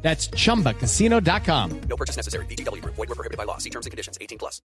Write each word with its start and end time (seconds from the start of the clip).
That's 0.00 0.30
chumbacasino.com. 0.30 1.80
No 1.88 1.96
purchase 1.96 2.16
necessary. 2.16 2.46
BGW. 2.46 2.82
Void 2.84 2.96
were 2.96 3.14
prohibited 3.14 3.36
by 3.36 3.44
law. 3.44 3.58
See 3.58 3.70
terms 3.70 3.84
and 3.84 3.90
conditions. 3.90 4.16
18 4.20 4.38
plus. 4.38 4.62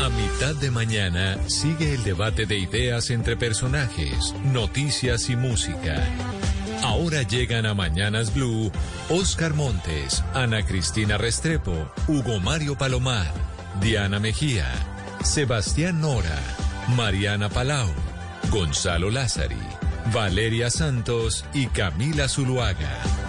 A 0.00 0.10
mitad 0.10 0.54
de 0.56 0.70
mañana 0.70 1.36
sigue 1.48 1.92
el 1.92 2.02
debate 2.04 2.46
de 2.46 2.56
ideas 2.56 3.10
entre 3.10 3.36
personajes, 3.36 4.34
noticias 4.52 5.28
y 5.28 5.36
música. 5.36 6.02
Ahora 6.82 7.22
llegan 7.22 7.66
a 7.66 7.74
Mañanas 7.74 8.32
Blue 8.32 8.70
Oscar 9.10 9.52
Montes, 9.54 10.22
Ana 10.34 10.64
Cristina 10.64 11.18
Restrepo, 11.18 11.90
Hugo 12.06 12.40
Mario 12.40 12.78
Palomar, 12.78 13.32
Diana 13.80 14.20
Mejía, 14.20 14.66
Sebastián 15.24 16.00
Nora, 16.00 16.38
Mariana 16.96 17.48
Palau, 17.48 17.88
Gonzalo 18.50 19.10
Lázari, 19.10 19.56
Valeria 20.12 20.70
Santos 20.70 21.44
y 21.52 21.66
Camila 21.66 22.28
Zuluaga. 22.28 23.27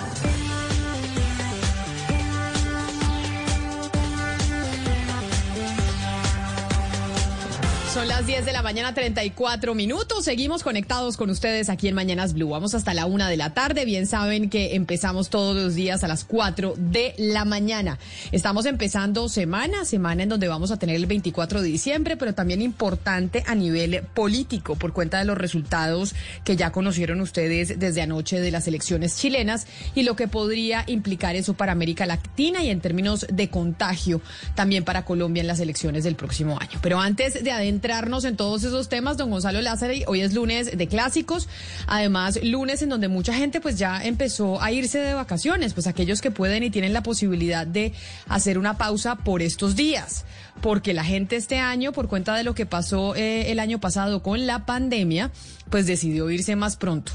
Son 7.94 8.08
las 8.08 8.28
10 8.28 8.46
de 8.46 8.54
la 8.54 8.62
mañana, 8.62 8.94
34 8.94 9.74
minutos. 9.74 10.26
Seguimos 10.26 10.62
conectados 10.62 11.18
con 11.18 11.32
ustedes 11.32 11.70
aquí 11.70 11.88
en 11.88 11.96
Mañanas 11.96 12.36
Blue. 12.36 12.50
Vamos 12.50 12.76
hasta 12.76 12.94
la 12.94 13.08
una 13.08 13.28
de 13.28 13.36
la 13.36 13.56
tarde. 13.56 13.84
Bien 13.84 14.06
saben 14.06 14.52
que 14.52 14.76
empezamos 14.76 15.32
todos 15.32 15.56
los 15.56 15.74
días 15.74 16.04
a 16.04 16.08
las 16.08 16.24
4 16.24 16.76
de 16.78 17.16
la 17.18 17.46
mañana. 17.46 17.98
Estamos 18.32 18.68
empezando 18.68 19.28
semana, 19.28 19.86
semana 19.86 20.22
en 20.22 20.30
donde 20.30 20.48
vamos 20.48 20.70
a 20.70 20.78
tener 20.78 20.98
el 20.98 21.08
24 21.08 21.64
de 21.64 21.68
diciembre, 21.68 22.16
pero 22.16 22.36
también 22.36 22.62
importante 22.62 23.44
a 23.48 23.56
nivel 23.56 24.04
político 24.14 24.76
por 24.76 24.94
cuenta 24.94 25.18
de 25.18 25.26
los 25.26 25.40
resultados 25.40 26.14
que 26.44 26.56
ya 26.56 26.72
conocieron 26.72 27.22
ustedes 27.22 27.80
desde 27.80 28.04
anoche 28.04 28.40
de 28.40 28.52
las 28.52 28.68
elecciones 28.68 29.18
chilenas 29.18 29.66
y 29.96 30.04
lo 30.04 30.16
que 30.16 30.28
podría 30.28 30.84
implicar 30.86 31.36
eso 31.36 31.56
para 31.56 31.72
América 31.72 32.06
Latina 32.06 32.62
y 32.62 32.70
en 32.70 32.82
términos 32.82 33.26
de 33.34 33.50
contagio 33.50 34.22
también 34.54 34.84
para 34.84 35.06
Colombia 35.06 35.42
en 35.42 35.48
las 35.48 35.60
elecciones 35.60 36.04
del 36.04 36.16
próximo 36.16 36.60
año. 36.62 36.78
Pero 36.84 37.00
antes 37.00 37.44
de 37.44 37.52
adentrar 37.52 37.79
entrarnos 37.80 38.26
en 38.26 38.36
todos 38.36 38.66
esos 38.66 38.90
temas, 38.90 39.16
don 39.16 39.32
Gonzalo 39.32 39.62
Lázaro. 39.62 39.94
Hoy 40.08 40.20
es 40.20 40.34
lunes 40.34 40.78
de 40.78 40.88
clásicos, 40.88 41.48
además 41.88 42.38
lunes 42.44 42.82
en 42.82 42.90
donde 42.90 43.08
mucha 43.08 43.34
gente 43.34 43.62
pues 43.62 43.80
ya 43.80 44.04
empezó 44.04 44.62
a 44.62 44.74
irse 44.74 45.00
de 45.00 45.14
vacaciones, 45.14 45.74
pues 45.74 45.88
aquellos 45.88 46.20
que 46.20 46.30
pueden 46.30 46.62
y 46.64 46.72
tienen 46.72 46.92
la 46.92 47.04
posibilidad 47.04 47.66
de 47.66 47.94
hacer 48.28 48.58
una 48.58 48.78
pausa 48.78 49.16
por 49.16 49.42
estos 49.42 49.78
días, 49.78 50.26
porque 50.62 50.94
la 50.94 51.06
gente 51.06 51.38
este 51.38 51.60
año, 51.60 51.94
por 51.94 52.10
cuenta 52.10 52.36
de 52.36 52.44
lo 52.44 52.54
que 52.54 52.66
pasó 52.66 53.16
eh, 53.16 53.50
el 53.50 53.60
año 53.60 53.80
pasado 53.80 54.22
con 54.22 54.46
la 54.46 54.66
pandemia, 54.66 55.32
pues 55.70 55.88
decidió 55.88 56.30
irse 56.30 56.58
más 56.58 56.76
pronto. 56.76 57.14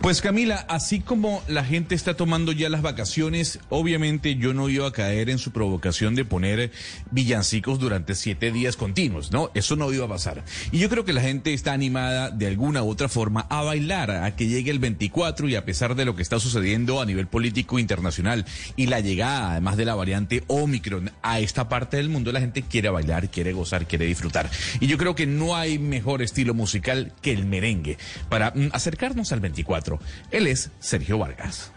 Pues 0.00 0.20
Camila, 0.20 0.64
así 0.68 1.00
como 1.00 1.42
la 1.48 1.64
gente 1.64 1.94
está 1.94 2.14
tomando 2.14 2.52
ya 2.52 2.68
las 2.68 2.82
vacaciones, 2.82 3.58
obviamente 3.68 4.36
yo 4.36 4.54
no 4.54 4.68
iba 4.68 4.86
a 4.86 4.92
caer 4.92 5.30
en 5.30 5.38
su 5.38 5.52
provocación 5.52 6.14
de 6.14 6.24
poner 6.24 6.70
villancicos 7.10 7.78
durante 7.78 8.14
siete 8.14 8.52
días 8.52 8.76
continuos, 8.76 9.32
¿no? 9.32 9.50
Eso 9.54 9.76
no 9.76 9.92
iba 9.92 10.04
a 10.06 10.08
pasar. 10.08 10.44
Y 10.72 10.78
yo 10.78 10.88
creo 10.88 11.04
que 11.04 11.12
la 11.12 11.22
gente 11.22 11.54
está 11.54 11.72
animada 11.72 12.30
de 12.30 12.46
alguna 12.46 12.82
u 12.82 12.90
otra 12.90 13.08
forma 13.08 13.46
a 13.50 13.62
bailar, 13.62 14.10
a 14.10 14.36
que 14.36 14.46
llegue 14.46 14.70
el 14.70 14.78
24 14.78 15.48
y 15.48 15.56
a 15.56 15.64
pesar 15.64 15.94
de 15.94 16.04
lo 16.04 16.16
que 16.16 16.22
está 16.22 16.38
sucediendo 16.38 17.00
a 17.00 17.06
nivel 17.06 17.26
político 17.26 17.78
internacional 17.78 18.44
y 18.76 18.86
la 18.86 19.00
llegada 19.00 19.52
además 19.52 19.76
de 19.76 19.84
la 19.84 19.94
variante 19.94 20.44
Omicron 20.46 21.10
a 21.22 21.40
esta 21.40 21.68
parte 21.68 21.96
del 21.96 22.08
mundo, 22.08 22.32
la 22.32 22.40
gente 22.40 22.62
quiere 22.62 22.88
bailar, 22.88 23.30
quiere 23.30 23.52
gozar, 23.52 23.86
quiere 23.86 24.06
disfrutar. 24.06 24.50
Y 24.80 24.86
yo 24.86 24.98
creo 24.98 25.14
que 25.14 25.26
no 25.26 25.56
hay 25.56 25.78
mejor 25.78 26.22
estilo 26.22 26.54
musical 26.54 27.12
que 27.22 27.32
el 27.32 27.46
merengue 27.46 27.98
para 28.28 28.50
mm, 28.50 28.68
acercarnos 28.72 29.32
al 29.32 29.40
24. 29.46 29.98
Él 30.30 30.46
es 30.46 30.70
Sergio 30.80 31.18
Vargas. 31.18 31.70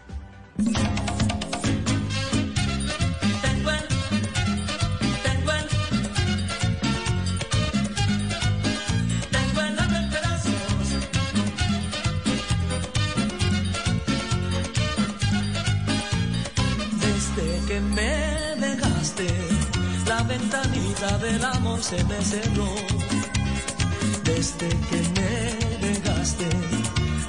Desde 17.06 17.66
que 17.68 17.80
me 17.80 18.56
dejaste, 18.66 19.26
la 20.06 20.22
ventanita 20.24 21.18
del 21.18 21.44
amor 21.44 21.80
se 21.82 22.02
me 22.04 22.20
cerró. 22.22 22.68
Desde 24.24 24.68
que 24.68 25.00
me 25.16 25.88
dejaste, 25.88 26.48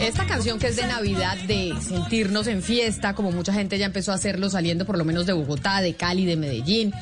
Esta 0.00 0.26
canción 0.26 0.58
que 0.58 0.68
es 0.68 0.76
de 0.76 0.86
Navidad, 0.86 1.36
de 1.46 1.72
sentirnos 1.80 2.46
en 2.46 2.62
fiesta, 2.62 3.14
como 3.14 3.32
mucha 3.32 3.52
gente 3.52 3.78
ya 3.78 3.86
empezó 3.86 4.12
a 4.12 4.16
hacerlo 4.16 4.50
saliendo 4.50 4.84
por 4.84 4.98
lo 4.98 5.04
menos 5.04 5.26
de 5.26 5.32
Bogotá, 5.32 5.80
de 5.80 5.94
Cali, 5.94 6.26
de 6.26 6.36
Medellín, 6.36 6.92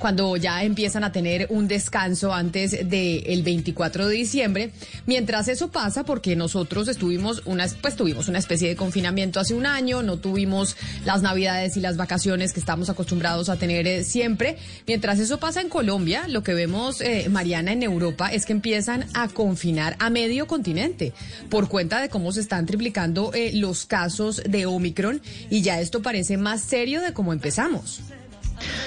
cuando 0.00 0.36
ya 0.36 0.64
empiezan 0.64 1.04
a 1.04 1.12
tener 1.12 1.46
un 1.50 1.68
descanso 1.68 2.34
antes 2.34 2.72
del 2.88 3.42
24 3.42 4.08
de 4.08 4.14
diciembre. 4.14 4.72
Mientras 5.06 5.46
eso 5.46 5.70
pasa, 5.70 6.04
porque 6.04 6.34
nosotros 6.34 6.88
estuvimos 6.88 7.42
una, 7.44 7.66
pues 7.80 7.94
tuvimos 7.94 8.26
una 8.26 8.38
especie 8.38 8.68
de 8.68 8.76
confinamiento 8.76 9.38
hace 9.38 9.54
un 9.54 9.66
año, 9.66 10.02
no 10.02 10.16
tuvimos 10.16 10.76
las 11.04 11.22
navidades 11.22 11.76
y 11.76 11.80
las 11.80 11.96
vacaciones 11.96 12.52
que 12.52 12.60
estamos 12.60 12.90
acostumbrados 12.90 13.48
a 13.48 13.56
tener 13.56 13.86
eh, 13.86 14.02
siempre. 14.02 14.56
Mientras 14.86 15.18
eso 15.20 15.38
pasa 15.38 15.60
en 15.60 15.68
Colombia, 15.68 16.26
lo 16.26 16.42
que 16.42 16.54
vemos, 16.54 17.00
eh, 17.00 17.28
Mariana, 17.30 17.72
en 17.72 17.82
Europa 17.82 18.32
es 18.32 18.46
que 18.46 18.52
empiezan 18.52 19.06
a 19.14 19.28
confinar 19.28 19.96
a 19.98 20.10
medio 20.10 20.46
continente 20.46 21.12
por 21.50 21.68
cuenta 21.68 22.00
de 22.00 22.08
cómo 22.08 22.32
se 22.32 22.40
están 22.40 22.66
triplicando 22.66 23.32
eh, 23.34 23.52
los 23.54 23.84
casos 23.84 24.42
de 24.48 24.66
Omicron 24.66 25.20
y 25.50 25.62
ya 25.62 25.80
esto 25.80 26.02
parece 26.02 26.38
más 26.38 26.62
serio 26.62 27.02
de 27.02 27.12
cómo 27.12 27.32
empezamos. 27.32 28.00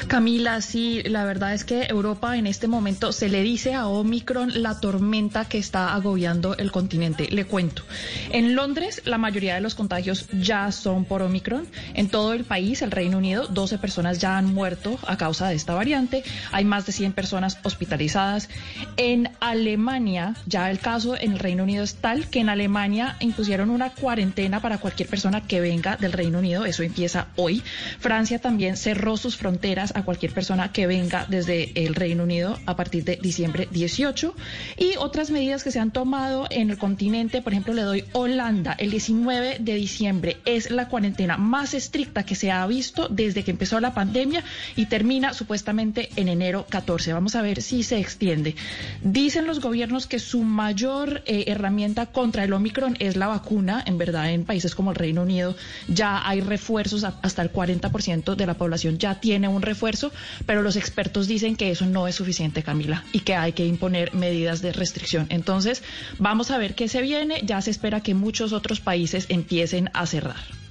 Camila, 0.08 0.62
sí, 0.62 1.02
la 1.04 1.26
verdad 1.26 1.54
es 1.54 1.64
que 1.64 1.84
Europa 1.84 2.38
en 2.38 2.48
este 2.48 2.68
momento 2.68 3.12
se 3.12 3.30
le 3.30 3.42
dice 3.42 3.74
a 3.74 3.88
Omicron 3.88 4.62
la 4.62 4.80
tormenta 4.80 5.46
que 5.46 5.58
está 5.58 5.94
agobiando 5.94 6.56
el 6.58 6.72
continente. 6.72 7.28
Le 7.32 7.46
cuento. 7.46 7.84
En 8.32 8.56
Londres, 8.56 9.02
la 9.06 9.18
mayoría 9.18 9.56
de 9.56 9.62
los 9.62 9.76
contagios 9.76 10.28
ya 10.32 10.72
son 10.72 11.06
por 11.06 11.22
Omicron. 11.22 11.68
En 11.94 12.10
todo 12.10 12.34
el 12.34 12.44
país, 12.44 12.82
el 12.82 12.92
Reino 12.92 13.18
Unido, 13.18 13.48
12 13.48 13.78
personas 13.78 14.20
ya 14.20 14.38
han 14.38 14.54
muerto 14.54 15.00
a 15.08 15.18
causa 15.18 15.48
de 15.48 15.56
esta 15.56 15.74
variante. 15.74 16.24
Hay 16.52 16.66
más 16.66 16.86
de 16.86 16.92
100 16.92 17.14
personas 17.14 17.58
hospitalizadas. 17.64 18.50
En 18.98 19.30
Alemania, 19.40 20.36
ya 20.46 20.70
el 20.70 20.80
caso 20.80 21.16
en 21.20 21.34
el 21.34 21.40
Reino 21.40 21.64
Unido 21.64 21.84
es 21.84 21.96
tal 21.96 22.30
que 22.30 22.40
en 22.40 22.50
Alemania 22.50 23.16
impusieron 23.20 23.70
una 23.70 23.90
cuarentena 23.92 24.62
para 24.62 24.78
cualquier 24.78 25.10
persona 25.10 25.42
que 25.42 25.62
venga 25.62 25.98
del 25.98 26.12
Reino 26.12 26.40
Unido. 26.40 26.66
Eso 26.66 26.84
empieza 26.84 27.28
hoy. 27.36 27.64
Francia 28.00 28.40
también 28.40 28.78
cerró 28.78 29.18
sus 29.18 29.36
fronteras 29.38 29.63
fronteras 29.64 29.94
a 29.96 30.04
cualquier 30.04 30.34
persona 30.34 30.74
que 30.74 30.88
venga 30.88 31.26
desde 31.30 31.72
el 31.86 31.96
Reino 31.96 32.24
Unido 32.24 32.60
a 32.66 32.76
partir 32.76 33.06
de 33.06 33.16
diciembre 33.16 33.70
18. 33.72 34.36
Y 34.78 34.98
otras 34.98 35.32
medidas 35.32 35.64
que 35.64 35.72
se 35.72 35.80
han 35.80 35.92
tomado 35.92 36.48
en 36.50 36.70
el 36.70 36.78
continente, 36.78 37.42
por 37.42 37.54
ejemplo, 37.54 37.74
le 37.74 37.84
doy 37.84 38.04
Holanda, 38.12 38.76
el 38.78 38.92
19 38.92 39.60
de 39.62 39.76
diciembre 39.76 40.38
es 40.44 40.70
la 40.70 40.90
cuarentena 40.90 41.38
más 41.38 41.74
estricta 41.74 42.24
que 42.24 42.36
se 42.36 42.52
ha 42.52 42.68
visto 42.68 43.08
desde 43.08 43.46
que 43.46 43.52
empezó 43.52 43.80
la 43.80 43.94
pandemia 43.94 44.44
y 44.76 44.88
termina 44.88 45.34
supuestamente 45.34 46.10
en 46.18 46.28
enero 46.28 46.66
14. 46.68 47.14
Vamos 47.14 47.36
a 47.36 47.42
ver 47.42 47.62
si 47.62 47.84
se 47.84 48.00
extiende. 48.00 48.56
Dicen 49.02 49.48
los 49.48 49.62
gobiernos 49.62 50.08
que 50.08 50.20
su 50.20 50.44
mayor 50.44 51.22
eh, 51.26 51.46
herramienta 51.48 52.08
contra 52.08 52.44
el 52.44 52.52
Omicron 52.52 52.98
es 53.00 53.16
la 53.16 53.28
vacuna. 53.28 53.82
En 53.86 53.98
verdad, 53.98 54.30
en 54.30 54.44
países 54.44 54.76
como 54.76 54.92
el 54.92 54.98
Reino 54.98 55.22
Unido 55.22 55.56
ya 55.88 56.28
hay 56.28 56.42
refuerzos, 56.42 57.06
hasta 57.06 57.42
el 57.42 57.54
40% 57.54 58.36
de 58.36 58.46
la 58.46 58.56
población 58.56 58.98
ya 58.98 59.22
tiene 59.22 59.53
un 59.54 59.62
refuerzo, 59.62 60.12
pero 60.46 60.62
los 60.62 60.76
expertos 60.76 61.28
dicen 61.28 61.56
que 61.56 61.72
eso 61.72 61.86
no 61.86 62.08
es 62.08 62.16
suficiente, 62.16 62.64
Camila, 62.64 63.04
y 63.12 63.20
que 63.22 63.36
hay 63.36 63.54
que 63.54 63.66
imponer 63.66 64.14
medidas 64.14 64.62
de 64.62 64.74
restricción. 64.74 65.28
Entonces, 65.30 65.84
vamos 66.20 66.52
a 66.52 66.58
ver 66.58 66.76
qué 66.76 66.88
se 66.88 67.02
viene. 67.02 67.42
Ya 67.44 67.62
se 67.62 67.72
espera 67.72 68.02
que 68.02 68.14
muchos 68.14 68.54
otros 68.54 68.80
países 68.80 69.26
empiecen 69.30 69.90
a 69.94 70.06
cerrar. 70.06 70.63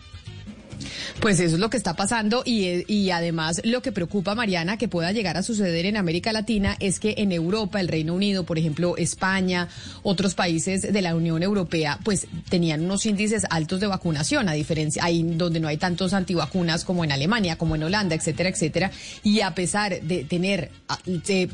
Pues 1.21 1.41
eso 1.41 1.55
es 1.55 1.61
lo 1.61 1.71
que 1.71 1.77
está 1.77 1.94
pasando 1.94 2.43
y, 2.44 2.85
y, 2.93 3.11
además 3.11 3.61
lo 3.65 3.83
que 3.83 3.93
preocupa, 3.93 4.35
Mariana, 4.35 4.77
que 4.77 4.89
pueda 4.89 5.12
llegar 5.12 5.37
a 5.37 5.43
suceder 5.43 5.87
en 5.87 5.97
América 5.97 6.33
Latina 6.33 6.77
es 6.81 7.00
que 7.00 7.15
en 7.19 7.33
Europa, 7.33 7.81
el 7.81 7.89
Reino 7.89 8.15
Unido, 8.15 8.44
por 8.44 8.59
ejemplo, 8.59 8.97
España, 8.97 9.69
otros 10.03 10.35
países 10.35 10.93
de 10.93 11.03
la 11.03 11.15
Unión 11.15 11.43
Europea, 11.43 11.99
pues 12.05 12.27
tenían 12.49 12.85
unos 12.85 13.06
índices 13.06 13.44
altos 13.50 13.81
de 13.81 13.87
vacunación, 13.87 14.49
a 14.49 14.53
diferencia, 14.53 15.05
ahí 15.05 15.23
donde 15.23 15.61
no 15.61 15.69
hay 15.69 15.77
tantos 15.77 16.12
antivacunas 16.12 16.85
como 16.85 17.05
en 17.05 17.12
Alemania, 17.12 17.56
como 17.56 17.77
en 17.77 17.83
Holanda, 17.85 18.15
etcétera, 18.15 18.49
etcétera. 18.49 18.91
Y 19.23 19.41
a 19.41 19.55
pesar 19.55 20.00
de 20.03 20.25
tener 20.25 20.71
ah, 20.89 20.99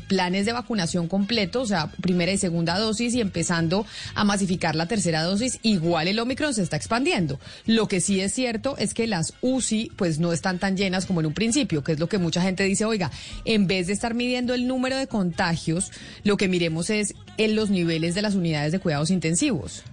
planes 0.07 0.45
de 0.45 0.53
vacunación 0.53 1.07
completos, 1.07 1.63
o 1.63 1.67
sea, 1.67 1.91
primera 2.01 2.31
y 2.31 2.37
segunda 2.37 2.77
dosis 2.77 3.13
y 3.15 3.21
empezando 3.21 3.85
a 4.15 4.23
masificar 4.23 4.75
la 4.75 4.87
tercera 4.87 5.23
dosis, 5.23 5.59
igual 5.63 6.07
el 6.07 6.19
Omicron 6.19 6.53
se 6.53 6.63
está 6.63 6.77
expandiendo. 6.77 7.39
Lo 7.65 7.87
que 7.87 8.01
sí 8.01 8.19
es 8.19 8.33
cierto 8.33 8.77
es 8.77 8.93
que 8.93 9.07
las 9.07 9.28
UCI 9.41 9.91
pues 9.95 10.19
no 10.19 10.33
están 10.33 10.59
tan 10.59 10.77
llenas 10.77 11.05
como 11.05 11.19
en 11.19 11.27
un 11.27 11.33
principio, 11.33 11.83
que 11.83 11.93
es 11.93 11.99
lo 11.99 12.09
que 12.09 12.17
mucha 12.17 12.41
gente 12.41 12.63
dice, 12.63 12.85
oiga, 12.85 13.11
en 13.45 13.67
vez 13.67 13.87
de 13.87 13.93
estar 13.93 14.13
midiendo 14.13 14.53
el 14.53 14.67
número 14.67 14.97
de 14.97 15.07
contagios, 15.07 15.91
lo 16.23 16.37
que 16.37 16.47
miremos 16.47 16.89
es 16.89 17.13
en 17.37 17.55
los 17.55 17.69
niveles 17.69 18.15
de 18.15 18.21
las 18.21 18.35
unidades 18.35 18.71
de 18.71 18.79
cuidados 18.79 19.11
intensivos. 19.11 19.83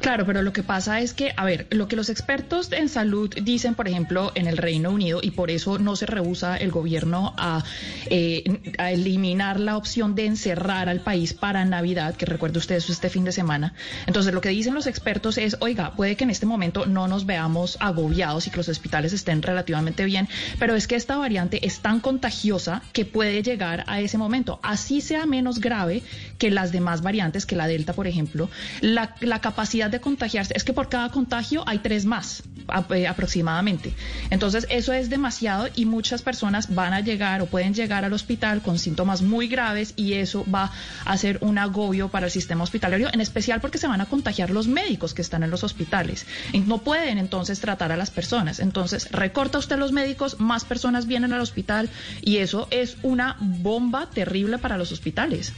Claro, 0.00 0.24
pero 0.24 0.42
lo 0.42 0.52
que 0.52 0.62
pasa 0.62 1.00
es 1.00 1.12
que, 1.12 1.32
a 1.36 1.44
ver, 1.44 1.66
lo 1.70 1.88
que 1.88 1.96
los 1.96 2.08
expertos 2.08 2.70
en 2.72 2.88
salud 2.88 3.32
dicen, 3.42 3.74
por 3.74 3.88
ejemplo, 3.88 4.30
en 4.34 4.46
el 4.46 4.56
Reino 4.56 4.90
Unido, 4.90 5.20
y 5.22 5.32
por 5.32 5.50
eso 5.50 5.78
no 5.78 5.96
se 5.96 6.06
rehúsa 6.06 6.56
el 6.56 6.70
gobierno 6.70 7.34
a, 7.36 7.64
eh, 8.08 8.44
eliminar 8.78 9.58
la 9.58 9.76
opción 9.76 10.14
de 10.14 10.26
encerrar 10.26 10.88
al 10.88 11.00
país 11.00 11.34
para 11.34 11.64
Navidad, 11.64 12.14
que 12.14 12.26
recuerde 12.26 12.58
usted 12.58 12.76
eso 12.76 12.92
este 12.92 13.10
fin 13.10 13.24
de 13.24 13.32
semana. 13.32 13.74
Entonces, 14.06 14.32
lo 14.32 14.40
que 14.40 14.50
dicen 14.50 14.74
los 14.74 14.86
expertos 14.86 15.38
es, 15.38 15.56
oiga, 15.60 15.94
puede 15.96 16.16
que 16.16 16.24
en 16.24 16.30
este 16.30 16.46
momento 16.46 16.86
no 16.86 17.08
nos 17.08 17.26
veamos 17.26 17.76
agobiados 17.80 18.46
y 18.46 18.50
que 18.50 18.58
los 18.58 18.68
hospitales 18.68 19.12
estén 19.12 19.42
relativamente 19.42 20.04
bien, 20.04 20.28
pero 20.58 20.74
es 20.74 20.86
que 20.86 20.94
esta 20.94 21.16
variante 21.16 21.66
es 21.66 21.80
tan 21.80 22.00
contagiosa 22.00 22.82
que 22.92 23.04
puede 23.04 23.42
llegar 23.42 23.84
a 23.88 24.00
ese 24.00 24.18
momento, 24.18 24.60
así 24.62 25.00
sea 25.00 25.26
menos 25.26 25.60
grave 25.60 26.02
que 26.38 26.50
las 26.50 26.70
demás 26.72 27.02
variantes, 27.02 27.46
que 27.46 27.56
la 27.56 27.66
Delta, 27.66 27.92
por 27.92 28.06
ejemplo, 28.06 28.48
la, 28.80 29.14
la 29.20 29.40
de 29.56 30.00
contagiarse, 30.00 30.52
es 30.54 30.64
que 30.64 30.74
por 30.74 30.88
cada 30.88 31.08
contagio 31.08 31.64
hay 31.66 31.78
tres 31.78 32.04
más 32.04 32.42
eh, 32.90 33.06
aproximadamente. 33.06 33.94
Entonces, 34.28 34.66
eso 34.68 34.92
es 34.92 35.08
demasiado 35.08 35.68
y 35.74 35.86
muchas 35.86 36.20
personas 36.20 36.74
van 36.74 36.92
a 36.92 37.00
llegar 37.00 37.40
o 37.40 37.46
pueden 37.46 37.72
llegar 37.72 38.04
al 38.04 38.12
hospital 38.12 38.60
con 38.60 38.78
síntomas 38.78 39.22
muy 39.22 39.48
graves 39.48 39.94
y 39.96 40.14
eso 40.14 40.44
va 40.52 40.72
a 41.04 41.16
ser 41.16 41.38
un 41.40 41.56
agobio 41.56 42.08
para 42.08 42.26
el 42.26 42.32
sistema 42.32 42.64
hospitalario, 42.64 43.08
en 43.12 43.20
especial 43.20 43.60
porque 43.60 43.78
se 43.78 43.88
van 43.88 44.00
a 44.02 44.06
contagiar 44.06 44.50
los 44.50 44.68
médicos 44.68 45.14
que 45.14 45.22
están 45.22 45.42
en 45.42 45.50
los 45.50 45.64
hospitales. 45.64 46.26
Y 46.52 46.60
no 46.60 46.78
pueden 46.78 47.16
entonces 47.16 47.58
tratar 47.60 47.92
a 47.92 47.96
las 47.96 48.10
personas. 48.10 48.60
Entonces, 48.60 49.10
recorta 49.10 49.58
usted 49.58 49.78
los 49.78 49.92
médicos, 49.92 50.38
más 50.38 50.64
personas 50.64 51.06
vienen 51.06 51.32
al 51.32 51.40
hospital 51.40 51.88
y 52.20 52.38
eso 52.38 52.68
es 52.70 52.98
una 53.02 53.36
bomba 53.40 54.10
terrible 54.10 54.58
para 54.58 54.76
los 54.76 54.92
hospitales. 54.92 55.54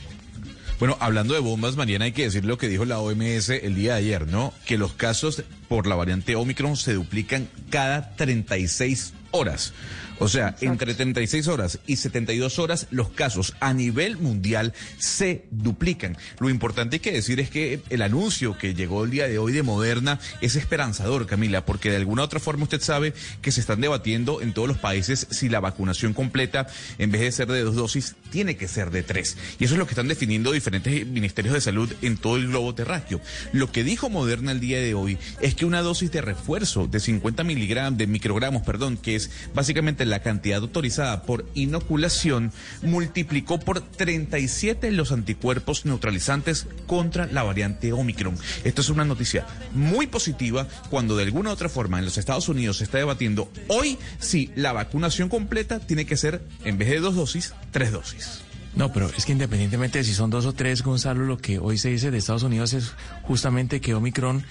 Bueno, 0.79 0.97
hablando 1.01 1.35
de 1.35 1.41
bombas, 1.41 1.77
Mariana, 1.77 2.05
hay 2.05 2.13
que 2.13 2.23
decir 2.23 2.45
lo 2.45 2.57
que 2.57 2.69
dijo 2.69 2.85
la 2.85 3.01
OMS 3.01 3.49
el 3.49 3.75
día 3.75 3.95
de 3.95 3.99
ayer, 3.99 4.29
¿no? 4.29 4.55
Que 4.65 4.79
los 4.79 4.93
casos 4.93 5.43
por 5.69 5.89
la 5.89 5.97
variante 5.97 6.37
Omicron 6.37 6.77
se 6.77 6.95
duplican 6.95 7.49
cada 7.69 8.15
36 8.15 9.13
horas. 9.31 9.73
O 10.21 10.29
sea, 10.29 10.57
entre 10.61 10.95
36 10.95 11.47
horas 11.47 11.79
y 11.87 11.97
72 11.97 12.59
horas 12.59 12.89
los 12.91 13.11
casos 13.11 13.55
a 13.61 13.73
nivel 13.73 14.17
mundial 14.17 14.75
se 14.99 15.45
duplican. 15.51 16.17
Lo 16.41 16.51
importante 16.51 16.97
hay 16.97 17.01
que 17.01 17.13
decir 17.13 17.39
es 17.39 17.51
que 17.51 17.81
el 17.89 18.03
anuncio 18.03 18.59
que 18.59 18.75
llegó 18.75 19.05
el 19.05 19.11
día 19.11 19.29
de 19.29 19.39
hoy 19.39 19.53
de 19.53 19.63
Moderna 19.63 20.19
es 20.41 20.57
esperanzador, 20.57 21.27
Camila, 21.27 21.65
porque 21.65 21.91
de 21.91 21.97
alguna 21.97 22.25
otra 22.25 22.41
forma 22.41 22.65
usted 22.65 22.81
sabe 22.81 23.15
que 23.43 23.53
se 23.53 23.61
están 23.61 23.81
debatiendo 23.81 24.43
en 24.43 24.53
todos 24.53 24.67
los 24.67 24.79
países 24.79 25.29
si 25.31 25.49
la 25.49 25.61
vacunación 25.61 26.15
completa, 26.15 26.67
en 26.99 27.13
vez 27.13 27.21
de 27.21 27.33
ser 27.33 27.49
de 27.49 27.63
dos 27.63 27.77
dosis, 27.77 28.17
tiene 28.31 28.57
que 28.57 28.67
ser 28.67 28.91
de 28.91 29.05
tres. 29.05 29.37
Y 29.61 29.65
eso 29.65 29.75
es 29.75 29.79
lo 29.79 29.87
que 29.87 29.93
están 29.93 30.09
definiendo 30.09 30.51
diferentes 30.51 31.07
ministerios 31.07 31.55
de 31.55 31.61
salud 31.61 31.93
en 32.03 32.17
todo 32.17 32.37
el 32.37 32.49
globo 32.49 32.75
terráqueo. 32.75 33.21
Lo 33.53 33.71
que 33.71 33.85
dijo 33.85 34.11
Moderna 34.11 34.51
el 34.51 34.61
día 34.61 34.81
de 34.81 34.95
hoy 34.95 35.17
es 35.41 35.55
que 35.55 35.65
una 35.65 35.83
dosis 35.83 36.11
de 36.11 36.23
refuerzo 36.23 36.89
de 36.89 36.99
50 36.99 37.45
miligramos, 37.45 37.99
de 37.99 38.09
microgramos, 38.09 38.63
perdón, 38.63 38.97
que 38.97 39.15
es 39.15 39.28
básicamente 39.55 40.05
la 40.07 40.21
cantidad 40.21 40.61
autorizada 40.61 41.23
por 41.23 41.47
inoculación 41.55 42.53
multiplicó 42.83 43.59
por 43.59 43.81
37 43.81 44.91
los 44.93 45.13
anticuerpos 45.13 45.85
neutralizantes 45.85 46.67
contra 46.87 47.27
la 47.27 47.43
variante 47.43 47.93
Omicron. 47.93 48.37
Esto 48.65 48.81
es 48.81 48.89
una 48.89 49.05
noticia 49.05 49.47
muy 49.73 50.07
positiva 50.07 50.67
cuando 50.91 51.17
de 51.17 51.25
alguna 51.25 51.51
u 51.51 51.53
otra 51.53 51.69
forma 51.69 51.99
en 51.99 52.05
los 52.05 52.19
Estados 52.19 52.49
Unidos 52.49 52.79
se 52.79 52.85
está 52.85 52.99
debatiendo 52.99 53.51
hoy 53.69 53.99
si 54.19 54.51
la 54.55 54.73
vacunación 54.73 55.29
completa 55.29 55.81
tiene 55.81 56.07
que 56.07 56.17
ser, 56.17 56.43
en 56.65 56.79
vez 56.79 56.89
de 56.89 57.01
dos 57.01 57.15
dosis, 57.15 57.55
tres 57.71 57.93
dosis. 57.93 58.41
No, 58.75 58.93
pero 58.93 59.11
es 59.17 59.25
que 59.25 59.33
independientemente 59.33 59.99
de 59.99 60.05
si 60.05 60.15
son 60.15 60.31
dos 60.31 60.47
o 60.47 60.53
tres, 60.53 60.83
Gonzalo, 60.83 61.25
lo 61.25 61.39
que 61.39 61.59
hoy 61.59 61.79
se 61.79 61.89
dice 61.89 62.11
de 62.11 62.19
Estados 62.19 62.45
Unidos 62.45 62.75
es 62.75 62.93
justamente 63.23 63.81
que 63.81 63.95
Omicron, 63.95 64.45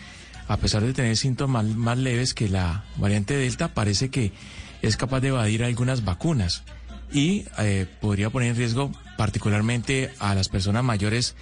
a 0.48 0.58
pesar 0.58 0.84
de 0.84 0.94
tener 0.94 1.16
síntomas 1.16 1.66
más 1.66 1.98
leves 1.98 2.34
que 2.34 2.50
la 2.50 2.84
variante 2.98 3.38
Delta, 3.38 3.74
parece 3.74 4.10
que 4.10 4.34
es 4.82 4.98
capaz 4.98 5.20
de 5.22 5.30
evadir 5.30 5.64
algunas 5.64 6.04
vacunas 6.04 6.64
y 7.12 7.46
eh, 7.58 7.88
podría 8.02 8.30
poner 8.30 8.50
en 8.50 8.56
riesgo 8.56 8.92
particularmente 9.18 10.12
a 10.20 10.36
las 10.36 10.50
personas 10.50 10.84
mayores 10.84 11.36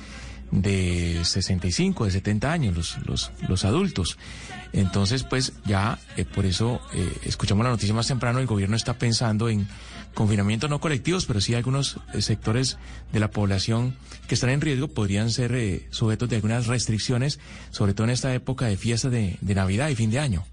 de 0.51 1.21
65, 1.23 2.05
de 2.05 2.11
70 2.11 2.51
años, 2.51 2.75
los, 2.75 2.97
los, 3.05 3.31
los 3.47 3.65
adultos. 3.65 4.17
Entonces, 4.73 5.23
pues 5.23 5.53
ya 5.65 5.99
eh, 6.17 6.25
por 6.25 6.45
eso 6.45 6.81
eh, 6.93 7.11
escuchamos 7.23 7.63
la 7.63 7.71
noticia 7.71 7.95
más 7.95 8.07
temprano, 8.07 8.39
el 8.39 8.45
gobierno 8.45 8.75
está 8.75 8.97
pensando 8.97 9.49
en 9.49 9.67
confinamiento 10.13 10.69
no 10.69 10.79
colectivos, 10.79 11.25
pero 11.25 11.41
sí 11.41 11.55
algunos 11.55 11.99
sectores 12.19 12.77
de 13.11 13.19
la 13.19 13.31
población 13.31 13.97
que 14.29 14.35
están 14.35 14.49
en 14.51 14.61
riesgo 14.61 14.87
podrían 14.87 15.29
ser 15.29 15.83
sujetos 15.89 16.29
de 16.29 16.37
algunas 16.37 16.67
restricciones, 16.67 17.39
sobre 17.71 17.94
todo 17.94 18.06
en 18.06 18.11
esta 18.11 18.33
época 18.33 18.68
de 18.68 18.77
fiestas 18.77 19.11
de, 19.11 19.37
de 19.42 19.56
Navidad 19.56 19.89
y 19.89 19.95
fin 19.95 20.11
de 20.11 20.19
año. 20.19 20.45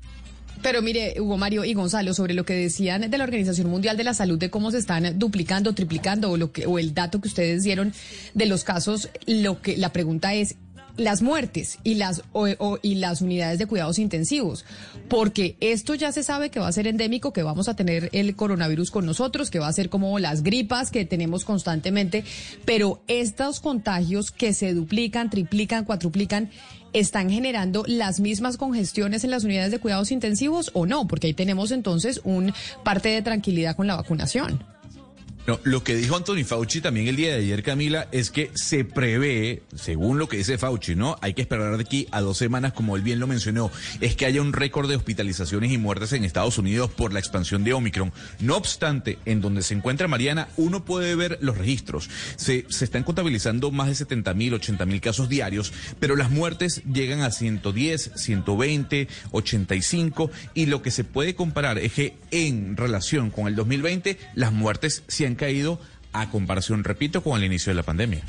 Pero 0.62 0.81
mire, 0.81 1.21
Hugo 1.21 1.37
Mario 1.37 1.64
y 1.64 1.75
Gonzalo, 1.75 2.14
sobre 2.14 2.35
lo 2.35 2.45
que 2.45 2.54
decían 2.54 3.11
de 3.11 3.19
la 3.19 3.25
Organización 3.25 3.69
Mundial 3.69 3.97
de 3.97 4.04
la 4.04 4.14
Salud, 4.14 4.38
de 4.38 4.50
cómo 4.50 4.71
se 4.71 4.78
están 4.78 5.19
duplicando, 5.19 5.75
triplicando, 5.75 6.31
o, 6.31 6.37
lo 6.37 6.52
que, 6.52 6.66
o 6.66 6.78
el 6.78 6.95
dato 6.95 7.21
que 7.21 7.28
ustedes 7.28 7.64
dieron 7.64 7.92
de 8.35 8.47
los 8.47 8.62
casos, 8.62 9.09
lo 9.26 9.61
que 9.61 9.76
la 9.76 9.92
pregunta 9.92 10.35
es, 10.35 10.57
las 10.97 11.23
muertes 11.23 11.78
y 11.85 11.95
las 11.95 12.23
y 12.83 12.97
las 12.97 13.23
unidades 13.23 13.59
de 13.59 13.66
cuidados 13.66 13.99
intensivos, 13.99 14.64
porque 15.09 15.57
esto 15.61 15.95
ya 15.95 16.12
se 16.12 16.23
sabe 16.23 16.50
que 16.50 16.61
va 16.61 16.69
a 16.69 16.73
ser 16.73 16.87
endémico, 16.87 17.33
que 17.33 17.42
vamos 17.42 17.69
a 17.69 17.76
tener 17.76 18.11
el 18.12 18.37
coronavirus 18.37 18.90
con 18.90 19.07
nosotros, 19.07 19.50
que 19.50 19.59
va 19.59 19.69
a 19.69 19.73
ser 19.73 19.88
como 19.88 20.19
las 20.19 20.42
gripas 20.42 20.90
que 20.90 21.04
tenemos 21.04 21.45
constantemente, 21.45 22.25
pero 22.64 23.02
estos 23.09 23.61
contagios 23.61 24.31
que 24.31 24.52
se 24.52 24.75
duplican, 24.75 25.31
triplican, 25.31 25.85
cuatruplican, 25.85 26.50
están 26.92 27.30
generando 27.30 27.84
las 27.87 28.20
mismas 28.20 28.56
congestiones 28.56 29.25
en 29.25 29.30
las 29.30 29.44
unidades 29.44 29.70
de 29.70 29.78
cuidados 29.78 30.12
intensivos 30.12 30.70
o 30.75 30.87
no, 30.87 31.06
porque 31.06 31.28
ahí 31.28 31.34
tenemos 31.34 31.70
entonces 31.70 32.20
un 32.25 32.52
parte 32.84 33.08
de 33.11 33.22
tranquilidad 33.22 33.76
con 33.76 33.87
la 33.87 33.96
vacunación. 33.96 34.71
No, 35.44 35.58
lo 35.64 35.82
que 35.82 35.96
dijo 35.96 36.16
Anthony 36.16 36.44
Fauci 36.44 36.80
también 36.80 37.08
el 37.08 37.16
día 37.16 37.30
de 37.30 37.38
ayer, 37.38 37.64
Camila, 37.64 38.06
es 38.12 38.30
que 38.30 38.52
se 38.54 38.84
prevé, 38.84 39.64
según 39.75 40.18
lo 40.18 40.28
que 40.28 40.37
dice 40.37 40.56
Fauci, 40.56 40.94
¿no? 40.94 41.16
Hay 41.20 41.34
que 41.34 41.42
esperar 41.42 41.76
de 41.76 41.82
aquí 41.82 42.06
a 42.12 42.20
dos 42.20 42.38
semanas, 42.38 42.75
como 42.75 42.94
él 42.94 43.02
bien 43.02 43.18
lo 43.18 43.26
mencionó, 43.26 43.68
es 44.00 44.14
que 44.14 44.25
haya 44.25 44.40
un 44.40 44.52
récord 44.52 44.88
de 44.88 44.94
hospitalizaciones 44.94 45.72
y 45.72 45.78
muertes 45.78 46.12
en 46.12 46.25
Estados 46.25 46.58
Unidos 46.58 46.92
por 46.92 47.12
la 47.12 47.18
expansión 47.18 47.64
de 47.64 47.72
Omicron. 47.72 48.12
No 48.38 48.56
obstante, 48.56 49.18
en 49.25 49.40
donde 49.40 49.62
se 49.62 49.75
encuentra 49.75 50.06
Mariana, 50.06 50.46
uno 50.56 50.84
puede 50.84 51.16
ver 51.16 51.38
los 51.40 51.58
registros. 51.58 52.08
Se, 52.37 52.64
se 52.68 52.84
están 52.84 53.02
contabilizando 53.02 53.72
más 53.72 53.88
de 53.88 53.96
70 53.96 54.34
mil, 54.34 54.54
80 54.54 54.87
mil 54.87 55.00
casos 55.00 55.28
diarios, 55.28 55.72
pero 55.99 56.14
las 56.14 56.30
muertes 56.30 56.82
llegan 56.84 57.20
a 57.20 57.32
110, 57.32 58.12
120, 58.14 59.08
85, 59.32 60.30
y 60.54 60.66
lo 60.66 60.82
que 60.82 60.92
se 60.92 61.02
puede 61.02 61.34
comparar 61.34 61.78
es 61.78 61.94
que 61.94 62.14
en 62.30 62.76
relación 62.76 63.30
con 63.30 63.49
el 63.49 63.56
2020, 63.56 64.18
las 64.37 64.52
muertes 64.52 65.02
se 65.08 65.26
han 65.26 65.31
caído 65.34 65.78
a 66.12 66.30
comparación, 66.30 66.84
repito, 66.84 67.22
con 67.22 67.38
el 67.38 67.44
inicio 67.44 67.70
de 67.70 67.76
la 67.76 67.82
pandemia. 67.82 68.22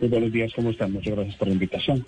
Muy 0.00 0.08
buenos 0.08 0.32
días, 0.32 0.52
¿cómo 0.54 0.70
están? 0.70 0.92
Muchas 0.92 1.14
gracias 1.14 1.36
por 1.36 1.48
la 1.48 1.54
invitación. 1.54 2.06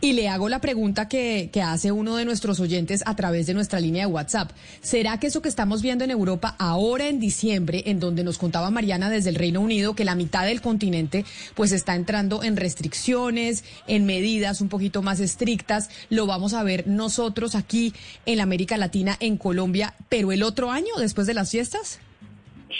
Y 0.00 0.12
le 0.12 0.28
hago 0.28 0.48
la 0.48 0.60
pregunta 0.60 1.08
que, 1.08 1.50
que, 1.52 1.62
hace 1.62 1.92
uno 1.92 2.16
de 2.16 2.24
nuestros 2.24 2.60
oyentes 2.60 3.02
a 3.06 3.16
través 3.16 3.46
de 3.46 3.54
nuestra 3.54 3.80
línea 3.80 4.06
de 4.06 4.12
WhatsApp. 4.12 4.50
¿Será 4.80 5.18
que 5.18 5.28
eso 5.28 5.42
que 5.42 5.48
estamos 5.48 5.82
viendo 5.82 6.04
en 6.04 6.10
Europa 6.10 6.54
ahora 6.58 7.08
en 7.08 7.20
diciembre, 7.20 7.84
en 7.86 8.00
donde 8.00 8.24
nos 8.24 8.38
contaba 8.38 8.70
Mariana 8.70 9.10
desde 9.10 9.30
el 9.30 9.36
Reino 9.36 9.60
Unido, 9.60 9.94
que 9.94 10.04
la 10.04 10.14
mitad 10.14 10.46
del 10.46 10.60
continente 10.60 11.24
pues 11.54 11.72
está 11.72 11.94
entrando 11.94 12.42
en 12.42 12.56
restricciones, 12.56 13.64
en 13.86 14.06
medidas 14.06 14.60
un 14.60 14.68
poquito 14.68 15.02
más 15.02 15.20
estrictas, 15.20 15.90
lo 16.10 16.26
vamos 16.26 16.54
a 16.54 16.62
ver 16.62 16.86
nosotros 16.86 17.54
aquí 17.54 17.92
en 18.26 18.40
América 18.40 18.76
Latina, 18.76 19.16
en 19.20 19.36
Colombia, 19.36 19.94
pero 20.08 20.32
el 20.32 20.42
otro 20.42 20.70
año, 20.70 20.94
después 20.98 21.26
de 21.26 21.34
las 21.34 21.50
fiestas? 21.50 22.00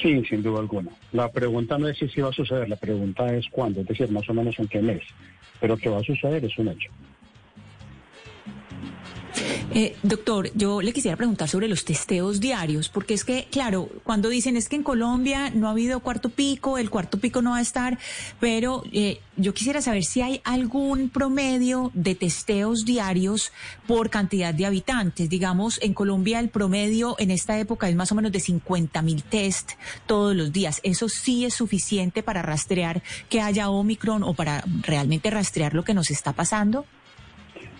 Sí, 0.00 0.24
sin 0.24 0.42
duda 0.42 0.60
alguna. 0.60 0.90
La 1.12 1.30
pregunta 1.30 1.78
no 1.78 1.88
es 1.88 1.98
si 1.98 2.20
va 2.20 2.30
a 2.30 2.32
suceder, 2.32 2.68
la 2.68 2.76
pregunta 2.76 3.34
es 3.34 3.46
cuándo, 3.50 3.80
es 3.80 3.86
decir, 3.86 4.10
más 4.10 4.28
o 4.28 4.34
menos 4.34 4.58
en 4.58 4.68
qué 4.68 4.80
mes. 4.80 5.02
Pero 5.62 5.76
que 5.76 5.88
va 5.88 5.98
a 5.98 6.02
suceder 6.02 6.44
es 6.44 6.58
un 6.58 6.68
hecho. 6.68 6.90
Eh, 9.74 9.96
doctor, 10.02 10.50
yo 10.54 10.82
le 10.82 10.92
quisiera 10.92 11.16
preguntar 11.16 11.48
sobre 11.48 11.68
los 11.68 11.84
testeos 11.84 12.40
diarios, 12.40 12.88
porque 12.88 13.14
es 13.14 13.24
que, 13.24 13.48
claro, 13.50 13.88
cuando 14.04 14.28
dicen 14.28 14.56
es 14.56 14.68
que 14.68 14.76
en 14.76 14.82
Colombia 14.82 15.50
no 15.50 15.68
ha 15.68 15.70
habido 15.70 16.00
cuarto 16.00 16.28
pico, 16.28 16.78
el 16.78 16.90
cuarto 16.90 17.18
pico 17.18 17.40
no 17.42 17.50
va 17.50 17.58
a 17.58 17.62
estar, 17.62 17.98
pero 18.40 18.84
eh, 18.92 19.20
yo 19.36 19.54
quisiera 19.54 19.80
saber 19.80 20.04
si 20.04 20.20
hay 20.20 20.40
algún 20.44 21.08
promedio 21.08 21.90
de 21.94 22.14
testeos 22.14 22.84
diarios 22.84 23.52
por 23.86 24.10
cantidad 24.10 24.52
de 24.52 24.66
habitantes. 24.66 25.30
Digamos, 25.30 25.78
en 25.82 25.94
Colombia 25.94 26.38
el 26.38 26.50
promedio 26.50 27.16
en 27.18 27.30
esta 27.30 27.58
época 27.58 27.88
es 27.88 27.96
más 27.96 28.12
o 28.12 28.14
menos 28.14 28.32
de 28.32 28.40
50 28.40 29.00
mil 29.02 29.22
test 29.22 29.72
todos 30.06 30.36
los 30.36 30.52
días. 30.52 30.80
¿Eso 30.82 31.08
sí 31.08 31.44
es 31.44 31.54
suficiente 31.54 32.22
para 32.22 32.42
rastrear 32.42 33.02
que 33.28 33.40
haya 33.40 33.70
Omicron 33.70 34.22
o 34.22 34.34
para 34.34 34.64
realmente 34.82 35.30
rastrear 35.30 35.72
lo 35.72 35.84
que 35.84 35.94
nos 35.94 36.10
está 36.10 36.32
pasando? 36.34 36.84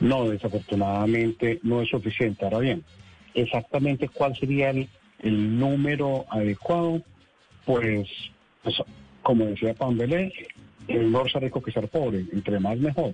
No, 0.03 0.29
desafortunadamente 0.29 1.61
no 1.63 1.81
es 1.81 1.89
suficiente. 1.89 2.45
Ahora 2.45 2.59
bien, 2.59 2.83
exactamente 3.35 4.09
cuál 4.09 4.37
sería 4.37 4.71
el, 4.71 4.89
número 5.23 6.27
adecuado, 6.29 7.01
pues, 7.65 8.09
pues, 8.65 8.83
como 9.23 9.45
decía 9.45 9.75
Pambelé, 9.75 10.33
mejor 10.89 11.31
ser 11.31 11.45
rico 11.45 11.63
que 11.63 11.71
ser 11.71 11.87
pobre, 11.87 12.25
entre 12.33 12.59
más 12.59 12.77
mejor. 12.79 13.13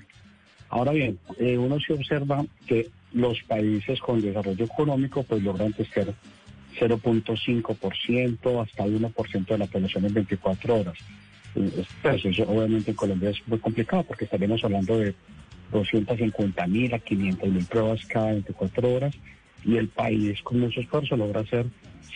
Ahora 0.70 0.92
bien, 0.92 1.18
eh, 1.38 1.58
uno 1.58 1.78
se 1.78 1.92
observa 1.92 2.46
que 2.66 2.88
los 3.12 3.42
países 3.42 4.00
con 4.00 4.22
desarrollo 4.22 4.64
económico 4.64 5.22
pues 5.24 5.42
logran 5.42 5.74
testear 5.74 6.14
0.5% 6.80 8.62
hasta 8.62 8.86
1% 8.86 9.46
de 9.46 9.58
la 9.58 9.66
población 9.66 10.06
en 10.06 10.14
24 10.14 10.74
horas. 10.74 10.96
Pues 12.02 12.24
eso 12.24 12.44
obviamente 12.44 12.92
en 12.92 12.96
Colombia 12.96 13.28
es 13.28 13.46
muy 13.46 13.58
complicado 13.58 14.04
porque 14.04 14.24
estaremos 14.24 14.64
hablando 14.64 14.98
de 14.98 15.14
250 15.72 16.66
mil 16.66 16.94
a 16.94 16.98
500 16.98 17.48
mil 17.48 17.64
pruebas 17.66 18.04
cada 18.06 18.32
24 18.32 18.94
horas 18.94 19.14
y 19.64 19.76
el 19.76 19.88
país 19.88 20.40
con 20.42 20.60
mucho 20.60 20.80
esfuerzo 20.80 21.16
logra 21.16 21.40
hacer 21.40 21.66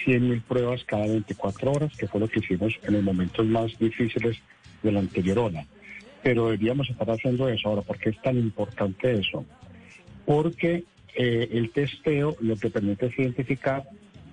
100 0.04 0.28
mil 0.28 0.40
pruebas 0.40 0.84
cada 0.84 1.06
24 1.06 1.72
horas, 1.72 1.96
que 1.96 2.06
fue 2.06 2.20
lo 2.20 2.28
que 2.28 2.40
hicimos 2.40 2.78
en 2.84 2.94
los 2.94 3.02
momentos 3.02 3.46
más 3.46 3.78
difíciles 3.78 4.38
de 4.82 4.92
la 4.92 5.00
anterior 5.00 5.38
ola. 5.38 5.66
Pero 6.22 6.46
deberíamos 6.46 6.88
estar 6.88 7.10
haciendo 7.10 7.48
eso 7.48 7.68
ahora. 7.68 7.82
¿Por 7.82 7.98
qué 7.98 8.10
es 8.10 8.22
tan 8.22 8.38
importante 8.38 9.12
eso? 9.18 9.44
Porque 10.24 10.84
eh, 11.16 11.48
el 11.52 11.70
testeo 11.70 12.36
lo 12.40 12.56
que 12.56 12.70
permite 12.70 13.06
es 13.06 13.18
identificar 13.18 13.84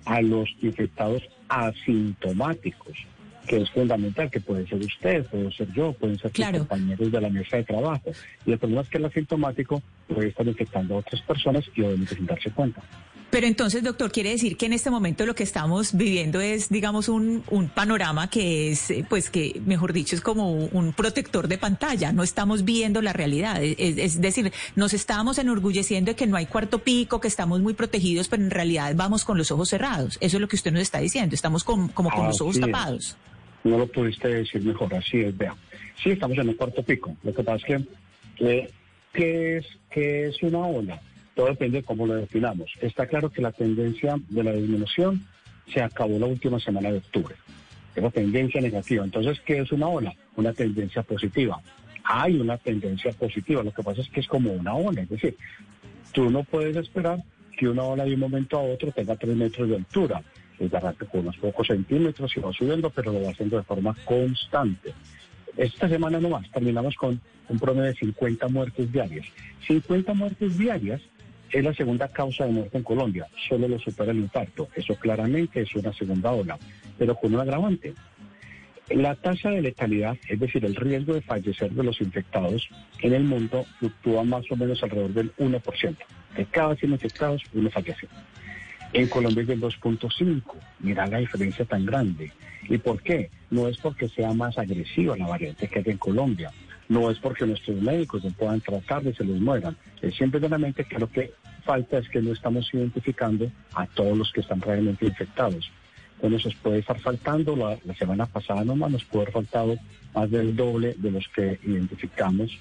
a 0.04 0.22
los 0.22 0.48
infectados 0.62 1.22
asintomáticos 1.48 3.06
que 3.50 3.56
es 3.56 3.70
fundamental, 3.70 4.30
que 4.30 4.38
puede 4.38 4.64
ser 4.68 4.78
usted, 4.78 5.26
puede 5.26 5.50
ser 5.50 5.72
yo, 5.72 5.92
pueden 5.92 6.16
ser 6.20 6.30
sus 6.32 6.46
compañeros 6.46 7.10
de 7.10 7.20
la 7.20 7.28
mesa 7.28 7.56
de 7.56 7.64
trabajo. 7.64 8.12
Y 8.46 8.52
el 8.52 8.58
problema 8.60 8.82
es 8.82 8.88
que 8.88 8.98
el 8.98 9.04
asintomático 9.06 9.82
puede 10.06 10.28
estar 10.28 10.46
infectando 10.46 10.94
a 10.94 10.98
otras 10.98 11.20
personas 11.22 11.64
y 11.74 11.82
obviamente 11.82 12.14
sin 12.14 12.26
darse 12.26 12.52
cuenta. 12.52 12.80
Pero 13.28 13.48
entonces, 13.48 13.82
doctor, 13.82 14.12
quiere 14.12 14.30
decir 14.30 14.56
que 14.56 14.66
en 14.66 14.72
este 14.72 14.88
momento 14.88 15.26
lo 15.26 15.34
que 15.34 15.42
estamos 15.42 15.96
viviendo 15.96 16.40
es, 16.40 16.68
digamos, 16.68 17.08
un, 17.08 17.42
un 17.50 17.68
panorama 17.68 18.30
que 18.30 18.70
es, 18.70 18.88
eh, 18.90 19.04
pues 19.08 19.30
que, 19.30 19.60
mejor 19.66 19.92
dicho, 19.92 20.14
es 20.14 20.20
como 20.20 20.52
un 20.52 20.92
protector 20.92 21.48
de 21.48 21.58
pantalla. 21.58 22.12
No 22.12 22.22
estamos 22.22 22.64
viendo 22.64 23.02
la 23.02 23.12
realidad. 23.12 23.60
Es, 23.60 23.98
es, 23.98 24.20
decir, 24.20 24.52
nos 24.76 24.94
estamos 24.94 25.38
enorgulleciendo 25.38 26.12
de 26.12 26.16
que 26.16 26.28
no 26.28 26.36
hay 26.36 26.46
cuarto 26.46 26.80
pico, 26.80 27.20
que 27.20 27.28
estamos 27.28 27.60
muy 27.60 27.74
protegidos, 27.74 28.28
pero 28.28 28.44
en 28.44 28.50
realidad 28.50 28.92
vamos 28.94 29.24
con 29.24 29.38
los 29.38 29.50
ojos 29.50 29.70
cerrados. 29.70 30.18
Eso 30.20 30.36
es 30.36 30.40
lo 30.40 30.46
que 30.46 30.54
usted 30.54 30.70
nos 30.70 30.82
está 30.82 31.00
diciendo. 31.00 31.34
Estamos 31.34 31.64
como 31.64 31.90
con 31.92 32.26
los 32.26 32.40
ojos 32.40 32.60
tapados. 32.60 33.16
No 33.64 33.78
lo 33.78 33.86
pudiste 33.86 34.28
decir 34.28 34.62
mejor, 34.62 34.94
así 34.94 35.20
es, 35.20 35.36
vea. 35.36 35.54
Sí, 36.02 36.10
estamos 36.10 36.38
en 36.38 36.48
un 36.48 36.54
cuarto 36.54 36.82
pico. 36.82 37.14
Lo 37.22 37.34
que 37.34 37.42
pasa 37.42 37.66
es 37.66 37.86
que, 38.38 38.70
¿qué, 39.12 39.56
es, 39.58 39.66
qué 39.90 40.26
es 40.26 40.42
una 40.42 40.60
ola? 40.60 41.00
Todo 41.34 41.46
depende 41.46 41.78
de 41.78 41.84
cómo 41.84 42.06
lo 42.06 42.14
definamos. 42.14 42.72
Está 42.80 43.06
claro 43.06 43.30
que 43.30 43.42
la 43.42 43.52
tendencia 43.52 44.16
de 44.28 44.42
la 44.42 44.52
disminución 44.52 45.26
se 45.72 45.82
acabó 45.82 46.18
la 46.18 46.26
última 46.26 46.58
semana 46.58 46.90
de 46.90 46.98
octubre. 46.98 47.34
Es 47.94 48.02
la 48.02 48.10
tendencia 48.10 48.60
negativa. 48.60 49.04
Entonces, 49.04 49.40
¿qué 49.40 49.58
es 49.58 49.72
una 49.72 49.88
ola? 49.88 50.14
Una 50.36 50.52
tendencia 50.52 51.02
positiva. 51.02 51.60
Hay 52.04 52.40
una 52.40 52.56
tendencia 52.56 53.12
positiva. 53.12 53.62
Lo 53.62 53.72
que 53.72 53.82
pasa 53.82 54.00
es 54.00 54.08
que 54.08 54.20
es 54.20 54.26
como 54.26 54.52
una 54.52 54.74
ola. 54.74 55.02
Es 55.02 55.08
decir, 55.10 55.36
tú 56.12 56.30
no 56.30 56.44
puedes 56.44 56.76
esperar 56.76 57.22
que 57.58 57.68
una 57.68 57.82
ola 57.82 58.04
de 58.04 58.14
un 58.14 58.20
momento 58.20 58.58
a 58.58 58.62
otro 58.62 58.90
tenga 58.90 59.16
tres 59.16 59.36
metros 59.36 59.68
de 59.68 59.76
altura 59.76 60.22
es 60.60 60.74
arranca 60.74 61.06
con 61.06 61.20
unos 61.20 61.36
pocos 61.38 61.66
centímetros 61.66 62.36
y 62.36 62.40
va 62.40 62.52
subiendo, 62.52 62.90
pero 62.90 63.12
lo 63.12 63.22
va 63.22 63.30
haciendo 63.30 63.56
de 63.56 63.64
forma 63.64 63.94
constante. 64.04 64.92
Esta 65.56 65.88
semana 65.88 66.20
nomás 66.20 66.50
terminamos 66.52 66.94
con 66.96 67.20
un 67.48 67.58
promedio 67.58 67.88
de 67.88 67.94
50 67.94 68.48
muertes 68.48 68.92
diarias. 68.92 69.26
50 69.66 70.14
muertes 70.14 70.56
diarias 70.56 71.00
es 71.50 71.64
la 71.64 71.74
segunda 71.74 72.08
causa 72.08 72.44
de 72.44 72.52
muerte 72.52 72.78
en 72.78 72.84
Colombia, 72.84 73.26
solo 73.48 73.66
lo 73.66 73.78
supera 73.78 74.12
el 74.12 74.18
infarto. 74.18 74.68
Eso 74.74 74.94
claramente 74.94 75.62
es 75.62 75.74
una 75.74 75.92
segunda 75.92 76.30
ola, 76.30 76.58
pero 76.98 77.16
con 77.16 77.34
un 77.34 77.40
agravante. 77.40 77.94
La 78.90 79.14
tasa 79.14 79.50
de 79.50 79.62
letalidad, 79.62 80.16
es 80.28 80.38
decir, 80.38 80.64
el 80.64 80.74
riesgo 80.74 81.14
de 81.14 81.22
fallecer 81.22 81.70
de 81.70 81.84
los 81.84 82.00
infectados 82.00 82.68
en 83.00 83.14
el 83.14 83.22
mundo 83.24 83.64
fluctúa 83.78 84.24
más 84.24 84.44
o 84.50 84.56
menos 84.56 84.82
alrededor 84.82 85.12
del 85.12 85.34
1%. 85.36 85.96
De 86.36 86.44
cada 86.46 86.74
100 86.74 86.92
infectados, 86.92 87.42
uno 87.54 87.70
fallece. 87.70 88.08
En 88.92 89.06
Colombia 89.08 89.42
es 89.42 89.48
del 89.48 89.60
2.5. 89.60 90.42
Mira 90.80 91.06
la 91.06 91.18
diferencia 91.18 91.64
tan 91.64 91.86
grande. 91.86 92.32
¿Y 92.68 92.78
por 92.78 93.00
qué? 93.02 93.30
No 93.50 93.68
es 93.68 93.76
porque 93.78 94.08
sea 94.08 94.32
más 94.32 94.58
agresiva 94.58 95.16
la 95.16 95.28
variante 95.28 95.68
que 95.68 95.80
es 95.80 95.86
en 95.86 95.98
Colombia. 95.98 96.50
No 96.88 97.10
es 97.10 97.18
porque 97.18 97.46
nuestros 97.46 97.80
médicos 97.80 98.24
no 98.24 98.30
puedan 98.30 98.60
tratar 98.60 99.02
de 99.02 99.14
se 99.14 99.24
les 99.24 99.40
mueran. 99.40 99.76
Es 100.02 100.16
simplemente 100.16 100.84
que 100.84 100.98
lo 100.98 101.08
que 101.08 101.32
falta 101.64 101.98
es 101.98 102.08
que 102.08 102.20
no 102.20 102.32
estamos 102.32 102.68
identificando 102.74 103.50
a 103.74 103.86
todos 103.86 104.18
los 104.18 104.32
que 104.32 104.40
están 104.40 104.60
realmente 104.60 105.06
infectados. 105.06 105.70
Entonces 106.16 106.46
nos 106.46 106.54
puede 106.56 106.80
estar 106.80 106.98
faltando, 106.98 107.54
la, 107.54 107.78
la 107.84 107.94
semana 107.94 108.26
pasada 108.26 108.64
nomás 108.64 108.90
nos 108.90 109.04
puede 109.04 109.22
haber 109.22 109.34
faltado 109.34 109.76
más 110.14 110.30
del 110.30 110.56
doble 110.56 110.94
de 110.98 111.12
los 111.12 111.28
que 111.28 111.60
identificamos. 111.62 112.58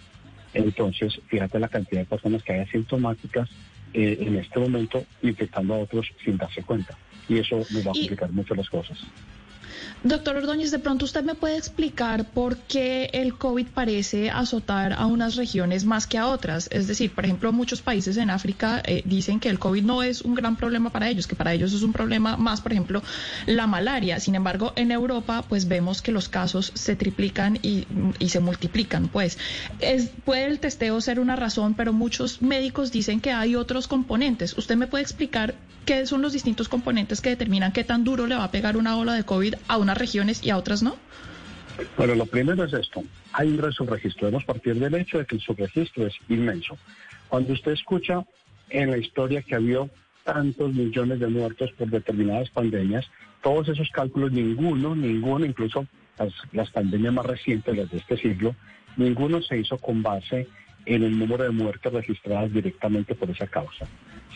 Entonces, 0.53 1.19
fíjate 1.27 1.59
la 1.59 1.67
cantidad 1.67 2.01
de 2.01 2.05
personas 2.05 2.43
que 2.43 2.53
hay 2.53 2.59
asintomáticas 2.61 3.49
eh, 3.93 4.17
en 4.19 4.35
este 4.37 4.59
momento 4.59 5.05
infectando 5.21 5.73
a 5.75 5.79
otros 5.79 6.07
sin 6.23 6.37
darse 6.37 6.63
cuenta. 6.63 6.97
Y 7.27 7.37
eso 7.39 7.65
nos 7.69 7.85
va 7.85 7.91
a 7.91 7.95
Y- 7.95 7.99
complicar 7.99 8.31
mucho 8.31 8.55
las 8.55 8.69
cosas. 8.69 8.97
Doctor 10.03 10.37
Ordóñez, 10.37 10.71
de 10.71 10.79
pronto 10.79 11.03
usted 11.03 11.23
me 11.23 11.35
puede 11.35 11.57
explicar 11.57 12.25
por 12.31 12.57
qué 12.57 13.09
el 13.13 13.35
COVID 13.35 13.67
parece 13.67 14.29
azotar 14.29 14.93
a 14.93 15.05
unas 15.05 15.35
regiones 15.35 15.83
más 15.83 16.07
que 16.07 16.17
a 16.17 16.27
otras. 16.27 16.69
Es 16.71 16.87
decir, 16.87 17.11
por 17.13 17.25
ejemplo, 17.25 17.51
muchos 17.51 17.81
países 17.81 18.15
en 18.17 18.29
África 18.29 18.81
eh, 18.85 19.01
dicen 19.05 19.39
que 19.39 19.49
el 19.49 19.59
COVID 19.59 19.83
no 19.83 20.01
es 20.01 20.21
un 20.21 20.35
gran 20.35 20.55
problema 20.55 20.89
para 20.89 21.09
ellos, 21.09 21.27
que 21.27 21.35
para 21.35 21.53
ellos 21.53 21.73
es 21.73 21.83
un 21.83 21.91
problema 21.91 22.37
más, 22.37 22.61
por 22.61 22.71
ejemplo, 22.71 23.03
la 23.45 23.67
malaria. 23.67 24.19
Sin 24.19 24.35
embargo, 24.35 24.71
en 24.77 24.91
Europa, 24.91 25.43
pues 25.47 25.67
vemos 25.67 26.01
que 26.01 26.11
los 26.11 26.29
casos 26.29 26.71
se 26.75 26.95
triplican 26.95 27.59
y, 27.61 27.85
y 28.19 28.29
se 28.29 28.39
multiplican. 28.39 29.09
Pues 29.09 29.37
es, 29.79 30.11
puede 30.23 30.45
el 30.45 30.59
testeo 30.59 31.01
ser 31.01 31.19
una 31.19 31.35
razón, 31.35 31.73
pero 31.73 31.91
muchos 31.91 32.41
médicos 32.41 32.91
dicen 32.91 33.19
que 33.19 33.31
hay 33.31 33.55
otros 33.55 33.87
componentes. 33.87 34.57
¿Usted 34.57 34.77
me 34.77 34.87
puede 34.87 35.03
explicar 35.03 35.55
qué 35.85 36.05
son 36.05 36.21
los 36.21 36.33
distintos 36.33 36.69
componentes 36.69 37.19
que 37.19 37.29
determinan 37.29 37.71
qué 37.71 37.83
tan 37.83 38.03
duro 38.03 38.27
le 38.27 38.35
va 38.35 38.43
a 38.43 38.51
pegar 38.51 38.77
una 38.77 38.95
ola 38.97 39.13
de 39.13 39.23
COVID 39.23 39.55
a 39.69 39.77
unas 39.77 39.97
regiones 39.97 40.43
y 40.43 40.49
a 40.49 40.57
otras 40.57 40.83
no? 40.83 40.97
Bueno, 41.95 42.15
lo 42.15 42.25
primero 42.25 42.65
es 42.65 42.73
esto. 42.73 43.03
Hay 43.31 43.47
un 43.47 43.71
subregistro. 43.71 44.25
Debemos 44.25 44.43
partir 44.43 44.75
del 44.75 44.95
hecho 44.95 45.19
de 45.19 45.25
que 45.25 45.35
el 45.35 45.41
subregistro 45.41 46.07
es 46.07 46.15
inmenso. 46.27 46.77
Cuando 47.29 47.53
usted 47.53 47.71
escucha 47.71 48.25
en 48.69 48.91
la 48.91 48.97
historia 48.97 49.41
que 49.41 49.55
había 49.55 49.87
tantos 50.25 50.73
millones 50.73 51.19
de 51.19 51.27
muertos 51.27 51.71
por 51.77 51.89
determinadas 51.89 52.49
pandemias, 52.49 53.05
todos 53.41 53.69
esos 53.69 53.89
cálculos, 53.91 54.31
ninguno, 54.31 54.95
ninguno, 54.95 55.45
incluso 55.45 55.87
las, 56.17 56.33
las 56.51 56.69
pandemias 56.71 57.13
más 57.13 57.25
recientes, 57.25 57.75
de 57.89 57.97
este 57.97 58.17
siglo, 58.17 58.55
ninguno 58.97 59.41
se 59.41 59.59
hizo 59.59 59.77
con 59.77 60.03
base 60.03 60.47
en 60.85 61.03
el 61.03 61.17
número 61.17 61.43
de 61.43 61.51
muertes 61.51 61.93
registradas 61.93 62.51
directamente 62.51 63.15
por 63.15 63.29
esa 63.29 63.47
causa, 63.47 63.85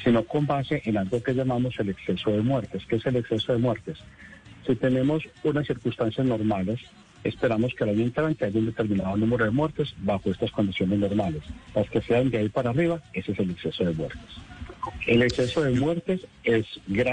sino 0.04 0.24
con 0.24 0.46
base 0.46 0.82
en 0.86 0.98
algo 0.98 1.22
que 1.22 1.34
llamamos 1.34 1.78
el 1.80 1.90
exceso 1.90 2.32
de 2.32 2.42
muertes. 2.42 2.86
¿Qué 2.88 2.98
es 2.98 3.06
el 3.06 3.18
exceso 3.18 3.54
de 3.54 3.60
muertes? 3.60 4.00
Si 4.66 4.76
tenemos 4.76 5.24
unas 5.44 5.68
circunstancias 5.68 6.26
normales, 6.26 6.80
esperamos 7.24 7.74
que 7.74 7.84
el 7.84 7.92
año 7.92 8.04
entrante 8.04 8.46
haya 8.46 8.60
un 8.60 8.68
determinado 8.68 9.18
número 9.18 9.46
de 9.46 9.52
muertes 9.52 9.94
bajo 10.00 10.32
estas 10.32 10.52
condiciones 10.52 11.00
normales. 11.00 11.44
Las 11.76 11.90
que 11.90 12.02
sean 12.02 12.30
de 12.30 12.40
ahí 12.40 12.50
para 12.50 12.70
arriba, 12.70 13.02
ese 13.14 13.32
es 13.34 13.40
el 13.40 13.52
exceso 13.52 13.84
de 13.84 13.94
muertes. 13.94 14.22
El 15.08 15.22
exceso 15.22 15.64
de 15.64 15.72
muertes 15.80 16.22
es, 16.44 16.66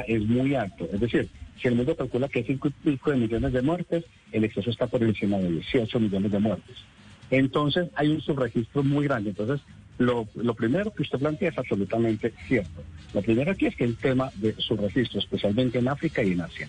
es 0.07 0.23
muy 0.23 0.54
alto. 0.54 0.88
Es 0.92 1.00
decir, 1.00 1.28
si 1.61 1.69
el 1.69 1.75
mundo 1.75 1.97
calcula 1.97 2.28
que 2.28 2.40
hay 2.40 2.45
cinco 2.45 2.69
y 2.69 2.71
pico 2.71 3.11
de 3.11 3.16
millones 3.16 3.52
de 3.52 3.62
muertes, 3.62 4.04
el 4.33 4.45
exceso 4.45 4.71
está 4.71 4.87
por 4.87 5.02
encima 5.02 5.38
de 5.38 5.50
18 5.50 6.00
millones 6.00 6.33
de 6.33 6.38
muertes. 6.38 6.76
Entonces, 7.30 7.88
hay 7.95 8.09
un 8.09 8.21
subregistro 8.21 8.83
muy 8.83 9.04
grande. 9.07 9.30
Entonces, 9.30 9.61
lo, 9.99 10.26
lo 10.35 10.54
primero 10.54 10.92
que 10.92 11.02
usted 11.02 11.19
plantea 11.19 11.50
es 11.50 11.59
absolutamente 11.59 12.33
cierto. 12.49 12.83
Lo 13.12 13.23
primero 13.23 13.52
aquí 13.52 13.66
es 13.66 13.76
que 13.76 13.85
el 13.85 13.97
tema 13.97 14.30
de 14.37 14.54
subregistro, 14.54 15.21
especialmente 15.21 15.78
en 15.78 15.88
África 15.88 16.23
y 16.23 16.33
en 16.33 16.40
Asia. 16.40 16.69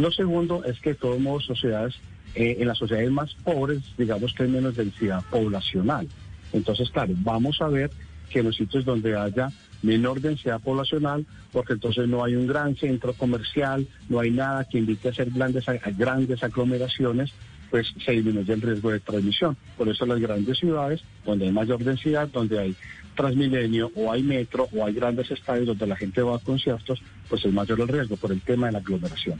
Lo 0.00 0.10
segundo 0.10 0.64
es 0.64 0.80
que 0.80 0.90
de 0.90 0.94
todos 0.94 1.20
modos 1.20 1.44
sociedades, 1.44 1.94
eh, 2.34 2.56
en 2.58 2.68
las 2.68 2.78
sociedades 2.78 3.10
más 3.10 3.34
pobres, 3.34 3.82
digamos 3.98 4.32
que 4.32 4.44
hay 4.44 4.48
menos 4.48 4.74
densidad 4.74 5.22
poblacional. 5.30 6.08
Entonces, 6.52 6.88
claro, 6.90 7.12
vamos 7.18 7.60
a 7.60 7.68
ver 7.68 7.90
que 8.30 8.38
en 8.38 8.46
los 8.46 8.56
sitios 8.56 8.84
donde 8.84 9.14
haya 9.14 9.50
menor 9.82 10.20
densidad 10.20 10.60
poblacional, 10.60 11.26
porque 11.52 11.74
entonces 11.74 12.08
no 12.08 12.24
hay 12.24 12.34
un 12.34 12.46
gran 12.46 12.76
centro 12.76 13.12
comercial, 13.12 13.86
no 14.08 14.20
hay 14.20 14.30
nada 14.30 14.64
que 14.64 14.78
invite 14.78 15.08
a 15.08 15.10
hacer 15.10 15.30
grandes, 15.30 15.66
grandes 15.98 16.42
aglomeraciones, 16.42 17.32
pues 17.70 17.92
se 18.04 18.12
disminuye 18.12 18.52
el 18.54 18.62
riesgo 18.62 18.90
de 18.90 19.00
transmisión. 19.00 19.56
Por 19.76 19.88
eso 19.88 20.06
las 20.06 20.18
grandes 20.18 20.58
ciudades, 20.58 21.02
donde 21.26 21.46
hay 21.46 21.52
mayor 21.52 21.84
densidad, 21.84 22.28
donde 22.28 22.58
hay 22.58 22.76
Transmilenio 23.14 23.90
o 23.96 24.10
hay 24.10 24.22
metro 24.22 24.68
o 24.72 24.86
hay 24.86 24.94
grandes 24.94 25.30
estadios 25.30 25.66
donde 25.66 25.86
la 25.86 25.96
gente 25.96 26.22
va 26.22 26.36
a 26.36 26.38
conciertos, 26.38 27.02
pues 27.28 27.44
es 27.44 27.52
mayor 27.52 27.80
el 27.80 27.88
riesgo 27.88 28.16
por 28.16 28.32
el 28.32 28.40
tema 28.40 28.68
de 28.68 28.72
la 28.72 28.78
aglomeración. 28.78 29.38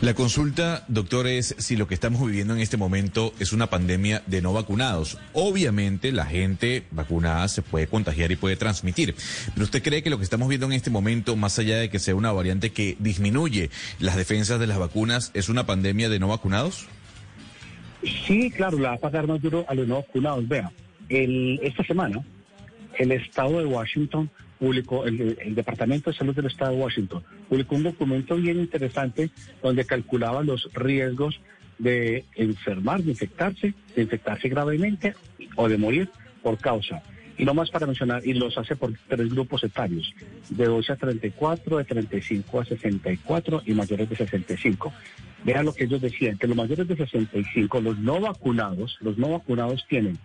La 0.00 0.14
consulta, 0.14 0.84
doctor, 0.88 1.26
es 1.26 1.54
si 1.58 1.76
lo 1.76 1.86
que 1.86 1.92
estamos 1.92 2.24
viviendo 2.26 2.54
en 2.54 2.60
este 2.60 2.78
momento 2.78 3.34
es 3.38 3.52
una 3.52 3.68
pandemia 3.68 4.22
de 4.26 4.40
no 4.40 4.52
vacunados. 4.54 5.18
Obviamente 5.34 6.10
la 6.10 6.24
gente 6.24 6.84
vacunada 6.90 7.46
se 7.48 7.60
puede 7.60 7.86
contagiar 7.86 8.32
y 8.32 8.36
puede 8.36 8.56
transmitir, 8.56 9.14
pero 9.52 9.64
¿usted 9.64 9.82
cree 9.82 10.02
que 10.02 10.08
lo 10.08 10.16
que 10.16 10.24
estamos 10.24 10.48
viendo 10.48 10.66
en 10.66 10.72
este 10.72 10.88
momento, 10.88 11.36
más 11.36 11.58
allá 11.58 11.76
de 11.76 11.90
que 11.90 11.98
sea 11.98 12.14
una 12.14 12.32
variante 12.32 12.70
que 12.70 12.96
disminuye 12.98 13.68
las 13.98 14.16
defensas 14.16 14.58
de 14.58 14.66
las 14.66 14.78
vacunas, 14.78 15.30
es 15.34 15.50
una 15.50 15.66
pandemia 15.66 16.08
de 16.08 16.18
no 16.18 16.28
vacunados? 16.28 16.86
Sí, 18.26 18.50
claro, 18.50 18.78
la 18.78 18.90
va 18.90 18.94
a 18.94 18.98
pagar 18.98 19.26
más 19.26 19.42
duro 19.42 19.66
a 19.68 19.74
los 19.74 19.86
no 19.86 19.96
vacunados. 19.96 20.48
Vea, 20.48 20.72
el, 21.10 21.60
esta 21.62 21.84
semana 21.84 22.24
el 22.98 23.12
Estado 23.12 23.58
de 23.58 23.66
Washington 23.66 24.30
publicó, 24.58 25.04
el, 25.04 25.36
el 25.40 25.54
Departamento 25.54 26.10
de 26.10 26.16
Salud 26.16 26.34
del 26.34 26.46
Estado 26.46 26.72
de 26.72 26.78
Washington 26.78 27.22
publicó 27.50 27.74
un 27.74 27.82
documento 27.82 28.36
bien 28.36 28.60
interesante 28.60 29.30
donde 29.60 29.84
calculaba 29.84 30.44
los 30.44 30.72
riesgos 30.72 31.40
de 31.78 32.24
enfermar, 32.36 33.02
de 33.02 33.10
infectarse, 33.10 33.74
de 33.96 34.02
infectarse 34.02 34.48
gravemente 34.48 35.14
o 35.56 35.68
de 35.68 35.76
morir 35.76 36.08
por 36.42 36.58
causa. 36.58 37.02
Y 37.36 37.44
no 37.44 37.52
más 37.52 37.70
para 37.70 37.86
mencionar, 37.86 38.24
y 38.24 38.34
los 38.34 38.56
hace 38.56 38.76
por 38.76 38.92
tres 39.08 39.30
grupos 39.30 39.64
etarios, 39.64 40.14
de 40.48 40.66
12 40.66 40.92
a 40.92 40.96
34, 40.96 41.78
de 41.78 41.84
35 41.84 42.60
a 42.60 42.64
64 42.66 43.62
y 43.66 43.72
mayores 43.72 44.08
de 44.08 44.16
65. 44.16 44.92
Vean 45.42 45.64
lo 45.64 45.72
que 45.72 45.84
ellos 45.84 46.02
decían, 46.02 46.38
que 46.38 46.46
los 46.46 46.56
mayores 46.56 46.86
de 46.86 46.96
65, 46.96 47.80
los 47.80 47.98
no 47.98 48.20
vacunados, 48.20 48.96
los 49.00 49.18
no 49.18 49.30
vacunados 49.30 49.84
tienen 49.88 50.18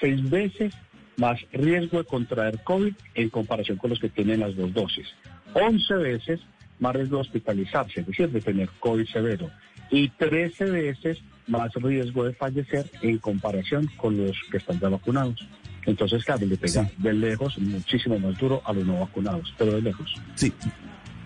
seis 0.00 0.30
veces 0.30 0.72
más 1.16 1.38
riesgo 1.52 1.98
de 1.98 2.04
contraer 2.04 2.62
COVID 2.62 2.94
en 3.14 3.28
comparación 3.28 3.76
con 3.76 3.90
los 3.90 3.98
que 3.98 4.08
tienen 4.08 4.40
las 4.40 4.56
dos 4.56 4.72
dosis. 4.72 5.08
11 5.54 5.94
veces 5.94 6.40
más 6.82 6.96
riesgo 6.96 7.16
de 7.16 7.22
hospitalizarse, 7.22 8.00
es 8.00 8.06
decir, 8.06 8.28
de 8.28 8.40
tener 8.40 8.68
COVID 8.80 9.06
severo. 9.06 9.48
Y 9.90 10.08
13 10.08 10.64
veces 10.64 11.18
más 11.46 11.72
riesgo 11.74 12.24
de 12.24 12.34
fallecer 12.34 12.90
en 13.02 13.18
comparación 13.18 13.88
con 13.96 14.16
los 14.16 14.36
que 14.50 14.56
están 14.56 14.80
ya 14.80 14.88
vacunados. 14.88 15.46
Entonces, 15.86 16.24
claro, 16.24 16.44
le 16.44 16.56
pega 16.56 16.90
de 16.98 17.12
lejos 17.12 17.58
muchísimo 17.58 18.18
más 18.18 18.36
duro 18.38 18.62
a 18.64 18.72
los 18.72 18.84
no 18.84 18.98
vacunados, 18.98 19.54
pero 19.56 19.72
de 19.72 19.82
lejos. 19.82 20.14
Sí. 20.34 20.52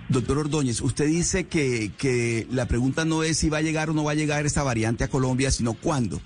Doctor 0.09 0.38
Ordóñez, 0.38 0.81
usted 0.83 1.07
dice 1.07 1.47
que, 1.47 1.90
que 1.99 2.47
la 2.51 2.66
pregunta 2.66 3.05
no 3.05 3.23
es 3.23 3.38
si 3.38 3.49
va 3.49 3.59
a 3.59 3.62
llegar 3.62 3.90
o 3.90 3.92
no 3.95 4.05
va 4.05 4.12
a 4.12 4.14
llegar 4.14 4.47
esta 4.47 4.62
variante 4.62 5.05
a 5.05 5.09
Colombia, 5.09 5.51
sino 5.51 5.75
cuándo. 5.75 6.21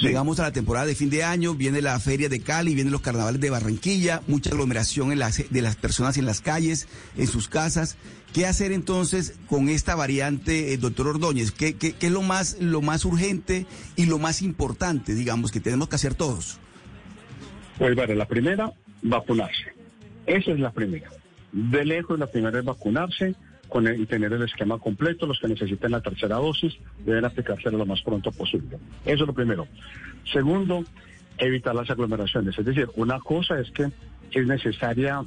Llegamos 0.00 0.38
a 0.38 0.44
la 0.44 0.52
temporada 0.52 0.86
de 0.86 0.94
fin 0.94 1.10
de 1.10 1.24
año, 1.24 1.54
viene 1.54 1.82
la 1.82 1.98
feria 1.98 2.28
de 2.28 2.38
Cali, 2.38 2.74
vienen 2.74 2.92
los 2.92 3.00
carnavales 3.00 3.40
de 3.40 3.50
Barranquilla, 3.50 4.22
mucha 4.28 4.50
aglomeración 4.50 5.10
en 5.10 5.18
las, 5.18 5.50
de 5.50 5.62
las 5.62 5.74
personas 5.74 6.16
en 6.18 6.24
las 6.24 6.40
calles, 6.40 6.86
en 7.16 7.26
sus 7.26 7.48
casas. 7.48 7.96
¿Qué 8.32 8.46
hacer 8.46 8.72
entonces 8.72 9.38
con 9.48 9.68
esta 9.68 9.94
variante, 9.96 10.72
eh, 10.72 10.76
doctor 10.78 11.08
Ordóñez? 11.08 11.50
¿Qué, 11.50 11.74
es 11.98 12.10
lo 12.10 12.22
más, 12.22 12.58
lo 12.60 12.82
más 12.82 13.04
urgente 13.04 13.66
y 13.96 14.06
lo 14.06 14.18
más 14.18 14.42
importante, 14.42 15.14
digamos, 15.14 15.50
que 15.50 15.60
tenemos 15.60 15.88
que 15.88 15.96
hacer 15.96 16.14
todos? 16.14 16.58
Pues 17.78 17.94
bueno, 17.94 18.14
la 18.14 18.26
primera, 18.26 18.72
vacunarse. 19.02 19.72
Esa 20.26 20.52
es 20.52 20.60
la 20.60 20.70
primera. 20.72 21.08
De 21.52 21.84
lejos, 21.84 22.18
la 22.18 22.26
primera 22.26 22.58
es 22.58 22.64
vacunarse 22.64 23.34
con 23.68 23.86
el- 23.86 24.00
y 24.00 24.06
tener 24.06 24.32
el 24.32 24.42
esquema 24.42 24.78
completo. 24.78 25.26
Los 25.26 25.38
que 25.40 25.48
necesiten 25.48 25.92
la 25.92 26.02
tercera 26.02 26.36
dosis 26.36 26.74
deben 27.04 27.24
aplicársela 27.24 27.78
lo 27.78 27.86
más 27.86 28.02
pronto 28.02 28.30
posible. 28.30 28.78
Eso 29.04 29.22
es 29.22 29.26
lo 29.26 29.32
primero. 29.32 29.66
Segundo, 30.30 30.84
evitar 31.38 31.74
las 31.74 31.88
aglomeraciones. 31.88 32.58
Es 32.58 32.64
decir, 32.66 32.88
una 32.96 33.18
cosa 33.20 33.58
es 33.58 33.70
que 33.70 33.90
es 34.32 34.46
necesaria 34.46 35.24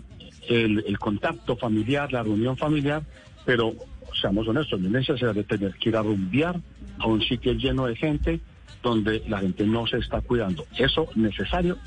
el, 0.51 0.99
contacto 0.99 1.55
familiar, 1.55 2.11
la 2.11 2.23
reunión 2.23 2.57
familiar, 2.57 3.03
pero 3.45 3.73
seamos 4.19 4.47
honestos, 4.47 4.79
no 4.79 4.87
es 4.87 5.07
necesario 5.07 5.43
tener 5.45 5.73
que 5.75 5.89
ir 5.89 5.95
a 5.95 6.01
rumbear 6.01 6.59
a 6.99 7.07
un 7.07 7.21
sitio 7.21 7.53
lleno 7.53 7.85
de 7.85 7.95
gente 7.95 8.39
donde 8.83 9.23
la 9.27 9.39
gente 9.39 9.65
no 9.65 9.87
se 9.87 9.97
está 9.97 10.21
cuidando. 10.21 10.65
Eso 10.77 11.07
necesario 11.15 11.77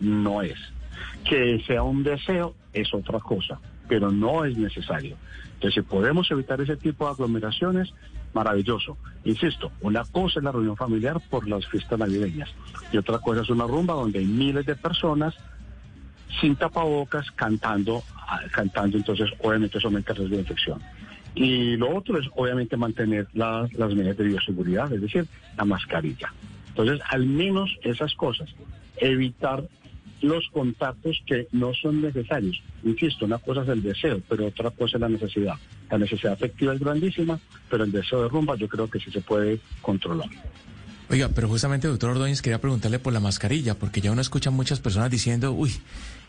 no 0.00 0.42
es. 0.42 0.58
Que 1.28 1.62
sea 1.66 1.82
un 1.82 2.02
deseo 2.02 2.54
es 2.72 2.92
otra 2.94 3.20
cosa, 3.20 3.60
pero 3.88 4.10
no 4.10 4.44
es 4.44 4.56
necesario. 4.56 5.16
Entonces, 5.54 5.74
si 5.74 5.82
podemos 5.82 6.30
evitar 6.30 6.60
ese 6.60 6.76
tipo 6.76 7.04
de 7.04 7.12
aglomeraciones, 7.12 7.92
maravilloso. 8.32 8.96
Insisto, 9.24 9.70
una 9.80 10.04
cosa 10.04 10.40
es 10.40 10.44
la 10.44 10.52
reunión 10.52 10.76
familiar 10.76 11.20
por 11.30 11.48
las 11.48 11.66
fiestas 11.66 11.98
navideñas 11.98 12.50
y 12.92 12.96
otra 12.96 13.18
cosa 13.18 13.42
es 13.42 13.50
una 13.50 13.66
rumba 13.66 13.94
donde 13.94 14.18
hay 14.18 14.26
miles 14.26 14.66
de 14.66 14.74
personas 14.74 15.34
sin 16.40 16.56
tapabocas, 16.56 17.30
cantando, 17.32 18.02
ah, 18.16 18.40
cantando, 18.50 18.96
entonces 18.96 19.30
obviamente 19.42 19.78
eso 19.78 19.88
aumenta 19.88 20.12
el 20.12 20.18
riesgo 20.18 20.36
de 20.36 20.42
infección. 20.42 20.80
Y 21.34 21.76
lo 21.76 21.96
otro 21.96 22.18
es 22.18 22.26
obviamente 22.36 22.76
mantener 22.76 23.26
las, 23.34 23.72
las 23.74 23.94
medidas 23.94 24.16
de 24.16 24.24
bioseguridad, 24.24 24.92
es 24.92 25.00
decir, 25.00 25.26
la 25.56 25.64
mascarilla. 25.64 26.32
Entonces, 26.68 27.00
al 27.08 27.26
menos 27.26 27.76
esas 27.82 28.14
cosas, 28.14 28.48
evitar 28.96 29.64
los 30.22 30.48
contactos 30.48 31.22
que 31.26 31.48
no 31.52 31.74
son 31.74 32.02
necesarios. 32.02 32.62
Insisto, 32.82 33.26
una 33.26 33.38
cosa 33.38 33.62
es 33.62 33.68
el 33.68 33.82
deseo, 33.82 34.20
pero 34.28 34.46
otra 34.46 34.70
cosa 34.70 34.96
es 34.96 35.00
la 35.00 35.08
necesidad. 35.08 35.54
La 35.90 35.98
necesidad 35.98 36.32
afectiva 36.32 36.72
es 36.72 36.80
grandísima, 36.80 37.38
pero 37.68 37.84
el 37.84 37.92
deseo 37.92 38.22
de 38.22 38.28
rumba 38.28 38.56
yo 38.56 38.68
creo 38.68 38.88
que 38.88 38.98
sí 39.00 39.10
se 39.10 39.20
puede 39.20 39.60
controlar. 39.82 40.28
Oiga, 41.10 41.28
pero 41.34 41.48
justamente, 41.48 41.86
doctor 41.86 42.10
Ordóñez, 42.10 42.40
quería 42.40 42.60
preguntarle 42.60 42.98
por 42.98 43.12
la 43.12 43.20
mascarilla, 43.20 43.74
porque 43.74 44.00
ya 44.00 44.10
uno 44.10 44.22
escucha 44.22 44.50
muchas 44.50 44.80
personas 44.80 45.10
diciendo, 45.10 45.52
uy, 45.52 45.70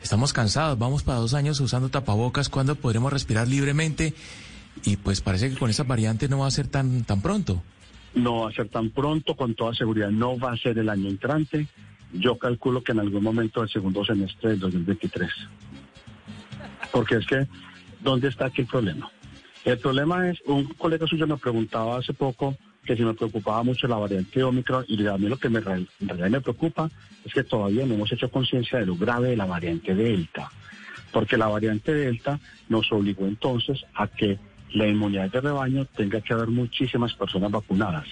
estamos 0.02 0.34
cansados, 0.34 0.78
vamos 0.78 1.04
para 1.04 1.20
dos 1.20 1.34
años 1.34 1.60
usando 1.62 1.90
tapabocas, 1.90 2.50
¿cuándo 2.50 2.76
podremos 2.76 3.12
respirar 3.12 3.48
libremente? 3.48 4.14
Y 4.84 4.98
pues 4.98 5.22
parece 5.22 5.50
que 5.50 5.58
con 5.58 5.70
esa 5.70 5.84
variante 5.84 6.28
no 6.28 6.40
va 6.40 6.48
a 6.48 6.52
ser 6.52 6.68
tan, 6.68 7.06
tan 7.06 7.22
pronto. 7.22 7.64
No 8.16 8.42
va 8.42 8.50
a 8.50 8.54
ser 8.54 8.68
tan 8.68 8.90
pronto, 8.90 9.36
con 9.36 9.56
toda 9.56 9.74
seguridad 9.74 10.10
no 10.10 10.38
va 10.38 10.52
a 10.52 10.58
ser 10.58 10.78
el 10.78 10.90
año 10.90 11.10
entrante. 11.10 11.68
Yo 12.12 12.38
calculo 12.38 12.84
que 12.84 12.92
en 12.92 13.00
algún 13.00 13.24
momento 13.24 13.62
del 13.62 13.70
segundo 13.70 14.04
semestre 14.04 14.52
del 14.52 14.60
2023. 14.60 15.30
Porque 16.92 17.16
es 17.16 17.26
que, 17.26 17.48
¿dónde 18.02 18.28
está 18.28 18.46
aquí 18.48 18.62
el 18.62 18.68
problema? 18.68 19.10
El 19.64 19.80
problema 19.80 20.30
es, 20.30 20.40
un 20.46 20.66
colega 20.66 21.08
suyo 21.08 21.26
me 21.28 21.38
preguntaba 21.38 21.98
hace 21.98 22.14
poco 22.14 22.56
que 22.86 22.96
si 22.96 23.04
me 23.04 23.14
preocupaba 23.14 23.64
mucho 23.64 23.88
la 23.88 23.98
variante 23.98 24.44
Omicron 24.44 24.86
y 24.88 25.06
a 25.08 25.18
mí 25.18 25.28
lo 25.28 25.38
que 25.38 25.50
me, 25.50 25.60
en 25.60 25.88
realidad 26.00 26.30
me 26.30 26.42
preocupa 26.42 26.90
es 27.26 27.34
que 27.34 27.44
todavía 27.44 27.86
no 27.86 27.96
hemos 27.96 28.12
hecho 28.12 28.30
conciencia 28.30 28.80
de 28.80 28.86
lo 28.86 28.96
grave 28.96 29.30
de 29.30 29.36
la 29.38 29.46
variante 29.46 29.96
Delta, 29.96 30.52
porque 31.12 31.38
la 31.38 31.48
variante 31.48 31.94
Delta 31.94 32.40
nos 32.70 32.92
obligó 32.92 33.26
entonces 33.26 33.84
a 33.96 34.08
que 34.08 34.38
la 34.74 34.88
inmunidad 34.88 35.32
de 35.32 35.42
rebaño 35.42 35.86
tenga 35.86 36.22
que 36.22 36.34
haber 36.34 36.50
muchísimas 36.50 37.14
personas 37.14 37.52
vacunadas. 37.52 38.06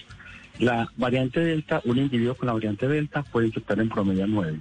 La 0.58 0.88
variante 0.96 1.40
Delta, 1.40 1.80
un 1.84 1.98
individuo 1.98 2.34
con 2.34 2.46
la 2.46 2.52
variante 2.52 2.88
Delta 2.88 3.22
puede 3.22 3.48
infectar 3.48 3.78
en 3.80 3.88
promedio 3.88 4.24
a 4.24 4.26
9. 4.26 4.58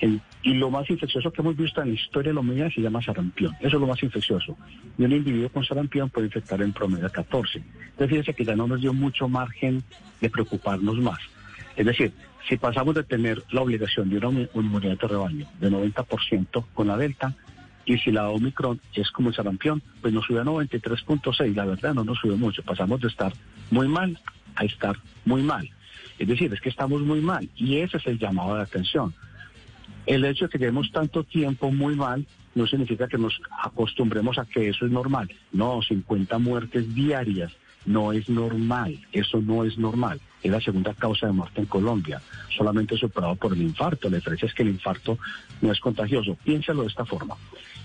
En- 0.00 0.20
y 0.44 0.54
lo 0.54 0.70
más 0.70 0.88
infeccioso 0.90 1.32
que 1.32 1.40
hemos 1.40 1.56
visto 1.56 1.80
en 1.82 1.88
la 1.88 1.94
historia 1.94 2.30
de 2.30 2.34
la 2.34 2.40
humanidad 2.40 2.70
se 2.72 2.80
llama 2.82 3.02
sarampión. 3.02 3.52
Eso 3.60 3.76
es 3.76 3.80
lo 3.80 3.86
más 3.86 4.02
infeccioso. 4.02 4.56
Y 4.98 5.04
un 5.04 5.12
individuo 5.12 5.48
con 5.48 5.64
sarampión 5.64 6.10
puede 6.10 6.26
infectar 6.26 6.60
en 6.62 6.72
promedio 6.72 7.06
a 7.06 7.10
14. 7.10 7.58
Entonces 7.58 8.08
fíjense 8.08 8.34
que 8.34 8.44
ya 8.44 8.54
no 8.54 8.66
nos 8.66 8.80
dio 8.80 8.92
mucho 8.92 9.28
margen 9.28 9.82
de 10.20 10.30
preocuparnos 10.30 10.98
más. 10.98 11.18
Es 11.76 11.86
decir, 11.86 12.12
si 12.48 12.56
pasamos 12.58 12.94
de 12.94 13.02
tener 13.04 13.42
la 13.50 13.62
obligación 13.62 14.10
de 14.10 14.18
una 14.18 14.28
inmu- 14.28 14.48
inmunidad 14.54 14.98
de 14.98 15.08
rebaño 15.08 15.46
de 15.60 15.70
90% 15.70 16.64
con 16.74 16.86
la 16.88 16.96
Delta, 16.98 17.34
y 17.86 17.98
si 17.98 18.12
la 18.12 18.28
Omicron 18.30 18.80
es 18.94 19.10
como 19.10 19.28
el 19.30 19.34
sarampión, 19.34 19.82
pues 20.00 20.12
nos 20.14 20.24
subió 20.24 20.40
a 20.40 20.44
93.6. 20.44 21.54
La 21.54 21.64
verdad 21.66 21.94
no 21.94 22.04
nos 22.04 22.18
subió 22.18 22.36
mucho. 22.36 22.62
Pasamos 22.62 23.00
de 23.00 23.08
estar 23.08 23.32
muy 23.70 23.88
mal 23.88 24.18
a 24.56 24.64
estar 24.64 24.96
muy 25.24 25.42
mal. 25.42 25.68
Es 26.18 26.28
decir, 26.28 26.52
es 26.54 26.60
que 26.60 26.68
estamos 26.70 27.02
muy 27.02 27.20
mal. 27.20 27.48
Y 27.56 27.78
ese 27.78 27.96
es 27.98 28.06
el 28.06 28.18
llamado 28.18 28.56
de 28.56 28.62
atención. 28.62 29.14
El 30.06 30.24
hecho 30.24 30.46
de 30.46 30.50
que 30.50 30.58
llevemos 30.58 30.90
tanto 30.92 31.24
tiempo 31.24 31.70
muy 31.70 31.94
mal 31.94 32.26
no 32.54 32.66
significa 32.66 33.08
que 33.08 33.18
nos 33.18 33.40
acostumbremos 33.62 34.38
a 34.38 34.44
que 34.44 34.68
eso 34.68 34.84
es 34.84 34.92
normal. 34.92 35.30
No, 35.52 35.80
50 35.82 36.38
muertes 36.38 36.94
diarias 36.94 37.52
no 37.86 38.12
es 38.12 38.28
normal. 38.28 38.98
Eso 39.12 39.40
no 39.40 39.64
es 39.64 39.78
normal. 39.78 40.20
Es 40.42 40.50
la 40.50 40.60
segunda 40.60 40.94
causa 40.94 41.26
de 41.26 41.32
muerte 41.32 41.60
en 41.60 41.66
Colombia, 41.66 42.20
solamente 42.56 42.96
superado 42.96 43.34
por 43.36 43.54
el 43.54 43.62
infarto. 43.62 44.10
La 44.10 44.16
diferencia 44.16 44.46
es 44.46 44.54
que 44.54 44.62
el 44.62 44.68
infarto 44.68 45.18
no 45.62 45.72
es 45.72 45.80
contagioso. 45.80 46.36
Piénsalo 46.44 46.82
de 46.82 46.88
esta 46.88 47.04
forma. 47.04 47.36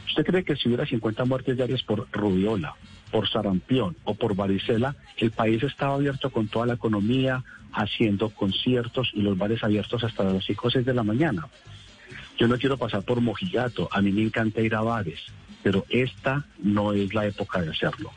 ¿Usted 0.08 0.26
cree 0.26 0.44
que 0.44 0.56
si 0.56 0.68
hubiera 0.68 0.86
50 0.86 1.24
muertes 1.26 1.56
diarias 1.56 1.84
por 1.84 2.08
rubiola, 2.12 2.76
por 3.12 3.30
sarampión 3.30 3.96
o 4.04 4.16
por 4.16 4.36
varicela, 4.36 4.96
el 5.18 5.32
país 5.32 5.64
estaba 5.64 5.96
abierto 5.96 6.30
con 6.32 6.48
toda 6.48 6.66
la 6.66 6.74
economía, 6.74 7.44
haciendo 7.72 8.30
conciertos 8.30 9.12
y 9.14 9.22
los 9.22 9.38
bares 9.38 9.64
abiertos 9.64 10.04
hasta 10.04 10.24
las 10.24 10.44
5 10.44 10.68
o 10.68 10.72
6 10.72 10.86
de 10.86 10.94
la 10.94 11.04
mañana? 11.04 11.48
Yo 12.40 12.48
no 12.48 12.58
quiero 12.58 12.78
pasar 12.78 13.04
por 13.04 13.20
mojigato, 13.20 13.90
a 13.92 14.02
mí 14.02 14.14
me 14.14 14.22
encanta 14.22 14.62
ir 14.62 14.74
a 14.74 14.82
bares, 14.82 15.20
pero 15.62 15.86
esta 15.90 16.46
no 16.60 16.94
es 16.94 17.14
la 17.14 17.26
época 17.26 17.62
de 17.62 17.70
hacerlo. 17.70 18.12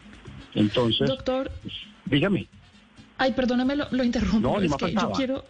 Entonces, 0.54 1.08
Doctor, 1.08 1.50
dígame. 2.06 2.46
Ay, 3.18 3.32
perdóneme, 3.32 3.74
lo, 3.74 3.88
lo 3.90 4.04
interrumpo. 4.04 4.38
No, 4.38 4.60
es 4.60 4.72
que 4.76 4.92
yo 4.92 5.12
quiero, 5.12 5.44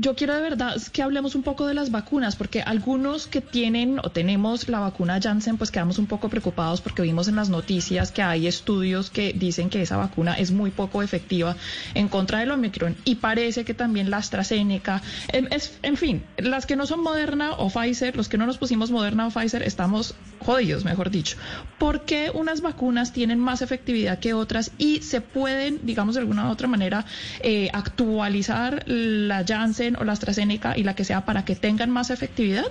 yo 0.00 0.14
quiero 0.14 0.34
de 0.36 0.42
verdad 0.42 0.80
que 0.92 1.02
hablemos 1.02 1.34
un 1.34 1.42
poco 1.42 1.66
de 1.66 1.74
las 1.74 1.90
vacunas, 1.90 2.36
porque 2.36 2.62
algunos 2.62 3.26
que 3.26 3.40
tienen 3.40 3.98
o 3.98 4.10
tenemos 4.10 4.68
la 4.68 4.78
vacuna 4.78 5.20
Janssen, 5.20 5.56
pues 5.56 5.70
quedamos 5.72 5.98
un 5.98 6.06
poco 6.06 6.28
preocupados 6.28 6.80
porque 6.80 7.02
vimos 7.02 7.26
en 7.26 7.34
las 7.36 7.48
noticias 7.48 8.12
que 8.12 8.22
hay 8.22 8.46
estudios 8.46 9.10
que 9.10 9.32
dicen 9.32 9.70
que 9.70 9.82
esa 9.82 9.96
vacuna 9.96 10.34
es 10.34 10.52
muy 10.52 10.70
poco 10.70 11.02
efectiva 11.02 11.56
en 11.94 12.08
contra 12.08 12.38
del 12.38 12.50
Omicron 12.52 12.94
y 13.04 13.16
parece 13.16 13.64
que 13.64 13.74
también 13.74 14.08
la 14.10 14.18
AstraZeneca, 14.18 15.02
en, 15.32 15.52
es- 15.52 15.78
en 15.82 15.96
fin, 15.96 16.22
las 16.36 16.64
que 16.66 16.76
no 16.76 16.86
son 16.86 17.02
Moderna 17.02 17.52
o 17.58 17.68
Pfizer, 17.68 18.16
los 18.16 18.28
que 18.28 18.38
no 18.38 18.46
nos 18.46 18.58
pusimos 18.58 18.90
Moderna 18.92 19.26
o 19.26 19.30
Pfizer, 19.30 19.62
estamos 19.62 20.14
jodidos, 20.38 20.84
mejor 20.84 21.10
dicho. 21.10 21.36
¿Por 21.78 22.04
qué 22.04 22.30
unas 22.32 22.60
vacunas 22.60 23.12
tienen 23.12 23.40
más 23.40 23.62
efectividad 23.62 24.20
que 24.20 24.34
otras 24.34 24.70
y 24.78 25.02
se 25.02 25.20
pueden, 25.20 25.80
digamos 25.82 26.14
de 26.14 26.20
alguna 26.20 26.48
u 26.48 26.52
otra 26.52 26.68
manera, 26.68 27.04
eh, 27.40 27.68
actualizar 27.72 28.84
la 28.86 29.44
Janssen 29.44 29.87
o 29.96 30.04
la 30.04 30.12
AstraZeneca 30.12 30.76
y 30.76 30.82
la 30.82 30.94
que 30.94 31.04
sea 31.04 31.24
para 31.24 31.44
que 31.44 31.56
tengan 31.56 31.90
más 31.90 32.10
efectividad? 32.10 32.66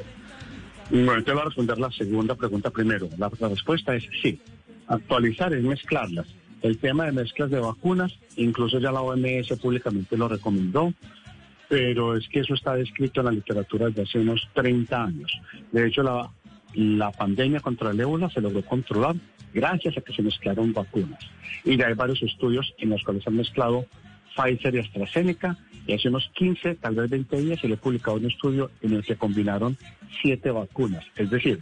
Bueno, 0.89 1.23
te 1.23 1.31
voy 1.31 1.41
a 1.41 1.45
responder 1.45 1.77
la 1.77 1.91
segunda 1.91 2.35
pregunta 2.35 2.69
primero. 2.69 3.09
La, 3.17 3.29
la 3.39 3.49
respuesta 3.49 3.95
es 3.95 4.05
sí. 4.21 4.39
Actualizar 4.87 5.53
es 5.53 5.63
mezclarlas. 5.63 6.27
El 6.61 6.77
tema 6.77 7.05
de 7.05 7.11
mezclas 7.11 7.51
de 7.51 7.59
vacunas, 7.59 8.13
incluso 8.35 8.79
ya 8.79 8.91
la 8.91 9.01
OMS 9.01 9.59
públicamente 9.61 10.17
lo 10.17 10.27
recomendó, 10.27 10.93
pero 11.67 12.15
es 12.15 12.27
que 12.29 12.39
eso 12.39 12.53
está 12.53 12.75
descrito 12.75 13.19
en 13.21 13.25
la 13.25 13.31
literatura 13.31 13.87
desde 13.87 14.03
hace 14.03 14.19
unos 14.19 14.47
30 14.53 15.03
años. 15.03 15.31
De 15.71 15.87
hecho, 15.87 16.03
la, 16.03 16.29
la 16.73 17.11
pandemia 17.11 17.59
contra 17.59 17.91
el 17.91 17.99
ébola 17.99 18.29
se 18.29 18.41
logró 18.41 18.61
controlar 18.63 19.15
gracias 19.53 19.97
a 19.97 20.01
que 20.01 20.13
se 20.13 20.21
mezclaron 20.21 20.73
vacunas. 20.73 21.19
Y 21.65 21.77
ya 21.77 21.87
hay 21.87 21.93
varios 21.93 22.21
estudios 22.23 22.73
en 22.77 22.89
los 22.89 23.03
cuales 23.03 23.27
han 23.27 23.35
mezclado 23.35 23.85
Pfizer 24.37 24.75
y 24.75 24.79
AstraZeneca. 24.79 25.57
Y 25.85 25.93
hace 25.93 26.09
unos 26.09 26.29
15, 26.35 26.75
tal 26.75 26.95
vez 26.95 27.09
20 27.09 27.41
días, 27.41 27.59
se 27.59 27.67
le 27.67 27.77
publicado 27.77 28.17
un 28.17 28.25
estudio 28.25 28.69
en 28.81 28.93
el 28.93 29.03
que 29.03 29.15
combinaron 29.15 29.77
siete 30.21 30.51
vacunas. 30.51 31.05
Es 31.15 31.29
decir, 31.29 31.59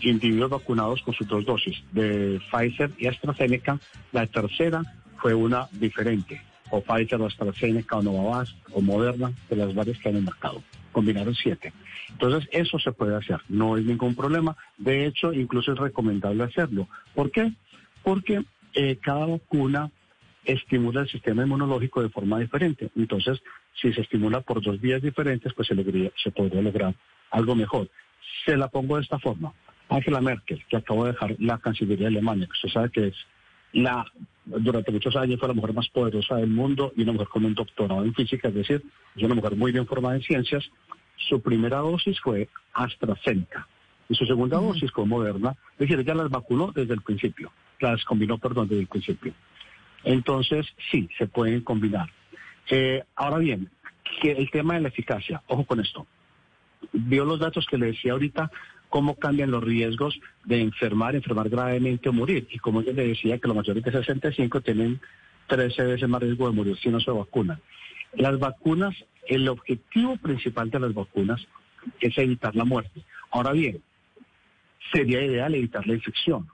individuos 0.00 0.50
vacunados 0.50 1.02
con 1.02 1.14
sus 1.14 1.26
dos 1.28 1.44
dosis 1.44 1.76
de 1.92 2.40
Pfizer 2.50 2.90
y 2.98 3.06
AstraZeneca. 3.06 3.78
La 4.12 4.26
tercera 4.26 4.82
fue 5.18 5.34
una 5.34 5.68
diferente, 5.72 6.40
o 6.70 6.80
Pfizer 6.80 7.20
o 7.20 7.26
AstraZeneca 7.26 7.98
o 7.98 8.02
Novavax 8.02 8.54
o 8.72 8.80
Moderna, 8.80 9.32
de 9.48 9.56
las 9.56 9.74
varias 9.74 9.98
que 9.98 10.08
han 10.08 10.14
en 10.14 10.20
el 10.20 10.24
mercado. 10.24 10.62
Combinaron 10.92 11.34
siete. 11.34 11.72
Entonces, 12.10 12.48
eso 12.52 12.78
se 12.78 12.92
puede 12.92 13.16
hacer, 13.16 13.40
no 13.48 13.74
hay 13.74 13.84
ningún 13.84 14.14
problema. 14.14 14.56
De 14.78 15.06
hecho, 15.06 15.32
incluso 15.32 15.72
es 15.72 15.78
recomendable 15.78 16.44
hacerlo. 16.44 16.88
¿Por 17.14 17.30
qué? 17.30 17.52
Porque 18.02 18.42
eh, 18.74 18.96
cada 19.00 19.26
vacuna 19.26 19.90
estimula 20.52 21.02
el 21.02 21.08
sistema 21.08 21.42
inmunológico 21.44 22.02
de 22.02 22.08
forma 22.08 22.38
diferente. 22.38 22.90
Entonces, 22.96 23.40
si 23.80 23.92
se 23.92 24.00
estimula 24.00 24.40
por 24.40 24.62
dos 24.62 24.80
vías 24.80 25.02
diferentes, 25.02 25.52
pues 25.54 25.68
se, 25.68 25.74
lograría- 25.74 26.10
se 26.22 26.30
podría 26.30 26.62
lograr 26.62 26.94
algo 27.30 27.54
mejor. 27.54 27.88
Se 28.44 28.56
la 28.56 28.68
pongo 28.68 28.96
de 28.96 29.02
esta 29.02 29.18
forma. 29.18 29.52
Angela 29.90 30.20
Merkel, 30.20 30.64
que 30.68 30.76
acabo 30.76 31.04
de 31.04 31.12
dejar 31.12 31.36
la 31.38 31.58
Cancillería 31.58 32.08
de 32.08 32.16
Alemania, 32.16 32.46
que 32.46 32.52
usted 32.52 32.68
sabe 32.68 32.90
que 32.90 33.06
es 33.08 33.14
la, 33.72 34.04
durante 34.44 34.90
muchos 34.92 35.14
años 35.16 35.38
fue 35.38 35.48
la 35.48 35.54
mujer 35.54 35.74
más 35.74 35.88
poderosa 35.90 36.36
del 36.36 36.48
mundo 36.50 36.92
y 36.96 37.02
una 37.02 37.12
mujer 37.12 37.28
con 37.28 37.44
un 37.44 37.54
doctorado 37.54 38.02
en 38.04 38.14
física, 38.14 38.48
es 38.48 38.54
decir, 38.54 38.82
es 39.16 39.22
una 39.22 39.34
mujer 39.34 39.56
muy 39.56 39.72
bien 39.72 39.86
formada 39.86 40.16
en 40.16 40.22
ciencias. 40.22 40.64
Su 41.16 41.40
primera 41.42 41.78
dosis 41.78 42.18
fue 42.20 42.48
AstraZeneca 42.72 43.66
y 44.08 44.14
su 44.14 44.24
segunda 44.24 44.58
dosis 44.58 44.90
fue 44.92 45.04
Moderna. 45.06 45.54
Es 45.72 45.78
decir, 45.80 45.98
ella 46.00 46.14
las 46.14 46.30
vacunó 46.30 46.72
desde 46.72 46.94
el 46.94 47.02
principio, 47.02 47.52
las 47.80 48.04
combinó, 48.04 48.38
perdón, 48.38 48.68
desde 48.68 48.82
el 48.82 48.88
principio. 48.88 49.34
Entonces, 50.04 50.66
sí, 50.90 51.08
se 51.18 51.26
pueden 51.26 51.62
combinar. 51.62 52.08
Eh, 52.70 53.02
ahora 53.16 53.38
bien, 53.38 53.70
que 54.20 54.32
el 54.32 54.50
tema 54.50 54.74
de 54.74 54.80
la 54.82 54.88
eficacia, 54.88 55.42
ojo 55.46 55.64
con 55.64 55.80
esto. 55.80 56.06
Vio 56.92 57.24
los 57.24 57.40
datos 57.40 57.66
que 57.66 57.78
le 57.78 57.86
decía 57.86 58.12
ahorita, 58.12 58.50
cómo 58.88 59.16
cambian 59.16 59.50
los 59.50 59.62
riesgos 59.62 60.18
de 60.44 60.60
enfermar, 60.60 61.14
enfermar 61.14 61.48
gravemente 61.48 62.08
o 62.08 62.12
morir. 62.12 62.46
Y 62.50 62.58
como 62.58 62.82
yo 62.82 62.92
le 62.92 63.08
decía 63.08 63.38
que 63.38 63.48
los 63.48 63.56
mayores 63.56 63.82
de 63.82 63.92
65 63.92 64.60
tienen 64.60 65.00
13 65.48 65.82
veces 65.84 66.08
más 66.08 66.22
riesgo 66.22 66.48
de 66.48 66.56
morir 66.56 66.76
si 66.78 66.88
no 66.88 67.00
se 67.00 67.10
vacunan. 67.10 67.60
Las 68.14 68.38
vacunas, 68.38 68.94
el 69.26 69.48
objetivo 69.48 70.16
principal 70.16 70.70
de 70.70 70.80
las 70.80 70.94
vacunas 70.94 71.46
es 72.00 72.16
evitar 72.16 72.54
la 72.56 72.64
muerte. 72.64 73.02
Ahora 73.30 73.52
bien, 73.52 73.82
sería 74.92 75.22
ideal 75.22 75.54
evitar 75.54 75.86
la 75.86 75.94
infección, 75.94 76.48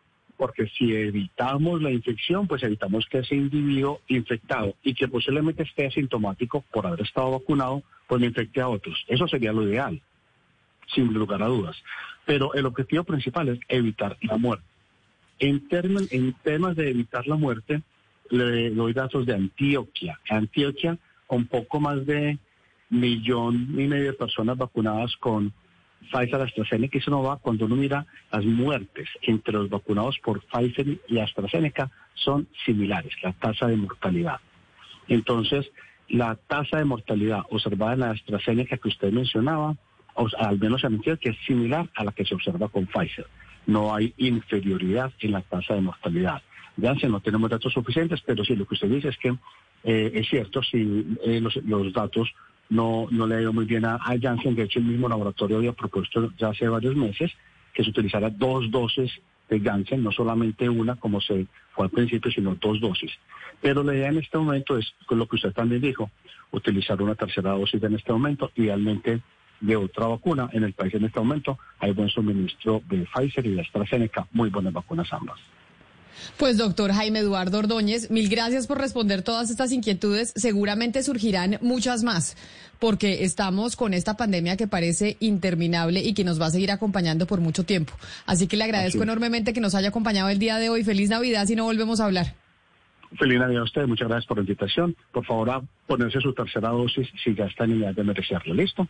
porque 0.45 0.69
si 0.77 0.95
evitamos 0.95 1.81
la 1.81 1.91
infección, 1.91 2.47
pues 2.47 2.63
evitamos 2.63 3.07
que 3.07 3.21
ese 3.21 3.35
individuo 3.35 4.03
infectado 4.09 4.75
y 4.83 4.93
que 4.93 5.09
posiblemente 5.09 5.63
esté 5.63 5.87
asintomático 5.87 6.63
por 6.71 6.87
haber 6.87 7.01
estado 7.01 7.31
vacunado, 7.31 7.83
pues 8.07 8.21
no 8.21 8.27
infecte 8.27 8.61
a 8.61 8.69
otros. 8.69 9.07
Eso 9.09 9.27
sería 9.27 9.55
lo 9.55 9.67
ideal, 9.67 10.03
sin 10.95 11.15
lugar 11.15 11.43
a 11.43 11.47
dudas. 11.47 11.83
pero 12.27 12.53
el 12.53 12.67
objetivo 12.67 13.05
principal 13.05 13.49
es 13.49 13.59
evitar 13.69 14.19
la 14.21 14.37
muerte. 14.37 14.67
En, 15.39 15.67
términos, 15.67 16.13
en 16.13 16.35
temas 16.43 16.77
de 16.77 16.91
evitar 16.91 17.27
la 17.27 17.37
muerte, 17.37 17.81
le 18.29 18.69
doy 18.69 18.93
datos 18.93 19.25
de 19.25 19.33
Antioquia. 19.33 20.21
Antioquia, 20.29 20.99
con 21.27 21.47
poco 21.47 21.81
más 21.81 22.05
de 22.05 22.39
millón 22.91 23.69
y 23.81 23.87
medio 23.87 24.09
de 24.09 24.13
personas 24.13 24.59
vacunadas 24.59 25.17
con 25.17 25.55
Pfizer, 26.11 26.41
AstraZeneca 26.41 26.99
y 26.99 27.01
Sinovac, 27.01 27.41
cuando 27.41 27.67
uno 27.67 27.77
mira 27.77 28.07
las 28.33 28.45
muertes 28.45 29.09
entre 29.23 29.55
los 29.55 29.69
vacunados 29.69 30.19
por 30.23 30.43
Pfizer 30.43 30.99
y 31.09 31.19
AstraZeneca, 31.19 31.91
son 32.15 32.49
similares, 32.65 33.13
la 33.23 33.33
tasa 33.33 33.67
de 33.67 33.77
mortalidad. 33.77 34.41
Entonces, 35.09 35.71
la 36.09 36.37
tasa 36.37 36.79
de 36.79 36.85
mortalidad 36.85 37.43
observada 37.51 37.95
en 37.95 38.01
la 38.01 38.11
AstraZeneca 38.11 38.77
que 38.77 38.89
usted 38.89 39.13
mencionaba, 39.13 39.77
o 40.15 40.29
al 40.39 40.59
menos 40.59 40.85
en 40.85 41.01
que 41.01 41.19
es 41.31 41.37
similar 41.47 41.89
a 41.95 42.05
la 42.05 42.13
que 42.13 42.25
se 42.25 42.35
observa 42.35 42.69
con 42.69 42.87
Pfizer. 42.87 43.27
No 43.67 43.95
hay 43.95 44.15
inferioridad 44.19 45.13
en 45.21 45.33
la 45.33 45.41
tasa 45.43 45.75
de 45.75 45.81
mortalidad. 45.81 46.43
Janssen 46.81 47.11
no 47.11 47.21
tenemos 47.21 47.51
datos 47.51 47.73
suficientes, 47.73 48.21
pero 48.25 48.45
sí 48.45 48.55
lo 48.57 48.67
que 48.67 48.75
usted 48.75 48.89
dice 48.89 49.09
es 49.09 49.19
que 49.19 49.35
eh, 49.85 50.11
es 50.15 50.29
cierto, 50.29 50.63
si 50.63 51.17
eh, 51.25 51.41
los, 51.41 51.57
los, 51.57 51.93
datos 51.93 52.33
no, 52.71 53.07
no 53.11 53.27
le 53.27 53.37
ha 53.37 53.41
ido 53.43 53.53
muy 53.53 53.65
bien 53.65 53.85
a, 53.85 53.97
a 53.97 54.19
Janssen, 54.21 54.55
de 54.55 54.65
hecho 54.65 54.79
el 54.79 54.87
mismo 54.87 55.09
laboratorio 55.09 55.59
había 55.59 55.73
propuesto 55.73 56.33
ya 56.37 56.49
hace 56.49 56.69
varios 56.69 56.97
meses 56.97 57.33
que 57.73 57.85
se 57.85 57.91
utilizara 57.91 58.31
dos 58.31 58.71
dosis 58.71 59.13
de 59.49 59.61
Janssen, 59.61 60.03
no 60.03 60.13
solamente 60.13 60.69
una 60.69 60.97
como 60.97 61.21
se 61.21 61.47
fue 61.73 61.85
al 61.85 61.91
principio, 61.91 62.31
sino 62.31 62.55
dos 62.55 62.81
dosis. 62.81 63.13
Pero 63.61 63.83
la 63.83 63.95
idea 63.95 64.09
en 64.09 64.19
este 64.19 64.39
momento 64.39 64.79
es, 64.79 64.95
con 65.07 65.19
lo 65.19 65.27
que 65.27 65.37
usted 65.37 65.53
también 65.53 65.83
dijo, 65.83 66.11
utilizar 66.51 67.01
una 67.03 67.15
tercera 67.15 67.53
dosis 67.53 67.83
en 67.83 67.95
este 67.95 68.13
momento, 68.13 68.51
idealmente 68.55 69.21
de 69.61 69.77
otra 69.77 70.07
vacuna. 70.07 70.49
En 70.53 70.65
el 70.65 70.73
país 70.73 70.95
en 70.95 71.05
este 71.05 71.21
momento 71.21 71.59
hay 71.79 71.93
buen 71.93 72.09
suministro 72.09 72.83
de 72.89 73.07
Pfizer 73.07 73.47
y 73.47 73.55
de 73.55 73.61
AstraZeneca, 73.63 74.27
muy 74.33 74.51
buenas 74.51 74.73
vacunas 74.73 75.13
ambas. 75.13 75.39
Pues 76.37 76.59
doctor 76.59 76.93
Jaime 76.93 77.21
Eduardo 77.21 77.59
Ordóñez, 77.59 78.11
mil 78.11 78.29
gracias 78.29 78.67
por 78.67 78.79
responder 78.79 79.23
todas 79.23 79.51
estas 79.51 79.73
inquietudes. 79.73 80.33
Seguramente 80.37 81.03
surgirán 81.03 81.59
muchas 81.61 82.03
más, 82.03 82.37
porque 82.79 83.25
estamos 83.25 83.77
con 83.77 83.95
esta 83.95 84.17
pandemia 84.17 84.57
que 84.57 84.67
parece 84.67 85.17
interminable 85.21 86.01
y 86.01 86.15
que 86.15 86.25
nos 86.25 86.41
va 86.41 86.47
a 86.47 86.51
seguir 86.51 86.71
acompañando 86.71 87.27
por 87.27 87.41
mucho 87.41 87.65
tiempo. 87.65 87.93
Así 88.27 88.47
que 88.47 88.57
le 88.57 88.65
agradezco 88.65 89.03
enormemente 89.03 89.53
que 89.53 89.61
nos 89.61 89.75
haya 89.75 89.89
acompañado 89.89 90.29
el 90.29 90.39
día 90.39 90.59
de 90.59 90.71
hoy. 90.71 90.85
Feliz 90.85 91.11
Navidad 91.11 91.47
si 91.47 91.57
no 91.57 91.65
volvemos 91.65 92.01
a 92.01 92.07
hablar. 92.07 92.35
Feliz 93.19 93.39
Navidad 93.39 93.63
a 93.63 93.65
usted, 93.65 93.87
muchas 93.87 94.09
gracias 94.09 94.27
por 94.27 94.39
la 94.39 94.43
invitación. 94.43 94.97
Por 95.13 95.25
favor, 95.25 95.51
a 95.51 95.63
ponerse 95.87 96.21
su 96.21 96.33
tercera 96.33 96.71
dosis 96.71 97.09
si 97.23 97.35
ya 97.35 97.45
está 97.45 97.65
en 97.65 97.83
edad 97.83 97.95
de 97.95 98.03
merecerlo. 98.03 98.55
¿Listo? 98.55 98.89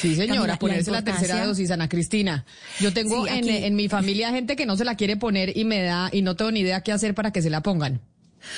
Sí, 0.00 0.14
señora, 0.14 0.58
ponerse 0.58 0.90
la, 0.90 1.02
tercera 1.02 1.44
dosis, 1.44 1.70
Ana 1.70 1.88
Cristina. 1.88 2.44
Yo 2.80 2.92
tengo 2.92 3.26
en, 3.26 3.48
en, 3.48 3.74
mi 3.76 3.88
familia 3.88 4.30
gente 4.30 4.56
que 4.56 4.66
no 4.66 4.76
se 4.76 4.84
la 4.84 4.96
quiere 4.96 5.16
poner 5.16 5.56
y 5.56 5.64
me 5.64 5.82
da, 5.82 6.10
y 6.12 6.22
no 6.22 6.36
tengo 6.36 6.50
ni 6.50 6.60
idea 6.60 6.82
qué 6.82 6.92
hacer 6.92 7.14
para 7.14 7.32
que 7.32 7.42
se 7.42 7.50
la 7.50 7.62
pongan. 7.62 8.00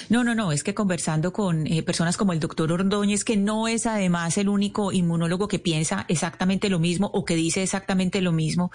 No, 0.08 0.24
no, 0.24 0.34
no, 0.34 0.52
es 0.52 0.62
que 0.62 0.74
conversando 0.74 1.32
con 1.32 1.66
eh, 1.66 1.82
personas 1.82 2.16
como 2.16 2.32
el 2.32 2.40
doctor 2.40 2.72
Ordóñez, 2.72 3.24
que 3.24 3.36
no 3.36 3.68
es 3.68 3.86
además 3.86 4.36
el 4.38 4.48
único 4.48 4.92
inmunólogo 4.92 5.48
que 5.48 5.58
piensa 5.58 6.04
exactamente 6.08 6.68
lo 6.68 6.78
mismo 6.78 7.10
o 7.12 7.24
que 7.24 7.36
dice 7.36 7.62
exactamente 7.62 8.20
lo 8.20 8.32
mismo, 8.32 8.70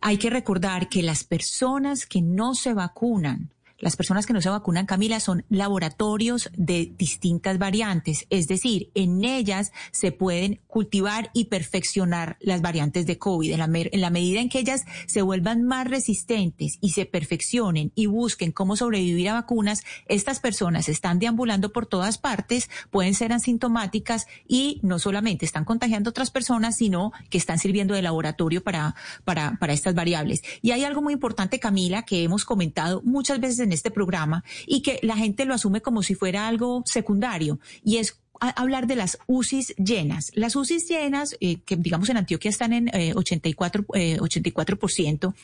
hay 0.00 0.18
que 0.18 0.30
recordar 0.30 0.88
que 0.88 1.02
las 1.02 1.24
personas 1.24 2.06
que 2.06 2.22
no 2.22 2.54
se 2.54 2.74
vacunan, 2.74 3.50
las 3.80 3.96
personas 3.96 4.26
que 4.26 4.32
no 4.32 4.42
se 4.42 4.50
vacunan, 4.50 4.86
Camila, 4.86 5.20
son 5.20 5.44
laboratorios 5.48 6.50
de 6.56 6.92
distintas 6.96 7.58
variantes, 7.58 8.26
es 8.30 8.46
decir, 8.46 8.90
en 8.94 9.24
ellas 9.24 9.72
se 9.90 10.12
pueden 10.12 10.60
cultivar 10.66 11.30
y 11.32 11.46
perfeccionar 11.46 12.36
las 12.40 12.60
variantes 12.60 13.06
de 13.06 13.18
COVID. 13.18 13.52
En 13.52 13.58
la, 14.00 14.10
medida 14.10 14.40
en 14.40 14.48
que 14.48 14.60
ellas 14.60 14.84
se 15.06 15.22
vuelvan 15.22 15.64
más 15.64 15.88
resistentes 15.88 16.78
y 16.80 16.90
se 16.90 17.06
perfeccionen 17.06 17.92
y 17.94 18.06
busquen 18.06 18.52
cómo 18.52 18.76
sobrevivir 18.76 19.30
a 19.30 19.34
vacunas, 19.34 19.82
estas 20.06 20.40
personas 20.40 20.88
están 20.88 21.18
deambulando 21.18 21.72
por 21.72 21.86
todas 21.86 22.18
partes, 22.18 22.68
pueden 22.90 23.14
ser 23.14 23.32
asintomáticas 23.32 24.26
y 24.46 24.80
no 24.82 24.98
solamente 24.98 25.46
están 25.46 25.64
contagiando 25.64 26.08
a 26.08 26.12
otras 26.12 26.30
personas, 26.30 26.76
sino 26.76 27.12
que 27.30 27.38
están 27.38 27.58
sirviendo 27.58 27.94
de 27.94 28.02
laboratorio 28.02 28.62
para, 28.62 28.94
para, 29.24 29.56
para 29.58 29.72
estas 29.72 29.94
variables. 29.94 30.42
Y 30.60 30.72
hay 30.72 30.84
algo 30.84 31.00
muy 31.00 31.14
importante, 31.14 31.58
Camila, 31.58 32.02
que 32.02 32.22
hemos 32.22 32.44
comentado 32.44 33.00
muchas 33.04 33.40
veces 33.40 33.60
en 33.60 33.69
en 33.70 33.74
este 33.74 33.90
programa 33.90 34.44
y 34.66 34.82
que 34.82 34.98
la 35.02 35.16
gente 35.16 35.44
lo 35.44 35.54
asume 35.54 35.80
como 35.80 36.02
si 36.02 36.14
fuera 36.14 36.48
algo 36.48 36.82
secundario 36.84 37.60
y 37.84 37.98
es 37.98 38.20
hablar 38.40 38.86
de 38.86 38.96
las 38.96 39.18
UCIs 39.26 39.74
llenas. 39.76 40.32
Las 40.34 40.56
UCIs 40.56 40.88
llenas, 40.88 41.36
eh, 41.40 41.60
que 41.60 41.76
digamos 41.76 42.08
en 42.08 42.16
Antioquia 42.16 42.48
están 42.48 42.72
en 42.72 42.88
eh, 42.94 43.12
84, 43.14 43.84
eh, 43.94 44.18
84%, 44.18 45.34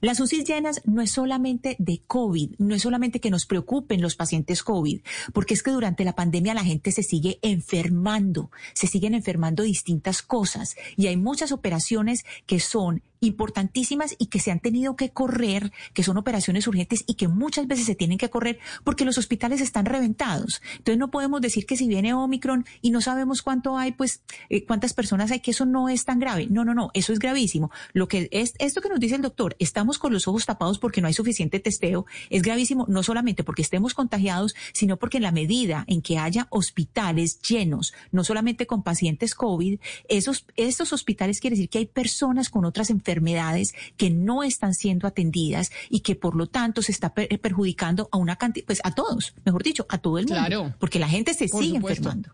las 0.00 0.20
UCIs 0.20 0.44
llenas 0.44 0.80
no 0.84 1.02
es 1.02 1.10
solamente 1.10 1.76
de 1.78 2.02
COVID, 2.06 2.52
no 2.58 2.74
es 2.74 2.82
solamente 2.82 3.20
que 3.20 3.30
nos 3.30 3.46
preocupen 3.46 4.00
los 4.00 4.14
pacientes 4.14 4.62
COVID, 4.62 5.00
porque 5.32 5.54
es 5.54 5.62
que 5.62 5.72
durante 5.72 6.04
la 6.04 6.14
pandemia 6.14 6.54
la 6.54 6.64
gente 6.64 6.92
se 6.92 7.02
sigue 7.02 7.38
enfermando, 7.42 8.50
se 8.74 8.86
siguen 8.86 9.14
enfermando 9.14 9.64
distintas 9.64 10.22
cosas 10.22 10.76
y 10.96 11.08
hay 11.08 11.16
muchas 11.16 11.50
operaciones 11.50 12.24
que 12.46 12.60
son 12.60 13.02
importantísimas 13.20 14.14
y 14.18 14.26
que 14.26 14.40
se 14.40 14.50
han 14.50 14.60
tenido 14.60 14.96
que 14.96 15.10
correr, 15.10 15.72
que 15.92 16.02
son 16.02 16.16
operaciones 16.18 16.66
urgentes 16.66 17.04
y 17.06 17.14
que 17.14 17.28
muchas 17.28 17.66
veces 17.66 17.86
se 17.86 17.94
tienen 17.94 18.18
que 18.18 18.30
correr 18.30 18.58
porque 18.84 19.04
los 19.04 19.18
hospitales 19.18 19.60
están 19.60 19.86
reventados. 19.86 20.62
Entonces 20.78 20.98
no 20.98 21.10
podemos 21.10 21.40
decir 21.40 21.66
que 21.66 21.76
si 21.76 21.88
viene 21.88 22.14
Omicron 22.14 22.66
y 22.82 22.90
no 22.90 23.00
sabemos 23.00 23.42
cuánto 23.42 23.78
hay, 23.78 23.92
pues 23.92 24.22
eh, 24.50 24.64
cuántas 24.64 24.92
personas 24.94 25.30
hay, 25.30 25.40
que 25.40 25.50
eso 25.52 25.66
no 25.66 25.88
es 25.88 26.04
tan 26.04 26.18
grave. 26.18 26.46
No, 26.50 26.64
no, 26.64 26.74
no, 26.74 26.90
eso 26.94 27.12
es 27.12 27.18
gravísimo. 27.18 27.70
Lo 27.92 28.08
que 28.08 28.28
es 28.30 28.54
esto 28.58 28.80
que 28.80 28.88
nos 28.88 29.00
dice 29.00 29.16
el 29.16 29.22
doctor, 29.22 29.56
estamos 29.58 29.98
con 29.98 30.12
los 30.12 30.28
ojos 30.28 30.46
tapados 30.46 30.78
porque 30.78 31.00
no 31.00 31.08
hay 31.08 31.14
suficiente 31.14 31.60
testeo, 31.60 32.06
es 32.30 32.42
gravísimo 32.42 32.86
no 32.88 33.02
solamente 33.02 33.44
porque 33.44 33.62
estemos 33.62 33.94
contagiados, 33.94 34.54
sino 34.72 34.98
porque 34.98 35.18
en 35.18 35.22
la 35.22 35.32
medida 35.32 35.84
en 35.88 36.02
que 36.02 36.18
haya 36.18 36.46
hospitales 36.50 37.40
llenos, 37.40 37.94
no 38.12 38.24
solamente 38.24 38.66
con 38.66 38.82
pacientes 38.82 39.34
COVID, 39.34 39.80
esos 40.08 40.46
estos 40.56 40.92
hospitales 40.92 41.40
quiere 41.40 41.56
decir 41.56 41.68
que 41.68 41.78
hay 41.78 41.86
personas 41.86 42.50
con 42.50 42.64
otras 42.64 42.90
enfermedades 42.90 43.05
enfermedades 43.06 43.74
que 43.96 44.10
no 44.10 44.42
están 44.42 44.74
siendo 44.74 45.06
atendidas 45.06 45.70
y 45.88 46.00
que 46.00 46.16
por 46.16 46.34
lo 46.34 46.48
tanto 46.48 46.82
se 46.82 46.92
está 46.92 47.14
perjudicando 47.14 48.08
a 48.10 48.16
una 48.16 48.36
cantidad, 48.36 48.66
pues 48.66 48.80
a 48.82 48.94
todos, 48.94 49.34
mejor 49.44 49.62
dicho, 49.62 49.86
a 49.88 49.98
todo 49.98 50.18
el 50.18 50.26
mundo. 50.26 50.40
Claro. 50.40 50.74
Porque 50.78 50.98
la 50.98 51.08
gente 51.08 51.34
se 51.34 51.48
sigue 51.48 51.76
enfermando. 51.76 52.30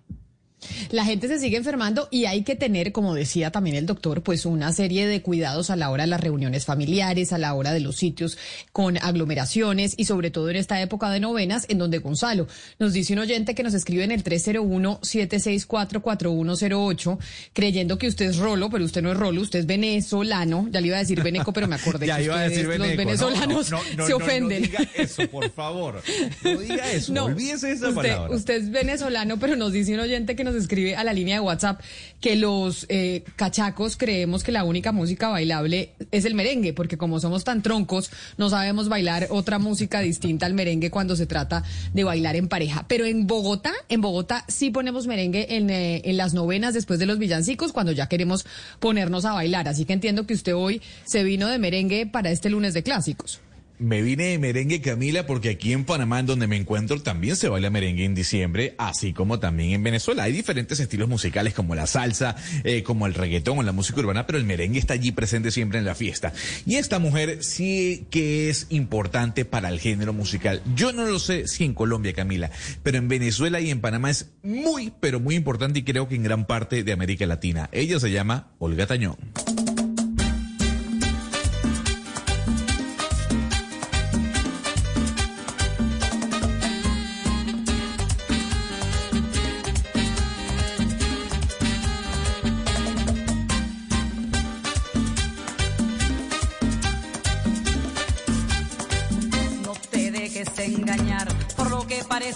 La 0.90 1.04
gente 1.04 1.28
se 1.28 1.38
sigue 1.38 1.56
enfermando 1.56 2.08
y 2.10 2.24
hay 2.26 2.42
que 2.42 2.56
tener, 2.56 2.92
como 2.92 3.14
decía 3.14 3.50
también 3.50 3.76
el 3.76 3.86
doctor, 3.86 4.22
pues 4.22 4.44
una 4.46 4.72
serie 4.72 5.06
de 5.06 5.22
cuidados 5.22 5.70
a 5.70 5.76
la 5.76 5.90
hora 5.90 6.04
de 6.04 6.08
las 6.08 6.20
reuniones 6.20 6.64
familiares, 6.64 7.32
a 7.32 7.38
la 7.38 7.54
hora 7.54 7.72
de 7.72 7.80
los 7.80 7.96
sitios 7.96 8.38
con 8.72 8.98
aglomeraciones 8.98 9.94
y 9.96 10.04
sobre 10.04 10.30
todo 10.30 10.50
en 10.50 10.56
esta 10.56 10.80
época 10.80 11.10
de 11.10 11.20
novenas 11.20 11.66
en 11.68 11.78
donde 11.78 11.98
Gonzalo 11.98 12.46
nos 12.78 12.92
dice 12.92 13.12
un 13.12 13.18
oyente 13.20 13.54
que 13.54 13.62
nos 13.62 13.74
escribe 13.74 14.02
en 14.04 14.10
el 14.10 14.24
301-764-4108 14.24 17.18
creyendo 17.52 17.98
que 17.98 18.08
usted 18.08 18.26
es 18.26 18.38
Rolo, 18.38 18.70
pero 18.70 18.84
usted 18.84 19.02
no 19.02 19.12
es 19.12 19.18
Rolo, 19.18 19.40
usted 19.40 19.60
es 19.60 19.66
venezolano. 19.66 20.68
Ya 20.70 20.80
le 20.80 20.88
iba 20.88 20.96
a 20.96 21.00
decir 21.00 21.22
Veneco, 21.22 21.52
pero 21.52 21.68
me 21.68 21.76
acordé 21.76 22.06
que 22.06 22.78
los 22.78 22.96
venezolanos 22.96 23.66
se 23.66 24.14
ofenden. 24.14 24.62
No, 24.62 24.68
diga 24.68 24.88
eso, 24.94 25.28
por 25.28 25.50
favor. 25.50 26.02
No 26.44 26.58
diga 26.58 26.90
eso, 26.92 27.12
olvídese 27.24 27.72
esa 27.72 27.88
usted, 27.88 28.02
palabra. 28.02 28.34
Usted 28.34 28.54
es 28.54 28.70
venezolano, 28.70 29.38
pero 29.38 29.56
nos 29.56 29.72
dice 29.72 29.94
un 29.94 30.00
oyente 30.00 30.36
que 30.36 30.44
nos 30.44 30.51
escribe 30.56 30.96
a 30.96 31.04
la 31.04 31.12
línea 31.12 31.36
de 31.36 31.40
WhatsApp 31.40 31.80
que 32.20 32.36
los 32.36 32.86
eh, 32.88 33.24
cachacos 33.36 33.96
creemos 33.96 34.42
que 34.42 34.52
la 34.52 34.64
única 34.64 34.92
música 34.92 35.28
bailable 35.28 35.90
es 36.10 36.24
el 36.24 36.34
merengue, 36.34 36.72
porque 36.72 36.96
como 36.96 37.20
somos 37.20 37.44
tan 37.44 37.62
troncos, 37.62 38.10
no 38.36 38.50
sabemos 38.50 38.88
bailar 38.88 39.28
otra 39.30 39.58
música 39.58 40.00
distinta 40.00 40.46
al 40.46 40.54
merengue 40.54 40.90
cuando 40.90 41.16
se 41.16 41.26
trata 41.26 41.62
de 41.92 42.04
bailar 42.04 42.36
en 42.36 42.48
pareja. 42.48 42.84
Pero 42.88 43.04
en 43.04 43.26
Bogotá, 43.26 43.72
en 43.88 44.00
Bogotá 44.00 44.44
sí 44.48 44.70
ponemos 44.70 45.06
merengue 45.06 45.56
en, 45.56 45.70
eh, 45.70 46.02
en 46.04 46.16
las 46.16 46.34
novenas 46.34 46.74
después 46.74 46.98
de 46.98 47.06
los 47.06 47.18
villancicos, 47.18 47.72
cuando 47.72 47.92
ya 47.92 48.08
queremos 48.08 48.46
ponernos 48.80 49.24
a 49.24 49.32
bailar. 49.32 49.68
Así 49.68 49.84
que 49.84 49.92
entiendo 49.92 50.26
que 50.26 50.34
usted 50.34 50.54
hoy 50.54 50.82
se 51.04 51.24
vino 51.24 51.48
de 51.48 51.58
merengue 51.58 52.06
para 52.06 52.30
este 52.30 52.50
lunes 52.50 52.74
de 52.74 52.82
clásicos. 52.82 53.40
Me 53.82 54.00
vine 54.00 54.26
de 54.26 54.38
merengue 54.38 54.80
Camila 54.80 55.26
porque 55.26 55.50
aquí 55.50 55.72
en 55.72 55.84
Panamá, 55.84 56.20
en 56.20 56.26
donde 56.26 56.46
me 56.46 56.56
encuentro, 56.56 57.02
también 57.02 57.34
se 57.34 57.48
baila 57.48 57.68
merengue 57.68 58.04
en 58.04 58.14
diciembre, 58.14 58.76
así 58.78 59.12
como 59.12 59.40
también 59.40 59.72
en 59.72 59.82
Venezuela. 59.82 60.22
Hay 60.22 60.32
diferentes 60.32 60.78
estilos 60.78 61.08
musicales 61.08 61.52
como 61.52 61.74
la 61.74 61.88
salsa, 61.88 62.36
eh, 62.62 62.84
como 62.84 63.08
el 63.08 63.14
reggaetón 63.14 63.58
o 63.58 63.62
la 63.64 63.72
música 63.72 63.98
urbana, 63.98 64.24
pero 64.24 64.38
el 64.38 64.44
merengue 64.44 64.78
está 64.78 64.94
allí 64.94 65.10
presente 65.10 65.50
siempre 65.50 65.80
en 65.80 65.84
la 65.84 65.96
fiesta. 65.96 66.32
Y 66.64 66.76
esta 66.76 67.00
mujer 67.00 67.42
sí 67.42 68.06
que 68.10 68.50
es 68.50 68.68
importante 68.70 69.44
para 69.44 69.68
el 69.68 69.80
género 69.80 70.12
musical. 70.12 70.62
Yo 70.76 70.92
no 70.92 71.04
lo 71.04 71.18
sé 71.18 71.48
si 71.48 71.64
en 71.64 71.74
Colombia, 71.74 72.12
Camila, 72.12 72.52
pero 72.84 72.98
en 72.98 73.08
Venezuela 73.08 73.60
y 73.60 73.70
en 73.70 73.80
Panamá 73.80 74.10
es 74.10 74.30
muy, 74.44 74.92
pero 75.00 75.18
muy 75.18 75.34
importante 75.34 75.80
y 75.80 75.82
creo 75.82 76.06
que 76.06 76.14
en 76.14 76.22
gran 76.22 76.46
parte 76.46 76.84
de 76.84 76.92
América 76.92 77.26
Latina. 77.26 77.68
Ella 77.72 77.98
se 77.98 78.12
llama 78.12 78.52
Olga 78.60 78.86
Tañón. 78.86 79.16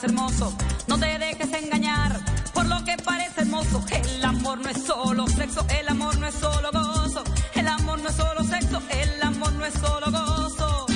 Hermoso. 0.06 0.52
No 0.86 0.98
te 0.98 1.06
dejes 1.18 1.52
engañar 1.52 2.20
por 2.54 2.66
lo 2.66 2.82
que 2.84 2.96
parece 3.04 3.42
hermoso. 3.42 3.84
El 3.90 4.24
amor 4.24 4.58
no 4.58 4.68
es 4.70 4.82
solo 4.82 5.26
sexo, 5.28 5.66
el 5.78 5.88
amor 5.88 6.18
no 6.18 6.26
es 6.26 6.34
solo 6.34 6.70
gozo. 6.72 7.24
El 7.54 7.68
amor 7.68 7.98
no 8.00 8.08
es 8.08 8.14
solo 8.16 8.44
sexo, 8.44 8.82
el 8.90 9.22
amor 9.22 9.52
no 9.52 9.66
es 9.66 9.74
solo 9.74 10.06
gozo. 10.10 10.86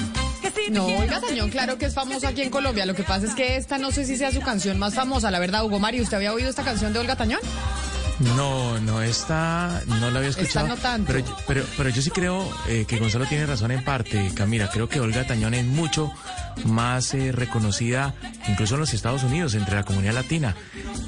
Que 0.41 0.51
si 0.51 0.71
No, 0.71 0.87
Olga 0.87 1.21
Tañón, 1.21 1.51
claro 1.51 1.77
que 1.77 1.87
es 1.87 1.95
famosa 1.95 2.29
aquí 2.29 2.43
en 2.43 2.51
Colombia. 2.51 2.87
Lo 2.87 2.95
que 2.95 3.03
pasa 3.03 3.27
es 3.27 3.35
que 3.35 3.57
esta 3.57 3.79
no 3.79 3.91
sé 3.91 4.05
si 4.05 4.17
sea 4.17 4.33
su 4.33 4.41
canción 4.41 4.79
más 4.79 4.95
famosa. 4.95 5.31
La 5.31 5.39
verdad, 5.39 5.65
Hugo 5.65 5.79
Mario, 5.79 6.03
¿usted 6.03 6.17
había 6.17 6.33
oído 6.33 6.49
esta 6.49 6.63
canción 6.63 6.93
de 6.93 7.01
Olga 7.01 7.17
Tañón? 7.17 7.41
No, 8.21 8.79
no, 8.81 9.03
esta 9.03 9.83
no 9.87 10.11
la 10.11 10.19
había 10.19 10.31
escuchado. 10.31 10.69
no 10.69 10.77
tanto. 10.77 11.11
Pero, 11.11 11.25
pero, 11.47 11.65
pero 11.77 11.89
yo 11.89 12.03
sí 12.03 12.11
creo 12.11 12.47
eh, 12.69 12.85
que 12.87 12.99
Gonzalo 12.99 13.25
tiene 13.27 13.47
razón 13.47 13.71
en 13.71 13.83
parte, 13.83 14.31
Camila. 14.35 14.69
Creo 14.71 14.89
que 14.89 15.01
Olga 15.01 15.27
Tañón 15.27 15.55
es 15.55 15.65
mucho 15.65 16.13
más 16.65 17.15
eh, 17.15 17.33
reconocida, 17.33 18.15
incluso 18.47 18.75
en 18.75 18.81
los 18.81 18.93
Estados 18.93 19.23
Unidos, 19.23 19.55
entre 19.55 19.75
la 19.75 19.85
comunidad 19.85 20.13
latina, 20.13 20.55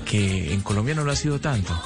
que 0.07 0.55
en 0.55 0.63
Colombia 0.63 0.95
no 0.95 1.05
lo 1.05 1.13
ha 1.13 1.17
sido 1.17 1.39
tanto. 1.39 1.79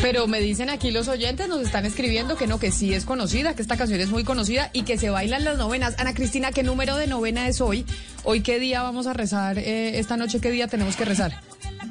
Pero 0.00 0.26
me 0.26 0.40
dicen 0.40 0.68
aquí 0.70 0.90
los 0.90 1.06
oyentes, 1.08 1.48
nos 1.48 1.60
están 1.60 1.84
escribiendo 1.84 2.36
que 2.36 2.46
no, 2.46 2.58
que 2.58 2.72
sí 2.72 2.92
es 2.92 3.04
conocida, 3.04 3.54
que 3.54 3.62
esta 3.62 3.76
canción 3.76 4.00
es 4.00 4.10
muy 4.10 4.24
conocida 4.24 4.70
y 4.72 4.82
que 4.82 4.98
se 4.98 5.10
bailan 5.10 5.44
las 5.44 5.58
novenas. 5.58 5.94
Ana 5.98 6.14
Cristina, 6.14 6.50
¿qué 6.50 6.62
número 6.62 6.96
de 6.96 7.06
novena 7.06 7.46
es 7.46 7.60
hoy? 7.60 7.84
¿Hoy 8.24 8.40
qué 8.40 8.58
día 8.58 8.82
vamos 8.82 9.06
a 9.06 9.12
rezar? 9.12 9.58
eh, 9.58 10.00
esta 10.00 10.16
noche, 10.16 10.40
¿qué 10.40 10.50
día 10.50 10.66
tenemos 10.66 10.96
que 10.96 11.04
rezar? 11.04 11.40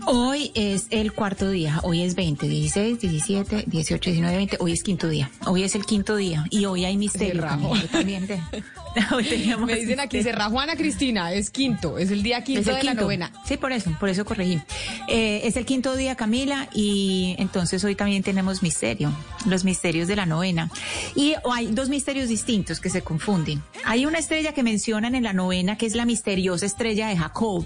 Hoy 0.08 0.52
es 0.56 0.88
el 0.90 1.14
cuarto 1.14 1.50
día, 1.52 1.80
hoy 1.84 2.02
es 2.02 2.16
20, 2.16 2.48
16, 2.48 3.00
17, 3.00 3.64
18, 3.68 4.10
19, 4.10 4.36
20, 4.38 4.58
hoy 4.60 4.72
es 4.74 4.84
quinto 4.84 5.08
día, 5.08 5.30
hoy 5.46 5.64
es 5.64 5.76
el 5.76 5.86
quinto 5.86 6.16
día. 6.16 6.46
Y 6.50 6.66
hoy 6.66 6.86
hay 6.86 6.98
misterio 6.98 7.42
también. 7.42 7.88
también 7.88 8.28
de- 8.28 8.42
Me 9.66 9.76
dicen 9.76 10.00
aquí, 10.00 10.18
misterio. 10.18 10.24
cerra 10.24 10.50
Juana 10.50 10.76
Cristina, 10.76 11.34
es 11.34 11.50
quinto, 11.50 11.98
es 11.98 12.12
el 12.12 12.24
día 12.24 12.40
Es 12.40 12.44
quinto 12.44 12.72
el 12.72 12.78
de 12.78 12.84
la 12.84 12.94
novena. 12.94 13.32
Sí, 13.46 13.58
por 13.58 13.72
eso, 13.72 13.92
por 14.00 14.10
eso 14.10 14.26
corregí. 14.26 14.60
Eh, 15.08 15.42
es 15.44 15.56
el 15.56 15.66
quinto 15.66 15.96
día, 15.96 16.16
Camila, 16.16 16.68
y 16.74 17.36
entonces 17.38 17.84
hoy 17.84 17.96
también 17.96 18.24
tenemos 18.24 18.62
misterio, 18.64 19.12
los 19.46 19.64
misterios 19.64 20.08
de 20.08 20.16
la 20.16 20.26
novena. 20.26 20.70
Y 21.16 21.36
hay 21.50 21.68
dos 21.68 21.90
misterios 21.90 22.30
distintos 22.30 22.80
que 22.80 22.90
se 22.90 23.02
confunden. 23.02 23.64
Hay 23.86 24.06
una 24.06 24.20
estrella 24.20 24.54
que 24.54 24.64
mencionan 24.64 25.16
en 25.16 25.24
la 25.24 25.34
novena, 25.34 25.78
que 25.78 25.86
es 25.86 25.96
la 25.96 26.06
misteriosa 26.06 26.66
estrella 26.66 27.08
de 27.08 27.18
Jacob, 27.18 27.66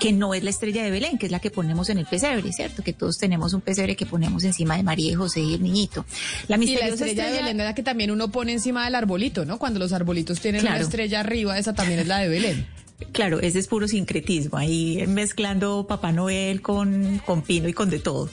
que 0.00 0.12
no 0.12 0.34
es 0.34 0.42
la 0.42 0.50
estrella 0.50 0.82
de 0.82 0.90
Belén, 0.90 1.18
que 1.18 1.26
es 1.26 1.32
la 1.32 1.40
que 1.40 1.50
ponemos 1.50 1.88
en 1.88 1.98
el 1.98 2.06
pesebre, 2.06 2.52
¿cierto? 2.52 2.82
Que 2.82 2.92
todos 2.92 3.18
tenemos 3.18 3.54
un 3.54 3.60
pesebre 3.60 3.96
que 3.96 4.06
ponemos 4.06 4.44
encima 4.44 4.76
de 4.76 4.82
María 4.82 5.12
y 5.12 5.14
José 5.14 5.40
y 5.40 5.54
el 5.54 5.62
niñito. 5.62 6.04
La 6.48 6.56
Y 6.56 6.58
la 6.58 6.58
misteriosa 6.58 7.06
estrella, 7.06 7.30
de 7.30 7.38
Belén 7.38 7.60
es 7.60 7.66
la 7.66 7.74
que 7.74 7.82
también 7.82 8.10
uno 8.10 8.30
pone 8.30 8.52
encima 8.52 8.84
del 8.84 8.94
arbolito, 8.94 9.44
¿no? 9.44 9.58
Cuando 9.58 9.78
los 9.78 9.92
arbolitos 9.92 10.40
tienen 10.40 10.47
una 10.56 10.70
Claro. 10.70 10.84
estrella 10.84 11.20
arriba, 11.20 11.58
esa 11.58 11.74
también 11.74 12.00
es 12.00 12.06
la 12.06 12.18
de 12.18 12.28
Belén. 12.28 12.66
Claro, 13.12 13.38
ese 13.38 13.60
es 13.60 13.68
puro 13.68 13.86
sincretismo, 13.86 14.58
ahí 14.58 15.04
mezclando 15.06 15.86
Papá 15.86 16.10
Noel 16.10 16.62
con, 16.62 17.20
con 17.24 17.42
Pino 17.42 17.68
y 17.68 17.72
con 17.72 17.90
de 17.90 18.00
todo. 18.00 18.28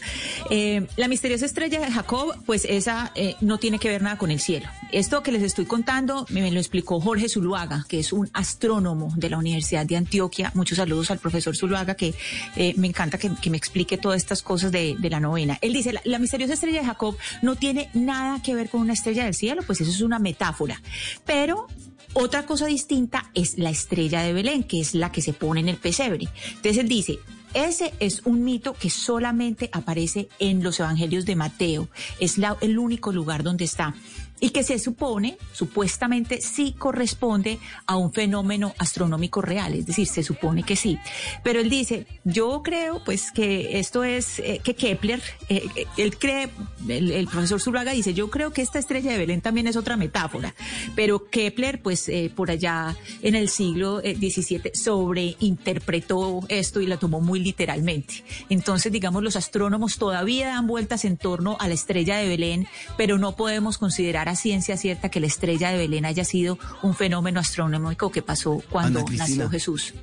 Eh, 0.49 0.87
la 0.97 1.07
misteriosa 1.07 1.45
estrella 1.45 1.79
de 1.79 1.91
Jacob, 1.91 2.35
pues 2.47 2.65
esa 2.67 3.11
eh, 3.13 3.35
no 3.41 3.59
tiene 3.59 3.77
que 3.77 3.89
ver 3.89 4.01
nada 4.01 4.17
con 4.17 4.31
el 4.31 4.39
cielo. 4.39 4.67
Esto 4.91 5.21
que 5.21 5.31
les 5.31 5.43
estoy 5.43 5.65
contando 5.65 6.25
me, 6.29 6.41
me 6.41 6.51
lo 6.51 6.59
explicó 6.59 6.99
Jorge 6.99 7.29
Zuluaga, 7.29 7.85
que 7.87 7.99
es 7.99 8.11
un 8.11 8.27
astrónomo 8.33 9.13
de 9.15 9.29
la 9.29 9.37
Universidad 9.37 9.85
de 9.85 9.97
Antioquia. 9.97 10.51
Muchos 10.55 10.77
saludos 10.77 11.11
al 11.11 11.19
profesor 11.19 11.55
Zuluaga, 11.55 11.93
que 11.93 12.15
eh, 12.55 12.73
me 12.75 12.87
encanta 12.87 13.19
que, 13.19 13.29
que 13.39 13.51
me 13.51 13.57
explique 13.57 13.99
todas 13.99 14.17
estas 14.17 14.41
cosas 14.41 14.71
de, 14.71 14.95
de 14.97 15.09
la 15.11 15.19
novena. 15.19 15.59
Él 15.61 15.73
dice, 15.73 15.93
la, 15.93 16.01
la 16.05 16.17
misteriosa 16.17 16.55
estrella 16.55 16.79
de 16.79 16.87
Jacob 16.87 17.15
no 17.43 17.55
tiene 17.55 17.91
nada 17.93 18.41
que 18.41 18.55
ver 18.55 18.69
con 18.69 18.81
una 18.81 18.93
estrella 18.93 19.25
del 19.25 19.35
cielo, 19.35 19.61
pues 19.67 19.79
eso 19.81 19.91
es 19.91 20.01
una 20.01 20.17
metáfora. 20.17 20.81
Pero 21.23 21.67
otra 22.15 22.45
cosa 22.47 22.65
distinta 22.65 23.29
es 23.35 23.57
la 23.59 23.69
estrella 23.69 24.21
de 24.21 24.33
Belén, 24.33 24.63
que 24.63 24.79
es 24.81 24.95
la 24.95 25.11
que 25.11 25.21
se 25.21 25.33
pone 25.33 25.59
en 25.59 25.69
el 25.69 25.77
pesebre. 25.77 26.27
Entonces 26.49 26.77
él 26.77 26.87
dice, 26.89 27.19
ese 27.53 27.93
es 27.99 28.21
un 28.25 28.43
mito 28.43 28.73
que 28.73 28.89
solamente 28.89 29.69
aparece 29.71 30.27
en 30.39 30.63
los 30.63 30.79
evangelios 30.79 31.25
de 31.25 31.35
Mateo. 31.35 31.87
Es 32.19 32.37
la- 32.37 32.57
el 32.61 32.79
único 32.79 33.11
lugar 33.13 33.43
donde 33.43 33.63
está. 33.65 33.93
Y 34.39 34.49
que 34.49 34.63
se 34.63 34.79
supone, 34.79 35.37
supuestamente, 35.53 36.41
sí 36.41 36.73
corresponde 36.77 37.59
a 37.85 37.95
un 37.95 38.11
fenómeno 38.11 38.73
astronómico 38.77 39.41
real. 39.41 39.73
Es 39.73 39.85
decir, 39.85 40.07
se 40.07 40.23
supone 40.23 40.63
que 40.63 40.75
sí. 40.75 40.97
Pero 41.43 41.59
él 41.59 41.69
dice, 41.69 42.05
yo 42.23 42.61
creo 42.63 43.01
pues 43.03 43.31
que 43.31 43.79
esto 43.79 44.03
es, 44.03 44.39
eh, 44.39 44.61
que 44.63 44.75
Kepler, 44.75 45.21
eh, 45.49 45.63
eh, 45.75 45.85
él 45.97 46.17
cree, 46.17 46.49
el, 46.87 47.11
el 47.11 47.27
profesor 47.27 47.61
Zuluaga 47.61 47.91
dice, 47.93 48.13
yo 48.13 48.29
creo 48.29 48.51
que 48.51 48.61
esta 48.61 48.79
estrella 48.79 49.11
de 49.11 49.17
Belén 49.17 49.41
también 49.41 49.67
es 49.67 49.75
otra 49.75 49.97
metáfora. 49.97 50.53
Pero 50.95 51.29
Kepler, 51.29 51.81
pues 51.81 52.09
eh, 52.09 52.31
por 52.33 52.51
allá 52.51 52.95
en 53.21 53.35
el 53.35 53.49
siglo 53.49 54.01
eh, 54.03 54.15
XVII, 54.15 54.71
sobreinterpretó 54.73 56.41
esto 56.49 56.81
y 56.81 56.87
la 56.87 56.97
tomó 56.97 57.21
muy 57.21 57.39
literalmente. 57.39 58.23
Entonces, 58.49 58.91
digamos, 58.91 59.23
los 59.23 59.35
astrónomos 59.35 59.97
todavía 59.97 60.47
dan 60.47 60.67
vueltas 60.67 61.05
en 61.05 61.17
torno 61.17 61.57
a 61.59 61.67
la 61.67 61.73
estrella 61.73 62.17
de 62.17 62.27
Belén, 62.27 62.67
pero 62.97 63.17
no 63.17 63.35
podemos 63.35 63.77
considerar 63.77 64.29
a 64.35 64.37
ciencia 64.37 64.77
cierta 64.77 65.09
que 65.09 65.19
la 65.19 65.27
estrella 65.27 65.71
de 65.71 65.77
Belén 65.77 66.05
haya 66.05 66.23
sido 66.25 66.59
un 66.83 66.93
fenómeno 66.95 67.39
astronómico 67.39 68.11
que 68.11 68.21
pasó 68.21 68.61
cuando 68.69 69.03
nació 69.11 69.49
Jesús. 69.49 69.93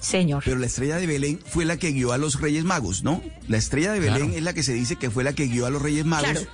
Señor. 0.00 0.42
Pero 0.46 0.58
la 0.58 0.66
estrella 0.66 0.96
de 0.96 1.06
Belén 1.06 1.38
fue 1.44 1.66
la 1.66 1.76
que 1.76 1.90
guió 1.92 2.12
a 2.12 2.18
los 2.18 2.40
Reyes 2.40 2.64
Magos, 2.64 3.02
¿no? 3.02 3.20
La 3.48 3.58
estrella 3.58 3.92
de 3.92 4.00
Belén 4.00 4.16
Claro. 4.28 4.34
es 4.34 4.42
la 4.42 4.54
que 4.54 4.62
se 4.62 4.72
dice 4.72 4.96
que 4.96 5.10
fue 5.10 5.24
la 5.24 5.34
que 5.34 5.46
guió 5.46 5.66
a 5.66 5.70
los 5.70 5.82
Reyes 5.82 6.06
Magos 6.06 6.30
Claro. 6.30 6.46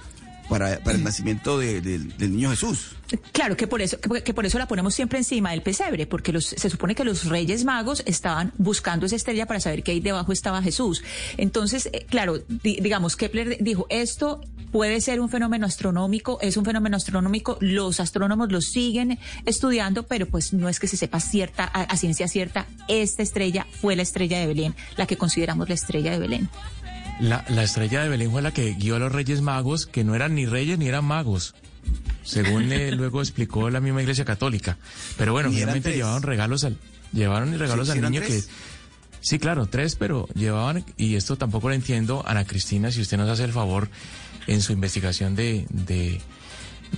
Para, 0.49 0.79
para 0.81 0.97
el 0.97 1.05
nacimiento 1.05 1.59
de- 1.59 1.81
del- 1.81 2.17
del 2.17 2.33
niño 2.33 2.51
Jesús. 2.51 2.93
Claro 3.31 3.57
que 3.57 3.69
por 3.69 3.81
eso 3.83 4.01
que, 4.01 4.23
que 4.25 4.35
por 4.35 4.47
eso 4.47 4.59
la 4.59 4.67
ponemos 4.67 4.93
siempre 4.95 5.19
encima 5.19 5.53
del 5.53 5.63
pesebre, 5.63 6.07
porque 6.09 6.33
los, 6.33 6.47
se 6.47 6.69
supone 6.71 6.95
que 6.97 7.05
los 7.05 7.27
Reyes 7.27 7.65
Magos 7.65 8.03
estaban 8.05 8.53
buscando 8.59 9.07
esa 9.07 9.15
estrella 9.15 9.47
para 9.47 9.61
saber 9.61 9.85
que 9.85 9.93
ahí 9.93 10.01
debajo 10.01 10.33
estaba 10.33 10.61
Jesús. 10.61 11.05
Entonces, 11.37 11.89
eh, 11.93 12.05
claro, 12.09 12.39
di- 12.49 12.81
digamos 12.81 13.15
Kepler 13.17 13.59
dijo 13.61 13.87
esto 13.91 14.41
puede 14.73 15.01
ser 15.01 15.21
un 15.21 15.29
fenómeno 15.29 15.67
astronómico, 15.67 16.39
es 16.43 16.57
un 16.57 16.65
fenómeno 16.65 16.97
astronómico, 16.97 17.57
los 17.61 18.01
astrónomos 18.01 18.51
lo 18.51 18.61
siguen 18.61 19.19
estudiando, 19.47 20.03
pero 20.03 20.27
pues 20.27 20.53
no 20.53 20.69
es 20.69 20.81
que 20.81 20.89
se 20.89 20.97
sepa 20.97 21.21
cierta 21.21 21.65
a, 21.73 21.83
a 21.83 21.97
ciencia 21.97 22.27
cierta 22.27 22.67
esta 22.89 23.23
estrella 23.23 23.67
fue 23.81 23.95
la 23.95 24.03
estrella 24.03 24.41
de 24.41 24.49
Belén, 24.49 24.75
la 24.97 25.07
que 25.07 25.17
consideramos 25.17 25.69
la 25.69 25.77
estrella 25.77 26.11
de 26.11 26.19
Belén. 26.19 26.49
La, 27.21 27.45
la 27.49 27.63
estrella 27.63 28.03
de 28.03 28.09
Belén 28.09 28.31
fue 28.31 28.43
la 28.43 28.53
que 28.53 28.75
guió 28.75 28.97
a 28.97 28.99
los 28.99 29.11
Reyes 29.11 29.41
Magos, 29.41 29.87
que 29.87 30.05
no 30.05 30.15
eran 30.15 30.35
ni 30.35 30.47
reyes 30.47 30.79
ni 30.79 30.89
eran 30.89 31.05
magos, 31.05 31.55
según 32.25 32.71
eh, 32.73 32.93
luego 32.93 33.21
explicó 33.21 33.71
la 33.71 33.81
misma 33.81 34.03
Iglesia 34.03 34.25
Católica. 34.25 34.77
Pero 35.17 35.33
bueno, 35.33 35.51
finalmente 35.51 35.95
llevaron 35.95 36.23
regalos 36.23 36.65
al, 36.65 36.77
llevaron 37.13 37.59
regalos 37.59 37.89
Sí, 37.89 37.93
al 37.93 38.03
niño 38.03 38.21
que 38.21 38.43
sí, 39.21 39.39
claro, 39.39 39.67
tres, 39.67 39.97
pero 39.97 40.29
llevaban 40.35 40.85
y 40.97 41.15
esto 41.17 41.37
tampoco 41.37 41.69
lo 41.69 41.75
entiendo, 41.75 42.23
Ana 42.27 42.45
Cristina, 42.45 42.91
si 42.91 43.01
usted 43.01 43.17
nos 43.17 43.31
hace 43.31 43.45
el 43.45 43.53
favor 43.53 43.89
en 44.47 44.61
su 44.61 44.73
investigación 44.73 45.35
de 45.35 45.67
de 45.71 46.21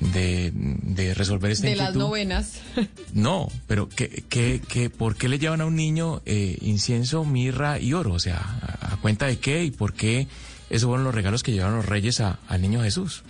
de, 0.01 0.53
de 0.55 1.15
resolver 1.15 1.51
esta 1.51 1.67
De 1.67 1.77
las 1.77 1.95
novenas. 1.95 2.61
No, 3.13 3.49
pero 3.67 3.89
¿qué, 3.89 4.23
qué, 4.29 4.61
qué, 4.69 4.91
¿por 4.91 5.17
qué 5.17 5.29
le 5.29 5.39
llevan 5.39 5.61
a 5.61 5.67
un 5.67 5.75
niño 5.77 6.23
eh, 6.27 6.57
incienso, 6.61 7.25
mirra 7.25 7.81
y 7.81 7.93
oro? 7.95 8.13
O 8.13 8.19
sea, 8.21 8.37
¿a, 8.39 8.95
a 8.95 8.97
cuenta 8.99 9.27
de 9.27 9.39
qué 9.39 9.65
y 9.65 9.71
por 9.71 9.95
qué 9.95 10.29
esos 10.71 10.87
fueron 10.89 11.05
los 11.05 11.15
regalos 11.15 11.43
que 11.43 11.53
llevaron 11.53 11.77
los 11.77 11.87
reyes 11.87 12.21
a- 12.21 12.39
al 12.49 12.61
niño 12.63 12.83
Jesús? 12.83 13.23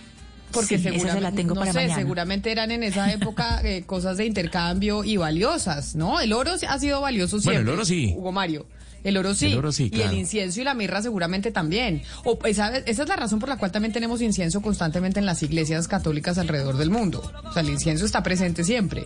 Porque 0.51 0.77
Sí, 0.79 0.87
esa 0.87 0.91
se 0.91 0.91
la 0.91 0.99
seguramente, 1.11 1.37
tengo 1.41 1.53
no 1.55 1.59
para 1.61 1.71
sé, 1.73 1.79
mañana. 1.79 1.95
seguramente 1.95 2.51
eran 2.51 2.71
en 2.71 2.83
esa 2.83 3.11
época 3.13 3.61
eh, 3.63 3.83
cosas 3.85 4.17
de 4.17 4.25
intercambio 4.25 5.03
y 5.03 5.15
valiosas, 5.17 5.95
¿no? 5.95 6.19
El 6.19 6.33
oro 6.33 6.51
ha 6.67 6.79
sido 6.79 7.01
valioso 7.01 7.37
Bueno, 7.37 7.41
siempre. 7.51 7.61
el 7.61 7.69
oro 7.69 7.85
sí. 7.85 8.13
Hugo 8.15 8.31
Mario. 8.31 8.65
El 9.03 9.17
oro 9.17 9.33
sí. 9.33 9.47
El 9.47 9.57
oro 9.57 9.71
sí, 9.71 9.89
Y 9.93 10.01
el 10.01 10.13
incienso 10.13 10.61
y 10.61 10.63
la 10.63 10.73
mirra 10.73 11.01
seguramente 11.01 11.51
también. 11.51 12.03
O 12.23 12.37
esa, 12.45 12.77
esa 12.77 13.03
es 13.03 13.09
la 13.09 13.15
razón 13.15 13.39
por 13.39 13.49
la 13.49 13.57
cual 13.57 13.71
también 13.71 13.93
tenemos 13.93 14.21
incienso 14.21 14.61
constantemente 14.61 15.19
en 15.19 15.25
las 15.25 15.41
iglesias 15.43 15.87
católicas 15.87 16.37
alrededor 16.37 16.77
del 16.77 16.89
mundo. 16.89 17.21
O 17.45 17.53
sea, 17.53 17.61
el 17.61 17.69
incienso 17.69 18.05
está 18.05 18.23
presente 18.23 18.63
siempre. 18.63 19.05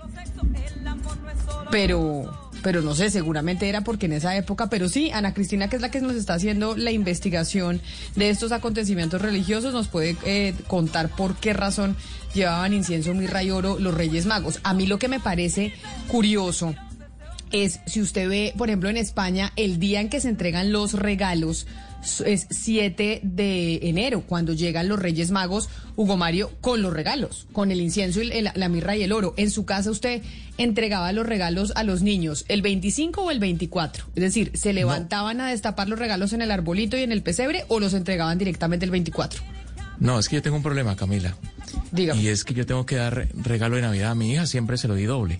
Pero, 1.71 2.51
pero 2.62 2.82
no 2.82 2.93
sé, 2.95 3.10
seguramente 3.10 3.67
era 3.67 3.84
porque 3.84 4.06
en 4.06 4.13
esa 4.13 4.36
época, 4.36 4.69
pero 4.69 4.89
sí, 4.89 5.12
Ana 5.12 5.34
Cristina, 5.34 5.69
que 5.69 5.75
es 5.75 5.82
la 5.82 5.89
que 5.89 6.01
nos 6.01 6.15
está 6.15 6.36
haciendo 6.36 6.75
la 6.75 6.91
investigación 6.91 7.82
de 8.15 8.29
estos 8.29 8.51
acontecimientos 8.51 9.21
religiosos, 9.21 9.73
nos 9.73 9.88
puede 9.88 10.15
eh, 10.25 10.53
contar 10.67 11.10
por 11.10 11.36
qué 11.36 11.53
razón 11.53 11.95
llevaban 12.34 12.73
incienso, 12.73 13.13
mirra 13.13 13.43
y 13.43 13.51
oro 13.51 13.79
los 13.79 13.93
Reyes 13.93 14.25
Magos. 14.25 14.60
A 14.63 14.73
mí 14.73 14.86
lo 14.86 14.99
que 14.99 15.08
me 15.08 15.19
parece 15.19 15.73
curioso 16.08 16.75
es, 17.54 17.80
si 17.86 18.02
usted 18.02 18.28
ve, 18.28 18.54
por 18.58 18.68
ejemplo, 18.70 18.89
en 18.89 18.98
España, 18.98 19.54
el 19.56 19.80
día 19.80 20.02
en 20.02 20.10
que 20.10 20.20
se 20.20 20.28
entregan 20.28 20.72
los 20.74 20.94
regalos 20.94 21.66
es 22.26 22.48
7 22.50 23.22
de 23.24 23.80
enero, 23.84 24.24
cuando 24.28 24.52
llegan 24.52 24.89
los 24.89 25.00
Reyes 25.00 25.32
Magos, 25.32 25.70
Hugo 25.96 26.18
Mario, 26.18 26.52
con 26.60 26.82
los 26.82 26.92
regalos, 26.92 27.48
con 27.54 27.72
el 27.72 27.80
incienso 27.80 28.22
y 28.22 28.30
el- 28.30 28.50
la 28.54 28.68
mirra 28.68 28.98
y 28.98 29.04
el 29.04 29.13
oro. 29.13 29.34
En 29.38 29.50
su 29.52 29.63
casa 29.63 29.89
usted 29.89 30.22
entregaba 30.58 31.13
los 31.13 31.26
regalos 31.26 31.72
a 31.76 31.84
los 31.84 32.02
niños 32.02 32.44
el 32.50 32.62
25 32.62 33.22
o 33.22 33.32
el 33.32 33.39
24. 33.39 34.06
Es 34.16 34.22
decir, 34.22 34.52
¿se 34.54 34.74
levantaban 34.74 35.39
a 35.39 35.50
destapar 35.50 35.88
los 35.88 35.98
regalos 35.98 36.34
en 36.34 36.42
el 36.42 36.52
arbolito 36.52 36.98
y 36.98 37.04
en 37.04 37.13
el 37.13 37.24
pesebre 37.24 37.63
o 37.70 37.80
los 37.80 37.94
entregaban 37.94 38.38
directamente 38.38 38.84
el 38.84 38.92
24? 38.92 39.42
No, 40.00 40.20
es 40.20 40.28
que 40.28 40.36
yo 40.36 40.42
tengo 40.42 40.58
un 40.58 40.63
problema, 40.63 40.98
Camila. 40.98 41.38
Dígame. 41.92 42.22
Y 42.22 42.28
es 42.28 42.44
que 42.44 42.54
yo 42.54 42.66
tengo 42.66 42.86
que 42.86 42.96
dar 42.98 43.30
regalo 43.34 43.78
de 43.78 43.84
Navidad 43.84 44.12
a 44.12 44.16
mi 44.16 44.32
hija, 44.34 44.46
siempre 44.46 44.78
se 44.78 44.88
lo 44.89 44.96
di 44.96 45.06
doble. 45.06 45.39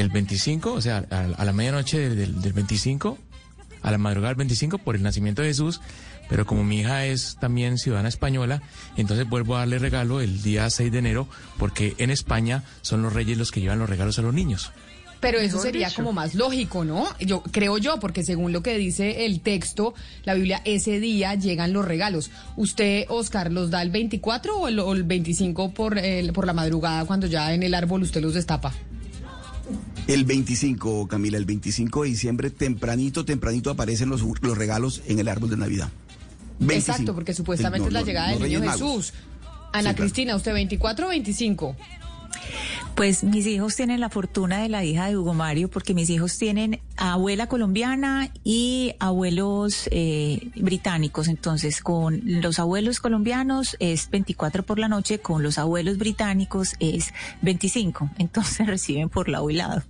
El 0.00 0.08
25, 0.10 0.72
o 0.72 0.80
sea, 0.80 1.04
a, 1.10 1.20
a 1.36 1.44
la 1.44 1.52
medianoche 1.52 1.98
del, 1.98 2.16
del- 2.16 2.40
del 2.42 2.52
25, 2.52 3.18
a 3.82 3.90
la 3.90 3.98
madrugada 3.98 4.30
del 4.30 4.36
25 4.38 4.78
por 4.78 4.96
el 4.96 5.02
nacimiento 5.02 5.42
de 5.42 5.48
Jesús, 5.48 5.80
pero 6.28 6.46
como 6.46 6.62
mi 6.64 6.80
hija 6.80 7.06
es 7.06 7.36
también 7.40 7.78
ciudadana 7.78 8.08
española, 8.08 8.62
entonces 8.96 9.28
vuelvo 9.28 9.56
a 9.56 9.60
darle 9.60 9.78
regalo 9.78 10.20
el 10.20 10.42
día 10.42 10.68
6 10.70 10.92
de 10.92 10.98
enero, 10.98 11.28
porque 11.58 11.94
en 11.98 12.10
España 12.10 12.62
son 12.82 13.02
los 13.02 13.12
reyes 13.12 13.36
los 13.38 13.50
que 13.50 13.60
llevan 13.60 13.78
los 13.78 13.88
regalos 13.90 14.18
a 14.18 14.22
los 14.22 14.34
niños. 14.34 14.70
Pero 15.20 15.38
eso 15.38 15.60
sería 15.60 15.90
como 15.90 16.12
más 16.14 16.34
lógico, 16.34 16.82
¿no? 16.82 17.06
Yo 17.20 17.42
creo 17.42 17.76
yo, 17.76 18.00
porque 18.00 18.22
según 18.24 18.52
lo 18.52 18.62
que 18.62 18.78
dice 18.78 19.26
el 19.26 19.40
texto, 19.40 19.92
la 20.24 20.32
Biblia, 20.32 20.62
ese 20.64 20.98
día 20.98 21.34
llegan 21.34 21.74
los 21.74 21.84
regalos. 21.84 22.30
¿Usted, 22.56 23.04
Oscar, 23.10 23.52
los 23.52 23.70
da 23.70 23.82
el 23.82 23.90
24 23.90 24.56
o 24.56 24.68
el, 24.68 24.78
o 24.78 24.94
el 24.94 25.02
25 25.02 25.72
por, 25.72 25.98
el- 25.98 26.32
por 26.32 26.46
la 26.46 26.54
madrugada 26.54 27.04
cuando 27.04 27.26
ya 27.26 27.52
en 27.52 27.62
el 27.62 27.74
árbol 27.74 28.02
usted 28.02 28.22
los 28.22 28.32
destapa? 28.32 28.72
El 30.06 30.24
25, 30.24 31.08
Camila, 31.08 31.38
el 31.38 31.44
25 31.44 32.02
de 32.02 32.08
diciembre, 32.08 32.50
tempranito, 32.50 33.24
tempranito 33.24 33.70
aparecen 33.70 34.08
los, 34.08 34.22
los 34.22 34.58
regalos 34.58 35.02
en 35.06 35.18
el 35.18 35.28
árbol 35.28 35.50
de 35.50 35.56
Navidad. 35.56 35.90
25. 36.58 36.92
Exacto, 36.92 37.14
porque 37.14 37.32
supuestamente 37.32 37.80
No, 37.80 37.86
es 37.88 37.92
la 37.92 38.02
llegada 38.02 38.30
del 38.30 38.42
niño 38.42 38.60
Magos. 38.60 38.80
Jesús. 38.80 39.12
Ana. 39.72 39.94
Cristina, 39.94 40.34
¿usted 40.34 40.52
24 40.52 41.06
o 41.06 41.08
25? 41.10 41.76
Pues 42.94 43.24
mis 43.24 43.46
hijos 43.46 43.76
tienen 43.76 44.00
la 44.00 44.10
fortuna 44.10 44.60
de 44.62 44.68
la 44.68 44.84
hija 44.84 45.08
de 45.08 45.16
Hugo 45.16 45.32
Mario, 45.32 45.70
porque 45.70 45.94
mis 45.94 46.10
hijos 46.10 46.36
tienen 46.36 46.80
abuela 46.96 47.46
colombiana 47.46 48.30
y 48.44 48.94
abuelos 48.98 49.88
eh, 49.90 50.50
británicos. 50.56 51.28
Entonces, 51.28 51.80
con 51.80 52.20
los 52.24 52.58
abuelos 52.58 53.00
colombianos 53.00 53.76
es 53.80 54.10
24 54.10 54.64
por 54.64 54.78
la 54.78 54.88
noche, 54.88 55.18
con 55.18 55.42
los 55.42 55.56
abuelos 55.58 55.98
británicos 55.98 56.74
es 56.78 57.14
25. 57.42 58.10
Entonces 58.18 58.66
reciben 58.66 59.08
por 59.08 59.28
lado 59.28 59.48
y 59.50 59.54
lado. 59.54 59.82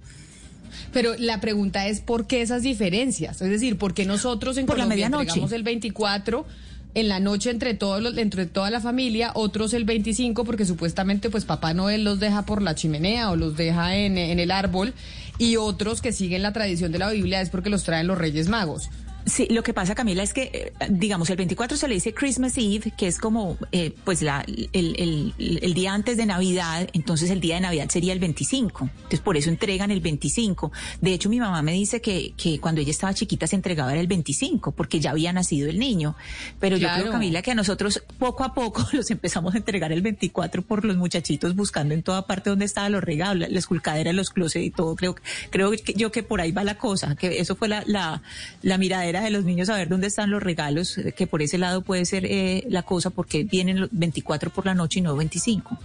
Pero 0.92 1.14
la 1.18 1.40
pregunta 1.40 1.86
es, 1.86 2.00
¿por 2.00 2.26
qué 2.26 2.42
esas 2.42 2.62
diferencias? 2.62 3.42
Es 3.42 3.50
decir, 3.50 3.76
¿por 3.76 3.94
qué 3.94 4.04
nosotros 4.06 4.56
en 4.56 4.66
Por 4.66 4.78
la 4.78 4.84
Colombia 4.84 5.08
medianoche. 5.08 5.22
entregamos 5.22 5.52
el 5.52 5.62
24 5.62 6.46
en 6.94 7.08
la 7.08 7.20
noche 7.20 7.50
entre 7.50 7.74
todos 7.74 8.02
los, 8.02 8.16
entre 8.18 8.46
toda 8.46 8.70
la 8.70 8.80
familia, 8.80 9.30
otros 9.34 9.74
el 9.74 9.84
25 9.84 10.44
porque 10.44 10.64
supuestamente 10.64 11.30
pues 11.30 11.44
Papá 11.44 11.74
Noel 11.74 12.04
los 12.04 12.20
deja 12.20 12.44
por 12.44 12.62
la 12.62 12.74
chimenea 12.74 13.30
o 13.30 13.36
los 13.36 13.56
deja 13.56 13.96
en, 13.96 14.18
en 14.18 14.38
el 14.38 14.50
árbol 14.50 14.94
y 15.38 15.56
otros 15.56 16.00
que 16.02 16.12
siguen 16.12 16.42
la 16.42 16.52
tradición 16.52 16.92
de 16.92 16.98
la 16.98 17.10
Biblia 17.10 17.40
es 17.40 17.50
porque 17.50 17.70
los 17.70 17.84
traen 17.84 18.06
los 18.06 18.18
Reyes 18.18 18.48
Magos? 18.48 18.90
Sí, 19.30 19.46
lo 19.50 19.62
que 19.62 19.72
pasa, 19.72 19.94
Camila, 19.94 20.22
es 20.22 20.34
que, 20.34 20.42
eh, 20.52 20.72
digamos, 20.90 21.30
el 21.30 21.36
24 21.36 21.76
se 21.76 21.86
le 21.88 21.94
dice 21.94 22.12
Christmas 22.12 22.56
Eve, 22.58 22.92
que 22.96 23.06
es 23.06 23.18
como, 23.18 23.56
eh, 23.72 23.94
pues, 24.04 24.22
la, 24.22 24.44
el, 24.46 24.68
el- 24.74 25.58
el 25.62 25.74
día 25.74 25.94
antes 25.94 26.16
de 26.16 26.26
Navidad, 26.26 26.88
entonces 26.92 27.30
el 27.30 27.40
día 27.40 27.54
de 27.56 27.60
Navidad 27.62 27.88
sería 27.90 28.12
el 28.12 28.18
25. 28.18 28.88
Entonces, 28.94 29.20
por 29.20 29.36
eso 29.36 29.48
entregan 29.50 29.90
el 29.90 30.00
25. 30.00 30.72
De 31.00 31.12
hecho, 31.14 31.28
mi 31.28 31.38
mamá 31.38 31.62
me 31.62 31.72
dice 31.72 32.00
que, 32.00 32.32
que 32.36 32.58
cuando 32.60 32.80
ella 32.80 32.90
estaba 32.90 33.14
chiquita 33.14 33.46
se 33.46 33.56
entregaba 33.56 33.92
era 33.92 34.00
el 34.00 34.06
25, 34.08 34.72
porque 34.72 35.00
ya 35.00 35.10
había 35.10 35.32
nacido 35.32 35.68
el 35.70 35.78
niño. 35.78 36.16
Pero 36.58 36.76
yo 36.76 36.88
creo, 36.94 37.12
Camila, 37.12 37.42
que 37.42 37.52
a 37.52 37.54
nosotros 37.54 38.02
poco 38.18 38.44
a 38.44 38.52
poco 38.54 38.86
los 38.92 39.10
empezamos 39.10 39.54
a 39.54 39.58
entregar 39.58 39.92
el 39.92 40.02
24 40.02 40.62
por 40.62 40.84
los 40.84 40.96
muchachitos 40.96 41.54
buscando 41.54 41.94
en 41.94 42.02
toda 42.02 42.26
parte 42.26 42.50
donde 42.50 42.64
estaban 42.64 42.92
los 42.92 43.02
regalos, 43.04 43.40
la, 43.40 43.48
la 43.48 43.58
esculcadera, 43.58 44.12
los 44.12 44.30
closets 44.30 44.64
y 44.66 44.70
todo. 44.70 44.96
Creo, 44.96 45.14
creo 45.50 45.70
que 45.70 45.92
yo 45.94 46.10
que 46.10 46.22
por 46.22 46.40
ahí 46.40 46.52
va 46.52 46.64
la 46.64 46.76
cosa, 46.78 47.14
que 47.16 47.38
eso 47.38 47.54
fue 47.56 47.68
la, 47.68 47.82
la, 47.86 48.22
la 48.62 48.78
miradera 48.78 49.19
de 49.22 49.30
los 49.30 49.44
niños 49.44 49.68
a 49.68 49.76
ver 49.76 49.88
dónde 49.88 50.06
están 50.06 50.30
los 50.30 50.42
regalos, 50.42 50.98
que 51.16 51.26
por 51.26 51.42
ese 51.42 51.58
lado 51.58 51.82
puede 51.82 52.04
ser 52.04 52.24
eh, 52.26 52.64
la 52.68 52.82
cosa, 52.82 53.10
porque 53.10 53.44
vienen 53.44 53.80
los 53.80 53.88
24 53.92 54.50
por 54.50 54.66
la 54.66 54.74
noche 54.74 55.00
y 55.00 55.02
no 55.02 55.16
25. 55.16 55.78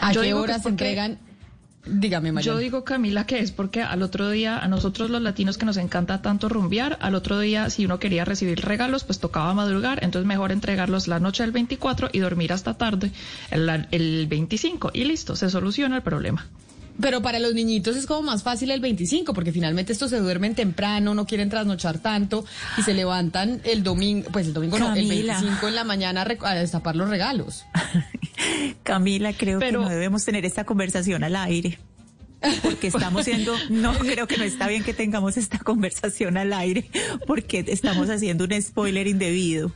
¿A 0.00 0.12
Yo 0.12 0.22
qué 0.22 0.34
horas 0.34 0.62
se 0.62 0.68
entregan? 0.68 1.18
Dígame, 1.84 2.30
María. 2.30 2.46
Yo 2.46 2.58
digo, 2.58 2.84
Camila, 2.84 3.26
que 3.26 3.40
es 3.40 3.50
porque 3.50 3.82
al 3.82 4.02
otro 4.02 4.30
día, 4.30 4.58
a 4.58 4.68
nosotros 4.68 5.10
los 5.10 5.20
latinos 5.20 5.58
que 5.58 5.66
nos 5.66 5.76
encanta 5.76 6.22
tanto 6.22 6.48
rumbear, 6.48 6.96
al 7.00 7.16
otro 7.16 7.40
día, 7.40 7.70
si 7.70 7.84
uno 7.84 7.98
quería 7.98 8.24
recibir 8.24 8.60
regalos, 8.60 9.02
pues 9.02 9.18
tocaba 9.18 9.52
madrugar, 9.52 10.04
entonces 10.04 10.26
mejor 10.26 10.52
entregarlos 10.52 11.08
la 11.08 11.18
noche 11.18 11.42
del 11.42 11.50
24 11.50 12.10
y 12.12 12.20
dormir 12.20 12.52
hasta 12.52 12.74
tarde 12.74 13.10
el, 13.50 13.68
el 13.90 14.26
25 14.28 14.92
y 14.94 15.04
listo, 15.04 15.34
se 15.34 15.50
soluciona 15.50 15.96
el 15.96 16.02
problema. 16.02 16.46
Pero 17.00 17.22
para 17.22 17.38
los 17.38 17.54
niñitos 17.54 17.96
es 17.96 18.06
como 18.06 18.22
más 18.22 18.42
fácil 18.42 18.70
el 18.70 18.80
25, 18.80 19.32
porque 19.34 19.52
finalmente 19.52 19.92
estos 19.92 20.10
se 20.10 20.18
duermen 20.18 20.54
temprano, 20.54 21.14
no 21.14 21.26
quieren 21.26 21.48
trasnochar 21.48 21.98
tanto 21.98 22.44
y 22.76 22.82
se 22.82 22.94
levantan 22.94 23.60
el 23.64 23.82
domingo, 23.82 24.28
pues 24.30 24.46
el 24.46 24.52
domingo 24.52 24.78
no, 24.78 24.94
el 24.94 25.06
Camila. 25.06 25.34
25 25.34 25.68
en 25.68 25.74
la 25.74 25.84
mañana 25.84 26.26
a 26.42 26.54
destapar 26.54 26.94
los 26.96 27.08
regalos. 27.08 27.64
Camila, 28.82 29.32
creo 29.32 29.58
Pero- 29.58 29.80
que 29.80 29.84
no 29.86 29.90
debemos 29.90 30.24
tener 30.24 30.44
esta 30.44 30.64
conversación 30.64 31.24
al 31.24 31.36
aire. 31.36 31.78
Porque 32.62 32.88
estamos 32.88 33.24
siendo, 33.24 33.54
no 33.70 33.96
creo 33.98 34.26
que 34.26 34.36
no 34.36 34.42
está 34.44 34.66
bien 34.66 34.82
que 34.82 34.92
tengamos 34.92 35.36
esta 35.36 35.58
conversación 35.58 36.36
al 36.36 36.52
aire, 36.52 36.90
porque 37.26 37.64
estamos 37.68 38.10
haciendo 38.10 38.44
un 38.44 38.60
spoiler 38.60 39.06
indebido. 39.06 39.72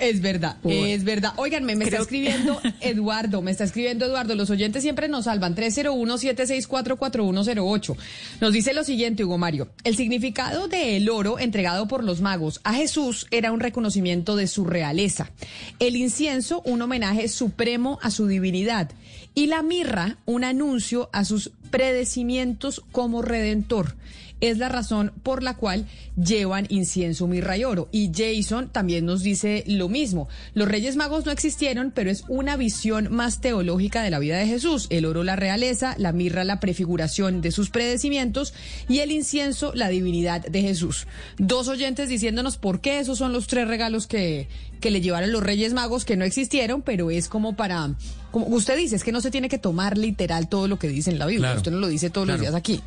Es 0.00 0.20
verdad, 0.20 0.56
Por- 0.62 0.72
es 0.72 1.04
verdad. 1.04 1.32
Óiganme, 1.36 1.76
me 1.76 1.84
está 1.84 1.96
Creo- 1.96 2.02
escribiendo 2.02 2.60
Eduardo, 2.80 3.42
me 3.42 3.50
está 3.50 3.64
escribiendo 3.64 4.06
Eduardo. 4.06 4.34
Los 4.34 4.50
oyentes 4.50 4.82
siempre 4.82 5.08
nos 5.08 5.24
salvan. 5.26 5.54
301-764-4108. 5.54 7.96
Nos 8.40 8.52
dice 8.52 8.72
lo 8.74 8.84
siguiente, 8.84 9.24
Hugo 9.24 9.38
Mario. 9.38 9.68
El 9.84 9.96
significado 9.96 10.68
del 10.68 11.08
oro 11.10 11.38
entregado 11.38 11.86
por 11.88 12.04
los 12.04 12.20
magos 12.20 12.60
a 12.64 12.74
Jesús 12.74 13.26
era 13.30 13.52
un 13.52 13.60
reconocimiento 13.60 14.36
de 14.36 14.46
su 14.46 14.64
realeza. 14.64 15.30
El 15.78 15.96
incienso, 15.96 16.62
un 16.64 16.82
homenaje 16.82 17.28
supremo 17.28 17.98
a 18.02 18.10
su 18.10 18.26
divinidad. 18.26 18.90
Y 19.34 19.46
la 19.46 19.62
mirra, 19.62 20.18
un 20.26 20.44
anuncio 20.44 21.08
a 21.12 21.24
sus 21.24 21.50
predecimientos 21.70 22.82
como 22.92 23.22
redentor 23.22 23.94
es 24.40 24.58
la 24.58 24.68
razón 24.68 25.12
por 25.22 25.42
la 25.42 25.56
cual 25.56 25.86
llevan 26.16 26.66
incienso, 26.68 27.26
mirra 27.26 27.56
y 27.56 27.64
oro. 27.64 27.88
Y 27.92 28.10
Jason 28.14 28.70
también 28.70 29.06
nos 29.06 29.22
dice 29.22 29.64
lo 29.66 29.88
mismo. 29.88 30.28
Los 30.54 30.68
Reyes 30.68 30.96
Magos 30.96 31.26
no 31.26 31.32
existieron, 31.32 31.92
pero 31.94 32.10
es 32.10 32.24
una 32.28 32.56
visión 32.56 33.08
más 33.12 33.40
teológica 33.40 34.02
de 34.02 34.10
la 34.10 34.18
vida 34.18 34.36
de 34.38 34.46
Jesús. 34.46 34.86
El 34.90 35.04
oro 35.06 35.24
la 35.24 35.36
realeza, 35.36 35.94
la 35.98 36.12
mirra 36.12 36.44
la 36.44 36.60
prefiguración 36.60 37.40
de 37.42 37.52
sus 37.52 37.70
predecimientos 37.70 38.54
y 38.88 38.98
el 39.00 39.10
incienso 39.10 39.72
la 39.74 39.88
divinidad 39.88 40.40
de 40.46 40.62
Jesús. 40.62 41.06
Dos 41.38 41.68
oyentes 41.68 42.08
diciéndonos 42.08 42.56
por 42.56 42.80
qué 42.80 42.98
esos 43.00 43.18
son 43.18 43.32
los 43.32 43.46
tres 43.46 43.68
regalos 43.68 44.06
que, 44.06 44.48
que 44.80 44.90
le 44.90 45.00
llevaron 45.00 45.32
los 45.32 45.42
Reyes 45.42 45.72
Magos 45.72 46.04
que 46.04 46.16
no 46.16 46.24
existieron, 46.24 46.82
pero 46.82 47.10
es 47.10 47.28
como 47.28 47.56
para, 47.56 47.94
como 48.30 48.46
usted 48.48 48.76
dice, 48.76 48.96
es 48.96 49.04
que 49.04 49.12
no 49.12 49.20
se 49.20 49.30
tiene 49.30 49.48
que 49.48 49.58
tomar 49.58 49.98
literal 49.98 50.48
todo 50.48 50.68
lo 50.68 50.78
que 50.78 50.88
dice 50.88 51.10
en 51.10 51.18
la 51.18 51.26
Biblia. 51.26 51.48
Claro. 51.48 51.58
Usted 51.58 51.72
no 51.72 51.78
lo 51.78 51.88
dice 51.88 52.10
todos 52.10 52.26
Claro. 52.26 52.38
los 52.38 52.42
días 52.42 52.54
aquí. 52.54 52.80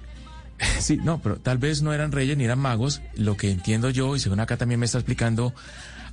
Sí, 0.80 0.98
no, 0.98 1.22
pero 1.22 1.38
tal 1.38 1.58
vez 1.58 1.82
no 1.82 1.94
eran 1.94 2.12
reyes 2.12 2.38
ni 2.38 2.44
eran 2.46 2.60
magos. 2.60 3.02
Lo 3.16 3.38
que 3.38 3.52
entiendo 3.52 3.90
yo, 3.90 4.16
y 4.16 4.20
según 4.20 4.40
acá 4.40 4.58
también 4.58 4.80
me 4.80 4.86
está 4.86 4.98
explicando 5.00 5.54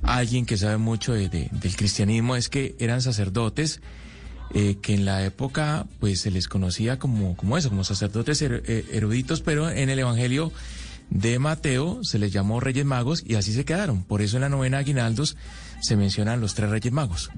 alguien 0.03 0.45
que 0.45 0.57
sabe 0.57 0.77
mucho 0.77 1.13
de- 1.13 1.29
de- 1.29 1.49
del 1.51 1.75
cristianismo, 1.75 2.35
es 2.35 2.49
que 2.49 2.75
eran 2.79 3.01
sacerdotes 3.01 3.81
eh, 4.53 4.77
que 4.81 4.93
en 4.95 5.05
la 5.05 5.23
época 5.23 5.85
pues 6.01 6.19
se 6.21 6.29
les 6.31 6.49
conocía 6.49 6.99
como, 6.99 7.37
como 7.37 7.57
eso, 7.57 7.69
como 7.69 7.85
sacerdotes 7.85 8.41
er- 8.41 8.63
eh, 8.67 8.85
eruditos, 8.91 9.39
pero 9.41 9.69
en 9.69 9.89
el 9.89 9.97
Evangelio 9.99 10.51
de 11.09 11.39
Mateo 11.39 12.03
se 12.03 12.19
les 12.19 12.33
llamó 12.33 12.59
reyes 12.59 12.83
magos 12.85 13.23
y 13.25 13.35
así 13.35 13.53
se 13.53 13.63
quedaron. 13.63 14.03
Por 14.03 14.21
eso 14.21 14.35
en 14.37 14.41
la 14.41 14.49
novena 14.49 14.79
Aguinaldos 14.79 15.37
se 15.81 15.95
mencionan 15.95 16.41
los 16.41 16.53
tres 16.55 16.69
reyes 16.69 16.91
magos. 16.91 17.29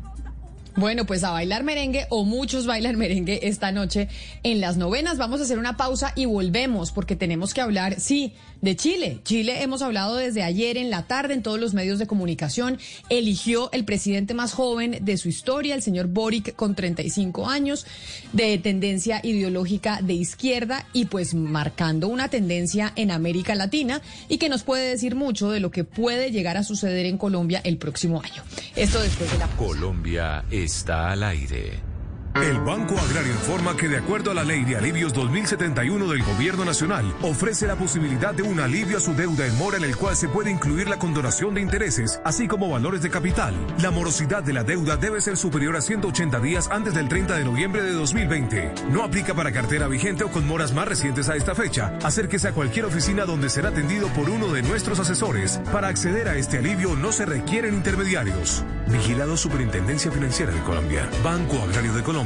Bueno, 0.75 1.05
pues 1.05 1.23
a 1.23 1.29
bailar 1.29 1.63
merengue 1.63 2.07
o 2.09 2.25
muchos 2.25 2.65
bailan 2.65 2.97
merengue 2.97 3.47
esta 3.47 3.71
noche 3.71 4.07
en 4.41 4.59
las 4.59 4.75
novenas. 4.75 5.19
Vamos 5.19 5.39
a 5.39 5.43
hacer 5.43 5.59
una 5.59 5.77
pausa 5.77 6.13
y 6.15 6.25
volvemos 6.25 6.91
porque 6.91 7.15
tenemos 7.15 7.53
que 7.53 7.61
hablar, 7.61 7.99
sí, 7.99 8.33
de 8.61 8.75
Chile. 8.75 9.19
Chile 9.23 9.61
hemos 9.61 9.81
hablado 9.81 10.15
desde 10.15 10.41
ayer 10.41 10.77
en 10.77 10.89
la 10.89 11.03
tarde 11.03 11.33
en 11.33 11.43
todos 11.43 11.59
los 11.59 11.73
medios 11.73 11.99
de 11.99 12.07
comunicación. 12.07 12.79
Eligió 13.09 13.69
el 13.71 13.85
presidente 13.85 14.33
más 14.33 14.53
joven 14.53 14.97
de 15.01 15.17
su 15.17 15.29
historia, 15.29 15.75
el 15.75 15.83
señor 15.83 16.07
Boric, 16.07 16.55
con 16.55 16.73
35 16.73 17.47
años, 17.47 17.85
de 18.31 18.57
tendencia 18.57 19.19
ideológica 19.21 19.99
de 20.01 20.13
izquierda 20.13 20.87
y 20.93 21.05
pues 21.05 21.33
marcando 21.33 22.07
una 22.07 22.29
tendencia 22.29 22.93
en 22.95 23.11
América 23.11 23.53
Latina 23.53 24.01
y 24.29 24.37
que 24.37 24.49
nos 24.49 24.63
puede 24.63 24.89
decir 24.89 25.13
mucho 25.13 25.51
de 25.51 25.59
lo 25.59 25.69
que 25.69 25.83
puede 25.83 26.31
llegar 26.31 26.57
a 26.57 26.63
suceder 26.63 27.05
en 27.05 27.17
Colombia 27.17 27.61
el 27.63 27.77
próximo 27.77 28.21
año. 28.23 28.43
Esto 28.75 29.01
después 29.01 29.31
de 29.31 29.37
la 29.37 29.47
Colombia 29.49 30.45
está 30.63 31.11
al 31.11 31.23
aire. 31.23 31.92
El 32.41 32.59
Banco 32.61 32.97
Agrario 32.97 33.31
informa 33.31 33.77
que 33.77 33.87
de 33.87 33.97
acuerdo 33.97 34.31
a 34.31 34.33
la 34.33 34.43
Ley 34.43 34.65
de 34.65 34.75
Alivios 34.75 35.13
2071 35.13 36.07
del 36.07 36.23
Gobierno 36.23 36.65
Nacional, 36.65 37.13
ofrece 37.21 37.67
la 37.67 37.75
posibilidad 37.75 38.33
de 38.33 38.41
un 38.41 38.59
alivio 38.59 38.97
a 38.97 39.01
su 39.01 39.13
deuda 39.13 39.45
en 39.45 39.55
mora 39.55 39.77
en 39.77 39.83
el 39.83 39.95
cual 39.95 40.15
se 40.15 40.27
puede 40.27 40.49
incluir 40.49 40.89
la 40.89 40.97
condonación 40.97 41.53
de 41.53 41.61
intereses, 41.61 42.19
así 42.23 42.47
como 42.47 42.71
valores 42.71 43.03
de 43.03 43.11
capital. 43.11 43.53
La 43.79 43.91
morosidad 43.91 44.41
de 44.41 44.51
la 44.51 44.63
deuda 44.63 44.97
debe 44.97 45.21
ser 45.21 45.37
superior 45.37 45.75
a 45.75 45.81
180 45.81 46.39
días 46.39 46.69
antes 46.71 46.95
del 46.95 47.07
30 47.07 47.37
de 47.37 47.45
noviembre 47.45 47.83
de 47.83 47.91
2020. 47.91 48.73
No 48.89 49.03
aplica 49.03 49.35
para 49.35 49.51
cartera 49.51 49.87
vigente 49.87 50.23
o 50.23 50.31
con 50.31 50.47
moras 50.47 50.73
más 50.73 50.87
recientes 50.87 51.29
a 51.29 51.35
esta 51.35 51.53
fecha. 51.53 51.95
Acérquese 52.03 52.47
a 52.47 52.53
cualquier 52.53 52.85
oficina 52.85 53.25
donde 53.25 53.49
será 53.49 53.69
atendido 53.69 54.07
por 54.07 54.31
uno 54.31 54.51
de 54.51 54.63
nuestros 54.63 54.99
asesores. 54.99 55.61
Para 55.71 55.87
acceder 55.87 56.27
a 56.27 56.35
este 56.35 56.57
alivio 56.57 56.95
no 56.95 57.11
se 57.11 57.27
requieren 57.27 57.75
intermediarios. 57.75 58.63
Vigilado 58.87 59.37
Superintendencia 59.37 60.11
Financiera 60.11 60.51
de 60.51 60.59
Colombia. 60.61 61.07
Banco 61.23 61.61
Agrario 61.61 61.93
de 61.93 62.01
Colombia. 62.01 62.22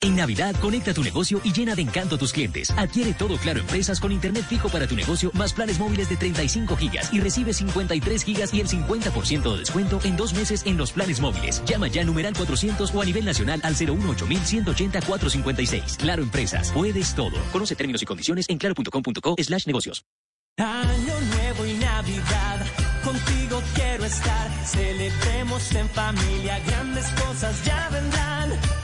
En 0.00 0.16
Navidad, 0.16 0.54
conecta 0.60 0.92
tu 0.92 1.02
negocio 1.02 1.40
y 1.44 1.52
llena 1.52 1.74
de 1.74 1.80
encanto 1.80 2.16
a 2.16 2.18
tus 2.18 2.32
clientes. 2.32 2.70
Adquiere 2.76 3.14
todo 3.14 3.38
Claro 3.38 3.60
Empresas 3.60 3.98
con 4.00 4.12
internet 4.12 4.44
fijo 4.46 4.68
para 4.68 4.86
tu 4.86 4.94
negocio, 4.94 5.30
más 5.32 5.54
planes 5.54 5.78
móviles 5.78 6.10
de 6.10 6.16
35 6.16 6.76
gigas 6.76 7.12
y 7.12 7.20
recibe 7.20 7.54
53 7.54 8.22
gigas 8.22 8.52
y 8.52 8.60
el 8.60 8.68
50% 8.68 9.52
de 9.52 9.58
descuento 9.58 10.00
en 10.04 10.16
dos 10.16 10.34
meses 10.34 10.66
en 10.66 10.76
los 10.76 10.92
planes 10.92 11.20
móviles. 11.20 11.62
Llama 11.64 11.88
ya 11.88 12.02
a 12.02 12.04
numeral 12.04 12.34
400 12.34 12.94
o 12.94 13.00
a 13.00 13.04
nivel 13.06 13.24
nacional 13.24 13.60
al 13.64 13.74
018 13.74 14.26
180 14.26 15.00
456. 15.00 15.96
Claro 15.96 16.22
Empresas, 16.22 16.70
puedes 16.72 17.14
todo. 17.14 17.38
Conoce 17.50 17.74
términos 17.74 18.02
y 18.02 18.06
condiciones 18.06 18.46
en 18.50 18.58
claro.com.co 18.58 19.36
slash 19.38 19.66
negocios. 19.66 20.04
Año 20.58 21.20
nuevo 21.32 21.66
y 21.66 21.72
Navidad, 21.78 22.66
contigo 23.02 23.62
quiero 23.74 24.04
estar. 24.04 24.66
Celebremos 24.66 25.74
en 25.74 25.88
familia, 25.88 26.60
grandes 26.66 27.06
cosas 27.06 27.64
ya 27.64 27.88
vendrán. 27.90 28.83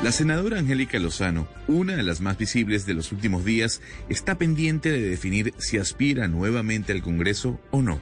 La 0.00 0.12
senadora 0.12 0.60
Angélica 0.60 1.00
Lozano, 1.00 1.48
una 1.66 1.96
de 1.96 2.04
las 2.04 2.20
más 2.20 2.38
visibles 2.38 2.86
de 2.86 2.94
los 2.94 3.10
últimos 3.10 3.44
días, 3.44 3.82
está 4.08 4.38
pendiente 4.38 4.92
de 4.92 5.00
definir 5.00 5.54
si 5.58 5.76
aspira 5.76 6.28
nuevamente 6.28 6.92
al 6.92 7.02
Congreso 7.02 7.60
o 7.72 7.82
no. 7.82 7.98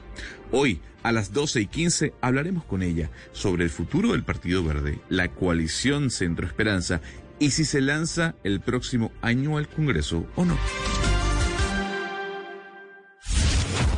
Hoy, 0.52 0.80
a 1.02 1.10
las 1.10 1.32
12 1.32 1.62
y 1.62 1.66
15, 1.66 2.12
hablaremos 2.20 2.64
con 2.64 2.82
ella 2.82 3.10
sobre 3.32 3.64
el 3.64 3.70
futuro 3.70 4.12
del 4.12 4.24
Partido 4.24 4.62
Verde, 4.62 5.00
la 5.08 5.28
coalición 5.28 6.10
Centro 6.10 6.46
Esperanza 6.46 7.00
y 7.38 7.52
si 7.52 7.64
se 7.64 7.80
lanza 7.80 8.34
el 8.44 8.60
próximo 8.60 9.10
año 9.22 9.56
al 9.56 9.66
Congreso 9.66 10.26
o 10.36 10.44
no. 10.44 10.58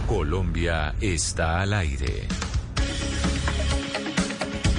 Colombia 0.06 0.94
está 1.00 1.62
al 1.62 1.72
aire. 1.72 2.28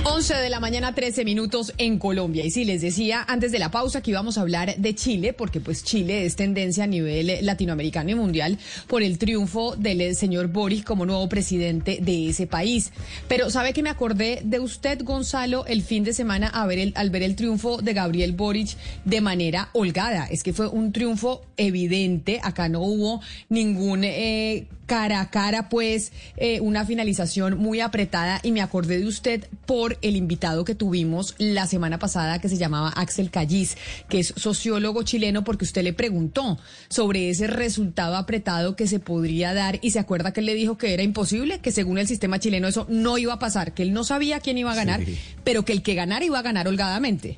11 0.05 0.35
de 0.35 0.49
la 0.49 0.61
mañana, 0.61 0.95
13 0.95 1.25
minutos 1.25 1.73
en 1.77 1.99
Colombia. 1.99 2.45
Y 2.45 2.51
sí, 2.51 2.63
les 2.63 2.81
decía 2.81 3.25
antes 3.27 3.51
de 3.51 3.59
la 3.59 3.69
pausa 3.69 4.01
que 4.01 4.11
íbamos 4.11 4.37
a 4.37 4.41
hablar 4.41 4.77
de 4.77 4.95
Chile, 4.95 5.33
porque 5.33 5.59
pues 5.59 5.83
Chile 5.83 6.25
es 6.25 6.37
tendencia 6.37 6.85
a 6.85 6.87
nivel 6.87 7.45
latinoamericano 7.45 8.11
y 8.11 8.15
mundial 8.15 8.57
por 8.87 9.03
el 9.03 9.17
triunfo 9.17 9.75
del 9.75 10.15
señor 10.15 10.47
Boris 10.47 10.85
como 10.85 11.05
nuevo 11.05 11.27
presidente 11.27 11.99
de 12.01 12.29
ese 12.29 12.47
país. 12.47 12.93
Pero 13.27 13.49
¿sabe 13.49 13.73
que 13.73 13.83
me 13.83 13.89
acordé 13.89 14.41
de 14.43 14.59
usted, 14.59 15.03
Gonzalo, 15.03 15.65
el 15.65 15.83
fin 15.83 16.05
de 16.05 16.13
semana 16.13 16.47
al 16.47 17.09
ver 17.09 17.23
el 17.23 17.35
triunfo 17.35 17.81
de 17.81 17.93
Gabriel 17.93 18.31
Boric 18.31 18.77
de 19.03 19.19
manera 19.19 19.69
holgada? 19.73 20.27
Es 20.27 20.43
que 20.43 20.53
fue 20.53 20.67
un 20.67 20.93
triunfo 20.93 21.41
evidente. 21.57 22.39
Acá 22.41 22.69
no 22.69 22.79
hubo 22.81 23.21
ningún... 23.49 24.03
Eh, 24.05 24.67
cara 24.89 25.21
a 25.21 25.29
cara, 25.29 25.69
pues 25.69 26.11
eh, 26.37 26.59
una 26.61 26.83
finalización 26.83 27.57
muy 27.59 27.79
apretada 27.79 28.39
y 28.43 28.51
me 28.51 28.61
acordé 28.61 28.97
de 28.97 29.05
usted 29.05 29.45
por 29.67 29.97
el 30.01 30.15
invitado 30.15 30.65
que 30.65 30.73
tuvimos 30.73 31.35
la 31.37 31.67
semana 31.67 31.99
pasada 31.99 32.39
que 32.41 32.49
se 32.49 32.57
llamaba 32.57 32.89
Axel 32.89 33.29
Callis, 33.29 33.77
que 34.09 34.19
es 34.19 34.33
sociólogo 34.35 35.03
chileno, 35.03 35.43
porque 35.43 35.63
usted 35.65 35.83
le 35.83 35.93
preguntó 35.93 36.57
sobre 36.89 37.29
ese 37.29 37.45
resultado 37.45 38.17
apretado 38.17 38.75
que 38.75 38.87
se 38.87 38.99
podría 38.99 39.53
dar 39.53 39.77
y 39.83 39.91
se 39.91 39.99
acuerda 39.99 40.33
que 40.33 40.39
él 40.39 40.47
le 40.47 40.55
dijo 40.55 40.77
que 40.79 40.93
era 40.95 41.03
imposible, 41.03 41.59
que 41.59 41.71
según 41.71 41.99
el 41.99 42.07
sistema 42.07 42.39
chileno 42.39 42.67
eso 42.67 42.87
no 42.89 43.19
iba 43.19 43.33
a 43.33 43.39
pasar, 43.39 43.73
que 43.75 43.83
él 43.83 43.93
no 43.93 44.03
sabía 44.03 44.39
quién 44.39 44.57
iba 44.57 44.71
a 44.71 44.75
ganar, 44.75 45.05
Sí. 45.05 45.17
pero 45.43 45.63
que 45.63 45.71
el 45.73 45.83
que 45.83 45.93
ganara 45.93 46.25
iba 46.25 46.39
a 46.39 46.41
ganar 46.41 46.67
holgadamente. 46.67 47.37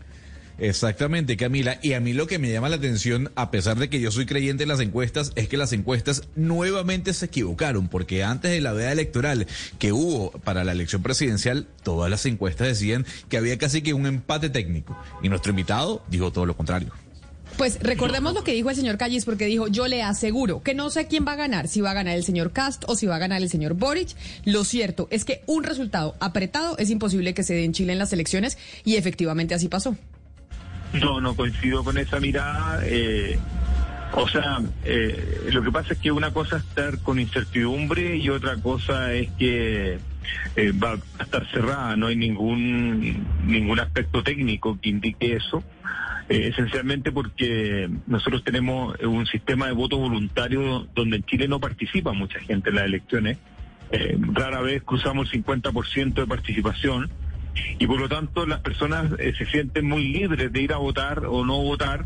Exactamente, 0.62 1.38
Camila. 1.38 1.80
Y 1.82 1.94
a 1.94 2.00
mí 2.00 2.14
lo 2.14 2.28
que 2.28 2.38
me 2.38 2.52
llama 2.52 2.70
la 2.70 2.76
atención, 2.76 3.32
a 3.34 3.50
pesar 3.50 3.80
de 3.80 3.90
que 3.90 4.00
yo 4.00 4.12
soy 4.12 4.28
creyente 4.28 4.62
en 4.62 4.70
las 4.70 4.80
encuestas, 4.80 5.32
es 5.36 5.48
que 5.48 5.58
las 5.58 5.74
encuestas 5.74 6.28
nuevamente 6.36 7.16
se 7.16 7.26
equivocaron, 7.26 7.88
porque 7.88 8.24
antes 8.24 8.52
de 8.52 8.62
la 8.62 8.72
veda 8.72 8.92
electoral 8.92 9.48
que 9.80 9.92
hubo 9.92 10.30
para 10.30 10.64
la 10.64 10.74
elección 10.74 11.02
presidencial, 11.02 11.68
todas 11.82 12.12
las 12.12 12.28
encuestas 12.28 12.68
decían 12.68 13.08
que 13.28 13.38
había 13.38 13.58
casi 13.58 13.82
que 13.82 13.96
un 13.96 14.06
empate 14.06 14.52
técnico. 14.52 14.96
Y 15.24 15.30
nuestro 15.30 15.50
invitado 15.50 16.04
dijo 16.12 16.32
todo 16.32 16.46
lo 16.46 16.56
contrario. 16.56 16.92
Pues 17.58 17.80
recordemos 17.82 18.36
lo 18.36 18.44
que 18.44 18.54
dijo 18.54 18.70
el 18.70 18.76
señor 18.76 19.00
Callis, 19.00 19.26
porque 19.26 19.46
dijo, 19.46 19.68
yo 19.68 19.88
le 19.88 20.04
aseguro 20.04 20.62
que 20.62 20.76
no 20.76 20.92
sé 20.92 21.08
quién 21.08 21.26
va 21.26 21.34
a 21.34 21.38
ganar, 21.38 21.70
si 21.70 21.82
va 21.82 21.90
a 21.90 21.96
ganar 21.96 22.16
el 22.16 22.24
señor 22.24 22.52
Cast 22.52 22.84
o 22.86 22.96
si 22.96 23.08
va 23.08 23.16
a 23.16 23.20
ganar 23.20 23.42
el 23.42 23.50
señor 23.50 23.74
Boric. 23.74 24.10
Lo 24.46 24.64
cierto 24.64 25.08
es 25.10 25.26
que 25.26 25.42
un 25.48 25.64
resultado 25.64 26.16
apretado 26.20 26.78
es 26.78 26.92
imposible 26.92 27.34
que 27.34 27.42
se 27.42 27.56
dé 27.56 27.64
en 27.64 27.74
Chile 27.74 27.94
en 27.94 28.00
las 28.00 28.14
elecciones 28.14 28.60
y 28.86 28.98
efectivamente 28.98 29.56
así 29.56 29.68
pasó. 29.68 29.98
No, 30.94 31.22
no 31.22 31.36
coincido 31.36 31.84
con 31.84 31.98
esa 31.98 32.20
mirada. 32.20 32.82
eh, 32.86 33.40
o 34.14 34.28
sea, 34.28 34.60
eh, 34.84 35.50
lo 35.54 35.62
que 35.64 35.72
pasa 35.72 35.94
es 35.94 36.00
que 36.00 36.12
una 36.12 36.32
cosa 36.32 36.58
es 36.58 36.64
estar 36.64 37.00
con 37.00 37.20
incertidumbre 37.20 38.18
y 38.18 38.30
otra 38.30 38.58
cosa 38.58 39.14
es 39.14 39.30
que 39.40 40.00
eh, 40.56 40.72
va 40.74 40.98
a 41.18 41.24
estar 41.24 41.50
cerrada. 41.52 41.96
No 41.96 42.08
hay 42.08 42.18
ningún 42.18 43.26
ningún 43.46 43.80
aspecto 43.80 44.22
técnico 44.22 44.78
que 44.82 44.90
indique 44.90 45.36
eso. 45.36 45.64
eh, 46.30 46.50
esencialmente 46.50 47.12
porque 47.12 47.90
nosotros 48.08 48.44
tenemos 48.44 48.98
un 49.02 49.26
sistema 49.28 49.68
de 49.68 49.74
voto 49.74 49.98
voluntario 49.98 50.88
donde 50.94 51.18
en 51.18 51.24
Chile 51.24 51.48
no 51.48 51.60
participa 51.60 52.12
mucha 52.14 52.40
gente 52.40 52.70
en 52.70 52.76
las 52.76 52.86
elecciones. 52.86 53.38
Rara 54.34 54.62
vez 54.62 54.84
cruzamos 54.84 55.34
el 55.34 55.44
50% 55.44 56.14
de 56.14 56.26
participación 56.28 57.10
y 57.80 57.86
por 57.88 58.00
lo 58.00 58.08
tanto 58.10 58.46
las 58.46 58.60
personas 58.62 59.12
eh, 59.20 59.34
se 59.38 59.46
sienten 59.46 59.86
muy 59.88 60.08
libres 60.10 60.52
de 60.52 60.62
ir 60.62 60.74
a 60.74 60.78
votar 60.78 61.26
o 61.26 61.44
no 61.46 61.58
votar 61.62 62.06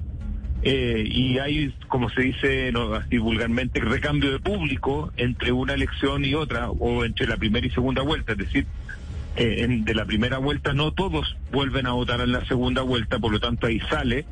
eh, 0.63 1.03
y 1.05 1.37
hay, 1.37 1.75
como 1.87 2.09
se 2.09 2.21
dice 2.21 2.71
no, 2.71 2.93
así 2.95 3.17
vulgarmente, 3.19 3.79
recambio 3.79 4.31
de 4.31 4.39
público 4.39 5.11
entre 5.17 5.51
una 5.51 5.73
elección 5.73 6.25
y 6.25 6.33
otra 6.33 6.69
o 6.71 7.05
entre 7.05 7.27
la 7.27 7.37
primera 7.37 7.67
y 7.67 7.69
segunda 7.69 8.01
vuelta, 8.01 8.31
es 8.31 8.39
decir, 8.39 8.65
eh, 9.35 9.57
en- 9.59 9.85
de 9.85 9.93
la 9.93 10.05
primera 10.05 10.37
vuelta 10.39 10.73
no 10.73 10.91
todos 10.91 11.35
vuelven 11.51 11.85
a 11.85 11.91
votar 11.91 12.21
en 12.21 12.31
la 12.31 12.43
segunda 12.45 12.81
vuelta, 12.81 13.19
por 13.19 13.31
lo 13.31 13.39
tanto 13.39 13.67
ahí 13.67 13.79
sale 13.89 14.25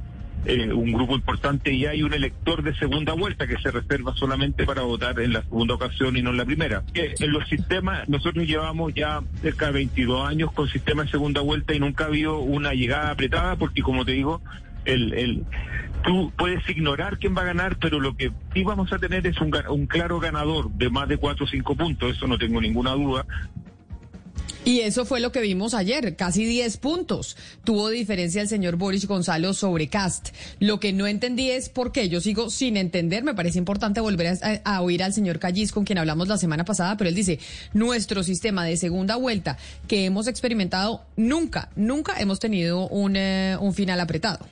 eh, 0.46 0.74
un 0.74 0.92
grupo 0.92 1.16
importante 1.16 1.72
y 1.72 1.86
hay 1.86 2.04
un 2.04 2.14
elector 2.14 2.64
de 2.64 2.76
segunda 2.76 3.14
vuelta 3.14 3.48
que 3.48 3.58
se 3.58 3.72
reserva 3.72 4.14
solamente 4.16 4.66
para 4.66 4.82
votar 4.82 5.20
en 5.20 5.34
la 5.34 5.42
segunda 5.44 5.76
ocasión 5.76 6.18
y 6.18 6.22
no 6.22 6.32
en 6.32 6.38
la 6.38 6.46
primera. 6.46 6.84
En 6.94 7.32
los 7.32 7.48
sistemas, 7.48 8.08
nosotros 8.10 8.46
llevamos 8.46 8.94
ya 8.94 9.22
cerca 9.42 9.68
de 9.68 9.74
22 9.74 10.28
años 10.28 10.52
con 10.52 10.68
sistema 10.68 11.04
de 11.04 11.12
segunda 11.12 11.42
vuelta 11.42 11.74
y 11.74 11.80
nunca 11.80 12.06
ha 12.06 12.08
habido 12.08 12.40
una 12.40 12.74
llegada 12.74 13.12
apretada 13.12 13.56
porque 13.56 13.82
como 13.82 14.06
te 14.06 14.14
digo, 14.14 14.42
el, 14.86 15.14
el, 15.14 15.44
tú 16.04 16.32
puedes 16.38 16.68
ignorar 16.70 17.18
quién 17.18 17.36
va 17.36 17.42
a 17.42 17.46
ganar, 17.46 17.78
pero 17.78 18.00
lo 18.00 18.16
que 18.16 18.32
sí 18.54 18.64
vamos 18.64 18.92
a 18.92 19.00
tener 19.00 19.26
es 19.26 19.40
un, 19.40 19.54
un 19.70 19.88
claro 19.88 20.20
ganador 20.20 20.70
de 20.72 20.90
más 20.90 21.08
de 21.08 21.18
4 21.18 21.46
o 21.46 21.48
5 21.48 21.76
puntos, 21.76 22.16
eso 22.16 22.28
no 22.28 22.38
tengo 22.38 22.62
ninguna 22.62 22.92
duda. 22.92 23.26
Y 24.66 24.80
eso 24.80 25.04
fue 25.04 25.20
lo 25.20 25.34
que 25.34 25.42
vimos 25.42 25.74
ayer, 25.74 26.16
casi 26.16 26.46
10 26.46 26.78
puntos. 26.78 27.36
Tuvo 27.66 27.90
diferencia 27.90 28.42
el 28.42 28.48
señor 28.48 28.78
Boris 28.78 29.06
Gonzalo 29.08 29.54
sobre 29.54 29.90
Cast. 29.90 30.30
Lo 30.62 30.80
que 30.80 30.94
no 30.94 31.06
entendí 31.06 31.52
es 31.52 31.68
por 31.68 31.92
qué. 31.92 32.08
Yo 32.08 32.22
sigo 32.22 32.50
sin 32.50 32.78
entender. 32.78 33.26
Me 33.26 33.34
parece 33.34 33.58
importante 33.58 34.00
volver 34.00 34.40
a, 34.64 34.82
oír 34.82 35.04
al 35.04 35.14
señor 35.14 35.40
Callis, 35.40 35.74
con 35.74 35.84
quien 35.84 35.98
hablamos 35.98 36.30
la 36.30 36.38
semana 36.38 36.64
pasada, 36.64 36.96
pero 36.96 37.10
él 37.10 37.16
dice, 37.16 37.40
nuestro 37.74 38.24
sistema 38.24 38.64
de 38.64 38.78
segunda 38.78 39.18
vuelta 39.18 39.58
que 39.90 40.06
hemos 40.06 40.28
experimentado, 40.28 41.06
nunca, 41.18 41.70
nunca 41.76 42.18
hemos 42.22 42.40
tenido 42.40 42.88
un, 42.88 43.18
eh, 43.18 43.58
un 43.60 43.74
final 43.74 44.00
apretado. 44.00 44.48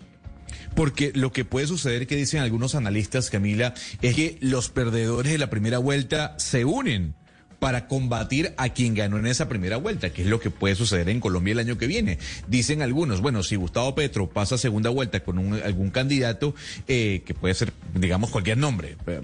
Porque 0.75 1.13
lo 1.15 1.31
que 1.31 1.45
puede 1.45 1.67
suceder, 1.67 2.05
que 2.05 2.17
dicen 2.17 2.41
algunos 2.41 2.75
analistas, 2.75 3.29
Camila, 3.29 3.73
es 4.01 4.15
que 4.15 4.37
los 4.41 4.67
perdedores 4.69 5.31
de 5.31 5.37
la 5.37 5.49
primera 5.49 5.77
vuelta 5.77 6.35
se 6.37 6.65
unen 6.65 7.15
para 7.61 7.85
combatir 7.87 8.55
a 8.57 8.69
quien 8.69 8.95
ganó 8.95 9.19
en 9.19 9.27
esa 9.27 9.47
primera 9.47 9.77
vuelta, 9.77 10.09
que 10.09 10.23
es 10.23 10.27
lo 10.27 10.39
que 10.39 10.49
puede 10.49 10.73
suceder 10.73 11.09
en 11.09 11.19
Colombia 11.19 11.51
el 11.51 11.59
año 11.59 11.77
que 11.77 11.85
viene. 11.85 12.17
Dicen 12.47 12.81
algunos, 12.81 13.21
bueno, 13.21 13.43
si 13.43 13.55
Gustavo 13.55 13.93
Petro 13.93 14.27
pasa 14.27 14.57
segunda 14.57 14.89
vuelta 14.89 15.19
con 15.19 15.37
un- 15.37 15.53
algún 15.61 15.91
candidato, 15.91 16.55
eh, 16.87 17.21
que 17.23 17.35
puede 17.35 17.53
ser, 17.53 17.71
digamos, 17.93 18.31
cualquier 18.31 18.57
nombre, 18.57 18.97
eh, 19.05 19.21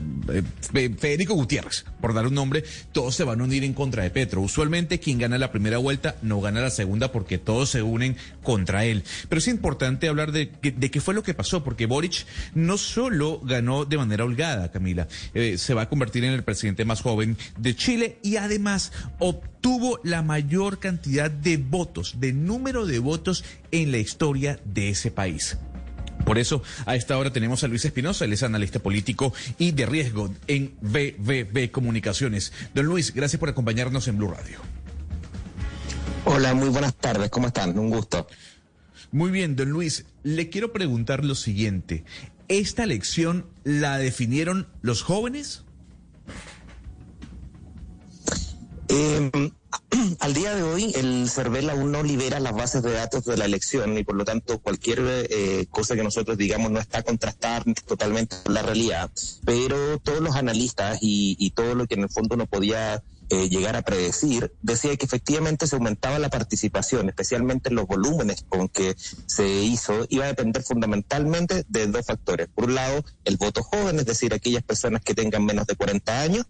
eh, 0.75 0.89
Federico 0.99 1.33
Gutiérrez, 1.33 1.85
por 1.99 2.13
dar 2.13 2.27
un 2.27 2.35
nombre, 2.35 2.63
todos 2.91 3.15
se 3.15 3.23
van 3.23 3.41
a 3.41 3.43
unir 3.43 3.63
en 3.63 3.73
contra 3.73 4.03
de 4.03 4.11
Petro. 4.11 4.41
Usualmente 4.41 4.99
quien 4.99 5.17
gana 5.17 5.39
la 5.39 5.51
primera 5.51 5.79
vuelta 5.79 6.15
no 6.21 6.39
gana 6.39 6.61
la 6.61 6.69
segunda 6.69 7.11
porque 7.11 7.39
todos 7.39 7.71
se 7.71 7.81
unen 7.81 8.17
contra 8.43 8.85
él. 8.85 9.03
Pero 9.29 9.39
es 9.39 9.47
importante 9.47 10.09
hablar 10.09 10.31
de, 10.31 10.51
de 10.61 10.91
qué 10.91 11.01
fue 11.01 11.15
lo 11.15 11.23
que 11.23 11.33
pasó, 11.33 11.63
porque 11.63 11.87
Boric 11.87 12.27
no 12.53 12.77
solo 12.77 13.39
ganó 13.43 13.85
de 13.85 13.97
manera 13.97 14.25
holgada, 14.25 14.71
Camila, 14.71 15.07
eh, 15.33 15.57
se 15.57 15.73
va 15.73 15.81
a 15.81 15.89
convertir 15.89 16.23
en 16.23 16.33
el 16.33 16.43
presidente 16.43 16.85
más 16.85 17.01
joven 17.01 17.35
de 17.57 17.75
Chile 17.75 18.19
y 18.27 18.35
además 18.35 18.91
obtuvo 19.19 20.01
la 20.03 20.21
mayor 20.21 20.79
cantidad 20.79 21.31
de 21.31 21.55
votos, 21.55 22.15
de 22.19 22.33
número 22.33 22.85
de 22.85 22.99
votos 22.99 23.45
en 23.71 23.93
la 23.93 23.99
historia 23.99 24.59
de 24.65 24.89
ese 24.89 25.11
país. 25.11 25.57
Por 26.25 26.37
eso, 26.37 26.61
a 26.85 26.97
esta 26.97 27.17
hora 27.17 27.31
tenemos 27.31 27.63
a 27.63 27.69
Luis 27.69 27.85
Espinosa, 27.85 28.25
él 28.25 28.33
es 28.33 28.43
analista 28.43 28.79
político 28.79 29.33
y 29.57 29.71
de 29.71 29.85
riesgo 29.85 30.33
en 30.47 30.75
BBB 30.81 31.71
Comunicaciones. 31.71 32.51
Don 32.75 32.85
Luis, 32.85 33.13
gracias 33.13 33.39
por 33.39 33.47
acompañarnos 33.47 34.09
en 34.09 34.17
Blue 34.17 34.27
Radio. 34.27 34.59
Hola, 36.25 36.53
muy 36.53 36.67
buenas 36.67 36.95
tardes, 36.95 37.29
¿cómo 37.29 37.47
están? 37.47 37.79
Un 37.79 37.89
gusto. 37.89 38.27
Muy 39.13 39.31
bien, 39.31 39.55
don 39.55 39.69
Luis, 39.69 40.05
le 40.23 40.49
quiero 40.49 40.73
preguntar 40.73 41.23
lo 41.23 41.33
siguiente. 41.33 42.03
¿Esta 42.49 42.83
elección 42.83 43.45
la 43.63 43.97
definieron 43.97 44.67
los 44.81 45.01
jóvenes? 45.01 45.63
Eh, 48.89 49.31
al 50.19 50.33
día 50.33 50.55
de 50.55 50.63
hoy, 50.63 50.93
el 50.95 51.29
CERVEL 51.29 51.69
aún 51.69 51.91
no 51.91 52.03
libera 52.03 52.39
las 52.39 52.53
bases 52.53 52.83
de 52.83 52.93
datos 52.93 53.25
de 53.25 53.37
la 53.37 53.45
elección 53.45 53.97
y 53.97 54.03
por 54.03 54.15
lo 54.15 54.25
tanto 54.25 54.59
cualquier 54.59 54.99
eh, 55.29 55.65
cosa 55.69 55.95
que 55.95 56.03
nosotros 56.03 56.37
digamos 56.37 56.71
no 56.71 56.79
está 56.79 57.03
contrastada 57.03 57.63
totalmente 57.85 58.37
con 58.43 58.53
la 58.53 58.61
realidad. 58.61 59.11
Pero 59.45 59.99
todos 59.99 60.21
los 60.21 60.35
analistas 60.35 60.99
y, 61.01 61.35
y 61.39 61.51
todo 61.51 61.75
lo 61.75 61.87
que 61.87 61.95
en 61.95 62.03
el 62.03 62.09
fondo 62.09 62.35
no 62.37 62.45
podía 62.45 63.03
eh, 63.29 63.49
llegar 63.49 63.75
a 63.75 63.81
predecir, 63.81 64.53
decía 64.61 64.95
que 64.95 65.05
efectivamente 65.05 65.67
se 65.67 65.75
aumentaba 65.75 66.17
la 66.17 66.29
participación, 66.29 67.09
especialmente 67.09 67.67
en 67.67 67.75
los 67.75 67.85
volúmenes 67.85 68.45
con 68.47 68.69
que 68.69 68.95
se 69.25 69.63
hizo, 69.63 70.05
iba 70.07 70.23
a 70.23 70.29
depender 70.29 70.63
fundamentalmente 70.63 71.65
de 71.67 71.87
dos 71.87 72.05
factores. 72.05 72.47
Por 72.47 72.65
un 72.65 72.75
lado, 72.75 73.03
el 73.25 73.35
voto 73.35 73.63
joven, 73.63 73.99
es 73.99 74.05
decir, 74.05 74.33
aquellas 74.33 74.63
personas 74.63 75.01
que 75.01 75.13
tengan 75.13 75.43
menos 75.43 75.67
de 75.67 75.75
40 75.75 76.21
años, 76.21 76.45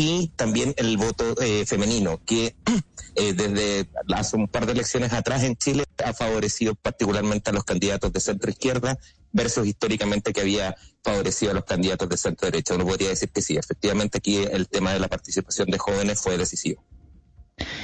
y 0.00 0.28
también 0.28 0.72
el 0.78 0.96
voto 0.96 1.34
eh, 1.42 1.66
femenino, 1.66 2.22
que 2.24 2.54
eh, 3.16 3.34
desde 3.34 3.86
hace 4.14 4.36
un 4.36 4.48
par 4.48 4.64
de 4.64 4.72
elecciones 4.72 5.12
atrás 5.12 5.42
en 5.42 5.56
Chile 5.56 5.84
ha 6.02 6.14
favorecido 6.14 6.74
particularmente 6.74 7.50
a 7.50 7.52
los 7.52 7.64
candidatos 7.64 8.10
de 8.10 8.18
centro 8.20 8.50
izquierda 8.50 8.98
versus 9.30 9.66
históricamente 9.66 10.32
que 10.32 10.40
había 10.40 10.74
favorecido 11.04 11.50
a 11.50 11.54
los 11.54 11.66
candidatos 11.66 12.08
de 12.08 12.16
centro 12.16 12.46
derecha. 12.46 12.76
Uno 12.76 12.86
podría 12.86 13.10
decir 13.10 13.28
que 13.28 13.42
sí, 13.42 13.58
efectivamente 13.58 14.16
aquí 14.16 14.38
el 14.38 14.70
tema 14.70 14.94
de 14.94 15.00
la 15.00 15.08
participación 15.08 15.68
de 15.70 15.76
jóvenes 15.76 16.18
fue 16.18 16.38
decisivo. 16.38 16.82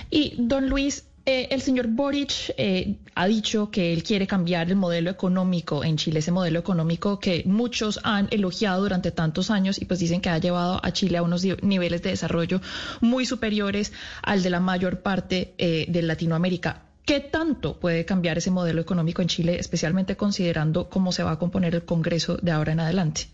Y 0.08 0.36
don 0.38 0.70
Luis, 0.70 1.04
eh, 1.26 1.48
el 1.50 1.60
señor 1.60 1.88
Boric 1.88 2.54
eh, 2.56 2.98
ha 3.16 3.26
dicho 3.26 3.70
que 3.70 3.92
él 3.92 4.04
quiere 4.04 4.28
cambiar 4.28 4.68
el 4.68 4.76
modelo 4.76 5.10
económico 5.10 5.82
en 5.82 5.96
Chile, 5.96 6.20
ese 6.20 6.30
modelo 6.30 6.60
económico 6.60 7.18
que 7.18 7.42
muchos 7.44 7.98
han 8.04 8.28
elogiado 8.30 8.80
durante 8.80 9.10
tantos 9.10 9.50
años 9.50 9.82
y 9.82 9.86
pues 9.86 9.98
dicen 9.98 10.20
que 10.20 10.30
ha 10.30 10.38
llevado 10.38 10.80
a 10.84 10.92
Chile 10.92 11.18
a 11.18 11.22
unos 11.22 11.44
niveles 11.62 12.02
de 12.02 12.10
desarrollo 12.10 12.60
muy 13.00 13.26
superiores 13.26 13.92
al 14.22 14.44
de 14.44 14.50
la 14.50 14.60
mayor 14.60 15.00
parte 15.00 15.54
eh, 15.58 15.86
de 15.88 16.02
Latinoamérica. 16.02 16.82
¿Qué 17.04 17.18
tanto 17.18 17.78
puede 17.80 18.04
cambiar 18.04 18.38
ese 18.38 18.52
modelo 18.52 18.80
económico 18.80 19.20
en 19.20 19.28
Chile, 19.28 19.58
especialmente 19.58 20.16
considerando 20.16 20.88
cómo 20.88 21.10
se 21.10 21.24
va 21.24 21.32
a 21.32 21.38
componer 21.38 21.74
el 21.74 21.84
Congreso 21.84 22.36
de 22.36 22.52
ahora 22.52 22.72
en 22.72 22.80
adelante? 22.80 23.28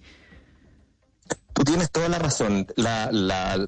Tú 1.63 1.67
tienes 1.67 1.93
toda 1.93 2.09
la 2.09 2.19
razón. 2.19 2.67
La, 2.75 3.09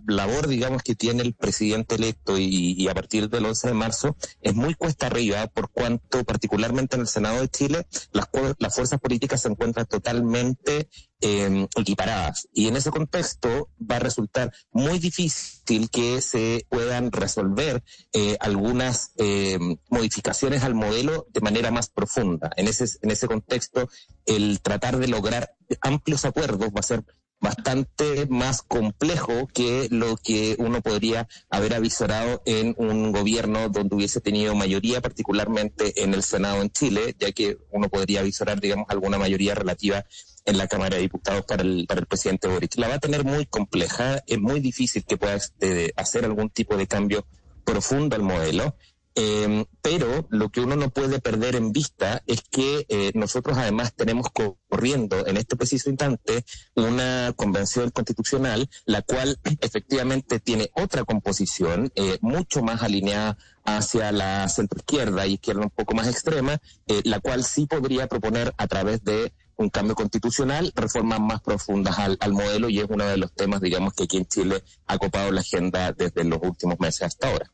labor, 0.05 0.49
digamos, 0.49 0.82
que 0.82 0.97
tiene 0.97 1.22
el 1.22 1.32
presidente 1.32 1.95
electo 1.95 2.36
y, 2.36 2.88
a 2.88 2.95
partir 2.95 3.30
del 3.30 3.47
11 3.47 3.68
de 3.68 3.74
marzo 3.74 4.16
es 4.40 4.53
muy 4.57 4.74
cuesta 4.74 5.07
arriba 5.07 5.47
por 5.47 5.70
cuanto, 5.70 6.24
particularmente 6.24 6.97
en 6.97 7.03
el 7.03 7.07
Senado 7.07 7.40
de 7.40 7.49
Chile, 7.49 7.86
las, 8.11 8.28
las 8.59 8.74
fuerzas 8.74 8.99
políticas 8.99 9.42
se 9.42 9.49
encuentran 9.49 9.86
totalmente 9.86 10.88
em, 11.20 11.68
equiparadas. 11.76 12.49
Y 12.53 12.66
en 12.66 12.74
ese 12.74 12.90
contexto 12.90 13.70
va 13.80 13.97
a 13.97 14.01
resultar 14.01 14.53
muy 14.72 14.99
difícil 14.99 15.88
que 15.88 16.20
se 16.20 16.66
puedan 16.68 17.12
resolver 17.12 17.84
eh, 18.12 18.36
algunas 18.40 19.12
em, 19.18 19.76
modificaciones 19.88 20.64
al 20.64 20.74
modelo 20.74 21.28
de 21.30 21.42
manera 21.42 21.70
más 21.70 21.90
profunda. 21.90 22.51
En 22.57 22.66
ese, 22.66 22.86
en 23.03 23.12
ese 23.12 23.28
contexto, 23.28 23.88
el 24.26 24.61
tratar 24.62 24.99
de 24.99 25.07
lograr 25.07 25.55
amplios 25.80 26.24
acuerdos 26.24 26.70
va 26.70 26.80
a 26.80 26.82
ser 26.82 27.05
bastante 27.45 28.26
más 28.26 28.62
complejo 28.62 29.47
que 29.53 29.88
lo 29.90 30.16
que 30.16 30.57
uno 30.59 30.80
podría 30.80 31.28
haber 31.51 31.74
avisorado 31.74 32.42
en 32.47 32.74
un 32.78 33.12
gobierno 33.12 33.68
donde 33.68 33.95
hubiese 33.95 34.22
tenido 34.22 34.55
mayoría, 34.55 35.03
particularmente 35.03 36.03
en 36.03 36.14
el 36.14 36.22
Senado 36.22 36.62
en 36.62 36.70
Chile, 36.70 37.14
ya 37.18 37.32
que 37.32 37.59
uno 37.70 37.90
podría 37.90 38.20
avisorar, 38.20 38.61
digamos, 38.61 38.86
alguna 38.88 39.18
mayoría 39.18 39.55
relativa 39.55 40.07
en 40.47 40.57
la 40.57 40.68
Cámara 40.68 40.97
de 40.97 41.03
Diputados 41.03 41.45
para 41.45 41.62
el, 41.62 41.84
para 41.86 42.01
el 42.01 42.07
presidente 42.07 42.49
Boric. 42.49 42.76
La 42.76 42.88
va 42.88 42.95
a 42.95 42.99
tener 42.99 43.24
muy 43.24 43.45
compleja, 43.45 44.22
es 44.26 44.40
muy 44.40 44.61
difícil 44.61 45.05
que 45.05 45.18
pueda 45.18 45.34
este, 45.34 45.92
hacer 45.97 46.24
algún 46.24 46.49
tipo 46.49 46.78
de 46.78 46.86
cambio 46.86 47.26
profundo 47.64 48.16
al 48.16 48.22
modelo. 48.22 48.74
Eh, 49.17 49.65
pero 49.81 50.27
lo 50.31 50.49
que 50.49 50.61
uno 50.61 50.77
no 50.77 50.91
puede 50.91 51.21
perder 51.21 51.57
en 51.57 51.71
vista 51.71 52.23
es 52.27 52.41
que 52.51 52.87
eh, 52.89 53.12
nosotros 53.15 53.59
además 53.59 53.95
tenemos 53.95 54.29
corriendo 54.31 55.27
en 55.27 55.37
este 55.37 55.57
preciso 55.57 55.91
instante 55.91 56.45
una 56.75 57.33
convención 57.37 57.91
constitucional, 57.91 58.69
la 58.87 59.03
cual 59.03 59.39
efectivamente 59.61 60.41
tiene 60.41 60.71
otra 60.75 61.05
composición, 61.05 61.93
eh, 61.95 62.19
mucho 62.23 62.62
más 62.62 62.83
alineada 62.83 63.37
hacia 63.65 64.11
la 64.11 64.49
centroizquierda 64.49 65.27
y 65.27 65.35
izquierda 65.35 65.62
un 65.62 65.71
poco 65.71 65.95
más 65.95 66.09
extrema, 66.09 66.61
eh, 66.87 67.03
la 67.05 67.21
cual 67.21 67.45
sí 67.45 67.67
podría 67.67 68.09
proponer 68.09 68.55
a 68.57 68.67
través 68.67 69.05
de 69.05 69.33
un 69.57 69.69
cambio 69.71 69.95
constitucional, 69.95 70.73
reformas 70.75 71.21
más 71.21 71.41
profundas 71.41 71.99
al, 71.99 72.17
al, 72.21 72.33
modelo 72.33 72.69
y 72.69 72.81
es 72.81 72.87
uno 72.89 73.05
de 73.05 73.17
los 73.17 73.33
temas, 73.33 73.61
digamos, 73.61 73.93
que 73.93 74.05
aquí 74.05 74.17
en 74.17 74.27
Chile 74.27 74.65
ha 74.87 74.99
copado 74.99 75.31
la 75.31 75.43
agenda 75.43 75.93
desde 75.93 76.25
los 76.25 76.41
últimos 76.43 76.81
meses 76.81 77.03
hasta 77.03 77.29
ahora. 77.29 77.53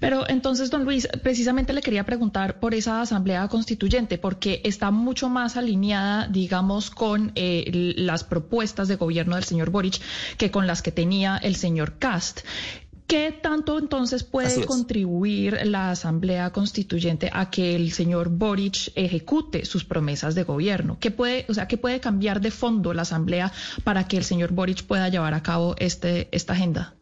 Pero 0.00 0.28
entonces, 0.28 0.70
don 0.70 0.84
Luis, 0.84 1.08
precisamente 1.22 1.72
le 1.72 1.82
quería 1.82 2.04
preguntar 2.04 2.60
por 2.60 2.74
esa 2.74 3.00
asamblea 3.00 3.46
constituyente, 3.48 4.18
porque 4.18 4.60
está 4.64 4.90
mucho 4.90 5.28
más 5.28 5.56
alineada, 5.56 6.26
digamos, 6.28 6.90
con 6.90 7.32
eh, 7.34 7.94
las 7.96 8.24
propuestas 8.24 8.88
de 8.88 8.96
gobierno 8.96 9.34
del 9.34 9.44
señor 9.44 9.70
Boric 9.70 10.00
que 10.36 10.50
con 10.50 10.66
las 10.66 10.82
que 10.82 10.92
tenía 10.92 11.36
el 11.36 11.56
señor 11.56 11.98
Cast. 11.98 12.40
¿Qué 13.08 13.32
tanto 13.32 13.78
entonces 13.78 14.22
puede 14.22 14.66
contribuir 14.66 15.58
la 15.64 15.90
Asamblea 15.90 16.50
Constituyente 16.50 17.30
a 17.32 17.48
que 17.48 17.74
el 17.74 17.90
señor 17.90 18.28
Boric 18.28 18.92
ejecute 18.96 19.64
sus 19.64 19.86
promesas 19.86 20.34
de 20.34 20.42
gobierno? 20.42 20.98
¿Qué 21.00 21.10
puede, 21.10 21.46
o 21.48 21.54
sea, 21.54 21.66
qué 21.66 21.78
puede 21.78 22.00
cambiar 22.00 22.42
de 22.42 22.50
fondo 22.50 22.92
la 22.92 23.02
Asamblea 23.02 23.50
para 23.82 24.06
que 24.06 24.18
el 24.18 24.24
señor 24.24 24.52
Boric 24.52 24.82
pueda 24.84 25.08
llevar 25.08 25.32
a 25.32 25.42
cabo 25.42 25.74
este, 25.78 26.28
esta 26.32 26.52
agenda? 26.52 26.97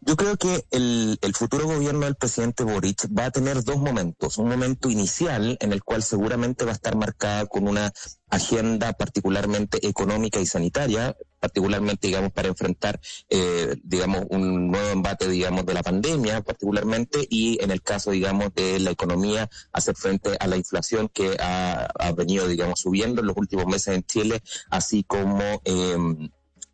Yo 0.00 0.16
creo 0.16 0.36
que 0.36 0.64
el, 0.70 1.18
futuro 1.34 1.66
gobierno 1.66 2.06
del 2.06 2.14
presidente 2.14 2.64
Boric 2.64 3.08
va 3.16 3.26
a 3.26 3.30
tener 3.30 3.64
dos 3.64 3.78
momentos. 3.78 4.38
Un 4.38 4.48
momento 4.48 4.90
inicial 4.90 5.56
en 5.60 5.72
el 5.72 5.82
cual 5.82 6.02
seguramente 6.02 6.64
va 6.64 6.72
a 6.72 6.74
estar 6.74 6.96
marcada 6.96 7.46
con 7.46 7.66
una 7.66 7.92
agenda 8.28 8.92
particularmente 8.92 9.86
económica 9.86 10.40
y 10.40 10.46
sanitaria, 10.46 11.16
particularmente, 11.40 12.06
digamos, 12.06 12.32
para 12.32 12.48
enfrentar, 12.48 13.00
eh, 13.28 13.76
digamos, 13.82 14.24
un 14.30 14.70
nuevo 14.70 14.88
embate, 14.88 15.28
digamos, 15.28 15.66
de 15.66 15.74
la 15.74 15.82
pandemia, 15.82 16.42
particularmente, 16.42 17.26
y 17.28 17.62
en 17.62 17.70
el 17.70 17.82
caso, 17.82 18.10
digamos, 18.10 18.54
de 18.54 18.78
la 18.78 18.90
economía, 18.90 19.50
hacer 19.72 19.96
frente 19.96 20.36
a 20.38 20.46
la 20.46 20.56
inflación 20.56 21.08
que 21.08 21.36
ha, 21.40 21.88
ha 21.98 22.12
venido, 22.12 22.46
digamos, 22.46 22.80
subiendo 22.80 23.20
en 23.20 23.26
los 23.26 23.36
últimos 23.36 23.66
meses 23.66 23.96
en 23.96 24.04
Chile, 24.04 24.42
así 24.70 25.04
como... 25.04 25.60
Eh, 25.64 25.96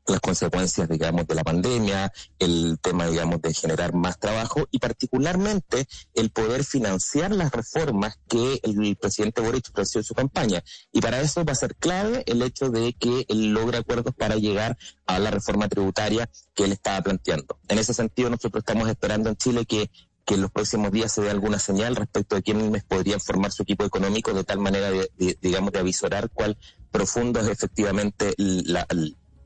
las 0.08 0.20
consecuencias, 0.20 0.88
digamos, 0.88 1.26
de 1.26 1.34
la 1.34 1.44
pandemia, 1.44 2.12
el 2.38 2.78
tema, 2.80 3.06
digamos, 3.06 3.40
de 3.42 3.52
generar 3.54 3.94
más 3.94 4.18
trabajo 4.18 4.66
y 4.70 4.78
particularmente 4.78 5.86
el 6.14 6.30
poder 6.30 6.64
financiar 6.64 7.32
las 7.32 7.52
reformas 7.52 8.18
que 8.28 8.60
el 8.62 8.96
presidente 8.96 9.40
Boric 9.40 9.68
ofreció 9.70 10.00
en 10.00 10.04
su 10.04 10.14
campaña. 10.14 10.62
Y 10.92 11.00
para 11.00 11.20
eso 11.20 11.44
va 11.44 11.52
a 11.52 11.56
ser 11.56 11.76
clave 11.76 12.24
el 12.26 12.42
hecho 12.42 12.70
de 12.70 12.94
que 12.94 13.26
él 13.28 13.52
logre 13.52 13.78
acuerdos 13.78 14.14
para 14.14 14.36
llegar 14.36 14.78
a 15.06 15.18
la 15.18 15.30
reforma 15.30 15.68
tributaria 15.68 16.28
que 16.54 16.64
él 16.64 16.72
estaba 16.72 17.02
planteando. 17.02 17.58
En 17.68 17.78
ese 17.78 17.94
sentido, 17.94 18.30
nosotros 18.30 18.62
estamos 18.62 18.88
esperando 18.88 19.28
en 19.28 19.36
Chile 19.36 19.66
que 19.66 19.90
que 20.28 20.34
en 20.34 20.42
los 20.42 20.50
próximos 20.50 20.92
días 20.92 21.10
se 21.10 21.22
dé 21.22 21.30
alguna 21.30 21.58
señal 21.58 21.96
respecto 21.96 22.36
de 22.36 22.42
quiénes 22.42 22.84
podrían 22.84 23.18
formar 23.18 23.50
su 23.50 23.62
equipo 23.62 23.86
económico 23.86 24.34
de 24.34 24.44
tal 24.44 24.58
manera, 24.58 24.90
de, 24.90 25.38
digamos, 25.40 25.72
de 25.72 25.78
avisorar 25.78 26.28
cuál 26.28 26.58
profundo 26.90 27.40
es 27.40 27.48
efectivamente 27.48 28.34
la, 28.36 28.86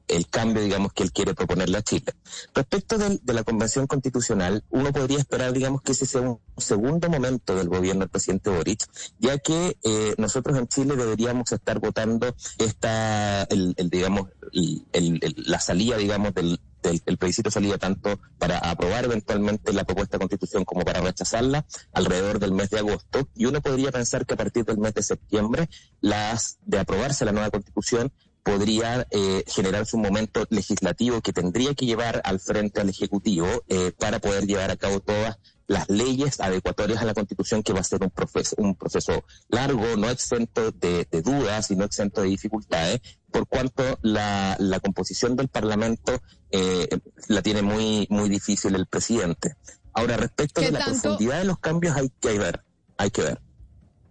el 0.08 0.28
cambio, 0.28 0.62
digamos, 0.62 0.92
que 0.92 1.02
él 1.02 1.12
quiere 1.12 1.34
proponerle 1.34 1.78
a 1.78 1.82
Chile. 1.82 2.14
Respecto 2.54 2.98
de, 2.98 3.20
la 3.24 3.44
Convención 3.44 3.86
Constitucional, 3.86 4.64
uno 4.70 4.92
podría 4.92 5.18
esperar, 5.18 5.52
digamos, 5.52 5.82
que 5.82 5.92
ese 5.92 6.06
sea 6.06 6.20
un 6.20 6.40
segundo 6.56 7.08
momento 7.08 7.54
del 7.54 7.68
gobierno 7.68 8.00
del 8.00 8.10
presidente 8.10 8.50
Boric, 8.50 8.84
ya 9.18 9.38
que 9.38 9.76
eh, 9.82 10.14
nosotros 10.18 10.58
en 10.58 10.68
Chile 10.68 10.96
deberíamos 10.96 11.50
estar 11.52 11.78
votando 11.78 12.34
esta, 12.58 13.44
el, 13.44 13.74
digamos, 13.90 14.28
la 14.52 15.60
salida, 15.60 15.96
digamos, 15.96 16.34
del, 16.34 16.60
del, 16.82 17.02
el 17.06 17.16
plebiscito 17.16 17.50
salida 17.50 17.78
tanto 17.78 18.20
para 18.38 18.58
aprobar 18.58 19.04
eventualmente 19.04 19.72
la 19.72 19.84
propuesta 19.84 20.16
de 20.16 20.20
constitución 20.20 20.64
como 20.64 20.84
para 20.84 21.00
rechazarla 21.00 21.64
alrededor 21.92 22.38
del 22.38 22.52
mes 22.52 22.70
de 22.70 22.80
agosto 22.80 23.28
y 23.34 23.46
uno 23.46 23.62
podría 23.62 23.92
pensar 23.92 24.26
que 24.26 24.34
a 24.34 24.36
partir 24.36 24.64
del 24.64 24.78
mes 24.78 24.92
de 24.94 25.02
septiembre 25.02 25.70
las 26.00 26.58
de 26.66 26.80
aprobarse 26.80 27.24
la 27.24 27.32
nueva 27.32 27.50
constitución 27.50 28.12
podría 28.42 29.06
eh, 29.10 29.44
generarse 29.46 29.96
un 29.96 30.02
momento 30.02 30.44
legislativo 30.50 31.20
que 31.20 31.32
tendría 31.32 31.74
que 31.74 31.86
llevar 31.86 32.20
al 32.24 32.40
frente 32.40 32.80
al 32.80 32.88
Ejecutivo 32.88 33.46
eh, 33.68 33.92
para 33.98 34.18
poder 34.18 34.46
llevar 34.46 34.70
a 34.70 34.76
cabo 34.76 35.00
todas 35.00 35.38
las 35.68 35.88
leyes 35.88 36.40
adecuatorias 36.40 37.00
a 37.00 37.04
la 37.04 37.14
Constitución, 37.14 37.62
que 37.62 37.72
va 37.72 37.80
a 37.80 37.84
ser 37.84 38.02
un 38.02 38.10
proceso, 38.10 38.56
un 38.58 38.74
proceso 38.74 39.24
largo, 39.48 39.96
no 39.96 40.10
exento 40.10 40.70
de, 40.72 41.06
dudas 41.24 41.70
y 41.70 41.76
no 41.76 41.84
exento 41.84 42.22
de 42.22 42.28
dificultades, 42.28 43.00
por 43.30 43.46
cuanto 43.46 43.98
la, 44.02 44.56
la 44.58 44.80
composición 44.80 45.36
del 45.36 45.48
Parlamento 45.48 46.20
eh, 46.50 46.88
la 47.28 47.42
tiene 47.42 47.62
muy, 47.62 48.06
muy 48.10 48.28
difícil 48.28 48.74
el 48.74 48.86
presidente. 48.86 49.56
Ahora, 49.94 50.16
respecto 50.16 50.60
de 50.60 50.72
la 50.72 50.84
profundidad 50.84 51.38
de 51.38 51.44
los 51.44 51.58
cambios, 51.58 51.96
hay 51.96 52.10
que 52.20 52.38
ver, 52.38 52.64
hay 52.96 53.10
que 53.10 53.22
ver. 53.22 53.40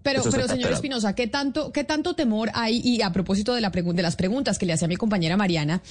Pero, 0.04 0.24
pero 0.32 0.47
señor. 0.47 0.72
Espinosa, 0.72 1.14
¿qué 1.14 1.28
tanto, 1.28 1.72
¿qué 1.72 1.84
tanto 1.84 2.16
temor 2.16 2.49
hay? 2.54 2.82
Y 2.84 3.02
a 3.02 3.12
propósito 3.12 3.54
de, 3.54 3.62
la 3.62 3.70
de 3.70 4.02
las 4.02 4.16
preguntas 4.16 4.58
que 4.58 4.66
le 4.66 4.74
hacía 4.74 4.88
mi 4.88 4.95
compañera 4.95 5.38
Mariana, 5.38 5.82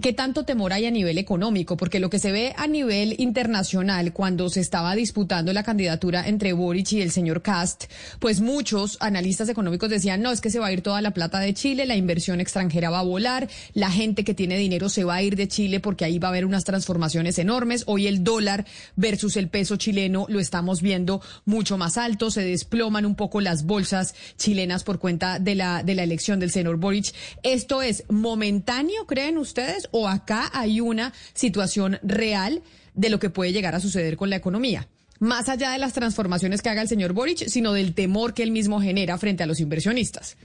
¿qué 0.00 0.12
tanto 0.12 0.44
temor 0.44 0.72
hay 0.72 0.86
a 0.86 0.90
nivel 0.90 1.18
económico? 1.18 1.76
Porque 1.76 2.00
lo 2.00 2.10
que 2.10 2.18
se 2.18 2.32
ve 2.32 2.54
a 2.56 2.66
nivel 2.66 3.16
internacional 3.18 4.12
cuando 4.12 4.48
se 4.50 4.60
estaba 4.60 4.94
disputando 4.94 5.52
la 5.52 5.62
candidatura 5.62 6.26
entre 6.28 6.52
Boric 6.52 6.92
y 6.92 7.02
el 7.02 7.10
señor 7.10 7.42
Cast, 7.42 7.84
pues 8.20 8.40
muchos 8.40 8.98
analistas 9.00 9.48
económicos 9.48 9.90
decían, 9.90 10.22
no, 10.22 10.30
es 10.30 10.40
que 10.40 10.50
se 10.50 10.58
va 10.58 10.66
a 10.66 10.72
ir 10.72 10.82
toda 10.82 11.00
la 11.00 11.12
plata 11.12 11.40
de 11.40 11.54
Chile, 11.54 11.86
la 11.86 11.96
inversión 11.96 12.40
extranjera 12.40 12.90
va 12.90 13.00
a 13.00 13.02
volar, 13.02 13.48
la 13.74 13.90
gente 13.90 14.24
que 14.24 14.34
tiene 14.34 14.58
dinero 14.58 14.88
se 14.88 15.04
va 15.04 15.16
a 15.16 15.22
ir 15.22 15.36
de 15.36 15.48
Chile 15.48 15.80
porque 15.80 16.04
ahí 16.04 16.18
va 16.18 16.28
a 16.28 16.30
haber 16.30 16.44
unas 16.44 16.64
transformaciones 16.64 17.38
enormes. 17.38 17.84
Hoy 17.86 18.06
el 18.06 18.22
dólar 18.22 18.66
versus 18.96 19.36
el 19.36 19.48
peso 19.48 19.76
chileno 19.76 20.26
lo 20.28 20.40
estamos 20.40 20.82
viendo 20.82 21.20
mucho 21.44 21.78
más 21.78 21.96
alto, 21.96 22.30
se 22.30 22.42
desploman 22.42 23.06
un 23.06 23.14
poco 23.14 23.40
las 23.40 23.55
bolsas 23.64 24.14
chilenas 24.36 24.84
por 24.84 24.98
cuenta 24.98 25.38
de 25.38 25.54
la, 25.54 25.82
de 25.82 25.94
la 25.94 26.02
elección 26.02 26.40
del 26.40 26.50
señor 26.50 26.76
Boric. 26.76 27.14
¿Esto 27.42 27.82
es 27.82 28.04
momentáneo, 28.08 29.06
creen 29.06 29.38
ustedes, 29.38 29.88
o 29.92 30.08
acá 30.08 30.50
hay 30.52 30.80
una 30.80 31.12
situación 31.34 31.98
real 32.02 32.62
de 32.94 33.10
lo 33.10 33.18
que 33.18 33.30
puede 33.30 33.52
llegar 33.52 33.74
a 33.74 33.80
suceder 33.80 34.16
con 34.16 34.30
la 34.30 34.36
economía? 34.36 34.88
Más 35.18 35.48
allá 35.48 35.70
de 35.70 35.78
las 35.78 35.94
transformaciones 35.94 36.60
que 36.60 36.68
haga 36.68 36.82
el 36.82 36.88
señor 36.88 37.12
Boric, 37.12 37.48
sino 37.48 37.72
del 37.72 37.94
temor 37.94 38.34
que 38.34 38.42
él 38.42 38.50
mismo 38.50 38.80
genera 38.80 39.16
frente 39.16 39.42
a 39.42 39.46
los 39.46 39.60
inversionistas. 39.60 40.36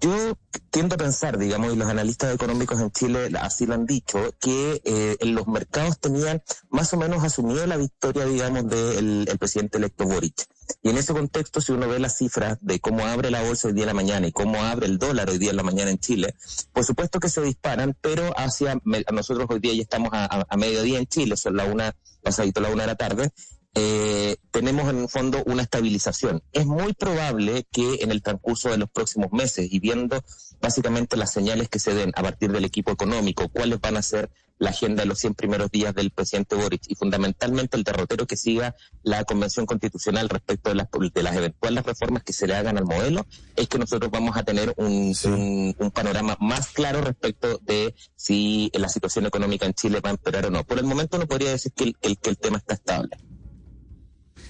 Yo 0.00 0.36
tiendo 0.70 0.96
a 0.96 0.98
pensar, 0.98 1.38
digamos, 1.38 1.72
y 1.72 1.76
los 1.76 1.88
analistas 1.88 2.34
económicos 2.34 2.80
en 2.80 2.90
Chile 2.90 3.30
así 3.40 3.64
lo 3.64 3.74
han 3.74 3.86
dicho, 3.86 4.34
que 4.40 4.82
eh, 4.84 5.16
los 5.24 5.46
mercados 5.46 5.98
tenían 5.98 6.42
más 6.68 6.92
o 6.92 6.96
menos 6.96 7.22
asumido 7.22 7.66
la 7.66 7.76
victoria, 7.76 8.24
digamos, 8.26 8.68
del 8.68 9.26
el 9.28 9.38
presidente 9.38 9.78
electo 9.78 10.04
Boric. 10.04 10.46
Y 10.82 10.90
en 10.90 10.96
ese 10.98 11.12
contexto, 11.12 11.60
si 11.60 11.72
uno 11.72 11.88
ve 11.88 11.98
las 11.98 12.16
cifras 12.18 12.58
de 12.60 12.78
cómo 12.80 13.04
abre 13.06 13.30
la 13.30 13.42
bolsa 13.42 13.68
hoy 13.68 13.74
día 13.74 13.84
en 13.84 13.88
la 13.88 13.94
mañana 13.94 14.26
y 14.26 14.32
cómo 14.32 14.62
abre 14.62 14.86
el 14.86 14.98
dólar 14.98 15.30
hoy 15.30 15.38
día 15.38 15.50
en 15.50 15.56
la 15.56 15.62
mañana 15.62 15.90
en 15.90 15.98
Chile, 15.98 16.34
por 16.72 16.84
supuesto 16.84 17.20
que 17.20 17.28
se 17.28 17.40
disparan, 17.42 17.96
pero 18.00 18.32
hacia 18.38 18.78
nosotros 19.12 19.46
hoy 19.50 19.60
día 19.60 19.74
ya 19.74 19.82
estamos 19.82 20.10
a, 20.12 20.44
a- 20.48 20.56
mediodía 20.56 20.98
en 20.98 21.06
Chile, 21.06 21.36
son 21.36 21.56
la 21.56 21.64
una, 21.64 21.94
pasadito 22.22 22.60
la 22.60 22.68
una 22.70 22.82
de 22.84 22.86
la 22.88 22.96
tarde, 22.96 23.30
eh, 23.76 24.36
tenemos 24.52 24.88
en 24.88 25.00
el 25.02 25.08
fondo 25.08 25.42
una 25.46 25.62
estabilización. 25.62 26.42
Es 26.52 26.64
muy 26.64 26.92
probable 26.92 27.66
que 27.72 27.96
en 28.02 28.12
el 28.12 28.22
transcurso 28.22 28.70
de 28.70 28.78
los 28.78 28.88
próximos 28.88 29.32
meses 29.32 29.66
y 29.70 29.80
viendo 29.80 30.22
básicamente 30.60 31.16
las 31.16 31.32
señales 31.32 31.68
que 31.68 31.80
se 31.80 31.92
den 31.92 32.12
a 32.14 32.22
partir 32.22 32.52
del 32.52 32.64
equipo 32.64 32.92
económico, 32.92 33.48
cuáles 33.48 33.80
van 33.80 33.96
a 33.96 34.02
ser 34.02 34.30
la 34.58 34.70
agenda 34.70 35.02
de 35.02 35.08
los 35.08 35.18
100 35.18 35.34
primeros 35.34 35.70
días 35.70 35.94
del 35.94 36.10
presidente 36.10 36.54
Boric 36.56 36.82
y 36.88 36.94
fundamentalmente 36.94 37.76
el 37.76 37.82
derrotero 37.84 38.26
que 38.26 38.36
siga 38.36 38.74
la 39.02 39.24
convención 39.24 39.66
constitucional 39.66 40.28
respecto 40.28 40.70
de 40.70 40.76
las, 40.76 40.88
de 41.12 41.22
las 41.22 41.36
eventuales 41.36 41.84
reformas 41.84 42.22
que 42.22 42.32
se 42.32 42.46
le 42.46 42.54
hagan 42.54 42.78
al 42.78 42.84
modelo, 42.84 43.26
es 43.56 43.68
que 43.68 43.78
nosotros 43.78 44.10
vamos 44.10 44.36
a 44.36 44.42
tener 44.44 44.72
un, 44.76 45.14
un, 45.24 45.74
un 45.78 45.90
panorama 45.90 46.36
más 46.40 46.68
claro 46.68 47.00
respecto 47.00 47.58
de 47.62 47.94
si 48.16 48.70
la 48.74 48.88
situación 48.88 49.26
económica 49.26 49.66
en 49.66 49.74
Chile 49.74 50.00
va 50.00 50.10
a 50.10 50.12
empeorar 50.12 50.46
o 50.46 50.50
no. 50.50 50.64
Por 50.64 50.78
el 50.78 50.84
momento 50.84 51.18
no 51.18 51.26
podría 51.26 51.50
decir 51.50 51.72
que 51.72 51.84
el- 51.84 51.96
que 51.98 52.08
el- 52.08 52.18
que 52.18 52.30
el 52.30 52.38
tema 52.38 52.58
está 52.58 52.74
estable. 52.74 53.16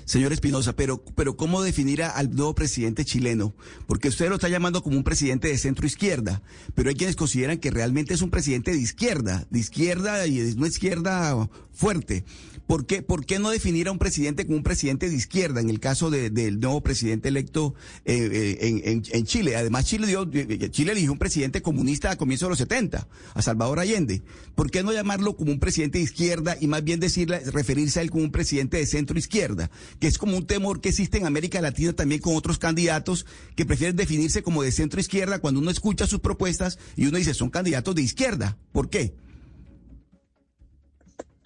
Señor 0.05 0.33
Espinosa, 0.33 0.75
pero, 0.75 1.03
pero 1.15 1.37
¿cómo 1.37 1.63
definir 1.63 2.03
al 2.03 2.35
nuevo 2.35 2.55
presidente 2.55 3.05
chileno? 3.05 3.55
Porque 3.87 4.09
usted 4.09 4.29
lo 4.29 4.37
está 4.37 4.49
llamando 4.49 4.83
como 4.83 4.97
un 4.97 5.05
presidente 5.05 5.49
de 5.49 5.59
centro 5.59 5.87
izquierda, 5.87 6.43
pero 6.75 6.89
hay 6.89 6.95
quienes 6.95 7.17
consideran 7.17 7.59
que 7.59 7.71
realmente 7.71 8.15
es 8.15 8.23
un 8.23 8.31
presidente 8.31 8.73
de 8.73 8.79
izquierda, 8.79 9.47
de 9.51 9.59
izquierda 9.59 10.27
y 10.27 10.39
de 10.39 10.67
izquierda 10.69 11.49
fuerte. 11.75 12.25
¿Por 12.67 12.87
qué, 12.87 13.03
por 13.03 13.27
qué 13.27 13.39
no 13.39 13.51
definir 13.51 13.89
a 13.89 13.93
un 13.93 13.99
presidente 13.99 14.47
como 14.47 14.57
un 14.57 14.63
presidente 14.63 15.11
de 15.11 15.15
izquierda 15.17 15.61
en 15.61 15.69
el 15.69 15.81
caso 15.81 16.09
de- 16.11 16.31
del 16.31 16.59
nuevo 16.61 16.83
presidente 16.83 17.29
electo 17.29 17.75
eh, 18.07 18.29
eh, 18.33 18.59
en, 18.69 18.81
en- 18.85 19.03
en 19.13 19.25
Chile? 19.27 19.57
Además, 19.57 19.85
Chile, 19.85 20.07
dio, 20.07 20.27
eh, 20.33 20.71
Chile 20.71 20.93
eligió 20.93 21.13
un 21.13 21.19
presidente 21.19 21.61
comunista 21.61 22.11
a 22.11 22.17
comienzos 22.17 22.47
de 22.47 22.51
los 22.51 22.59
70, 22.59 23.07
a 23.35 23.43
Salvador 23.43 23.81
Allende. 23.81 24.23
¿Por 24.55 24.71
qué 24.71 24.83
no 24.83 24.93
llamarlo 24.95 25.37
como 25.37 25.53
un 25.53 25.61
presidente 25.61 25.99
de 25.99 26.05
izquierda 26.05 26.57
y 26.59 26.67
más 26.67 26.83
bien 26.83 27.01
decirle, 27.01 27.41
referirse 27.41 27.99
a 27.99 28.03
él 28.03 28.11
como 28.11 28.25
un 28.25 28.33
presidente 28.33 28.79
de 28.79 28.87
centro 28.87 29.19
izquierda? 29.19 29.71
Que 30.01 30.07
es 30.07 30.17
como 30.17 30.37
un 30.39 30.47
temor 30.47 30.81
que 30.81 30.89
existe 30.89 31.19
en 31.19 31.27
América 31.27 31.61
Latina 31.61 31.93
también 31.93 32.23
con 32.23 32.35
otros 32.35 32.59
candidatos 32.59 33.27
que 33.57 33.67
prefieren 33.67 33.97
definirse 33.97 34.43
como 34.43 34.63
de 34.63 34.73
centro 34.73 35.01
izquierda 35.01 35.39
cuando 35.39 35.61
uno 35.61 35.71
escucha 35.71 36.07
sus 36.07 36.21
propuestas 36.21 36.79
y 36.97 37.07
uno 37.07 37.19
dice, 37.19 37.35
son 37.35 37.51
candidatos 37.51 37.95
de 37.95 38.01
izquierda. 38.03 38.57
¿Por 38.73 38.89
qué? 38.89 39.13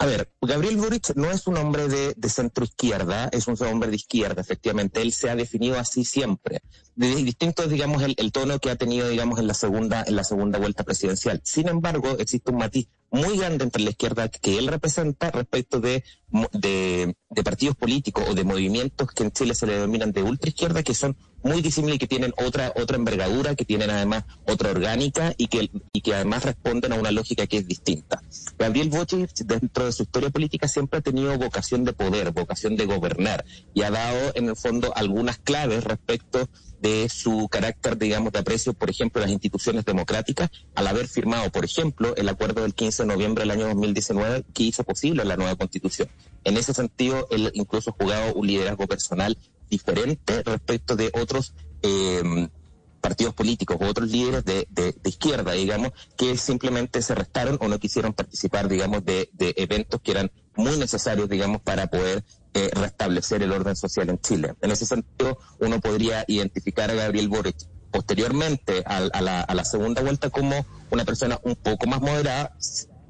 A 0.01 0.07
ver, 0.07 0.31
Gabriel 0.41 0.77
Boric 0.77 1.17
no 1.17 1.29
es 1.29 1.49
un 1.49 1.57
hombre 1.57 1.89
de, 1.89 2.29
centro 2.29 2.65
izquierda, 2.65 3.29
es 3.33 3.49
un 3.49 3.57
hombre 3.67 3.91
de 3.91 3.97
izquierda, 3.97 4.41
efectivamente. 4.41 5.03
Él 5.03 5.13
se 5.13 5.29
ha 5.29 5.35
definido 5.35 5.77
así 5.77 6.05
siempre. 6.05 6.61
De 6.95 7.17
distinto 7.17 7.65
es, 7.65 7.71
digamos, 7.71 8.01
el, 8.03 8.33
tono 8.33 8.61
que 8.61 8.71
ha 8.71 8.77
tenido, 8.77 9.09
digamos, 9.09 9.41
en 9.41 9.49
la 9.49 9.55
segunda, 9.55 10.05
en 10.07 10.15
la 10.15 10.23
segunda 10.23 10.61
vuelta 10.61 10.85
presidencial. 10.85 11.41
Sin 11.43 11.67
embargo, 11.67 12.17
existe 12.21 12.53
un 12.53 12.59
matiz 12.59 12.87
muy 13.11 13.39
grande 13.39 13.65
entre 13.65 13.83
la 13.83 13.91
izquierda 13.91 14.29
que 14.29 14.59
él 14.59 14.69
representa 14.69 15.33
respecto 15.33 15.81
de, 15.81 16.05
de, 16.53 17.17
de 17.31 17.43
partidos 17.43 17.75
políticos 17.75 18.25
o 18.29 18.35
de 18.35 18.45
movimientos 18.45 19.11
que 19.11 19.25
en 19.25 19.33
Chile 19.33 19.57
se 19.57 19.67
le 19.67 19.75
denominan 19.75 20.13
de 20.13 20.23
ultraizquierda, 20.23 20.85
que 20.85 20.95
son 20.95 21.17
muy 21.43 21.63
disímiles 21.63 21.97
y 21.97 21.99
que 21.99 22.07
tienen 22.07 22.33
otra, 22.45 22.73
otra 22.77 22.97
envergadura, 22.97 23.55
que 23.55 23.65
tienen 23.65 23.91
además 23.91 24.25
otra 24.47 24.71
orgánica 24.71 25.35
y 25.37 25.49
que, 25.49 25.71
y 25.93 26.01
que 26.01 26.15
además 26.15 26.45
responden 26.45 26.93
a 26.93 26.97
una 26.97 27.11
lógica 27.11 27.47
que 27.47 27.59
es 27.59 27.67
distinta. 27.67 28.23
Gabriel 28.59 28.89
Boric, 28.89 29.35
dentro 29.45 29.87
de 29.87 29.93
su 29.93 30.03
historia 30.03 30.31
política, 30.31 30.69
siempre 30.69 30.99
ha 30.99 31.03
tenido 31.03 31.37
vocación 31.39 31.85
de 31.85 31.93
poder, 31.93 32.33
vocación 32.33 32.77
de 32.77 32.87
gobernar 32.87 33.45
y 33.75 33.83
ha 33.83 33.91
dado 33.91 34.33
en 34.35 34.49
el 34.49 34.57
fondo 34.57 34.93
algunas 34.97 35.39
claves 35.39 35.85
respecto 35.85 36.49
de 36.81 37.09
su 37.09 37.49
carácter, 37.49 37.99
digamos, 37.99 38.33
de 38.33 38.39
aprecio, 38.39 38.73
por 38.73 38.89
ejemplo, 38.91 39.21
a 39.21 39.27
las 39.27 39.33
instituciones 39.33 39.85
democráticas, 39.85 40.51
al 40.75 40.87
haber 40.87 41.09
firmado, 41.09 41.51
por 41.51 41.65
ejemplo, 41.65 42.15
el 42.17 42.29
acuerdo 42.29 42.63
del 42.63 42.75
15 42.75 43.03
de 43.03 43.07
noviembre 43.09 43.43
del 43.43 43.51
año 43.51 43.67
2019 43.67 44.45
que 44.55 44.63
hizo 44.63 44.85
posible 44.85 45.25
la 45.25 45.37
nueva 45.37 45.57
constitución. 45.57 46.09
En 46.45 46.57
ese 46.57 46.73
sentido, 46.75 47.27
él 47.31 47.51
incluso 47.55 47.91
ha 47.91 48.03
jugado 48.05 48.35
un 48.35 48.47
liderazgo 48.47 48.87
personal 48.87 49.37
diferente 49.69 50.43
respecto 50.43 50.97
de 50.97 51.11
otros 51.15 51.55
eh, 51.83 52.49
partidos 53.01 53.35
políticos 53.35 53.77
u 53.81 53.85
otros 53.85 54.11
líderes 54.11 54.45
de, 54.45 54.67
izquierda, 55.05 55.53
digamos, 55.53 55.93
que 56.17 56.37
simplemente 56.37 57.01
se 57.03 57.15
restaron 57.15 57.59
o 57.61 57.69
no 57.69 57.79
quisieron 57.79 58.13
participar, 58.13 58.69
digamos, 58.69 59.05
de, 59.05 59.31
eventos 59.57 60.01
que 60.01 60.13
eran 60.13 60.31
muy 60.57 60.77
necesarios, 60.77 61.29
digamos, 61.29 61.63
para 61.63 61.87
poder 61.87 62.25
eh, 62.55 62.71
restablecer 62.73 63.43
el 63.43 63.53
orden 63.53 63.77
social 63.77 64.09
en 64.11 64.19
Chile. 64.19 64.55
En 64.61 64.71
ese 64.71 64.87
sentido, 64.87 65.39
uno 65.61 65.81
podría 65.81 66.25
identificar 66.27 66.91
a 66.91 66.95
Gabriel 66.95 67.29
Boric 67.29 67.57
posteriormente 67.91 68.83
a, 68.85 68.99
a 68.99 69.55
la, 69.55 69.65
segunda 69.65 70.03
vuelta 70.03 70.31
como 70.31 70.67
una 70.91 71.05
persona 71.05 71.39
un 71.43 71.57
poco 71.57 71.87
más 71.87 72.01
moderada, 72.01 72.57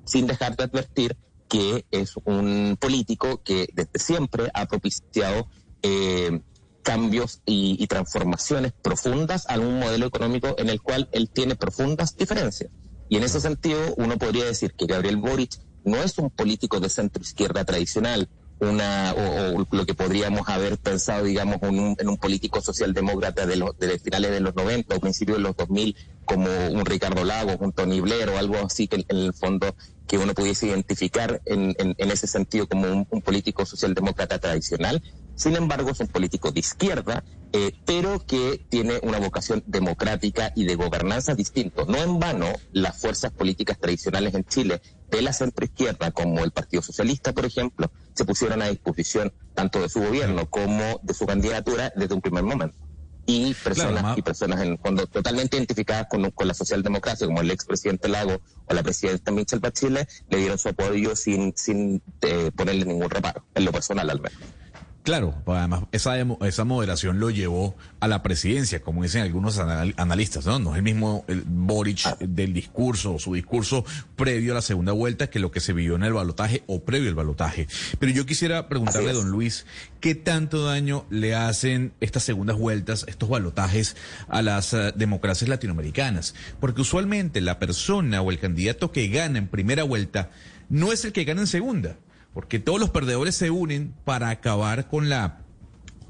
sin 0.04 0.26
dejar 0.26 0.56
de 0.56 0.64
advertir 0.64 1.16
que 1.48 1.86
es 1.90 2.14
un 2.24 2.76
político 2.78 3.42
que 3.42 3.68
desde 3.72 3.98
siempre 3.98 4.50
ha 4.52 4.66
propiciado 4.66 5.48
eh, 5.82 6.40
cambios 6.82 7.42
y, 7.44 7.76
y 7.78 7.86
transformaciones 7.86 8.72
profundas 8.82 9.44
a 9.48 9.58
un 9.58 9.78
modelo 9.78 10.06
económico 10.06 10.54
en 10.58 10.68
el 10.70 10.80
cual 10.80 11.08
él 11.12 11.28
tiene 11.28 11.54
profundas 11.54 12.16
diferencias. 12.16 12.70
Y 13.08 13.16
en 13.16 13.24
ese 13.24 13.40
sentido, 13.40 13.80
uno 13.96 14.18
podría 14.18 14.44
decir 14.44 14.74
que 14.74 14.86
Gabriel 14.86 15.16
Boric 15.16 15.58
no 15.84 16.02
es 16.02 16.18
un 16.18 16.30
político 16.30 16.80
de 16.80 16.88
centro 16.88 17.22
izquierda 17.22 17.64
tradicional, 17.64 18.28
una 18.60 19.14
o, 19.16 19.60
o 19.60 19.66
lo 19.70 19.86
que 19.86 19.94
podríamos 19.94 20.48
haber 20.48 20.78
pensado, 20.78 21.24
digamos, 21.24 21.58
un, 21.62 21.96
en 21.98 22.08
un 22.08 22.16
político 22.16 22.60
socialdemócrata 22.60 23.46
de 23.46 23.56
los 23.56 23.78
de 23.78 23.98
finales 23.98 24.30
de 24.30 24.40
los 24.40 24.54
90 24.54 24.96
o 24.96 25.00
principios 25.00 25.38
de 25.38 25.42
los 25.42 25.56
2000, 25.56 25.96
como 26.24 26.48
un 26.70 26.84
Ricardo 26.84 27.24
Lagos, 27.24 27.56
un 27.60 27.72
Tony 27.72 28.00
Blair 28.00 28.28
o 28.30 28.38
algo 28.38 28.56
así 28.58 28.88
que 28.88 29.04
en 29.08 29.16
el 29.16 29.32
fondo 29.32 29.74
que 30.06 30.18
uno 30.18 30.34
pudiese 30.34 30.66
identificar 30.66 31.40
en, 31.44 31.74
en, 31.78 31.94
en 31.96 32.10
ese 32.10 32.26
sentido 32.26 32.66
como 32.66 32.90
un, 32.90 33.06
un 33.10 33.22
político 33.22 33.64
socialdemócrata 33.64 34.38
tradicional. 34.38 35.02
Sin 35.38 35.54
embargo, 35.54 35.90
es 35.90 36.00
un 36.00 36.08
político 36.08 36.50
de 36.50 36.58
izquierda, 36.58 37.22
eh, 37.52 37.70
pero 37.86 38.26
que 38.26 38.66
tiene 38.68 38.98
una 39.02 39.20
vocación 39.20 39.62
democrática 39.66 40.52
y 40.56 40.64
de 40.64 40.74
gobernanza 40.74 41.36
distinto. 41.36 41.86
No 41.86 41.96
en 41.98 42.18
vano, 42.18 42.46
las 42.72 43.00
fuerzas 43.00 43.30
políticas 43.30 43.78
tradicionales 43.78 44.34
en 44.34 44.44
Chile, 44.44 44.82
de 45.08 45.22
la 45.22 45.32
centroizquierda, 45.32 46.10
como 46.10 46.42
el 46.42 46.50
Partido 46.50 46.82
Socialista, 46.82 47.32
por 47.32 47.46
ejemplo, 47.46 47.88
se 48.14 48.24
pusieron 48.24 48.62
a 48.62 48.68
disposición 48.68 49.32
tanto 49.54 49.80
de 49.80 49.88
su 49.88 50.00
gobierno 50.00 50.50
como 50.50 50.98
de 51.04 51.14
su 51.14 51.24
candidatura 51.24 51.92
desde 51.94 52.14
un 52.14 52.20
primer 52.20 52.42
momento. 52.42 52.76
Y 53.24 53.54
personas, 53.54 54.18
y 54.18 54.22
personas 54.22 54.60
en 54.62 54.72
el 54.72 54.78
fondo 54.78 55.06
totalmente 55.06 55.56
identificadas 55.56 56.08
con, 56.10 56.32
con 56.32 56.48
la 56.48 56.54
socialdemocracia, 56.54 57.28
como 57.28 57.42
el 57.42 57.52
expresidente 57.52 58.08
Lago 58.08 58.40
o 58.66 58.74
la 58.74 58.82
presidenta 58.82 59.30
Michelle 59.30 59.60
Bachelet, 59.60 60.08
le 60.30 60.38
dieron 60.38 60.58
su 60.58 60.68
apoyo 60.70 61.14
sin, 61.14 61.54
sin 61.56 62.02
eh, 62.22 62.50
ponerle 62.56 62.86
ningún 62.86 63.08
reparo, 63.08 63.44
en 63.54 63.64
lo 63.64 63.70
personal 63.70 64.10
al 64.10 64.20
menos. 64.20 64.57
Claro, 65.08 65.34
además 65.46 65.84
esa, 65.90 66.18
esa 66.42 66.64
moderación 66.64 67.18
lo 67.18 67.30
llevó 67.30 67.74
a 67.98 68.08
la 68.08 68.22
presidencia, 68.22 68.82
como 68.82 69.02
dicen 69.02 69.22
algunos 69.22 69.56
analistas, 69.56 70.44
¿no? 70.44 70.58
No 70.58 70.72
es 70.72 70.76
el 70.76 70.82
mismo 70.82 71.24
el 71.28 71.44
Boric 71.46 72.00
ah. 72.04 72.14
del 72.20 72.52
discurso, 72.52 73.18
su 73.18 73.32
discurso 73.32 73.86
previo 74.16 74.52
a 74.52 74.56
la 74.56 74.60
segunda 74.60 74.92
vuelta 74.92 75.30
que 75.30 75.38
lo 75.38 75.50
que 75.50 75.60
se 75.60 75.72
vivió 75.72 75.96
en 75.96 76.02
el 76.02 76.12
balotaje 76.12 76.62
o 76.66 76.84
previo 76.84 77.08
al 77.08 77.14
balotaje. 77.14 77.68
Pero 77.98 78.12
yo 78.12 78.26
quisiera 78.26 78.68
preguntarle 78.68 79.08
a 79.08 79.14
don 79.14 79.30
Luis, 79.30 79.64
¿qué 80.00 80.14
tanto 80.14 80.66
daño 80.66 81.06
le 81.08 81.34
hacen 81.34 81.94
estas 82.00 82.24
segundas 82.24 82.58
vueltas, 82.58 83.06
estos 83.08 83.30
balotajes 83.30 83.96
a 84.28 84.42
las 84.42 84.74
uh, 84.74 84.92
democracias 84.94 85.48
latinoamericanas? 85.48 86.34
Porque 86.60 86.82
usualmente 86.82 87.40
la 87.40 87.58
persona 87.58 88.20
o 88.20 88.30
el 88.30 88.38
candidato 88.38 88.92
que 88.92 89.08
gana 89.08 89.38
en 89.38 89.48
primera 89.48 89.84
vuelta 89.84 90.28
no 90.68 90.92
es 90.92 91.02
el 91.06 91.14
que 91.14 91.24
gana 91.24 91.40
en 91.40 91.46
segunda 91.46 91.96
porque 92.38 92.60
todos 92.60 92.78
los 92.78 92.90
perdedores 92.90 93.34
se 93.34 93.50
unen 93.50 93.96
para 94.04 94.28
acabar 94.30 94.86
con 94.86 95.08
la 95.08 95.40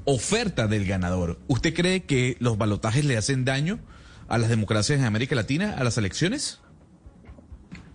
oferta 0.05 0.67
del 0.67 0.85
ganador. 0.85 1.39
¿Usted 1.47 1.73
cree 1.73 2.03
que 2.03 2.37
los 2.39 2.55
balotajes 2.55 3.03
le 3.03 3.17
hacen 3.17 3.45
daño 3.45 3.79
a 4.27 4.37
las 4.37 4.47
democracias 4.47 4.99
en 4.99 5.05
América 5.05 5.33
Latina, 5.33 5.73
a 5.75 5.83
las 5.83 5.97
elecciones? 5.97 6.59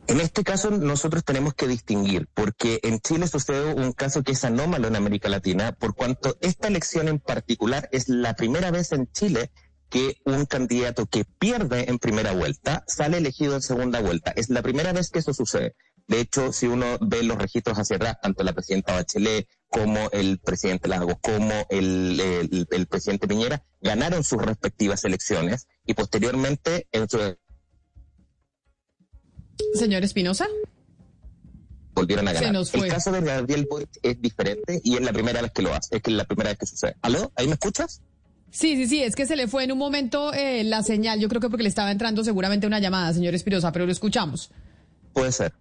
En 0.09 0.19
este 0.19 0.43
caso 0.43 0.73
nosotros 0.73 1.23
tenemos 1.23 1.55
que 1.55 1.69
distinguir, 1.69 2.27
porque 2.35 2.81
en 2.83 2.99
Chile 2.99 3.29
sucede 3.29 3.73
un 3.73 3.93
caso 3.93 4.25
que 4.25 4.33
es 4.33 4.45
anómalo 4.45 4.89
en 4.89 4.97
América 4.97 5.29
Latina, 5.29 5.71
por 5.71 5.95
cuanto 5.95 6.37
esta 6.41 6.67
elección 6.67 7.07
en 7.07 7.21
particular 7.21 7.89
es 7.93 8.09
la 8.09 8.35
primera 8.35 8.73
vez 8.73 8.91
en 8.91 9.07
Chile 9.13 9.53
que 9.91 10.17
un 10.25 10.45
candidato 10.47 11.07
que 11.07 11.25
pierde 11.25 11.89
en 11.89 12.01
primera 12.01 12.33
vuelta 12.33 12.83
sale 12.89 13.19
elegido 13.19 13.55
en 13.55 13.63
segunda 13.63 14.01
vuelta. 14.01 14.33
Es 14.35 14.51
la 14.51 14.61
primera 14.61 14.93
vez 14.93 15.11
que 15.11 15.21
eso 15.21 15.33
sucede. 15.33 15.77
De 16.07 16.21
hecho, 16.21 16.53
si 16.53 16.67
uno 16.67 16.99
ve 17.01 17.23
los 17.23 17.39
registros 17.39 17.79
hacia 17.79 17.97
atrás, 17.97 18.19
tanto 18.23 18.45
la 18.45 18.53
presidenta 18.53 18.93
Bachelet 18.93 19.49
como 19.69 20.11
el 20.13 20.39
presidente 20.39 20.87
Lagos, 20.87 21.17
como 21.21 21.67
el, 21.71 22.67
el, 22.71 22.87
presidente 22.87 23.27
Piñera, 23.27 23.65
ganaron 23.81 24.23
sus 24.23 24.41
respectivas 24.41 25.05
elecciones 25.05 25.67
y 25.87 25.95
posteriormente 25.95 26.87
en 26.93 27.09
su... 27.09 27.19
Señor 29.75 30.05
Espinosa. 30.05 30.47
Volvieron 31.95 32.29
a 32.29 32.33
ganar. 32.33 32.65
El 32.73 32.89
caso 32.89 33.11
de 33.13 33.21
Gabriel 33.21 33.67
Boric 33.71 33.99
es 34.03 34.21
diferente 34.21 34.81
y 34.85 34.97
es 34.97 35.01
la 35.01 35.13
primera 35.13 35.41
vez 35.41 35.53
que 35.53 35.63
lo 35.63 35.73
hace, 35.73 35.97
es 35.97 36.03
que 36.03 36.11
es 36.11 36.17
la 36.17 36.25
primera 36.25 36.51
vez 36.51 36.59
que 36.59 36.67
sucede. 36.67 36.97
¿Aló? 37.03 37.33
¿Ahí 37.37 37.47
me 37.47 37.55
escuchas? 37.55 38.03
Sí, 38.51 38.77
sí, 38.77 38.87
sí, 38.87 39.03
es 39.03 39.17
que 39.17 39.27
se 39.27 39.37
le 39.37 39.49
fue 39.49 39.65
en 39.65 39.73
un 39.73 39.79
momento 39.79 40.33
eh, 40.33 40.63
la 40.63 40.83
señal, 40.83 41.19
yo 41.19 41.29
creo 41.29 41.41
que 41.41 41.49
porque 41.49 41.65
le 41.65 41.69
estaba 41.69 41.91
entrando 41.91 42.23
seguramente 42.23 42.67
una 42.67 42.79
llamada, 42.79 43.13
señor 43.13 43.35
Espinosa, 43.35 43.73
pero 43.73 43.87
lo 43.87 43.93
escuchamos. 43.93 44.51
Puede 45.13 45.33
ser. 45.33 45.55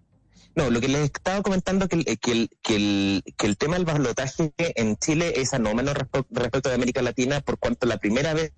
No, 0.55 0.69
lo 0.69 0.79
que 0.79 0.87
les 0.87 1.01
estaba 1.05 1.41
comentando 1.41 1.87
que, 1.87 2.03
que, 2.17 2.31
el, 2.31 2.49
que, 2.61 2.75
el, 2.75 3.23
que 3.37 3.47
el 3.47 3.57
tema 3.57 3.75
del 3.75 3.85
balotaje 3.85 4.53
en 4.57 4.95
Chile 4.97 5.33
es 5.37 5.53
anómalo 5.53 5.93
respecto 5.93 6.69
de 6.69 6.75
América 6.75 7.01
Latina, 7.01 7.41
por 7.41 7.57
cuanto 7.57 7.87
la 7.87 7.97
primera 7.97 8.33
vez 8.33 8.53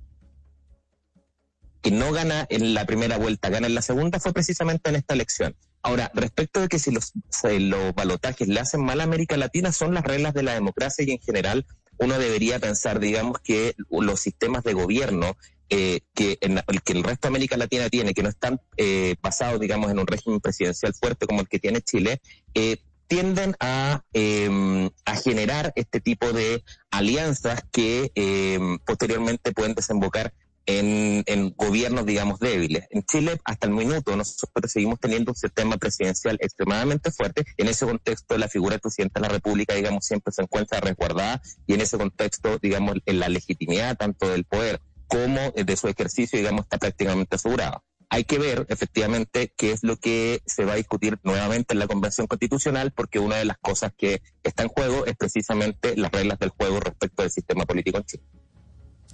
que 1.82 1.92
no 1.92 2.12
gana 2.12 2.48
en 2.50 2.74
la 2.74 2.86
primera 2.86 3.18
vuelta, 3.18 3.50
gana 3.50 3.68
en 3.68 3.76
la 3.76 3.82
segunda, 3.84 4.20
fue 4.20 4.34
precisamente 4.34 4.90
en 4.90 4.96
esta 4.96 5.14
elección. 5.14 5.56
Ahora, 5.84 6.12
respecto 6.16 6.60
de 6.60 6.68
que 6.68 6.80
si 6.80 6.90
los, 6.90 7.14
los 7.44 7.94
balotajes 7.94 8.48
le 8.48 8.60
hacen 8.60 8.84
mal 8.84 9.02
a 9.02 9.04
América 9.04 9.38
Latina, 9.38 9.72
son 9.72 9.94
las 9.94 10.04
reglas 10.04 10.34
de 10.34 10.42
la 10.42 10.56
democracia 10.56 11.06
y 11.08 11.12
en 11.12 11.20
general 11.20 11.66
uno 12.00 12.18
debería 12.18 12.60
pensar, 12.60 13.00
digamos, 13.00 13.40
que 13.40 13.76
los 13.92 14.20
sistemas 14.20 14.64
de 14.64 14.74
gobierno 14.74 15.38
eh, 15.70 16.02
que, 16.14 16.38
en, 16.42 16.62
que 16.84 16.94
el 16.94 17.04
resto 17.04 17.28
de 17.28 17.30
América 17.30 17.58
Latina 17.58 17.90
tiene, 17.90 18.14
que 18.14 18.24
no 18.24 18.30
están 18.30 18.62
eh, 18.78 19.16
basados, 19.22 19.60
digamos, 19.60 19.92
en 19.92 20.00
un 20.00 20.08
régimen 20.08 20.40
presidencial 20.40 20.94
fuerte 20.94 21.26
como 21.26 21.42
el 21.42 21.48
que 21.48 21.60
tiene 21.60 21.82
Chile, 21.82 22.22
eh, 22.54 22.78
tienden 23.08 23.56
a, 23.60 24.04
em, 24.14 24.90
a 25.06 25.16
generar 25.16 25.74
este 25.76 26.02
tipo 26.02 26.34
de 26.34 26.64
alianzas 26.92 27.64
que 27.72 28.12
em, 28.16 28.80
posteriormente 28.80 29.52
pueden 29.52 29.76
desembocar 29.76 30.34
en, 30.68 31.24
en, 31.28 31.54
gobiernos, 31.56 32.06
digamos, 32.06 32.40
débiles. 32.40 32.86
En 32.90 33.04
Chile, 33.04 33.40
hasta 33.44 33.68
el 33.68 33.74
minuto, 33.74 34.16
nosotros 34.16 34.72
seguimos 34.72 35.00
teniendo 35.00 35.32
un 35.32 35.36
sistema 35.36 35.78
presidencial 35.78 36.38
extremadamente 36.42 37.12
fuerte. 37.12 37.46
En 37.58 37.68
ese 37.68 37.86
contexto, 37.86 38.38
la 38.38 38.48
figura 38.48 38.74
del 38.74 38.82
presidente 38.82 39.20
de 39.20 39.28
la 39.28 39.34
República, 39.34 39.76
digamos, 39.76 40.06
siempre 40.06 40.34
se 40.34 40.42
encuentra 40.42 40.80
resguardada 40.80 41.42
y 41.68 41.74
en 41.76 41.82
ese 41.82 41.98
contexto, 41.98 42.58
digamos, 42.60 42.98
en 43.06 43.20
la 43.20 43.30
legitimidad 43.30 43.96
tanto 43.96 44.28
del 44.30 44.46
poder 44.46 44.82
como 45.08 45.52
de 45.52 45.78
su 45.78 45.88
ejercicio, 45.88 46.38
digamos, 46.38 46.62
está 46.62 46.78
prácticamente 46.78 47.36
asegurado. 47.36 47.84
Hay 48.10 48.24
que 48.24 48.38
ver 48.38 48.66
efectivamente 48.70 49.52
qué 49.58 49.72
es 49.72 49.84
lo 49.84 49.98
que 49.98 50.42
se 50.46 50.64
va 50.64 50.74
a 50.74 50.78
discutir 50.78 51.20
nuevamente 51.24 51.74
en 51.74 51.80
la 51.80 51.88
Convención 51.88 52.28
Constitucional, 52.28 52.92
porque 52.92 53.20
una 53.20 53.38
de 53.38 53.46
las 53.46 53.58
cosas 53.58 53.92
que 53.98 54.22
está 54.44 54.64
en 54.64 54.70
juego 54.70 55.06
es 55.06 55.16
precisamente 55.16 55.98
las 55.98 56.12
reglas 56.12 56.40
del 56.40 56.50
juego 56.50 56.80
respecto 56.80 57.24
del 57.24 57.32
sistema 57.32 57.66
político 57.66 57.98
en 57.98 58.04
Chile. 58.06 58.24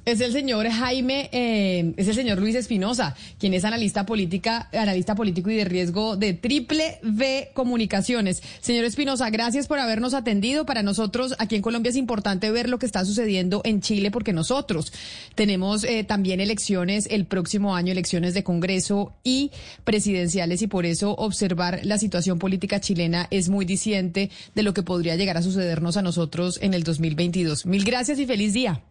Es 0.04 0.20
el 0.20 0.32
señor 0.32 0.68
Jaime, 0.68 1.30
eh, 1.32 1.94
es 1.96 2.08
el 2.08 2.16
señor 2.16 2.40
Luis 2.40 2.56
Espinosa, 2.56 3.16
quien 3.38 3.54
es 3.54 3.66
analista 3.66 4.04
política, 4.04 4.68
analista 4.74 5.14
político 5.14 5.52
y 5.52 5.58
de 5.58 5.66
riesgo 5.66 6.18
de 6.18 6.34
Triple 6.34 6.98
V 7.04 7.52
Comunicaciones. 7.54 8.42
Señor 8.62 8.86
Espinosa, 8.86 9.30
gracias 9.30 9.68
por 9.68 9.78
habernos 9.78 10.16
atendido. 10.16 10.66
Para 10.66 10.82
nosotros 10.82 11.36
aquí 11.38 11.56
en 11.56 11.62
Colombia 11.62 11.92
es 11.92 11.98
importante 11.98 12.50
ver 12.50 12.68
lo 12.68 12.80
que 12.80 12.88
está 12.88 13.06
sucediendo 13.06 13.62
en 13.64 13.80
Chile 13.82 14.10
porque 14.10 14.34
nosotros 14.34 14.92
tenemos 15.36 15.84
eh, 15.84 16.04
también 16.04 16.40
elecciones 16.40 17.08
el 17.12 17.26
próximo 17.26 17.76
año, 17.76 17.92
elecciones 17.92 18.34
de 18.34 18.44
Congreso 18.44 19.14
y 19.24 19.52
presidenciales 19.84 20.64
y 20.64 20.68
por 20.68 20.88
eso 20.88 21.14
observar 21.14 21.82
la 21.84 22.00
situación 22.00 22.40
política 22.40 22.80
chilena 22.80 23.28
es 23.30 23.50
muy 23.50 23.66
diciente 23.66 24.32
de 24.56 24.64
lo 24.64 24.74
que 24.74 24.82
podría 24.82 25.16
llegar 25.16 25.38
a 25.38 25.44
sucedernos 25.44 25.96
a 25.96 26.02
nosotros 26.02 26.58
en 26.64 26.74
el 26.74 26.82
2022. 26.82 27.68
Mil 27.68 27.84
gracias 27.84 28.18
y 28.18 28.26
feliz 28.26 28.54
día 28.54 28.82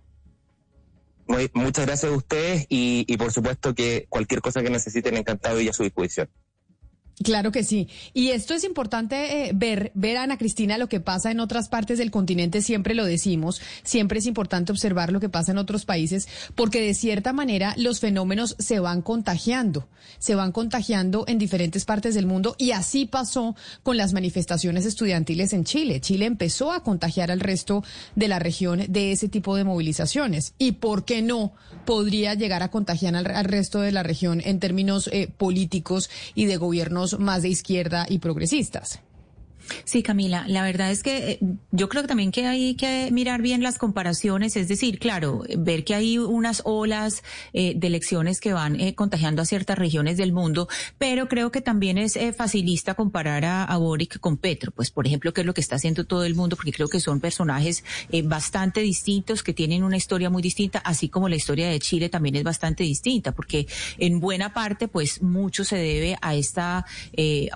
muchas 1.54 1.86
gracias 1.86 2.12
a 2.12 2.16
ustedes 2.16 2.66
y, 2.68 3.04
y, 3.08 3.16
por 3.16 3.32
supuesto 3.32 3.74
que 3.74 4.06
cualquier 4.08 4.40
cosa 4.40 4.62
que 4.62 4.70
necesiten, 4.70 5.16
encantado 5.16 5.60
y 5.60 5.68
a 5.68 5.72
su 5.72 5.82
disposición. 5.82 6.28
Claro 7.22 7.52
que 7.52 7.64
sí. 7.64 7.88
Y 8.14 8.30
esto 8.30 8.54
es 8.54 8.64
importante 8.64 9.48
eh, 9.48 9.50
ver, 9.54 9.92
ver, 9.94 10.16
Ana 10.16 10.38
Cristina, 10.38 10.78
lo 10.78 10.88
que 10.88 11.00
pasa 11.00 11.30
en 11.30 11.40
otras 11.40 11.68
partes 11.68 11.98
del 11.98 12.10
continente, 12.10 12.62
siempre 12.62 12.94
lo 12.94 13.04
decimos, 13.04 13.60
siempre 13.82 14.20
es 14.20 14.26
importante 14.26 14.72
observar 14.72 15.12
lo 15.12 15.20
que 15.20 15.28
pasa 15.28 15.52
en 15.52 15.58
otros 15.58 15.84
países, 15.84 16.28
porque 16.54 16.80
de 16.80 16.94
cierta 16.94 17.34
manera 17.34 17.74
los 17.76 18.00
fenómenos 18.00 18.56
se 18.58 18.80
van 18.80 19.02
contagiando, 19.02 19.86
se 20.18 20.34
van 20.34 20.50
contagiando 20.50 21.24
en 21.28 21.36
diferentes 21.36 21.84
partes 21.84 22.14
del 22.14 22.24
mundo 22.24 22.56
y 22.56 22.70
así 22.70 23.04
pasó 23.04 23.54
con 23.82 23.98
las 23.98 24.14
manifestaciones 24.14 24.86
estudiantiles 24.86 25.52
en 25.52 25.64
Chile. 25.64 26.00
Chile 26.00 26.24
empezó 26.24 26.72
a 26.72 26.82
contagiar 26.82 27.30
al 27.30 27.40
resto 27.40 27.84
de 28.16 28.28
la 28.28 28.38
región 28.38 28.84
de 28.88 29.12
ese 29.12 29.28
tipo 29.28 29.56
de 29.56 29.64
movilizaciones. 29.64 30.54
¿Y 30.56 30.72
por 30.72 31.04
qué 31.04 31.20
no 31.20 31.52
podría 31.84 32.32
llegar 32.32 32.62
a 32.62 32.70
contagiar 32.70 33.14
al, 33.14 33.44
resto 33.44 33.80
de 33.80 33.92
la 33.92 34.02
región 34.02 34.40
en 34.42 34.58
términos 34.58 35.10
eh, 35.12 35.28
políticos 35.28 36.08
y 36.34 36.46
de 36.46 36.56
gobiernos 36.56 37.09
más 37.18 37.42
de 37.42 37.48
izquierda 37.48 38.06
y 38.08 38.18
progresistas. 38.18 39.00
Sí, 39.84 40.02
Camila, 40.02 40.44
la 40.48 40.62
verdad 40.62 40.90
es 40.90 41.02
que 41.02 41.32
eh, 41.32 41.38
yo 41.70 41.88
creo 41.88 42.02
que 42.02 42.08
también 42.08 42.30
que 42.30 42.46
hay 42.46 42.74
que 42.74 43.10
mirar 43.12 43.42
bien 43.42 43.62
las 43.62 43.78
comparaciones, 43.78 44.56
es 44.56 44.68
decir, 44.68 44.98
claro, 44.98 45.44
ver 45.58 45.84
que 45.84 45.94
hay 45.94 46.18
unas 46.18 46.62
olas 46.64 47.22
eh, 47.52 47.74
de 47.76 47.86
elecciones 47.86 48.40
que 48.40 48.52
van 48.52 48.80
eh, 48.80 48.94
contagiando 48.94 49.42
a 49.42 49.44
ciertas 49.44 49.78
regiones 49.78 50.16
del 50.16 50.32
mundo, 50.32 50.68
pero 50.98 51.28
creo 51.28 51.50
que 51.50 51.60
también 51.60 51.98
es 51.98 52.18
facilista 52.36 52.94
comparar 52.94 53.44
a, 53.44 53.76
Boric 53.80 54.18
con 54.20 54.36
Petro, 54.36 54.72
pues 54.72 54.90
por 54.90 55.06
ejemplo, 55.06 55.32
que 55.32 55.40
es 55.40 55.46
lo 55.46 55.54
que 55.54 55.60
está 55.62 55.76
haciendo 55.76 56.04
todo 56.04 56.24
el 56.24 56.34
mundo, 56.34 56.56
porque 56.56 56.72
creo 56.72 56.88
que 56.88 57.00
son 57.00 57.20
personajes 57.20 57.82
bastante 58.24 58.80
distintos, 58.80 59.42
que 59.42 59.54
tienen 59.54 59.84
una 59.84 59.96
historia 59.96 60.28
muy 60.28 60.42
distinta, 60.42 60.80
así 60.80 61.08
como 61.08 61.28
la 61.28 61.36
historia 61.36 61.68
de 61.68 61.78
Chile 61.78 62.10
también 62.10 62.36
es 62.36 62.44
bastante 62.44 62.84
distinta, 62.84 63.32
porque 63.32 63.66
en 63.98 64.20
buena 64.20 64.52
parte, 64.52 64.86
pues 64.86 65.22
mucho 65.22 65.64
se 65.64 65.76
debe 65.76 66.18
a 66.20 66.34
esta, 66.34 66.84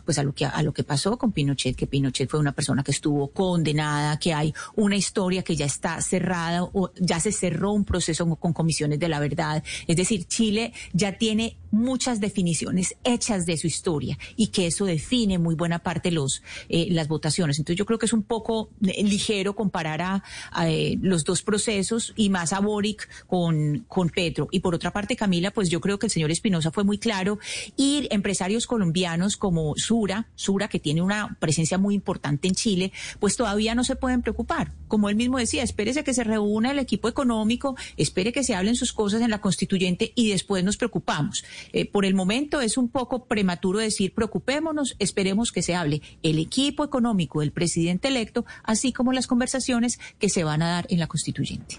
pues 0.04 0.18
a 0.18 0.22
lo 0.22 0.34
que 0.34 0.46
a 0.46 0.62
lo 0.62 0.72
que 0.72 0.82
pasó 0.82 1.18
con 1.18 1.32
Pinochet, 1.32 1.76
que 1.76 1.86
Pinochet 1.86 2.03
Pinochet 2.05 2.28
fue 2.28 2.40
una 2.40 2.52
persona 2.52 2.82
que 2.82 2.90
estuvo 2.90 3.28
condenada, 3.28 4.18
que 4.18 4.34
hay 4.34 4.52
una 4.76 4.94
historia 4.94 5.42
que 5.42 5.57
ya 5.57 5.64
está 5.64 6.00
cerrada 6.02 6.64
o 6.64 6.90
ya 6.96 7.18
se 7.18 7.32
cerró 7.32 7.72
un 7.72 7.84
proceso 7.84 8.26
con 8.36 8.52
comisiones 8.52 8.98
de 8.98 9.09
la 9.09 9.20
verdad. 9.20 9.62
Es 9.86 9.96
decir, 9.96 10.26
Chile 10.26 10.74
ya 10.92 11.16
tiene 11.16 11.57
muchas 11.75 12.20
definiciones 12.20 12.95
hechas 13.05 13.47
de 13.47 13.57
su 13.57 13.66
historia 13.66 14.18
y 14.37 14.49
que 14.49 14.66
eso 14.66 14.85
define 14.85 15.39
muy 15.39 15.55
buena 15.55 15.81
parte 15.81 16.11
los 16.11 16.43
eh, 16.68 16.89
las 16.91 17.09
votaciones. 17.09 17.59
Entonces 17.59 17.79
yo 17.79 17.87
creo 17.87 17.99
que 17.99 18.07
es 18.07 18.12
un 18.12 18.22
poco 18.22 18.70
eh, 18.87 19.03
ligero 19.03 19.55
comparar 19.55 20.01
a, 20.03 20.22
eh, 20.68 20.97
los 21.01 21.25
dos 21.25 21.43
procesos 21.43 22.12
y 22.16 22.31
más 22.31 22.53
a 22.53 22.61
Boric 22.61 23.09
con, 23.27 23.85
con 23.89 24.09
Petro. 24.11 24.49
Y 24.51 24.61
por 24.61 24.75
otra 24.75 24.93
parte, 24.93 25.16
Camila, 25.16 25.51
pues 25.51 25.68
yo 25.68 25.81
creo 25.81 25.99
que 25.99 26.07
el 26.07 26.12
señor 26.12 26.31
Espinosa 26.31 26.70
fue 26.70 26.85
muy 26.85 26.99
claro 26.99 27.39
y 27.77 28.07
empresarios 28.11 28.66
colombianos 28.66 29.37
como 29.37 29.75
Sura, 29.77 30.29
Sura 30.35 30.68
que 30.68 30.79
tiene 30.79 31.03
una 31.03 31.37
presencia 31.41 31.79
muy 31.79 31.95
importante 31.95 32.49
en 32.49 32.55
Chile, 32.55 32.93
pues 33.20 33.37
todavía 33.37 33.75
no 33.75 33.85
se 33.85 33.97
pueden 33.97 34.22
preocupar. 34.22 34.72
Como 34.89 35.09
él 35.09 35.16
mismo 35.16 35.39
decía, 35.39 35.62
espérese 35.62 36.05
que 36.05 36.14
se 36.14 36.25
reúna 36.25 36.70
el 36.70 36.79
equipo 36.79 37.09
económico, 37.09 37.77
espere 37.97 38.33
que 38.33 38.45
se 38.45 38.55
hablen 38.55 38.77
sus 38.77 38.93
cosas 38.93 39.22
en 39.22 39.31
la 39.31 39.41
constituyente 39.41 40.12
y 40.14 40.31
después 40.31 40.64
nos 40.64 40.77
preocupamos. 40.77 41.45
Eh, 41.72 41.90
por 41.90 42.04
el 42.04 42.14
momento 42.14 42.60
es 42.60 42.76
un 42.76 42.88
poco 42.88 43.26
prematuro 43.26 43.78
decir 43.78 44.12
preocupémonos, 44.12 44.96
esperemos 44.98 45.52
que 45.52 45.62
se 45.62 45.74
hable 45.74 46.02
el 46.22 46.38
equipo 46.38 46.84
económico 46.84 47.40
del 47.40 47.52
presidente 47.52 48.08
electo, 48.08 48.44
así 48.62 48.92
como 48.92 49.12
las 49.12 49.26
conversaciones 49.26 49.98
que 50.18 50.28
se 50.28 50.44
van 50.44 50.62
a 50.62 50.70
dar 50.70 50.86
en 50.88 50.98
la 50.98 51.06
constituyente. 51.06 51.78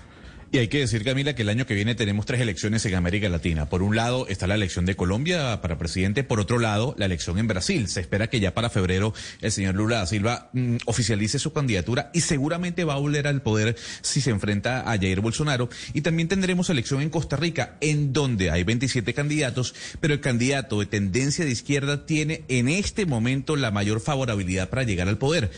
Y 0.51 0.59
hay 0.59 0.67
que 0.67 0.79
decir, 0.79 1.03
Camila, 1.03 1.35
que 1.35 1.41
el 1.41 1.49
año 1.49 1.65
que 1.65 1.73
viene 1.73 1.95
tenemos 1.95 2.25
tres 2.25 2.39
elecciones 2.39 2.85
en 2.85 2.95
América 2.95 3.27
Latina. 3.29 3.67
Por 3.67 3.81
un 3.81 3.95
lado 3.95 4.27
está 4.27 4.47
la 4.47 4.55
elección 4.55 4.85
de 4.85 4.95
Colombia 4.95 5.59
para 5.61 5.77
presidente, 5.77 6.23
por 6.23 6.39
otro 6.39 6.59
lado 6.59 6.95
la 6.97 7.05
elección 7.05 7.37
en 7.39 7.47
Brasil. 7.47 7.87
Se 7.87 7.99
espera 7.99 8.27
que 8.27 8.39
ya 8.39 8.53
para 8.53 8.69
febrero 8.69 9.13
el 9.41 9.51
señor 9.51 9.75
Lula 9.75 9.97
da 9.97 10.05
Silva 10.05 10.49
mm, 10.53 10.77
oficialice 10.85 11.39
su 11.39 11.51
candidatura 11.51 12.09
y 12.13 12.21
seguramente 12.21 12.83
va 12.83 12.93
a 12.93 12.99
volver 12.99 13.27
al 13.27 13.41
poder 13.41 13.75
si 14.01 14.21
se 14.21 14.29
enfrenta 14.29 14.81
a 14.81 14.97
Jair 14.97 15.21
Bolsonaro. 15.21 15.69
Y 15.93 16.01
también 16.01 16.27
tendremos 16.27 16.69
elección 16.69 17.01
en 17.01 17.09
Costa 17.09 17.35
Rica, 17.35 17.77
en 17.81 18.13
donde 18.13 18.51
hay 18.51 18.63
27 18.63 19.13
candidatos, 19.13 19.75
pero 19.99 20.13
el 20.13 20.21
candidato 20.21 20.79
de 20.79 20.85
tendencia 20.85 21.43
de 21.43 21.51
izquierda 21.51 22.05
tiene 22.05 22.43
en 22.47 22.69
este 22.69 23.05
momento 23.05 23.55
la 23.55 23.71
mayor 23.71 23.99
favorabilidad 23.99 24.69
para 24.69 24.83
llegar 24.83 25.07
al 25.07 25.17
poder. 25.17 25.51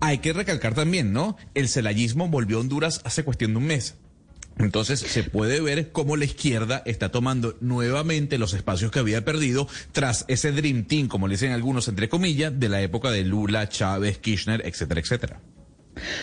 Hay 0.00 0.18
que 0.18 0.32
recalcar 0.32 0.74
también, 0.74 1.12
¿no? 1.12 1.36
El 1.54 1.68
celayismo 1.68 2.28
volvió 2.28 2.58
a 2.58 2.60
Honduras 2.60 3.00
hace 3.04 3.24
cuestión 3.24 3.52
de 3.52 3.58
un 3.58 3.64
mes. 3.64 3.94
Entonces 4.58 5.00
se 5.00 5.24
puede 5.24 5.60
ver 5.60 5.90
cómo 5.90 6.16
la 6.16 6.24
izquierda 6.24 6.82
está 6.86 7.10
tomando 7.10 7.56
nuevamente 7.60 8.38
los 8.38 8.54
espacios 8.54 8.90
que 8.90 9.00
había 9.00 9.24
perdido 9.24 9.66
tras 9.92 10.24
ese 10.28 10.52
Dream 10.52 10.84
Team, 10.84 11.08
como 11.08 11.26
le 11.26 11.34
dicen 11.34 11.52
algunos 11.52 11.88
entre 11.88 12.08
comillas, 12.08 12.58
de 12.58 12.68
la 12.68 12.80
época 12.80 13.10
de 13.10 13.24
Lula, 13.24 13.68
Chávez, 13.68 14.18
Kirchner, 14.18 14.62
etcétera, 14.64 15.00
etcétera. 15.00 15.40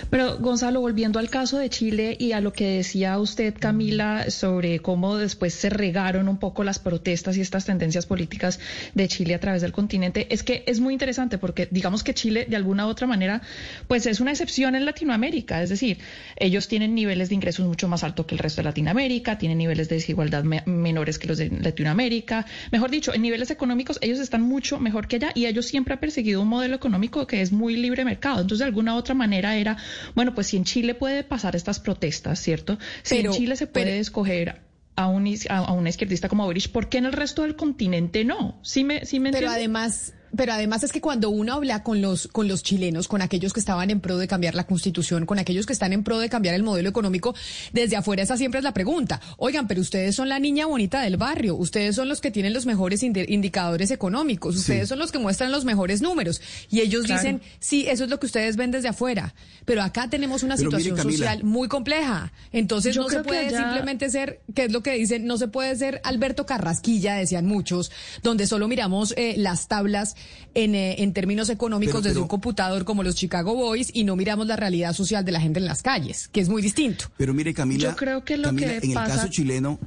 Pero 0.09 0.37
Gonzalo, 0.37 0.81
volviendo 0.81 1.19
al 1.19 1.29
caso 1.29 1.57
de 1.57 1.69
Chile 1.69 2.15
y 2.19 2.33
a 2.33 2.41
lo 2.41 2.53
que 2.53 2.77
decía 2.77 3.17
usted, 3.19 3.55
Camila, 3.57 4.29
sobre 4.29 4.79
cómo 4.79 5.17
después 5.17 5.53
se 5.53 5.69
regaron 5.69 6.27
un 6.27 6.37
poco 6.37 6.63
las 6.63 6.79
protestas 6.79 7.37
y 7.37 7.41
estas 7.41 7.65
tendencias 7.65 8.05
políticas 8.05 8.59
de 8.93 9.07
Chile 9.07 9.35
a 9.35 9.39
través 9.39 9.61
del 9.61 9.71
continente, 9.71 10.27
es 10.29 10.43
que 10.43 10.63
es 10.67 10.79
muy 10.79 10.93
interesante 10.93 11.37
porque 11.37 11.67
digamos 11.71 12.03
que 12.03 12.13
Chile 12.13 12.45
de 12.47 12.55
alguna 12.55 12.87
otra 12.87 13.07
manera 13.07 13.41
pues 13.87 14.05
es 14.05 14.19
una 14.19 14.31
excepción 14.31 14.75
en 14.75 14.85
Latinoamérica, 14.85 15.61
es 15.61 15.69
decir, 15.69 15.99
ellos 16.35 16.67
tienen 16.67 16.95
niveles 16.95 17.29
de 17.29 17.35
ingresos 17.35 17.65
mucho 17.65 17.87
más 17.87 18.03
altos 18.03 18.25
que 18.25 18.35
el 18.35 18.39
resto 18.39 18.61
de 18.61 18.65
Latinoamérica, 18.65 19.37
tienen 19.37 19.57
niveles 19.57 19.89
de 19.89 19.95
desigualdad 19.95 20.43
menores 20.43 21.19
que 21.19 21.27
los 21.27 21.37
de 21.37 21.49
Latinoamérica, 21.49 22.45
mejor 22.71 22.91
dicho, 22.91 23.13
en 23.13 23.21
niveles 23.21 23.51
económicos 23.51 23.97
ellos 24.01 24.19
están 24.19 24.41
mucho 24.41 24.79
mejor 24.79 25.07
que 25.07 25.17
allá 25.17 25.31
y 25.33 25.45
ellos 25.45 25.65
siempre 25.65 25.93
han 25.93 25.99
perseguido 25.99 26.41
un 26.41 26.47
modelo 26.47 26.75
económico 26.75 27.25
que 27.27 27.41
es 27.41 27.51
muy 27.51 27.75
libre 27.75 28.05
mercado, 28.05 28.41
entonces 28.41 28.59
de 28.59 28.65
alguna 28.65 28.95
otra 28.95 29.15
manera 29.15 29.57
era, 29.61 29.77
bueno, 30.15 30.35
pues 30.35 30.47
si 30.47 30.57
en 30.57 30.65
Chile 30.65 30.95
puede 30.95 31.23
pasar 31.23 31.55
estas 31.55 31.79
protestas, 31.79 32.39
¿cierto? 32.39 32.77
Si 33.03 33.17
en 33.17 33.31
Chile 33.31 33.55
se 33.55 33.67
puede 33.67 33.99
escoger 33.99 34.61
a 34.95 35.07
un, 35.07 35.33
a, 35.49 35.71
un 35.73 35.87
izquierdista 35.87 36.29
como 36.29 36.45
Boric, 36.45 36.69
¿por 36.69 36.89
qué 36.89 36.97
en 36.97 37.05
el 37.05 37.13
resto 37.13 37.43
del 37.43 37.55
continente 37.55 38.25
no? 38.25 38.59
¿Sí 38.63 38.83
me, 38.83 39.05
sí 39.05 39.19
me 39.19 39.31
Pero 39.31 39.49
además 39.49 40.13
pero 40.35 40.53
además 40.53 40.83
es 40.83 40.91
que 40.91 41.01
cuando 41.01 41.29
uno 41.29 41.53
habla 41.53 41.83
con 41.83 42.01
los, 42.01 42.27
con 42.27 42.47
los 42.47 42.63
chilenos, 42.63 43.07
con 43.07 43.21
aquellos 43.21 43.53
que 43.53 43.59
estaban 43.59 43.89
en 43.89 43.99
pro 43.99 44.17
de 44.17 44.27
cambiar 44.27 44.55
la 44.55 44.65
constitución, 44.65 45.25
con 45.25 45.39
aquellos 45.39 45.65
que 45.65 45.73
están 45.73 45.93
en 45.93 46.03
pro 46.03 46.19
de 46.19 46.29
cambiar 46.29 46.55
el 46.55 46.63
modelo 46.63 46.89
económico, 46.89 47.35
desde 47.73 47.97
afuera 47.97 48.23
esa 48.23 48.37
siempre 48.37 48.59
es 48.59 48.63
la 48.63 48.73
pregunta. 48.73 49.19
Oigan, 49.37 49.67
pero 49.67 49.81
ustedes 49.81 50.15
son 50.15 50.29
la 50.29 50.39
niña 50.39 50.65
bonita 50.65 51.01
del 51.01 51.17
barrio, 51.17 51.55
ustedes 51.55 51.95
son 51.95 52.07
los 52.07 52.21
que 52.21 52.31
tienen 52.31 52.53
los 52.53 52.65
mejores 52.65 53.03
indicadores 53.03 53.91
económicos, 53.91 54.55
ustedes 54.55 54.87
son 54.87 54.99
los 54.99 55.11
que 55.11 55.19
muestran 55.19 55.51
los 55.51 55.65
mejores 55.65 56.01
números. 56.01 56.41
Y 56.69 56.81
ellos 56.81 57.05
dicen, 57.05 57.41
sí, 57.59 57.87
eso 57.87 58.05
es 58.05 58.09
lo 58.09 58.19
que 58.19 58.25
ustedes 58.25 58.55
ven 58.55 58.71
desde 58.71 58.87
afuera. 58.87 59.33
Pero 59.65 59.83
acá 59.83 60.09
tenemos 60.09 60.43
una 60.43 60.57
situación 60.57 60.97
social 60.97 61.43
muy 61.43 61.67
compleja. 61.67 62.31
Entonces 62.51 62.95
no 62.95 63.09
se 63.09 63.23
puede 63.23 63.49
simplemente 63.49 64.09
ser, 64.09 64.41
¿qué 64.55 64.65
es 64.65 64.71
lo 64.71 64.81
que 64.81 64.93
dicen? 64.93 65.25
No 65.25 65.37
se 65.37 65.47
puede 65.47 65.75
ser 65.75 66.01
Alberto 66.03 66.45
Carrasquilla, 66.45 67.15
decían 67.15 67.45
muchos, 67.45 67.91
donde 68.23 68.47
solo 68.47 68.67
miramos 68.67 69.13
eh, 69.17 69.35
las 69.37 69.67
tablas 69.67 70.15
en, 70.53 70.75
eh, 70.75 71.01
en 71.01 71.13
términos 71.13 71.49
económicos 71.49 72.03
desde 72.03 72.19
un 72.19 72.27
computador 72.27 72.83
como 72.83 73.03
los 73.03 73.15
Chicago 73.15 73.55
Boys 73.55 73.89
y 73.93 74.03
no 74.03 74.15
miramos 74.15 74.47
la 74.47 74.55
realidad 74.55 74.93
social 74.93 75.23
de 75.23 75.31
la 75.31 75.39
gente 75.39 75.59
en 75.59 75.65
las 75.65 75.81
calles, 75.81 76.27
que 76.27 76.41
es 76.41 76.49
muy 76.49 76.61
distinto. 76.61 77.05
Pero 77.17 77.33
mire, 77.33 77.53
Camila, 77.53 77.89
yo 77.91 77.95
creo 77.95 78.23
que 78.23 78.37
lo 78.37 78.45
Camila, 78.45 78.79
que 78.79 78.87
en 78.87 78.93
pasa... 78.93 79.13
el 79.13 79.19
caso 79.19 79.27
chileno, 79.29 79.79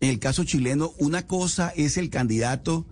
en 0.00 0.10
el 0.10 0.18
caso 0.18 0.44
chileno, 0.44 0.92
una 0.98 1.26
cosa 1.26 1.72
es 1.76 1.96
el 1.96 2.10
candidato 2.10 2.84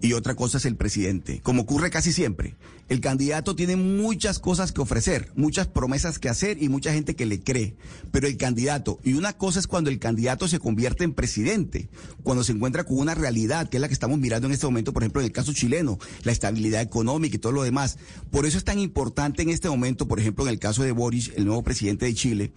y 0.00 0.14
otra 0.14 0.34
cosa 0.34 0.58
es 0.58 0.64
el 0.64 0.76
presidente, 0.76 1.40
como 1.42 1.62
ocurre 1.62 1.90
casi 1.90 2.12
siempre. 2.12 2.56
El 2.88 3.00
candidato 3.00 3.54
tiene 3.54 3.76
muchas 3.76 4.38
cosas 4.38 4.72
que 4.72 4.80
ofrecer, 4.80 5.30
muchas 5.36 5.68
promesas 5.68 6.18
que 6.18 6.28
hacer 6.28 6.60
y 6.60 6.68
mucha 6.68 6.92
gente 6.92 7.14
que 7.14 7.26
le 7.26 7.40
cree. 7.40 7.76
Pero 8.10 8.26
el 8.26 8.36
candidato, 8.36 8.98
y 9.04 9.12
una 9.12 9.34
cosa 9.34 9.60
es 9.60 9.66
cuando 9.66 9.90
el 9.90 10.00
candidato 10.00 10.48
se 10.48 10.58
convierte 10.58 11.04
en 11.04 11.12
presidente, 11.12 11.88
cuando 12.24 12.42
se 12.42 12.52
encuentra 12.52 12.84
con 12.84 12.98
una 12.98 13.14
realidad, 13.14 13.68
que 13.68 13.76
es 13.76 13.80
la 13.80 13.86
que 13.86 13.94
estamos 13.94 14.18
mirando 14.18 14.48
en 14.48 14.54
este 14.54 14.66
momento, 14.66 14.92
por 14.92 15.02
ejemplo, 15.02 15.20
en 15.20 15.26
el 15.26 15.32
caso 15.32 15.52
chileno, 15.52 15.98
la 16.24 16.32
estabilidad 16.32 16.82
económica 16.82 17.36
y 17.36 17.38
todo 17.38 17.52
lo 17.52 17.62
demás. 17.62 17.98
Por 18.30 18.46
eso 18.46 18.58
es 18.58 18.64
tan 18.64 18.78
importante 18.78 19.42
en 19.42 19.50
este 19.50 19.68
momento, 19.68 20.08
por 20.08 20.18
ejemplo, 20.18 20.44
en 20.44 20.50
el 20.50 20.58
caso 20.58 20.82
de 20.82 20.92
Boris, 20.92 21.30
el 21.36 21.44
nuevo 21.44 21.62
presidente 21.62 22.06
de 22.06 22.14
Chile, 22.14 22.52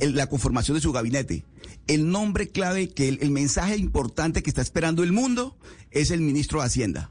la 0.00 0.26
conformación 0.28 0.76
de 0.76 0.80
su 0.80 0.92
gabinete. 0.92 1.44
El 1.86 2.10
nombre 2.10 2.48
clave, 2.48 2.88
que 2.88 3.08
el, 3.08 3.30
mensaje 3.30 3.76
importante 3.76 4.42
que 4.42 4.50
está 4.50 4.62
esperando 4.62 5.02
el 5.02 5.12
mundo 5.12 5.56
es 5.90 6.10
el 6.10 6.20
ministro 6.20 6.60
de 6.60 6.66
Hacienda. 6.66 7.10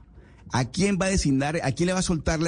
¿A 0.54 0.66
quién 0.66 0.98
va 1.02 1.06
a 1.06 1.10
designar, 1.10 1.62
a 1.64 1.72
quién 1.72 1.88
le 1.88 1.94
va 1.94 2.00
a 2.00 2.04
soltar 2.04 2.40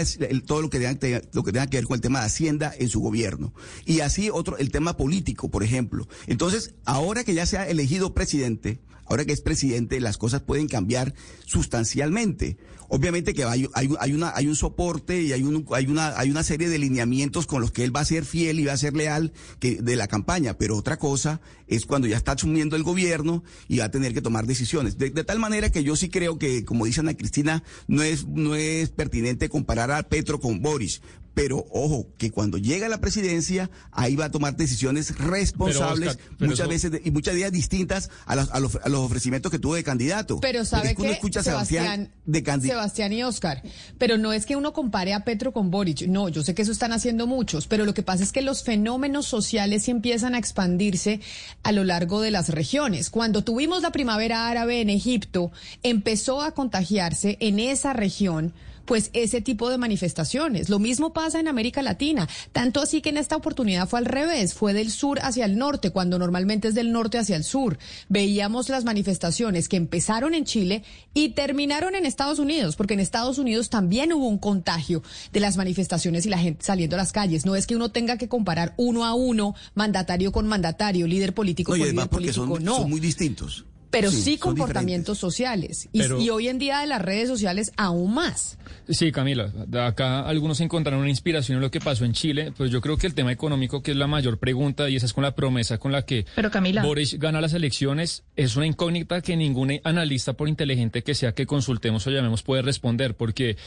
todo 0.45 0.61
lo 0.61 0.69
que, 0.69 0.79
tenga, 0.95 1.21
lo 1.31 1.43
que 1.43 1.53
tenga 1.53 1.67
que 1.67 1.77
ver 1.77 1.85
con 1.85 1.95
el 1.95 2.01
tema 2.01 2.19
de 2.19 2.25
Hacienda 2.25 2.73
en 2.77 2.89
su 2.89 2.99
gobierno? 2.99 3.53
Y 3.85 4.01
así 4.01 4.29
otro, 4.29 4.57
el 4.57 4.71
tema 4.71 4.97
político, 4.97 5.49
por 5.49 5.63
ejemplo. 5.63 6.07
Entonces, 6.27 6.73
ahora 6.85 7.23
que 7.23 7.33
ya 7.33 7.45
se 7.45 7.57
ha 7.57 7.67
elegido 7.67 8.13
presidente, 8.13 8.79
ahora 9.05 9.25
que 9.25 9.33
es 9.33 9.41
presidente, 9.41 9.99
las 9.99 10.17
cosas 10.17 10.41
pueden 10.41 10.67
cambiar 10.67 11.13
sustancialmente. 11.45 12.57
Obviamente 12.89 13.33
que 13.33 13.43
hay, 13.43 13.67
una, 14.11 14.33
hay 14.35 14.47
un 14.47 14.55
soporte 14.55 15.19
y 15.21 15.33
hay, 15.33 15.41
un, 15.41 15.65
hay, 15.71 15.87
una, 15.87 16.17
hay 16.19 16.29
una 16.29 16.43
serie 16.43 16.69
de 16.69 16.77
lineamientos 16.77 17.47
con 17.47 17.59
los 17.59 17.71
que 17.71 17.83
él 17.83 17.95
va 17.95 18.01
a 18.01 18.05
ser 18.05 18.23
fiel 18.23 18.59
y 18.59 18.65
va 18.65 18.73
a 18.73 18.77
ser 18.77 18.95
leal 18.95 19.33
que, 19.59 19.81
de 19.81 19.95
la 19.95 20.07
campaña, 20.07 20.59
pero 20.59 20.77
otra 20.77 20.97
cosa 20.97 21.41
es 21.67 21.87
cuando 21.87 22.07
ya 22.07 22.17
está 22.17 22.33
asumiendo 22.33 22.75
el 22.75 22.83
gobierno 22.83 23.43
y 23.67 23.79
va 23.79 23.85
a 23.85 23.91
tener 23.91 24.13
que 24.13 24.21
tomar 24.21 24.45
decisiones. 24.45 24.99
De, 24.99 25.09
tal 25.09 25.39
manera 25.39 25.71
que 25.71 25.83
yo 25.83 25.95
sí 25.95 26.09
creo 26.09 26.37
que, 26.37 26.65
como 26.65 26.85
dice 26.85 26.99
Ana 26.99 27.15
Cristina, 27.15 27.63
no 27.87 28.03
es, 28.03 28.27
no 28.27 28.53
es 28.53 28.89
pertinente 28.89 29.49
comparar 29.49 29.89
a 29.91 30.03
Petro 30.03 30.39
con 30.39 30.61
Boris, 30.61 31.01
pero 31.33 31.65
ojo, 31.71 32.07
que 32.17 32.31
cuando 32.31 32.57
llega 32.57 32.85
a 32.85 32.89
la 32.89 32.99
presidencia, 32.99 33.69
ahí 33.91 34.15
va 34.15 34.25
a 34.25 34.31
tomar 34.31 34.55
decisiones 34.55 35.17
responsables, 35.17 36.19
muchas 36.39 36.67
veces 36.67 36.91
y 37.03 37.11
muchas 37.11 37.35
días 37.35 37.51
distintas 37.51 38.09
a 38.25 38.35
los, 38.35 38.51
a, 38.51 38.59
los, 38.59 38.99
ofrecimientos 38.99 39.51
que 39.51 39.59
tuvo 39.59 39.75
de 39.75 39.83
candidato. 39.83 40.39
Pero 40.39 40.63
sabe 40.65 40.95
que, 40.95 41.11
escucha 41.11 41.41
Sebastián, 41.41 42.11
de 42.25 42.43
Sebastián 42.61 43.13
y 43.13 43.23
Oscar, 43.23 43.63
pero 43.97 44.17
no 44.17 44.33
es 44.33 44.45
que 44.45 44.55
uno 44.55 44.73
compare 44.73 45.13
a 45.13 45.23
Petro 45.23 45.53
con 45.53 45.71
Boric, 45.71 46.07
no, 46.07 46.29
yo 46.29 46.43
sé 46.43 46.53
que 46.53 46.61
eso 46.61 46.71
están 46.71 46.91
haciendo 46.91 47.27
muchos, 47.27 47.67
pero 47.67 47.85
lo 47.85 47.93
que 47.93 48.03
pasa 48.03 48.23
es 48.23 48.31
que 48.31 48.41
los 48.41 48.63
fenómenos 48.63 49.25
sociales 49.25 49.87
empiezan 49.87 50.35
a 50.35 50.37
expandirse 50.37 51.19
a 51.63 51.71
lo 51.71 51.83
largo 51.83 52.21
de 52.21 52.31
las 52.31 52.49
regiones. 52.49 53.09
Cuando 53.09 53.43
tuvimos 53.43 53.81
la 53.81 53.91
primavera 53.91 54.47
árabe 54.47 54.81
en 54.81 54.89
Egipto, 54.89 55.51
empezó 55.81 56.41
a 56.41 56.51
contagiarse 56.51 57.37
en 57.39 57.59
esa 57.59 57.93
región 57.93 58.53
pues 58.85 59.09
ese 59.13 59.41
tipo 59.41 59.69
de 59.69 59.77
manifestaciones. 59.77 60.69
Lo 60.69 60.79
mismo 60.79 61.13
pasa 61.13 61.39
en 61.39 61.47
América 61.47 61.81
Latina, 61.81 62.27
tanto 62.51 62.81
así 62.81 63.01
que 63.01 63.09
en 63.09 63.17
esta 63.17 63.35
oportunidad 63.35 63.87
fue 63.87 63.99
al 63.99 64.05
revés, 64.05 64.53
fue 64.53 64.73
del 64.73 64.91
sur 64.91 65.19
hacia 65.21 65.45
el 65.45 65.57
norte, 65.57 65.91
cuando 65.91 66.19
normalmente 66.19 66.67
es 66.67 66.75
del 66.75 66.91
norte 66.91 67.17
hacia 67.17 67.35
el 67.35 67.43
sur. 67.43 67.77
Veíamos 68.09 68.69
las 68.69 68.83
manifestaciones 68.83 69.69
que 69.69 69.77
empezaron 69.77 70.33
en 70.33 70.45
Chile 70.45 70.83
y 71.13 71.29
terminaron 71.29 71.95
en 71.95 72.05
Estados 72.05 72.39
Unidos, 72.39 72.75
porque 72.75 72.93
en 72.93 72.99
Estados 72.99 73.37
Unidos 73.37 73.69
también 73.69 74.13
hubo 74.13 74.27
un 74.27 74.37
contagio 74.37 75.03
de 75.31 75.39
las 75.39 75.57
manifestaciones 75.57 76.25
y 76.25 76.29
la 76.29 76.37
gente 76.37 76.65
saliendo 76.65 76.95
a 76.95 76.99
las 76.99 77.11
calles. 77.11 77.45
No 77.45 77.55
es 77.55 77.67
que 77.67 77.75
uno 77.75 77.91
tenga 77.91 78.17
que 78.17 78.27
comparar 78.27 78.73
uno 78.77 79.05
a 79.05 79.13
uno, 79.13 79.55
mandatario 79.75 80.31
con 80.31 80.47
mandatario, 80.47 81.07
líder 81.07 81.33
político 81.33 81.71
con 81.71 81.79
líder 81.79 82.09
político, 82.09 82.59
no. 82.59 82.77
Son 82.77 82.89
muy 82.89 82.99
distintos 82.99 83.65
pero 83.93 84.09
sí, 84.09 84.39
comportamientos 84.39 85.19
sociales. 85.19 85.87
Y, 85.93 86.01
y, 86.01 86.29
hoy 86.31 86.47
en 86.47 86.57
día 86.57 86.79
de 86.79 86.87
las 86.87 86.99
redes 86.99 87.27
sociales 87.29 87.71
aún 87.77 88.15
más. 88.15 88.57
Sí, 88.89 89.11
Camila, 89.11 89.51
acá 89.85 90.21
algunos 90.27 90.59
encontraron 90.61 91.01
una 91.01 91.09
inspiración 91.09 91.57
en 91.57 91.61
lo 91.61 91.71
que 91.71 91.79
pasó 91.79 92.05
en 92.05 92.13
Chile, 92.13 92.51
pues 92.55 92.71
yo 92.71 92.81
creo 92.81 92.97
que 92.97 93.07
el 93.07 93.13
tema 93.13 93.31
económico, 93.31 93.81
que 93.81 93.91
es 93.91 93.97
la 93.97 94.07
mayor 94.07 94.37
pregunta, 94.39 94.89
y 94.89 94.95
esa 94.95 95.05
es 95.05 95.13
con 95.13 95.23
la 95.23 95.35
promesa 95.35 95.77
con 95.77 95.91
la 95.91 96.03
que 96.03 96.25
Pero 96.35 96.51
Camila. 96.51 96.83
Boris 96.83 97.17
gana 97.19 97.39
las 97.41 97.53
elecciones, 97.53 98.23
es 98.35 98.55
una 98.55 98.65
incógnita 98.65 99.21
que 99.21 99.35
ningún 99.37 99.79
analista, 99.83 100.33
por 100.33 100.49
inteligente 100.49 101.01
que 101.03 101.15
sea 101.15 101.33
que 101.33 101.45
consultemos 101.45 102.05
o 102.07 102.11
llamemos, 102.11 102.43
puede 102.43 102.61
responder, 102.61 103.15
porque 103.15 103.57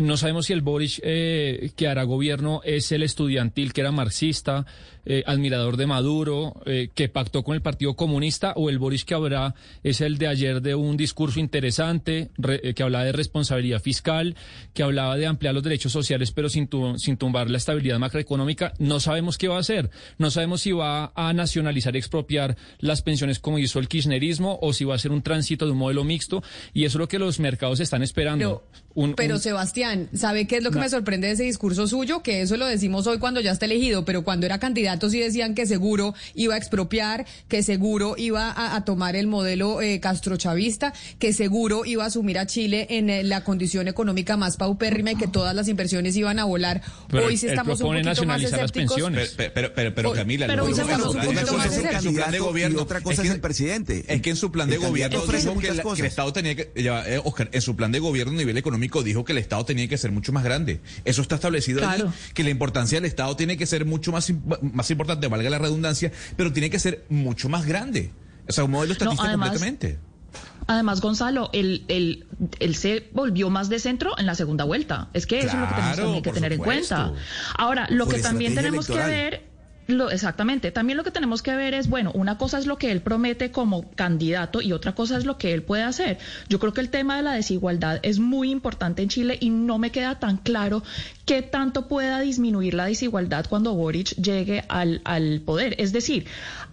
no 0.00 0.16
sabemos 0.16 0.46
si 0.46 0.52
el 0.52 0.60
Boris 0.62 1.00
eh, 1.04 1.70
que 1.76 1.88
hará 1.88 2.04
gobierno 2.04 2.60
es 2.64 2.92
el 2.92 3.02
estudiantil 3.02 3.72
que 3.72 3.80
era 3.82 3.92
marxista, 3.92 4.64
eh, 5.08 5.22
admirador 5.26 5.76
de 5.76 5.86
Maduro, 5.86 6.60
eh, 6.66 6.88
que 6.94 7.08
pactó 7.08 7.42
con 7.44 7.54
el 7.54 7.62
Partido 7.62 7.94
Comunista, 7.94 8.52
o 8.56 8.70
el 8.70 8.78
Boris 8.78 9.04
que 9.04 9.14
habrá 9.14 9.54
es 9.82 10.00
el 10.00 10.18
de 10.18 10.26
ayer 10.26 10.60
de 10.62 10.74
un 10.74 10.96
discurso 10.96 11.38
interesante 11.40 12.30
re- 12.36 12.60
eh, 12.62 12.74
que 12.74 12.82
hablaba 12.82 13.04
de 13.04 13.12
responsabilidad 13.12 13.80
fiscal, 13.80 14.35
que 14.74 14.82
hablaba 14.82 15.16
de 15.16 15.26
ampliar 15.26 15.54
los 15.54 15.62
derechos 15.62 15.92
sociales, 15.92 16.32
pero 16.32 16.48
sin, 16.48 16.68
tu- 16.68 16.98
sin 16.98 17.16
tumbar 17.16 17.50
la 17.50 17.58
estabilidad 17.58 17.98
macroeconómica. 17.98 18.72
No 18.78 19.00
sabemos 19.00 19.38
qué 19.38 19.48
va 19.48 19.56
a 19.56 19.60
hacer. 19.60 19.90
No 20.18 20.30
sabemos 20.30 20.60
si 20.62 20.72
va 20.72 21.12
a 21.14 21.32
nacionalizar 21.32 21.94
y 21.94 21.98
expropiar 21.98 22.56
las 22.78 23.02
pensiones 23.02 23.38
como 23.38 23.58
hizo 23.58 23.78
el 23.78 23.88
kirchnerismo 23.88 24.58
o 24.62 24.72
si 24.72 24.84
va 24.84 24.94
a 24.94 24.98
ser 24.98 25.10
un 25.12 25.22
tránsito 25.22 25.66
de 25.66 25.72
un 25.72 25.78
modelo 25.78 26.04
mixto. 26.04 26.42
Y 26.72 26.84
eso 26.84 26.98
es 26.98 27.00
lo 27.00 27.08
que 27.08 27.18
los 27.18 27.40
mercados 27.40 27.80
están 27.80 28.02
esperando. 28.02 28.64
Un- 28.96 29.14
Pero 29.14 29.34
un- 29.36 29.40
Sebastián, 29.40 30.08
¿sabe 30.14 30.46
qué 30.48 30.56
es 30.56 30.64
lo 30.64 30.70
que 30.70 30.76
No. 30.78 30.82
me 30.84 30.88
sorprende 30.90 31.28
de 31.28 31.34
ese 31.34 31.42
discurso 31.44 31.86
suyo? 31.86 32.22
Que 32.22 32.40
eso 32.40 32.56
lo 32.56 32.66
decimos 32.66 33.06
hoy 33.06 33.18
cuando 33.18 33.40
ya 33.40 33.52
está 33.52 33.66
elegido, 33.66 34.04
pero 34.04 34.24
cuando 34.24 34.46
era 34.46 34.58
candidato 34.58 35.08
sí 35.10 35.20
decían 35.20 35.54
que 35.54 35.66
seguro 35.66 36.14
iba 36.34 36.54
a 36.54 36.56
expropiar, 36.58 37.26
que 37.46 37.62
seguro 37.62 38.14
iba 38.16 38.50
a, 38.50 38.74
a 38.74 38.84
tomar 38.84 39.14
el 39.14 39.26
modelo 39.26 39.82
eh, 39.82 40.00
castrochavista, 40.00 40.94
que 41.18 41.32
seguro 41.34 41.84
iba 41.84 42.04
a 42.04 42.06
asumir 42.06 42.38
a 42.38 42.46
Chile 42.46 42.86
en 42.90 43.10
eh, 43.10 43.22
la 43.22 43.44
condición 43.44 43.86
económica 43.86 44.36
más 44.38 44.56
paupérrima 44.56 45.12
y 45.12 45.16
que 45.16 45.26
todas 45.28 45.54
las 45.54 45.68
inversiones 45.68 46.16
iban 46.16 46.38
a 46.38 46.44
volar. 46.44 46.80
Pero 47.08 47.26
hoy 47.26 47.36
sí 47.36 47.46
estamos 47.48 47.80
un 47.82 47.88
poquito 47.88 47.98
más 48.04 48.16
nacionalizar 48.16 48.52
las 48.52 48.60
escépticos. 48.70 48.94
pensiones. 48.94 49.34
Pero, 49.36 49.52
pero, 49.52 49.74
pero, 49.74 49.94
pero, 49.94 50.12
Camila, 50.12 50.46
pero 50.46 50.62
lo 50.62 50.68
hoy 50.70 50.74
que 50.74 50.80
estamos 50.80 51.14
pasa 51.14 51.18
un 51.18 51.60
es 51.60 51.72
que 51.82 51.96
en 51.96 52.02
su- 52.02 52.14
plan 52.14 52.30
de 52.32 52.38
gobierno 52.38 52.78
Y 52.78 52.82
otra 52.82 53.00
cosa 53.02 53.20
que- 53.22 53.28
es 53.28 53.34
el 53.34 53.40
presidente. 53.40 54.04
Es 54.08 54.22
que 54.22 54.30
en 54.30 54.36
su 54.36 54.50
plan 54.50 54.70
de 54.70 54.78
gobierno 54.78 55.20
dijo 55.20 55.58
que, 55.58 55.72
la- 55.74 55.82
que 55.82 56.00
el 56.00 56.06
Estado 56.06 56.32
tenía 56.32 56.54
que, 56.56 56.70
ya, 56.82 57.06
eh, 57.06 57.20
Oscar, 57.22 57.50
en 57.52 57.60
su 57.60 57.76
plan 57.76 57.92
de 57.92 57.98
gobierno 57.98 58.32
a 58.32 58.36
nivel 58.36 58.56
económico 58.56 58.85
dijo 59.04 59.24
que 59.24 59.32
el 59.32 59.38
Estado 59.38 59.64
tenía 59.64 59.88
que 59.88 59.98
ser 59.98 60.12
mucho 60.12 60.32
más 60.32 60.44
grande. 60.44 60.80
Eso 61.04 61.22
está 61.22 61.34
establecido 61.36 61.80
Claro. 61.80 62.12
que 62.34 62.42
la 62.44 62.50
importancia 62.50 62.96
del 62.98 63.04
Estado 63.06 63.36
tiene 63.36 63.56
que 63.56 63.66
ser 63.66 63.84
mucho 63.84 64.12
más, 64.12 64.32
más 64.60 64.90
importante, 64.90 65.28
valga 65.28 65.50
la 65.50 65.58
redundancia, 65.58 66.12
pero 66.36 66.52
tiene 66.52 66.70
que 66.70 66.78
ser 66.78 67.04
mucho 67.08 67.48
más 67.48 67.66
grande. 67.66 68.10
O 68.48 68.52
sea, 68.52 68.64
un 68.64 68.70
modelo 68.70 68.92
estatista 68.92 69.24
además- 69.24 69.50
completamente. 69.50 69.98
Además, 70.68 71.00
Gonzalo, 71.00 71.48
él, 71.52 71.84
él, 71.86 72.26
él 72.58 72.74
se 72.74 73.08
volvió 73.12 73.50
más 73.50 73.68
de 73.68 73.78
centro 73.78 74.18
en 74.18 74.26
la 74.26 74.34
segunda 74.34 74.64
vuelta. 74.64 75.10
Es 75.14 75.24
que 75.26 75.38
eso 75.38 75.48
es 75.48 75.54
lo 75.54 75.68
que 75.68 75.74
tenemos 75.74 75.96
también 75.96 76.22
que 76.24 76.32
tener 76.32 76.52
en 76.54 76.58
cuenta. 76.58 77.12
Ahora, 77.56 77.86
lo 77.88 78.04
Por 78.06 78.14
que 78.16 78.20
también 78.20 78.54
tenemos 78.54 78.86
que 78.88 78.94
ver 78.96 79.44
Lo, 79.86 80.10
exactamente. 80.10 80.72
También 80.72 80.96
lo 80.96 81.04
que 81.04 81.10
tenemos 81.10 81.42
que 81.42 81.54
ver 81.54 81.74
es, 81.74 81.88
bueno, 81.88 82.10
una 82.12 82.38
cosa 82.38 82.58
es 82.58 82.66
lo 82.66 82.76
que 82.76 82.90
él 82.90 83.00
promete 83.00 83.52
como 83.52 83.88
candidato 83.92 84.60
y 84.60 84.72
otra 84.72 84.94
cosa 84.94 85.16
es 85.16 85.24
lo 85.24 85.38
que 85.38 85.54
él 85.54 85.62
puede 85.62 85.84
hacer. 85.84 86.18
Yo 86.48 86.58
creo 86.58 86.72
que 86.72 86.80
el 86.80 86.90
tema 86.90 87.16
de 87.16 87.22
la 87.22 87.32
desigualdad 87.32 88.00
es 88.02 88.18
muy 88.18 88.50
importante 88.50 89.02
en 89.02 89.08
Chile 89.08 89.38
y 89.40 89.50
no 89.50 89.78
me 89.78 89.90
queda 89.90 90.18
tan 90.18 90.38
claro 90.38 90.82
qué 91.24 91.42
tanto 91.42 91.86
pueda 91.86 92.20
disminuir 92.20 92.74
la 92.74 92.86
desigualdad 92.86 93.46
cuando 93.48 93.74
Boric 93.74 94.14
llegue 94.16 94.64
al, 94.68 95.02
al 95.04 95.40
poder. 95.40 95.76
Es 95.78 95.92
decir, 95.92 96.26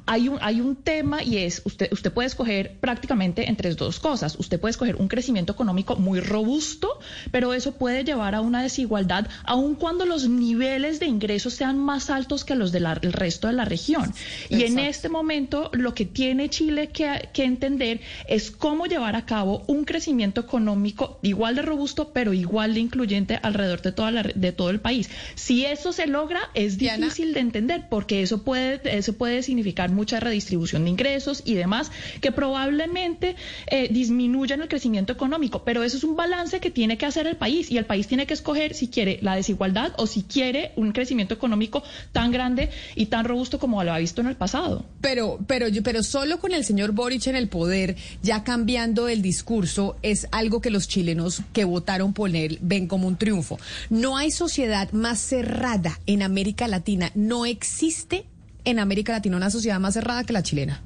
hay 0.05 0.27
un, 0.27 0.37
hay 0.41 0.59
un 0.59 0.75
tema 0.75 1.23
y 1.23 1.37
es, 1.37 1.61
usted, 1.65 1.91
usted 1.91 2.11
puede 2.11 2.27
escoger 2.27 2.77
prácticamente 2.79 3.49
entre 3.49 3.73
dos 3.73 3.99
cosas. 3.99 4.35
Usted 4.37 4.59
puede 4.59 4.71
escoger 4.71 4.97
un 4.97 5.07
crecimiento 5.07 5.53
económico 5.53 5.95
muy 5.95 6.19
robusto, 6.19 6.99
pero 7.31 7.53
eso 7.53 7.73
puede 7.73 8.03
llevar 8.03 8.35
a 8.35 8.41
una 8.41 8.61
desigualdad, 8.61 9.27
aun 9.45 9.75
cuando 9.75 10.05
los 10.05 10.27
niveles 10.27 10.99
de 10.99 11.05
ingresos 11.05 11.53
sean 11.53 11.79
más 11.79 12.09
altos 12.09 12.43
que 12.43 12.55
los 12.55 12.71
del 12.71 12.85
resto 13.13 13.47
de 13.47 13.53
la 13.53 13.65
región. 13.65 14.13
Y 14.49 14.63
en 14.63 14.79
este 14.79 15.09
momento 15.09 15.69
lo 15.73 15.93
que 15.93 16.05
tiene 16.05 16.49
Chile 16.49 16.89
que, 16.89 17.29
que 17.33 17.43
entender 17.45 18.01
es 18.27 18.51
cómo 18.51 18.85
llevar 18.85 19.15
a 19.15 19.25
cabo 19.25 19.63
un 19.67 19.85
crecimiento 19.85 20.41
económico 20.41 21.19
igual 21.21 21.55
de 21.55 21.61
robusto, 21.61 22.11
pero 22.13 22.33
igual 22.33 22.73
de 22.73 22.81
incluyente 22.81 23.39
alrededor 23.41 23.81
de, 23.81 23.91
toda 23.91 24.11
la, 24.11 24.23
de 24.23 24.51
todo 24.51 24.69
el 24.69 24.79
país. 24.79 25.09
Si 25.35 25.65
eso 25.65 25.93
se 25.93 26.07
logra, 26.07 26.49
es 26.53 26.77
Diana. 26.77 27.05
difícil 27.05 27.33
de 27.33 27.39
entender 27.39 27.85
porque 27.89 28.21
eso 28.21 28.43
puede, 28.43 28.81
eso 28.97 29.13
puede 29.13 29.43
significar 29.43 29.92
mucha 29.93 30.19
redistribución 30.19 30.83
de 30.83 30.91
ingresos 30.91 31.43
y 31.45 31.53
demás 31.53 31.91
que 32.21 32.31
probablemente 32.31 33.35
eh, 33.67 33.89
disminuyan 33.91 34.61
el 34.61 34.67
crecimiento 34.67 35.13
económico. 35.13 35.63
Pero 35.63 35.83
eso 35.83 35.97
es 35.97 36.03
un 36.03 36.15
balance 36.15 36.59
que 36.59 36.71
tiene 36.71 36.97
que 36.97 37.05
hacer 37.05 37.27
el 37.27 37.37
país 37.37 37.71
y 37.71 37.77
el 37.77 37.85
país 37.85 38.07
tiene 38.07 38.25
que 38.25 38.33
escoger 38.33 38.73
si 38.73 38.87
quiere 38.87 39.19
la 39.21 39.35
desigualdad 39.35 39.93
o 39.97 40.07
si 40.07 40.23
quiere 40.23 40.71
un 40.75 40.91
crecimiento 40.91 41.33
económico 41.33 41.83
tan 42.11 42.31
grande 42.31 42.69
y 42.95 43.07
tan 43.07 43.25
robusto 43.25 43.59
como 43.59 43.83
lo 43.83 43.93
ha 43.93 43.97
visto 43.97 44.21
en 44.21 44.27
el 44.27 44.35
pasado. 44.35 44.85
Pero, 45.01 45.39
pero, 45.47 45.67
pero 45.83 46.03
solo 46.03 46.39
con 46.39 46.53
el 46.53 46.65
señor 46.65 46.91
Boric 46.91 47.27
en 47.27 47.35
el 47.35 47.49
poder, 47.49 47.95
ya 48.21 48.43
cambiando 48.43 49.07
el 49.07 49.21
discurso, 49.21 49.97
es 50.01 50.27
algo 50.31 50.61
que 50.61 50.69
los 50.69 50.87
chilenos 50.87 51.41
que 51.53 51.65
votaron 51.65 52.13
por 52.13 52.35
él 52.35 52.59
ven 52.61 52.87
como 52.87 53.07
un 53.07 53.17
triunfo. 53.17 53.59
No 53.89 54.17
hay 54.17 54.31
sociedad 54.31 54.91
más 54.91 55.19
cerrada 55.19 55.99
en 56.05 56.21
América 56.21 56.67
Latina. 56.67 57.11
No 57.15 57.45
existe 57.45 58.25
en 58.65 58.79
América 58.79 59.13
Latina 59.13 59.37
una 59.37 59.49
sociedad 59.49 59.79
más 59.79 59.93
cerrada 59.93 60.23
que 60.23 60.33
la 60.33 60.43
chilena. 60.43 60.81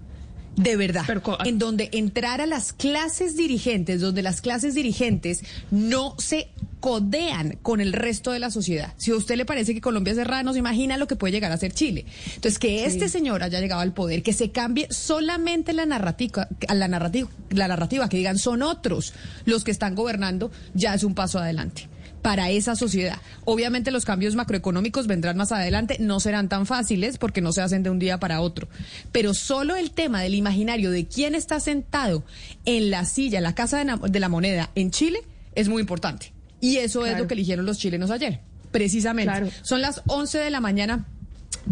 De 0.55 0.75
verdad. 0.75 1.05
en 1.45 1.59
donde 1.59 1.89
entrar 1.91 2.41
a 2.41 2.47
las 2.47 2.73
clases 2.73 3.37
dirigentes, 3.37 4.01
donde 4.01 4.23
las 4.23 4.41
clases 4.41 4.73
dirigentes 4.73 5.43
no 5.69 6.15
se 6.17 6.49
codean 6.79 7.59
con 7.61 7.79
el 7.79 7.93
resto 7.93 8.31
de 8.31 8.39
la 8.39 8.49
sociedad. 8.49 8.93
Si 8.97 9.11
a 9.11 9.15
usted 9.15 9.35
le 9.35 9.45
parece 9.45 9.75
que 9.75 9.81
Colombia 9.81 10.11
es 10.11 10.17
cerrada, 10.17 10.41
no 10.41 10.53
se 10.53 10.59
imagina 10.59 10.97
lo 10.97 11.07
que 11.07 11.15
puede 11.15 11.31
llegar 11.31 11.51
a 11.51 11.57
ser 11.57 11.73
Chile. 11.73 12.05
Entonces, 12.35 12.57
que 12.57 12.85
este 12.85 13.07
señor 13.07 13.43
haya 13.43 13.59
llegado 13.59 13.81
al 13.81 13.93
poder, 13.93 14.23
que 14.23 14.33
se 14.33 14.49
cambie 14.51 14.87
solamente 14.89 15.73
la 15.73 15.85
narrativa, 15.85 16.47
la 16.73 16.87
narrativa, 16.87 17.29
la 17.51 17.67
narrativa, 17.67 18.09
que 18.09 18.17
digan 18.17 18.39
son 18.39 18.63
otros 18.63 19.13
los 19.45 19.63
que 19.63 19.69
están 19.69 19.93
gobernando, 19.93 20.51
ya 20.73 20.95
es 20.95 21.03
un 21.03 21.13
paso 21.13 21.37
adelante 21.37 21.87
para 22.21 22.49
esa 22.49 22.75
sociedad. 22.75 23.17
Obviamente 23.45 23.91
los 23.91 24.05
cambios 24.05 24.35
macroeconómicos 24.35 25.07
vendrán 25.07 25.37
más 25.37 25.51
adelante, 25.51 25.97
no 25.99 26.19
serán 26.19 26.49
tan 26.49 26.65
fáciles 26.65 27.17
porque 27.17 27.41
no 27.41 27.51
se 27.51 27.61
hacen 27.61 27.83
de 27.83 27.89
un 27.89 27.99
día 27.99 28.19
para 28.19 28.41
otro. 28.41 28.67
Pero 29.11 29.33
solo 29.33 29.75
el 29.75 29.91
tema 29.91 30.21
del 30.21 30.35
imaginario 30.35 30.91
de 30.91 31.07
quién 31.07 31.35
está 31.35 31.59
sentado 31.59 32.23
en 32.65 32.89
la 32.89 33.05
silla, 33.05 33.37
en 33.37 33.43
la 33.43 33.55
casa 33.55 33.83
de, 33.83 34.19
la 34.19 34.29
moneda 34.29 34.71
en 34.75 34.91
Chile, 34.91 35.19
es 35.55 35.69
muy 35.69 35.81
importante. 35.81 36.33
Y 36.59 36.77
eso 36.77 37.05
es 37.05 37.17
lo 37.17 37.27
que 37.27 37.35
eligieron 37.35 37.65
los 37.65 37.77
chilenos 37.77 38.11
ayer, 38.11 38.41
precisamente. 38.71 39.31
Claro. 39.31 39.49
Son 39.61 39.81
las 39.81 40.01
11 40.07 40.39
de 40.39 40.49
la 40.49 40.59
mañana. 40.59 41.05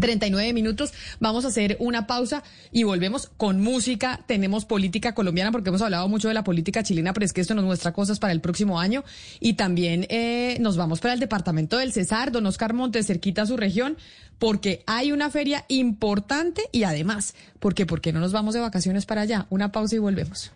39 0.00 0.52
minutos, 0.52 0.92
vamos 1.20 1.44
a 1.44 1.48
hacer 1.48 1.76
una 1.80 2.06
pausa 2.06 2.42
y 2.72 2.84
volvemos 2.84 3.30
con 3.36 3.60
música. 3.60 4.20
Tenemos 4.26 4.64
política 4.64 5.14
colombiana 5.14 5.52
porque 5.52 5.70
hemos 5.70 5.82
hablado 5.82 6.08
mucho 6.08 6.28
de 6.28 6.34
la 6.34 6.44
política 6.44 6.82
chilena, 6.82 7.12
pero 7.12 7.26
es 7.26 7.32
que 7.32 7.40
esto 7.40 7.54
nos 7.54 7.64
muestra 7.64 7.92
cosas 7.92 8.18
para 8.18 8.32
el 8.32 8.40
próximo 8.40 8.80
año. 8.80 9.04
Y 9.40 9.54
también 9.54 10.06
eh, 10.08 10.56
nos 10.60 10.76
vamos 10.76 11.00
para 11.00 11.14
el 11.14 11.20
departamento 11.20 11.78
del 11.78 11.92
Cesar, 11.92 12.32
don 12.32 12.46
Oscar 12.46 12.74
Montes, 12.74 13.06
cerquita 13.06 13.42
a 13.42 13.46
su 13.46 13.56
región, 13.56 13.96
porque 14.38 14.82
hay 14.86 15.12
una 15.12 15.30
feria 15.30 15.64
importante 15.68 16.62
y 16.72 16.84
además, 16.84 17.34
porque 17.58 17.86
¿por 17.86 18.00
qué 18.00 18.12
no 18.12 18.20
nos 18.20 18.32
vamos 18.32 18.54
de 18.54 18.60
vacaciones 18.60 19.06
para 19.06 19.22
allá? 19.22 19.46
Una 19.50 19.72
pausa 19.72 19.96
y 19.96 19.98
volvemos. 19.98 20.52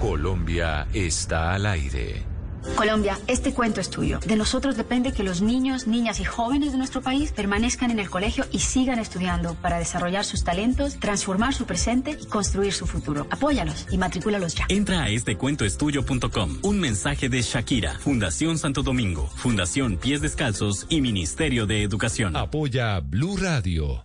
Colombia 0.00 0.86
está 0.92 1.54
al 1.54 1.66
aire. 1.66 2.37
Colombia, 2.76 3.18
este 3.26 3.52
cuento 3.52 3.80
es 3.80 3.90
tuyo. 3.90 4.20
De 4.26 4.36
nosotros 4.36 4.76
depende 4.76 5.12
que 5.12 5.22
los 5.22 5.42
niños, 5.42 5.86
niñas 5.86 6.20
y 6.20 6.24
jóvenes 6.24 6.72
de 6.72 6.78
nuestro 6.78 7.02
país 7.02 7.32
permanezcan 7.32 7.90
en 7.90 7.98
el 7.98 8.10
colegio 8.10 8.44
y 8.50 8.60
sigan 8.60 8.98
estudiando 8.98 9.54
para 9.54 9.78
desarrollar 9.78 10.24
sus 10.24 10.44
talentos, 10.44 10.98
transformar 10.98 11.54
su 11.54 11.64
presente 11.66 12.16
y 12.20 12.26
construir 12.26 12.72
su 12.72 12.86
futuro. 12.86 13.26
Apóyalos 13.30 13.86
y 13.90 13.98
matricúlalos 13.98 14.54
ya. 14.54 14.66
Entra 14.68 15.02
a 15.02 15.08
estecuentoestuyo.com. 15.10 16.58
Un 16.62 16.80
mensaje 16.80 17.28
de 17.28 17.42
Shakira, 17.42 17.98
Fundación 17.98 18.58
Santo 18.58 18.82
Domingo, 18.82 19.30
Fundación 19.36 19.96
Pies 19.96 20.20
Descalzos 20.20 20.86
y 20.88 21.00
Ministerio 21.00 21.66
de 21.66 21.82
Educación. 21.82 22.36
Apoya 22.36 23.00
Blue 23.00 23.36
Radio. 23.36 24.04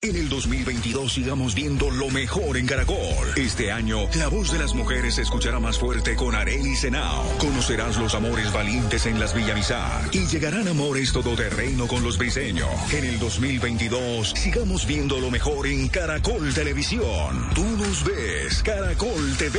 En 0.00 0.14
el 0.14 0.28
2022 0.28 1.12
sigamos 1.12 1.56
viendo 1.56 1.90
lo 1.90 2.08
mejor 2.10 2.56
en 2.56 2.68
Caracol. 2.68 3.32
Este 3.34 3.72
año, 3.72 3.98
la 4.14 4.28
voz 4.28 4.52
de 4.52 4.60
las 4.60 4.72
mujeres 4.72 5.16
se 5.16 5.22
escuchará 5.22 5.58
más 5.58 5.76
fuerte 5.76 6.14
con 6.14 6.36
Areli 6.36 6.76
Senao. 6.76 7.24
Conocerás 7.38 7.96
los 7.96 8.14
amores 8.14 8.52
valientes 8.52 9.06
en 9.06 9.18
las 9.18 9.34
Villamizar 9.34 10.08
y 10.12 10.24
llegarán 10.26 10.68
amores 10.68 11.12
todoterreno 11.12 11.88
con 11.88 12.04
los 12.04 12.16
briseños. 12.16 12.68
En 12.92 13.06
el 13.06 13.18
2022 13.18 14.34
sigamos 14.36 14.86
viendo 14.86 15.18
lo 15.18 15.32
mejor 15.32 15.66
en 15.66 15.88
Caracol 15.88 16.54
Televisión. 16.54 17.50
Tú 17.56 17.64
nos 17.64 18.04
ves, 18.04 18.62
Caracol 18.62 19.36
TV. 19.36 19.58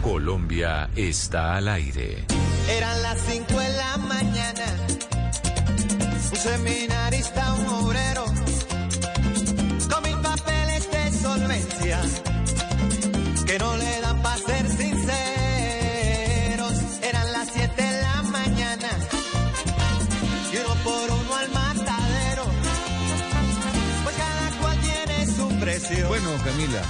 Colombia 0.00 0.88
está 0.96 1.56
al 1.56 1.68
aire. 1.68 2.24
Eran 2.66 3.02
las 3.02 3.20
5 3.28 3.60
de 3.60 3.72
la 3.76 3.96
mañana. 3.98 4.86
Un 6.30 6.36
seminarista, 6.38 7.52
un 7.52 7.66
obrero. 7.66 8.39
Que 13.44 13.58
no 13.58 13.76
le 13.76 14.00
dan 14.00 14.22
para 14.22 14.36
ser 14.36 14.68
sinceros. 14.68 15.02
Eran 17.02 17.32
las 17.32 17.48
7 17.52 17.82
de 17.82 18.02
la 18.02 18.22
mañana 18.22 18.88
y 20.52 20.56
uno 20.56 20.74
por 20.84 21.10
uno 21.10 21.34
al 21.36 21.48
matadero, 21.50 22.44
pues 24.04 24.16
cada 24.16 24.50
cual 24.60 24.78
tiene 24.80 25.26
su 25.26 25.48
precio. 25.58 26.06
Bueno, 26.08 26.30
Camila, 26.44 26.82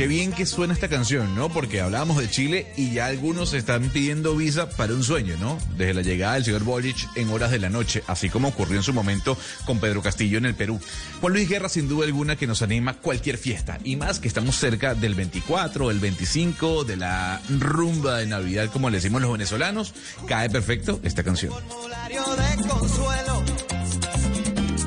qué 0.00 0.06
bien 0.06 0.32
que 0.32 0.46
suena 0.46 0.72
esta 0.72 0.88
canción, 0.88 1.34
¿no? 1.34 1.50
Porque 1.50 1.82
hablábamos 1.82 2.16
de 2.16 2.30
Chile 2.30 2.72
y 2.74 2.92
ya 2.92 3.04
algunos 3.04 3.52
están 3.52 3.90
pidiendo 3.90 4.34
visa 4.34 4.70
para 4.70 4.94
un 4.94 5.04
sueño, 5.04 5.36
¿no? 5.38 5.58
Desde 5.76 5.92
la 5.92 6.00
llegada 6.00 6.34
del 6.36 6.44
señor 6.46 6.64
Boric 6.64 7.06
en 7.16 7.28
horas 7.28 7.50
de 7.50 7.58
la 7.58 7.68
noche, 7.68 8.02
así 8.06 8.30
como 8.30 8.48
ocurrió 8.48 8.78
en 8.78 8.82
su 8.82 8.94
momento 8.94 9.36
con 9.66 9.78
Pedro 9.78 10.00
Castillo 10.00 10.38
en 10.38 10.46
el 10.46 10.54
Perú. 10.54 10.80
Juan 11.20 11.34
Luis 11.34 11.50
Guerra, 11.50 11.68
sin 11.68 11.86
duda 11.86 12.06
alguna, 12.06 12.36
que 12.36 12.46
nos 12.46 12.62
anima 12.62 12.94
cualquier 12.94 13.36
fiesta. 13.36 13.78
Y 13.84 13.96
más 13.96 14.20
que 14.20 14.28
estamos 14.28 14.56
cerca 14.56 14.94
del 14.94 15.14
24, 15.14 15.90
el 15.90 16.00
25, 16.00 16.84
de 16.84 16.96
la 16.96 17.42
rumba 17.50 18.20
de 18.20 18.26
Navidad, 18.26 18.70
como 18.72 18.88
le 18.88 18.96
decimos 18.96 19.20
los 19.20 19.32
venezolanos, 19.32 19.92
cae 20.26 20.48
perfecto 20.48 20.98
esta 21.02 21.22
canción. 21.22 21.52
formulario 21.52 22.22
de 22.36 22.68
consuelo 22.68 23.44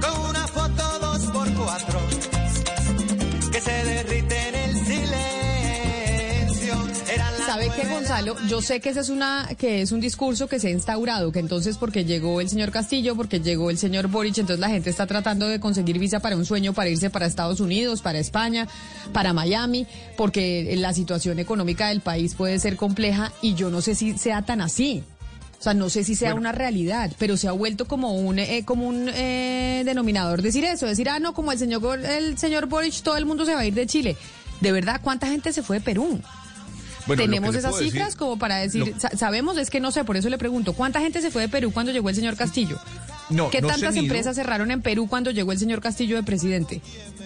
con 0.02 0.22
una 0.32 0.48
foto 0.48 0.94
Eran 7.76 7.90
las 7.90 8.08
¿Sabe 8.08 8.28
qué, 8.28 8.34
Gonzalo? 8.34 8.36
Yo 8.48 8.62
sé 8.62 8.80
que 8.80 8.90
ese 8.90 9.00
es 9.00 9.10
una, 9.10 9.50
que 9.58 9.82
es 9.82 9.92
un 9.92 10.00
discurso 10.00 10.48
que 10.48 10.60
se 10.60 10.68
ha 10.68 10.72
instaurado, 10.72 11.32
que 11.32 11.40
entonces 11.40 11.78
porque 11.78 12.06
llegó 12.06 12.40
el 12.42 12.50
señor 12.50 12.72
Castillo, 12.72 13.16
porque 13.16 13.40
llegó 13.40 13.70
el 13.70 13.78
señor 13.78 14.08
Boric, 14.08 14.38
entonces 14.38 14.60
la 14.60 14.70
gente 14.70 14.90
está 14.90 15.08
tratando 15.08 15.48
de 15.48 15.60
conseguir 15.60 15.98
visa 16.00 16.20
para 16.20 16.36
un 16.36 16.46
sueño, 16.46 16.74
para 16.74 16.90
irse 16.90 17.10
para 17.10 17.26
Estados 17.26 17.60
Unidos, 17.60 18.02
para 18.02 18.20
España, 18.20 18.68
para 19.12 19.34
Miami, 19.34 19.88
porque 20.18 20.74
la 20.78 20.94
situación 20.94 21.40
económica 21.40 21.90
del 21.90 22.02
país 22.02 22.36
puede 22.36 22.60
ser 22.60 22.76
compleja 22.76 23.32
y 23.42 23.56
yo 23.56 23.70
no 23.70 23.82
sé 23.82 23.96
si 23.96 24.18
sea 24.18 24.44
tan 24.44 24.62
así. 24.62 25.04
O 25.60 25.64
sea, 25.64 25.74
no 25.74 25.90
sé 25.90 26.04
si 26.04 26.16
sea 26.16 26.30
Bueno. 26.34 26.42
una 26.42 26.52
realidad, 26.52 27.12
pero 27.18 27.38
se 27.38 27.48
ha 27.48 27.54
vuelto 27.54 27.86
como 27.86 28.14
un 28.16 28.38
eh, 28.38 28.64
como 28.66 28.86
un 28.86 29.08
eh, 29.14 29.84
denominador 29.86 30.42
decir 30.42 30.66
eso, 30.66 30.86
decir, 30.86 31.08
ah, 31.08 31.20
no, 31.20 31.34
como 31.34 31.54
el 31.54 31.58
señor 31.58 31.82
Bor- 31.82 32.04
el 32.06 32.38
señor 32.38 32.66
Boric, 32.68 33.02
todo 33.02 33.16
el 33.16 33.26
mundo 33.26 33.46
se 33.46 33.54
va 33.56 33.62
a 33.62 33.66
ir 33.66 33.74
de 33.74 33.88
Chile. 33.88 34.18
De 34.60 34.74
verdad, 34.74 35.00
¿cuánta 35.02 35.28
gente 35.28 35.54
se 35.54 35.64
fue 35.64 35.80
de 35.80 35.86
Perú? 35.86 36.20
Bueno, 37.08 37.22
Tenemos 37.24 37.54
esas 37.56 37.74
decir- 37.76 37.92
cifras 37.92 38.16
como 38.16 38.38
para 38.40 38.58
decir, 38.58 38.86
lo- 38.88 39.18
sabemos, 39.18 39.58
es 39.58 39.70
que 39.70 39.80
no 39.80 39.92
sé, 39.92 40.04
por 40.06 40.16
eso 40.18 40.30
le 40.30 40.38
pregunto, 40.38 40.74
¿cuánta 40.74 41.00
gente 41.02 41.22
se 41.22 41.32
fue 41.32 41.42
de 41.44 41.50
Perú 41.50 41.72
cuando 41.74 41.92
llegó 41.92 42.10
el 42.10 42.16
señor 42.16 42.36
Castillo? 42.38 42.80
No, 43.30 43.50
¿Qué 43.50 43.62
no 43.62 43.70
tantas 43.70 43.96
empresas 43.96 44.36
cerraron 44.36 44.70
en 44.70 44.82
Perú 44.82 45.08
cuando 45.08 45.32
llegó 45.32 45.52
el 45.54 45.58
señor 45.60 45.82
Castillo 45.82 46.16
de 46.18 46.24
presidente? 46.24 46.82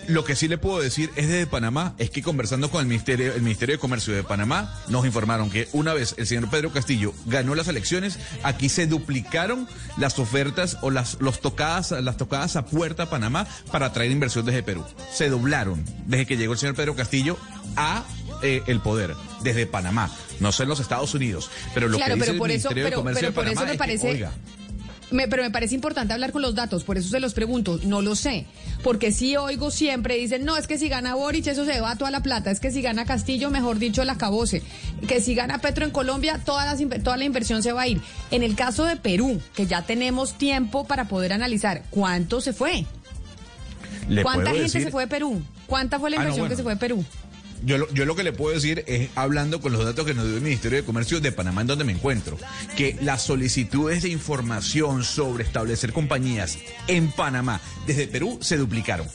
Lo 0.07 0.23
que 0.23 0.35
sí 0.35 0.47
le 0.47 0.57
puedo 0.57 0.79
decir 0.79 1.09
es 1.15 1.27
desde 1.27 1.47
Panamá, 1.47 1.93
es 1.97 2.09
que 2.11 2.21
conversando 2.21 2.69
con 2.71 2.81
el 2.81 2.87
Ministerio, 2.87 3.33
el 3.33 3.41
Ministerio 3.41 3.75
de 3.75 3.79
Comercio 3.79 4.13
de 4.15 4.23
Panamá, 4.23 4.73
nos 4.87 5.05
informaron 5.05 5.49
que 5.49 5.67
una 5.73 5.93
vez 5.93 6.15
el 6.17 6.25
señor 6.27 6.49
Pedro 6.49 6.71
Castillo 6.71 7.13
ganó 7.25 7.55
las 7.55 7.67
elecciones, 7.67 8.17
aquí 8.43 8.69
se 8.69 8.87
duplicaron 8.87 9.67
las 9.97 10.17
ofertas 10.19 10.77
o 10.81 10.91
las 10.91 11.17
los 11.19 11.41
tocadas, 11.41 11.91
las 11.91 12.15
tocadas 12.15 12.55
a 12.55 12.65
puerta 12.65 13.03
a 13.03 13.09
Panamá 13.09 13.47
para 13.71 13.91
traer 13.91 14.11
inversión 14.11 14.45
desde 14.45 14.63
Perú. 14.63 14.85
Se 15.11 15.29
doblaron 15.29 15.83
desde 16.05 16.25
que 16.25 16.37
llegó 16.37 16.53
el 16.53 16.59
señor 16.59 16.75
Pedro 16.75 16.95
Castillo 16.95 17.37
a 17.75 18.05
eh, 18.43 18.63
el 18.67 18.79
poder, 18.79 19.15
desde 19.43 19.65
Panamá, 19.67 20.09
no 20.39 20.51
sé 20.51 20.63
en 20.63 20.69
los 20.69 20.79
Estados 20.79 21.13
Unidos, 21.13 21.49
pero 21.73 21.87
lo 21.87 21.97
claro, 21.97 22.15
que 22.15 22.19
dice 22.19 22.25
pero 22.25 22.33
el 22.33 22.37
por 22.39 22.51
eso, 22.51 22.69
Ministerio 22.69 22.83
de 22.83 22.89
pero, 22.89 22.99
Comercio 23.01 23.19
pero 23.19 23.31
de 23.31 23.35
por 23.35 23.47
eso 23.47 23.61
me 23.61 23.65
es 23.65 23.71
que, 23.71 23.77
parece, 23.77 24.27
me- 25.09 25.27
pero 25.29 25.41
me 25.43 25.51
parece 25.51 25.73
importante 25.73 26.13
hablar 26.13 26.31
con 26.33 26.41
los 26.41 26.53
datos, 26.53 26.83
por 26.83 26.97
eso 26.97 27.09
se 27.09 27.19
los 27.21 27.33
pregunto, 27.33 27.79
no 27.83 28.01
lo 28.01 28.13
sé, 28.15 28.45
porque 28.83 29.11
sí 29.13 29.37
oigo 29.37 29.71
siempre, 29.71 30.15
dicen, 30.17 30.43
no, 30.43 30.57
es 30.57 30.67
que 30.67 30.77
si 30.77 30.89
gana 30.89 31.15
Boric 31.15 31.47
eso 31.47 31.63
se 31.65 31.79
va 31.79 31.95
toda 31.95 32.11
la 32.11 32.21
plata, 32.21 32.51
es 32.51 32.59
que 32.59 32.71
si 32.71 32.81
gana 32.81 33.05
Castillo, 33.05 33.49
mejor 33.49 33.79
dicho, 33.79 34.01
el 34.01 34.09
acabose, 34.09 34.61
que 35.07 35.21
si 35.21 35.33
gana 35.33 35.59
Petro 35.59 35.85
en 35.85 35.91
Colombia, 35.91 36.41
toda, 36.45 36.75
inver- 36.75 37.01
toda 37.01 37.15
la 37.17 37.23
inversión 37.23 37.63
se 37.63 37.71
va 37.71 37.83
a 37.83 37.87
ir. 37.87 38.01
En 38.31 38.43
el 38.43 38.55
caso 38.55 38.83
de 38.83 38.97
Perú, 38.97 39.39
que 39.55 39.65
ya 39.65 39.83
tenemos 39.83 40.37
tiempo 40.37 40.85
para 40.85 41.07
poder 41.07 41.31
analizar, 41.33 41.83
¿cuánto 41.89 42.41
se 42.41 42.51
fue? 42.53 42.85
¿Cuánta 44.23 44.51
gente 44.51 44.63
decir- 44.63 44.83
se 44.83 44.91
fue 44.91 45.03
de 45.03 45.07
Perú? 45.07 45.41
¿Cuánta 45.67 45.99
fue 45.99 46.09
la 46.09 46.15
Ah, 46.15 46.19
no, 46.19 46.23
inversión 46.23 46.43
bueno. 46.43 46.49
que 46.51 46.55
se 46.57 46.63
fue 46.63 46.73
de 46.73 46.79
Perú? 46.79 47.05
Yo 47.63 47.77
lo, 47.77 47.91
yo 47.93 48.05
lo 48.05 48.15
que 48.15 48.23
le 48.23 48.33
puedo 48.33 48.53
decir 48.53 48.83
es, 48.87 49.09
hablando 49.15 49.61
con 49.61 49.71
los 49.71 49.83
datos 49.83 50.05
que 50.05 50.13
nos 50.13 50.25
dio 50.25 50.35
el 50.35 50.41
Ministerio 50.41 50.77
de 50.77 50.85
Comercio 50.85 51.19
de 51.19 51.31
Panamá, 51.31 51.61
en 51.61 51.67
donde 51.67 51.83
me 51.83 51.93
encuentro, 51.93 52.37
que 52.75 52.97
las 53.01 53.23
solicitudes 53.23 54.03
de 54.03 54.09
información 54.09 55.03
sobre 55.03 55.43
establecer 55.43 55.93
compañías 55.93 56.57
en 56.87 57.11
Panamá 57.11 57.61
desde 57.85 58.07
Perú 58.07 58.37
se 58.41 58.57
duplicaron. 58.57 59.07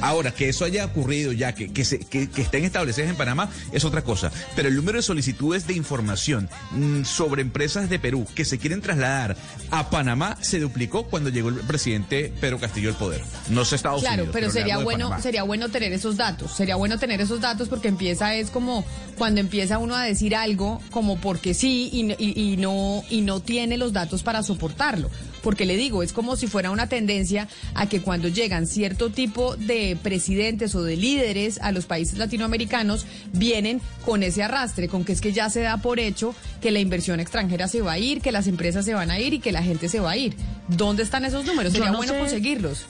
Ahora, 0.00 0.32
que 0.32 0.48
eso 0.48 0.64
haya 0.64 0.84
ocurrido 0.84 1.32
ya, 1.32 1.54
que, 1.54 1.72
que, 1.72 1.84
se- 1.84 2.00
que- 2.00 2.28
que 2.28 2.42
estén 2.42 2.64
establecidas 2.64 3.08
en 3.10 3.16
Panamá, 3.16 3.48
es 3.72 3.84
otra 3.84 4.02
cosa. 4.02 4.30
Pero 4.54 4.68
el 4.68 4.76
número 4.76 4.98
de 4.98 5.02
solicitudes 5.02 5.66
de 5.66 5.74
información 5.74 6.48
mm, 6.72 7.04
sobre 7.04 7.42
empresas 7.42 7.88
de 7.88 7.98
Perú 7.98 8.26
que 8.34 8.44
se 8.44 8.58
quieren 8.58 8.80
trasladar 8.82 9.36
a 9.70 9.88
Panamá 9.90 10.36
se 10.42 10.60
duplicó 10.60 11.04
cuando 11.04 11.30
llegó 11.30 11.48
el 11.48 11.56
presidente 11.56 12.32
Pedro 12.40 12.58
Castillo 12.60 12.90
al 12.90 12.96
poder. 12.96 13.22
No 13.48 13.64
sé 13.64 13.76
Estados 13.76 14.00
Claro, 14.02 14.24
Unidos. 14.24 14.30
pero 14.34 14.50
sería 14.50 14.78
bueno, 14.78 15.18
sería 15.22 15.42
bueno 15.42 15.68
tener 15.70 15.92
esos 15.92 16.16
datos. 16.16 16.52
Sería 16.54 16.76
bueno 16.76 16.98
tener 16.98 17.20
esos 17.20 17.40
datos 17.40 17.68
porque 17.68 17.88
empieza 17.88 18.34
es 18.34 18.50
como 18.50 18.84
cuando 19.16 19.40
empieza 19.40 19.78
uno 19.78 19.94
a 19.94 20.02
decir 20.04 20.34
algo 20.36 20.82
como 20.90 21.16
porque 21.18 21.54
sí 21.54 21.88
y- 21.92 22.52
y 22.52 22.56
no 22.58 23.02
y 23.08 23.22
no 23.22 23.40
tiene 23.40 23.78
los 23.78 23.92
datos 23.92 24.22
para 24.22 24.42
soportarlo. 24.42 25.10
Porque 25.44 25.66
le 25.66 25.76
digo, 25.76 26.02
es 26.02 26.12
como 26.12 26.36
si 26.36 26.48
fuera 26.48 26.70
una 26.70 26.88
tendencia 26.88 27.48
a 27.74 27.86
que 27.86 28.00
cuando 28.00 28.28
llegan 28.28 28.66
cierto 28.66 29.10
tipo 29.10 29.56
de 29.56 29.96
presidentes 30.02 30.74
o 30.74 30.82
de 30.82 30.96
líderes 30.96 31.60
a 31.60 31.70
los 31.70 31.84
países 31.84 32.18
latinoamericanos 32.18 33.06
vienen 33.32 33.80
con 34.04 34.22
ese 34.22 34.42
arrastre, 34.42 34.88
con 34.88 35.04
que 35.04 35.12
es 35.12 35.20
que 35.20 35.32
ya 35.32 35.50
se 35.50 35.60
da 35.60 35.76
por 35.76 36.00
hecho 36.00 36.34
que 36.62 36.70
la 36.70 36.80
inversión 36.80 37.20
extranjera 37.20 37.68
se 37.68 37.82
va 37.82 37.92
a 37.92 37.98
ir, 37.98 38.22
que 38.22 38.32
las 38.32 38.46
empresas 38.46 38.86
se 38.86 38.94
van 38.94 39.10
a 39.10 39.20
ir 39.20 39.34
y 39.34 39.38
que 39.38 39.52
la 39.52 39.62
gente 39.62 39.88
se 39.90 40.00
va 40.00 40.12
a 40.12 40.16
ir. 40.16 40.34
¿Dónde 40.68 41.02
están 41.02 41.26
esos 41.26 41.44
números? 41.44 41.72
Sería 41.72 41.90
no 41.90 41.98
bueno 41.98 42.14
sé. 42.14 42.18
conseguirlos. 42.18 42.86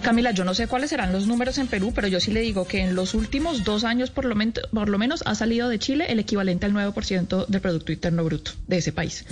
Camila, 0.00 0.30
yo 0.30 0.44
no 0.44 0.54
sé 0.54 0.66
cuáles 0.66 0.90
serán 0.90 1.12
los 1.12 1.26
números 1.26 1.58
en 1.58 1.66
Perú, 1.66 1.92
pero 1.94 2.08
yo 2.08 2.20
sí 2.20 2.30
le 2.30 2.40
digo 2.40 2.66
que 2.66 2.80
en 2.80 2.94
los 2.94 3.14
últimos 3.14 3.64
dos 3.64 3.84
años, 3.84 4.10
por 4.10 4.24
lo, 4.24 4.34
por 4.72 4.88
lo 4.88 4.98
menos, 4.98 5.22
ha 5.26 5.34
salido 5.34 5.68
de 5.68 5.78
Chile 5.78 6.06
el 6.08 6.18
equivalente 6.18 6.66
al 6.66 6.72
9% 6.72 7.46
del 7.46 7.60
Producto 7.60 7.92
Interno 7.92 8.24
Bruto 8.24 8.52
de 8.66 8.78
ese 8.78 8.92
país, 8.92 9.24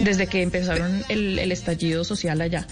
desde 0.00 0.26
que 0.26 0.42
empezaron 0.42 1.04
el 1.08 1.52
estallido 1.52 2.04
social 2.04 2.40
allá. 2.40 2.66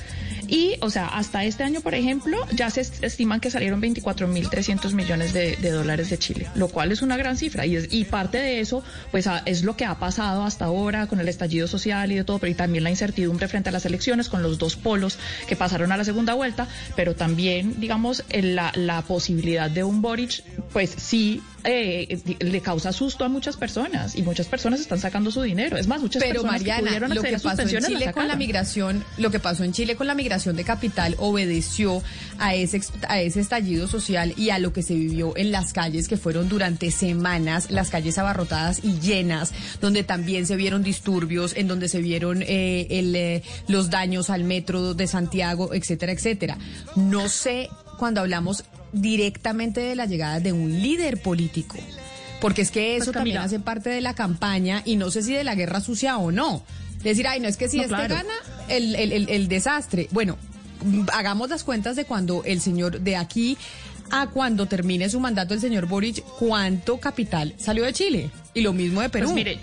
Y, 0.50 0.74
o 0.80 0.90
sea, 0.90 1.06
hasta 1.06 1.44
este 1.44 1.62
año, 1.62 1.80
por 1.80 1.94
ejemplo, 1.94 2.36
ya 2.52 2.68
se 2.70 2.80
est- 2.80 3.02
estiman 3.04 3.38
que 3.40 3.50
salieron 3.50 3.80
24.300 3.80 4.92
millones 4.94 5.32
de, 5.32 5.56
de 5.56 5.70
dólares 5.70 6.10
de 6.10 6.18
Chile, 6.18 6.48
lo 6.56 6.68
cual 6.68 6.90
es 6.92 7.02
una 7.02 7.16
gran 7.16 7.36
cifra. 7.36 7.66
Y, 7.66 7.76
es- 7.76 7.88
y 7.92 8.04
parte 8.04 8.38
de 8.38 8.60
eso, 8.60 8.82
pues, 9.10 9.26
a- 9.26 9.42
es 9.46 9.62
lo 9.62 9.76
que 9.76 9.84
ha 9.84 9.94
pasado 9.98 10.42
hasta 10.44 10.64
ahora 10.66 11.06
con 11.06 11.20
el 11.20 11.28
estallido 11.28 11.68
social 11.68 12.10
y 12.12 12.16
de 12.16 12.24
todo, 12.24 12.38
pero 12.38 12.50
y 12.50 12.54
también 12.54 12.84
la 12.84 12.90
incertidumbre 12.90 13.46
frente 13.48 13.68
a 13.68 13.72
las 13.72 13.86
elecciones 13.86 14.28
con 14.28 14.42
los 14.42 14.58
dos 14.58 14.76
polos 14.76 15.18
que 15.46 15.56
pasaron 15.56 15.92
a 15.92 15.96
la 15.96 16.04
segunda 16.04 16.34
vuelta, 16.34 16.66
pero 16.96 17.14
también, 17.14 17.78
digamos, 17.80 18.24
la, 18.32 18.72
la 18.74 19.02
posibilidad 19.02 19.70
de 19.70 19.84
un 19.84 20.02
Boric, 20.02 20.42
pues 20.72 20.90
sí. 20.96 21.40
Eh, 21.64 22.36
le 22.38 22.60
causa 22.60 22.92
susto 22.92 23.24
a 23.24 23.28
muchas 23.28 23.56
personas 23.56 24.16
y 24.16 24.22
muchas 24.22 24.46
personas 24.46 24.80
están 24.80 24.98
sacando 24.98 25.30
su 25.30 25.42
dinero. 25.42 25.76
Es 25.76 25.86
más, 25.86 26.00
muchas 26.00 26.22
Pero 26.22 26.42
personas 26.42 26.62
que 26.62 26.68
Mariana, 26.68 26.86
pudieron 26.86 27.14
lo 27.14 27.22
que 27.22 27.38
pasó 27.38 27.62
en 27.62 27.84
Chile 27.84 28.12
con 28.12 28.28
la 28.28 28.36
migración, 28.36 29.04
lo 29.18 29.30
que 29.30 29.40
pasó 29.40 29.64
en 29.64 29.72
Chile 29.72 29.96
con 29.96 30.06
la 30.06 30.14
migración 30.14 30.56
de 30.56 30.64
capital 30.64 31.14
obedeció 31.18 32.02
a 32.38 32.54
ese 32.54 32.80
a 33.08 33.20
ese 33.20 33.40
estallido 33.40 33.88
social 33.88 34.34
y 34.36 34.50
a 34.50 34.58
lo 34.58 34.72
que 34.72 34.82
se 34.82 34.94
vivió 34.94 35.36
en 35.36 35.52
las 35.52 35.72
calles 35.72 36.08
que 36.08 36.16
fueron 36.16 36.48
durante 36.48 36.90
semanas 36.90 37.70
las 37.70 37.90
calles 37.90 38.18
abarrotadas 38.18 38.80
y 38.82 39.00
llenas, 39.00 39.52
donde 39.80 40.02
también 40.02 40.46
se 40.46 40.56
vieron 40.56 40.82
disturbios, 40.82 41.56
en 41.56 41.68
donde 41.68 41.88
se 41.88 42.00
vieron 42.00 42.42
eh, 42.42 42.86
el, 42.90 43.14
eh, 43.14 43.42
los 43.68 43.90
daños 43.90 44.30
al 44.30 44.44
metro 44.44 44.94
de 44.94 45.06
Santiago, 45.06 45.74
etcétera, 45.74 46.12
etcétera. 46.12 46.58
No 46.96 47.28
sé 47.28 47.68
cuando 48.00 48.20
hablamos 48.22 48.64
directamente 48.92 49.80
de 49.80 49.94
la 49.94 50.06
llegada 50.06 50.40
de 50.40 50.52
un 50.52 50.82
líder 50.82 51.20
político. 51.22 51.76
Porque 52.40 52.62
es 52.62 52.70
que 52.70 52.96
eso 52.96 53.04
Pues, 53.06 53.14
también 53.14 53.36
Camila. 53.36 53.44
hace 53.46 53.60
parte 53.60 53.90
de 53.90 54.00
la 54.00 54.14
campaña 54.14 54.82
y 54.84 54.96
no 54.96 55.10
sé 55.10 55.22
si 55.22 55.32
de 55.34 55.44
la 55.44 55.54
guerra 55.54 55.80
sucia 55.80 56.16
o 56.18 56.32
no. 56.32 56.62
Decir, 57.04 57.26
ay, 57.28 57.38
no 57.40 57.48
es 57.48 57.56
que 57.56 57.68
si 57.68 57.76
No, 57.76 57.82
este 57.84 57.94
claro. 57.94 58.14
gana, 58.16 58.32
el, 58.68 58.94
el- 58.96 59.12
el- 59.12 59.28
el 59.28 59.48
desastre. 59.48 60.08
Bueno, 60.10 60.36
hagamos 61.12 61.50
las 61.50 61.64
cuentas 61.64 61.96
de 61.96 62.04
cuando 62.06 62.42
el 62.44 62.60
señor, 62.60 63.00
de 63.00 63.16
aquí 63.16 63.56
a 64.10 64.26
cuando 64.28 64.66
termine 64.66 65.08
su 65.08 65.20
mandato 65.20 65.54
el 65.54 65.60
señor 65.60 65.86
Boric, 65.86 66.24
cuánto 66.38 66.98
capital 66.98 67.54
salió 67.58 67.84
de 67.84 67.92
Chile. 67.92 68.30
Y 68.54 68.62
lo 68.62 68.72
mismo 68.72 69.00
de 69.02 69.08
Perú. 69.10 69.26
Pues 69.26 69.34
mire, 69.36 69.60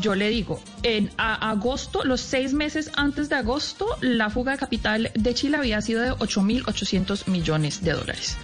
yo 0.00 0.14
le 0.14 0.28
digo, 0.28 0.60
en 0.82 1.10
a- 1.18 1.50
agosto, 1.50 2.04
los 2.04 2.20
seis 2.20 2.52
meses 2.52 2.90
antes 2.96 3.28
de 3.28 3.36
agosto, 3.36 3.86
la 4.00 4.30
fuga 4.30 4.52
de 4.52 4.58
capital 4.58 5.10
de 5.14 5.34
Chile 5.34 5.56
había 5.56 5.80
sido 5.80 6.02
de 6.02 6.10
8.800 6.12 7.26
millones 7.28 7.82
de 7.82 7.92
dólares. 7.92 8.36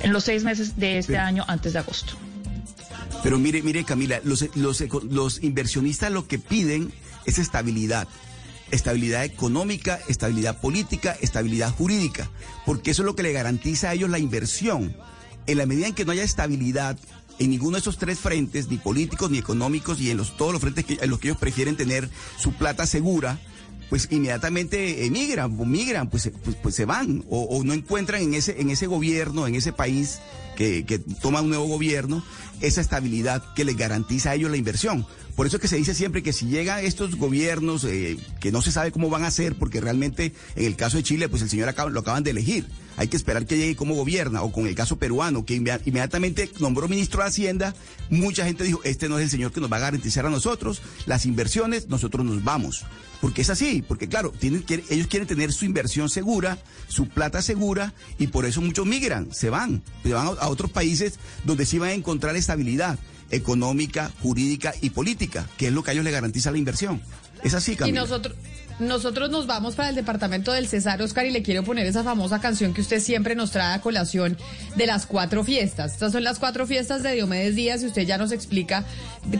En 0.00 0.12
los 0.12 0.24
seis 0.24 0.44
meses 0.44 0.76
de 0.76 0.98
este 0.98 1.14
Pero- 1.14 1.24
año 1.24 1.44
antes 1.48 1.72
de 1.72 1.78
agosto. 1.78 2.14
Pero 3.22 3.38
mire, 3.38 3.62
mire 3.62 3.84
Camila, 3.84 4.20
los, 4.24 4.44
los, 4.56 4.82
los 5.10 5.42
inversionistas 5.42 6.12
lo 6.12 6.26
que 6.28 6.38
piden 6.38 6.92
es 7.24 7.38
estabilidad. 7.38 8.06
Estabilidad 8.70 9.24
económica, 9.24 10.00
estabilidad 10.08 10.60
política, 10.60 11.16
estabilidad 11.20 11.70
jurídica, 11.70 12.28
porque 12.66 12.90
eso 12.90 13.02
es 13.02 13.06
lo 13.06 13.14
que 13.14 13.22
le 13.22 13.32
garantiza 13.32 13.90
a 13.90 13.94
ellos 13.94 14.10
la 14.10 14.18
inversión. 14.18 14.96
en 15.46 15.58
la 15.58 15.66
medida 15.66 15.86
en 15.86 15.94
que 15.94 16.04
no 16.06 16.12
haya 16.12 16.22
estabilidad 16.22 16.98
en 17.38 17.50
ninguno 17.50 17.72
de 17.76 17.80
esos 17.80 17.98
tres 17.98 18.18
frentes, 18.18 18.68
ni 18.68 18.76
políticos, 18.76 19.30
ni 19.30 19.38
económicos, 19.38 20.00
y 20.00 20.10
en 20.10 20.16
los, 20.16 20.36
todos 20.36 20.52
los 20.52 20.60
frentes 20.60 20.84
que, 20.84 20.98
en 21.00 21.10
los 21.10 21.18
que 21.18 21.28
ellos 21.28 21.38
prefieren 21.38 21.76
tener 21.76 22.08
su 22.38 22.52
plata 22.52 22.86
segura, 22.86 23.38
pues 23.88 24.08
inmediatamente 24.10 25.06
emigran, 25.06 25.56
migran, 25.70 26.10
pues, 26.10 26.30
pues, 26.42 26.56
pues 26.56 26.74
se 26.74 26.84
van, 26.84 27.24
o, 27.28 27.62
no 27.64 27.72
encuentran 27.72 28.22
en 28.22 28.34
ese, 28.34 28.60
en 28.60 28.70
ese 28.70 28.86
gobierno, 28.86 29.46
en 29.46 29.54
ese 29.54 29.72
país 29.72 30.20
que, 30.56 30.84
toma 31.20 31.40
un 31.40 31.48
nuevo 31.48 31.66
gobierno, 31.66 32.24
esa 32.60 32.80
estabilidad 32.80 33.42
que 33.54 33.64
les 33.64 33.76
garantiza 33.76 34.30
a 34.30 34.34
ellos 34.34 34.50
la 34.50 34.56
inversión. 34.56 35.06
Por 35.36 35.46
eso 35.46 35.56
es 35.56 35.62
que 35.62 35.68
se 35.68 35.76
dice 35.76 35.94
siempre 35.94 36.22
que 36.22 36.32
si 36.32 36.46
llegan 36.46 36.84
estos 36.84 37.16
gobiernos 37.16 37.84
eh, 37.84 38.16
que 38.40 38.52
no 38.52 38.62
se 38.62 38.70
sabe 38.70 38.92
cómo 38.92 39.10
van 39.10 39.24
a 39.24 39.28
hacer, 39.28 39.56
porque 39.56 39.80
realmente 39.80 40.32
en 40.54 40.66
el 40.66 40.76
caso 40.76 40.96
de 40.96 41.02
Chile, 41.02 41.28
pues 41.28 41.42
el 41.42 41.50
señor 41.50 41.68
acaba, 41.68 41.90
lo 41.90 42.00
acaban 42.00 42.22
de 42.22 42.30
elegir. 42.30 42.66
Hay 42.96 43.08
que 43.08 43.16
esperar 43.16 43.46
que 43.46 43.56
llegue 43.56 43.76
como 43.76 43.94
gobierna, 43.94 44.42
o 44.42 44.52
con 44.52 44.66
el 44.66 44.74
caso 44.74 44.98
peruano, 44.98 45.44
que 45.44 45.54
inmediatamente 45.54 46.50
nombró 46.60 46.88
ministro 46.88 47.22
de 47.22 47.28
Hacienda, 47.28 47.74
mucha 48.10 48.44
gente 48.44 48.64
dijo, 48.64 48.80
este 48.84 49.08
no 49.08 49.18
es 49.18 49.24
el 49.24 49.30
señor 49.30 49.52
que 49.52 49.60
nos 49.60 49.70
va 49.72 49.76
a 49.76 49.80
garantizar 49.80 50.26
a 50.26 50.30
nosotros 50.30 50.82
las 51.06 51.26
inversiones, 51.26 51.88
nosotros 51.88 52.24
nos 52.24 52.44
vamos. 52.44 52.84
Porque 53.20 53.42
es 53.42 53.50
así, 53.50 53.82
porque 53.82 54.08
claro, 54.08 54.32
tienen, 54.32 54.64
ellos 54.90 55.06
quieren 55.06 55.26
tener 55.26 55.52
su 55.52 55.64
inversión 55.64 56.10
segura, 56.10 56.58
su 56.88 57.08
plata 57.08 57.42
segura, 57.42 57.94
y 58.18 58.28
por 58.28 58.44
eso 58.44 58.60
muchos 58.60 58.86
migran, 58.86 59.32
se 59.32 59.50
van, 59.50 59.82
se 60.02 60.12
van 60.12 60.26
a, 60.26 60.48
otros 60.48 60.70
países 60.70 61.18
donde 61.44 61.66
sí 61.66 61.78
van 61.78 61.90
a 61.90 61.94
encontrar 61.94 62.36
estabilidad 62.36 62.98
económica, 63.30 64.12
jurídica 64.20 64.74
y 64.80 64.90
política, 64.90 65.48
que 65.56 65.68
es 65.68 65.72
lo 65.72 65.82
que 65.82 65.90
a 65.90 65.92
ellos 65.94 66.04
les 66.04 66.12
garantiza 66.12 66.50
la 66.50 66.58
inversión. 66.58 67.00
Es 67.42 67.54
así, 67.54 67.76
Camila. 67.76 67.98
Y 67.98 68.02
nosotros, 68.02 68.36
nosotros 68.78 69.30
nos 69.30 69.46
vamos 69.46 69.74
para 69.74 69.88
el 69.88 69.94
departamento 69.94 70.52
del 70.52 70.66
César 70.66 71.00
Oscar 71.02 71.26
y 71.26 71.30
le 71.30 71.42
quiero 71.42 71.62
poner 71.62 71.86
esa 71.86 72.02
famosa 72.02 72.40
canción 72.40 72.74
que 72.74 72.80
usted 72.80 73.00
siempre 73.00 73.34
nos 73.34 73.50
trae 73.50 73.74
a 73.74 73.80
colación 73.80 74.36
de 74.76 74.86
las 74.86 75.06
cuatro 75.06 75.44
fiestas. 75.44 75.92
Estas 75.92 76.12
son 76.12 76.24
las 76.24 76.38
cuatro 76.38 76.66
fiestas 76.66 77.02
de 77.02 77.12
Diomedes 77.12 77.54
Díaz 77.54 77.82
y 77.82 77.86
usted 77.86 78.02
ya 78.02 78.18
nos 78.18 78.32
explica 78.32 78.84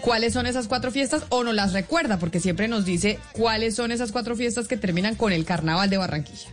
cuáles 0.01 0.33
son 0.33 0.47
esas 0.47 0.69
cuatro 0.69 0.91
fiestas 0.91 1.25
o 1.31 1.45
nos 1.45 1.55
las 1.55 1.73
recuerda 1.73 2.19
porque 2.19 2.41
siempre 2.41 2.69
nos 2.69 2.85
dice 2.85 3.19
cuáles 3.33 3.75
son 3.75 3.93
esas 3.93 4.13
cuatro 4.13 4.37
fiestas 4.37 4.69
que 4.69 4.77
terminan 4.77 5.15
con 5.17 5.33
el 5.33 5.45
Carnaval 5.45 5.91
de 5.91 5.97
Barranquilla. 5.97 6.49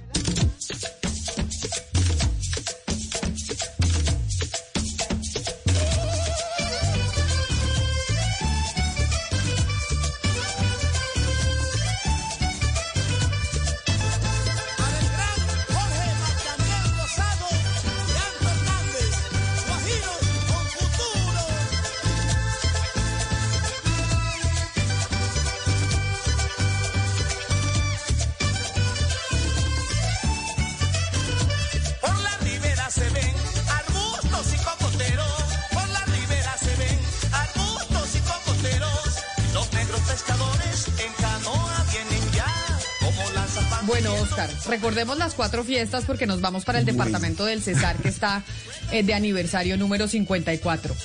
Recordemos 44.72 45.18
las 45.18 45.34
cuatro 45.34 45.65
fiestas 45.65 46.06
porque 46.06 46.26
nos 46.26 46.39
vamos 46.39 46.64
para 46.64 46.80
el 46.80 46.85
departamento 46.85 47.43
del 47.45 47.61
Cesar 47.61 47.98
que 47.98 48.07
está 48.07 48.43
eh, 48.91 49.03
de 49.03 49.14
aniversario 49.14 49.77
número 49.77 50.07
54. 50.07 50.95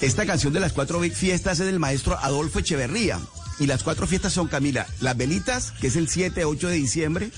Esta 0.00 0.24
canción 0.24 0.52
de 0.54 0.60
las 0.60 0.72
cuatro 0.72 0.98
fiestas 1.00 1.60
es 1.60 1.66
del 1.66 1.78
maestro 1.78 2.18
Adolfo 2.18 2.60
Echeverría. 2.60 3.20
Y 3.60 3.66
las 3.66 3.82
cuatro 3.84 4.06
fiestas 4.06 4.32
son, 4.32 4.48
Camila, 4.48 4.86
las 5.00 5.16
velitas, 5.16 5.72
que 5.72 5.86
es 5.86 5.96
el 5.96 6.08
7, 6.08 6.44
8 6.44 6.68
de 6.68 6.74
diciembre, 6.74 7.30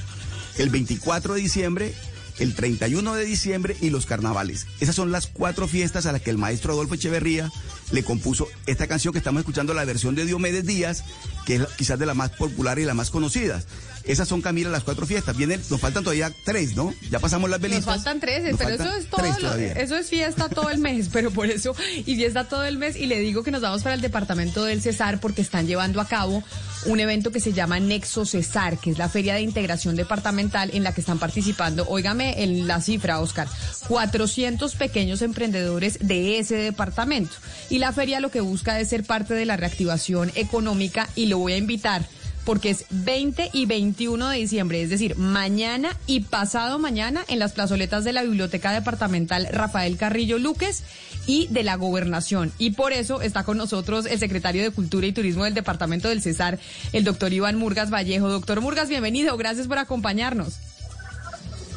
el 0.56 0.70
24 0.70 1.34
de 1.34 1.40
diciembre, 1.40 1.94
el 2.38 2.54
31 2.54 3.14
de 3.14 3.24
diciembre 3.24 3.76
y 3.80 3.90
los 3.90 4.06
carnavales. 4.06 4.66
Esas 4.80 4.94
son 4.94 5.10
las 5.10 5.26
cuatro 5.26 5.66
fiestas 5.66 6.06
a 6.06 6.12
las 6.12 6.22
que 6.22 6.30
el 6.30 6.38
maestro 6.38 6.72
Adolfo 6.72 6.94
Echeverría 6.94 7.50
le 7.90 8.02
compuso 8.04 8.48
esta 8.66 8.86
canción 8.86 9.12
que 9.12 9.18
estamos 9.18 9.40
escuchando, 9.40 9.74
la 9.74 9.84
versión 9.84 10.14
de 10.14 10.24
Diomedes 10.24 10.64
Díaz, 10.64 11.04
que 11.44 11.56
es 11.56 11.66
quizás 11.76 11.98
de 11.98 12.06
las 12.06 12.16
más 12.16 12.30
populares 12.30 12.84
y 12.84 12.86
las 12.86 12.96
más 12.96 13.10
conocidas. 13.10 13.66
Esas 14.06 14.28
son, 14.28 14.40
Camila, 14.40 14.70
las 14.70 14.84
cuatro 14.84 15.06
fiestas. 15.06 15.36
Vienen, 15.36 15.60
nos 15.68 15.80
faltan 15.80 16.04
todavía 16.04 16.32
tres, 16.44 16.76
¿no? 16.76 16.94
Ya 17.10 17.18
pasamos 17.18 17.50
las 17.50 17.60
velitas. 17.60 17.84
Nos 17.84 17.94
faltan 17.94 18.20
tres, 18.20 18.54
pero 18.56 18.70
eso 18.70 18.94
es 18.94 19.10
todo. 19.10 19.26
Lo, 19.40 19.54
eso 19.54 19.96
es 19.96 20.08
fiesta 20.08 20.48
todo 20.48 20.70
el 20.70 20.78
mes, 20.78 21.08
pero 21.12 21.30
por 21.30 21.46
eso, 21.46 21.74
y 22.04 22.16
fiesta 22.16 22.44
todo 22.44 22.64
el 22.64 22.78
mes. 22.78 22.96
Y 22.96 23.06
le 23.06 23.18
digo 23.18 23.42
que 23.42 23.50
nos 23.50 23.62
vamos 23.62 23.82
para 23.82 23.94
el 23.94 24.00
departamento 24.00 24.64
del 24.64 24.80
Cesar 24.80 25.20
porque 25.20 25.42
están 25.42 25.66
llevando 25.66 26.00
a 26.00 26.06
cabo 26.06 26.42
un 26.86 27.00
evento 27.00 27.32
que 27.32 27.40
se 27.40 27.52
llama 27.52 27.80
Nexo 27.80 28.24
Cesar, 28.24 28.78
que 28.78 28.90
es 28.90 28.98
la 28.98 29.08
feria 29.08 29.34
de 29.34 29.40
integración 29.40 29.96
departamental 29.96 30.70
en 30.72 30.84
la 30.84 30.92
que 30.92 31.00
están 31.00 31.18
participando, 31.18 31.86
óigame 31.88 32.42
en 32.44 32.66
la 32.66 32.80
cifra, 32.80 33.20
Oscar, 33.20 33.48
400 33.88 34.74
pequeños 34.76 35.22
emprendedores 35.22 35.98
de 36.00 36.38
ese 36.38 36.56
departamento. 36.56 37.34
Y 37.70 37.78
la 37.78 37.92
feria 37.92 38.20
lo 38.20 38.30
que 38.30 38.40
busca 38.40 38.78
es 38.78 38.88
ser 38.88 39.04
parte 39.04 39.34
de 39.34 39.46
la 39.46 39.56
reactivación 39.56 40.30
económica 40.34 41.08
y 41.16 41.26
lo 41.26 41.38
voy 41.38 41.54
a 41.54 41.56
invitar 41.56 42.06
porque 42.46 42.70
es 42.70 42.86
20 42.90 43.50
y 43.52 43.66
21 43.66 44.28
de 44.30 44.38
diciembre, 44.38 44.80
es 44.80 44.88
decir, 44.88 45.16
mañana 45.16 45.96
y 46.06 46.20
pasado 46.20 46.78
mañana 46.78 47.24
en 47.28 47.40
las 47.40 47.52
plazoletas 47.52 48.04
de 48.04 48.12
la 48.12 48.22
Biblioteca 48.22 48.70
Departamental 48.70 49.48
Rafael 49.50 49.96
Carrillo 49.98 50.38
Luques 50.38 50.84
y 51.26 51.48
de 51.48 51.64
la 51.64 51.74
Gobernación. 51.74 52.52
Y 52.56 52.70
por 52.70 52.92
eso 52.92 53.20
está 53.20 53.42
con 53.42 53.58
nosotros 53.58 54.06
el 54.06 54.20
secretario 54.20 54.62
de 54.62 54.70
Cultura 54.70 55.08
y 55.08 55.12
Turismo 55.12 55.42
del 55.42 55.54
Departamento 55.54 56.08
del 56.08 56.22
Cesar, 56.22 56.60
el 56.92 57.02
doctor 57.02 57.32
Iván 57.32 57.56
Murgas 57.56 57.90
Vallejo. 57.92 58.28
Doctor 58.28 58.60
Murgas, 58.60 58.88
bienvenido, 58.88 59.36
gracias 59.36 59.66
por 59.66 59.78
acompañarnos. 59.78 60.60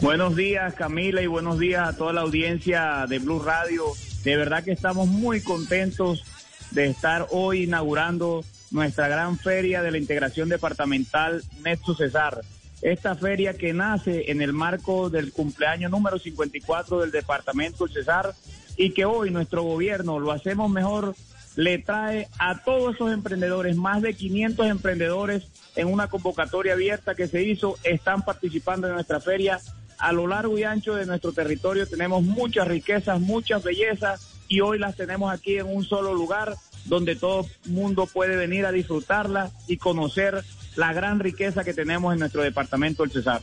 Buenos 0.01 0.35
días, 0.35 0.75
Camila, 0.75 1.23
y 1.23 1.27
buenos 1.27 1.57
días 1.57 1.89
a 1.89 1.97
toda 1.97 2.13
la 2.13 2.21
audiencia 2.21 3.05
de 3.09 3.17
Blue 3.17 3.39
Radio. 3.39 3.85
De 4.23 4.37
verdad 4.37 4.63
que 4.63 4.71
estamos 4.71 5.07
muy 5.07 5.41
contentos 5.41 6.23
de 6.69 6.85
estar 6.85 7.25
hoy 7.31 7.63
inaugurando 7.63 8.45
nuestra 8.71 9.07
gran 9.07 9.37
feria 9.37 9.81
de 9.81 9.91
la 9.91 9.97
integración 9.97 10.49
departamental 10.49 11.43
Nexo 11.63 11.95
Cesar. 11.95 12.41
Esta 12.81 13.15
feria 13.15 13.53
que 13.55 13.73
nace 13.73 14.31
en 14.31 14.41
el 14.41 14.53
marco 14.53 15.09
del 15.09 15.33
cumpleaños 15.33 15.91
número 15.91 16.17
54 16.17 17.01
del 17.01 17.11
departamento 17.11 17.87
Cesar 17.87 18.33
y 18.77 18.91
que 18.91 19.05
hoy 19.05 19.31
nuestro 19.31 19.63
gobierno 19.63 20.19
lo 20.19 20.31
hacemos 20.31 20.69
mejor 20.69 21.15
le 21.55 21.77
trae 21.79 22.29
a 22.37 22.63
todos 22.63 22.95
esos 22.95 23.11
emprendedores, 23.11 23.75
más 23.75 24.01
de 24.01 24.13
500 24.13 24.67
emprendedores 24.67 25.43
en 25.75 25.87
una 25.87 26.07
convocatoria 26.07 26.71
abierta 26.71 27.15
que 27.15 27.27
se 27.27 27.43
hizo, 27.43 27.75
están 27.83 28.23
participando 28.23 28.87
en 28.87 28.93
nuestra 28.93 29.19
feria. 29.19 29.59
A 29.97 30.13
lo 30.13 30.27
largo 30.27 30.57
y 30.57 30.63
ancho 30.63 30.95
de 30.95 31.05
nuestro 31.05 31.33
territorio 31.33 31.85
tenemos 31.85 32.23
muchas 32.23 32.65
riquezas, 32.65 33.19
muchas 33.19 33.61
bellezas 33.63 34.39
y 34.47 34.61
hoy 34.61 34.79
las 34.79 34.95
tenemos 34.95 35.33
aquí 35.33 35.57
en 35.57 35.67
un 35.67 35.83
solo 35.83 36.13
lugar 36.13 36.55
donde 36.89 37.15
todo 37.15 37.47
mundo 37.65 38.07
puede 38.07 38.35
venir 38.35 38.65
a 38.65 38.71
disfrutarla 38.71 39.51
y 39.67 39.77
conocer 39.77 40.43
la 40.75 40.91
gran 40.91 41.19
riqueza 41.19 41.63
que 41.63 41.73
tenemos 41.73 42.13
en 42.13 42.19
nuestro 42.19 42.41
departamento 42.41 43.03
del 43.03 43.11
Cesar. 43.11 43.41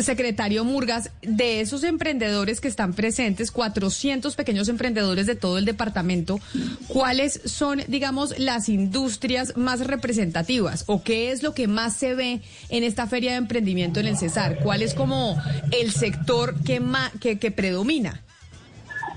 Secretario 0.00 0.64
Murgas, 0.64 1.10
de 1.22 1.60
esos 1.60 1.82
emprendedores 1.82 2.60
que 2.60 2.68
están 2.68 2.92
presentes, 2.92 3.50
400 3.50 4.34
pequeños 4.34 4.68
emprendedores 4.68 5.26
de 5.26 5.34
todo 5.34 5.56
el 5.56 5.64
departamento, 5.64 6.40
¿cuáles 6.88 7.40
son, 7.46 7.82
digamos, 7.88 8.38
las 8.38 8.68
industrias 8.68 9.56
más 9.56 9.86
representativas 9.86 10.84
o 10.88 11.02
qué 11.02 11.32
es 11.32 11.42
lo 11.42 11.54
que 11.54 11.68
más 11.68 11.96
se 11.96 12.14
ve 12.14 12.42
en 12.68 12.84
esta 12.84 13.06
feria 13.06 13.32
de 13.32 13.38
emprendimiento 13.38 13.98
en 14.00 14.08
el 14.08 14.18
Cesar? 14.18 14.58
¿Cuál 14.62 14.82
es 14.82 14.92
como 14.92 15.40
el 15.70 15.90
sector 15.90 16.54
que, 16.64 16.82
que, 17.20 17.38
que 17.38 17.50
predomina? 17.50 18.22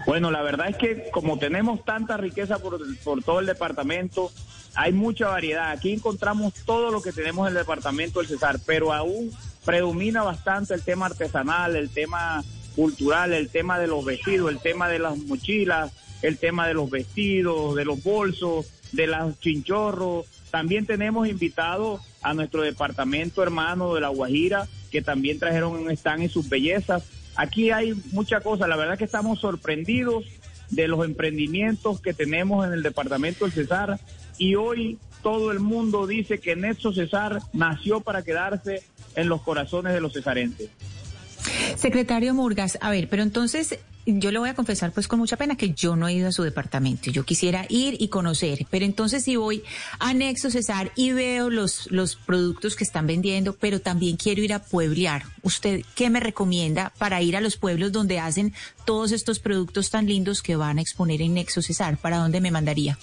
Bueno, 0.05 0.29
la 0.29 0.41
verdad 0.41 0.69
es 0.69 0.77
que 0.77 1.09
como 1.11 1.39
tenemos 1.39 1.83
tanta 1.83 2.17
riqueza 2.17 2.59
por, 2.59 2.79
por, 3.03 3.23
todo 3.23 3.39
el 3.39 3.45
departamento, 3.45 4.31
hay 4.75 4.93
mucha 4.93 5.29
variedad. 5.29 5.71
Aquí 5.71 5.93
encontramos 5.93 6.53
todo 6.65 6.91
lo 6.91 7.01
que 7.01 7.11
tenemos 7.11 7.47
en 7.47 7.53
el 7.53 7.59
departamento 7.59 8.19
del 8.19 8.27
Cesar, 8.27 8.59
pero 8.65 8.93
aún 8.93 9.31
predomina 9.65 10.21
bastante 10.21 10.73
el 10.73 10.83
tema 10.83 11.07
artesanal, 11.07 11.75
el 11.75 11.89
tema 11.89 12.43
cultural, 12.75 13.33
el 13.33 13.49
tema 13.49 13.79
de 13.79 13.87
los 13.87 14.05
vestidos, 14.05 14.51
el 14.51 14.59
tema 14.59 14.87
de 14.89 14.99
las 14.99 15.17
mochilas, 15.17 15.91
el 16.21 16.37
tema 16.37 16.67
de 16.67 16.73
los 16.73 16.89
vestidos, 16.89 17.75
de 17.75 17.85
los 17.85 18.03
bolsos, 18.03 18.67
de 18.91 19.07
los 19.07 19.39
chinchorros. 19.39 20.25
También 20.51 20.85
tenemos 20.85 21.27
invitados 21.27 22.01
a 22.21 22.33
nuestro 22.33 22.61
departamento 22.61 23.43
hermano 23.43 23.93
de 23.93 24.01
La 24.01 24.09
Guajira, 24.09 24.67
que 24.91 25.01
también 25.01 25.39
trajeron 25.39 25.73
un 25.73 25.91
stand 25.91 26.23
y 26.23 26.29
sus 26.29 26.47
bellezas. 26.47 27.03
Aquí 27.35 27.71
hay 27.71 27.93
mucha 28.11 28.39
cosa, 28.41 28.67
la 28.67 28.75
verdad 28.75 28.97
que 28.97 29.03
estamos 29.03 29.39
sorprendidos 29.39 30.25
de 30.69 30.87
los 30.87 31.05
emprendimientos 31.05 32.01
que 32.01 32.13
tenemos 32.13 32.65
en 32.65 32.73
el 32.73 32.83
departamento 32.83 33.45
del 33.45 33.53
Cesar 33.53 33.99
y 34.37 34.55
hoy 34.55 34.97
todo 35.21 35.51
el 35.51 35.59
mundo 35.59 36.07
dice 36.07 36.39
que 36.39 36.55
Nexo 36.55 36.93
Cesar 36.93 37.39
nació 37.53 38.01
para 38.01 38.23
quedarse 38.23 38.83
en 39.15 39.27
los 39.27 39.41
corazones 39.41 39.93
de 39.93 40.01
los 40.01 40.13
cesarenses. 40.13 40.69
Secretario 41.75 42.33
Murgas, 42.33 42.77
a 42.81 42.89
ver, 42.89 43.07
pero 43.09 43.23
entonces 43.23 43.79
yo 44.05 44.31
le 44.31 44.39
voy 44.39 44.49
a 44.49 44.53
confesar 44.53 44.91
pues 44.91 45.07
con 45.07 45.19
mucha 45.19 45.37
pena 45.37 45.55
que 45.55 45.71
yo 45.71 45.95
no 45.95 46.07
he 46.07 46.13
ido 46.13 46.27
a 46.27 46.31
su 46.31 46.43
departamento. 46.43 47.09
Yo 47.09 47.25
quisiera 47.25 47.65
ir 47.69 47.95
y 47.99 48.09
conocer, 48.09 48.65
pero 48.69 48.85
entonces 48.85 49.23
si 49.23 49.35
voy 49.35 49.63
a 49.99 50.13
Nexo 50.13 50.51
Cesar 50.51 50.91
y 50.95 51.11
veo 51.11 51.49
los, 51.49 51.91
los 51.91 52.15
productos 52.15 52.75
que 52.75 52.83
están 52.83 53.07
vendiendo, 53.07 53.53
pero 53.53 53.81
también 53.81 54.17
quiero 54.17 54.41
ir 54.41 54.53
a 54.53 54.59
pueblear, 54.59 55.23
¿usted 55.41 55.81
qué 55.95 56.09
me 56.09 56.19
recomienda 56.19 56.93
para 56.97 57.21
ir 57.21 57.35
a 57.35 57.41
los 57.41 57.57
pueblos 57.57 57.91
donde 57.91 58.19
hacen 58.19 58.53
todos 58.85 59.11
estos 59.11 59.39
productos 59.39 59.89
tan 59.89 60.05
lindos 60.05 60.41
que 60.41 60.55
van 60.55 60.77
a 60.77 60.81
exponer 60.81 61.21
en 61.21 61.33
Nexo 61.33 61.61
Cesar? 61.61 61.97
¿Para 61.97 62.17
dónde 62.17 62.41
me 62.41 62.51
mandaría? 62.51 62.97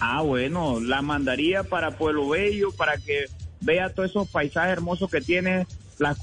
Ah, 0.00 0.22
bueno, 0.22 0.80
la 0.80 1.02
mandaría 1.02 1.62
para 1.62 1.96
Pueblo 1.96 2.28
Bello, 2.28 2.72
para 2.72 2.98
que 2.98 3.26
vea 3.60 3.90
todos 3.90 4.10
esos 4.10 4.28
paisajes 4.28 4.72
hermosos 4.72 5.10
que 5.10 5.20
tiene, 5.20 5.66
las, 5.98 6.18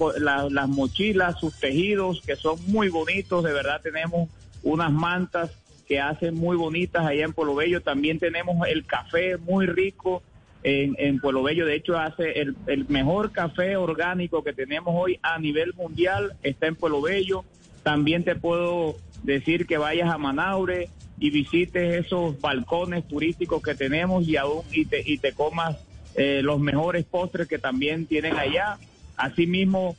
las 0.51 0.69
mochilas, 0.69 1.39
sus 1.39 1.59
tejidos, 1.59 2.21
que 2.21 2.35
son 2.35 2.57
muy 2.67 2.89
bonitos, 2.89 3.43
de 3.43 3.53
verdad 3.53 3.81
tenemos 3.81 4.29
unas 4.63 4.91
mantas 4.91 5.51
que 5.87 5.99
hacen 5.99 6.35
muy 6.35 6.55
bonitas 6.55 7.05
allá 7.05 7.25
en 7.25 7.33
Pueblo 7.33 7.55
Bello, 7.55 7.81
también 7.81 8.19
tenemos 8.19 8.67
el 8.67 8.85
café 8.85 9.37
muy 9.37 9.65
rico 9.65 10.23
en, 10.63 10.95
en 10.99 11.19
Pueblo 11.19 11.43
Bello, 11.43 11.65
de 11.65 11.75
hecho 11.75 11.97
hace 11.97 12.39
el, 12.39 12.55
el 12.67 12.87
mejor 12.87 13.31
café 13.31 13.75
orgánico 13.75 14.43
que 14.43 14.53
tenemos 14.53 14.93
hoy 14.97 15.19
a 15.21 15.39
nivel 15.39 15.73
mundial, 15.73 16.33
está 16.43 16.67
en 16.67 16.75
Pueblo 16.75 17.01
Bello, 17.01 17.43
también 17.83 18.23
te 18.23 18.35
puedo 18.35 18.95
decir 19.23 19.65
que 19.65 19.77
vayas 19.77 20.11
a 20.11 20.17
Manaure 20.17 20.89
y 21.19 21.29
visites 21.29 22.05
esos 22.05 22.39
balcones 22.41 23.07
turísticos 23.07 23.61
que 23.61 23.75
tenemos 23.75 24.27
y 24.27 24.37
aún 24.37 24.63
y 24.71 24.85
te, 24.85 25.03
y 25.05 25.17
te 25.19 25.33
comas 25.33 25.77
eh, 26.15 26.41
los 26.43 26.59
mejores 26.59 27.05
postres 27.05 27.47
que 27.47 27.59
también 27.59 28.05
tienen 28.05 28.37
allá. 28.37 28.77
Asimismo, 29.21 29.95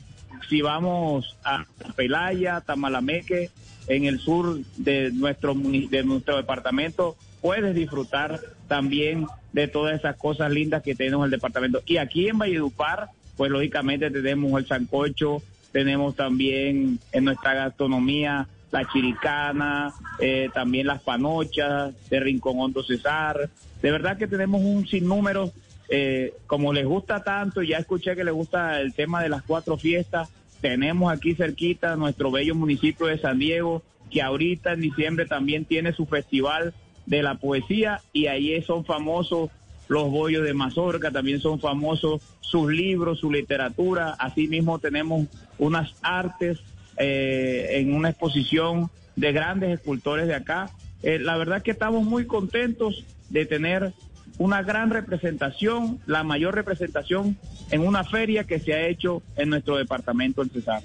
si 0.49 0.61
vamos 0.61 1.37
a 1.45 1.65
Pelaya, 1.95 2.61
Tamalameque, 2.61 3.49
en 3.87 4.05
el 4.05 4.19
sur 4.19 4.59
de 4.77 5.11
nuestro 5.11 5.53
de 5.55 6.03
nuestro 6.03 6.37
departamento, 6.37 7.15
puedes 7.41 7.73
disfrutar 7.73 8.39
también 8.67 9.27
de 9.53 9.67
todas 9.67 9.97
esas 9.97 10.17
cosas 10.17 10.51
lindas 10.51 10.83
que 10.83 10.95
tenemos 10.95 11.21
en 11.21 11.25
el 11.25 11.31
departamento. 11.31 11.81
Y 11.85 11.97
aquí 11.97 12.27
en 12.27 12.37
Valledupar, 12.37 13.09
pues 13.37 13.49
lógicamente 13.49 14.11
tenemos 14.11 14.59
el 14.59 14.67
sancocho, 14.67 15.41
tenemos 15.71 16.15
también 16.15 16.99
en 17.13 17.23
nuestra 17.23 17.53
gastronomía 17.53 18.47
la 18.71 18.85
chiricana, 18.91 19.93
eh, 20.19 20.49
también 20.53 20.87
las 20.87 21.01
panochas 21.01 21.93
de 22.09 22.19
Rincón 22.19 22.59
Hondo 22.59 22.83
Cesar. 22.83 23.49
De 23.81 23.91
verdad 23.91 24.17
que 24.17 24.27
tenemos 24.27 24.61
un 24.61 24.87
sinnúmero, 24.87 25.51
eh, 25.89 26.33
como 26.47 26.73
les 26.73 26.85
gusta 26.85 27.23
tanto, 27.23 27.61
ya 27.61 27.77
escuché 27.77 28.15
que 28.15 28.23
les 28.23 28.33
gusta 28.33 28.79
el 28.81 28.93
tema 28.93 29.21
de 29.21 29.29
las 29.29 29.43
cuatro 29.43 29.77
fiestas, 29.77 30.29
tenemos 30.61 31.11
aquí 31.11 31.35
cerquita 31.35 31.95
nuestro 31.95 32.31
bello 32.31 32.55
municipio 32.55 33.07
de 33.07 33.17
San 33.17 33.39
Diego, 33.39 33.83
que 34.09 34.21
ahorita 34.21 34.73
en 34.73 34.81
diciembre 34.81 35.25
también 35.25 35.65
tiene 35.65 35.91
su 35.93 36.05
festival 36.05 36.73
de 37.05 37.21
la 37.21 37.35
poesía 37.35 38.01
y 38.13 38.27
ahí 38.27 38.61
son 38.61 38.85
famosos 38.85 39.49
los 39.87 40.09
bollos 40.09 40.43
de 40.43 40.53
Mazorca, 40.53 41.11
también 41.11 41.41
son 41.41 41.59
famosos 41.59 42.21
sus 42.39 42.71
libros, 42.71 43.19
su 43.19 43.31
literatura, 43.31 44.15
asimismo 44.17 44.79
tenemos 44.79 45.27
unas 45.57 45.95
artes 46.01 46.59
eh, 46.97 47.67
en 47.71 47.93
una 47.93 48.09
exposición 48.09 48.89
de 49.15 49.31
grandes 49.31 49.71
escultores 49.71 50.27
de 50.27 50.35
acá. 50.35 50.69
Eh, 51.01 51.19
la 51.19 51.37
verdad 51.37 51.61
que 51.61 51.71
estamos 51.71 52.03
muy 52.03 52.25
contentos 52.25 53.05
de 53.29 53.45
tener 53.45 53.93
una 54.37 54.61
gran 54.63 54.89
representación, 54.89 55.99
la 56.05 56.23
mayor 56.23 56.55
representación 56.55 57.37
en 57.71 57.81
una 57.81 58.03
feria 58.03 58.43
que 58.43 58.59
se 58.59 58.73
ha 58.73 58.87
hecho 58.87 59.21
en 59.35 59.49
nuestro 59.49 59.77
departamento, 59.77 60.41
el 60.41 60.49
Cesar. 60.49 60.81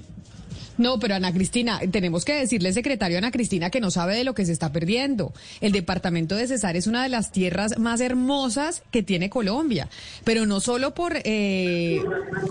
No, 0.79 1.01
pero 1.01 1.17
Ana 1.17 1.33
Cristina, 1.33 1.81
tenemos 1.91 2.25
que 2.25 2.35
decirle, 2.35 2.73
secretario 2.73 3.19
Ana 3.19 3.33
Cristina, 3.33 3.69
que 3.69 3.81
no 3.81 3.91
sabe 3.91 4.15
de 4.15 4.23
lo 4.23 4.35
que 4.35 4.47
se 4.47 4.53
está 4.53 4.71
perdiendo. 4.71 5.35
El 5.61 5.73
departamento 5.73 6.37
de 6.37 6.47
Cesar 6.47 6.77
es 6.77 6.87
una 6.87 7.03
de 7.03 7.09
las 7.09 7.33
tierras 7.33 7.79
más 7.79 8.01
hermosas 8.01 8.85
que 8.93 9.03
tiene 9.03 9.29
Colombia, 9.29 9.89
pero 10.23 10.47
no 10.47 10.61
solo 10.61 10.95
por, 10.95 11.15
eh, 11.25 12.01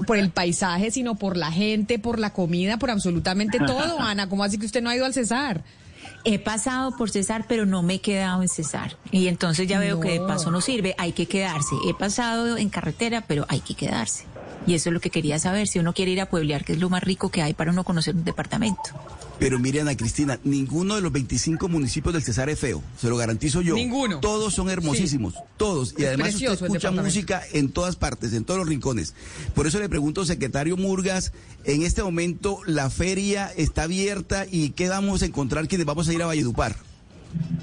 por 0.06 0.18
el 0.18 0.30
paisaje, 0.30 0.92
sino 0.92 1.16
por 1.16 1.38
la 1.38 1.54
gente, 1.54 2.00
por 2.00 2.20
la 2.20 2.34
comida, 2.34 2.78
por 2.78 2.92
absolutamente 2.92 3.60
todo. 3.66 4.00
Ana, 4.02 4.28
¿cómo 4.28 4.44
así 4.44 4.58
que 4.58 4.66
usted 4.66 4.82
no 4.82 4.90
ha 4.90 4.96
ido 4.96 5.06
al 5.06 5.14
Cesar? 5.14 5.64
He 6.30 6.40
pasado 6.40 6.92
por 6.92 7.10
Cesar, 7.10 7.46
pero 7.48 7.66
no 7.66 7.84
me 7.84 7.94
he 7.94 8.02
quedado 8.02 8.42
en 8.42 8.50
Cesar. 8.50 8.98
Y 9.12 9.28
entonces 9.28 9.66
ya 9.66 9.80
veo 9.80 10.02
que 10.02 10.12
de 10.12 10.20
paso 10.20 10.52
no 10.52 10.60
sirve, 10.60 10.94
hay 10.98 11.14
que 11.14 11.26
quedarse. 11.26 11.74
He 11.88 11.94
pasado 11.94 12.58
en 12.58 12.68
carretera, 12.68 13.24
pero 13.26 13.46
hay 13.48 13.62
que 13.62 13.76
quedarse. 13.76 14.26
Y 14.68 14.74
eso 14.76 14.90
es 14.90 14.94
lo 14.94 15.00
que 15.00 15.10
quería 15.10 15.40
saber, 15.40 15.68
si 15.68 15.80
uno 15.80 15.94
quiere 15.94 16.12
ir 16.12 16.22
a 16.22 16.30
pueblear, 16.30 16.66
que 16.66 16.74
es 16.74 16.80
lo 16.80 16.90
más 16.90 17.02
rico 17.02 17.32
que 17.32 17.42
hay 17.42 17.54
para 17.54 17.72
uno 17.72 17.86
conocer 17.86 18.16
un 18.16 18.26
departamento. 18.26 18.82
Pero 19.40 19.60
mire, 19.60 19.82
Ana 19.82 19.96
Cristina, 19.96 20.40
ninguno 20.44 20.96
de 20.96 21.02
los 21.02 21.12
25 21.12 21.70
municipios 21.70 22.14
del 22.14 22.24
Cesar 22.24 22.50
es 22.50 22.60
feo, 22.60 22.84
se 23.00 23.08
lo 23.08 23.18
garantizo 23.18 23.62
yo. 23.62 23.76
Ninguno. 23.76 24.20
Todos 24.20 24.54
son 24.54 24.70
hermosísimos, 24.70 25.36
todos. 25.56 25.94
Y 25.98 26.02
Es 26.02 26.08
además 26.10 26.36
usted 26.36 26.52
escucha 26.52 26.92
música 26.92 27.44
en 27.54 27.70
todas 27.70 27.96
partes, 27.96 28.34
en 28.34 28.44
todos 28.44 28.60
los 28.60 28.68
rincones. 28.68 29.14
Por 29.56 29.68
eso 29.68 29.80
le 29.80 29.88
pregunto, 29.88 30.26
secretario 30.26 30.76
Murgas, 30.76 31.32
en 31.64 31.84
este 31.84 32.04
momento 32.04 32.60
la 32.66 32.90
feria 32.90 33.52
está 33.56 33.84
abierta 33.84 34.46
y 34.52 34.72
¿qué 34.72 34.90
vamos 34.90 35.22
a 35.22 35.28
encontrar 35.28 35.68
quienes 35.68 35.88
vamos 35.88 36.10
a 36.10 36.14
ir 36.14 36.22
a 36.22 36.26
Valledupar? 36.26 36.76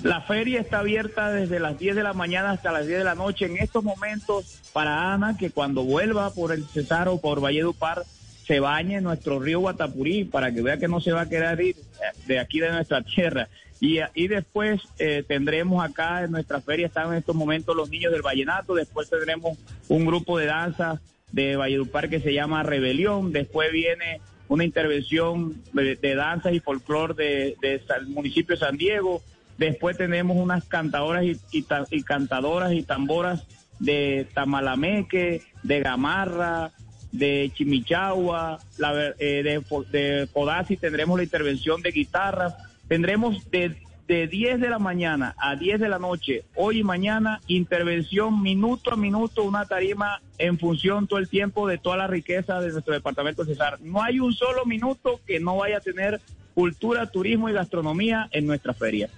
La 0.03 0.21
feria 0.21 0.61
está 0.61 0.81
abierta 0.81 1.31
desde 1.33 1.59
las 1.61 1.79
10 1.79 1.97
de 1.97 2.03
la 2.03 2.13
mañana 2.13 2.51
hasta 2.51 2.73
las 2.73 2.87
10 2.87 2.99
de 2.99 3.05
la 3.05 3.15
noche. 3.15 3.47
En 3.47 3.57
estos 3.57 3.83
momentos, 3.83 4.61
para 4.73 5.13
Ana, 5.15 5.37
que 5.39 5.51
cuando 5.51 5.83
vuelva 5.85 6.31
por 6.35 6.53
el 6.53 6.67
Cesar 6.67 7.09
o 7.09 7.21
por 7.21 7.41
Valledupar, 7.41 8.03
se 8.47 8.61
bañe 8.61 9.01
nuestro 9.01 9.41
río 9.41 9.61
Guatapurí, 9.61 10.25
para 10.25 10.53
que 10.53 10.61
vea 10.61 10.77
que 10.77 10.89
no 10.89 11.01
se 11.01 11.13
va 11.13 11.23
a 11.23 11.29
querer 11.29 11.59
ir 11.63 11.77
eh, 11.77 12.17
de 12.27 12.39
aquí 12.39 12.61
de 12.61 12.71
nuestra 12.71 13.01
tierra. 13.15 13.49
Y, 13.81 14.29
después 14.29 14.81
eh, 14.99 15.25
tendremos 15.27 15.85
acá 15.85 16.25
en 16.25 16.31
nuestra 16.31 16.61
feria, 16.63 16.87
están 16.87 17.09
en 17.09 17.19
estos 17.19 17.35
momentos 17.35 17.77
los 17.77 17.91
niños 17.91 18.13
del 18.13 18.23
vallenato, 18.23 18.75
después 18.75 19.11
tendremos 19.11 19.59
un 19.89 20.07
grupo 20.07 20.39
de 20.39 20.47
danza 20.47 21.01
de 21.33 21.57
Valledupar 21.57 22.09
que 22.09 22.21
se 22.21 22.33
llama 22.33 22.63
Rebelión, 22.63 23.31
después 23.33 23.71
viene 23.73 24.21
una 24.49 24.65
intervención 24.65 25.63
de, 25.75 25.97
de 25.97 26.15
danzas 26.15 26.55
y 26.55 26.61
folclor 26.61 27.15
de, 27.15 27.57
de 27.61 27.83
San- 27.87 28.11
municipio 28.11 28.55
de 28.55 28.61
San 28.61 28.79
Diego, 28.79 29.23
después 29.59 29.97
tenemos 29.97 30.37
unas 30.37 30.65
cantadoras 30.65 31.25
y, 31.25 31.39
y 31.53 31.67
y 31.91 32.03
cantadoras 32.03 32.73
y 32.73 32.83
tamboras 32.83 33.47
de 33.79 34.27
Tamalameque, 34.35 35.43
de 35.63 35.81
Gamarra, 35.81 36.73
de 37.13 37.51
Chimichagua, 37.55 38.59
la 38.79 39.15
eh, 39.19 39.43
de, 39.43 39.63
de 39.91 40.77
tendremos 40.81 41.17
la 41.17 41.23
intervención 41.23 41.81
de 41.81 41.93
guitarras, 41.93 42.55
tendremos 42.89 43.49
de, 43.51 43.77
de 44.09 44.27
10 44.27 44.61
de 44.61 44.69
la 44.69 44.81
mañana 44.81 45.35
a 45.39 45.55
10 45.55 45.81
de 45.81 45.89
la 45.89 46.01
noche, 46.01 46.45
hoy 46.57 46.81
y 46.81 46.85
mañana, 46.85 47.41
intervención 47.47 48.43
minuto 48.43 48.93
a 48.93 48.97
minuto, 48.97 49.45
una 49.45 49.65
tarima 49.65 50.21
en 50.39 50.59
función 50.59 51.07
todo 51.07 51.21
el 51.21 51.29
tiempo 51.29 51.69
de 51.69 51.79
toda 51.79 51.97
la 51.97 52.09
riqueza 52.09 52.61
de 52.61 52.73
nuestro 52.73 52.95
departamento 52.95 53.45
de 53.45 53.53
Cesar. 53.53 53.81
No 53.81 54.03
hay 54.03 54.19
un 54.19 54.33
solo 54.33 54.65
minuto 54.67 55.21
que 55.25 55.39
no 55.39 55.57
vaya 55.57 55.77
a 55.77 55.81
tener 55.81 56.21
cultura, 56.55 57.07
turismo 57.11 57.49
y 57.49 57.53
gastronomía 57.53 58.29
en 58.33 58.47
nuestra 58.47 58.75
feria. 58.75 59.09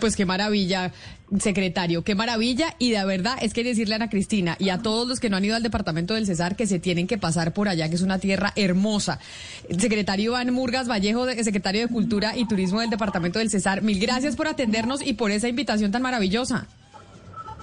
Pues 0.00 0.16
qué 0.16 0.24
maravilla, 0.24 0.92
secretario, 1.38 2.02
qué 2.02 2.14
maravilla. 2.14 2.74
Y 2.78 2.90
de 2.90 3.04
verdad 3.04 3.36
es 3.40 3.52
que 3.52 3.64
decirle 3.64 3.94
a 3.94 3.96
Ana 3.96 4.10
Cristina 4.10 4.56
y 4.58 4.70
a 4.70 4.78
todos 4.78 5.06
los 5.06 5.20
que 5.20 5.30
no 5.30 5.36
han 5.36 5.44
ido 5.44 5.56
al 5.56 5.62
departamento 5.62 6.14
del 6.14 6.26
Cesar 6.26 6.56
que 6.56 6.66
se 6.66 6.78
tienen 6.78 7.06
que 7.06 7.18
pasar 7.18 7.52
por 7.52 7.68
allá, 7.68 7.88
que 7.88 7.94
es 7.94 8.02
una 8.02 8.18
tierra 8.18 8.52
hermosa. 8.56 9.18
Secretario 9.78 10.32
Iván 10.32 10.52
Murgas 10.52 10.88
Vallejo, 10.88 11.26
secretario 11.42 11.82
de 11.82 11.88
Cultura 11.88 12.36
y 12.36 12.46
Turismo 12.46 12.80
del 12.80 12.90
departamento 12.90 13.38
del 13.38 13.50
Cesar, 13.50 13.82
mil 13.82 14.00
gracias 14.00 14.36
por 14.36 14.48
atendernos 14.48 15.06
y 15.06 15.14
por 15.14 15.30
esa 15.30 15.48
invitación 15.48 15.90
tan 15.90 16.02
maravillosa. 16.02 16.66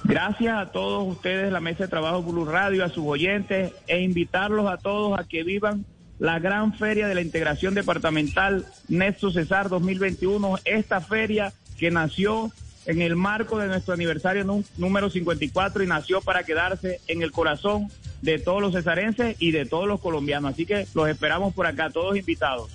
Gracias 0.04 0.58
a 0.58 0.72
todos 0.72 1.08
ustedes, 1.08 1.52
la 1.52 1.60
mesa 1.60 1.84
de 1.84 1.90
trabajo 1.90 2.24
Blue 2.24 2.46
Radio, 2.46 2.86
a 2.86 2.90
sus 2.90 3.06
oyentes, 3.06 3.74
e 3.88 4.02
invitarlos 4.02 4.70
a 4.70 4.78
todos 4.78 5.20
a 5.20 5.24
que 5.24 5.44
vivan 5.44 5.86
la 6.20 6.40
gran 6.40 6.74
feria 6.74 7.08
de 7.08 7.16
la 7.16 7.22
integración 7.22 7.74
departamental 7.74 8.66
Nexo 8.88 9.32
Cesar 9.32 9.70
2021. 9.70 10.60
Esta 10.66 11.02
feria 11.02 11.54
que 11.80 11.92
nació 11.92 12.52
en 12.86 13.02
el 13.02 13.16
marco 13.16 13.58
de 13.60 13.68
nuestro 13.68 13.94
aniversario 13.94 14.44
nú- 14.44 14.64
número 14.78 15.10
54 15.10 15.84
y 15.84 15.88
nació 15.88 16.22
para 16.22 16.44
quedarse 16.44 17.00
en 17.08 17.22
el 17.22 17.32
corazón 17.32 17.90
de 18.22 18.40
todos 18.40 18.62
los 18.62 18.74
cesarenses 18.74 19.36
y 19.40 19.52
de 19.52 19.66
todos 19.66 19.88
los 19.88 20.00
colombianos. 20.00 20.54
Así 20.54 20.66
que 20.66 20.88
los 20.94 21.08
esperamos 21.08 21.54
por 21.54 21.66
acá, 21.68 21.90
todos 21.90 22.18
invitados. 22.18 22.70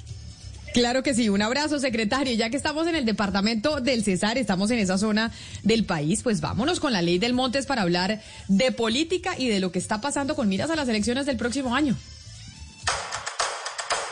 Claro 0.73 1.05
que 1.05 1.15
sí, 1.15 1.29
un 1.29 1.41
abrazo, 1.41 1.79
secretario. 1.79 2.35
Ya 2.35 2.51
que 2.51 2.57
estamos 2.57 2.87
en 2.89 2.97
el 2.97 3.05
departamento 3.05 3.81
del 3.81 4.03
Cesar, 4.03 4.39
estamos 4.39 4.71
en 4.73 4.81
esa 4.81 4.99
zona 4.99 5.31
del 5.63 5.85
país, 5.85 6.23
pues 6.23 6.41
vámonos 6.41 6.81
con 6.81 6.93
la 6.93 7.01
ley 7.03 7.19
del 7.19 7.33
Montes 7.33 7.67
para 7.67 7.83
hablar 7.83 8.21
de 8.49 8.73
política 8.73 9.35
y 9.39 9.49
de 9.49 9.61
lo 9.61 9.71
que 9.71 9.79
está 9.79 10.01
pasando 10.01 10.35
con 10.35 10.49
miras 10.49 10.71
a 10.71 10.77
las 10.77 10.89
elecciones 10.89 11.27
del 11.27 11.37
próximo 11.37 11.77
año. 11.77 11.97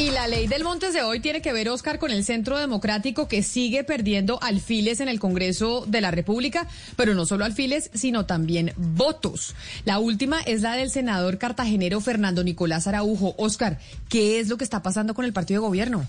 Y 0.00 0.10
la 0.10 0.26
ley 0.26 0.46
del 0.46 0.64
Montes 0.64 0.94
de 0.94 1.02
hoy 1.02 1.20
tiene 1.20 1.42
que 1.42 1.52
ver, 1.52 1.68
Oscar, 1.68 1.98
con 1.98 2.10
el 2.10 2.24
Centro 2.24 2.56
Democrático 2.56 3.28
que 3.28 3.42
sigue 3.42 3.84
perdiendo 3.84 4.42
alfiles 4.42 5.00
en 5.00 5.10
el 5.10 5.20
Congreso 5.20 5.84
de 5.86 6.00
la 6.00 6.10
República, 6.10 6.66
pero 6.96 7.14
no 7.14 7.26
solo 7.26 7.44
alfiles, 7.44 7.90
sino 7.92 8.24
también 8.24 8.72
votos. 8.78 9.54
La 9.84 9.98
última 9.98 10.40
es 10.40 10.62
la 10.62 10.72
del 10.72 10.90
senador 10.90 11.36
cartagenero 11.36 12.00
Fernando 12.00 12.42
Nicolás 12.42 12.86
Araujo. 12.86 13.34
Oscar, 13.36 13.78
¿qué 14.08 14.40
es 14.40 14.48
lo 14.48 14.56
que 14.56 14.64
está 14.64 14.82
pasando 14.82 15.12
con 15.12 15.26
el 15.26 15.34
partido 15.34 15.60
de 15.60 15.68
gobierno? 15.68 16.08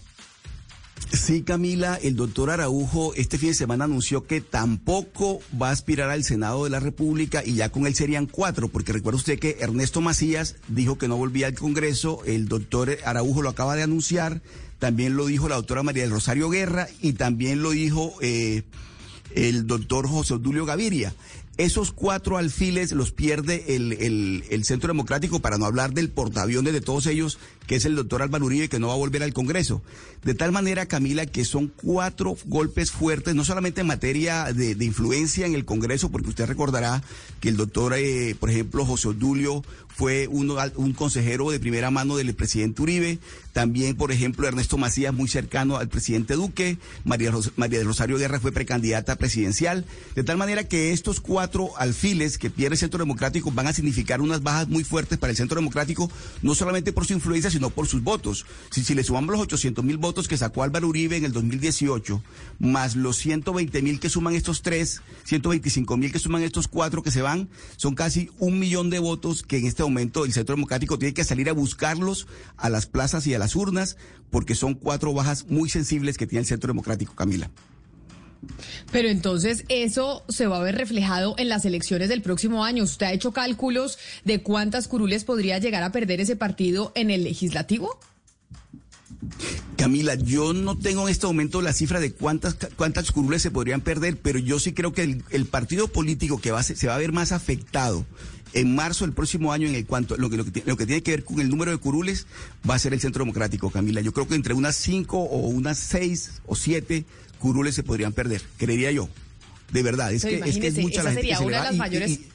Sí, 1.13 1.41
Camila, 1.41 1.99
el 2.01 2.15
doctor 2.15 2.49
Araujo 2.49 3.13
este 3.15 3.37
fin 3.37 3.49
de 3.49 3.55
semana 3.55 3.83
anunció 3.83 4.25
que 4.25 4.39
tampoco 4.39 5.41
va 5.61 5.67
a 5.67 5.73
aspirar 5.73 6.09
al 6.09 6.23
Senado 6.23 6.63
de 6.63 6.69
la 6.69 6.79
República 6.79 7.43
y 7.45 7.55
ya 7.55 7.69
con 7.69 7.85
él 7.85 7.95
serían 7.95 8.27
cuatro, 8.27 8.69
porque 8.69 8.93
recuerda 8.93 9.17
usted 9.17 9.37
que 9.37 9.57
Ernesto 9.59 9.99
Macías 9.99 10.55
dijo 10.69 10.97
que 10.97 11.09
no 11.09 11.17
volvía 11.17 11.47
al 11.47 11.53
Congreso, 11.55 12.21
el 12.25 12.47
doctor 12.47 12.97
Araujo 13.03 13.41
lo 13.41 13.49
acaba 13.49 13.75
de 13.75 13.83
anunciar, 13.83 14.41
también 14.79 15.17
lo 15.17 15.25
dijo 15.25 15.49
la 15.49 15.55
doctora 15.55 15.83
María 15.83 16.03
del 16.03 16.11
Rosario 16.11 16.49
Guerra 16.49 16.87
y 17.01 17.13
también 17.13 17.61
lo 17.61 17.71
dijo 17.71 18.13
eh, 18.21 18.63
el 19.35 19.67
doctor 19.67 20.07
José 20.07 20.35
Odulio 20.35 20.65
Gaviria. 20.65 21.13
Esos 21.61 21.91
cuatro 21.91 22.37
alfiles 22.37 22.91
los 22.91 23.11
pierde 23.11 23.75
el, 23.75 23.93
el, 24.49 24.63
Centro 24.65 24.87
Democrático, 24.87 25.41
para 25.41 25.59
no 25.59 25.67
hablar 25.67 25.93
del 25.93 26.09
portaaviones 26.09 26.73
de 26.73 26.81
todos 26.81 27.05
ellos, 27.05 27.37
que 27.67 27.75
es 27.75 27.85
el 27.85 27.95
doctor 27.95 28.23
Álvaro 28.23 28.45
Uribe, 28.45 28.67
que 28.67 28.79
no 28.79 28.87
va 28.87 28.93
a 28.93 28.97
volver 28.97 29.21
al 29.21 29.31
Congreso. 29.31 29.83
De 30.23 30.33
tal 30.33 30.51
manera, 30.51 30.87
Camila, 30.87 31.27
que 31.27 31.45
son 31.45 31.67
cuatro 31.67 32.35
golpes 32.45 32.89
fuertes, 32.89 33.35
no 33.35 33.45
solamente 33.45 33.81
en 33.81 33.87
materia 33.87 34.51
de, 34.53 34.73
de 34.73 34.85
influencia 34.85 35.45
en 35.45 35.53
el 35.53 35.63
Congreso, 35.63 36.09
porque 36.09 36.29
usted 36.29 36.47
recordará 36.47 37.03
que 37.41 37.49
el 37.49 37.57
doctor, 37.57 37.93
eh, 37.93 38.35
por 38.39 38.49
ejemplo, 38.49 38.83
José 38.83 39.09
Odulio 39.09 39.63
fue 39.95 40.27
uno, 40.27 40.55
un 40.75 40.93
consejero 40.93 41.51
de 41.51 41.59
primera 41.59 41.91
mano 41.91 42.17
del 42.17 42.33
presidente 42.33 42.81
Uribe, 42.81 43.19
también, 43.53 43.95
por 43.95 44.11
ejemplo, 44.11 44.47
Ernesto 44.47 44.77
Macías, 44.77 45.13
muy 45.13 45.27
cercano 45.27 45.77
al 45.77 45.89
presidente 45.89 46.35
Duque, 46.35 46.77
María, 47.03 47.31
Ros 47.31 47.51
María 47.57 47.79
de 47.79 47.85
Rosario 47.85 48.17
Guerra 48.17 48.39
fue 48.39 48.51
precandidata 48.51 49.17
presidencial, 49.17 49.85
de 50.15 50.23
tal 50.23 50.37
manera 50.37 50.63
que 50.63 50.93
estos 50.93 51.19
cuatro 51.19 51.77
alfiles 51.77 52.37
que 52.37 52.49
pierde 52.49 52.75
el 52.75 52.79
Centro 52.79 52.99
Democrático 52.99 53.51
van 53.51 53.67
a 53.67 53.73
significar 53.73 54.21
unas 54.21 54.41
bajas 54.41 54.69
muy 54.69 54.83
fuertes 54.83 55.17
para 55.17 55.31
el 55.31 55.37
Centro 55.37 55.55
Democrático, 55.55 56.09
no 56.41 56.55
solamente 56.55 56.93
por 56.93 57.05
su 57.05 57.13
influencia, 57.13 57.51
sino 57.51 57.69
por 57.69 57.87
sus 57.87 58.01
votos. 58.01 58.45
Si, 58.69 58.83
si 58.83 58.95
le 58.95 59.03
sumamos 59.03 59.31
los 59.31 59.41
800 59.41 59.83
mil 59.83 59.97
votos 59.97 60.27
que 60.27 60.37
sacó 60.37 60.63
Álvaro 60.63 60.87
Uribe 60.87 61.17
en 61.17 61.25
el 61.25 61.33
2018, 61.33 62.21
más 62.59 62.95
los 62.95 63.17
120 63.17 63.81
mil 63.81 63.99
que 63.99 64.09
suman 64.09 64.35
estos 64.35 64.61
tres, 64.61 65.01
125 65.25 65.97
mil 65.97 66.11
que 66.11 66.19
suman 66.19 66.43
estos 66.43 66.67
cuatro 66.67 67.03
que 67.03 67.11
se 67.11 67.21
van, 67.21 67.49
son 67.75 67.95
casi 67.95 68.29
un 68.39 68.59
millón 68.59 68.89
de 68.89 68.99
votos 68.99 69.43
que 69.43 69.57
en 69.57 69.65
este 69.65 69.80
momento 69.83 70.25
el 70.25 70.33
Centro 70.33 70.55
Democrático 70.55 70.97
tiene 70.97 71.13
que 71.13 71.23
salir 71.23 71.49
a 71.49 71.53
buscarlos 71.53 72.27
a 72.57 72.69
las 72.69 72.85
plazas 72.85 73.27
y 73.27 73.33
a 73.33 73.39
las 73.39 73.55
urnas, 73.55 73.97
porque 74.29 74.55
son 74.55 74.75
cuatro 74.75 75.13
bajas 75.13 75.45
muy 75.49 75.69
sensibles 75.69 76.17
que 76.17 76.27
tiene 76.27 76.41
el 76.41 76.47
Centro 76.47 76.67
Democrático, 76.67 77.15
Camila. 77.15 77.49
Pero 78.91 79.07
entonces 79.07 79.65
eso 79.69 80.23
se 80.27 80.47
va 80.47 80.57
a 80.57 80.63
ver 80.63 80.75
reflejado 80.75 81.35
en 81.37 81.49
las 81.49 81.65
elecciones 81.65 82.09
del 82.09 82.21
próximo 82.21 82.65
año. 82.65 82.83
¿Usted 82.83 83.05
ha 83.05 83.13
hecho 83.13 83.31
cálculos 83.31 83.97
de 84.25 84.41
cuántas 84.41 84.87
curules 84.87 85.23
podría 85.23 85.59
llegar 85.59 85.83
a 85.83 85.91
perder 85.91 86.21
ese 86.21 86.35
partido 86.35 86.91
en 86.95 87.11
el 87.11 87.23
legislativo? 87.23 87.99
Camila, 89.77 90.15
yo 90.15 90.53
no 90.53 90.77
tengo 90.77 91.03
en 91.03 91.09
este 91.09 91.27
momento 91.27 91.61
la 91.61 91.73
cifra 91.73 91.99
de 91.99 92.11
cuántas 92.13 92.57
cuántas 92.75 93.11
curules 93.11 93.41
se 93.41 93.51
podrían 93.51 93.81
perder, 93.81 94.17
pero 94.17 94.39
yo 94.39 94.59
sí 94.59 94.73
creo 94.73 94.93
que 94.93 95.03
el, 95.03 95.23
el 95.29 95.45
partido 95.45 95.87
político 95.87 96.39
que 96.39 96.51
va 96.51 96.63
se 96.63 96.87
va 96.87 96.95
a 96.95 96.99
ver 96.99 97.11
más 97.11 97.31
afectado 97.31 98.05
en 98.53 98.75
marzo 98.75 99.05
del 99.05 99.13
próximo 99.13 99.53
año 99.53 99.67
en 99.67 99.75
el 99.75 99.85
cuanto 99.85 100.17
lo 100.17 100.29
que, 100.29 100.37
lo 100.37 100.45
que, 100.45 100.63
lo 100.65 100.75
que 100.77 100.85
tiene 100.85 101.01
que 101.03 101.11
ver 101.11 101.23
con 101.23 101.39
el 101.39 101.49
número 101.49 101.71
de 101.71 101.77
curules 101.77 102.25
va 102.69 102.75
a 102.75 102.79
ser 102.79 102.93
el 102.93 102.99
Centro 102.99 103.23
Democrático, 103.23 103.69
Camila. 103.69 104.01
Yo 104.01 104.11
creo 104.13 104.27
que 104.27 104.35
entre 104.35 104.53
unas 104.53 104.75
cinco 104.75 105.19
o 105.19 105.47
unas 105.47 105.77
seis 105.77 106.31
o 106.45 106.55
siete 106.55 107.05
curules 107.39 107.75
se 107.75 107.83
podrían 107.83 108.13
perder, 108.13 108.41
creería 108.57 108.91
yo. 108.91 109.09
De 109.71 109.83
verdad, 109.83 110.11
es, 110.13 110.23
que, 110.25 110.35
es 110.45 110.57
que 110.57 110.67
es 110.67 110.77
mucha 110.79 110.95
esa 111.01 111.03
la 111.03 111.13
sería 111.13 111.37
gente 111.37 111.47
una 111.55 111.57
de 111.57 111.63
se 111.63 111.63
las 111.63 111.71
le 111.73 111.77
va 111.79 111.85
mayores... 111.85 112.09
y- 112.09 112.13
y- 112.13 112.25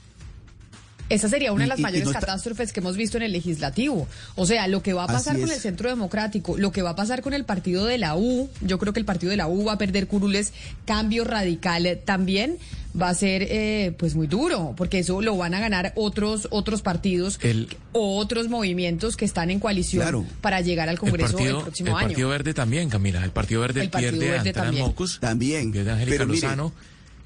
Esa 1.09 1.29
sería 1.29 1.53
una 1.53 1.65
de 1.65 1.69
las 1.69 1.79
y- 1.79 1.83
y 1.83 1.85
mayores 1.85 2.05
no 2.05 2.11
está- 2.11 2.21
catástrofes 2.21 2.73
que 2.73 2.81
hemos 2.81 2.97
visto 2.97 3.17
en 3.17 3.23
el 3.23 3.33
legislativo. 3.33 4.09
O 4.35 4.45
sea, 4.47 4.67
lo 4.67 4.83
que 4.83 4.93
va 4.93 5.05
a 5.05 5.07
pasar 5.07 5.39
con 5.39 5.51
el 5.51 5.61
Centro 5.61 5.89
Democrático, 5.89 6.57
lo 6.59 6.73
que 6.73 6.83
va 6.83 6.91
a 6.91 6.97
pasar 6.97 7.23
con 7.23 7.33
el 7.35 7.45
partido 7.45 7.85
de 7.87 7.99
la 7.99 8.17
U, 8.17 8.51
yo 8.61 8.79
creo 8.79 8.93
que 8.93 8.99
el 9.01 9.07
partido 9.07 9.31
de 9.31 9.37
la 9.37 9.47
U 9.47 9.65
va 9.65 9.75
a 9.75 9.79
perder 9.79 10.09
curules, 10.09 10.53
cambio 10.85 11.25
radical 11.25 11.87
eh, 11.87 11.97
también 11.97 12.59
va 13.01 13.11
a 13.11 13.15
ser 13.15 13.47
eh, 13.51 13.95
pues 13.99 14.15
muy 14.17 14.27
duro, 14.27 14.75
porque 14.77 14.99
eso 15.01 15.21
lo 15.21 15.37
van 15.37 15.53
a 15.55 15.61
ganar 15.61 15.93
otros 15.97 16.49
otros 16.51 16.81
partidos 16.83 17.39
El- 17.43 17.69
o 17.93 18.17
otros 18.19 18.49
movimientos 18.49 19.17
que 19.17 19.27
están 19.27 19.51
en 19.51 19.61
coalición 19.61 20.03
Claro. 20.03 20.25
para 20.41 20.61
llegar 20.63 20.89
al 20.89 20.95
El 20.95 20.99
Congreso 20.99 21.35
partido, 21.35 21.59
el 21.59 21.63
próximo 21.65 21.91
el 21.91 21.97
año. 21.97 22.07
Partido 22.09 22.29
Verde 22.31 22.55
también, 22.55 22.89
Camila. 22.89 23.23
El 23.23 23.31
Partido 23.33 23.61
Verde 23.61 23.83
El 23.83 23.91
Partido 23.91 24.13
pierde 24.13 24.27
Verde 24.31 24.39
a 24.39 24.41
Antanas 24.41 24.65
también. 24.69 24.87
Mocus. 24.87 25.21
También. 25.21 25.73
Pierde 25.73 25.91
a 25.91 25.95
Angélica 25.95 26.15
Pero 26.17 26.27
mire- 26.27 26.41
Lozano, 26.41 26.73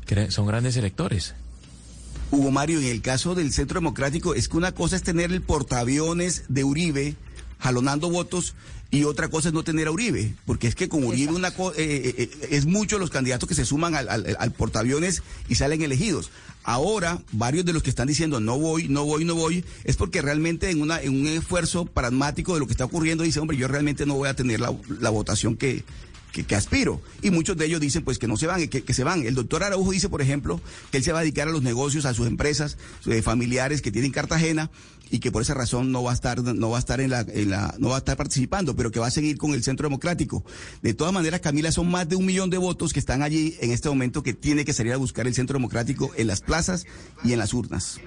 que 0.06 0.30
son 0.32 0.46
grandes 0.46 0.76
electores. 0.76 1.34
Hugo 2.30 2.50
Mario, 2.50 2.78
en 2.80 2.86
el 2.86 3.02
caso 3.02 3.34
del 3.34 3.52
Centro 3.52 3.80
Democrático, 3.80 4.34
es 4.34 4.48
que 4.48 4.56
una 4.56 4.72
cosa 4.72 4.96
es 4.96 5.02
tener 5.02 5.32
el 5.32 5.42
portaaviones 5.42 6.44
de 6.48 6.64
Uribe 6.64 7.16
jalonando 7.58 8.08
votos 8.08 8.54
y 8.92 9.04
otra 9.04 9.28
cosa 9.28 9.48
es 9.48 9.54
no 9.54 9.62
tener 9.62 9.86
a 9.88 9.92
Uribe, 9.92 10.34
porque 10.46 10.66
es 10.66 10.74
que 10.74 10.88
con 10.88 11.04
Uribe 11.04 11.32
una 11.32 11.50
co- 11.52 11.72
eh, 11.72 11.76
eh, 11.78 12.14
eh, 12.18 12.48
es 12.50 12.66
muchos 12.66 12.98
los 12.98 13.10
candidatos 13.10 13.48
que 13.48 13.54
se 13.54 13.64
suman 13.64 13.94
al, 13.94 14.08
al- 14.08 14.36
al 14.38 14.52
portaaviones 14.52 15.22
y 15.48 15.54
salen 15.56 15.82
elegidos. 15.82 16.30
Ahora, 16.64 17.22
varios 17.32 17.64
de 17.64 17.72
los 17.72 17.82
que 17.82 17.90
están 17.90 18.08
diciendo 18.08 18.38
no 18.40 18.58
voy, 18.58 18.88
no 18.88 19.04
voy, 19.04 19.24
no 19.24 19.34
voy, 19.34 19.64
es 19.84 19.96
porque 19.96 20.22
realmente 20.22 20.70
en, 20.70 20.82
una, 20.82 21.00
en 21.00 21.20
un 21.20 21.26
esfuerzo 21.28 21.84
pragmático 21.86 22.54
de 22.54 22.60
lo 22.60 22.66
que 22.66 22.72
está 22.72 22.84
ocurriendo 22.84 23.24
dice, 23.24 23.40
hombre, 23.40 23.56
yo 23.56 23.66
realmente 23.68 24.06
no 24.06 24.14
voy 24.14 24.28
a 24.28 24.34
tener 24.34 24.60
la, 24.60 24.74
la 25.00 25.10
votación 25.10 25.56
que, 25.56 25.84
que, 26.32 26.44
que 26.44 26.54
aspiro. 26.54 27.00
Y 27.22 27.30
muchos 27.30 27.56
de 27.56 27.66
ellos 27.66 27.80
dicen 27.80 28.04
pues 28.04 28.18
que 28.18 28.26
no 28.26 28.36
se 28.36 28.46
van, 28.46 28.68
que, 28.68 28.82
que 28.82 28.94
se 28.94 29.04
van. 29.04 29.24
El 29.26 29.34
doctor 29.34 29.64
Araujo 29.64 29.90
dice, 29.90 30.08
por 30.08 30.22
ejemplo, 30.22 30.60
que 30.90 30.98
él 30.98 31.04
se 31.04 31.12
va 31.12 31.20
a 31.20 31.22
dedicar 31.22 31.48
a 31.48 31.50
los 31.50 31.62
negocios, 31.62 32.04
a 32.04 32.14
sus 32.14 32.26
empresas 32.26 32.78
eh, 33.06 33.22
familiares 33.22 33.82
que 33.82 33.92
tienen 33.92 34.12
Cartagena 34.12 34.70
y 35.10 35.18
que 35.18 35.32
por 35.32 35.42
esa 35.42 35.54
razón 35.54 35.90
no 35.90 36.02
va 36.02 36.12
a 36.12 36.14
estar, 36.14 36.40
no 36.42 36.70
va 36.70 36.76
a 36.76 36.80
estar 36.80 37.00
en 37.00 37.10
la, 37.10 37.20
en 37.20 37.50
la, 37.50 37.74
no 37.78 37.88
va 37.88 37.96
a 37.96 37.98
estar 37.98 38.16
participando, 38.16 38.76
pero 38.76 38.90
que 38.90 39.00
va 39.00 39.08
a 39.08 39.10
seguir 39.10 39.38
con 39.38 39.52
el 39.52 39.62
Centro 39.62 39.88
Democrático. 39.88 40.44
De 40.82 40.94
todas 40.94 41.12
maneras, 41.12 41.40
Camila, 41.40 41.72
son 41.72 41.90
más 41.90 42.08
de 42.08 42.16
un 42.16 42.24
millón 42.24 42.50
de 42.50 42.58
votos 42.58 42.92
que 42.92 43.00
están 43.00 43.22
allí 43.22 43.56
en 43.60 43.72
este 43.72 43.88
momento 43.88 44.22
que 44.22 44.34
tiene 44.34 44.64
que 44.64 44.72
salir 44.72 44.92
a 44.92 44.96
buscar 44.96 45.26
el 45.26 45.34
Centro 45.34 45.54
Democrático 45.54 46.12
en 46.16 46.28
las 46.28 46.40
plazas 46.40 46.86
y 47.24 47.32
en 47.32 47.40
las 47.40 47.52
urnas. 47.52 48.00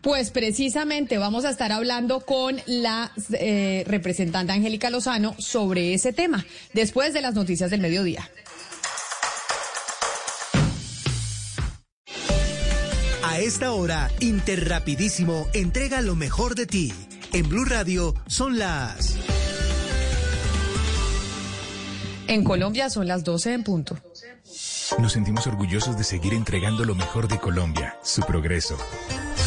Pues 0.00 0.30
precisamente 0.30 1.18
vamos 1.18 1.44
a 1.44 1.50
estar 1.50 1.72
hablando 1.72 2.20
con 2.20 2.56
la 2.66 3.10
eh, 3.32 3.84
representante 3.86 4.52
Angélica 4.52 4.90
Lozano 4.90 5.34
sobre 5.38 5.92
ese 5.92 6.12
tema 6.12 6.46
después 6.72 7.12
de 7.12 7.20
las 7.20 7.34
noticias 7.34 7.70
del 7.70 7.80
mediodía. 7.80 8.28
A 13.24 13.40
esta 13.40 13.72
hora, 13.72 14.10
Interrapidísimo 14.20 15.48
entrega 15.52 16.00
lo 16.00 16.14
mejor 16.14 16.54
de 16.54 16.66
ti. 16.66 16.92
En 17.32 17.48
Blue 17.48 17.64
Radio 17.64 18.14
son 18.26 18.58
las... 18.58 19.16
En 22.26 22.44
Colombia 22.44 22.90
son 22.90 23.08
las 23.08 23.24
12 23.24 23.52
en 23.54 23.64
punto. 23.64 23.98
Nos 24.98 25.12
sentimos 25.12 25.46
orgullosos 25.46 25.96
de 25.96 26.04
seguir 26.04 26.34
entregando 26.34 26.84
lo 26.84 26.94
mejor 26.94 27.26
de 27.26 27.38
Colombia, 27.38 27.96
su 28.02 28.22
progreso. 28.22 28.76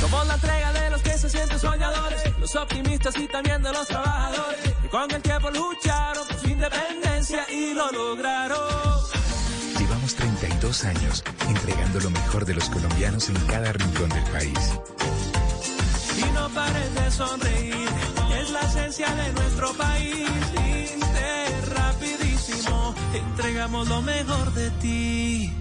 Somos 0.02 0.26
la 0.26 0.34
entrega 0.34 0.73
de 0.73 0.90
los 0.90 1.02
que 1.03 1.15
se 1.15 1.30
sienten 1.30 1.60
soñadores, 1.60 2.40
los 2.40 2.56
optimistas 2.56 3.15
y 3.19 3.28
también 3.28 3.61
de 3.61 3.72
los 3.72 3.86
trabajadores, 3.86 4.73
que 4.82 4.90
con 4.90 5.11
el 5.11 5.22
tiempo 5.22 5.52
lucharon 5.52 6.28
por 6.28 6.40
su 6.40 6.48
independencia 6.48 7.45
y 7.52 7.76
lo 7.76 7.91
lograron. 7.91 8.57
Llevamos 9.78 10.15
32 10.15 10.86
años 10.86 11.23
entregando 11.48 11.99
lo 11.99 12.10
mejor 12.10 12.45
de 12.45 12.56
los 12.56 12.68
colombianos 12.72 13.30
en 13.30 13.36
cada 13.45 13.73
rincón 13.73 14.10
del 14.10 14.23
país. 14.23 14.80
Y 16.18 16.32
no 16.34 16.49
pares 16.49 16.95
de 16.95 17.11
sonreír, 17.11 17.90
es 18.41 18.49
la 18.49 18.61
esencia 18.61 19.07
de 19.14 19.34
nuestro 19.34 19.72
país. 19.73 20.30
Inter, 20.95 21.69
rapidísimo, 21.76 22.95
entregamos 23.14 23.88
lo 23.88 24.02
mejor 24.02 24.52
de 24.53 24.72
ti. 24.82 25.61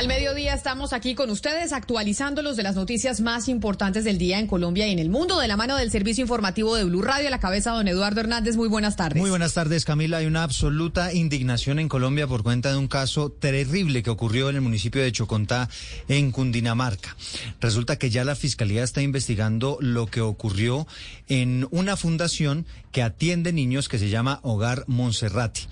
Al 0.00 0.08
mediodía 0.08 0.30
día 0.40 0.54
estamos 0.54 0.94
aquí 0.94 1.14
con 1.14 1.28
ustedes 1.28 1.74
actualizándolos 1.74 2.56
de 2.56 2.62
las 2.62 2.74
noticias 2.74 3.20
más 3.20 3.48
importantes 3.48 4.04
del 4.04 4.16
día 4.16 4.38
en 4.38 4.46
Colombia 4.46 4.86
y 4.86 4.92
en 4.92 4.98
el 4.98 5.10
mundo 5.10 5.38
de 5.38 5.48
la 5.48 5.56
mano 5.58 5.76
del 5.76 5.90
servicio 5.90 6.22
informativo 6.22 6.74
de 6.76 6.84
Blue 6.84 7.02
Radio. 7.02 7.28
A 7.28 7.30
la 7.30 7.40
cabeza, 7.40 7.72
don 7.72 7.86
Eduardo 7.88 8.20
Hernández. 8.20 8.56
Muy 8.56 8.68
buenas 8.68 8.96
tardes. 8.96 9.20
Muy 9.20 9.28
buenas 9.28 9.52
tardes, 9.52 9.84
Camila. 9.84 10.16
Hay 10.18 10.26
una 10.26 10.42
absoluta 10.42 11.12
indignación 11.12 11.78
en 11.78 11.88
Colombia 11.88 12.26
por 12.26 12.42
cuenta 12.42 12.72
de 12.72 12.78
un 12.78 12.88
caso 12.88 13.30
terrible 13.30 14.02
que 14.02 14.08
ocurrió 14.08 14.48
en 14.48 14.56
el 14.56 14.62
municipio 14.62 15.02
de 15.02 15.12
Chocontá, 15.12 15.68
en 16.08 16.30
Cundinamarca. 16.30 17.14
Resulta 17.60 17.98
que 17.98 18.08
ya 18.08 18.24
la 18.24 18.34
fiscalía 18.34 18.82
está 18.82 19.02
investigando 19.02 19.76
lo 19.80 20.06
que 20.06 20.22
ocurrió 20.22 20.86
en 21.28 21.68
una 21.70 21.98
fundación 21.98 22.64
que 22.92 23.02
atiende 23.02 23.52
niños 23.52 23.88
que 23.88 23.98
se 23.98 24.08
llama 24.08 24.40
Hogar 24.42 24.84
Monserrati. 24.86 25.62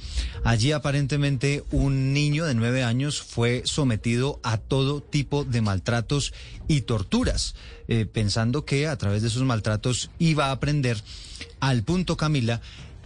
Allí 0.44 0.72
aparentemente 0.72 1.64
un 1.72 2.12
niño 2.12 2.44
de 2.44 2.54
nueve 2.54 2.84
años 2.84 3.22
fue 3.22 3.62
sometido 3.64 4.17
a 4.42 4.58
todo 4.58 5.00
tipo 5.00 5.44
de 5.44 5.60
maltratos 5.60 6.32
y 6.66 6.82
torturas, 6.82 7.54
eh, 7.88 8.06
pensando 8.06 8.64
que 8.64 8.86
a 8.86 8.96
través 8.96 9.22
de 9.22 9.28
esos 9.28 9.42
maltratos 9.42 10.10
iba 10.18 10.46
a 10.46 10.52
aprender 10.52 11.02
al 11.60 11.82
punto, 11.82 12.16
Camila, 12.16 12.60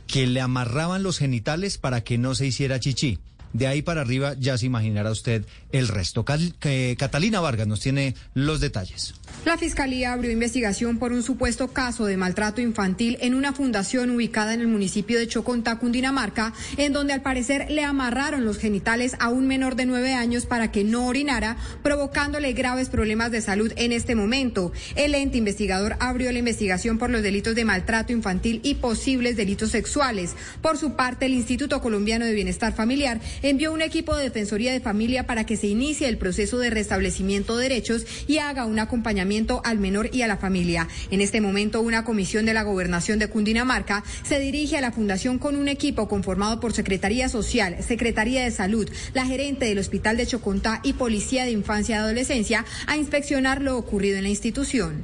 que 0.06 0.26
le 0.26 0.40
amarraban 0.40 1.02
los 1.02 1.18
genitales 1.18 1.78
para 1.78 2.02
que 2.02 2.18
no 2.18 2.34
se 2.34 2.46
hiciera 2.46 2.80
chichi. 2.80 3.18
De 3.52 3.66
ahí 3.66 3.82
para 3.82 4.00
arriba 4.00 4.34
ya 4.38 4.56
se 4.56 4.66
imaginará 4.66 5.10
usted 5.10 5.44
el 5.72 5.88
resto. 5.88 6.24
Catalina 6.24 7.40
Vargas 7.40 7.66
nos 7.66 7.80
tiene 7.80 8.14
los 8.34 8.60
detalles. 8.60 9.14
La 9.44 9.58
Fiscalía 9.58 10.12
abrió 10.12 10.30
investigación 10.30 10.98
por 10.98 11.12
un 11.12 11.22
supuesto 11.22 11.68
caso 11.68 12.04
de 12.06 12.16
maltrato 12.16 12.60
infantil 12.60 13.18
en 13.20 13.34
una 13.34 13.52
fundación 13.52 14.10
ubicada 14.10 14.54
en 14.54 14.60
el 14.60 14.68
municipio 14.68 15.18
de 15.18 15.26
Chocontá, 15.26 15.78
Cundinamarca, 15.78 16.52
en 16.76 16.92
donde 16.92 17.12
al 17.12 17.22
parecer 17.22 17.70
le 17.70 17.84
amarraron 17.84 18.44
los 18.44 18.58
genitales 18.58 19.16
a 19.18 19.28
un 19.28 19.46
menor 19.46 19.76
de 19.76 19.86
nueve 19.86 20.14
años 20.14 20.46
para 20.46 20.70
que 20.70 20.84
no 20.84 21.06
orinara, 21.06 21.56
provocándole 21.82 22.52
graves 22.52 22.88
problemas 22.88 23.30
de 23.30 23.40
salud 23.40 23.72
en 23.76 23.92
este 23.92 24.14
momento. 24.14 24.72
El 24.94 25.14
ente 25.14 25.38
investigador 25.38 25.96
abrió 26.00 26.30
la 26.32 26.38
investigación 26.38 26.98
por 26.98 27.10
los 27.10 27.22
delitos 27.22 27.54
de 27.54 27.64
maltrato 27.64 28.12
infantil 28.12 28.60
y 28.62 28.74
posibles 28.74 29.36
delitos 29.36 29.70
sexuales. 29.70 30.34
Por 30.60 30.78
su 30.78 30.94
parte, 30.94 31.26
el 31.26 31.34
Instituto 31.34 31.80
Colombiano 31.80 32.24
de 32.24 32.34
Bienestar 32.34 32.74
Familiar 32.74 33.20
envió 33.42 33.72
un 33.72 33.82
equipo 33.82 34.16
de 34.16 34.24
Defensoría 34.24 34.72
de 34.72 34.80
Familia 34.80 35.26
para 35.26 35.44
que 35.44 35.56
se 35.56 35.66
inicie 35.66 36.08
el 36.08 36.18
proceso 36.18 36.58
de 36.58 36.70
restablecimiento 36.70 37.56
de 37.56 37.64
derechos 37.64 38.06
y 38.26 38.38
haga 38.38 38.64
un 38.64 38.78
acompañamiento 38.78 39.60
al 39.64 39.78
menor 39.78 40.10
y 40.12 40.22
a 40.22 40.28
la 40.28 40.36
familia. 40.36 40.88
En 41.10 41.20
este 41.20 41.40
momento, 41.40 41.80
una 41.80 42.04
comisión 42.04 42.46
de 42.46 42.54
la 42.54 42.62
Gobernación 42.62 43.18
de 43.18 43.28
Cundinamarca 43.28 44.04
se 44.22 44.38
dirige 44.38 44.76
a 44.76 44.80
la 44.80 44.92
Fundación 44.92 45.38
con 45.38 45.56
un 45.56 45.68
equipo 45.68 46.08
conformado 46.08 46.60
por 46.60 46.72
Secretaría 46.72 47.28
Social, 47.28 47.76
Secretaría 47.82 48.44
de 48.44 48.50
Salud, 48.50 48.88
la 49.14 49.26
gerente 49.26 49.66
del 49.66 49.78
Hospital 49.78 50.16
de 50.16 50.26
Chocontá 50.26 50.80
y 50.82 50.94
Policía 50.94 51.44
de 51.44 51.50
Infancia 51.50 51.96
y 51.96 51.98
Adolescencia 51.98 52.64
a 52.86 52.96
inspeccionar 52.96 53.62
lo 53.62 53.76
ocurrido 53.76 54.16
en 54.16 54.24
la 54.24 54.30
institución. 54.30 55.02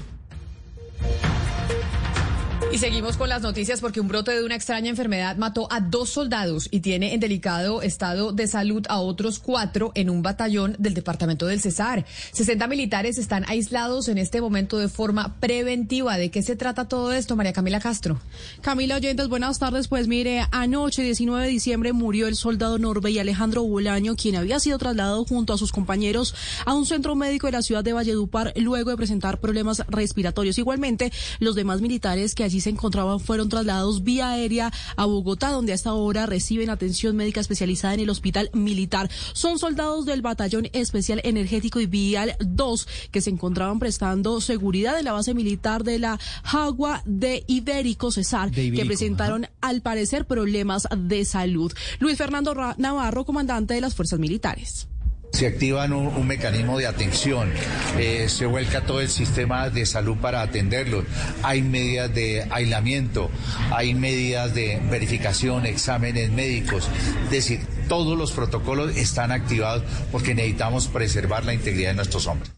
Y 2.71 2.77
seguimos 2.77 3.17
con 3.17 3.31
las 3.31 3.41
noticias 3.41 3.81
porque 3.81 4.01
un 4.01 4.09
brote 4.09 4.33
de 4.33 4.45
una 4.45 4.55
extraña 4.55 4.91
enfermedad 4.91 5.37
mató 5.37 5.69
a 5.71 5.81
dos 5.81 6.11
soldados 6.11 6.69
y 6.71 6.81
tiene 6.81 7.15
en 7.15 7.21
delicado 7.21 7.81
estado 7.81 8.33
de 8.33 8.47
salud 8.47 8.85
a 8.91 9.01
otros 9.01 9.39
cuatro 9.39 9.91
en 9.95 10.11
un 10.11 10.23
batallón 10.23 10.77
del 10.79 10.93
departamento 10.93 11.47
del 11.47 11.63
Cesar. 11.63 12.05
60 12.33 12.67
militares 12.67 13.17
están 13.17 13.45
aislados 13.49 14.09
en 14.09 14.19
este 14.19 14.43
momento 14.43 14.77
de 14.77 14.89
forma 14.89 15.37
preventiva. 15.41 16.19
¿De 16.19 16.31
qué 16.31 16.43
se 16.43 16.57
trata 16.57 16.89
todo 16.89 17.13
esto, 17.13 17.37
María 17.37 17.55
Camila 17.55 17.81
Castro? 17.81 18.21
Camila 18.61 18.97
Oyentes, 18.97 19.29
buenas 19.29 19.59
tardes. 19.59 19.89
Pues 19.89 20.07
mire, 20.07 20.47
anoche, 20.51 21.03
19 21.03 21.47
de 21.47 21.51
diciembre, 21.51 21.93
murió 21.95 22.29
el 22.29 22.37
soldado 22.37 22.79
Norbey 22.79 23.19
Alejandro 23.19 23.63
Bolaño, 23.63 24.15
quien 24.15 24.37
había 24.37 24.61
sido 24.61 24.77
trasladado 24.77 25.25
junto 25.25 25.55
a 25.55 25.59
sus 25.59 25.73
compañeros 25.73 26.35
a 26.67 26.75
un 26.75 26.85
centro 26.85 27.15
médico 27.15 27.47
de 27.47 27.53
la 27.53 27.63
ciudad 27.63 27.83
de 27.83 27.95
Valledupar 27.95 28.53
luego 28.57 28.91
de 28.91 28.97
presentar 28.97 29.41
problemas 29.41 29.83
respiratorios. 29.89 30.59
Igualmente, 30.59 31.13
los 31.39 31.55
demás 31.55 31.81
militares 31.81 32.35
que 32.35 32.48
allí 32.49 32.61
se 32.61 32.71
encontraban 32.71 33.21
fueron 33.21 33.49
trasladados 33.49 34.03
vía 34.03 34.31
aérea 34.31 34.73
a 34.97 35.05
Bogotá, 35.05 35.51
donde 35.51 35.73
a 35.73 35.75
esta 35.75 35.93
hora 35.93 36.27
reciben 36.27 36.71
atención 36.71 37.17
médica 37.17 37.41
especializada 37.41 37.95
en 37.95 38.01
el 38.01 38.11
Hospital 38.11 38.51
Militar. 38.53 39.11
Son 39.33 39.59
soldados 39.59 40.07
del 40.07 40.23
Batallón 40.23 40.69
Especial 40.73 41.21
Energético 41.25 41.81
y 41.81 41.87
Vial 41.87 42.37
2 42.41 42.89
que 43.11 43.21
se 43.21 43.31
encontraban 43.31 43.79
prestando 43.79 44.41
seguridad 44.41 44.99
en 44.99 45.05
la 45.05 45.13
base 45.13 45.35
militar 45.35 45.85
de 45.85 45.99
la 45.99 46.19
Jagua 46.43 47.03
de 47.05 47.45
Ibérico 47.47 48.11
Cesar, 48.11 48.51
que 48.51 48.85
presentaron 48.87 49.47
al 49.61 49.83
parecer 49.83 50.27
problemas 50.27 50.89
de 50.97 51.25
salud. 51.25 51.73
Luis 51.99 52.17
Fernando 52.17 52.55
Navarro, 52.79 53.25
comandante 53.25 53.75
de 53.75 53.81
las 53.81 53.95
Fuerzas 53.95 54.19
Militares. 54.19 54.89
Se 55.33 55.47
activa 55.47 55.85
un, 55.85 56.27
mecanismo 56.27 56.79
de 56.79 56.87
atención, 56.87 57.53
eh, 57.99 58.29
se 58.29 58.47
vuelca 58.47 58.83
todo 58.83 59.01
el 59.01 59.09
sistema 59.09 59.71
de 59.71 59.87
salud 59.87 60.17
para 60.17 60.43
atenderlos. 60.43 61.05
Hay 61.43 61.63
medidas 61.63 62.13
de 62.15 62.47
aislamiento, 62.51 63.31
hay 63.71 63.95
medidas 63.95 64.55
de 64.55 64.81
verificación, 64.91 65.67
exámenes 65.67 66.31
médicos. 66.31 66.89
Es 67.25 67.31
decir, 67.31 67.61
todos 67.89 68.19
los 68.19 68.33
protocolos 68.33 68.97
están 68.97 69.33
activados 69.33 69.85
porque 70.11 70.35
necesitamos 70.35 70.89
preservar 70.89 71.45
la 71.45 71.55
integridad 71.55 71.91
de 71.91 71.97
nuestros 71.97 72.27
hombres. 72.27 72.58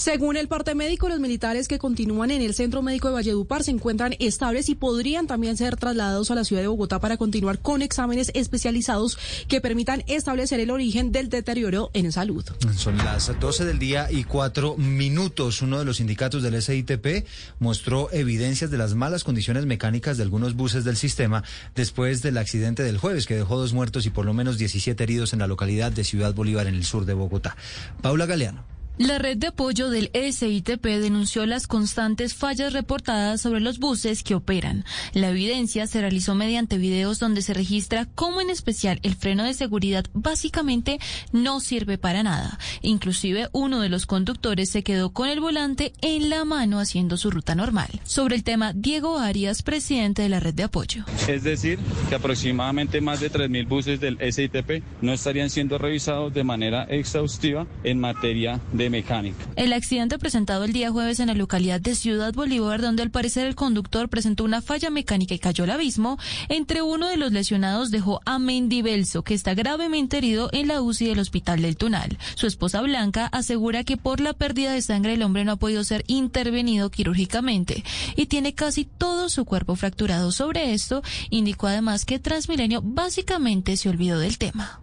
Según 0.00 0.38
el 0.38 0.48
parte 0.48 0.74
médico, 0.74 1.10
los 1.10 1.20
militares 1.20 1.68
que 1.68 1.78
continúan 1.78 2.30
en 2.30 2.40
el 2.40 2.54
Centro 2.54 2.80
Médico 2.80 3.08
de 3.08 3.14
Valledupar 3.14 3.62
se 3.62 3.70
encuentran 3.70 4.14
estables 4.18 4.70
y 4.70 4.74
podrían 4.74 5.26
también 5.26 5.58
ser 5.58 5.76
trasladados 5.76 6.30
a 6.30 6.34
la 6.34 6.44
ciudad 6.44 6.62
de 6.62 6.68
Bogotá 6.68 7.00
para 7.00 7.18
continuar 7.18 7.58
con 7.58 7.82
exámenes 7.82 8.30
especializados 8.32 9.18
que 9.46 9.60
permitan 9.60 10.02
establecer 10.06 10.58
el 10.58 10.70
origen 10.70 11.12
del 11.12 11.28
deterioro 11.28 11.90
en 11.92 12.12
salud. 12.12 12.46
Son 12.76 12.96
las 12.96 13.38
12 13.38 13.66
del 13.66 13.78
día 13.78 14.10
y 14.10 14.24
cuatro 14.24 14.74
minutos. 14.78 15.60
Uno 15.60 15.78
de 15.78 15.84
los 15.84 15.98
sindicatos 15.98 16.42
del 16.42 16.62
SITP 16.62 17.26
mostró 17.58 18.10
evidencias 18.10 18.70
de 18.70 18.78
las 18.78 18.94
malas 18.94 19.22
condiciones 19.22 19.66
mecánicas 19.66 20.16
de 20.16 20.22
algunos 20.22 20.54
buses 20.54 20.82
del 20.84 20.96
sistema 20.96 21.44
después 21.74 22.22
del 22.22 22.38
accidente 22.38 22.82
del 22.82 22.96
jueves 22.96 23.26
que 23.26 23.36
dejó 23.36 23.58
dos 23.58 23.74
muertos 23.74 24.06
y 24.06 24.10
por 24.10 24.24
lo 24.24 24.32
menos 24.32 24.56
17 24.56 25.02
heridos 25.02 25.34
en 25.34 25.40
la 25.40 25.46
localidad 25.46 25.92
de 25.92 26.04
Ciudad 26.04 26.32
Bolívar 26.32 26.68
en 26.68 26.74
el 26.74 26.86
sur 26.86 27.04
de 27.04 27.12
Bogotá. 27.12 27.54
Paula 28.00 28.24
Galeano. 28.24 28.79
La 29.00 29.18
red 29.18 29.38
de 29.38 29.46
apoyo 29.46 29.88
del 29.88 30.10
SITP 30.12 30.84
denunció 30.84 31.46
las 31.46 31.66
constantes 31.66 32.34
fallas 32.34 32.74
reportadas 32.74 33.40
sobre 33.40 33.60
los 33.60 33.78
buses 33.78 34.22
que 34.22 34.34
operan. 34.34 34.84
La 35.14 35.30
evidencia 35.30 35.86
se 35.86 36.02
realizó 36.02 36.34
mediante 36.34 36.76
videos 36.76 37.18
donde 37.18 37.40
se 37.40 37.54
registra 37.54 38.06
cómo 38.14 38.42
en 38.42 38.50
especial 38.50 39.00
el 39.02 39.14
freno 39.14 39.44
de 39.44 39.54
seguridad 39.54 40.04
básicamente 40.12 40.98
no 41.32 41.60
sirve 41.60 41.96
para 41.96 42.22
nada. 42.22 42.58
Inclusive 42.82 43.48
uno 43.52 43.80
de 43.80 43.88
los 43.88 44.04
conductores 44.04 44.68
se 44.68 44.82
quedó 44.82 45.14
con 45.14 45.30
el 45.30 45.40
volante 45.40 45.94
en 46.02 46.28
la 46.28 46.44
mano 46.44 46.78
haciendo 46.78 47.16
su 47.16 47.30
ruta 47.30 47.54
normal. 47.54 47.88
Sobre 48.04 48.36
el 48.36 48.44
tema, 48.44 48.74
Diego 48.74 49.18
Arias, 49.18 49.62
presidente 49.62 50.20
de 50.20 50.28
la 50.28 50.40
red 50.40 50.52
de 50.52 50.64
apoyo. 50.64 51.06
Es 51.26 51.42
decir, 51.42 51.78
que 52.10 52.16
aproximadamente 52.16 53.00
más 53.00 53.20
de 53.20 53.32
3.000 53.32 53.66
buses 53.66 53.98
del 53.98 54.18
SITP 54.18 54.84
no 55.00 55.14
estarían 55.14 55.48
siendo 55.48 55.78
revisados 55.78 56.34
de 56.34 56.44
manera 56.44 56.84
exhaustiva 56.84 57.66
en 57.82 57.98
materia 57.98 58.60
de 58.74 58.89
mecánica. 58.90 59.44
El 59.56 59.72
accidente 59.72 60.18
presentado 60.18 60.64
el 60.64 60.72
día 60.72 60.90
jueves 60.90 61.20
en 61.20 61.28
la 61.28 61.34
localidad 61.34 61.80
de 61.80 61.94
Ciudad 61.94 62.34
Bolívar, 62.34 62.82
donde 62.82 63.02
al 63.02 63.10
parecer 63.10 63.46
el 63.46 63.54
conductor 63.54 64.08
presentó 64.08 64.44
una 64.44 64.60
falla 64.60 64.90
mecánica 64.90 65.34
y 65.34 65.38
cayó 65.38 65.64
al 65.64 65.70
abismo, 65.70 66.18
entre 66.48 66.82
uno 66.82 67.08
de 67.08 67.16
los 67.16 67.32
lesionados 67.32 67.90
dejó 67.90 68.20
a 68.26 68.38
Mendy 68.38 68.82
Belso, 68.82 69.22
que 69.22 69.34
está 69.34 69.54
gravemente 69.54 70.18
herido 70.18 70.50
en 70.52 70.68
la 70.68 70.82
UCI 70.82 71.06
del 71.06 71.20
Hospital 71.20 71.62
del 71.62 71.76
Tunal. 71.76 72.18
Su 72.34 72.46
esposa 72.46 72.82
Blanca 72.82 73.26
asegura 73.26 73.84
que 73.84 73.96
por 73.96 74.20
la 74.20 74.32
pérdida 74.32 74.72
de 74.72 74.82
sangre 74.82 75.14
el 75.14 75.22
hombre 75.22 75.44
no 75.44 75.52
ha 75.52 75.56
podido 75.56 75.84
ser 75.84 76.04
intervenido 76.06 76.90
quirúrgicamente 76.90 77.84
y 78.16 78.26
tiene 78.26 78.54
casi 78.54 78.84
todo 78.84 79.28
su 79.28 79.44
cuerpo 79.44 79.76
fracturado. 79.76 80.32
Sobre 80.32 80.72
esto, 80.72 81.02
indicó 81.30 81.68
además 81.68 82.04
que 82.04 82.18
Transmilenio 82.18 82.82
básicamente 82.82 83.76
se 83.76 83.88
olvidó 83.88 84.18
del 84.18 84.38
tema. 84.38 84.80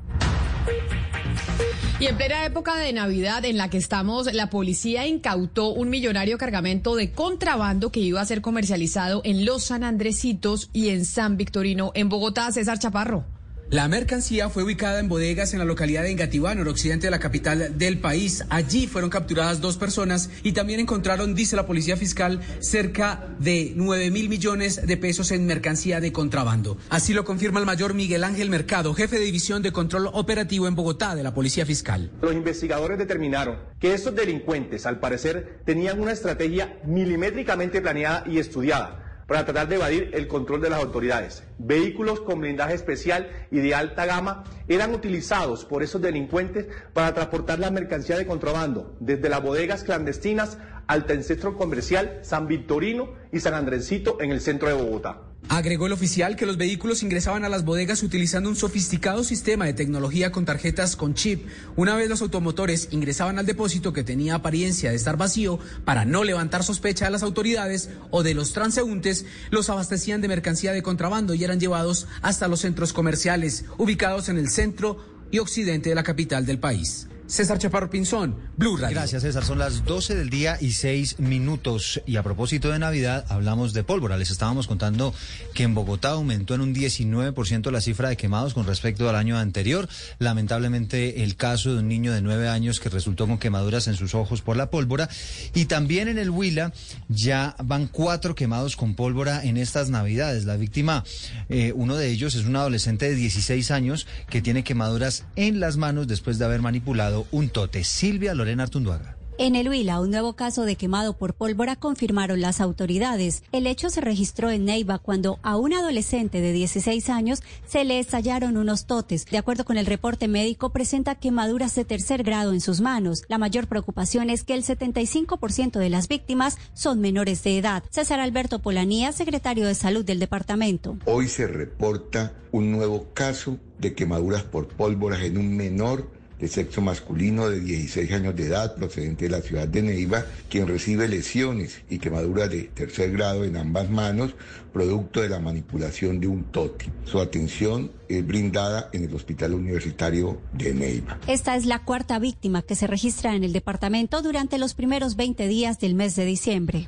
Y 1.99 2.05
en 2.05 2.15
plena 2.15 2.45
época 2.45 2.75
de 2.75 2.93
Navidad 2.93 3.43
en 3.43 3.57
la 3.57 3.71
que 3.71 3.79
estamos, 3.79 4.31
la 4.31 4.51
policía 4.51 5.07
incautó 5.07 5.69
un 5.69 5.89
millonario 5.89 6.37
cargamento 6.37 6.95
de 6.95 7.11
contrabando 7.11 7.91
que 7.91 8.01
iba 8.01 8.21
a 8.21 8.25
ser 8.25 8.41
comercializado 8.41 9.21
en 9.23 9.45
Los 9.45 9.63
San 9.63 9.83
Andresitos 9.83 10.69
y 10.73 10.89
en 10.89 11.05
San 11.05 11.37
Victorino, 11.37 11.91
en 11.95 12.07
Bogotá. 12.07 12.51
César 12.51 12.77
Chaparro. 12.77 13.36
La 13.69 13.89
mercancía 13.89 14.47
fue 14.49 14.63
ubicada 14.63 15.01
en 15.01 15.09
bodegas 15.09 15.51
en 15.51 15.59
la 15.59 15.65
localidad 15.65 16.03
de 16.03 16.11
Engativá, 16.11 16.55
noroccidente 16.55 17.07
de 17.07 17.11
la 17.11 17.19
capital 17.19 17.77
del 17.77 17.99
país. 17.99 18.45
Allí 18.49 18.87
fueron 18.87 19.09
capturadas 19.09 19.59
dos 19.59 19.75
personas 19.75 20.29
y 20.41 20.53
también 20.53 20.79
encontraron, 20.79 21.35
dice 21.35 21.57
la 21.57 21.65
policía 21.65 21.97
fiscal, 21.97 22.39
cerca 22.59 23.27
de 23.39 23.73
9 23.75 24.09
mil 24.09 24.29
millones 24.29 24.87
de 24.87 24.95
pesos 24.95 25.31
en 25.31 25.45
mercancía 25.45 25.99
de 25.99 26.13
contrabando. 26.13 26.77
Así 26.89 27.13
lo 27.13 27.25
confirma 27.25 27.59
el 27.59 27.65
mayor 27.65 27.93
Miguel 27.93 28.23
Ángel 28.23 28.49
Mercado, 28.49 28.93
jefe 28.93 29.19
de 29.19 29.25
división 29.25 29.61
de 29.61 29.73
control 29.73 30.11
operativo 30.13 30.69
en 30.69 30.75
Bogotá 30.75 31.13
de 31.13 31.23
la 31.23 31.33
policía 31.33 31.65
fiscal. 31.65 32.09
Los 32.21 32.31
investigadores 32.31 32.97
determinaron 32.97 33.57
que 33.81 33.93
estos 33.93 34.15
delincuentes, 34.15 34.85
al 34.85 35.01
parecer, 35.01 35.59
tenían 35.65 35.99
una 35.99 36.13
estrategia 36.13 36.79
milimétricamente 36.85 37.81
planeada 37.81 38.23
y 38.25 38.39
estudiada 38.39 39.06
para 39.27 39.45
tratar 39.45 39.67
de 39.67 39.75
evadir 39.75 40.09
el 40.13 40.27
control 40.27 40.61
de 40.61 40.69
las 40.69 40.81
autoridades. 40.81 41.43
Vehículos 41.57 42.21
con 42.21 42.39
blindaje 42.39 42.73
especial 42.73 43.29
y 43.51 43.59
de 43.59 43.75
alta 43.75 44.05
gama 44.05 44.45
eran 44.67 44.95
utilizados 44.95 45.65
por 45.65 45.83
esos 45.83 46.01
delincuentes 46.01 46.67
para 46.93 47.13
transportar 47.13 47.59
la 47.59 47.69
mercancía 47.69 48.17
de 48.17 48.25
contrabando 48.25 48.95
desde 48.99 49.29
las 49.29 49.43
bodegas 49.43 49.83
clandestinas 49.83 50.57
al 50.87 51.05
centro 51.23 51.57
comercial 51.57 52.19
San 52.23 52.47
Victorino 52.47 53.09
y 53.31 53.41
San 53.41 53.53
Andresito 53.53 54.19
en 54.21 54.31
el 54.31 54.41
centro 54.41 54.69
de 54.69 54.75
Bogotá. 54.75 55.26
Agregó 55.49 55.87
el 55.87 55.93
oficial 55.93 56.35
que 56.35 56.45
los 56.45 56.57
vehículos 56.57 57.03
ingresaban 57.03 57.45
a 57.45 57.49
las 57.49 57.63
bodegas 57.63 58.03
utilizando 58.03 58.49
un 58.49 58.57
sofisticado 58.57 59.23
sistema 59.23 59.65
de 59.65 59.73
tecnología 59.73 60.29
con 60.29 60.43
tarjetas 60.43 60.97
con 60.97 61.13
chip. 61.13 61.47
Una 61.77 61.95
vez 61.95 62.09
los 62.09 62.21
automotores 62.21 62.89
ingresaban 62.91 63.39
al 63.39 63.45
depósito 63.45 63.93
que 63.93 64.03
tenía 64.03 64.35
apariencia 64.35 64.89
de 64.89 64.97
estar 64.97 65.15
vacío 65.15 65.57
para 65.85 66.03
no 66.03 66.25
levantar 66.25 66.65
sospecha 66.65 67.07
a 67.07 67.09
las 67.09 67.23
autoridades 67.23 67.89
o 68.11 68.23
de 68.23 68.33
los 68.33 68.51
transeúntes, 68.51 69.25
los 69.49 69.69
abastecían 69.69 70.19
de 70.19 70.27
mercancía 70.27 70.73
de 70.73 70.83
contrabando 70.83 71.33
y 71.33 71.45
eran 71.45 71.61
llevados 71.61 72.07
hasta 72.21 72.49
los 72.49 72.59
centros 72.59 72.91
comerciales 72.91 73.63
ubicados 73.77 74.27
en 74.27 74.37
el 74.37 74.49
centro 74.49 74.97
y 75.31 75.39
occidente 75.39 75.89
de 75.89 75.95
la 75.95 76.03
capital 76.03 76.45
del 76.45 76.59
país. 76.59 77.07
César 77.27 77.59
Chaparro 77.59 77.89
Pinzón, 77.89 78.35
Blue 78.55 78.77
Radio. 78.77 78.95
Gracias, 78.95 79.21
César. 79.21 79.43
Son 79.43 79.59
las 79.59 79.83
12 79.83 80.15
del 80.15 80.29
día 80.29 80.57
y 80.61 80.71
6 80.71 81.19
minutos. 81.19 82.01
Y 82.05 82.15
a 82.15 82.23
propósito 82.23 82.71
de 82.71 82.79
Navidad, 82.79 83.25
hablamos 83.27 83.73
de 83.73 83.83
pólvora. 83.83 84.15
Les 84.15 84.31
estábamos 84.31 84.65
contando 84.65 85.13
que 85.53 85.63
en 85.63 85.75
Bogotá 85.75 86.11
aumentó 86.11 86.55
en 86.55 86.61
un 86.61 86.73
19% 86.73 87.69
la 87.69 87.81
cifra 87.81 88.07
de 88.07 88.15
quemados 88.15 88.53
con 88.53 88.65
respecto 88.65 89.09
al 89.09 89.17
año 89.17 89.37
anterior. 89.37 89.89
Lamentablemente, 90.19 91.23
el 91.23 91.35
caso 91.35 91.73
de 91.73 91.79
un 91.79 91.89
niño 91.89 92.13
de 92.13 92.21
9 92.21 92.47
años 92.47 92.79
que 92.79 92.87
resultó 92.87 93.27
con 93.27 93.39
quemaduras 93.39 93.89
en 93.89 93.95
sus 93.95 94.15
ojos 94.15 94.41
por 94.41 94.55
la 94.55 94.69
pólvora. 94.69 95.09
Y 95.53 95.65
también 95.65 96.07
en 96.07 96.19
el 96.19 96.29
Huila 96.29 96.71
ya 97.09 97.57
van 97.61 97.87
cuatro 97.87 98.35
quemados 98.35 98.77
con 98.77 98.95
pólvora 98.95 99.43
en 99.43 99.57
estas 99.57 99.89
Navidades. 99.89 100.45
La 100.45 100.55
víctima, 100.55 101.03
eh, 101.49 101.73
uno 101.75 101.97
de 101.97 102.09
ellos 102.09 102.35
es 102.35 102.45
un 102.45 102.55
adolescente 102.55 103.09
de 103.09 103.15
16 103.15 103.69
años 103.71 104.07
que 104.29 104.41
tiene 104.41 104.63
quemaduras 104.63 105.25
en 105.35 105.59
las 105.59 105.75
manos 105.75 106.07
después 106.07 106.39
de 106.39 106.45
haber 106.45 106.61
manipulado 106.61 107.16
un 107.31 107.49
tote. 107.49 107.83
Silvia 107.83 108.33
Lorena 108.33 108.63
Artunduaga. 108.63 109.17
En 109.39 109.55
el 109.55 109.69
Huila, 109.69 110.01
un 110.01 110.09
nuevo 110.09 110.33
caso 110.33 110.65
de 110.65 110.77
quemado 110.77 111.15
por 111.15 111.35
pólvora 111.35 111.75
confirmaron 111.75 112.41
las 112.41 112.59
autoridades. 112.59 113.43
El 113.51 113.67
hecho 113.67 113.91
se 113.91 114.01
registró 114.01 114.49
en 114.49 114.65
Neiva 114.65 114.97
cuando 114.97 115.37
a 115.43 115.57
un 115.57 115.73
adolescente 115.75 116.41
de 116.41 116.51
16 116.53 117.07
años 117.11 117.43
se 117.67 117.85
le 117.85 117.99
estallaron 117.99 118.57
unos 118.57 118.87
totes. 118.87 119.27
De 119.27 119.37
acuerdo 119.37 119.63
con 119.63 119.77
el 119.77 119.85
reporte 119.85 120.27
médico, 120.27 120.71
presenta 120.71 121.13
quemaduras 121.13 121.75
de 121.75 121.85
tercer 121.85 122.23
grado 122.23 122.51
en 122.51 122.61
sus 122.61 122.81
manos. 122.81 123.25
La 123.27 123.37
mayor 123.37 123.67
preocupación 123.67 124.31
es 124.31 124.43
que 124.43 124.55
el 124.55 124.63
75% 124.63 125.77
de 125.77 125.89
las 125.91 126.07
víctimas 126.07 126.57
son 126.73 126.99
menores 126.99 127.43
de 127.43 127.59
edad. 127.59 127.83
César 127.91 128.19
Alberto 128.19 128.57
Polanía, 128.57 129.11
secretario 129.11 129.67
de 129.67 129.75
Salud 129.75 130.03
del 130.03 130.17
departamento. 130.17 130.97
Hoy 131.05 131.27
se 131.27 131.45
reporta 131.45 132.33
un 132.51 132.71
nuevo 132.71 133.09
caso 133.13 133.59
de 133.77 133.93
quemaduras 133.93 134.41
por 134.41 134.67
pólvoras 134.67 135.21
en 135.21 135.37
un 135.37 135.55
menor 135.55 136.16
de 136.39 136.47
sexo 136.47 136.81
masculino 136.81 137.49
de 137.49 137.59
16 137.59 138.11
años 138.11 138.35
de 138.35 138.47
edad 138.47 138.75
procedente 138.75 139.25
de 139.25 139.31
la 139.31 139.41
ciudad 139.41 139.67
de 139.67 139.81
Neiva, 139.81 140.25
quien 140.49 140.67
recibe 140.67 141.07
lesiones 141.07 141.81
y 141.89 141.99
quemaduras 141.99 142.49
de 142.49 142.63
tercer 142.63 143.11
grado 143.11 143.43
en 143.43 143.57
ambas 143.57 143.89
manos, 143.89 144.35
producto 144.71 145.21
de 145.21 145.29
la 145.29 145.39
manipulación 145.39 146.19
de 146.19 146.27
un 146.27 146.43
toti. 146.45 146.87
Su 147.05 147.19
atención 147.19 147.91
es 148.07 148.25
brindada 148.25 148.89
en 148.93 149.05
el 149.05 149.13
Hospital 149.13 149.53
Universitario 149.53 150.39
de 150.53 150.73
Neiva. 150.73 151.19
Esta 151.27 151.55
es 151.55 151.65
la 151.65 151.83
cuarta 151.83 152.19
víctima 152.19 152.61
que 152.61 152.75
se 152.75 152.87
registra 152.87 153.35
en 153.35 153.43
el 153.43 153.53
departamento 153.53 154.21
durante 154.21 154.57
los 154.57 154.73
primeros 154.73 155.15
20 155.15 155.47
días 155.47 155.79
del 155.79 155.95
mes 155.95 156.15
de 156.15 156.25
diciembre. 156.25 156.87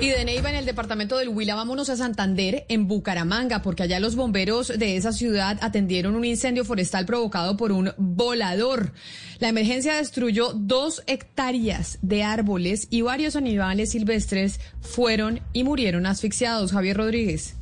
Y 0.00 0.08
de 0.10 0.24
Neiva, 0.24 0.50
en 0.50 0.56
el 0.56 0.66
departamento 0.66 1.16
del 1.16 1.30
Huila, 1.30 1.54
vámonos 1.54 1.88
a 1.88 1.96
Santander, 1.96 2.66
en 2.68 2.86
Bucaramanga, 2.86 3.62
porque 3.62 3.84
allá 3.84 3.98
los 3.98 4.14
bomberos 4.14 4.68
de 4.68 4.96
esa 4.96 5.12
ciudad 5.12 5.58
atendieron 5.62 6.14
un 6.14 6.24
incendio 6.24 6.64
forestal 6.64 7.06
provocado 7.06 7.56
por 7.56 7.72
un 7.72 7.92
volador. 7.96 8.92
La 9.38 9.48
emergencia 9.48 9.96
destruyó 9.96 10.52
dos 10.52 11.02
hectáreas 11.06 11.98
de 12.02 12.24
árboles 12.24 12.88
y 12.90 13.02
varios 13.02 13.36
animales 13.36 13.92
silvestres 13.92 14.60
fueron 14.80 15.40
y 15.52 15.64
murieron 15.64 16.06
asfixiados. 16.06 16.72
Javier 16.72 16.98
Rodríguez. 16.98 17.56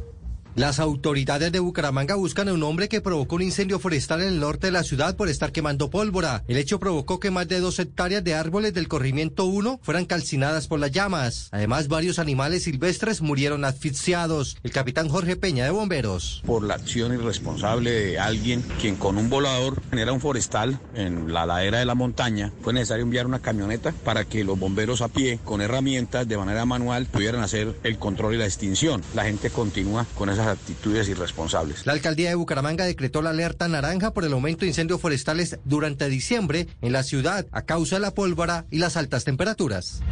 Las 0.56 0.78
autoridades 0.78 1.50
de 1.50 1.58
Bucaramanga 1.58 2.14
buscan 2.14 2.48
a 2.48 2.52
un 2.52 2.62
hombre 2.62 2.88
que 2.88 3.00
provocó 3.00 3.34
un 3.34 3.42
incendio 3.42 3.80
forestal 3.80 4.22
en 4.22 4.28
el 4.28 4.38
norte 4.38 4.68
de 4.68 4.72
la 4.72 4.84
ciudad 4.84 5.16
por 5.16 5.28
estar 5.28 5.50
quemando 5.50 5.90
pólvora. 5.90 6.44
El 6.46 6.58
hecho 6.58 6.78
provocó 6.78 7.18
que 7.18 7.32
más 7.32 7.48
de 7.48 7.58
dos 7.58 7.80
hectáreas 7.80 8.22
de 8.22 8.34
árboles 8.34 8.72
del 8.72 8.86
corrimiento 8.86 9.46
1 9.46 9.80
fueran 9.82 10.04
calcinadas 10.04 10.68
por 10.68 10.78
las 10.78 10.92
llamas. 10.92 11.48
Además, 11.50 11.88
varios 11.88 12.20
animales 12.20 12.62
silvestres 12.62 13.20
murieron 13.20 13.64
asfixiados. 13.64 14.56
El 14.62 14.70
capitán 14.70 15.08
Jorge 15.08 15.34
Peña 15.34 15.64
de 15.64 15.72
Bomberos. 15.72 16.40
Por 16.46 16.62
la 16.62 16.74
acción 16.74 17.12
irresponsable 17.12 17.90
de 17.90 18.20
alguien 18.20 18.62
quien 18.80 18.94
con 18.94 19.18
un 19.18 19.28
volador 19.28 19.82
genera 19.90 20.12
un 20.12 20.20
forestal 20.20 20.78
en 20.94 21.32
la 21.32 21.46
ladera 21.46 21.80
de 21.80 21.84
la 21.84 21.96
montaña, 21.96 22.52
fue 22.62 22.72
necesario 22.72 23.02
enviar 23.02 23.26
una 23.26 23.40
camioneta 23.40 23.92
para 24.04 24.24
que 24.24 24.44
los 24.44 24.56
bomberos 24.56 25.00
a 25.00 25.08
pie, 25.08 25.40
con 25.44 25.62
herramientas 25.62 26.28
de 26.28 26.36
manera 26.36 26.64
manual, 26.64 27.06
pudieran 27.06 27.42
hacer 27.42 27.76
el 27.82 27.98
control 27.98 28.34
y 28.34 28.38
la 28.38 28.44
extinción. 28.44 29.02
La 29.16 29.24
gente 29.24 29.50
continúa 29.50 30.06
con 30.14 30.28
actitudes 30.46 31.08
irresponsables. 31.08 31.86
La 31.86 31.92
alcaldía 31.92 32.28
de 32.28 32.34
Bucaramanga 32.34 32.84
decretó 32.84 33.22
la 33.22 33.30
alerta 33.30 33.68
naranja 33.68 34.12
por 34.12 34.24
el 34.24 34.32
aumento 34.32 34.60
de 34.60 34.68
incendios 34.68 35.00
forestales 35.00 35.58
durante 35.64 36.08
diciembre 36.08 36.68
en 36.80 36.92
la 36.92 37.02
ciudad 37.02 37.46
a 37.52 37.62
causa 37.62 37.96
de 37.96 38.00
la 38.00 38.14
pólvora 38.14 38.66
y 38.70 38.78
las 38.78 38.96
altas 38.96 39.24
temperaturas. 39.24 40.02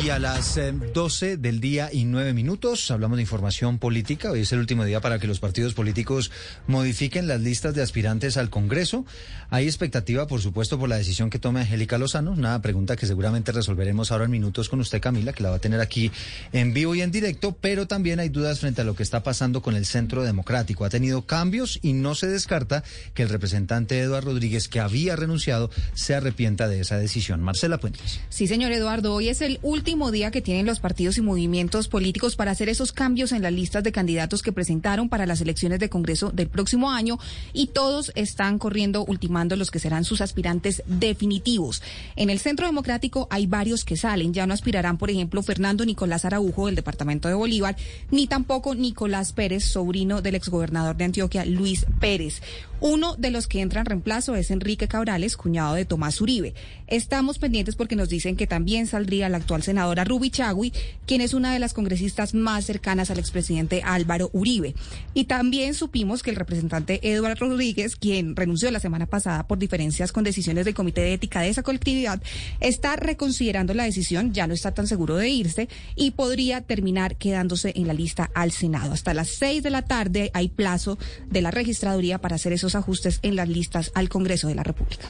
Y 0.00 0.08
a 0.08 0.18
las 0.18 0.58
12 0.94 1.36
del 1.36 1.60
día 1.60 1.90
y 1.92 2.04
9 2.06 2.32
minutos 2.32 2.90
hablamos 2.90 3.18
de 3.18 3.22
información 3.22 3.78
política. 3.78 4.30
Hoy 4.30 4.40
es 4.40 4.52
el 4.52 4.58
último 4.58 4.84
día 4.84 5.00
para 5.00 5.18
que 5.18 5.26
los 5.26 5.38
partidos 5.38 5.74
políticos 5.74 6.30
modifiquen 6.66 7.28
las 7.28 7.40
listas 7.40 7.74
de 7.74 7.82
aspirantes 7.82 8.36
al 8.36 8.48
Congreso. 8.48 9.04
Hay 9.50 9.66
expectativa, 9.66 10.26
por 10.26 10.40
supuesto, 10.40 10.78
por 10.78 10.88
la 10.88 10.96
decisión 10.96 11.28
que 11.28 11.38
tome 11.38 11.60
Angélica 11.60 11.98
Lozano. 11.98 12.32
Una 12.32 12.60
pregunta 12.62 12.96
que 12.96 13.06
seguramente 13.06 13.52
resolveremos 13.52 14.10
ahora 14.10 14.24
en 14.24 14.30
minutos 14.30 14.70
con 14.70 14.80
usted, 14.80 15.00
Camila, 15.00 15.34
que 15.34 15.42
la 15.42 15.50
va 15.50 15.56
a 15.56 15.60
tener 15.60 15.80
aquí 15.80 16.10
en 16.52 16.72
vivo 16.72 16.94
y 16.94 17.02
en 17.02 17.12
directo. 17.12 17.56
Pero 17.60 17.86
también 17.86 18.18
hay 18.18 18.30
dudas 18.30 18.60
frente 18.60 18.80
a 18.80 18.84
lo 18.84 18.96
que 18.96 19.02
está 19.02 19.22
pasando 19.22 19.60
con 19.60 19.76
el 19.76 19.84
Centro 19.84 20.24
Democrático. 20.24 20.84
Ha 20.86 20.90
tenido 20.90 21.26
cambios 21.26 21.78
y 21.82 21.92
no 21.92 22.14
se 22.14 22.28
descarta 22.28 22.82
que 23.14 23.22
el 23.22 23.28
representante 23.28 24.00
Eduardo 24.00 24.30
Rodríguez, 24.30 24.68
que 24.68 24.80
había 24.80 25.16
renunciado, 25.16 25.70
se 25.94 26.14
arrepienta 26.14 26.66
de 26.66 26.80
esa 26.80 26.96
decisión. 26.96 27.42
Marcela 27.42 27.78
Puentes. 27.78 28.20
Sí, 28.30 28.46
señor 28.46 28.72
Eduardo. 28.72 29.14
Hoy 29.14 29.28
es 29.28 29.42
el 29.42 29.58
último 29.62 29.81
último 29.82 30.12
día 30.12 30.30
que 30.30 30.40
tienen 30.40 30.64
los 30.64 30.78
partidos 30.78 31.18
y 31.18 31.22
movimientos 31.22 31.88
políticos 31.88 32.36
para 32.36 32.52
hacer 32.52 32.68
esos 32.68 32.92
cambios 32.92 33.32
en 33.32 33.42
las 33.42 33.52
listas 33.52 33.82
de 33.82 33.90
candidatos 33.90 34.40
que 34.40 34.52
presentaron 34.52 35.08
para 35.08 35.26
las 35.26 35.40
elecciones 35.40 35.80
de 35.80 35.88
Congreso 35.88 36.30
del 36.30 36.48
próximo 36.48 36.92
año 36.92 37.18
y 37.52 37.66
todos 37.66 38.12
están 38.14 38.60
corriendo 38.60 39.04
ultimando 39.04 39.56
los 39.56 39.72
que 39.72 39.80
serán 39.80 40.04
sus 40.04 40.20
aspirantes 40.20 40.84
definitivos. 40.86 41.82
En 42.14 42.30
el 42.30 42.38
Centro 42.38 42.66
Democrático 42.66 43.26
hay 43.28 43.48
varios 43.48 43.84
que 43.84 43.96
salen, 43.96 44.32
ya 44.32 44.46
no 44.46 44.54
aspirarán, 44.54 44.98
por 44.98 45.10
ejemplo, 45.10 45.42
Fernando 45.42 45.84
Nicolás 45.84 46.24
Araujo 46.24 46.66
del 46.66 46.76
departamento 46.76 47.26
de 47.26 47.34
Bolívar, 47.34 47.74
ni 48.12 48.28
tampoco 48.28 48.76
Nicolás 48.76 49.32
Pérez, 49.32 49.64
sobrino 49.64 50.22
del 50.22 50.36
exgobernador 50.36 50.96
de 50.96 51.06
Antioquia, 51.06 51.44
Luis 51.44 51.86
Pérez. 51.98 52.40
Uno 52.84 53.14
de 53.14 53.30
los 53.30 53.46
que 53.46 53.60
entran 53.60 53.86
reemplazo 53.86 54.34
es 54.34 54.50
Enrique 54.50 54.88
Cabrales, 54.88 55.36
cuñado 55.36 55.74
de 55.74 55.84
Tomás 55.84 56.20
Uribe. 56.20 56.52
Estamos 56.88 57.38
pendientes 57.38 57.76
porque 57.76 57.94
nos 57.94 58.08
dicen 58.08 58.34
que 58.34 58.48
también 58.48 58.88
saldría 58.88 59.28
la 59.28 59.36
actual 59.36 59.62
senadora 59.62 60.02
Ruby 60.02 60.30
Chagui, 60.30 60.72
quien 61.06 61.20
es 61.20 61.32
una 61.32 61.52
de 61.52 61.60
las 61.60 61.74
congresistas 61.74 62.34
más 62.34 62.64
cercanas 62.64 63.08
al 63.12 63.20
expresidente 63.20 63.82
Álvaro 63.84 64.30
Uribe. 64.32 64.74
Y 65.14 65.26
también 65.26 65.74
supimos 65.74 66.24
que 66.24 66.30
el 66.30 66.36
representante 66.36 66.98
Eduardo 67.08 67.50
Rodríguez, 67.50 67.94
quien 67.94 68.34
renunció 68.34 68.68
la 68.72 68.80
semana 68.80 69.06
pasada 69.06 69.46
por 69.46 69.58
diferencias 69.58 70.10
con 70.10 70.24
decisiones 70.24 70.64
del 70.64 70.74
Comité 70.74 71.02
de 71.02 71.14
Ética 71.14 71.40
de 71.40 71.50
esa 71.50 71.62
colectividad, 71.62 72.20
está 72.58 72.96
reconsiderando 72.96 73.74
la 73.74 73.84
decisión, 73.84 74.32
ya 74.32 74.48
no 74.48 74.54
está 74.54 74.74
tan 74.74 74.88
seguro 74.88 75.14
de 75.14 75.28
irse 75.28 75.68
y 75.94 76.10
podría 76.10 76.62
terminar 76.62 77.14
quedándose 77.14 77.74
en 77.76 77.86
la 77.86 77.94
lista 77.94 78.28
al 78.34 78.50
Senado. 78.50 78.92
Hasta 78.92 79.14
las 79.14 79.28
seis 79.28 79.62
de 79.62 79.70
la 79.70 79.82
tarde 79.82 80.32
hay 80.34 80.48
plazo 80.48 80.98
de 81.30 81.42
la 81.42 81.52
registraduría 81.52 82.18
para 82.18 82.34
hacer 82.34 82.52
esos 82.52 82.71
ajustes 82.74 83.18
en 83.22 83.36
las 83.36 83.48
listas 83.48 83.90
al 83.94 84.08
Congreso 84.08 84.48
de 84.48 84.54
la 84.54 84.62
República. 84.62 85.06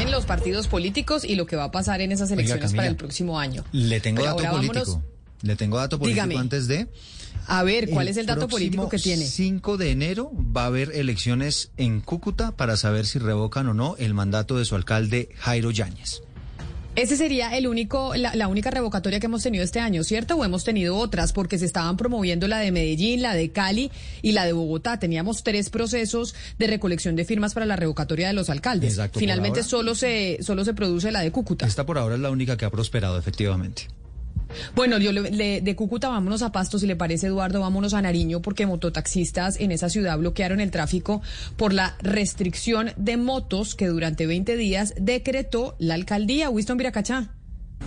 En 0.00 0.10
los 0.10 0.24
partidos 0.24 0.66
políticos 0.68 1.24
y 1.24 1.34
lo 1.34 1.46
que 1.46 1.56
va 1.56 1.64
a 1.64 1.70
pasar 1.70 2.00
en 2.00 2.12
esas 2.12 2.30
elecciones 2.30 2.62
Camila, 2.64 2.76
para 2.82 2.88
el 2.90 2.96
próximo 2.96 3.38
año. 3.38 3.64
Le 3.72 4.00
tengo 4.00 4.22
Pero 4.22 4.34
dato 4.36 4.50
político. 4.50 4.74
vámonos- 4.84 4.98
Le 5.42 5.56
tengo 5.56 5.76
dato 5.78 5.98
político 5.98 6.24
Dígame. 6.26 6.40
antes 6.40 6.66
de. 6.68 6.88
A 7.46 7.62
ver, 7.62 7.88
¿cuál 7.90 8.08
es 8.08 8.16
el 8.16 8.26
dato 8.26 8.46
político 8.48 8.88
que 8.88 8.98
tiene? 8.98 9.24
5 9.24 9.76
de 9.76 9.90
enero 9.90 10.30
va 10.34 10.64
a 10.64 10.66
haber 10.66 10.92
elecciones 10.92 11.70
en 11.78 12.00
Cúcuta 12.00 12.52
para 12.52 12.76
saber 12.76 13.06
si 13.06 13.18
revocan 13.18 13.66
o 13.68 13.74
no 13.74 13.96
el 13.98 14.14
mandato 14.14 14.58
de 14.58 14.64
su 14.64 14.74
alcalde 14.76 15.30
Jairo 15.38 15.70
Yáñez. 15.70 16.22
Ese 16.96 17.16
sería 17.16 17.56
el 17.56 17.68
único, 17.68 18.14
la, 18.16 18.34
la 18.34 18.48
única 18.48 18.70
revocatoria 18.70 19.20
que 19.20 19.26
hemos 19.26 19.42
tenido 19.42 19.62
este 19.62 19.78
año, 19.78 20.02
¿cierto? 20.02 20.34
O 20.36 20.44
hemos 20.44 20.64
tenido 20.64 20.96
otras, 20.96 21.32
porque 21.32 21.56
se 21.56 21.64
estaban 21.64 21.96
promoviendo 21.96 22.48
la 22.48 22.58
de 22.58 22.72
Medellín, 22.72 23.22
la 23.22 23.34
de 23.34 23.50
Cali 23.50 23.92
y 24.22 24.32
la 24.32 24.44
de 24.44 24.52
Bogotá. 24.52 24.98
Teníamos 24.98 25.44
tres 25.44 25.70
procesos 25.70 26.34
de 26.58 26.66
recolección 26.66 27.14
de 27.14 27.24
firmas 27.24 27.54
para 27.54 27.64
la 27.64 27.76
revocatoria 27.76 28.26
de 28.26 28.34
los 28.34 28.50
alcaldes. 28.50 28.94
Exacto, 28.94 29.20
Finalmente 29.20 29.60
ahora. 29.60 29.68
solo 29.68 29.94
se, 29.94 30.38
solo 30.42 30.64
se 30.64 30.74
produce 30.74 31.12
la 31.12 31.20
de 31.20 31.30
Cúcuta. 31.30 31.64
Esta 31.64 31.86
por 31.86 31.96
ahora 31.96 32.16
es 32.16 32.20
la 32.20 32.30
única 32.30 32.56
que 32.56 32.64
ha 32.64 32.70
prosperado, 32.70 33.18
efectivamente. 33.18 33.86
Bueno, 34.74 34.98
yo 34.98 35.12
le, 35.12 35.60
de 35.60 35.76
Cúcuta 35.76 36.08
vámonos 36.08 36.42
a 36.42 36.52
Pasto, 36.52 36.78
si 36.78 36.86
le 36.86 36.96
parece, 36.96 37.28
Eduardo, 37.28 37.60
vámonos 37.60 37.94
a 37.94 38.02
Nariño, 38.02 38.42
porque 38.42 38.66
mototaxistas 38.66 39.58
en 39.60 39.72
esa 39.72 39.88
ciudad 39.88 40.18
bloquearon 40.18 40.60
el 40.60 40.70
tráfico 40.70 41.22
por 41.56 41.72
la 41.72 41.96
restricción 42.00 42.92
de 42.96 43.16
motos 43.16 43.74
que 43.74 43.86
durante 43.86 44.26
20 44.26 44.56
días 44.56 44.94
decretó 44.98 45.76
la 45.78 45.94
alcaldía. 45.94 46.50
Winston 46.50 46.78
Viracachá. 46.78 47.39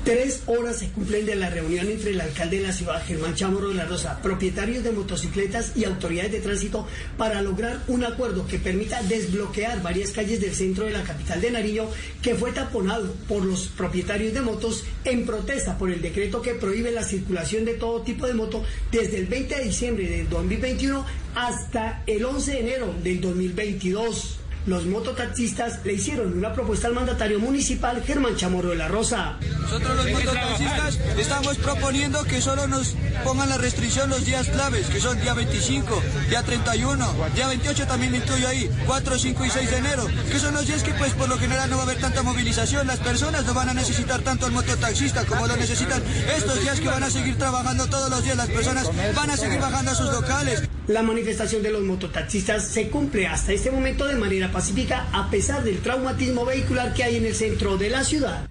Tres 0.03 0.43
horas 0.47 0.79
se 0.79 0.89
cumplen 0.89 1.25
de 1.25 1.35
la 1.35 1.49
reunión 1.49 1.87
entre 1.87 2.11
el 2.11 2.19
alcalde 2.19 2.57
de 2.57 2.67
la 2.67 2.73
ciudad, 2.73 3.01
Germán 3.05 3.35
Chamorro 3.35 3.69
de 3.69 3.75
la 3.75 3.85
Rosa, 3.85 4.21
propietarios 4.21 4.83
de 4.83 4.91
motocicletas 4.91 5.71
y 5.77 5.85
autoridades 5.85 6.33
de 6.33 6.41
tránsito 6.41 6.85
para 7.17 7.41
lograr 7.41 7.81
un 7.87 8.03
acuerdo 8.03 8.45
que 8.45 8.59
permita 8.59 9.01
desbloquear 9.03 9.81
varias 9.81 10.11
calles 10.11 10.41
del 10.41 10.53
centro 10.53 10.83
de 10.85 10.91
la 10.91 11.03
capital 11.03 11.39
de 11.39 11.51
Nariño 11.51 11.87
que 12.21 12.35
fue 12.35 12.51
taponado 12.51 13.13
por 13.29 13.45
los 13.45 13.69
propietarios 13.69 14.33
de 14.33 14.41
motos 14.41 14.83
en 15.05 15.25
protesta 15.25 15.77
por 15.77 15.89
el 15.89 16.01
decreto 16.01 16.41
que 16.41 16.55
prohíbe 16.55 16.91
la 16.91 17.03
circulación 17.03 17.63
de 17.63 17.75
todo 17.75 18.01
tipo 18.01 18.27
de 18.27 18.33
moto 18.33 18.61
desde 18.91 19.19
el 19.19 19.27
20 19.27 19.55
de 19.55 19.63
diciembre 19.63 20.09
del 20.09 20.27
2021 20.27 21.05
hasta 21.33 22.03
el 22.07 22.25
11 22.25 22.51
de 22.51 22.59
enero 22.59 22.93
del 23.01 23.21
2022 23.21 24.39
los 24.65 24.85
mototaxistas 24.85 25.83
le 25.83 25.93
hicieron 25.93 26.37
una 26.37 26.53
propuesta 26.53 26.87
al 26.87 26.93
mandatario 26.93 27.39
municipal 27.39 28.01
Germán 28.03 28.35
Chamorro 28.35 28.69
de 28.69 28.75
la 28.75 28.87
Rosa. 28.87 29.37
Nosotros 29.61 29.95
los 29.97 30.11
mototaxistas 30.11 30.99
estamos 31.17 31.57
proponiendo 31.57 32.23
que 32.23 32.41
solo 32.41 32.67
nos 32.67 32.95
pongan 33.23 33.49
la 33.49 33.57
restricción 33.57 34.09
los 34.09 34.25
días 34.25 34.47
claves, 34.49 34.87
que 34.87 34.99
son 34.99 35.19
día 35.21 35.33
25, 35.33 36.01
día 36.29 36.43
31, 36.43 37.13
día 37.35 37.47
28 37.47 37.87
también 37.87 38.15
incluyo 38.15 38.47
ahí, 38.47 38.69
4, 38.85 39.19
5 39.19 39.45
y 39.45 39.49
6 39.49 39.71
de 39.71 39.77
enero, 39.77 40.07
que 40.31 40.39
son 40.39 40.53
los 40.53 40.65
días 40.65 40.83
que 40.83 40.93
pues 40.93 41.13
por 41.13 41.27
lo 41.27 41.37
general 41.37 41.69
no 41.69 41.77
va 41.77 41.83
a 41.83 41.85
haber 41.85 41.97
tanta 41.97 42.23
movilización, 42.23 42.87
las 42.87 42.99
personas 42.99 43.45
no 43.45 43.53
van 43.53 43.69
a 43.69 43.73
necesitar 43.73 44.21
tanto 44.21 44.45
al 44.45 44.51
mototaxista 44.51 45.25
como 45.25 45.47
lo 45.47 45.55
necesitan 45.57 46.01
estos 46.35 46.61
días 46.61 46.79
que 46.79 46.87
van 46.87 47.03
a 47.03 47.09
seguir 47.09 47.37
trabajando 47.37 47.87
todos 47.87 48.09
los 48.09 48.23
días, 48.23 48.37
las 48.37 48.49
personas 48.49 48.89
van 49.15 49.29
a 49.29 49.37
seguir 49.37 49.59
bajando 49.59 49.91
a 49.91 49.95
sus 49.95 50.11
locales. 50.11 50.63
La 50.87 51.01
manifestación 51.01 51.63
de 51.63 51.71
los 51.71 51.81
mototaxistas 51.83 52.67
se 52.67 52.89
cumple 52.89 53.27
hasta 53.27 53.53
este 53.53 53.71
momento 53.71 54.05
de 54.05 54.15
manera 54.15 54.51
pacífica 54.53 55.07
a 55.11 55.29
pesar 55.29 55.63
del 55.63 55.79
traumatismo 55.79 56.45
vehicular 56.45 56.93
que 56.93 57.03
hay 57.03 57.17
en 57.17 57.25
el 57.25 57.35
centro 57.35 57.75
de 57.77 57.89
la 57.89 58.03
ciudad. 58.03 58.47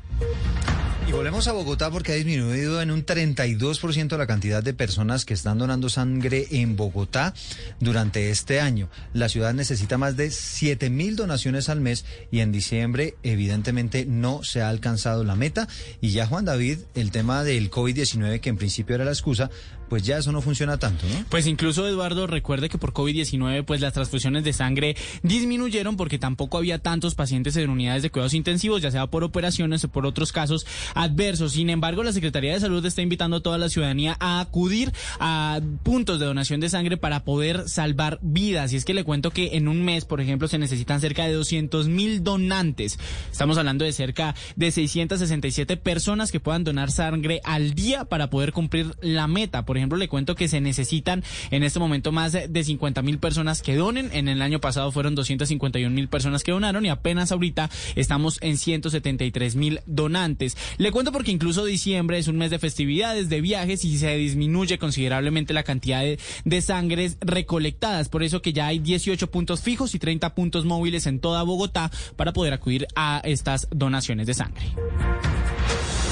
Y 1.09 1.13
volvemos 1.13 1.49
a 1.49 1.53
Bogotá 1.53 1.91
porque 1.91 2.13
ha 2.13 2.15
disminuido 2.15 2.81
en 2.81 2.91
un 2.91 3.05
32% 3.05 4.17
la 4.17 4.27
cantidad 4.27 4.63
de 4.63 4.73
personas 4.73 5.25
que 5.25 5.35
están 5.35 5.59
donando 5.59 5.89
sangre 5.89 6.47
en 6.53 6.77
Bogotá 6.77 7.35
durante 7.81 8.31
este 8.31 8.61
año. 8.61 8.89
La 9.13 9.29
ciudad 9.29 9.53
necesita 9.53 9.99
más 9.99 10.17
de 10.17 10.31
7 10.31 10.91
mil 10.91 11.17
donaciones 11.17 11.69
al 11.69 11.81
mes 11.81 12.05
y 12.31 12.39
en 12.39 12.53
diciembre 12.53 13.17
evidentemente 13.25 14.07
no 14.07 14.45
se 14.45 14.63
ha 14.63 14.69
alcanzado 14.69 15.25
la 15.25 15.35
meta. 15.35 15.69
Y 16.01 16.11
ya 16.11 16.27
Juan 16.27 16.45
David, 16.45 16.79
el 16.95 17.11
tema 17.11 17.43
del 17.43 17.71
COVID-19 17.71 18.41
que 18.41 18.51
en 18.51 18.57
principio 18.57 18.95
era 18.95 19.05
la 19.05 19.11
excusa, 19.13 19.51
pues 19.93 20.05
ya 20.05 20.17
eso 20.17 20.33
no 20.33 20.41
funciona 20.41 20.79
tanto, 20.79 21.07
¿no? 21.07 21.27
Pues 21.29 21.47
incluso 21.47 21.87
Eduardo 21.87 22.27
recuerde 22.27 22.71
que 22.71 22.79
por 22.79 22.95
COVID-19 22.95 23.63
pues 23.67 23.83
las 23.83 23.93
transfusiones 23.93 24.43
de 24.43 24.55
sangre 24.55 24.97
disminuyeron 25.23 25.99
porque 25.99 26.19
tampoco 26.19 26.57
había 26.57 26.79
tantos 26.79 27.15
pacientes 27.15 27.59
en 27.59 27.69
unidades 27.69 28.03
de 28.03 28.09
cuidados 28.09 28.33
intensivos, 28.33 28.81
ya 28.81 28.91
sea 28.91 29.07
por 29.09 29.23
operaciones 29.23 29.85
o 29.85 29.89
por 29.89 30.07
otros 30.07 30.33
casos 30.33 30.67
adversos. 30.95 31.53
Sin 31.53 31.69
embargo, 31.69 32.03
la 32.03 32.13
Secretaría 32.13 32.55
de 32.55 32.61
Salud 32.61 32.83
está 32.87 33.03
invitando 33.03 33.37
a 33.37 33.41
toda 33.43 33.59
la 33.59 33.69
ciudadanía 33.69 34.17
a 34.19 34.41
acudir 34.41 34.95
a 35.21 35.61
puntos 35.83 36.19
de 36.19 36.25
donación 36.25 36.61
de 36.61 36.71
sangre 36.71 36.97
para 36.97 37.25
poder 37.25 37.69
salvar 37.69 38.19
vidas. 38.23 38.73
Y 38.73 38.77
es 38.77 38.87
que 38.87 38.95
le 38.95 39.05
cuento 39.05 39.31
que 39.31 39.59
en 39.59 39.69
un 39.69 39.85
mes, 39.85 40.07
por 40.07 40.23
ejemplo, 40.23 40.49
se 40.49 40.57
necesitan 40.57 41.03
cerca 41.03 41.27
de 41.27 41.35
200 41.35 41.89
mil 41.89 42.25
donantes. 42.25 42.99
Estamos 43.31 43.59
hablando 43.59 43.85
de 43.85 43.93
cerca 43.93 44.35
de 44.57 44.71
667 44.71 45.77
personas 45.77 46.33
que 46.33 46.41
puedan 46.41 46.65
donar 46.65 46.91
sangre 46.91 47.43
al 47.45 47.75
día 47.75 48.07
para 48.07 48.31
poder 48.31 48.55
cumplir 48.55 48.95
la 49.03 49.27
meta. 49.27 49.67
Por 49.67 49.77
ejemplo, 49.77 49.82
le 49.91 50.09
cuento 50.09 50.35
que 50.35 50.49
se 50.49 50.61
necesitan 50.61 51.23
en 51.51 51.63
este 51.63 51.79
momento 51.79 52.13
más 52.13 52.33
de 52.33 52.65
50 52.65 53.03
mil 53.03 53.19
personas 53.19 53.63
que 53.63 53.77
donen. 53.77 54.11
En 54.13 54.29
el 54.29 54.43
año 54.43 54.61
pasado 54.61 54.93
fueron 54.93 55.15
251 55.15 55.95
mil 55.95 56.09
personas 56.09 56.43
que 56.43 56.53
donaron 56.53 56.85
y 56.87 56.89
apenas 56.89 57.33
ahorita 57.33 57.71
estamos 57.97 58.39
en 58.41 58.57
173 58.57 59.57
mil 59.57 59.81
donantes. 59.87 60.57
Le 60.79 60.93
cuento 60.93 61.13
porque 61.13 61.31
incluso 61.31 61.65
diciembre 61.65 62.19
es 62.19 62.29
un 62.29 62.37
mes 62.37 62.51
de 62.51 62.59
festividades, 62.59 63.29
de 63.29 63.41
viajes 63.41 63.85
y 63.85 63.99
se 63.99 64.17
disminuye 64.17 64.79
considerablemente 64.79 65.53
la 65.53 65.63
cantidad 65.63 66.01
de, 66.03 66.19
de 66.45 66.61
sangres 66.63 67.17
recolectadas. 67.21 68.09
Por 68.09 68.23
eso 68.23 68.43
que 68.43 68.53
ya 68.53 68.67
hay 68.67 68.79
18 68.79 69.31
puntos 69.31 69.63
fijos 69.63 69.95
y 69.95 69.99
30 69.99 70.35
puntos 70.35 70.65
móviles 70.65 71.07
en 71.07 71.21
toda 71.21 71.43
Bogotá 71.43 71.91
para 72.17 72.33
poder 72.33 72.53
acudir 72.53 72.87
a 72.95 73.21
estas 73.25 73.69
donaciones 73.71 74.27
de 74.27 74.35
sangre. 74.35 74.73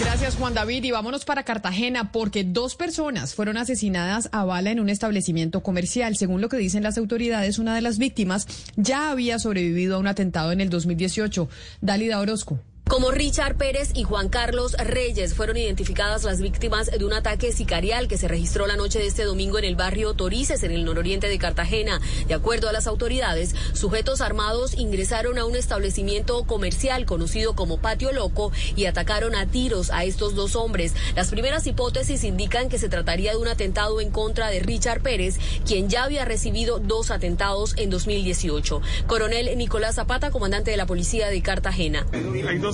Gracias 0.01 0.37
Juan 0.37 0.55
David 0.55 0.85
y 0.85 0.91
vámonos 0.93 1.27
para 1.27 1.43
Cartagena 1.43 2.11
porque 2.11 2.43
dos 2.43 2.75
personas 2.75 3.35
fueron 3.35 3.59
asesinadas 3.59 4.31
a 4.33 4.45
bala 4.45 4.71
en 4.71 4.81
un 4.81 4.89
establecimiento 4.89 5.63
comercial. 5.63 6.17
Según 6.17 6.41
lo 6.41 6.49
que 6.49 6.57
dicen 6.57 6.83
las 6.83 6.97
autoridades, 6.97 7.59
una 7.59 7.75
de 7.75 7.83
las 7.83 7.99
víctimas 7.99 8.47
ya 8.77 9.11
había 9.11 9.39
sobrevivido 9.39 9.97
a 9.97 9.99
un 9.99 10.07
atentado 10.07 10.53
en 10.53 10.63
el 10.63 10.71
2018. 10.71 11.49
Dalida 11.83 12.19
Orozco. 12.19 12.61
Como 12.91 13.13
Richard 13.13 13.55
Pérez 13.55 13.93
y 13.95 14.03
Juan 14.03 14.29
Carlos 14.29 14.73
Reyes 14.73 15.35
fueron 15.35 15.57
identificadas 15.57 16.25
las 16.25 16.41
víctimas 16.41 16.91
de 16.91 17.05
un 17.05 17.13
ataque 17.13 17.53
sicarial 17.53 18.09
que 18.09 18.19
se 18.19 18.27
registró 18.27 18.67
la 18.67 18.75
noche 18.75 18.99
de 18.99 19.07
este 19.07 19.23
domingo 19.23 19.61
en 19.61 19.65
el 19.65 19.77
barrio 19.77 20.15
Torices, 20.15 20.65
en 20.65 20.73
el 20.73 20.85
nororiente 20.85 21.29
de 21.29 21.39
Cartagena. 21.39 22.01
De 22.27 22.35
acuerdo 22.35 22.69
a 22.69 22.73
las 22.73 22.89
autoridades, 22.89 23.55
sujetos 23.75 24.21
armados 24.21 24.77
ingresaron 24.77 25.39
a 25.39 25.45
un 25.45 25.55
establecimiento 25.55 26.43
comercial 26.43 27.07
conocido 27.07 27.55
como 27.55 27.79
Patio 27.79 28.11
Loco 28.11 28.51
y 28.75 28.87
atacaron 28.87 29.37
a 29.37 29.47
tiros 29.47 29.93
a 29.93 30.03
estos 30.03 30.35
dos 30.35 30.57
hombres. 30.57 30.93
Las 31.15 31.31
primeras 31.31 31.69
hipótesis 31.69 32.25
indican 32.25 32.69
que 32.69 32.81
se 32.81 32.89
trataría 32.89 33.31
de 33.31 33.39
un 33.39 33.47
atentado 33.47 34.01
en 34.01 34.11
contra 34.11 34.49
de 34.49 34.59
Richard 34.59 35.01
Pérez, 35.01 35.39
quien 35.65 35.89
ya 35.89 36.03
había 36.03 36.25
recibido 36.25 36.81
dos 36.81 37.13
atentados 37.13 37.75
en 37.77 37.89
2018. 37.89 38.83
Coronel 39.07 39.57
Nicolás 39.57 39.95
Zapata, 39.95 40.33
comandante 40.33 40.73
de 40.73 40.77
la 40.77 40.87
policía 40.87 41.29
de 41.29 41.41
Cartagena 41.41 42.05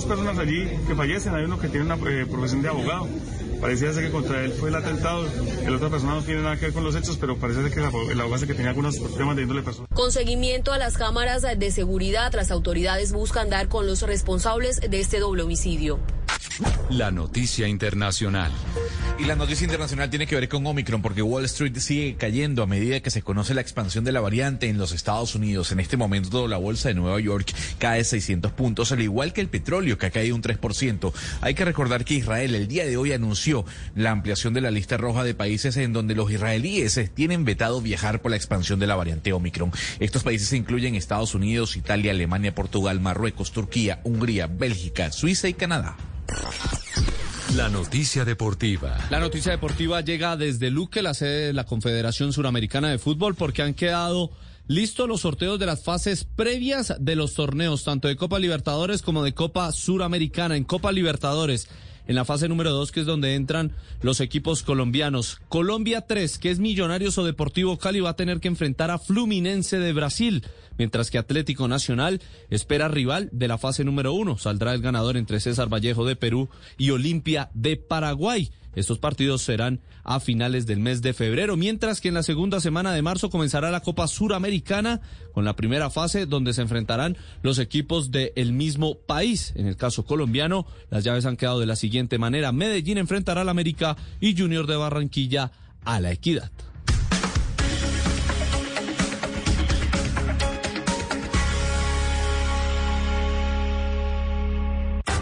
personas 0.07 0.37
allí 0.37 0.67
que 0.87 0.95
fallecen, 0.95 1.35
hay 1.35 1.43
uno 1.43 1.59
que 1.59 1.67
tiene 1.67 1.85
una 1.85 1.95
eh, 2.09 2.25
profesión 2.25 2.61
de 2.61 2.69
abogado. 2.69 3.07
Parecía 3.61 3.91
ser 3.91 4.05
que 4.05 4.11
contra 4.11 4.43
él 4.43 4.51
fue 4.53 4.69
el 4.69 4.75
atentado, 4.75 5.27
el 5.65 5.75
otra 5.75 5.89
persona 5.89 6.15
no 6.15 6.21
tiene 6.21 6.41
nada 6.41 6.57
que 6.57 6.65
ver 6.65 6.73
con 6.73 6.83
los 6.83 6.95
hechos, 6.95 7.17
pero 7.17 7.37
parece 7.37 7.63
ser 7.63 7.71
que 7.71 7.79
el 7.79 8.19
abogado 8.21 8.45
que 8.45 8.53
tenía 8.53 8.69
algunos 8.69 8.95
temas 9.15 9.35
de 9.35 9.41
índole 9.43 9.63
personal. 9.63 9.87
Con 9.93 10.11
seguimiento 10.11 10.73
a 10.73 10.77
las 10.77 10.97
cámaras 10.97 11.41
de 11.41 11.71
seguridad, 11.71 12.33
las 12.33 12.51
autoridades 12.51 13.13
buscan 13.13 13.49
dar 13.49 13.67
con 13.67 13.87
los 13.87 14.03
responsables 14.03 14.79
de 14.79 14.99
este 14.99 15.19
doble 15.19 15.43
homicidio. 15.43 15.99
La 16.89 17.11
noticia 17.11 17.67
internacional. 17.67 18.51
Y 19.19 19.25
la 19.25 19.35
noticia 19.35 19.65
internacional 19.65 20.09
tiene 20.09 20.27
que 20.27 20.35
ver 20.35 20.47
con 20.47 20.65
Omicron, 20.65 21.01
porque 21.01 21.21
Wall 21.21 21.45
Street 21.45 21.77
sigue 21.77 22.15
cayendo 22.15 22.63
a 22.63 22.67
medida 22.67 22.99
que 22.99 23.09
se 23.09 23.21
conoce 23.21 23.53
la 23.53 23.61
expansión 23.61 24.03
de 24.03 24.11
la 24.11 24.21
variante 24.21 24.69
en 24.69 24.77
los 24.77 24.91
Estados 24.91 25.35
Unidos. 25.35 25.71
En 25.71 25.79
este 25.79 25.97
momento 25.97 26.47
la 26.47 26.57
bolsa 26.57 26.89
de 26.89 26.95
Nueva 26.95 27.19
York 27.19 27.53
cae 27.79 28.03
600 28.03 28.51
puntos, 28.53 28.91
al 28.91 29.01
igual 29.01 29.33
que 29.33 29.41
el 29.41 29.49
petróleo, 29.49 29.96
que 29.97 30.07
ha 30.07 30.11
caído 30.11 30.35
un 30.35 30.41
3%. 30.41 31.13
Hay 31.41 31.53
que 31.53 31.65
recordar 31.65 32.05
que 32.05 32.15
Israel 32.15 32.55
el 32.55 32.67
día 32.67 32.85
de 32.85 32.97
hoy 32.97 33.13
anunció 33.13 33.65
la 33.95 34.11
ampliación 34.11 34.53
de 34.53 34.61
la 34.61 34.71
lista 34.71 34.97
roja 34.97 35.23
de 35.23 35.33
países 35.33 35.77
en 35.77 35.93
donde 35.93 36.15
los 36.15 36.31
israelíes 36.31 36.99
tienen 37.13 37.45
vetado 37.45 37.81
viajar 37.81 38.21
por 38.21 38.31
la 38.31 38.37
expansión 38.37 38.79
de 38.79 38.87
la 38.87 38.95
variante 38.95 39.33
Omicron. 39.33 39.71
Estos 39.99 40.23
países 40.23 40.53
incluyen 40.53 40.95
Estados 40.95 41.35
Unidos, 41.35 41.75
Italia, 41.75 42.11
Alemania, 42.11 42.55
Portugal, 42.55 42.99
Marruecos, 42.99 43.51
Turquía, 43.51 43.99
Hungría, 44.03 44.47
Bélgica, 44.47 45.11
Suiza 45.11 45.47
y 45.47 45.53
Canadá. 45.53 45.97
La 47.55 47.69
noticia 47.69 48.25
deportiva. 48.25 48.97
La 49.09 49.19
noticia 49.19 49.51
deportiva 49.51 50.01
llega 50.01 50.35
desde 50.35 50.69
Luque, 50.69 51.01
la 51.01 51.13
sede 51.13 51.47
de 51.47 51.53
la 51.53 51.63
Confederación 51.63 52.33
Suramericana 52.33 52.89
de 52.89 52.97
Fútbol, 52.97 53.35
porque 53.35 53.61
han 53.61 53.73
quedado 53.73 54.31
listos 54.67 55.07
los 55.07 55.21
sorteos 55.21 55.59
de 55.59 55.65
las 55.65 55.83
fases 55.83 56.23
previas 56.23 56.93
de 56.99 57.15
los 57.15 57.33
torneos, 57.33 57.83
tanto 57.83 58.07
de 58.07 58.15
Copa 58.15 58.39
Libertadores 58.39 59.01
como 59.01 59.23
de 59.23 59.33
Copa 59.33 59.71
Suramericana. 59.71 60.55
En 60.57 60.63
Copa 60.63 60.91
Libertadores, 60.91 61.67
en 62.07 62.15
la 62.15 62.25
fase 62.25 62.47
número 62.47 62.71
2, 62.71 62.91
que 62.91 63.01
es 63.01 63.05
donde 63.05 63.35
entran 63.35 63.73
los 64.01 64.19
equipos 64.19 64.63
colombianos. 64.63 65.39
Colombia 65.49 66.01
3, 66.01 66.37
que 66.37 66.51
es 66.51 66.59
Millonarios 66.59 67.17
o 67.17 67.25
Deportivo 67.25 67.77
Cali, 67.77 67.99
va 67.99 68.11
a 68.11 68.15
tener 68.15 68.39
que 68.39 68.47
enfrentar 68.47 68.91
a 68.91 68.99
Fluminense 68.99 69.79
de 69.79 69.93
Brasil 69.93 70.43
mientras 70.77 71.09
que 71.09 71.17
Atlético 71.17 71.67
Nacional 71.67 72.21
espera 72.49 72.87
rival 72.87 73.29
de 73.31 73.47
la 73.47 73.57
fase 73.57 73.83
número 73.83 74.13
uno. 74.13 74.37
Saldrá 74.37 74.73
el 74.73 74.81
ganador 74.81 75.17
entre 75.17 75.39
César 75.39 75.73
Vallejo 75.73 76.05
de 76.05 76.15
Perú 76.15 76.49
y 76.77 76.91
Olimpia 76.91 77.49
de 77.53 77.77
Paraguay. 77.77 78.51
Estos 78.77 78.99
partidos 78.99 79.41
serán 79.41 79.79
a 80.03 80.19
finales 80.19 80.67
del 80.67 80.79
mes 80.79 81.01
de 81.01 81.13
febrero, 81.13 81.57
mientras 81.57 81.99
que 81.99 82.09
en 82.09 82.13
la 82.13 82.21
segunda 82.21 82.59
semana 82.59 82.93
de 82.93 83.01
marzo 83.01 83.31
comenzará 83.31 83.71
la 83.71 83.79
Copa 83.79 84.07
Suramericana 84.07 85.01
con 85.33 85.45
la 85.45 85.55
primera 85.55 85.89
fase 85.89 86.27
donde 86.27 86.53
se 86.53 86.61
enfrentarán 86.61 87.17
los 87.41 87.57
equipos 87.57 88.11
del 88.11 88.53
mismo 88.53 88.99
país. 88.99 89.51
En 89.55 89.65
el 89.65 89.77
caso 89.77 90.05
colombiano, 90.05 90.67
las 90.91 91.03
llaves 91.03 91.25
han 91.25 91.37
quedado 91.37 91.59
de 91.59 91.65
la 91.65 91.75
siguiente 91.75 92.19
manera. 92.19 92.51
Medellín 92.51 92.99
enfrentará 92.99 93.41
al 93.41 93.49
América 93.49 93.97
y 94.21 94.37
Junior 94.37 94.67
de 94.67 94.75
Barranquilla 94.75 95.51
a 95.83 95.99
la 95.99 96.11
Equidad. 96.11 96.51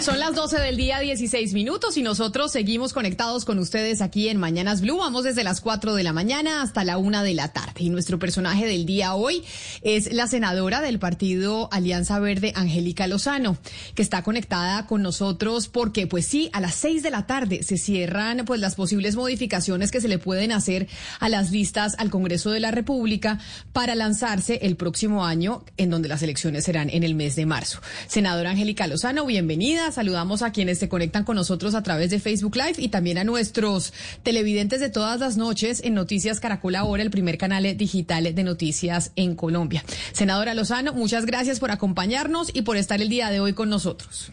Son 0.00 0.18
las 0.18 0.34
12 0.34 0.58
del 0.60 0.78
día, 0.78 0.98
16 0.98 1.52
minutos 1.52 1.98
y 1.98 2.02
nosotros 2.02 2.52
seguimos 2.52 2.94
conectados 2.94 3.44
con 3.44 3.58
ustedes 3.58 4.00
aquí 4.00 4.30
en 4.30 4.38
Mañanas 4.38 4.80
Blue. 4.80 4.96
Vamos 4.96 5.24
desde 5.24 5.44
las 5.44 5.60
4 5.60 5.94
de 5.94 6.02
la 6.02 6.14
mañana 6.14 6.62
hasta 6.62 6.84
la 6.84 6.96
1 6.96 7.22
de 7.22 7.34
la 7.34 7.52
tarde. 7.52 7.74
Y 7.80 7.90
nuestro 7.90 8.18
personaje 8.18 8.64
del 8.64 8.86
día 8.86 9.14
hoy 9.14 9.44
es 9.82 10.10
la 10.10 10.26
senadora 10.26 10.80
del 10.80 10.98
partido 10.98 11.68
Alianza 11.70 12.18
Verde, 12.18 12.54
Angélica 12.56 13.06
Lozano, 13.08 13.58
que 13.94 14.00
está 14.00 14.22
conectada 14.22 14.86
con 14.86 15.02
nosotros 15.02 15.68
porque, 15.68 16.06
pues 16.06 16.24
sí, 16.24 16.48
a 16.54 16.62
las 16.62 16.76
6 16.76 17.02
de 17.02 17.10
la 17.10 17.26
tarde 17.26 17.62
se 17.62 17.76
cierran 17.76 18.46
pues 18.46 18.58
las 18.58 18.76
posibles 18.76 19.16
modificaciones 19.16 19.90
que 19.90 20.00
se 20.00 20.08
le 20.08 20.18
pueden 20.18 20.50
hacer 20.50 20.88
a 21.18 21.28
las 21.28 21.50
listas 21.50 21.94
al 21.98 22.08
Congreso 22.08 22.50
de 22.52 22.60
la 22.60 22.70
República 22.70 23.38
para 23.74 23.94
lanzarse 23.94 24.60
el 24.62 24.76
próximo 24.76 25.26
año, 25.26 25.62
en 25.76 25.90
donde 25.90 26.08
las 26.08 26.22
elecciones 26.22 26.64
serán 26.64 26.88
en 26.88 27.02
el 27.02 27.14
mes 27.14 27.36
de 27.36 27.44
marzo. 27.44 27.82
Senadora 28.06 28.52
Angélica 28.52 28.86
Lozano, 28.86 29.26
bienvenida. 29.26 29.89
Saludamos 29.92 30.42
a 30.42 30.52
quienes 30.52 30.78
se 30.78 30.88
conectan 30.88 31.24
con 31.24 31.36
nosotros 31.36 31.74
a 31.74 31.82
través 31.82 32.10
de 32.10 32.20
Facebook 32.20 32.56
Live 32.56 32.74
y 32.78 32.88
también 32.88 33.18
a 33.18 33.24
nuestros 33.24 33.92
televidentes 34.22 34.80
de 34.80 34.90
todas 34.90 35.20
las 35.20 35.36
noches 35.36 35.80
en 35.84 35.94
Noticias 35.94 36.40
Caracol 36.40 36.76
Ahora, 36.76 37.02
el 37.02 37.10
primer 37.10 37.38
canal 37.38 37.76
digital 37.76 38.34
de 38.34 38.42
noticias 38.44 39.12
en 39.16 39.34
Colombia. 39.34 39.84
Senadora 40.12 40.54
Lozano, 40.54 40.92
muchas 40.92 41.26
gracias 41.26 41.60
por 41.60 41.70
acompañarnos 41.70 42.50
y 42.54 42.62
por 42.62 42.76
estar 42.76 43.00
el 43.00 43.08
día 43.08 43.30
de 43.30 43.40
hoy 43.40 43.52
con 43.52 43.68
nosotros. 43.68 44.32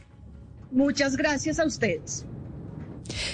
Muchas 0.71 1.15
gracias 1.15 1.59
a 1.59 1.65
ustedes. 1.65 2.25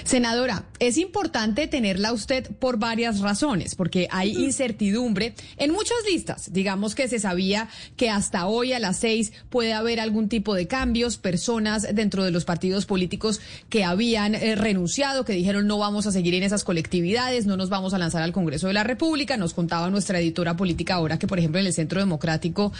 Senadora, 0.04 0.66
es 0.78 0.98
importante 0.98 1.66
tenerla 1.66 2.12
usted 2.12 2.50
por 2.58 2.78
varias 2.78 3.20
razones, 3.20 3.74
porque 3.74 4.08
hay 4.10 4.30
incertidumbre 4.30 5.34
en 5.56 5.72
muchas 5.72 5.96
listas. 6.06 6.52
Digamos 6.52 6.94
que 6.94 7.08
se 7.08 7.18
sabía 7.18 7.68
que 7.96 8.10
hasta 8.10 8.46
hoy 8.46 8.72
a 8.72 8.78
las 8.78 8.98
seis 8.98 9.32
puede 9.50 9.72
haber 9.72 10.00
algún 10.00 10.28
tipo 10.28 10.54
de 10.54 10.66
cambios, 10.66 11.16
personas 11.16 11.86
dentro 11.94 12.24
de 12.24 12.30
los 12.30 12.44
partidos 12.44 12.86
políticos 12.86 13.40
que 13.68 13.84
habían 13.84 14.34
eh, 14.34 14.54
renunciado, 14.54 15.24
que 15.24 15.32
dijeron 15.32 15.66
no 15.66 15.78
vamos 15.78 16.06
a 16.06 16.12
seguir 16.12 16.34
en 16.34 16.42
esas 16.42 16.64
colectividades, 16.64 17.46
no 17.46 17.56
nos 17.56 17.70
vamos 17.70 17.94
a 17.94 17.98
lanzar 17.98 18.22
al 18.22 18.32
Congreso 18.32 18.68
de 18.68 18.74
la 18.74 18.84
República. 18.84 19.36
Nos 19.36 19.54
contaba 19.54 19.90
nuestra 19.90 20.20
editora 20.20 20.56
política 20.56 20.94
ahora 20.94 21.18
que, 21.18 21.26
por 21.26 21.38
ejemplo, 21.38 21.60
en 21.60 21.66
el 21.66 21.72
Centro 21.72 22.00
Democrático, 22.00 22.72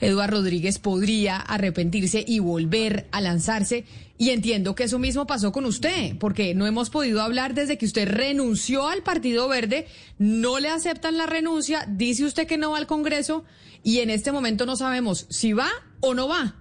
Eduardo 0.00 0.32
Rodríguez 0.32 0.78
podría 0.78 1.36
arrepentirse 1.36 2.24
y 2.26 2.40
volver 2.40 3.06
a 3.12 3.20
lanzarse. 3.20 3.84
Y 4.18 4.30
entiendo 4.30 4.74
que 4.74 4.84
eso 4.84 4.98
mismo 4.98 5.26
pasó 5.26 5.52
con 5.52 5.64
usted, 5.64 6.16
porque 6.18 6.54
no 6.54 6.66
hemos 6.66 6.90
podido 6.90 7.22
hablar 7.22 7.54
desde 7.54 7.78
que 7.78 7.86
usted 7.86 8.08
renunció 8.08 8.86
al 8.86 9.02
Partido 9.02 9.48
Verde, 9.48 9.86
no 10.18 10.60
le 10.60 10.68
aceptan 10.68 11.16
la 11.16 11.26
renuncia, 11.26 11.86
dice 11.88 12.24
usted 12.24 12.46
que 12.46 12.58
no 12.58 12.72
va 12.72 12.78
al 12.78 12.86
Congreso 12.86 13.44
y 13.82 13.98
en 13.98 14.10
este 14.10 14.30
momento 14.30 14.66
no 14.66 14.76
sabemos 14.76 15.26
si 15.28 15.52
va 15.52 15.68
o 16.00 16.14
no 16.14 16.28
va. 16.28 16.56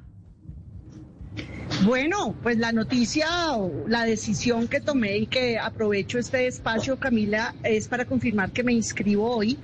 Bueno, 1.83 2.35
pues 2.43 2.57
la 2.57 2.71
noticia 2.71 3.27
la 3.87 4.05
decisión 4.05 4.67
que 4.67 4.81
tomé 4.81 5.17
y 5.17 5.25
que 5.25 5.57
aprovecho 5.57 6.19
este 6.19 6.45
espacio, 6.45 6.99
Camila, 6.99 7.55
es 7.63 7.87
para 7.87 8.05
confirmar 8.05 8.51
que 8.51 8.63
me 8.63 8.73
inscribo 8.73 9.35
hoy 9.35 9.57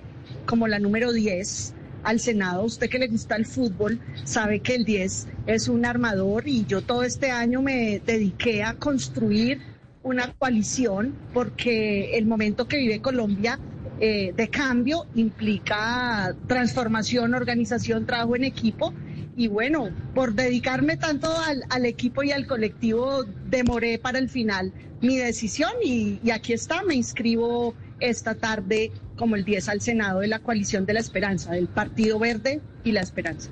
como 0.45 0.67
la 0.67 0.79
número 0.79 1.11
10 1.13 1.73
al 2.03 2.19
Senado. 2.19 2.63
Usted 2.63 2.89
que 2.89 2.99
le 2.99 3.07
gusta 3.07 3.35
el 3.35 3.45
fútbol 3.45 3.99
sabe 4.23 4.59
que 4.59 4.75
el 4.75 4.85
10 4.85 5.27
es 5.47 5.67
un 5.67 5.85
armador 5.85 6.47
y 6.47 6.65
yo 6.65 6.81
todo 6.81 7.03
este 7.03 7.31
año 7.31 7.61
me 7.61 8.01
dediqué 8.05 8.63
a 8.63 8.75
construir 8.75 9.61
una 10.03 10.33
coalición 10.33 11.13
porque 11.33 12.17
el 12.17 12.25
momento 12.25 12.67
que 12.67 12.77
vive 12.77 13.01
Colombia 13.01 13.59
eh, 13.99 14.31
de 14.35 14.49
cambio 14.49 15.07
implica 15.15 16.35
transformación, 16.47 17.33
organización, 17.33 18.05
trabajo 18.05 18.35
en 18.35 18.43
equipo. 18.43 18.93
Y 19.35 19.47
bueno, 19.47 19.89
por 20.15 20.33
dedicarme 20.33 20.97
tanto 20.97 21.29
al, 21.69 21.85
equipo 21.85 22.23
y 22.23 22.31
al 22.31 22.47
colectivo, 22.47 23.23
demoré 23.49 23.99
para 23.99 24.17
el 24.17 24.29
final 24.29 24.73
mi 25.01 25.17
decisión 25.17 25.71
y, 25.83 26.19
y 26.23 26.31
aquí 26.31 26.53
está, 26.53 26.81
me 26.83 26.95
inscribo 26.95 27.75
esta 27.99 28.33
tarde 28.35 28.91
como 29.17 29.35
el 29.35 29.43
10 29.43 29.67
al 29.67 29.81
Senado 29.81 30.21
de 30.21 30.27
la 30.27 30.39
coalición 30.39 30.85
de 30.85 30.93
la 30.93 31.01
esperanza, 31.01 31.51
del 31.51 31.67
Partido 31.67 32.19
Verde 32.19 32.61
y 32.85 32.93
la 32.93 33.01
Esperanza. 33.01 33.49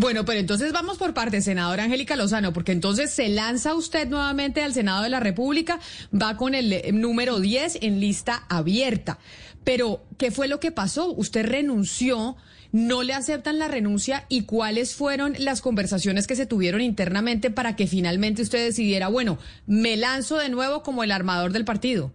Bueno, 0.00 0.24
pero 0.24 0.38
entonces 0.38 0.72
vamos 0.72 0.96
por 0.96 1.12
parte, 1.12 1.40
senadora 1.40 1.82
Angélica 1.82 2.14
Lozano, 2.14 2.52
porque 2.52 2.70
entonces 2.70 3.10
se 3.10 3.28
lanza 3.28 3.74
usted 3.74 4.06
nuevamente 4.06 4.62
al 4.62 4.72
Senado 4.72 5.02
de 5.02 5.08
la 5.08 5.18
República, 5.18 5.80
va 6.14 6.36
con 6.36 6.54
el 6.54 6.72
eh, 6.72 6.92
número 6.92 7.40
10 7.40 7.78
en 7.82 7.98
lista 7.98 8.44
abierta. 8.48 9.18
Pero, 9.64 10.04
¿qué 10.16 10.30
fue 10.30 10.46
lo 10.46 10.60
que 10.60 10.70
pasó? 10.70 11.12
Usted 11.12 11.44
renunció, 11.44 12.36
no 12.70 13.02
le 13.02 13.12
aceptan 13.12 13.58
la 13.58 13.66
renuncia 13.66 14.24
y 14.28 14.42
cuáles 14.42 14.94
fueron 14.94 15.34
las 15.38 15.60
conversaciones 15.60 16.28
que 16.28 16.36
se 16.36 16.46
tuvieron 16.46 16.80
internamente 16.80 17.50
para 17.50 17.74
que 17.74 17.88
finalmente 17.88 18.42
usted 18.42 18.64
decidiera, 18.64 19.08
bueno, 19.08 19.38
me 19.66 19.96
lanzo 19.96 20.36
de 20.36 20.48
nuevo 20.48 20.84
como 20.84 21.02
el 21.02 21.10
armador 21.10 21.50
del 21.50 21.64
partido. 21.64 22.12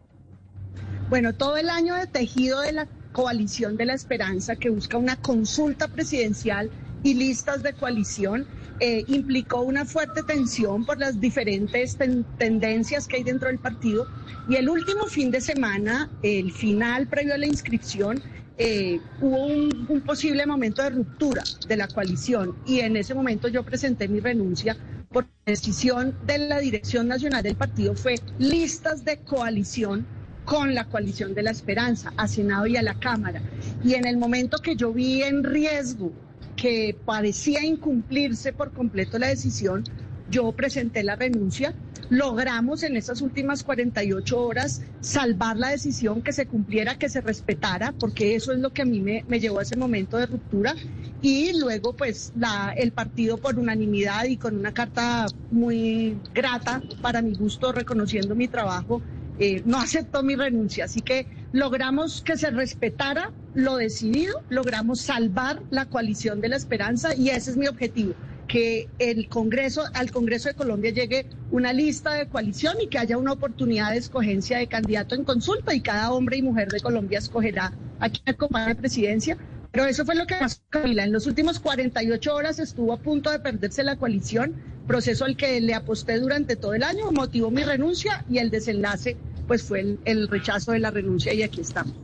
Bueno, 1.13 1.31
todo 1.31 1.57
el 1.57 1.69
año 1.69 1.93
de 1.93 2.07
tejido 2.07 2.61
de 2.61 2.71
la 2.71 2.87
coalición 3.11 3.77
de 3.77 3.85
la 3.85 3.93
esperanza 3.93 4.55
que 4.55 4.71
busca 4.71 4.97
una 4.97 5.15
consulta 5.15 5.87
presidencial 5.87 6.71
y 7.03 7.13
listas 7.13 7.61
de 7.61 7.73
coalición 7.73 8.47
eh, 8.79 9.03
implicó 9.05 9.61
una 9.61 9.85
fuerte 9.85 10.23
tensión 10.23 10.87
por 10.87 10.97
las 10.97 11.21
diferentes 11.21 11.99
tendencias 12.39 13.07
que 13.07 13.17
hay 13.17 13.23
dentro 13.23 13.49
del 13.49 13.59
partido. 13.59 14.07
Y 14.49 14.55
el 14.55 14.67
último 14.67 15.05
fin 15.05 15.29
de 15.29 15.39
semana, 15.39 16.09
el 16.23 16.51
final 16.51 17.05
previo 17.05 17.35
a 17.35 17.37
la 17.37 17.45
inscripción, 17.45 18.19
eh, 18.57 18.99
hubo 19.21 19.45
un, 19.45 19.85
un, 19.89 20.01
posible 20.01 20.47
momento 20.47 20.81
de 20.81 20.89
ruptura 20.89 21.43
de 21.67 21.77
la 21.77 21.87
coalición 21.89 22.55
y 22.65 22.79
en 22.79 22.97
ese 22.97 23.13
momento 23.13 23.49
yo 23.49 23.61
presenté 23.61 24.07
mi 24.07 24.19
renuncia 24.19 24.75
por 25.11 25.27
decisión 25.45 26.17
de 26.25 26.39
la 26.39 26.57
Dirección 26.57 27.07
Nacional 27.07 27.43
del 27.43 27.55
Partido 27.55 27.95
fue 27.95 28.15
listas 28.39 29.05
de 29.05 29.17
coalición 29.17 30.07
con 30.45 30.73
la 30.75 30.85
coalición 30.85 31.33
de 31.33 31.43
la 31.43 31.51
esperanza, 31.51 32.13
a 32.17 32.27
Senado 32.27 32.67
y 32.67 32.77
a 32.77 32.81
la 32.81 32.95
Cámara. 32.95 33.41
Y 33.83 33.93
en 33.93 34.05
el 34.05 34.17
momento 34.17 34.57
que 34.57 34.75
yo 34.75 34.91
vi 34.91 35.23
en 35.23 35.43
riesgo 35.43 36.11
que 36.55 36.95
parecía 37.05 37.63
incumplirse 37.65 38.53
por 38.53 38.71
completo 38.71 39.17
la 39.17 39.27
decisión, 39.27 39.83
yo 40.29 40.51
presenté 40.51 41.03
la 41.03 41.15
renuncia. 41.15 41.73
Logramos 42.09 42.83
en 42.83 42.97
esas 42.97 43.21
últimas 43.21 43.63
48 43.63 44.41
horas 44.41 44.81
salvar 44.99 45.57
la 45.57 45.69
decisión, 45.69 46.21
que 46.21 46.33
se 46.33 46.45
cumpliera, 46.45 46.97
que 46.97 47.09
se 47.09 47.21
respetara, 47.21 47.93
porque 47.93 48.35
eso 48.35 48.51
es 48.51 48.59
lo 48.59 48.71
que 48.71 48.81
a 48.81 48.85
mí 48.85 48.99
me, 48.99 49.39
llevó 49.39 49.59
a 49.59 49.63
ese 49.63 49.77
momento 49.77 50.17
de 50.17 50.25
ruptura. 50.25 50.75
Y 51.21 51.57
luego, 51.59 51.93
pues, 51.95 52.33
el 52.75 52.91
partido 52.91 53.37
por 53.37 53.57
unanimidad 53.57 54.25
y 54.25 54.37
con 54.37 54.57
una 54.57 54.73
carta 54.73 55.25
muy 55.51 56.17
grata 56.33 56.81
para 57.01 57.21
mi 57.21 57.35
gusto, 57.35 57.71
reconociendo 57.71 58.35
mi 58.35 58.47
trabajo, 58.47 59.01
eh, 59.39 59.61
no 59.65 59.79
aceptó 59.79 60.23
mi 60.23 60.35
renuncia. 60.35 60.85
Así 60.85 61.01
que 61.01 61.27
logramos 61.51 62.21
que 62.21 62.37
se 62.37 62.51
respetara 62.51 63.31
lo 63.53 63.77
decidido, 63.77 64.41
logramos 64.49 65.01
salvar 65.01 65.61
la 65.69 65.85
coalición 65.85 66.41
de 66.41 66.49
la 66.49 66.55
esperanza 66.55 67.15
y 67.15 67.29
ese 67.29 67.51
es 67.51 67.57
mi 67.57 67.67
objetivo 67.67 68.13
que 68.47 68.89
el 68.99 69.29
Congreso, 69.29 69.83
al 69.93 70.11
Congreso 70.11 70.49
de 70.49 70.55
Colombia 70.55 70.91
llegue 70.91 71.25
una 71.51 71.73
lista 71.73 72.13
de 72.13 72.27
coalición 72.27 72.75
y 72.81 72.87
que 72.87 72.99
haya 72.99 73.17
una 73.17 73.31
oportunidad 73.31 73.91
de 73.91 73.97
escogencia 73.97 74.57
de 74.57 74.67
candidato 74.67 75.15
en 75.15 75.23
consulta 75.23 75.73
y 75.73 75.81
cada 75.81 76.11
hombre 76.11 76.37
y 76.37 76.41
mujer 76.41 76.67
de 76.69 76.79
Colombia 76.79 77.19
escogerá 77.19 77.73
a 77.99 78.09
quien 78.09 78.23
acompañe 78.27 78.67
de 78.67 78.75
presidencia. 78.75 79.37
Pero 79.73 79.87
eso 79.87 80.05
fue 80.05 80.13
lo 80.13 80.27
que 80.27 80.35
pasó, 80.35 80.59
Camila. 80.69 81.03
En 81.03 81.11
los 81.11 81.25
últimos 81.25 81.59
48 81.59 82.35
horas 82.35 82.59
estuvo 82.59 82.93
a 82.93 82.97
punto 82.97 83.31
de 83.31 83.39
perderse 83.39 83.83
la 83.83 83.95
coalición, 83.95 84.53
proceso 84.85 85.25
al 85.25 85.35
que 85.35 85.59
le 85.61 85.73
aposté 85.73 86.19
durante 86.19 86.55
todo 86.55 86.75
el 86.75 86.83
año, 86.83 87.11
motivó 87.11 87.49
mi 87.49 87.63
renuncia 87.63 88.23
y 88.29 88.37
el 88.37 88.51
desenlace 88.51 89.17
pues 89.47 89.63
fue 89.63 89.79
el, 89.79 89.99
el 90.05 90.27
rechazo 90.27 90.73
de 90.73 90.79
la 90.79 90.91
renuncia 90.91 91.33
y 91.33 91.41
aquí 91.41 91.61
estamos. 91.61 91.95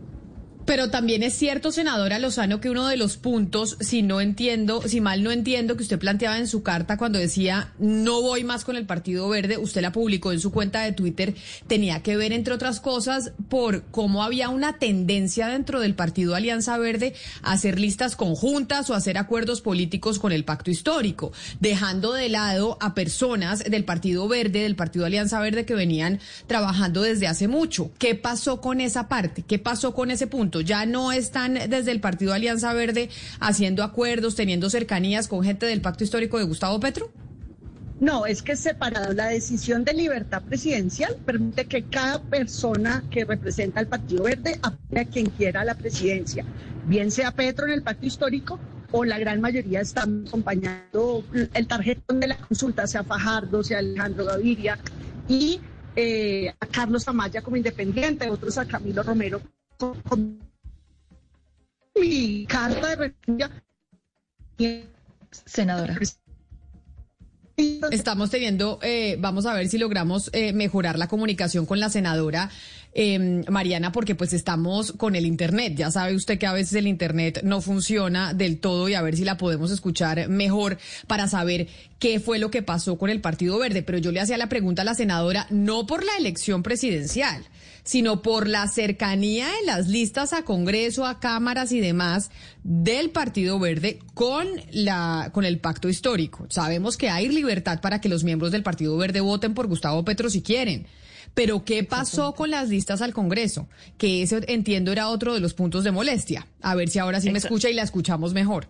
Pero 0.65 0.90
también 0.91 1.23
es 1.23 1.34
cierto, 1.34 1.72
senadora 1.72 2.19
Lozano, 2.19 2.61
que 2.61 2.69
uno 2.69 2.88
de 2.88 2.98
los 2.98 3.18
puntos, 3.18 3.77
si 3.80 4.03
no 4.03 4.22
entiendo, 4.22 4.84
si 4.86 5.02
mal 5.02 5.23
no 5.23 5.31
entiendo, 5.31 5.76
que 5.76 5.84
usted 5.84 5.98
planteaba 5.98 6.38
en 6.38 6.48
su 6.48 6.61
carta 6.61 6.98
cuando 6.98 7.18
decía 7.18 7.73
no 7.80 8.22
voy 8.22 8.44
más 8.44 8.65
con 8.65 8.76
el 8.76 8.86
Partido 8.86 9.27
Verde, 9.30 9.57
usted 9.57 9.81
la 9.81 9.91
publicó 9.91 10.31
en 10.31 10.40
su 10.40 10.52
cuenta 10.52 10.81
de 10.81 10.91
Twitter, 10.91 11.34
tenía 11.68 12.03
que 12.03 12.18
ver, 12.18 12.34
entre 12.34 12.53
otras 12.53 12.80
cosas, 12.80 13.31
por 13.49 13.84
cómo 13.86 14.23
había 14.23 14.49
una 14.49 14.77
tendencia 14.77 15.48
dentro 15.48 15.80
del 15.80 15.95
Partido 15.95 16.36
Alianza 16.36 16.77
Verde 16.77 17.14
a 17.41 17.53
hacer 17.53 17.80
listas 17.80 18.15
conjuntas 18.15 18.90
o 18.90 18.94
hacer 18.94 19.18
acuerdos 19.18 19.61
políticos 19.61 20.19
con 20.19 20.31
el 20.31 20.45
pacto 20.45 20.69
histórico, 20.69 21.31
dejando 21.60 22.14
de 22.14 22.30
lado 22.30 22.77
a 22.80 22.94
personas 22.94 23.64
del 23.64 23.86
Partido 23.86 24.27
Verde, 24.27 24.61
del 24.61 24.76
Partido 24.76 25.06
Alianza 25.06 25.40
Verde, 25.40 25.65
que 25.65 25.73
venían 25.73 26.19
trabajando 26.48 27.02
desde 27.02 27.27
hace 27.27 27.48
mucho. 27.48 27.91
¿Qué 27.98 28.14
pasó 28.15 28.61
con 28.61 28.81
esa 28.81 29.07
parte? 29.07 29.44
¿Qué 29.48 29.57
pasó 29.57 29.94
con 29.94 30.11
ese 30.11 30.27
punto? 30.27 30.59
¿Ya 30.61 30.86
no 30.86 31.11
están 31.11 31.56
desde 31.69 31.91
el 31.91 32.02
Partido 32.02 32.34
Alianza 32.34 32.73
Verde 32.73 33.10
haciendo 33.40 33.84
acuerdos, 33.84 34.36
teniendo 34.36 34.69
cercanías 34.69 35.27
con 35.27 35.44
gente 35.44 35.65
del 35.65 35.81
pacto 35.81 36.03
histórico 36.03 36.38
de 36.38 36.45
Gustavo 36.45 36.80
Petro? 36.80 37.11
No, 37.99 38.26
es 38.26 38.41
que 38.41 38.56
separado. 38.56 39.14
La 39.14 39.27
decisión 39.27 39.84
de 39.84 39.94
libertad 39.94 40.41
presidencial 40.41 41.18
permite 41.26 41.65
que 41.65 41.84
cada 41.84 42.22
persona 42.22 43.03
que 43.11 43.26
representa 43.26 43.81
al 43.81 43.88
Partido 43.88 44.23
Verde 44.23 44.57
apoye 44.61 45.02
a 45.02 45.06
quien 45.06 45.26
quiera 45.27 45.65
la 45.65 45.76
presidencia, 45.76 46.45
bien 46.86 47.11
sea 47.11 47.31
Petro 47.31 47.65
en 47.68 47.73
el 47.73 47.84
pacto 47.84 48.06
histórico 48.06 48.60
o 48.91 49.03
la 49.06 49.19
gran 49.19 49.41
mayoría 49.41 49.81
están 49.81 50.23
acompañando 50.27 51.23
el 51.53 51.68
tarjetón 51.68 52.19
de 52.19 52.27
la 52.27 52.38
consulta, 52.38 52.88
sea 52.88 53.03
Fajardo, 53.03 53.64
sea 53.64 53.80
Alejandro 53.80 54.26
Gaviria, 54.26 54.80
y 55.27 55.60
eh, 55.95 56.53
a 56.60 56.65
Carlos 56.65 57.07
Amaya 57.07 57.41
como 57.41 57.57
independiente, 57.57 58.30
otros 58.30 58.57
a 58.57 58.65
Camilo 58.65 59.03
Romero 59.03 59.41
con 59.77 60.40
mi 62.00 62.46
carta 62.46 62.96
de 62.96 62.96
renuncia. 62.96 63.52
Senadora. 65.46 65.98
Estamos 67.92 68.30
teniendo, 68.30 68.80
eh, 68.82 69.18
vamos 69.20 69.46
a 69.46 69.54
ver 69.54 69.68
si 69.68 69.78
logramos 69.78 70.30
eh, 70.34 70.54
mejorar 70.54 70.98
la 70.98 71.08
comunicación 71.08 71.66
con 71.66 71.80
la 71.80 71.90
senadora 71.90 72.50
eh, 72.94 73.44
Mariana, 73.49 73.91
porque 73.91 74.16
pues 74.16 74.34
estamos 74.34 74.94
con 74.94 75.16
el 75.16 75.26
Internet. 75.26 75.76
Ya 75.76 75.91
sabe 75.91 76.16
usted 76.16 76.38
que 76.40 76.48
a 76.48 76.53
veces 76.53 76.74
el 76.74 76.88
Internet 76.88 77.41
no 77.44 77.61
funciona 77.61 78.34
del 78.34 78.60
todo 78.60 78.90
y 78.90 78.94
a 78.94 79.02
ver 79.02 79.16
si 79.16 79.24
la 79.24 79.38
podemos 79.38 79.72
escuchar 79.72 80.28
mejor 80.30 80.78
para 81.07 81.28
saber 81.28 81.68
qué 81.99 82.20
fue 82.20 82.40
lo 82.40 82.52
que 82.52 82.61
pasó 82.61 82.98
con 82.98 83.10
el 83.10 83.22
Partido 83.22 83.60
Verde. 83.60 83.84
Pero 83.84 83.98
yo 83.98 84.11
le 84.11 84.20
hacía 84.20 84.38
la 84.38 84.49
pregunta 84.49 84.82
a 84.82 84.86
la 84.86 84.95
senadora, 84.95 85.48
no 85.49 85.86
por 85.86 86.03
la 86.03 86.16
elección 86.18 86.64
presidencial 86.64 87.45
sino 87.90 88.22
por 88.22 88.48
la 88.48 88.68
cercanía 88.68 89.48
en 89.60 89.66
las 89.66 89.88
listas 89.88 90.34
a 90.34 90.44
Congreso, 90.44 91.07
a 91.07 91.20
cámaras 91.20 91.72
y 91.72 91.80
demás 91.80 92.30
del 92.64 93.10
Partido 93.10 93.57
Verde 93.57 93.98
con 94.14 94.48
la 94.72 95.32
con 95.34 95.44
el 95.44 95.57
pacto 95.60 95.90
histórico. 95.90 96.45
Sabemos 96.49 96.98
que 96.98 97.10
hay 97.10 97.30
libertad 97.30 97.82
para 97.82 97.99
que 97.99 98.07
los 98.07 98.24
miembros 98.24 98.52
del 98.52 98.61
Partido 98.61 98.95
Verde 98.95 99.22
voten 99.22 99.56
por 99.56 99.66
Gustavo 99.66 100.06
Petro 100.06 100.30
si 100.30 100.44
quieren. 100.44 100.86
Pero 101.40 101.64
¿qué 101.64 101.86
pasó 101.86 102.36
con 102.36 102.52
las 102.52 102.68
listas 102.68 103.02
al 103.02 103.14
Congreso? 103.14 103.70
Que 103.98 104.24
ese 104.24 104.41
entiendo 104.49 104.91
era 104.91 105.07
otro 105.07 105.34
de 105.34 105.40
los 105.40 105.53
puntos 105.53 105.86
de 105.86 105.91
molestia. 105.94 106.45
A 106.61 106.76
ver 106.76 106.90
si 106.90 106.99
ahora 106.99 107.22
sí 107.22 107.32
me 107.32 107.38
escucha 107.38 107.70
y 107.70 107.74
la 107.74 107.84
escuchamos 107.84 108.34
mejor. 108.34 108.68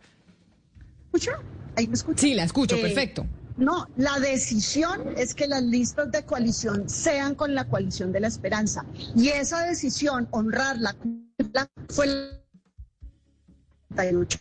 ¿Escucha? 1.05 1.31
¿Ahí 1.75 1.87
me 1.87 1.95
escucha? 1.95 2.21
Sí, 2.21 2.35
la 2.35 2.43
escucho, 2.43 2.75
Eh, 2.75 2.81
perfecto. 2.81 3.25
No, 3.57 3.87
la 3.97 4.19
decisión 4.19 5.01
es 5.17 5.33
que 5.33 5.47
las 5.47 5.63
listas 5.63 6.11
de 6.11 6.23
coalición 6.25 6.87
sean 6.87 7.33
con 7.33 7.55
la 7.55 7.67
coalición 7.67 8.11
de 8.11 8.19
la 8.19 8.27
esperanza. 8.27 8.85
Y 9.15 9.29
esa 9.29 9.65
decisión, 9.65 10.27
honrarla, 10.29 10.95
fue 11.89 12.05
el 12.05 12.29
38 13.95 14.39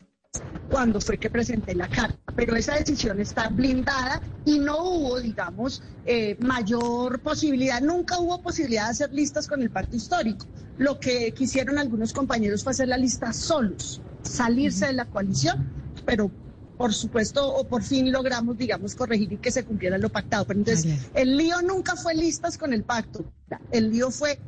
cuando 0.69 1.01
fue 1.01 1.19
que 1.19 1.31
presenté 1.31 1.75
la 1.75 1.89
carta. 1.89 2.19
Pero 2.37 2.55
esa 2.55 2.75
decisión 2.75 3.21
está 3.21 3.49
blindada 3.49 4.21
y 4.45 4.59
no 4.59 4.83
hubo, 4.85 5.21
digamos, 5.21 5.83
eh, 6.07 6.37
mayor 6.41 7.21
posibilidad. 7.21 7.81
Nunca 7.81 8.19
hubo 8.19 8.41
posibilidad 8.41 8.85
de 8.85 8.91
hacer 8.91 9.13
listas 9.13 9.49
con 9.49 9.63
el 9.63 9.71
pacto 9.71 9.97
histórico. 9.97 10.47
Lo 10.77 11.01
que 11.01 11.33
quisieron 11.33 11.79
algunos 11.79 12.13
compañeros 12.13 12.63
fue 12.63 12.73
hacer 12.73 12.89
la 12.89 12.97
lista 12.97 13.33
solos, 13.33 14.01
salirse 14.23 14.87
de 14.87 14.93
la 14.93 15.07
coalición, 15.07 15.69
pero 16.07 16.31
por 16.77 16.95
supuesto, 16.95 17.53
o 17.53 17.65
por 17.67 17.83
fin 17.83 18.13
logramos, 18.13 18.57
digamos, 18.57 18.95
corregir 18.95 19.33
y 19.33 19.39
que 19.39 19.51
se 19.51 19.65
cumpliera 19.65 19.99
lo 19.99 20.11
pactado. 20.11 20.47
Pero 20.47 20.61
entonces, 20.61 21.09
el 21.13 21.37
lío 21.37 21.61
nunca 21.63 21.97
fue 21.97 22.15
listas 22.15 22.57
con 22.57 22.73
el 22.73 22.85
pacto, 22.85 23.25
el 23.73 23.91
lío 23.91 24.13
fue 24.13 24.39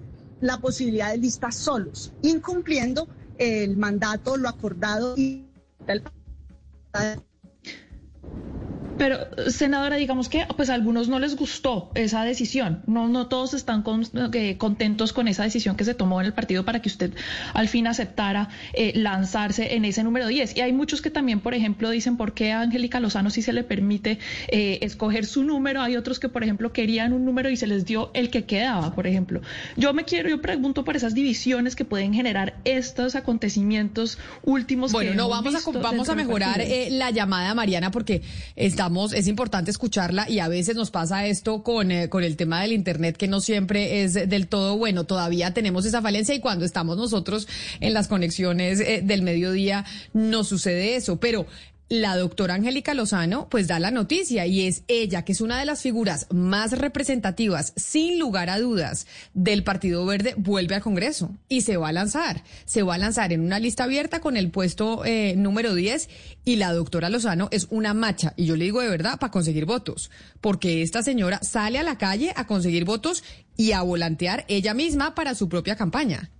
la 0.40 0.58
posibilidad 0.58 1.10
de 1.10 1.18
listas 1.18 1.56
solos, 1.56 2.12
incumpliendo 2.22 3.08
el 3.36 3.76
mandato, 3.76 4.36
lo 4.36 4.48
acordado 4.48 5.16
y 5.16 5.49
el 5.86 6.02
Pero, 9.00 9.16
senadora, 9.50 9.96
digamos 9.96 10.28
que 10.28 10.44
pues 10.58 10.68
a 10.68 10.74
algunos 10.74 11.08
no 11.08 11.18
les 11.18 11.34
gustó 11.34 11.90
esa 11.94 12.22
decisión. 12.22 12.82
No, 12.86 13.08
no 13.08 13.28
todos 13.28 13.54
están 13.54 13.80
con- 13.82 14.04
eh, 14.34 14.58
contentos 14.58 15.14
con 15.14 15.26
esa 15.26 15.42
decisión 15.42 15.74
que 15.74 15.86
se 15.86 15.94
tomó 15.94 16.20
en 16.20 16.26
el 16.26 16.34
partido 16.34 16.66
para 16.66 16.82
que 16.82 16.90
usted 16.90 17.10
al 17.54 17.68
fin 17.68 17.86
aceptara 17.86 18.50
eh, 18.74 18.92
lanzarse 18.94 19.74
en 19.74 19.86
ese 19.86 20.04
número 20.04 20.26
10. 20.26 20.54
Y 20.54 20.60
hay 20.60 20.74
muchos 20.74 21.00
que 21.00 21.08
también, 21.08 21.40
por 21.40 21.54
ejemplo, 21.54 21.88
dicen 21.88 22.18
por 22.18 22.34
qué 22.34 22.52
a 22.52 22.60
Angélica 22.60 23.00
Lozano 23.00 23.30
sí 23.30 23.40
se 23.40 23.54
le 23.54 23.64
permite 23.64 24.18
eh, 24.48 24.80
escoger 24.82 25.24
su 25.24 25.44
número. 25.44 25.80
Hay 25.80 25.96
otros 25.96 26.20
que, 26.20 26.28
por 26.28 26.42
ejemplo, 26.44 26.70
querían 26.74 27.14
un 27.14 27.24
número 27.24 27.48
y 27.48 27.56
se 27.56 27.66
les 27.66 27.86
dio 27.86 28.10
el 28.12 28.28
que 28.28 28.44
quedaba, 28.44 28.94
por 28.94 29.06
ejemplo. 29.06 29.40
Yo 29.78 29.94
me 29.94 30.04
quiero, 30.04 30.28
yo 30.28 30.42
pregunto 30.42 30.84
por 30.84 30.94
esas 30.96 31.14
divisiones 31.14 31.74
que 31.74 31.86
pueden 31.86 32.12
generar 32.12 32.58
estos 32.66 33.14
acontecimientos 33.14 34.18
últimos. 34.42 34.92
Bueno, 34.92 35.12
que 35.12 35.16
no, 35.16 35.30
vamos 35.30 35.54
a, 35.54 35.70
vamos 35.80 36.08
a 36.10 36.14
mejorar 36.14 36.60
eh, 36.60 36.88
la 36.90 37.10
llamada, 37.10 37.54
Mariana, 37.54 37.90
porque 37.90 38.20
es 39.12 39.26
importante 39.28 39.70
escucharla 39.70 40.28
y 40.28 40.40
a 40.40 40.48
veces 40.48 40.76
nos 40.76 40.90
pasa 40.90 41.26
esto 41.26 41.62
con, 41.62 41.90
eh, 41.90 42.08
con 42.08 42.24
el 42.24 42.36
tema 42.36 42.62
del 42.62 42.72
Internet, 42.72 43.16
que 43.16 43.28
no 43.28 43.40
siempre 43.40 44.02
es 44.02 44.14
del 44.14 44.48
todo 44.48 44.76
bueno. 44.76 45.04
Todavía 45.04 45.54
tenemos 45.54 45.86
esa 45.86 46.02
falencia 46.02 46.34
y 46.34 46.40
cuando 46.40 46.64
estamos 46.64 46.96
nosotros 46.96 47.48
en 47.80 47.94
las 47.94 48.08
conexiones 48.08 48.80
eh, 48.80 49.00
del 49.02 49.22
mediodía, 49.22 49.84
no 50.12 50.44
sucede 50.44 50.96
eso. 50.96 51.18
Pero 51.18 51.46
la 51.90 52.16
doctora 52.16 52.54
Angélica 52.54 52.94
Lozano 52.94 53.48
pues 53.50 53.66
da 53.66 53.80
la 53.80 53.90
noticia 53.90 54.46
y 54.46 54.64
es 54.68 54.84
ella, 54.86 55.24
que 55.24 55.32
es 55.32 55.40
una 55.40 55.58
de 55.58 55.64
las 55.64 55.82
figuras 55.82 56.28
más 56.30 56.70
representativas, 56.78 57.72
sin 57.74 58.20
lugar 58.20 58.48
a 58.48 58.60
dudas, 58.60 59.08
del 59.34 59.64
Partido 59.64 60.06
Verde, 60.06 60.34
vuelve 60.36 60.76
al 60.76 60.82
Congreso 60.82 61.34
y 61.48 61.62
se 61.62 61.76
va 61.76 61.88
a 61.88 61.92
lanzar. 61.92 62.44
Se 62.64 62.84
va 62.84 62.94
a 62.94 62.98
lanzar 62.98 63.32
en 63.32 63.40
una 63.40 63.58
lista 63.58 63.84
abierta 63.84 64.20
con 64.20 64.36
el 64.36 64.52
puesto 64.52 65.04
eh, 65.04 65.34
número 65.36 65.74
10 65.74 66.08
y 66.44 66.56
la 66.56 66.72
doctora 66.72 67.10
Lozano 67.10 67.48
es 67.50 67.66
una 67.70 67.92
macha, 67.92 68.34
y 68.36 68.46
yo 68.46 68.54
le 68.54 68.66
digo 68.66 68.80
de 68.80 68.88
verdad, 68.88 69.18
para 69.18 69.32
conseguir 69.32 69.66
votos, 69.66 70.12
porque 70.40 70.82
esta 70.82 71.02
señora 71.02 71.40
sale 71.42 71.80
a 71.80 71.82
la 71.82 71.98
calle 71.98 72.32
a 72.36 72.46
conseguir 72.46 72.84
votos 72.84 73.24
y 73.56 73.72
a 73.72 73.82
volantear 73.82 74.44
ella 74.46 74.74
misma 74.74 75.16
para 75.16 75.34
su 75.34 75.48
propia 75.48 75.74
campaña. 75.74 76.30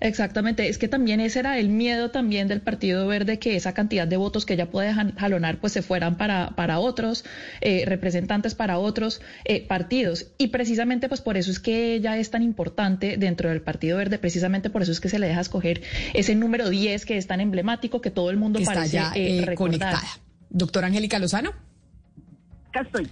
Exactamente, 0.00 0.68
es 0.68 0.78
que 0.78 0.88
también 0.88 1.20
ese 1.20 1.40
era 1.40 1.58
el 1.58 1.68
miedo 1.68 2.10
también 2.10 2.48
del 2.48 2.62
Partido 2.62 3.06
Verde, 3.06 3.38
que 3.38 3.54
esa 3.54 3.74
cantidad 3.74 4.08
de 4.08 4.16
votos 4.16 4.46
que 4.46 4.54
ella 4.54 4.70
puede 4.70 4.94
jalonar 4.94 5.58
pues 5.58 5.74
se 5.74 5.82
fueran 5.82 6.16
para, 6.16 6.50
para 6.56 6.78
otros 6.78 7.24
eh, 7.60 7.84
representantes, 7.86 8.54
para 8.54 8.78
otros 8.78 9.20
eh, 9.44 9.66
partidos. 9.66 10.28
Y 10.38 10.48
precisamente 10.48 11.08
pues 11.08 11.20
por 11.20 11.36
eso 11.36 11.50
es 11.50 11.60
que 11.60 11.94
ella 11.94 12.16
es 12.16 12.30
tan 12.30 12.42
importante 12.42 13.18
dentro 13.18 13.50
del 13.50 13.60
Partido 13.60 13.98
Verde, 13.98 14.18
precisamente 14.18 14.70
por 14.70 14.80
eso 14.82 14.92
es 14.92 15.00
que 15.00 15.10
se 15.10 15.18
le 15.18 15.28
deja 15.28 15.42
escoger 15.42 15.82
ese 16.14 16.34
número 16.34 16.70
10 16.70 17.04
que 17.04 17.18
es 17.18 17.26
tan 17.26 17.40
emblemático 17.40 18.00
que 18.00 18.10
todo 18.10 18.30
el 18.30 18.38
mundo 18.38 18.58
que 18.58 18.62
está 18.62 18.74
parece 18.74 18.96
ya 18.96 19.12
eh, 19.14 19.42
recordar. 19.44 19.56
conectada. 19.56 20.02
Doctora 20.48 20.86
Angélica 20.86 21.18
Lozano. 21.18 21.52
Acá 22.70 22.80
estoy. 22.80 23.06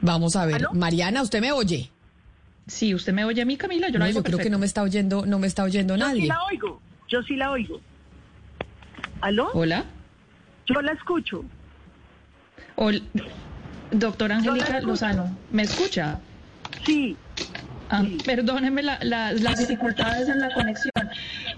Vamos 0.00 0.34
a 0.34 0.46
ver, 0.46 0.66
Mariana, 0.72 1.22
¿usted 1.22 1.40
me 1.40 1.52
oye? 1.52 1.91
Sí, 2.66 2.94
usted 2.94 3.12
me 3.12 3.24
oye 3.24 3.42
a 3.42 3.44
mí, 3.44 3.56
Camila, 3.56 3.88
yo 3.88 3.98
no 3.98 4.04
la 4.04 4.10
yo 4.10 4.16
oigo 4.18 4.22
creo 4.24 4.38
que 4.38 4.50
no 4.50 4.58
me 4.58 4.66
está 4.66 4.82
oyendo, 4.82 5.26
no 5.26 5.38
me 5.38 5.46
está 5.46 5.64
oyendo 5.64 5.96
Yo 5.96 6.04
nadie. 6.06 6.22
sí 6.22 6.26
la 6.28 6.42
oigo, 6.44 6.80
yo 7.08 7.22
sí 7.22 7.36
la 7.36 7.50
oigo. 7.50 7.80
¿Aló? 9.20 9.50
Hola. 9.52 9.84
Yo 10.66 10.80
la 10.80 10.92
escucho. 10.92 11.44
Hol- 12.76 13.02
Doctora 13.90 14.40
Yo 14.40 14.52
Angélica. 14.52 14.80
Lozano, 14.80 15.36
¿me 15.50 15.62
escucha? 15.64 16.18
Sí. 16.86 17.16
Ah, 17.94 18.04
Perdóneme 18.24 18.82
la- 18.82 18.98
la- 19.02 19.32
las 19.32 19.58
dificultades 19.58 20.26
en 20.26 20.40
la 20.40 20.54
conexión, 20.54 20.92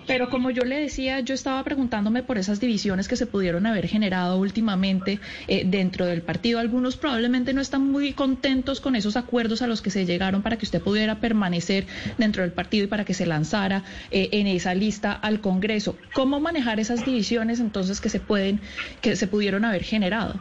pero 0.09 0.31
como 0.31 0.51
yo 0.51 0.65
le 0.65 0.81
decía, 0.81 1.21
yo 1.21 1.33
estaba 1.33 1.63
preguntándome 1.63 2.25
por 2.25 2.39
esas 2.39 2.59
divisiones 2.59 3.07
que 3.07 3.15
se 3.15 3.27
pudieron 3.27 3.67
haber 3.67 3.87
generado 3.87 4.37
últimamente 4.39 5.21
eh, 5.47 5.63
dentro 5.65 6.07
del 6.07 6.23
partido. 6.23 6.59
Algunos 6.59 6.97
probablemente 6.97 7.53
no 7.53 7.61
están 7.61 7.83
muy 7.89 8.15
contentos 8.15 8.81
con 8.81 8.97
esos 8.97 9.17
acuerdos 9.17 9.63
a 9.63 9.69
los 9.69 9.81
que 9.81 9.91
se 9.91 10.07
llegaron 10.07 10.43
para 10.43 10.57
que 10.57 10.65
usted 10.65 10.83
pudiera 10.83 11.21
permanecer 11.21 11.87
dentro 12.19 12.43
del 12.43 12.51
partido 12.51 12.87
y 12.87 12.89
para 12.89 13.05
que 13.05 13.15
se 13.15 13.27
lanzara 13.27 13.85
eh, 14.11 14.31
en 14.33 14.49
esa 14.49 14.75
lista 14.75 15.13
al 15.13 15.41
Congreso. 15.41 15.97
¿Cómo 16.15 16.41
manejar 16.41 16.81
esas 16.81 17.05
divisiones 17.05 17.61
entonces 17.61 18.01
que 18.01 18.09
se 18.09 18.19
pueden, 18.19 18.61
que 19.03 19.15
se 19.15 19.29
pudieron 19.29 19.65
haber 19.65 19.85
generado? 19.85 20.41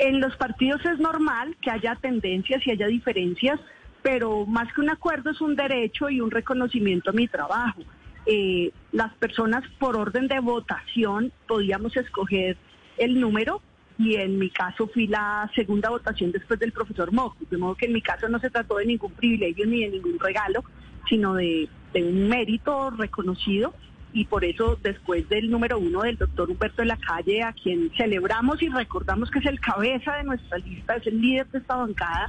En 0.00 0.20
los 0.20 0.36
partidos 0.36 0.80
es 0.84 0.98
normal 0.98 1.56
que 1.62 1.70
haya 1.70 1.96
tendencias 2.02 2.66
y 2.66 2.72
haya 2.72 2.88
diferencias, 2.88 3.60
pero 4.02 4.46
más 4.46 4.72
que 4.72 4.80
un 4.80 4.90
acuerdo 4.90 5.30
es 5.30 5.40
un 5.40 5.56
derecho 5.56 6.08
y 6.10 6.20
un 6.20 6.30
reconocimiento 6.30 7.10
a 7.10 7.12
mi 7.12 7.28
trabajo. 7.28 7.82
Eh, 8.26 8.72
las 8.92 9.14
personas 9.14 9.64
por 9.78 9.96
orden 9.96 10.28
de 10.28 10.40
votación 10.40 11.32
podíamos 11.46 11.96
escoger 11.96 12.56
el 12.98 13.20
número 13.20 13.62
y 13.98 14.16
en 14.16 14.38
mi 14.38 14.50
caso 14.50 14.86
fui 14.86 15.06
la 15.06 15.50
segunda 15.54 15.90
votación 15.90 16.30
después 16.30 16.60
del 16.60 16.72
profesor 16.72 17.10
Moco, 17.10 17.38
de 17.50 17.56
modo 17.56 17.74
que 17.74 17.86
en 17.86 17.92
mi 17.92 18.02
caso 18.02 18.28
no 18.28 18.38
se 18.38 18.50
trató 18.50 18.76
de 18.76 18.86
ningún 18.86 19.12
privilegio 19.12 19.66
ni 19.66 19.80
de 19.80 19.90
ningún 19.90 20.18
regalo, 20.20 20.62
sino 21.08 21.34
de, 21.34 21.68
de 21.92 22.04
un 22.04 22.28
mérito 22.28 22.90
reconocido 22.90 23.74
y 24.12 24.24
por 24.24 24.44
eso 24.44 24.78
después 24.82 25.28
del 25.28 25.50
número 25.50 25.78
uno 25.78 26.02
del 26.02 26.16
doctor 26.16 26.50
Humberto 26.50 26.82
de 26.82 26.86
la 26.86 26.96
Calle, 26.96 27.42
a 27.42 27.52
quien 27.52 27.90
celebramos 27.96 28.62
y 28.62 28.68
recordamos 28.68 29.30
que 29.30 29.38
es 29.38 29.46
el 29.46 29.60
cabeza 29.60 30.16
de 30.16 30.24
nuestra 30.24 30.58
lista, 30.58 30.96
es 30.96 31.06
el 31.06 31.20
líder 31.20 31.46
de 31.48 31.58
esta 31.58 31.76
bancada, 31.76 32.28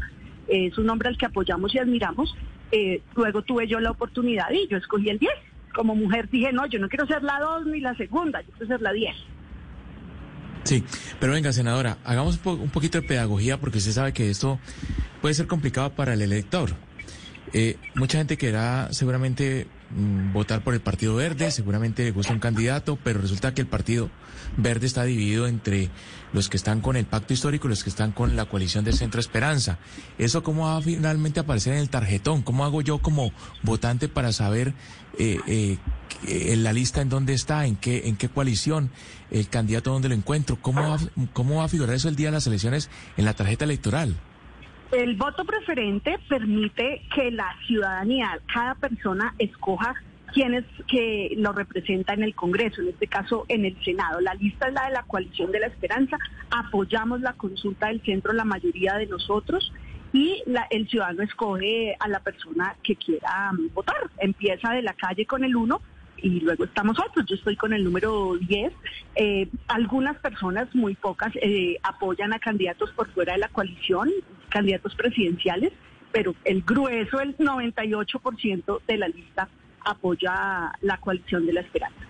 es 0.50 0.78
un 0.78 0.90
hombre 0.90 1.10
al 1.10 1.18
que 1.18 1.26
apoyamos 1.26 1.74
y 1.74 1.80
admiramos, 1.80 2.36
eh, 2.72 3.02
luego 3.16 3.42
tuve 3.44 3.68
yo 3.68 3.80
la 3.80 3.92
oportunidad 3.92 4.50
y 4.52 4.68
yo 4.68 4.78
escogí 4.78 5.10
el 5.10 5.20
10 5.20 5.32
como 5.74 5.96
mujer 5.96 6.30
dije, 6.30 6.52
no, 6.52 6.66
yo 6.66 6.80
no 6.80 6.90
quiero 6.90 7.06
ser 7.08 7.24
la 7.24 7.40
dos 7.40 7.66
ni 7.66 7.80
la 7.80 7.96
segunda, 7.96 8.42
yo 8.42 8.48
quiero 8.54 8.68
ser 8.68 8.82
la 8.82 8.92
diez. 8.92 9.16
Sí, 10.64 10.84
pero 11.20 11.34
venga, 11.34 11.54
senadora, 11.54 11.98
hagamos 12.04 12.40
un, 12.44 12.60
un 12.60 12.70
poquito 12.70 13.00
de 13.00 13.08
pedagogía 13.08 13.60
porque 13.60 13.78
usted 13.78 13.92
sabe 13.92 14.14
que 14.14 14.30
esto 14.30 14.60
puede 15.22 15.34
ser 15.34 15.48
complicado 15.48 15.92
para 15.92 16.14
el 16.14 16.22
elector. 16.22 16.72
Eh, 17.54 17.78
mucha 17.96 18.20
gente 18.20 18.38
querrá 18.38 18.92
seguramente 18.92 19.68
mm, 19.92 20.34
votar 20.34 20.64
por 20.64 20.74
el 20.74 20.82
Partido 20.82 21.16
Verde, 21.16 21.50
seguramente 21.50 22.04
le 22.04 22.12
gusta 22.12 22.34
un 22.34 22.40
candidato, 22.40 22.98
pero 23.04 23.22
resulta 23.22 23.54
que 23.54 23.62
el 23.62 23.68
Partido 23.68 24.10
Verde 24.58 24.86
está 24.86 25.04
dividido 25.04 25.48
entre 25.48 25.90
los 26.34 26.50
que 26.50 26.58
están 26.58 26.82
con 26.82 26.96
el 26.96 27.06
pacto 27.06 27.34
histórico 27.34 27.68
y 27.68 27.70
los 27.70 27.84
que 27.84 27.90
están 27.90 28.12
con 28.12 28.36
la 28.36 28.46
coalición 28.46 28.84
del 28.84 28.94
Centro 28.94 29.20
Esperanza. 29.20 29.80
¿Eso 30.18 30.44
cómo 30.44 30.66
va 30.66 30.78
a 30.78 30.82
finalmente 30.82 31.40
aparecer 31.40 31.74
en 31.74 31.80
el 31.80 31.90
tarjetón? 31.90 32.42
¿Cómo 32.42 32.66
hago 32.66 32.82
yo 32.82 33.00
como 33.00 33.32
votante 33.64 34.10
para 34.10 34.32
saber 34.32 34.74
eh, 35.18 35.40
eh, 35.48 35.78
en 36.28 36.64
la 36.64 36.74
lista 36.74 37.02
en 37.02 37.10
dónde 37.10 37.34
está, 37.34 37.66
en 37.66 37.76
qué, 37.76 38.08
en 38.08 38.16
qué 38.16 38.30
coalición, 38.30 38.92
el 39.32 39.50
candidato 39.50 39.92
dónde 39.92 40.10
lo 40.10 40.16
encuentro? 40.16 40.58
¿Cómo 40.62 40.82
va, 40.82 40.98
¿Cómo 41.34 41.56
va 41.58 41.66
a 41.66 41.70
figurar 41.70 41.96
eso 41.96 42.10
el 42.10 42.16
día 42.16 42.28
de 42.28 42.34
las 42.34 42.48
elecciones 42.48 42.90
en 43.18 43.26
la 43.26 43.34
tarjeta 43.34 43.66
electoral? 43.66 44.16
El 44.92 45.16
voto 45.18 45.46
preferente 45.46 46.18
permite 46.28 47.04
que 47.14 47.30
la 47.30 47.56
ciudadanía, 47.68 48.40
cada 48.52 48.74
persona 48.74 49.36
escoja 49.38 49.94
quién 50.34 50.54
es 50.54 50.66
que 50.88 51.34
lo 51.38 51.52
representa 51.52 52.14
en 52.14 52.24
el 52.24 52.36
Congreso, 52.36 52.82
en 52.82 52.90
este 52.90 53.08
caso 53.08 53.46
en 53.48 53.66
el 53.66 53.82
Senado. 53.84 54.20
La 54.22 54.34
lista 54.34 54.68
es 54.68 54.74
la 54.74 54.86
de 54.86 54.94
la 54.94 55.04
coalición 55.04 55.52
de 55.52 55.60
la 55.60 55.68
esperanza. 55.68 56.18
Apoyamos 56.50 57.22
la 57.22 57.34
consulta 57.34 57.88
del 57.88 58.02
centro, 58.02 58.34
la 58.34 58.46
mayoría 58.46 58.96
de 58.96 59.08
nosotros. 59.08 59.72
Y 60.12 60.42
el 60.72 60.90
ciudadano 60.90 61.22
escoge 61.22 61.96
a 62.00 62.08
la 62.08 62.20
persona 62.20 62.76
que 62.84 62.96
quiera 62.96 63.52
mm, 63.54 63.74
votar. 63.74 64.10
Empieza 64.18 64.72
de 64.72 64.82
la 64.82 64.94
calle 64.94 65.26
con 65.26 65.44
el 65.44 65.56
uno 65.56 65.82
y 66.18 66.40
luego 66.40 66.64
estamos 66.64 66.98
otros. 67.00 67.26
Yo 67.28 67.36
estoy 67.36 67.56
con 67.56 67.74
el 67.74 67.84
número 67.84 68.36
10. 68.36 68.74
Eh, 69.16 69.48
algunas 69.68 70.18
personas, 70.18 70.74
muy 70.74 70.96
pocas, 70.96 71.32
eh, 71.42 71.78
apoyan 71.84 72.34
a 72.34 72.40
candidatos 72.40 72.92
por 72.92 73.10
fuera 73.12 73.34
de 73.34 73.40
la 73.40 73.50
coalición, 73.50 74.10
candidatos 74.50 74.96
presidenciales, 74.96 75.72
pero 76.12 76.34
el 76.44 76.64
grueso, 76.64 77.20
el 77.20 77.38
98% 77.38 78.82
de 78.88 78.98
la 78.98 79.08
lista 79.08 79.48
apoya 79.86 80.72
la 80.82 80.98
coalición 80.98 81.46
de 81.46 81.54
la 81.54 81.62
esperanza. 81.62 82.10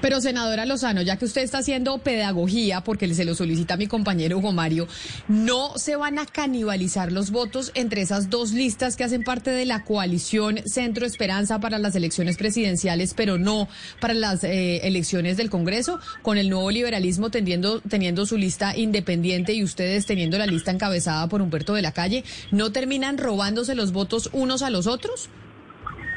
Pero 0.00 0.20
senadora 0.20 0.66
Lozano, 0.66 1.02
ya 1.02 1.16
que 1.16 1.24
usted 1.24 1.42
está 1.42 1.58
haciendo 1.58 1.98
pedagogía, 1.98 2.82
porque 2.82 3.12
se 3.14 3.24
lo 3.24 3.34
solicita 3.34 3.76
mi 3.76 3.86
compañero 3.86 4.38
Hugo 4.38 4.52
Mario, 4.52 4.86
¿no 5.28 5.76
se 5.76 5.96
van 5.96 6.18
a 6.18 6.26
canibalizar 6.26 7.12
los 7.12 7.30
votos 7.30 7.72
entre 7.74 8.02
esas 8.02 8.30
dos 8.30 8.52
listas 8.52 8.96
que 8.96 9.04
hacen 9.04 9.24
parte 9.24 9.50
de 9.50 9.64
la 9.64 9.84
coalición 9.84 10.58
Centro 10.66 11.06
Esperanza 11.06 11.60
para 11.60 11.78
las 11.78 11.94
elecciones 11.94 12.36
presidenciales, 12.36 13.14
pero 13.14 13.38
no 13.38 13.68
para 14.00 14.14
las 14.14 14.44
eh, 14.44 14.86
elecciones 14.86 15.36
del 15.36 15.50
Congreso, 15.50 16.00
con 16.22 16.38
el 16.38 16.50
nuevo 16.50 16.70
liberalismo 16.70 17.30
tendiendo, 17.30 17.80
teniendo 17.80 18.26
su 18.26 18.36
lista 18.36 18.76
independiente 18.76 19.54
y 19.54 19.64
ustedes 19.64 20.06
teniendo 20.06 20.38
la 20.38 20.46
lista 20.46 20.70
encabezada 20.70 21.28
por 21.28 21.42
Humberto 21.42 21.74
de 21.74 21.82
la 21.82 21.92
Calle? 21.92 22.24
¿No 22.50 22.72
terminan 22.72 23.18
robándose 23.18 23.74
los 23.74 23.92
votos 23.92 24.30
unos 24.32 24.62
a 24.62 24.70
los 24.70 24.86
otros? 24.86 25.30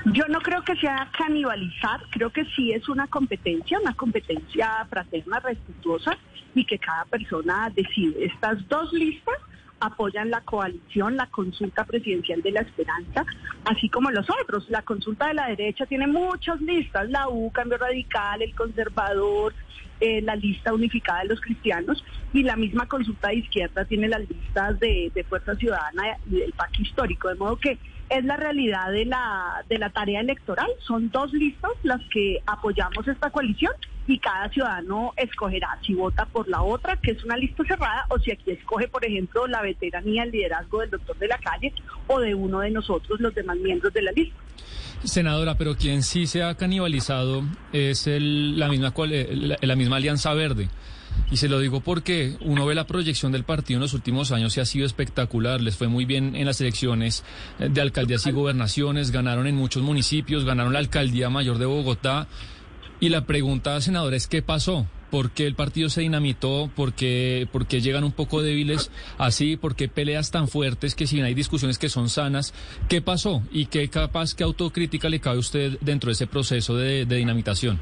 Yo 0.06 0.26
no 0.30 0.40
creo 0.40 0.64
que 0.64 0.76
sea 0.78 1.10
canibalizar, 1.18 2.02
creo 2.10 2.30
que 2.30 2.46
sí 2.56 2.72
es 2.72 2.88
una 2.88 3.08
competencia, 3.08 3.80
una 3.80 3.94
competencia 3.94 4.86
fraterna, 4.90 5.40
respetuosa 5.40 6.18
y 6.56 6.64
que 6.66 6.80
cada 6.80 7.06
persona 7.06 7.70
decide. 7.76 8.26
Estas 8.26 8.66
dos 8.70 8.94
listas 8.94 9.36
apoyan 9.82 10.30
la 10.30 10.42
coalición, 10.42 11.18
la 11.18 11.28
consulta 11.28 11.84
presidencial 11.84 12.42
de 12.42 12.52
la 12.52 12.62
esperanza, 12.62 13.26
así 13.66 13.90
como 13.90 14.10
los 14.12 14.28
otros. 14.42 14.70
La 14.70 14.82
consulta 14.84 15.28
de 15.28 15.34
la 15.34 15.48
derecha 15.48 15.86
tiene 15.86 16.08
muchas 16.08 16.62
listas, 16.62 17.10
la 17.10 17.28
U, 17.28 17.52
Cambio 17.52 17.78
Radical, 17.78 18.42
el 18.42 18.56
Conservador, 18.56 19.54
eh, 20.00 20.22
la 20.22 20.36
lista 20.36 20.74
unificada 20.74 21.24
de 21.24 21.28
los 21.28 21.42
cristianos 21.42 22.04
y 22.32 22.44
la 22.44 22.56
misma 22.56 22.88
consulta 22.88 23.30
de 23.30 23.36
izquierda 23.36 23.84
tiene 23.84 24.08
las 24.08 24.22
listas 24.30 24.80
de, 24.80 25.12
de 25.14 25.24
Fuerza 25.26 25.56
Ciudadana 25.56 26.18
y 26.26 26.40
del 26.40 26.54
PAC 26.54 26.80
histórico, 26.80 27.28
de 27.28 27.36
modo 27.36 27.58
que 27.58 27.78
es 28.10 28.26
la 28.26 28.38
realidad 28.38 28.92
de 28.92 29.06
la, 29.06 29.64
de 29.70 29.78
la 29.78 29.90
tarea 29.90 30.22
electoral. 30.22 30.70
Son 30.86 31.10
dos 31.12 31.32
listas 31.34 31.72
las 31.84 32.02
que 32.12 32.42
apoyamos 32.46 33.08
esta 33.08 33.30
coalición 33.30 33.74
y 34.08 34.18
cada 34.18 34.50
ciudadano 34.50 35.14
escogerá 35.16 35.78
si 35.86 35.94
vota 35.94 36.26
por 36.26 36.48
la 36.50 36.64
otra, 36.64 36.98
que 36.98 37.12
es 37.12 37.24
una 37.24 37.38
lista 37.38 37.64
cerrada, 37.64 38.06
o 38.10 38.18
si 38.20 38.32
aquí 38.32 38.52
escoge, 38.52 38.88
por 38.88 39.06
ejemplo, 39.06 39.46
la 39.48 39.62
veteranía, 39.62 40.24
el 40.24 40.32
liderazgo 40.32 40.82
del 40.82 40.90
doctor 40.90 41.18
de 41.20 41.28
la 41.28 41.38
calle 41.38 41.74
o 42.08 42.20
de 42.20 42.34
uno 42.34 42.62
de 42.62 42.72
nosotros, 42.72 43.20
los 43.20 43.34
demás 43.36 43.58
miembros 43.58 43.94
de 43.94 44.02
la 44.02 44.12
lista. 44.12 44.36
Senadora, 45.04 45.56
pero 45.56 45.76
quien 45.76 46.04
sí 46.04 46.28
se 46.28 46.44
ha 46.44 46.56
canibalizado 46.56 47.44
es 47.72 48.08
el, 48.08 48.60
la, 48.60 48.68
misma, 48.68 48.94
eh, 49.12 49.30
la, 49.32 49.58
la 49.62 49.76
misma 49.76 49.98
Alianza 49.98 50.34
Verde. 50.34 50.70
Y 51.32 51.38
se 51.38 51.48
lo 51.48 51.60
digo 51.60 51.82
porque 51.82 52.38
uno 52.42 52.66
ve 52.66 52.76
la 52.76 52.88
proyección 52.88 53.32
del 53.32 53.44
partido 53.44 53.78
en 53.78 53.82
los 53.82 53.94
últimos 53.94 54.32
años 54.32 54.58
y 54.58 54.62
ha 54.62 54.66
sido 54.66 54.86
espectacular. 54.86 55.62
Les 55.62 55.78
fue 55.78 55.88
muy 55.88 56.06
bien 56.06 56.36
en 56.36 56.46
las 56.46 56.60
elecciones 56.62 57.24
eh, 57.60 57.70
de 57.70 57.82
alcaldías 57.82 58.26
y 58.26 58.32
gobernaciones, 58.32 59.12
ganaron 59.12 59.48
en 59.48 59.56
muchos 59.56 59.84
municipios, 59.84 60.46
ganaron 60.46 60.74
la 60.74 60.80
alcaldía 60.80 61.30
mayor 61.30 61.58
de 61.58 61.66
Bogotá. 61.66 62.28
Y 63.00 63.10
la 63.10 63.26
pregunta, 63.26 63.80
senadora, 63.80 64.16
es 64.16 64.28
¿qué 64.28 64.42
pasó? 64.42 64.88
¿Por 65.10 65.32
qué 65.32 65.48
el 65.48 65.56
partido 65.56 65.90
se 65.90 66.02
dinamitó? 66.02 66.70
¿Por 66.76 66.94
qué, 66.94 67.48
por 67.52 67.66
qué 67.66 67.82
llegan 67.82 68.04
un 68.04 68.12
poco 68.12 68.42
débiles 68.42 68.92
así? 69.18 69.56
¿Por 69.56 69.76
qué 69.76 69.88
peleas 69.88 70.32
tan 70.32 70.48
fuertes 70.48 70.96
que 70.96 71.08
si 71.08 71.16
bien 71.16 71.26
hay 71.26 71.34
discusiones 71.34 71.80
que 71.80 71.90
son 71.90 72.10
sanas? 72.10 72.54
¿Qué 72.90 73.02
pasó? 73.02 73.42
¿Y 73.52 73.68
qué 73.68 73.88
capaz, 73.90 74.36
qué 74.36 74.44
autocrítica 74.44 75.10
le 75.10 75.20
cabe 75.20 75.38
a 75.38 75.40
usted 75.40 75.78
dentro 75.82 76.10
de 76.10 76.14
ese 76.14 76.28
proceso 76.28 76.76
de 76.76 77.06
dinamitación? 77.06 77.80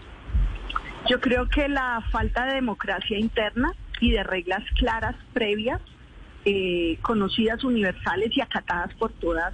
Yo 1.10 1.20
creo 1.22 1.48
que 1.48 1.70
la 1.70 2.02
falta 2.12 2.46
de 2.46 2.56
democracia 2.56 3.18
interna 3.18 3.74
y 4.02 4.12
de 4.12 4.24
reglas 4.24 4.64
claras 4.78 5.16
previas, 5.34 5.80
eh, 6.46 6.98
conocidas, 7.02 7.64
universales 7.64 8.36
y 8.36 8.42
acatadas 8.42 8.94
por 8.96 9.12
todas, 9.14 9.54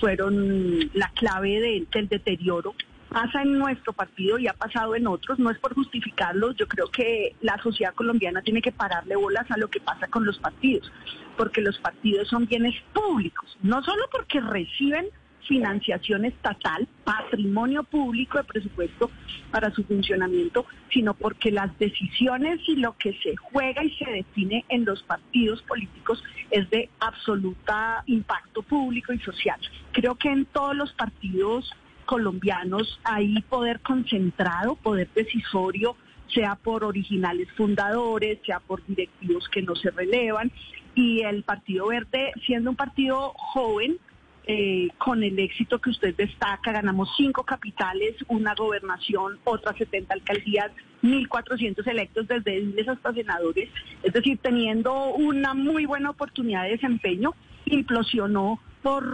fueron 0.00 0.90
la 0.94 1.10
clave 1.14 1.60
de- 1.60 1.86
del 1.92 2.08
deterioro. 2.08 2.74
Pasa 3.10 3.42
en 3.42 3.58
nuestro 3.58 3.92
partido 3.92 4.38
y 4.38 4.48
ha 4.48 4.54
pasado 4.54 4.96
en 4.96 5.06
otros, 5.06 5.38
no 5.38 5.50
es 5.50 5.58
por 5.58 5.74
justificarlo, 5.74 6.52
yo 6.52 6.66
creo 6.66 6.90
que 6.90 7.36
la 7.42 7.56
sociedad 7.62 7.94
colombiana 7.94 8.42
tiene 8.42 8.60
que 8.60 8.72
pararle 8.72 9.14
bolas 9.14 9.48
a 9.50 9.56
lo 9.58 9.68
que 9.68 9.78
pasa 9.80 10.08
con 10.08 10.26
los 10.26 10.38
partidos, 10.38 10.90
porque 11.36 11.60
los 11.60 11.78
partidos 11.78 12.28
son 12.28 12.46
bienes 12.46 12.74
públicos, 12.92 13.56
no 13.62 13.82
solo 13.84 14.02
porque 14.10 14.40
reciben 14.40 15.06
financiación 15.46 16.24
estatal, 16.24 16.88
patrimonio 17.04 17.84
público 17.84 18.38
de 18.38 18.44
presupuesto 18.44 19.10
para 19.50 19.70
su 19.70 19.84
funcionamiento, 19.84 20.66
sino 20.92 21.14
porque 21.14 21.50
las 21.50 21.76
decisiones 21.78 22.60
y 22.66 22.76
lo 22.76 22.96
que 22.96 23.12
se 23.22 23.36
juega 23.36 23.84
y 23.84 23.90
se 23.96 24.10
define 24.10 24.64
en 24.68 24.84
los 24.84 25.02
partidos 25.02 25.62
políticos 25.62 26.22
es 26.50 26.68
de 26.70 26.88
absoluta 27.00 28.02
impacto 28.06 28.62
público 28.62 29.12
y 29.12 29.18
social. 29.20 29.60
Creo 29.92 30.16
que 30.16 30.30
en 30.30 30.44
todos 30.46 30.74
los 30.74 30.92
partidos 30.92 31.70
colombianos 32.04 33.00
hay 33.04 33.40
poder 33.42 33.80
concentrado, 33.80 34.76
poder 34.76 35.08
decisorio, 35.14 35.96
sea 36.32 36.56
por 36.56 36.84
originales 36.84 37.48
fundadores, 37.52 38.38
sea 38.44 38.60
por 38.60 38.84
directivos 38.86 39.48
que 39.48 39.62
no 39.62 39.74
se 39.76 39.90
relevan, 39.90 40.50
y 40.94 41.22
el 41.22 41.42
Partido 41.42 41.88
Verde, 41.88 42.32
siendo 42.46 42.70
un 42.70 42.76
partido 42.76 43.32
joven, 43.36 43.98
eh, 44.46 44.88
con 44.98 45.22
el 45.22 45.38
éxito 45.38 45.78
que 45.80 45.90
usted 45.90 46.14
destaca, 46.16 46.72
ganamos 46.72 47.08
cinco 47.16 47.44
capitales, 47.44 48.14
una 48.28 48.54
gobernación, 48.54 49.38
otras 49.44 49.76
70 49.76 50.12
alcaldías, 50.14 50.70
1.400 51.02 51.86
electos 51.86 52.28
desde 52.28 52.56
ediles 52.58 52.88
hasta 52.88 53.12
senadores, 53.12 53.68
es 54.02 54.12
decir, 54.12 54.38
teniendo 54.42 54.92
una 55.14 55.54
muy 55.54 55.86
buena 55.86 56.10
oportunidad 56.10 56.64
de 56.64 56.70
desempeño, 56.70 57.32
implosionó 57.66 58.60
por, 58.82 59.04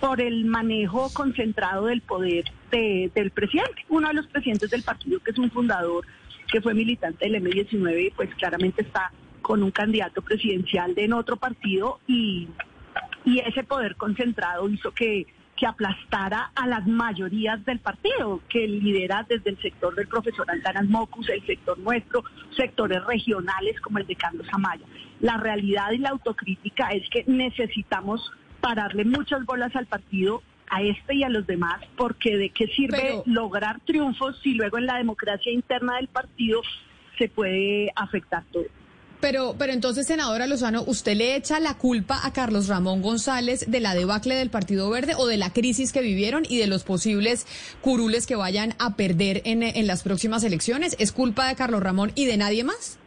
por 0.00 0.20
el 0.20 0.44
manejo 0.44 1.10
concentrado 1.12 1.86
del 1.86 2.00
poder 2.00 2.44
de- 2.70 3.10
del 3.14 3.30
presidente, 3.32 3.84
uno 3.88 4.08
de 4.08 4.14
los 4.14 4.26
presidentes 4.28 4.70
del 4.70 4.82
partido 4.84 5.18
que 5.20 5.32
es 5.32 5.38
un 5.38 5.50
fundador, 5.50 6.06
que 6.50 6.60
fue 6.60 6.74
militante 6.74 7.28
del 7.28 7.42
M19, 7.42 8.12
pues 8.14 8.32
claramente 8.36 8.82
está 8.82 9.12
con 9.42 9.62
un 9.62 9.70
candidato 9.70 10.22
presidencial 10.22 10.94
de 10.94 11.04
en 11.04 11.12
otro 11.12 11.36
partido 11.36 11.98
y 12.06 12.48
y 13.24 13.38
ese 13.40 13.64
poder 13.64 13.96
concentrado 13.96 14.68
hizo 14.68 14.92
que, 14.92 15.26
que 15.56 15.66
aplastara 15.66 16.50
a 16.54 16.66
las 16.66 16.86
mayorías 16.86 17.64
del 17.64 17.78
partido, 17.80 18.40
que 18.48 18.66
lidera 18.66 19.26
desde 19.28 19.50
el 19.50 19.60
sector 19.60 19.94
del 19.94 20.08
profesor 20.08 20.50
Antanas 20.50 20.88
Mocus, 20.88 21.28
el 21.28 21.44
sector 21.46 21.78
nuestro, 21.78 22.24
sectores 22.56 23.04
regionales 23.04 23.78
como 23.80 23.98
el 23.98 24.06
de 24.06 24.16
Carlos 24.16 24.46
Amaya. 24.52 24.86
La 25.20 25.36
realidad 25.36 25.90
y 25.92 25.98
la 25.98 26.10
autocrítica 26.10 26.88
es 26.90 27.08
que 27.10 27.24
necesitamos 27.26 28.32
pararle 28.60 29.04
muchas 29.04 29.44
bolas 29.44 29.74
al 29.76 29.86
partido 29.86 30.42
a 30.70 30.82
este 30.82 31.16
y 31.16 31.24
a 31.24 31.28
los 31.28 31.46
demás, 31.46 31.80
porque 31.96 32.36
de 32.36 32.50
qué 32.50 32.66
sirve 32.68 32.98
Pero- 33.00 33.22
lograr 33.26 33.80
triunfos 33.80 34.38
si 34.42 34.54
luego 34.54 34.78
en 34.78 34.86
la 34.86 34.96
democracia 34.98 35.52
interna 35.52 35.96
del 35.96 36.08
partido 36.08 36.62
se 37.18 37.28
puede 37.28 37.90
afectar 37.96 38.44
todo. 38.52 38.64
Pero, 39.20 39.54
pero 39.58 39.72
entonces, 39.72 40.06
senadora 40.06 40.46
Lozano, 40.46 40.82
¿usted 40.86 41.14
le 41.14 41.36
echa 41.36 41.60
la 41.60 41.74
culpa 41.74 42.20
a 42.24 42.32
Carlos 42.32 42.68
Ramón 42.68 43.02
González 43.02 43.66
de 43.68 43.80
la 43.80 43.94
debacle 43.94 44.34
del 44.34 44.48
Partido 44.48 44.88
Verde 44.88 45.14
o 45.16 45.26
de 45.26 45.36
la 45.36 45.52
crisis 45.52 45.92
que 45.92 46.00
vivieron 46.00 46.46
y 46.48 46.56
de 46.56 46.66
los 46.66 46.84
posibles 46.84 47.46
curules 47.82 48.26
que 48.26 48.36
vayan 48.36 48.74
a 48.78 48.96
perder 48.96 49.42
en, 49.44 49.62
en 49.62 49.86
las 49.86 50.02
próximas 50.02 50.42
elecciones? 50.42 50.96
¿Es 50.98 51.12
culpa 51.12 51.48
de 51.48 51.54
Carlos 51.54 51.82
Ramón 51.82 52.12
y 52.14 52.24
de 52.24 52.38
nadie 52.38 52.64
más? 52.64 52.99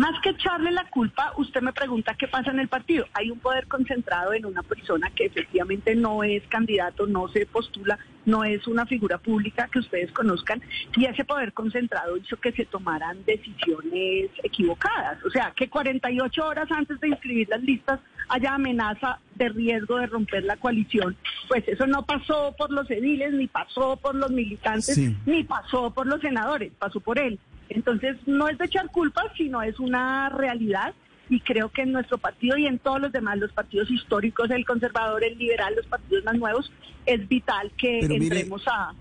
Más 0.00 0.18
que 0.22 0.30
echarle 0.30 0.70
la 0.70 0.88
culpa, 0.88 1.34
usted 1.36 1.60
me 1.60 1.74
pregunta 1.74 2.14
qué 2.14 2.26
pasa 2.26 2.50
en 2.50 2.58
el 2.58 2.68
partido. 2.68 3.04
Hay 3.12 3.30
un 3.30 3.38
poder 3.38 3.66
concentrado 3.66 4.32
en 4.32 4.46
una 4.46 4.62
persona 4.62 5.10
que 5.10 5.26
efectivamente 5.26 5.94
no 5.94 6.24
es 6.24 6.42
candidato, 6.48 7.06
no 7.06 7.28
se 7.28 7.44
postula, 7.44 7.98
no 8.24 8.42
es 8.42 8.66
una 8.66 8.86
figura 8.86 9.18
pública 9.18 9.68
que 9.70 9.78
ustedes 9.78 10.10
conozcan, 10.12 10.62
y 10.96 11.04
ese 11.04 11.26
poder 11.26 11.52
concentrado 11.52 12.16
hizo 12.16 12.38
que 12.38 12.50
se 12.52 12.64
tomaran 12.64 13.22
decisiones 13.26 14.30
equivocadas. 14.42 15.22
O 15.22 15.28
sea, 15.28 15.52
que 15.54 15.68
48 15.68 16.46
horas 16.46 16.70
antes 16.70 16.98
de 16.98 17.08
inscribir 17.08 17.50
las 17.50 17.62
listas 17.62 18.00
haya 18.30 18.54
amenaza 18.54 19.18
de 19.34 19.50
riesgo 19.50 19.98
de 19.98 20.06
romper 20.06 20.44
la 20.44 20.56
coalición, 20.56 21.14
pues 21.46 21.68
eso 21.68 21.86
no 21.86 22.06
pasó 22.06 22.54
por 22.56 22.70
los 22.70 22.90
ediles, 22.90 23.34
ni 23.34 23.48
pasó 23.48 23.98
por 23.98 24.14
los 24.14 24.30
militantes, 24.30 24.94
Sí. 24.94 25.14
ni 25.26 25.44
pasó 25.44 25.92
por 25.92 26.06
los 26.06 26.22
senadores, 26.22 26.72
pasó 26.78 27.00
por 27.00 27.18
él. 27.18 27.38
Entonces, 27.70 28.16
no 28.26 28.48
es 28.48 28.58
de 28.58 28.66
echar 28.66 28.90
culpas, 28.90 29.26
sino 29.36 29.62
es 29.62 29.78
una 29.80 30.28
realidad. 30.28 30.92
Y 31.28 31.40
creo 31.40 31.68
que 31.70 31.82
en 31.82 31.92
nuestro 31.92 32.18
partido 32.18 32.56
y 32.58 32.66
en 32.66 32.78
todos 32.80 33.00
los 33.00 33.12
demás, 33.12 33.38
los 33.38 33.52
partidos 33.52 33.88
históricos, 33.90 34.50
el 34.50 34.64
conservador, 34.66 35.22
el 35.24 35.38
liberal, 35.38 35.74
los 35.76 35.86
partidos 35.86 36.24
más 36.24 36.36
nuevos, 36.36 36.72
es 37.06 37.28
vital 37.28 37.70
que 37.78 37.98
Pero 38.02 38.14
mire- 38.14 38.36
entremos 38.40 38.62
a, 38.66 38.92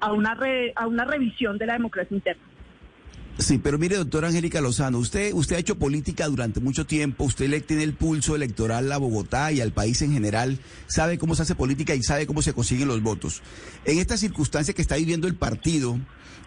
a, 0.00 0.12
una 0.12 0.34
re- 0.34 0.72
a 0.76 0.86
una 0.86 1.04
revisión 1.04 1.58
de 1.58 1.66
la 1.66 1.74
democracia 1.74 2.14
interna. 2.14 2.42
Sí, 3.36 3.58
pero 3.58 3.78
mire, 3.78 3.96
doctora 3.96 4.28
Angélica 4.28 4.60
Lozano, 4.60 4.96
usted, 4.98 5.32
usted 5.34 5.56
ha 5.56 5.58
hecho 5.58 5.76
política 5.76 6.28
durante 6.28 6.60
mucho 6.60 6.86
tiempo, 6.86 7.24
usted 7.24 7.48
le 7.48 7.60
tiene 7.60 7.82
el 7.82 7.92
pulso 7.92 8.36
electoral 8.36 8.90
a 8.92 8.96
Bogotá 8.96 9.50
y 9.50 9.60
al 9.60 9.72
país 9.72 10.00
en 10.02 10.12
general, 10.12 10.58
sabe 10.86 11.18
cómo 11.18 11.34
se 11.34 11.42
hace 11.42 11.56
política 11.56 11.96
y 11.96 12.02
sabe 12.04 12.26
cómo 12.28 12.42
se 12.42 12.54
consiguen 12.54 12.86
los 12.86 13.02
votos. 13.02 13.42
En 13.84 13.98
esta 13.98 14.16
circunstancia 14.16 14.72
que 14.72 14.82
está 14.82 14.94
viviendo 14.96 15.26
el 15.26 15.34
partido 15.34 15.98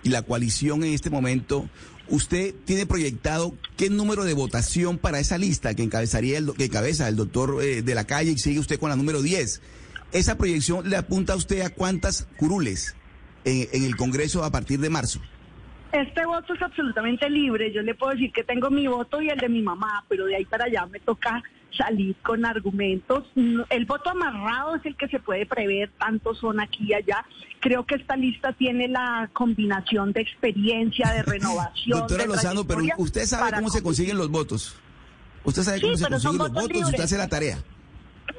y 0.03 0.09
la 0.09 0.21
coalición 0.21 0.83
en 0.83 0.93
este 0.93 1.09
momento, 1.09 1.67
¿usted 2.09 2.53
tiene 2.65 2.85
proyectado 2.85 3.53
qué 3.75 3.89
número 3.89 4.23
de 4.23 4.33
votación 4.33 4.97
para 4.97 5.19
esa 5.19 5.37
lista 5.37 5.73
que 5.75 5.83
encabezaría 5.83 6.37
el, 6.37 6.53
que 6.53 6.65
encabeza 6.65 7.07
el 7.07 7.15
doctor 7.15 7.61
eh, 7.63 7.81
de 7.81 7.95
la 7.95 8.05
calle 8.05 8.31
y 8.31 8.37
sigue 8.37 8.59
usted 8.59 8.79
con 8.79 8.89
la 8.89 8.95
número 8.95 9.21
10? 9.21 9.61
¿Esa 10.13 10.37
proyección 10.37 10.89
le 10.89 10.95
apunta 10.95 11.33
a 11.33 11.35
usted 11.35 11.61
a 11.61 11.69
cuántas 11.69 12.27
curules 12.37 12.95
en- 13.43 13.67
en 13.73 13.83
el 13.83 13.95
Congreso 13.97 14.43
a 14.43 14.51
partir 14.51 14.79
de 14.79 14.89
marzo? 14.89 15.19
Este 15.91 16.25
voto 16.25 16.53
es 16.53 16.61
absolutamente 16.61 17.29
libre. 17.29 17.71
Yo 17.73 17.81
le 17.81 17.95
puedo 17.95 18.11
decir 18.13 18.31
que 18.33 18.43
tengo 18.43 18.69
mi 18.69 18.87
voto 18.87 19.21
y 19.21 19.29
el 19.29 19.37
de 19.39 19.49
mi 19.49 19.61
mamá, 19.61 20.03
pero 20.09 20.25
de 20.25 20.35
ahí 20.35 20.45
para 20.45 20.65
allá 20.65 20.85
me 20.85 20.99
toca 20.99 21.41
salir 21.77 22.15
con 22.23 22.45
argumentos. 22.45 23.23
No, 23.35 23.65
El 23.69 23.85
voto 23.85 24.09
amarrado 24.09 24.75
es 24.75 24.85
el 24.85 24.95
que 24.95 25.07
se 25.07 25.19
puede 25.19 25.45
prever, 25.45 25.89
tantos 25.97 26.39
son 26.39 26.59
aquí 26.59 26.85
y 26.87 26.93
allá. 26.93 27.25
Creo 27.67 27.85
que 27.85 27.95
esta 27.95 28.15
lista 28.15 28.53
tiene 28.53 28.87
la 28.87 29.29
combinación 29.33 30.13
de 30.13 30.21
experiencia, 30.21 31.11
de 31.11 31.21
renovación. 31.33 31.99
Doctora 31.99 32.23
de 32.23 32.29
Lozano, 32.29 32.63
pero 32.65 32.79
usted 32.97 33.25
sabe 33.25 33.51
cómo 33.57 33.69
se 33.69 33.83
consiguen 33.83 34.17
los 34.17 34.29
votos. 34.29 34.73
Usted 35.43 35.63
sabe 35.63 35.79
Sí, 35.79 35.83
cómo 35.83 35.97
se 35.97 36.07
consiguen 36.07 36.37
los 36.37 36.47
votos 36.49 36.63
votos, 36.63 36.77
usted 36.77 36.85
libres. 36.91 37.01
hace 37.01 37.17
la 37.17 37.27
tarea. 37.27 37.57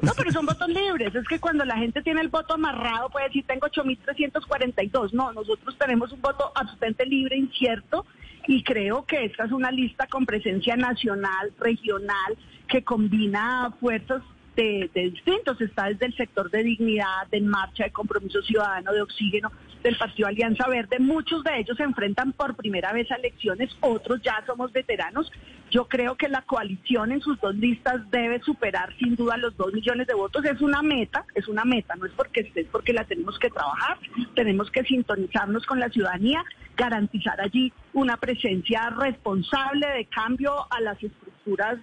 No, 0.00 0.12
pero 0.16 0.32
son 0.32 0.46
votos 0.46 0.66
libres. 0.70 1.14
Es 1.14 1.28
que 1.28 1.38
cuando 1.38 1.66
la 1.66 1.76
gente 1.76 2.00
tiene 2.00 2.22
el 2.22 2.28
voto 2.28 2.54
amarrado, 2.54 3.10
puede 3.10 3.26
decir, 3.26 3.44
tengo 3.46 3.66
8.342. 3.66 5.12
No, 5.12 5.30
nosotros 5.34 5.76
tenemos 5.78 6.10
un 6.10 6.22
voto 6.22 6.50
absolutamente 6.54 7.04
libre, 7.04 7.36
incierto, 7.36 8.06
y 8.46 8.62
creo 8.64 9.04
que 9.04 9.26
esta 9.26 9.44
es 9.44 9.52
una 9.52 9.70
lista 9.70 10.06
con 10.06 10.24
presencia 10.24 10.74
nacional, 10.74 11.52
regional, 11.60 12.38
que 12.66 12.82
combina 12.82 13.74
fuerzas 13.78 14.22
de, 14.62 15.10
distintos. 15.10 15.60
Está 15.60 15.86
desde 15.86 16.06
el 16.06 16.16
sector 16.16 16.50
de 16.50 16.62
dignidad, 16.62 17.26
de 17.30 17.40
marcha, 17.40 17.84
de 17.84 17.92
compromiso 17.92 18.42
ciudadano, 18.42 18.92
de 18.92 19.02
oxígeno, 19.02 19.52
del 19.82 19.96
Partido 19.96 20.28
Alianza 20.28 20.68
Verde. 20.68 20.98
Muchos 20.98 21.44
de 21.44 21.58
ellos 21.58 21.76
se 21.76 21.84
enfrentan 21.84 22.32
por 22.32 22.56
primera 22.56 22.92
vez 22.92 23.10
a 23.10 23.16
elecciones, 23.16 23.70
otros 23.80 24.20
ya 24.22 24.42
somos 24.46 24.72
veteranos. 24.72 25.30
Yo 25.70 25.86
creo 25.86 26.16
que 26.16 26.28
la 26.28 26.42
coalición 26.42 27.12
en 27.12 27.20
sus 27.20 27.38
dos 27.40 27.54
listas 27.54 28.10
debe 28.10 28.40
superar 28.40 28.94
sin 28.98 29.14
duda 29.14 29.36
los 29.36 29.56
dos 29.56 29.72
millones 29.72 30.06
de 30.06 30.14
votos. 30.14 30.44
Es 30.44 30.60
una 30.60 30.82
meta, 30.82 31.24
es 31.34 31.46
una 31.46 31.64
meta, 31.64 31.94
no 31.94 32.06
es 32.06 32.12
porque 32.12 32.40
esté, 32.40 32.62
es 32.62 32.68
porque 32.68 32.92
la 32.92 33.04
tenemos 33.04 33.38
que 33.38 33.50
trabajar, 33.50 33.98
tenemos 34.34 34.70
que 34.70 34.82
sintonizarnos 34.82 35.66
con 35.66 35.78
la 35.78 35.90
ciudadanía, 35.90 36.42
garantizar 36.76 37.40
allí 37.40 37.72
una 37.92 38.16
presencia 38.16 38.90
responsable 38.90 39.86
de 39.88 40.06
cambio 40.06 40.66
a 40.70 40.80
las 40.80 40.98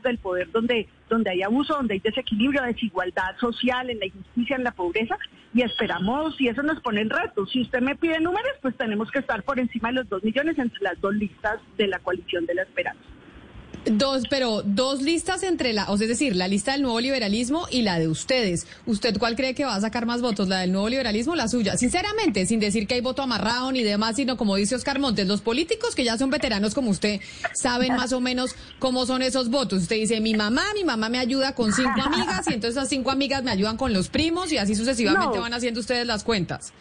del 0.03 0.17
poder 0.19 0.51
donde, 0.51 0.87
donde 1.09 1.31
hay 1.31 1.41
abuso, 1.41 1.73
donde 1.75 1.95
hay 1.95 1.99
desequilibrio, 1.99 2.61
desigualdad 2.63 3.35
social, 3.39 3.89
en 3.89 3.99
la 3.99 4.05
injusticia, 4.05 4.55
en 4.55 4.63
la 4.63 4.71
pobreza, 4.71 5.17
y 5.53 5.61
esperamos, 5.61 6.39
y 6.39 6.47
eso 6.47 6.61
nos 6.61 6.81
pone 6.81 7.01
en 7.01 7.09
reto. 7.09 7.45
Si 7.47 7.61
usted 7.61 7.81
me 7.81 7.95
pide 7.95 8.19
números, 8.19 8.53
pues 8.61 8.75
tenemos 8.77 9.09
que 9.11 9.19
estar 9.19 9.41
por 9.43 9.59
encima 9.59 9.89
de 9.89 9.95
los 9.95 10.09
dos 10.09 10.23
millones 10.23 10.57
entre 10.59 10.81
las 10.83 10.99
dos 11.01 11.15
listas 11.15 11.59
de 11.77 11.87
la 11.87 11.99
coalición 11.99 12.45
de 12.45 12.55
la 12.55 12.63
esperanza. 12.63 13.14
Dos, 13.87 14.23
pero 14.31 14.63
dos 14.63 15.03
listas 15.03 15.43
entre 15.43 15.71
la, 15.71 15.85
o 15.91 15.97
sea, 15.97 16.05
es 16.05 16.09
decir, 16.09 16.35
la 16.35 16.47
lista 16.47 16.71
del 16.71 16.81
nuevo 16.81 16.99
liberalismo 16.99 17.67
y 17.69 17.83
la 17.83 17.99
de 17.99 18.07
ustedes. 18.07 18.65
¿Usted 18.87 19.17
cuál 19.19 19.35
cree 19.35 19.53
que 19.53 19.63
va 19.63 19.75
a 19.75 19.79
sacar 19.81 20.07
más 20.07 20.21
votos, 20.21 20.47
la 20.47 20.59
del 20.61 20.71
nuevo 20.71 20.89
liberalismo 20.89 21.33
o 21.33 21.35
la 21.35 21.47
suya? 21.47 21.77
Sinceramente, 21.77 22.47
sin 22.47 22.59
decir 22.59 22.87
que 22.87 22.95
hay 22.95 23.01
voto 23.01 23.21
amarrado 23.21 23.71
ni 23.71 23.83
demás, 23.83 24.15
sino 24.15 24.37
como 24.37 24.55
dice 24.55 24.73
Oscar 24.75 24.97
Montes, 24.97 25.27
los 25.27 25.41
políticos 25.41 25.93
que 25.93 26.03
ya 26.03 26.17
son 26.17 26.31
veteranos 26.31 26.73
como 26.73 26.89
usted 26.89 27.21
saben 27.53 27.95
más 27.95 28.11
o 28.11 28.19
menos 28.21 28.55
cómo 28.79 29.05
son 29.05 29.21
esos 29.21 29.49
votos. 29.51 29.83
Usted 29.83 29.97
dice, 29.97 30.19
mi 30.19 30.33
mamá, 30.33 30.63
mi 30.73 30.83
mamá 30.83 31.09
me 31.09 31.19
ayuda 31.19 31.53
con 31.53 31.71
cinco 31.71 32.01
amigas 32.03 32.47
y 32.49 32.53
entonces 32.53 32.77
esas 32.77 32.89
cinco 32.89 33.11
amigas 33.11 33.43
me 33.43 33.51
ayudan 33.51 33.77
con 33.77 33.93
los 33.93 34.09
primos 34.09 34.51
y 34.51 34.57
así 34.57 34.73
sucesivamente 34.73 35.35
No. 35.37 35.41
van 35.43 35.53
haciendo 35.53 35.79
ustedes 35.79 36.07
las 36.07 36.23
cuentas. 36.23 36.73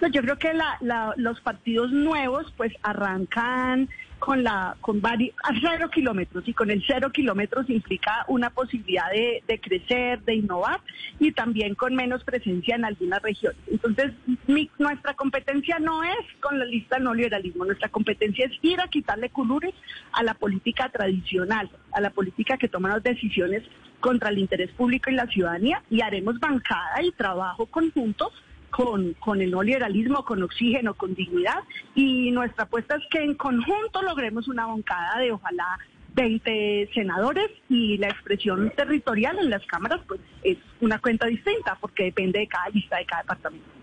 No, 0.00 0.08
yo 0.08 0.22
creo 0.22 0.38
que 0.38 0.54
la- 0.54 0.78
la- 0.80 1.12
los 1.16 1.40
partidos 1.40 1.90
nuevos 1.92 2.46
pues 2.56 2.72
arrancan 2.82 3.88
con 4.18 4.42
la 4.42 4.76
con 4.80 5.00
vari- 5.00 5.32
a 5.44 5.50
cero 5.60 5.88
kilómetros 5.90 6.46
y 6.46 6.52
con 6.54 6.70
el 6.70 6.82
cero 6.86 7.10
kilómetros 7.12 7.68
implica 7.70 8.24
una 8.28 8.50
posibilidad 8.50 9.10
de, 9.10 9.42
de 9.46 9.60
crecer, 9.60 10.20
de 10.22 10.34
innovar 10.34 10.80
y 11.18 11.32
también 11.32 11.74
con 11.74 11.94
menos 11.94 12.24
presencia 12.24 12.74
en 12.76 12.84
algunas 12.84 13.22
regiones. 13.22 13.60
Entonces, 13.70 14.12
mi- 14.46 14.70
nuestra 14.78 15.14
competencia 15.14 15.78
no 15.78 16.02
es 16.04 16.18
con 16.40 16.58
la 16.58 16.64
lista 16.64 16.96
del 16.96 17.04
no 17.04 17.14
liberalismo, 17.14 17.64
nuestra 17.64 17.88
competencia 17.88 18.46
es 18.46 18.52
ir 18.62 18.80
a 18.80 18.88
quitarle 18.88 19.30
colores 19.30 19.74
a 20.12 20.22
la 20.22 20.34
política 20.34 20.88
tradicional, 20.88 21.70
a 21.92 22.00
la 22.00 22.10
política 22.10 22.56
que 22.58 22.68
toma 22.68 22.88
las 22.88 23.02
decisiones 23.02 23.62
contra 24.00 24.30
el 24.30 24.38
interés 24.38 24.70
público 24.72 25.10
y 25.10 25.14
la 25.14 25.26
ciudadanía 25.26 25.82
y 25.90 26.02
haremos 26.02 26.38
bancada 26.38 27.02
y 27.02 27.10
trabajo 27.12 27.66
conjunto 27.66 28.30
con, 28.70 29.14
con 29.14 29.40
el 29.40 29.50
no 29.50 29.62
liberalismo, 29.62 30.24
con 30.24 30.42
oxígeno, 30.42 30.94
con 30.94 31.14
dignidad. 31.14 31.62
Y 31.94 32.30
nuestra 32.30 32.64
apuesta 32.64 32.96
es 32.96 33.02
que 33.10 33.22
en 33.22 33.34
conjunto 33.34 34.02
logremos 34.02 34.48
una 34.48 34.66
bancada 34.66 35.18
de 35.18 35.32
ojalá 35.32 35.78
20 36.14 36.90
senadores 36.94 37.50
y 37.68 37.96
la 37.98 38.08
expresión 38.08 38.72
territorial 38.76 39.38
en 39.38 39.50
las 39.50 39.64
cámaras 39.66 40.00
pues 40.08 40.20
es 40.42 40.58
una 40.80 40.98
cuenta 40.98 41.26
distinta 41.26 41.76
porque 41.80 42.04
depende 42.04 42.40
de 42.40 42.48
cada 42.48 42.68
lista, 42.70 42.96
de 42.96 43.06
cada 43.06 43.22
departamento. 43.22 43.78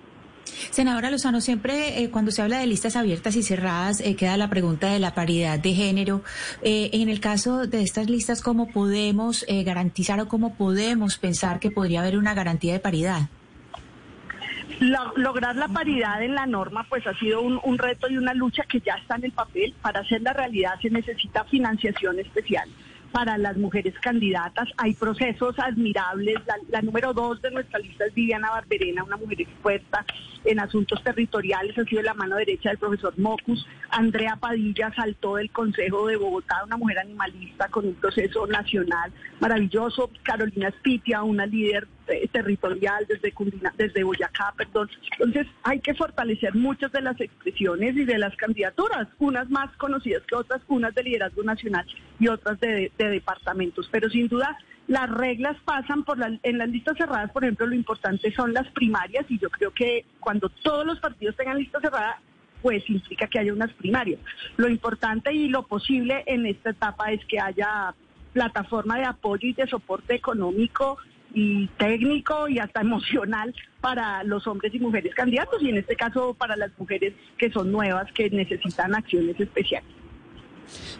Senadora 0.69 1.09
Lozano, 1.09 1.41
siempre 1.41 2.03
eh, 2.03 2.09
cuando 2.11 2.31
se 2.31 2.41
habla 2.41 2.59
de 2.59 2.67
listas 2.67 2.95
abiertas 2.95 3.35
y 3.35 3.43
cerradas 3.43 3.99
eh, 3.99 4.15
queda 4.15 4.37
la 4.37 4.49
pregunta 4.49 4.91
de 4.91 4.99
la 4.99 5.13
paridad 5.13 5.59
de 5.59 5.73
género. 5.73 6.23
Eh, 6.61 6.89
en 6.93 7.09
el 7.09 7.19
caso 7.19 7.67
de 7.67 7.81
estas 7.81 8.09
listas, 8.09 8.41
¿cómo 8.41 8.67
podemos 8.67 9.45
eh, 9.47 9.63
garantizar 9.63 10.19
o 10.19 10.27
cómo 10.27 10.55
podemos 10.55 11.17
pensar 11.17 11.59
que 11.59 11.71
podría 11.71 12.01
haber 12.01 12.17
una 12.17 12.33
garantía 12.33 12.73
de 12.73 12.79
paridad? 12.79 13.29
Lograr 14.79 15.55
la 15.55 15.67
paridad 15.67 16.21
en 16.21 16.35
la 16.35 16.45
norma 16.45 16.85
pues 16.89 17.05
ha 17.07 17.13
sido 17.17 17.41
un, 17.41 17.77
reto 17.77 18.09
y 18.09 18.17
una 18.17 18.33
lucha 18.33 18.63
que 18.63 18.81
ya 18.81 18.95
está 18.95 19.15
en 19.15 19.25
el 19.25 19.31
papel. 19.31 19.73
Para 19.81 20.01
hacer 20.01 20.21
la 20.21 20.33
realidad 20.33 20.79
se 20.81 20.89
necesita 20.89 21.43
financiación 21.45 22.19
especial 22.19 22.69
para 23.11 23.37
las 23.37 23.55
mujeres 23.55 23.93
candidatas. 24.01 24.67
Hay 24.77 24.93
procesos 24.93 25.57
admirables. 25.59 26.35
La, 26.45 26.55
la 26.69 26.81
número 26.81 27.13
dos 27.13 27.41
de 27.41 27.51
nuestra 27.51 27.79
lista 27.79 28.05
es 28.05 28.13
Viviana 28.13 28.49
Barberena, 28.49 29.03
una 29.03 29.17
mujer 29.17 29.41
experta 29.41 30.05
en 30.45 30.59
asuntos 30.59 31.03
territoriales, 31.03 31.77
ha 31.77 31.83
sido 31.85 32.01
la 32.01 32.13
mano 32.13 32.35
derecha 32.35 32.69
del 32.69 32.77
profesor 32.77 33.17
Mocus. 33.17 33.65
Andrea 33.89 34.35
Padilla 34.35 34.93
saltó 34.95 35.35
del 35.35 35.51
Consejo 35.51 36.07
de 36.07 36.17
Bogotá, 36.17 36.63
una 36.65 36.77
mujer 36.77 36.99
animalista 36.99 37.67
con 37.69 37.85
un 37.85 37.95
proceso 37.95 38.45
nacional 38.47 39.11
maravilloso. 39.39 40.09
Carolina 40.23 40.71
Spitia, 40.71 41.23
una 41.23 41.45
líder 41.45 41.87
eh, 42.07 42.27
territorial 42.31 43.05
desde 43.07 43.31
Cundina- 43.31 43.73
desde 43.77 44.03
Boyacá, 44.03 44.53
perdón. 44.57 44.89
Entonces 45.11 45.47
hay 45.63 45.79
que 45.79 45.93
fortalecer 45.93 46.55
muchas 46.55 46.91
de 46.91 47.01
las 47.01 47.19
expresiones 47.19 47.95
y 47.95 48.05
de 48.05 48.17
las 48.17 48.35
candidaturas, 48.35 49.07
unas 49.19 49.49
más 49.49 49.75
conocidas 49.77 50.23
que 50.27 50.35
otras, 50.35 50.61
unas 50.67 50.93
de 50.95 51.03
liderazgo 51.03 51.43
nacional 51.43 51.85
y 52.19 52.27
otras 52.27 52.59
de, 52.59 52.91
de 52.97 53.09
departamentos. 53.09 53.87
Pero 53.91 54.09
sin 54.09 54.27
duda 54.27 54.57
las 54.87 55.09
reglas 55.09 55.57
pasan 55.65 56.03
por 56.03 56.19
la, 56.19 56.37
en 56.43 56.57
las 56.59 56.69
listas 56.69 56.95
cerradas, 56.97 57.31
por 57.31 57.43
ejemplo, 57.43 57.65
lo 57.65 57.73
importante 57.75 58.31
son 58.33 58.53
las 58.53 58.67
primarias 58.69 59.25
y 59.29 59.39
yo 59.39 59.49
creo 59.49 59.71
que 59.71 60.05
cuando 60.19 60.49
todos 60.49 60.85
los 60.85 60.99
partidos 60.99 61.35
tengan 61.35 61.57
lista 61.57 61.79
cerrada, 61.79 62.19
pues 62.61 62.87
implica 62.89 63.27
que 63.27 63.39
haya 63.39 63.53
unas 63.53 63.73
primarias. 63.73 64.19
Lo 64.57 64.69
importante 64.69 65.33
y 65.33 65.49
lo 65.49 65.63
posible 65.63 66.23
en 66.27 66.45
esta 66.45 66.69
etapa 66.71 67.11
es 67.11 67.23
que 67.25 67.39
haya 67.39 67.95
plataforma 68.33 68.97
de 68.97 69.05
apoyo 69.05 69.47
y 69.47 69.53
de 69.53 69.65
soporte 69.65 70.13
económico 70.13 70.97
y 71.35 71.67
técnico 71.77 72.47
y 72.47 72.57
hasta 72.57 72.81
emocional 72.81 73.53
para 73.81 74.23
los 74.23 74.47
hombres 74.47 74.73
y 74.73 74.79
mujeres 74.79 75.13
candidatos 75.13 75.61
y 75.61 75.69
en 75.69 75.77
este 75.77 75.95
caso 75.95 76.33
para 76.33 76.55
las 76.55 76.71
mujeres 76.79 77.13
que 77.37 77.51
son 77.51 77.71
nuevas 77.71 78.11
que 78.13 78.29
necesitan 78.31 78.95
acciones 78.95 79.39
especiales. 79.39 80.04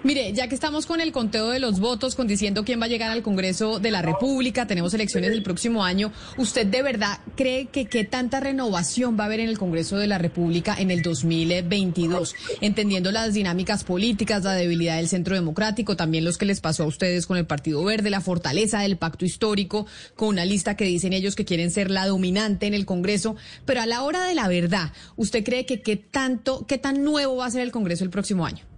Mire, 0.04 0.34
ya 0.34 0.48
que 0.48 0.56
estamos 0.56 0.86
con 0.86 1.02
el 1.02 1.12
conteo 1.12 1.50
de 1.50 1.60
los 1.60 1.80
votos, 1.80 2.16
con 2.16 2.28
diciendo 2.28 2.64
quién 2.64 2.80
va 2.80 2.86
a 2.86 2.90
llegar 2.90 3.12
al 3.12 3.24
Congreso 3.24 3.80
de 3.80 3.92
la 3.92 4.02
República, 4.02 4.68
tenemos 4.68 4.94
elecciones 4.94 5.32
el 5.32 5.44
próximo 5.44 5.84
año, 5.84 6.12
¿usted 6.38 6.66
de 6.68 6.82
verdad 6.82 7.20
cree 7.36 7.68
que 7.68 7.86
qué 7.86 8.04
tanta 8.04 8.40
renovación 8.40 9.18
va 9.18 9.24
a 9.24 9.28
haber 9.28 9.40
en 9.40 9.50
el 9.50 9.58
Congreso 9.58 9.98
de 9.98 10.08
la 10.08 10.18
República 10.18 10.76
en 10.78 10.92
el 10.92 11.02
2022? 11.02 12.36
Entendiendo 12.62 13.12
las 13.12 13.34
dinámicas 13.34 13.84
políticas, 13.84 14.44
la 14.44 14.54
debilidad 14.54 14.98
del 14.98 15.08
centro 15.08 15.36
democrático, 15.36 15.96
también 15.96 16.24
los 16.26 16.38
que 16.38 16.46
les 16.46 16.62
pasó 16.62 16.84
a 16.84 16.88
ustedes 16.88 17.26
con 17.26 17.38
el 17.38 17.46
Partido 17.46 17.84
Verde, 17.84 18.10
la 18.10 18.22
fortaleza 18.22 18.80
del 18.80 18.98
pacto 18.98 19.26
histórico, 19.26 19.88
con 20.16 20.30
una 20.30 20.46
lista 20.46 20.76
que 20.76 20.86
dicen 20.86 21.14
ellos 21.14 21.36
que 21.36 21.46
quieren 21.46 21.72
ser 21.72 21.92
la 21.92 22.08
dominante 22.08 22.68
en 22.68 22.74
el 22.74 22.86
Congreso, 22.86 23.36
pero 23.66 23.82
a 23.82 23.86
la 23.86 24.04
hora 24.04 24.26
de 24.26 24.36
la 24.36 24.48
verdad, 24.48 24.92
¿usted 25.16 25.44
cree 25.44 25.66
que 25.66 25.82
qué 25.82 25.96
tanto, 25.96 26.66
qué 26.68 26.78
tan 26.78 27.04
nuevo 27.04 27.38
va 27.38 27.46
a 27.46 27.52
ser 27.52 27.62
el 27.62 27.72
Congreso 27.72 28.04
el 28.04 28.10
próximo 28.10 28.46
año? 28.46 28.75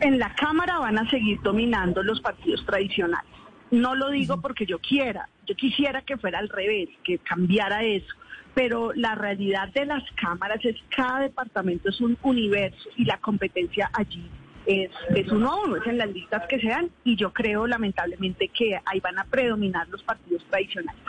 En 0.00 0.18
la 0.18 0.34
Cámara 0.34 0.78
van 0.78 0.98
a 0.98 1.08
seguir 1.10 1.40
dominando 1.42 2.02
los 2.02 2.20
partidos 2.20 2.64
tradicionales. 2.64 3.30
No 3.70 3.94
lo 3.94 4.10
digo 4.10 4.40
porque 4.40 4.64
yo 4.64 4.78
quiera, 4.78 5.28
yo 5.46 5.54
quisiera 5.54 6.02
que 6.02 6.16
fuera 6.16 6.38
al 6.38 6.48
revés, 6.48 6.88
que 7.04 7.18
cambiara 7.18 7.82
eso, 7.84 8.14
pero 8.54 8.92
la 8.94 9.14
realidad 9.14 9.68
de 9.68 9.84
las 9.84 10.02
cámaras 10.12 10.64
es 10.64 10.74
que 10.74 10.96
cada 10.96 11.20
departamento 11.20 11.90
es 11.90 12.00
un 12.00 12.16
universo 12.22 12.88
y 12.96 13.04
la 13.04 13.18
competencia 13.18 13.90
allí 13.92 14.28
es, 14.64 14.90
es 15.14 15.30
uno 15.30 15.50
a 15.50 15.64
uno, 15.64 15.76
es 15.76 15.86
en 15.86 15.98
las 15.98 16.10
listas 16.10 16.46
que 16.46 16.60
sean 16.60 16.90
y 17.04 17.16
yo 17.16 17.32
creo 17.32 17.66
lamentablemente 17.66 18.48
que 18.48 18.78
ahí 18.84 19.00
van 19.00 19.18
a 19.18 19.24
predominar 19.24 19.88
los 19.88 20.02
partidos 20.02 20.44
tradicionales. 20.50 21.00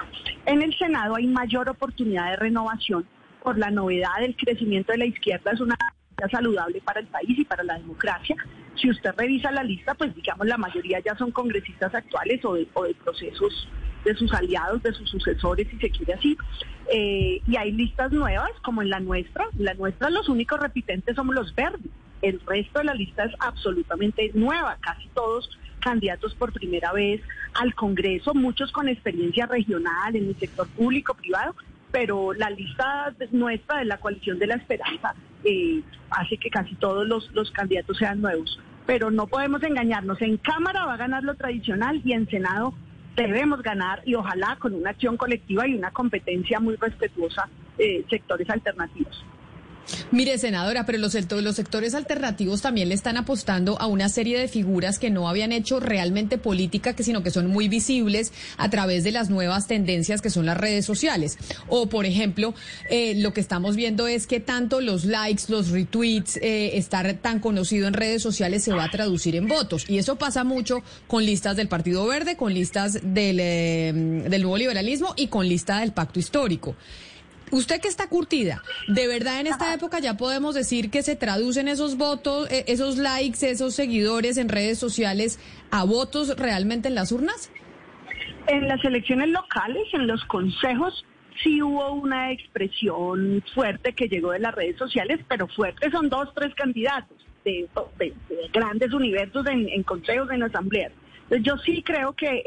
En 0.45 0.61
el 0.61 0.77
Senado 0.77 1.15
hay 1.15 1.27
mayor 1.27 1.69
oportunidad 1.69 2.31
de 2.31 2.35
renovación 2.37 3.05
por 3.43 3.57
la 3.57 3.69
novedad 3.69 4.19
del 4.19 4.35
crecimiento 4.35 4.91
de 4.91 4.99
la 4.99 5.05
izquierda, 5.05 5.51
es 5.51 5.61
una 5.61 5.75
saludable 6.27 6.81
para 6.81 6.99
el 6.99 7.07
país 7.07 7.37
y 7.39 7.45
para 7.45 7.63
la 7.63 7.77
democracia. 7.77 8.35
Si 8.79 8.89
usted 8.89 9.11
revisa 9.17 9.51
la 9.51 9.63
lista, 9.63 9.93
pues 9.93 10.15
digamos 10.15 10.47
la 10.47 10.57
mayoría 10.57 10.99
ya 10.99 11.15
son 11.15 11.31
congresistas 11.31 11.93
actuales 11.93 12.43
o 12.45 12.53
de, 12.53 12.65
procesos 13.03 13.67
de 14.05 14.15
sus 14.15 14.33
aliados, 14.33 14.81
de 14.81 14.93
sus 14.93 15.09
sucesores, 15.09 15.67
si 15.69 15.77
se 15.77 15.89
quiere 15.89 16.13
así. 16.13 16.37
Eh, 16.91 17.41
y 17.45 17.57
hay 17.57 17.71
listas 17.71 18.11
nuevas, 18.11 18.51
como 18.61 18.81
en 18.81 18.89
la 18.89 18.99
nuestra. 18.99 19.45
La 19.57 19.73
nuestra, 19.73 20.09
los 20.09 20.29
únicos 20.29 20.59
repitentes 20.59 21.15
somos 21.15 21.35
los 21.35 21.53
verdes. 21.53 21.91
El 22.21 22.39
resto 22.45 22.79
de 22.79 22.85
la 22.85 22.93
lista 22.93 23.25
es 23.25 23.33
absolutamente 23.39 24.31
nueva, 24.33 24.77
casi 24.81 25.07
todos 25.09 25.49
candidatos 25.79 26.35
por 26.35 26.51
primera 26.51 26.91
vez 26.91 27.21
al 27.53 27.73
Congreso, 27.73 28.33
muchos 28.33 28.71
con 28.71 28.89
experiencia 28.89 29.45
regional 29.45 30.15
en 30.15 30.27
el 30.27 30.35
sector 30.37 30.67
público, 30.69 31.13
privado, 31.13 31.55
pero 31.91 32.33
la 32.33 32.49
lista 32.49 33.13
nuestra 33.31 33.79
de 33.79 33.85
la 33.85 33.97
coalición 33.97 34.37
de 34.39 34.47
la 34.47 34.55
esperanza 34.55 35.15
eh, 35.43 35.81
hace 36.11 36.37
que 36.37 36.49
casi 36.49 36.75
todos 36.75 37.07
los, 37.07 37.31
los 37.33 37.49
candidatos 37.51 37.97
sean 37.97 38.21
nuevos. 38.21 38.59
Pero 38.89 39.11
no 39.11 39.27
podemos 39.27 39.61
engañarnos, 39.61 40.19
en 40.19 40.37
Cámara 40.37 40.83
va 40.83 40.95
a 40.95 40.97
ganar 40.97 41.23
lo 41.23 41.35
tradicional 41.35 42.01
y 42.03 42.13
en 42.13 42.27
Senado 42.27 42.73
debemos 43.15 43.61
ganar 43.61 44.01
y 44.03 44.15
ojalá 44.15 44.57
con 44.59 44.73
una 44.73 44.89
acción 44.89 45.15
colectiva 45.15 45.67
y 45.67 45.75
una 45.75 45.91
competencia 45.91 46.59
muy 46.59 46.75
respetuosa 46.75 47.47
eh, 47.77 48.03
sectores 48.09 48.49
alternativos. 48.49 49.23
Mire, 50.11 50.37
senadora, 50.37 50.85
pero 50.85 50.97
los, 50.97 51.13
sectores 51.13 51.95
alternativos 51.95 52.61
también 52.61 52.89
le 52.89 52.95
están 52.95 53.17
apostando 53.17 53.79
a 53.79 53.87
una 53.87 54.09
serie 54.09 54.39
de 54.39 54.47
figuras 54.47 54.99
que 54.99 55.09
no 55.09 55.27
habían 55.27 55.51
hecho 55.51 55.79
realmente 55.79 56.37
política, 56.37 56.95
que 56.95 57.03
sino 57.03 57.23
que 57.23 57.31
son 57.31 57.47
muy 57.47 57.67
visibles 57.67 58.31
a 58.57 58.69
través 58.69 59.03
de 59.03 59.11
las 59.11 59.29
nuevas 59.29 59.67
tendencias 59.67 60.21
que 60.21 60.29
son 60.29 60.45
las 60.45 60.57
redes 60.57 60.85
sociales. 60.85 61.37
O, 61.67 61.87
por 61.89 62.05
ejemplo, 62.05 62.53
eh, 62.89 63.15
lo 63.15 63.33
que 63.33 63.41
estamos 63.41 63.75
viendo 63.75 64.07
es 64.07 64.27
que 64.27 64.39
tanto 64.39 64.81
los 64.81 65.05
likes, 65.05 65.43
los 65.47 65.69
retweets, 65.69 66.37
eh, 66.37 66.77
estar 66.77 67.11
tan 67.15 67.39
conocido 67.39 67.87
en 67.87 67.93
redes 67.93 68.21
sociales 68.21 68.63
se 68.63 68.73
va 68.73 68.85
a 68.85 68.91
traducir 68.91 69.35
en 69.35 69.47
votos. 69.47 69.85
Y 69.87 69.97
eso 69.97 70.17
pasa 70.17 70.43
mucho 70.43 70.83
con 71.07 71.25
listas 71.25 71.55
del 71.55 71.67
Partido 71.67 72.05
Verde, 72.07 72.37
con 72.37 72.53
listas 72.53 72.99
del, 73.03 73.39
eh, 73.39 73.91
del 73.93 74.41
nuevo 74.41 74.57
liberalismo 74.57 75.13
y 75.15 75.27
con 75.27 75.47
lista 75.47 75.79
del 75.79 75.91
pacto 75.91 76.19
histórico. 76.19 76.75
Usted 77.51 77.81
que 77.81 77.87
está 77.87 78.07
curtida, 78.07 78.61
¿de 78.87 79.07
verdad 79.07 79.39
en 79.39 79.47
esta 79.47 79.73
época 79.73 79.99
ya 79.99 80.17
podemos 80.17 80.53
decir 80.53 80.91
que 80.91 81.01
se 81.01 81.15
traducen 81.15 81.67
esos 81.67 81.97
votos, 81.97 82.49
eh, 82.51 82.65
esos 82.67 82.97
likes, 82.97 83.49
esos 83.49 83.73
seguidores 83.73 84.37
en 84.37 84.49
redes 84.49 84.77
sociales 84.77 85.39
a 85.71 85.83
votos 85.83 86.35
realmente 86.37 86.89
en 86.89 86.95
las 86.95 87.11
urnas? 87.11 87.51
En 88.47 88.67
las 88.67 88.83
elecciones 88.83 89.29
locales, 89.29 89.83
en 89.93 90.07
los 90.07 90.23
consejos, 90.25 91.05
sí 91.43 91.61
hubo 91.61 91.91
una 91.93 92.31
expresión 92.31 93.43
fuerte 93.53 93.93
que 93.93 94.07
llegó 94.07 94.31
de 94.31 94.39
las 94.39 94.53
redes 94.53 94.77
sociales, 94.77 95.19
pero 95.27 95.47
fuerte 95.47 95.89
son 95.91 96.09
dos, 96.09 96.29
tres 96.35 96.53
candidatos 96.55 97.17
de, 97.45 97.67
grandes 98.53 98.93
universos 98.93 99.45
en, 99.47 99.69
en 99.69 99.83
consejos, 99.83 100.29
en 100.31 100.43
asambleas. 100.43 100.91
Yo 101.41 101.57
sí 101.59 101.83
creo 101.83 102.13
que 102.13 102.43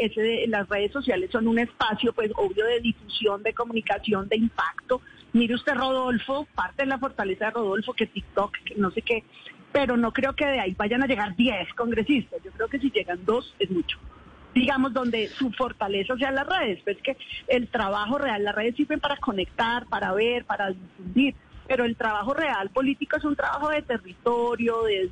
las 0.48 0.68
redes 0.68 0.90
sociales 0.90 1.30
son 1.30 1.46
un 1.46 1.58
espacio, 1.58 2.12
pues 2.12 2.32
obvio, 2.34 2.66
de 2.66 2.80
difusión, 2.80 3.42
de 3.42 3.54
comunicación, 3.54 4.28
de 4.28 4.36
impacto. 4.36 5.00
Mire 5.32 5.54
usted, 5.54 5.74
Rodolfo, 5.74 6.46
parte 6.54 6.82
de 6.82 6.86
la 6.86 6.98
fortaleza 6.98 7.46
de 7.46 7.50
Rodolfo, 7.52 7.92
que 7.92 8.06
TikTok, 8.06 8.52
que 8.64 8.74
no 8.74 8.90
sé 8.90 9.02
qué, 9.02 9.22
pero 9.70 9.96
no 9.96 10.12
creo 10.12 10.34
que 10.34 10.46
de 10.46 10.58
ahí 10.58 10.74
vayan 10.76 11.02
a 11.02 11.06
llegar 11.06 11.36
10 11.36 11.74
congresistas. 11.74 12.42
Yo 12.44 12.50
creo 12.50 12.68
que 12.68 12.80
si 12.80 12.90
llegan 12.90 13.24
dos 13.24 13.54
es 13.60 13.70
mucho. 13.70 13.98
Digamos, 14.52 14.92
donde 14.92 15.28
su 15.28 15.50
fortaleza 15.52 16.16
sean 16.16 16.34
las 16.34 16.46
redes, 16.46 16.80
pues 16.84 16.98
que 17.02 17.16
el 17.46 17.68
trabajo 17.68 18.18
real, 18.18 18.42
las 18.42 18.54
redes 18.54 18.74
sirven 18.76 19.00
para 19.00 19.16
conectar, 19.16 19.86
para 19.86 20.12
ver, 20.12 20.44
para 20.44 20.70
difundir, 20.70 21.34
pero 21.66 21.84
el 21.84 21.96
trabajo 21.96 22.34
real 22.34 22.68
político 22.70 23.16
es 23.16 23.24
un 23.24 23.36
trabajo 23.36 23.70
de 23.70 23.80
territorio, 23.80 24.82
de 24.82 25.08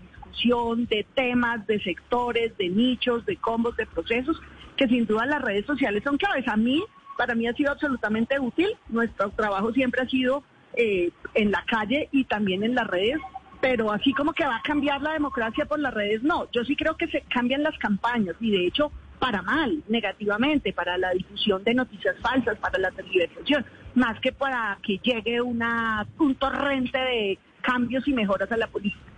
de 0.89 1.07
temas, 1.15 1.67
de 1.67 1.81
sectores, 1.81 2.57
de 2.57 2.69
nichos, 2.69 3.25
de 3.27 3.37
combos, 3.37 3.77
de 3.77 3.87
procesos, 3.87 4.41
que 4.77 4.89
sin 4.89 5.07
duda 5.07 5.27
las 5.27 5.43
redes 5.43 5.67
sociales 5.67 6.03
son 6.05 6.17
claves. 6.17 6.47
A 6.49 6.57
mí, 6.57 6.83
para 7.17 7.35
mí 7.35 7.47
ha 7.47 7.53
sido 7.53 7.73
absolutamente 7.73 8.39
útil. 8.39 8.69
Nuestro 8.89 9.31
trabajo 9.31 9.73
siempre 9.73 10.03
ha 10.03 10.07
sido 10.07 10.43
eh, 10.75 11.11
en 11.35 11.51
la 11.51 11.65
calle 11.67 12.09
y 12.13 12.25
también 12.25 12.63
en 12.63 12.75
las 12.75 12.87
redes, 12.87 13.19
pero 13.61 13.93
así 13.93 14.13
como 14.13 14.33
que 14.33 14.47
va 14.47 14.57
a 14.57 14.63
cambiar 14.63 15.03
la 15.03 15.13
democracia 15.13 15.67
por 15.67 15.79
las 15.79 15.93
redes, 15.93 16.23
no. 16.23 16.51
Yo 16.53 16.65
sí 16.65 16.77
creo 16.77 16.97
que 16.97 17.09
se 17.09 17.23
cambian 17.23 17.63
las 17.63 17.77
campañas 17.79 18.37
y 18.41 18.51
de 18.51 18.67
hecho 18.67 18.91
para 19.19 19.43
mal, 19.43 19.83
negativamente, 19.89 20.73
para 20.73 20.97
la 20.97 21.11
difusión 21.11 21.63
de 21.63 21.75
noticias 21.75 22.17
falsas, 22.23 22.57
para 22.59 22.79
la 22.79 22.91
tergiversación, 22.91 23.67
más 23.95 24.19
que 24.21 24.33
para 24.33 24.79
que 24.83 24.99
llegue 25.03 25.43
una, 25.43 26.07
un 26.19 26.35
torrente 26.37 26.99
de 26.99 27.39
cambios 27.61 28.09
y 28.09 28.15
mejoras 28.15 28.51
a 28.51 28.57
la 28.57 28.67
política. 28.67 29.10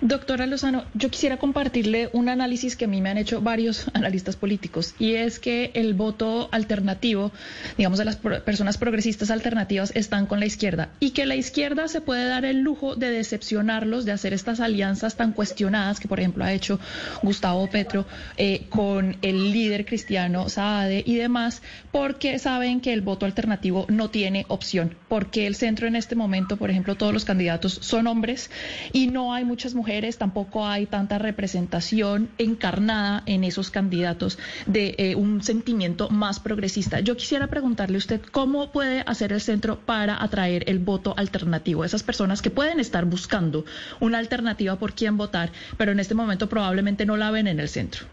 Doctora 0.00 0.46
Lozano, 0.46 0.84
yo 0.94 1.10
quisiera 1.10 1.36
compartirle 1.36 2.10
un 2.12 2.28
análisis 2.28 2.76
que 2.76 2.86
a 2.86 2.88
mí 2.88 3.00
me 3.00 3.10
han 3.10 3.18
hecho 3.18 3.40
varios 3.40 3.86
analistas 3.94 4.36
políticos 4.36 4.94
y 4.98 5.14
es 5.14 5.38
que 5.38 5.70
el 5.74 5.94
voto 5.94 6.48
alternativo, 6.52 7.32
digamos 7.76 7.98
de 7.98 8.04
las 8.04 8.16
personas 8.16 8.78
progresistas 8.78 9.30
alternativas, 9.30 9.92
están 9.94 10.26
con 10.26 10.40
la 10.40 10.46
izquierda 10.46 10.90
y 11.00 11.10
que 11.10 11.26
la 11.26 11.36
izquierda 11.36 11.88
se 11.88 12.00
puede 12.00 12.26
dar 12.26 12.44
el 12.44 12.60
lujo 12.60 12.96
de 12.96 13.10
decepcionarlos, 13.10 14.04
de 14.04 14.12
hacer 14.12 14.32
estas 14.32 14.60
alianzas 14.60 15.16
tan 15.16 15.32
cuestionadas 15.32 16.00
que 16.00 16.08
por 16.08 16.20
ejemplo 16.20 16.44
ha 16.44 16.52
hecho 16.52 16.78
Gustavo 17.22 17.68
Petro 17.68 18.06
eh, 18.36 18.66
con 18.68 19.16
el 19.22 19.52
líder 19.52 19.84
cristiano 19.84 20.48
Saade 20.48 21.02
y 21.06 21.16
demás, 21.16 21.62
porque 21.92 22.38
saben 22.38 22.80
que 22.80 22.92
el 22.92 23.02
voto 23.02 23.26
alternativo 23.26 23.86
no 23.88 24.10
tiene 24.10 24.46
opción, 24.48 24.96
porque 25.08 25.46
el 25.46 25.54
centro 25.54 25.86
en 25.86 25.96
este 25.96 26.14
momento, 26.14 26.56
por 26.56 26.70
ejemplo, 26.70 26.94
todos 26.94 27.12
los 27.12 27.24
candidatos 27.24 27.78
son 27.82 28.06
hombres 28.06 28.50
y 28.92 29.08
no 29.08 29.34
hay 29.34 29.44
mucha 29.44 29.65
mujeres, 29.74 30.18
tampoco 30.18 30.66
hay 30.66 30.86
tanta 30.86 31.18
representación 31.18 32.28
encarnada 32.38 33.22
en 33.26 33.44
esos 33.44 33.70
candidatos 33.70 34.38
de 34.66 34.94
eh, 34.98 35.14
un 35.14 35.42
sentimiento 35.42 36.08
más 36.10 36.40
progresista. 36.40 37.00
Yo 37.00 37.16
quisiera 37.16 37.46
preguntarle 37.48 37.96
a 37.96 37.98
usted 37.98 38.20
cómo 38.30 38.72
puede 38.72 39.02
hacer 39.06 39.32
el 39.32 39.40
centro 39.40 39.78
para 39.80 40.22
atraer 40.22 40.64
el 40.68 40.78
voto 40.78 41.14
alternativo, 41.16 41.84
esas 41.84 42.02
personas 42.02 42.42
que 42.42 42.50
pueden 42.50 42.80
estar 42.80 43.04
buscando 43.04 43.64
una 44.00 44.18
alternativa 44.18 44.76
por 44.76 44.94
quién 44.94 45.16
votar, 45.16 45.50
pero 45.76 45.92
en 45.92 46.00
este 46.00 46.14
momento 46.14 46.48
probablemente 46.48 47.06
no 47.06 47.16
la 47.16 47.30
ven 47.30 47.46
en 47.46 47.60
el 47.60 47.68
centro. 47.68 48.06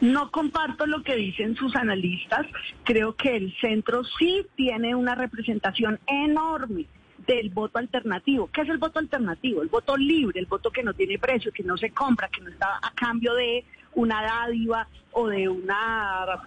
No 0.00 0.32
comparto 0.32 0.84
lo 0.86 1.02
que 1.04 1.14
dicen 1.14 1.54
sus 1.54 1.76
analistas. 1.76 2.46
Creo 2.82 3.14
que 3.14 3.36
el 3.36 3.54
centro 3.60 4.02
sí 4.18 4.44
tiene 4.56 4.96
una 4.96 5.14
representación 5.14 6.00
enorme 6.08 6.86
del 7.26 7.50
voto 7.50 7.78
alternativo. 7.78 8.48
¿Qué 8.52 8.62
es 8.62 8.68
el 8.68 8.78
voto 8.78 8.98
alternativo? 8.98 9.62
El 9.62 9.68
voto 9.68 9.96
libre, 9.96 10.40
el 10.40 10.46
voto 10.46 10.70
que 10.70 10.82
no 10.82 10.94
tiene 10.94 11.18
precio, 11.18 11.52
que 11.52 11.62
no 11.62 11.76
se 11.76 11.90
compra, 11.90 12.28
que 12.28 12.40
no 12.40 12.50
está 12.50 12.78
a 12.82 12.92
cambio 12.94 13.34
de 13.34 13.64
una 13.94 14.22
dádiva 14.22 14.88
o 15.12 15.28
de 15.28 15.48
una, 15.48 16.42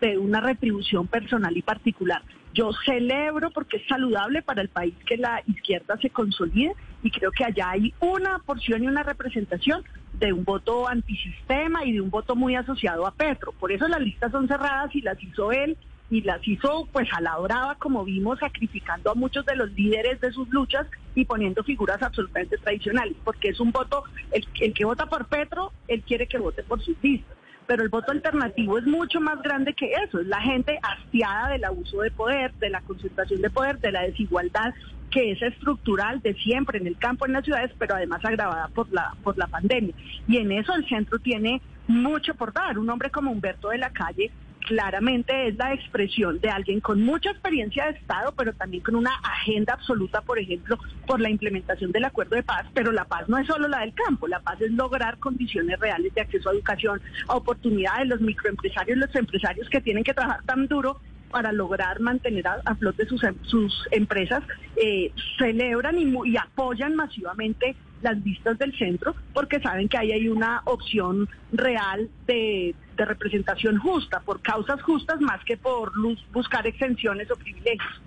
de 0.00 0.18
una 0.18 0.40
retribución 0.40 1.06
personal 1.06 1.56
y 1.56 1.62
particular. 1.62 2.22
Yo 2.54 2.70
celebro 2.84 3.50
porque 3.50 3.76
es 3.76 3.86
saludable 3.86 4.42
para 4.42 4.62
el 4.62 4.68
país 4.68 4.94
que 5.06 5.16
la 5.16 5.42
izquierda 5.46 5.96
se 5.98 6.10
consolide 6.10 6.74
y 7.02 7.10
creo 7.10 7.30
que 7.30 7.44
allá 7.44 7.70
hay 7.70 7.94
una 8.00 8.40
porción 8.40 8.82
y 8.82 8.88
una 8.88 9.02
representación 9.02 9.84
de 10.14 10.32
un 10.32 10.44
voto 10.44 10.88
antisistema 10.88 11.84
y 11.84 11.92
de 11.92 12.00
un 12.00 12.10
voto 12.10 12.34
muy 12.34 12.56
asociado 12.56 13.06
a 13.06 13.12
Petro. 13.12 13.52
Por 13.52 13.70
eso 13.70 13.86
las 13.86 14.00
listas 14.00 14.32
son 14.32 14.48
cerradas 14.48 14.94
y 14.96 15.02
las 15.02 15.22
hizo 15.22 15.52
él 15.52 15.76
y 16.10 16.22
las 16.22 16.46
hizo 16.46 16.88
pues 16.92 17.08
a 17.12 17.20
la 17.20 17.36
como 17.78 18.04
vimos, 18.04 18.38
sacrificando 18.38 19.10
a 19.10 19.14
muchos 19.14 19.44
de 19.46 19.56
los 19.56 19.70
líderes 19.72 20.20
de 20.20 20.32
sus 20.32 20.48
luchas 20.48 20.86
y 21.14 21.24
poniendo 21.24 21.62
figuras 21.62 22.02
absolutamente 22.02 22.58
tradicionales, 22.58 23.16
porque 23.24 23.48
es 23.48 23.60
un 23.60 23.70
voto, 23.70 24.04
el, 24.32 24.46
el 24.60 24.72
que 24.72 24.84
vota 24.84 25.06
por 25.06 25.26
Petro, 25.26 25.72
él 25.86 26.02
quiere 26.02 26.26
que 26.26 26.38
vote 26.38 26.62
por 26.62 26.82
sus 26.82 26.96
listas 27.02 27.36
pero 27.66 27.82
el 27.82 27.90
voto 27.90 28.12
alternativo 28.12 28.78
es 28.78 28.86
mucho 28.86 29.20
más 29.20 29.42
grande 29.42 29.74
que 29.74 29.92
eso, 29.92 30.20
es 30.20 30.26
la 30.26 30.40
gente 30.40 30.80
hastiada 30.82 31.50
del 31.50 31.64
abuso 31.64 32.00
de 32.00 32.10
poder, 32.10 32.50
de 32.54 32.70
la 32.70 32.80
concentración 32.80 33.42
de 33.42 33.50
poder, 33.50 33.78
de 33.78 33.92
la 33.92 34.04
desigualdad 34.04 34.72
que 35.10 35.32
es 35.32 35.42
estructural 35.42 36.20
de 36.22 36.34
siempre 36.34 36.78
en 36.78 36.86
el 36.86 36.96
campo, 36.96 37.26
en 37.26 37.32
las 37.32 37.44
ciudades, 37.44 37.70
pero 37.78 37.94
además 37.94 38.24
agravada 38.24 38.68
por 38.68 38.90
la, 38.90 39.14
por 39.22 39.36
la 39.36 39.46
pandemia. 39.46 39.94
Y 40.26 40.38
en 40.38 40.52
eso 40.52 40.74
el 40.74 40.88
centro 40.88 41.18
tiene 41.18 41.60
mucho 41.86 42.34
por 42.34 42.52
dar. 42.52 42.78
Un 42.78 42.88
hombre 42.90 43.10
como 43.10 43.30
Humberto 43.30 43.68
de 43.68 43.78
la 43.78 43.90
Calle 43.90 44.30
claramente 44.66 45.48
es 45.48 45.56
la 45.56 45.72
expresión 45.72 46.40
de 46.40 46.50
alguien 46.50 46.80
con 46.80 47.00
mucha 47.02 47.30
experiencia 47.30 47.86
de 47.86 47.98
Estado, 47.98 48.32
pero 48.36 48.52
también 48.52 48.82
con 48.82 48.94
una 48.94 49.14
agenda 49.22 49.74
absoluta, 49.74 50.20
por 50.22 50.38
ejemplo, 50.38 50.78
por 51.06 51.20
la 51.20 51.30
implementación 51.30 51.92
del 51.92 52.04
acuerdo 52.04 52.36
de 52.36 52.42
paz. 52.42 52.66
Pero 52.74 52.92
la 52.92 53.04
paz 53.04 53.28
no 53.28 53.38
es 53.38 53.46
solo 53.46 53.68
la 53.68 53.80
del 53.80 53.94
campo, 53.94 54.28
la 54.28 54.40
paz 54.40 54.60
es 54.60 54.70
lograr 54.72 55.18
condiciones 55.18 55.78
reales 55.78 56.14
de 56.14 56.20
acceso 56.20 56.50
a 56.50 56.52
educación, 56.52 57.00
a 57.28 57.36
oportunidades, 57.36 58.08
los 58.08 58.20
microempresarios, 58.20 58.98
los 58.98 59.14
empresarios 59.14 59.68
que 59.68 59.80
tienen 59.80 60.04
que 60.04 60.14
trabajar 60.14 60.42
tan 60.44 60.66
duro 60.66 61.00
para 61.30 61.52
lograr 61.52 62.00
mantener 62.00 62.46
a, 62.46 62.74
flote 62.74 63.06
sus, 63.06 63.22
em, 63.22 63.34
sus 63.42 63.86
empresas, 63.90 64.42
eh, 64.76 65.12
celebran 65.38 65.98
y, 65.98 66.10
y 66.24 66.36
apoyan 66.36 66.94
masivamente 66.96 67.76
las 68.02 68.22
vistas 68.22 68.58
del 68.58 68.76
centro 68.76 69.14
porque 69.32 69.60
saben 69.60 69.88
que 69.88 69.98
ahí 69.98 70.12
hay 70.12 70.28
una 70.28 70.62
opción 70.64 71.28
real 71.52 72.08
de, 72.26 72.74
representación 72.96 73.78
justa, 73.78 74.20
por 74.20 74.42
causas 74.42 74.82
justas 74.82 75.20
más 75.20 75.44
que 75.44 75.56
por 75.56 75.92
buscar 76.32 76.66
exenciones 76.66 77.30
o 77.30 77.36
privilegios. 77.36 78.02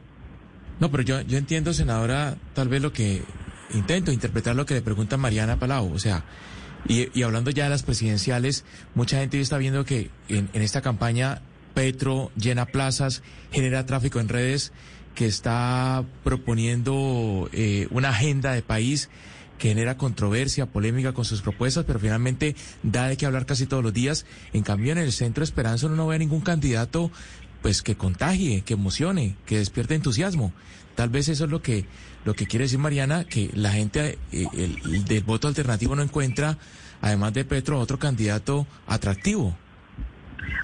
No, 0.82 0.92
pero 0.92 1.04
yo, 1.04 1.22
yo 1.22 1.38
entiendo, 1.38 1.72
senadora, 1.72 2.36
tal 2.54 2.68
vez 2.68 2.82
lo 2.82 2.92
que 2.92 3.22
intento 3.74 4.12
interpretar 4.12 4.54
lo 4.54 4.66
que 4.66 4.74
le 4.74 4.82
pregunta 4.82 5.16
Mariana 5.16 5.58
Palau, 5.58 5.94
o 5.94 5.98
sea, 5.98 6.26
y, 6.90 7.24
hablando 7.24 7.52
ya 7.52 7.66
de 7.66 7.70
las 7.70 7.84
presidenciales, 7.84 8.66
mucha 8.96 9.20
gente 9.20 9.40
está 9.40 9.58
viendo 9.58 9.86
que 9.86 10.10
en, 10.28 10.50
en 10.52 10.62
esta 10.62 10.82
campaña 10.82 11.42
Petro 11.74 12.32
llena 12.36 12.66
plazas, 12.66 13.24
genera 13.52 13.86
tráfico 13.86 14.20
en 14.20 14.28
redes, 14.28 14.74
que 15.16 15.26
está 15.26 16.04
proponiendo 16.24 17.50
eh, 17.54 17.88
una 17.92 18.10
agenda 18.10 18.54
de 18.54 18.62
país 18.62 19.10
genera 19.70 19.98
controversia, 19.98 20.66
polémica 20.66 21.14
con 21.14 21.26
sus 21.26 21.42
propuestas, 21.42 21.86
pero 21.86 22.00
finalmente 22.00 22.56
da 22.84 23.08
de 23.08 23.18
qué 23.18 23.26
hablar 23.26 23.46
casi 23.46 23.68
todos 23.68 23.84
los 23.84 23.94
días. 23.94 24.26
En 24.54 24.64
cambio, 24.64 24.92
en 24.92 24.98
el 24.98 25.12
Centro 25.12 25.44
Esperanza 25.44 25.88
uno 25.88 25.96
no 25.96 26.08
ve 26.08 26.20
ningún 26.20 26.42
candidato 26.42 27.12
pues 27.62 27.82
que 27.84 27.96
contagie, 27.96 28.62
que 28.62 28.74
emocione, 28.74 29.36
que 29.46 29.58
despierte 29.58 29.96
entusiasmo. 29.96 30.52
Tal 30.96 31.10
vez 31.10 31.30
eso 31.30 31.46
es 31.46 31.52
lo 31.52 31.62
que 31.62 31.86
lo 32.26 32.34
que 32.34 32.46
quiere 32.46 32.66
decir 32.66 32.80
Mariana, 32.80 33.24
que 33.24 33.50
la 33.54 33.72
gente 33.72 34.18
eh, 34.32 34.48
el, 34.54 35.06
del 35.06 35.24
voto 35.24 35.48
alternativo 35.48 35.96
no 35.96 36.04
encuentra, 36.04 36.58
además 37.02 37.34
de 37.34 37.46
Petro, 37.46 37.80
otro 37.80 37.98
candidato 37.98 38.68
atractivo. 38.88 39.56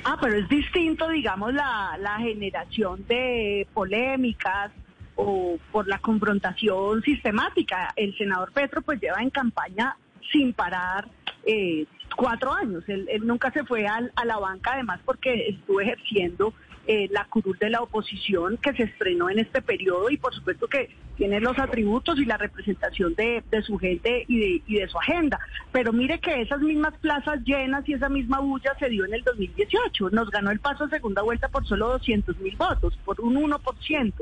Ah, 0.03 0.17
pero 0.21 0.37
es 0.37 0.49
distinto, 0.49 1.07
digamos, 1.09 1.53
la, 1.53 1.97
la 1.99 2.17
generación 2.17 3.05
de 3.07 3.67
polémicas, 3.73 4.71
o 5.17 5.57
por 5.71 5.87
la 5.87 5.99
confrontación 5.99 7.01
sistemática. 7.01 7.93
El 7.95 8.17
senador 8.17 8.53
Petro 8.53 8.81
pues 8.81 9.01
lleva 9.01 9.21
en 9.21 9.29
campaña 9.29 9.97
sin 10.31 10.53
parar 10.53 11.09
eh, 11.45 11.85
cuatro 12.15 12.53
años. 12.53 12.83
Él, 12.87 13.07
nunca 13.23 13.51
se 13.51 13.65
fue 13.65 13.85
a 13.87 14.25
la 14.25 14.37
banca, 14.37 14.73
además 14.73 15.01
porque 15.05 15.49
estuvo 15.49 15.81
ejerciendo 15.81 16.53
eh, 16.89 17.09
la 17.11 17.25
curul 17.25 17.57
de 17.59 17.69
la 17.69 17.81
oposición 17.81 18.55
que 18.57 18.73
se 18.73 18.83
estrenó 18.83 19.29
en 19.29 19.39
este 19.39 19.61
periodo 19.61 20.09
y 20.09 20.15
por 20.15 20.33
supuesto 20.33 20.67
que 20.67 20.89
tiene 21.17 21.41
los 21.41 21.59
atributos 21.59 22.17
y 22.17 22.23
la 22.23 22.37
representación 22.37 23.13
de, 23.15 23.43
su 23.65 23.77
gente 23.77 24.23
y 24.29 24.39
de, 24.39 24.61
y 24.65 24.75
de, 24.75 24.87
su 24.87 24.97
agenda. 24.97 25.37
Pero 25.73 25.91
mire 25.91 26.19
que 26.19 26.41
esas 26.41 26.61
mismas 26.61 26.93
plazas 26.99 27.41
llenas 27.43 27.83
y 27.89 27.93
esa 27.93 28.07
misma 28.07 28.39
bulla 28.39 28.73
se 28.79 28.87
dio 28.87 29.03
en 29.03 29.15
el 29.15 29.23
2018. 29.23 30.11
Nos 30.11 30.29
ganó 30.29 30.49
el 30.49 30.59
paso 30.59 30.85
a 30.85 30.89
segunda 30.89 31.23
vuelta 31.23 31.49
por 31.49 31.67
solo 31.67 31.89
200 31.89 32.37
mil 32.39 32.55
votos, 32.55 32.97
por 33.03 33.19
un 33.19 33.35
1%. 33.35 34.13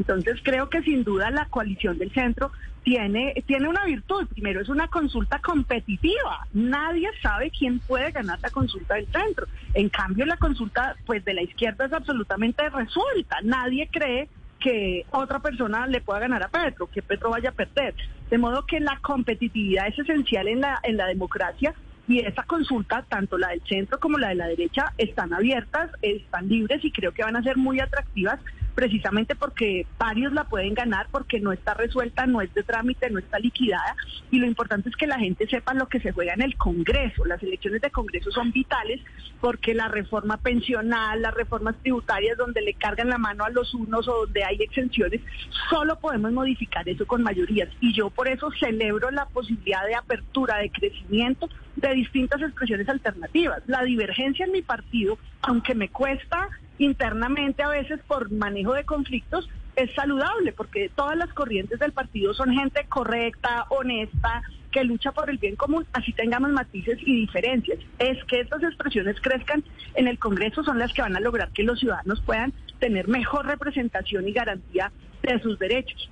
Entonces 0.00 0.40
creo 0.42 0.70
que 0.70 0.80
sin 0.82 1.04
duda 1.04 1.30
la 1.30 1.44
coalición 1.44 1.98
del 1.98 2.10
centro 2.12 2.50
tiene, 2.82 3.34
tiene 3.46 3.68
una 3.68 3.84
virtud. 3.84 4.26
Primero, 4.28 4.62
es 4.62 4.70
una 4.70 4.88
consulta 4.88 5.40
competitiva. 5.40 6.46
Nadie 6.54 7.10
sabe 7.22 7.50
quién 7.50 7.80
puede 7.80 8.10
ganar 8.10 8.38
la 8.40 8.48
consulta 8.48 8.94
del 8.94 9.06
centro. 9.12 9.46
En 9.74 9.90
cambio, 9.90 10.24
la 10.24 10.38
consulta 10.38 10.96
pues 11.04 11.22
de 11.26 11.34
la 11.34 11.42
izquierda 11.42 11.84
es 11.84 11.92
absolutamente 11.92 12.66
resuelta. 12.70 13.36
Nadie 13.42 13.90
cree 13.92 14.28
que 14.58 15.04
otra 15.10 15.40
persona 15.40 15.86
le 15.86 16.00
pueda 16.00 16.20
ganar 16.20 16.44
a 16.44 16.48
Petro, 16.48 16.86
que 16.86 17.02
Petro 17.02 17.28
vaya 17.28 17.50
a 17.50 17.52
perder. 17.52 17.94
De 18.30 18.38
modo 18.38 18.64
que 18.64 18.80
la 18.80 18.98
competitividad 19.02 19.86
es 19.88 19.98
esencial 19.98 20.48
en 20.48 20.62
la, 20.62 20.80
en 20.82 20.96
la 20.96 21.08
democracia 21.08 21.74
y 22.08 22.20
esa 22.20 22.42
consulta, 22.44 23.04
tanto 23.06 23.36
la 23.36 23.48
del 23.48 23.62
centro 23.68 24.00
como 24.00 24.16
la 24.16 24.30
de 24.30 24.34
la 24.36 24.46
derecha, 24.46 24.94
están 24.96 25.34
abiertas, 25.34 25.90
están 26.00 26.48
libres 26.48 26.82
y 26.82 26.90
creo 26.90 27.12
que 27.12 27.22
van 27.22 27.36
a 27.36 27.42
ser 27.42 27.58
muy 27.58 27.80
atractivas 27.80 28.40
precisamente 28.80 29.34
porque 29.34 29.86
varios 29.98 30.32
la 30.32 30.44
pueden 30.44 30.72
ganar 30.72 31.06
porque 31.10 31.38
no 31.38 31.52
está 31.52 31.74
resuelta, 31.74 32.24
no 32.24 32.40
es 32.40 32.52
de 32.54 32.62
trámite, 32.62 33.10
no 33.10 33.18
está 33.18 33.38
liquidada 33.38 33.94
y 34.30 34.38
lo 34.38 34.46
importante 34.46 34.88
es 34.88 34.96
que 34.96 35.06
la 35.06 35.18
gente 35.18 35.46
sepa 35.46 35.74
lo 35.74 35.86
que 35.86 36.00
se 36.00 36.12
juega 36.12 36.32
en 36.32 36.40
el 36.40 36.56
Congreso. 36.56 37.26
Las 37.26 37.42
elecciones 37.42 37.82
de 37.82 37.90
Congreso 37.90 38.30
son 38.30 38.52
vitales 38.52 39.02
porque 39.38 39.74
la 39.74 39.88
reforma 39.88 40.38
pensional, 40.38 41.20
las 41.20 41.34
reformas 41.34 41.76
tributarias 41.82 42.38
donde 42.38 42.62
le 42.62 42.72
cargan 42.72 43.10
la 43.10 43.18
mano 43.18 43.44
a 43.44 43.50
los 43.50 43.74
unos 43.74 44.08
o 44.08 44.24
donde 44.24 44.44
hay 44.44 44.56
exenciones, 44.62 45.20
solo 45.68 45.98
podemos 46.00 46.32
modificar 46.32 46.88
eso 46.88 47.06
con 47.06 47.22
mayorías 47.22 47.68
y 47.80 47.92
yo 47.92 48.08
por 48.08 48.28
eso 48.28 48.50
celebro 48.58 49.10
la 49.10 49.26
posibilidad 49.26 49.84
de 49.84 49.96
apertura, 49.96 50.56
de 50.56 50.70
crecimiento 50.70 51.50
de 51.76 51.92
distintas 51.92 52.40
expresiones 52.40 52.88
alternativas. 52.88 53.62
La 53.66 53.82
divergencia 53.82 54.46
en 54.46 54.52
mi 54.52 54.62
partido, 54.62 55.18
aunque 55.42 55.74
me 55.74 55.90
cuesta 55.90 56.48
internamente 56.80 57.62
a 57.62 57.68
veces 57.68 58.00
por 58.06 58.30
manejo 58.32 58.72
de 58.74 58.84
conflictos, 58.84 59.48
es 59.76 59.94
saludable 59.94 60.52
porque 60.52 60.90
todas 60.94 61.16
las 61.16 61.32
corrientes 61.32 61.78
del 61.78 61.92
partido 61.92 62.34
son 62.34 62.52
gente 62.52 62.84
correcta, 62.88 63.66
honesta, 63.68 64.42
que 64.72 64.84
lucha 64.84 65.12
por 65.12 65.28
el 65.30 65.38
bien 65.38 65.56
común, 65.56 65.86
así 65.92 66.12
tengamos 66.12 66.50
matices 66.50 66.98
y 67.00 67.20
diferencias. 67.20 67.78
Es 67.98 68.22
que 68.24 68.40
estas 68.40 68.62
expresiones 68.62 69.20
crezcan 69.20 69.62
en 69.94 70.08
el 70.08 70.18
Congreso 70.18 70.62
son 70.64 70.78
las 70.78 70.92
que 70.92 71.02
van 71.02 71.16
a 71.16 71.20
lograr 71.20 71.50
que 71.50 71.64
los 71.64 71.80
ciudadanos 71.80 72.20
puedan 72.22 72.52
tener 72.78 73.08
mejor 73.08 73.46
representación 73.46 74.26
y 74.26 74.32
garantía 74.32 74.90
de 75.22 75.38
sus 75.40 75.58
derechos. 75.58 76.08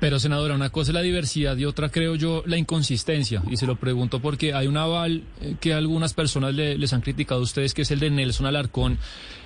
Pero, 0.00 0.18
senadora, 0.18 0.54
una 0.54 0.70
cosa 0.70 0.90
es 0.90 0.94
la 0.94 1.02
diversidad 1.02 1.56
y 1.56 1.64
otra, 1.64 1.90
creo 1.90 2.14
yo, 2.14 2.42
la 2.46 2.56
inconsistencia. 2.56 3.42
Y 3.50 3.56
se 3.56 3.66
lo 3.66 3.76
pregunto 3.76 4.20
porque 4.20 4.54
hay 4.54 4.66
un 4.66 4.76
aval 4.76 5.24
eh, 5.40 5.56
que 5.60 5.74
algunas 5.74 6.14
personas 6.14 6.54
les 6.54 6.92
han 6.92 7.00
criticado 7.00 7.40
a 7.40 7.44
ustedes, 7.44 7.74
que 7.74 7.82
es 7.82 7.90
el 7.90 8.00
de 8.00 8.10
Nelson 8.10 8.46
Alarcón, 8.46 8.98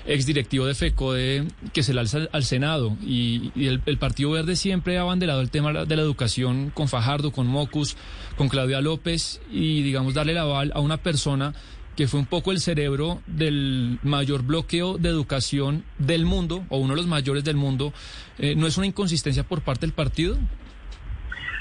exdirectivo 0.07 0.67
de 0.67 0.75
FECODE, 0.75 1.49
que 1.73 1.83
se 1.83 1.95
le 1.95 2.01
alza 2.01 2.29
al 2.33 2.45
Senado. 2.45 2.97
Y, 3.03 3.53
el, 3.57 3.81
Partido 3.99 4.31
Verde 4.31 4.57
siempre 4.57 4.99
ha 4.99 5.03
abanderado 5.03 5.41
el 5.41 5.51
tema 5.51 5.85
de 5.85 5.97
la 5.97 6.03
educación 6.03 6.71
con 6.73 6.89
Fajardo, 6.89 7.33
con 7.33 7.47
Mocus, 7.47 7.97
con 8.37 8.49
Claudia 8.49 8.81
López, 8.81 9.41
y, 9.51 9.83
digamos, 9.83 10.15
darle 10.15 10.33
el 10.33 10.39
aval 10.39 10.73
a 10.75 10.81
una 10.81 10.99
persona 10.99 11.55
que 11.97 12.07
fue 12.07 12.21
un 12.21 12.27
poco 12.27 12.53
el 12.53 12.61
cerebro 12.61 13.23
del 13.27 13.99
mayor 14.03 14.43
bloqueo 14.43 14.99
de 14.99 15.09
educación 15.09 15.85
del 15.99 16.27
mundo, 16.27 16.65
o 16.69 16.79
uno 16.79 16.95
de 16.95 16.99
los 16.99 17.07
mayores 17.07 17.43
del 17.43 17.57
mundo, 17.57 17.93
eh, 18.39 18.55
¿no 18.55 18.67
es 18.67 18.77
una 18.77 18.87
inconsistencia 18.87 19.45
por 19.45 19.63
parte 19.63 19.87
del 19.87 19.95
partido? 19.95 20.37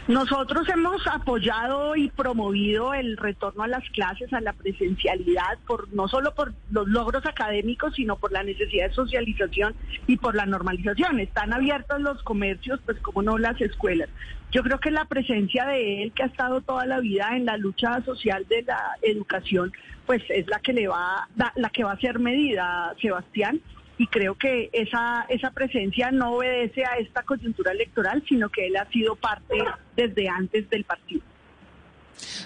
Nosotros 0.07 0.69
hemos 0.69 1.01
apoyado 1.07 1.95
y 1.95 2.11
promovido 2.11 2.93
el 2.93 3.17
retorno 3.17 3.63
a 3.63 3.67
las 3.67 3.83
clases, 3.89 4.31
a 4.33 4.41
la 4.41 4.53
presencialidad, 4.53 5.57
por 5.65 5.91
no 5.95 6.07
solo 6.07 6.35
por 6.35 6.53
los 6.69 6.87
logros 6.87 7.25
académicos, 7.25 7.95
sino 7.95 8.15
por 8.15 8.31
la 8.31 8.43
necesidad 8.43 8.89
de 8.89 8.93
socialización 8.93 9.73
y 10.05 10.17
por 10.17 10.35
la 10.35 10.45
normalización. 10.45 11.19
Están 11.19 11.53
abiertos 11.53 12.01
los 12.01 12.21
comercios, 12.21 12.79
pues 12.85 12.99
como 12.99 13.23
no 13.23 13.39
las 13.39 13.59
escuelas. 13.59 14.09
Yo 14.51 14.61
creo 14.61 14.79
que 14.79 14.91
la 14.91 15.05
presencia 15.05 15.65
de 15.65 16.03
él, 16.03 16.11
que 16.11 16.21
ha 16.21 16.27
estado 16.27 16.61
toda 16.61 16.85
la 16.85 16.99
vida 16.99 17.35
en 17.35 17.45
la 17.45 17.57
lucha 17.57 17.99
social 18.05 18.45
de 18.47 18.61
la 18.61 18.79
educación, 19.01 19.73
pues 20.05 20.23
es 20.29 20.47
la 20.47 20.59
que 20.59 20.73
le 20.73 20.87
va, 20.87 21.27
la 21.55 21.69
que 21.69 21.83
va 21.83 21.93
a 21.93 21.99
ser 21.99 22.19
medida, 22.19 22.93
Sebastián 23.01 23.61
y 23.97 24.07
creo 24.07 24.35
que 24.35 24.69
esa, 24.73 25.25
esa 25.29 25.51
presencia 25.51 26.11
no 26.11 26.33
obedece 26.33 26.83
a 26.85 26.97
esta 26.97 27.23
coyuntura 27.23 27.71
electoral, 27.71 28.23
sino 28.27 28.49
que 28.49 28.67
él 28.67 28.75
ha 28.75 28.89
sido 28.89 29.15
parte 29.15 29.55
desde 29.95 30.27
antes 30.27 30.69
del 30.69 30.83
partido. 30.83 31.21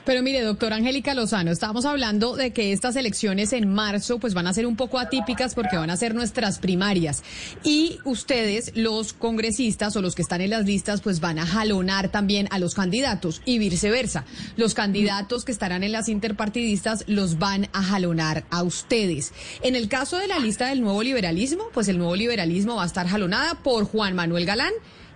Pero 0.05 0.21
mire, 0.23 0.41
doctora 0.41 0.77
Angélica 0.77 1.13
Lozano, 1.13 1.51
estábamos 1.51 1.85
hablando 1.85 2.35
de 2.35 2.51
que 2.51 2.73
estas 2.73 2.95
elecciones 2.95 3.53
en 3.53 3.71
marzo 3.71 4.19
pues 4.19 4.33
van 4.33 4.47
a 4.47 4.53
ser 4.53 4.65
un 4.65 4.75
poco 4.75 4.99
atípicas 4.99 5.55
porque 5.55 5.77
van 5.77 5.89
a 5.89 5.97
ser 5.97 6.15
nuestras 6.15 6.59
primarias. 6.59 7.23
Y 7.63 7.99
ustedes, 8.05 8.71
los 8.75 9.13
congresistas 9.13 9.95
o 9.95 10.01
los 10.01 10.15
que 10.15 10.21
están 10.21 10.41
en 10.41 10.51
las 10.51 10.65
listas, 10.65 11.01
pues 11.01 11.19
van 11.19 11.39
a 11.39 11.45
jalonar 11.45 12.09
también 12.09 12.47
a 12.51 12.59
los 12.59 12.75
candidatos 12.75 13.41
y 13.45 13.59
viceversa. 13.59 14.25
Los 14.55 14.73
candidatos 14.73 15.45
que 15.45 15.51
estarán 15.51 15.83
en 15.83 15.91
las 15.91 16.09
interpartidistas 16.09 17.03
los 17.07 17.39
van 17.39 17.67
a 17.73 17.83
jalonar 17.83 18.45
a 18.49 18.63
ustedes. 18.63 19.33
En 19.61 19.75
el 19.75 19.87
caso 19.87 20.17
de 20.17 20.27
la 20.27 20.39
lista 20.39 20.67
del 20.67 20.81
nuevo 20.81 21.03
liberalismo, 21.03 21.65
pues 21.73 21.87
el 21.87 21.97
nuevo 21.97 22.15
liberalismo 22.15 22.75
va 22.75 22.83
a 22.83 22.87
estar 22.87 23.07
jalonada 23.07 23.55
por 23.63 23.85
Juan 23.85 24.15
Manuel 24.15 24.45
Galán 24.45 24.73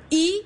y 0.10 0.42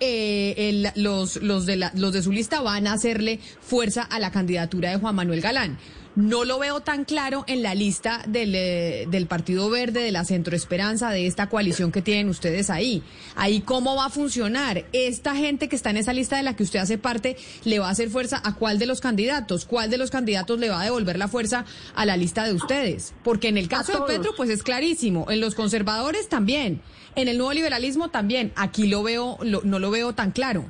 eh, 0.00 0.92
los, 0.96 1.36
los, 1.36 1.66
de 1.66 1.76
la, 1.76 1.92
los 1.94 2.12
de 2.12 2.22
su 2.22 2.32
lista 2.32 2.60
van 2.60 2.86
a 2.86 2.94
hacerle 2.94 3.38
fuerza 3.60 4.02
a 4.02 4.18
la 4.18 4.30
candidatura 4.30 4.90
de 4.90 4.96
Juan 4.96 5.14
Manuel 5.14 5.40
Galán. 5.40 5.78
No 6.20 6.44
lo 6.44 6.58
veo 6.58 6.80
tan 6.80 7.06
claro 7.06 7.44
en 7.46 7.62
la 7.62 7.74
lista 7.74 8.22
del, 8.28 8.54
eh, 8.54 9.06
del 9.08 9.26
Partido 9.26 9.70
Verde, 9.70 10.02
de 10.02 10.12
la 10.12 10.26
Centro 10.26 10.54
Esperanza, 10.54 11.08
de 11.10 11.26
esta 11.26 11.48
coalición 11.48 11.92
que 11.92 12.02
tienen 12.02 12.28
ustedes 12.28 12.68
ahí. 12.68 13.02
Ahí 13.36 13.62
cómo 13.62 13.96
va 13.96 14.04
a 14.04 14.10
funcionar. 14.10 14.84
Esta 14.92 15.34
gente 15.34 15.70
que 15.70 15.76
está 15.76 15.88
en 15.88 15.96
esa 15.96 16.12
lista 16.12 16.36
de 16.36 16.42
la 16.42 16.54
que 16.56 16.62
usted 16.62 16.78
hace 16.78 16.98
parte, 16.98 17.38
¿le 17.64 17.78
va 17.78 17.88
a 17.88 17.92
hacer 17.92 18.10
fuerza 18.10 18.38
a 18.44 18.54
cuál 18.54 18.78
de 18.78 18.84
los 18.84 19.00
candidatos? 19.00 19.64
¿Cuál 19.64 19.88
de 19.88 19.96
los 19.96 20.10
candidatos 20.10 20.58
le 20.58 20.68
va 20.68 20.82
a 20.82 20.84
devolver 20.84 21.16
la 21.16 21.26
fuerza 21.26 21.64
a 21.94 22.04
la 22.04 22.18
lista 22.18 22.44
de 22.44 22.52
ustedes? 22.52 23.14
Porque 23.24 23.48
en 23.48 23.56
el 23.56 23.68
caso 23.68 23.92
de 23.92 24.06
Petro, 24.06 24.32
pues 24.36 24.50
es 24.50 24.62
clarísimo. 24.62 25.30
En 25.30 25.40
los 25.40 25.54
conservadores 25.54 26.28
también. 26.28 26.82
En 27.16 27.28
el 27.28 27.38
nuevo 27.38 27.54
liberalismo 27.54 28.08
también. 28.08 28.52
Aquí 28.56 28.88
lo 28.88 29.02
veo, 29.02 29.38
no 29.42 29.78
lo 29.78 29.90
veo 29.90 30.14
tan 30.14 30.32
claro. 30.32 30.66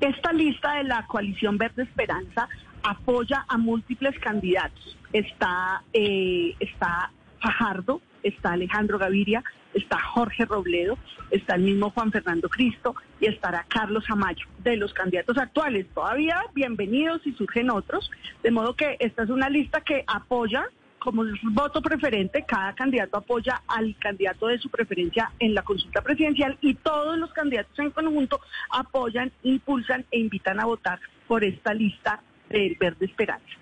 Esta 0.00 0.32
lista 0.32 0.74
de 0.74 0.84
la 0.84 1.06
coalición 1.06 1.58
Verde 1.58 1.82
Esperanza 1.82 2.48
apoya 2.82 3.44
a 3.48 3.58
múltiples 3.58 4.18
candidatos. 4.18 4.96
Está, 5.12 5.82
eh, 5.92 6.54
está 6.60 7.10
Fajardo, 7.40 8.00
está 8.22 8.52
Alejandro 8.52 8.98
Gaviria, 8.98 9.42
está 9.74 9.98
Jorge 10.00 10.44
Robledo, 10.44 10.98
está 11.30 11.54
el 11.56 11.62
mismo 11.62 11.90
Juan 11.90 12.10
Fernando 12.10 12.48
Cristo 12.48 12.94
y 13.20 13.26
estará 13.26 13.64
Carlos 13.68 14.04
Amayo, 14.08 14.46
de 14.58 14.76
los 14.76 14.92
candidatos 14.92 15.38
actuales. 15.38 15.86
Todavía 15.94 16.42
bienvenidos 16.54 17.26
y 17.26 17.32
surgen 17.32 17.70
otros, 17.70 18.10
de 18.42 18.50
modo 18.50 18.74
que 18.74 18.96
esta 19.00 19.22
es 19.22 19.30
una 19.30 19.48
lista 19.48 19.80
que 19.80 20.04
apoya 20.06 20.68
como 20.98 21.22
voto 21.52 21.80
preferente, 21.80 22.44
cada 22.46 22.74
candidato 22.74 23.18
apoya 23.18 23.62
al 23.68 23.96
candidato 23.98 24.48
de 24.48 24.58
su 24.58 24.68
preferencia 24.68 25.30
en 25.38 25.54
la 25.54 25.62
consulta 25.62 26.02
presidencial 26.02 26.58
y 26.60 26.74
todos 26.74 27.16
los 27.16 27.32
candidatos 27.32 27.78
en 27.78 27.90
conjunto 27.90 28.40
apoyan, 28.70 29.30
impulsan 29.44 30.04
e 30.10 30.18
invitan 30.18 30.58
a 30.58 30.64
votar 30.64 30.98
por 31.28 31.44
esta 31.44 31.72
lista 31.72 32.20
del 32.50 32.76
Verde 32.78 33.06
Esperanza. 33.06 33.58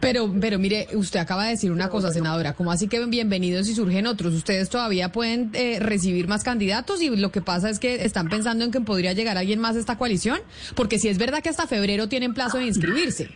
Pero, 0.00 0.32
pero 0.40 0.58
mire, 0.58 0.86
usted 0.94 1.20
acaba 1.20 1.44
de 1.44 1.50
decir 1.50 1.70
una 1.70 1.88
cosa, 1.88 2.10
senadora, 2.10 2.54
¿cómo 2.54 2.72
así 2.72 2.88
que 2.88 3.04
bienvenidos 3.06 3.68
y 3.68 3.74
surgen 3.74 4.06
otros? 4.06 4.32
¿Ustedes 4.34 4.70
todavía 4.70 5.12
pueden 5.12 5.50
eh, 5.54 5.78
recibir 5.80 6.28
más 6.28 6.44
candidatos 6.44 7.02
y 7.02 7.14
lo 7.14 7.30
que 7.30 7.40
pasa 7.40 7.70
es 7.70 7.78
que 7.78 8.04
están 8.04 8.28
pensando 8.28 8.64
en 8.64 8.70
que 8.70 8.80
podría 8.80 9.12
llegar 9.12 9.36
alguien 9.36 9.60
más 9.60 9.76
a 9.76 9.80
esta 9.80 9.98
coalición? 9.98 10.38
Porque 10.74 10.98
si 10.98 11.08
es 11.08 11.18
verdad 11.18 11.42
que 11.42 11.48
hasta 11.48 11.66
febrero 11.66 12.08
tienen 12.08 12.34
plazo 12.34 12.58
de 12.58 12.66
inscribirse. 12.66 13.30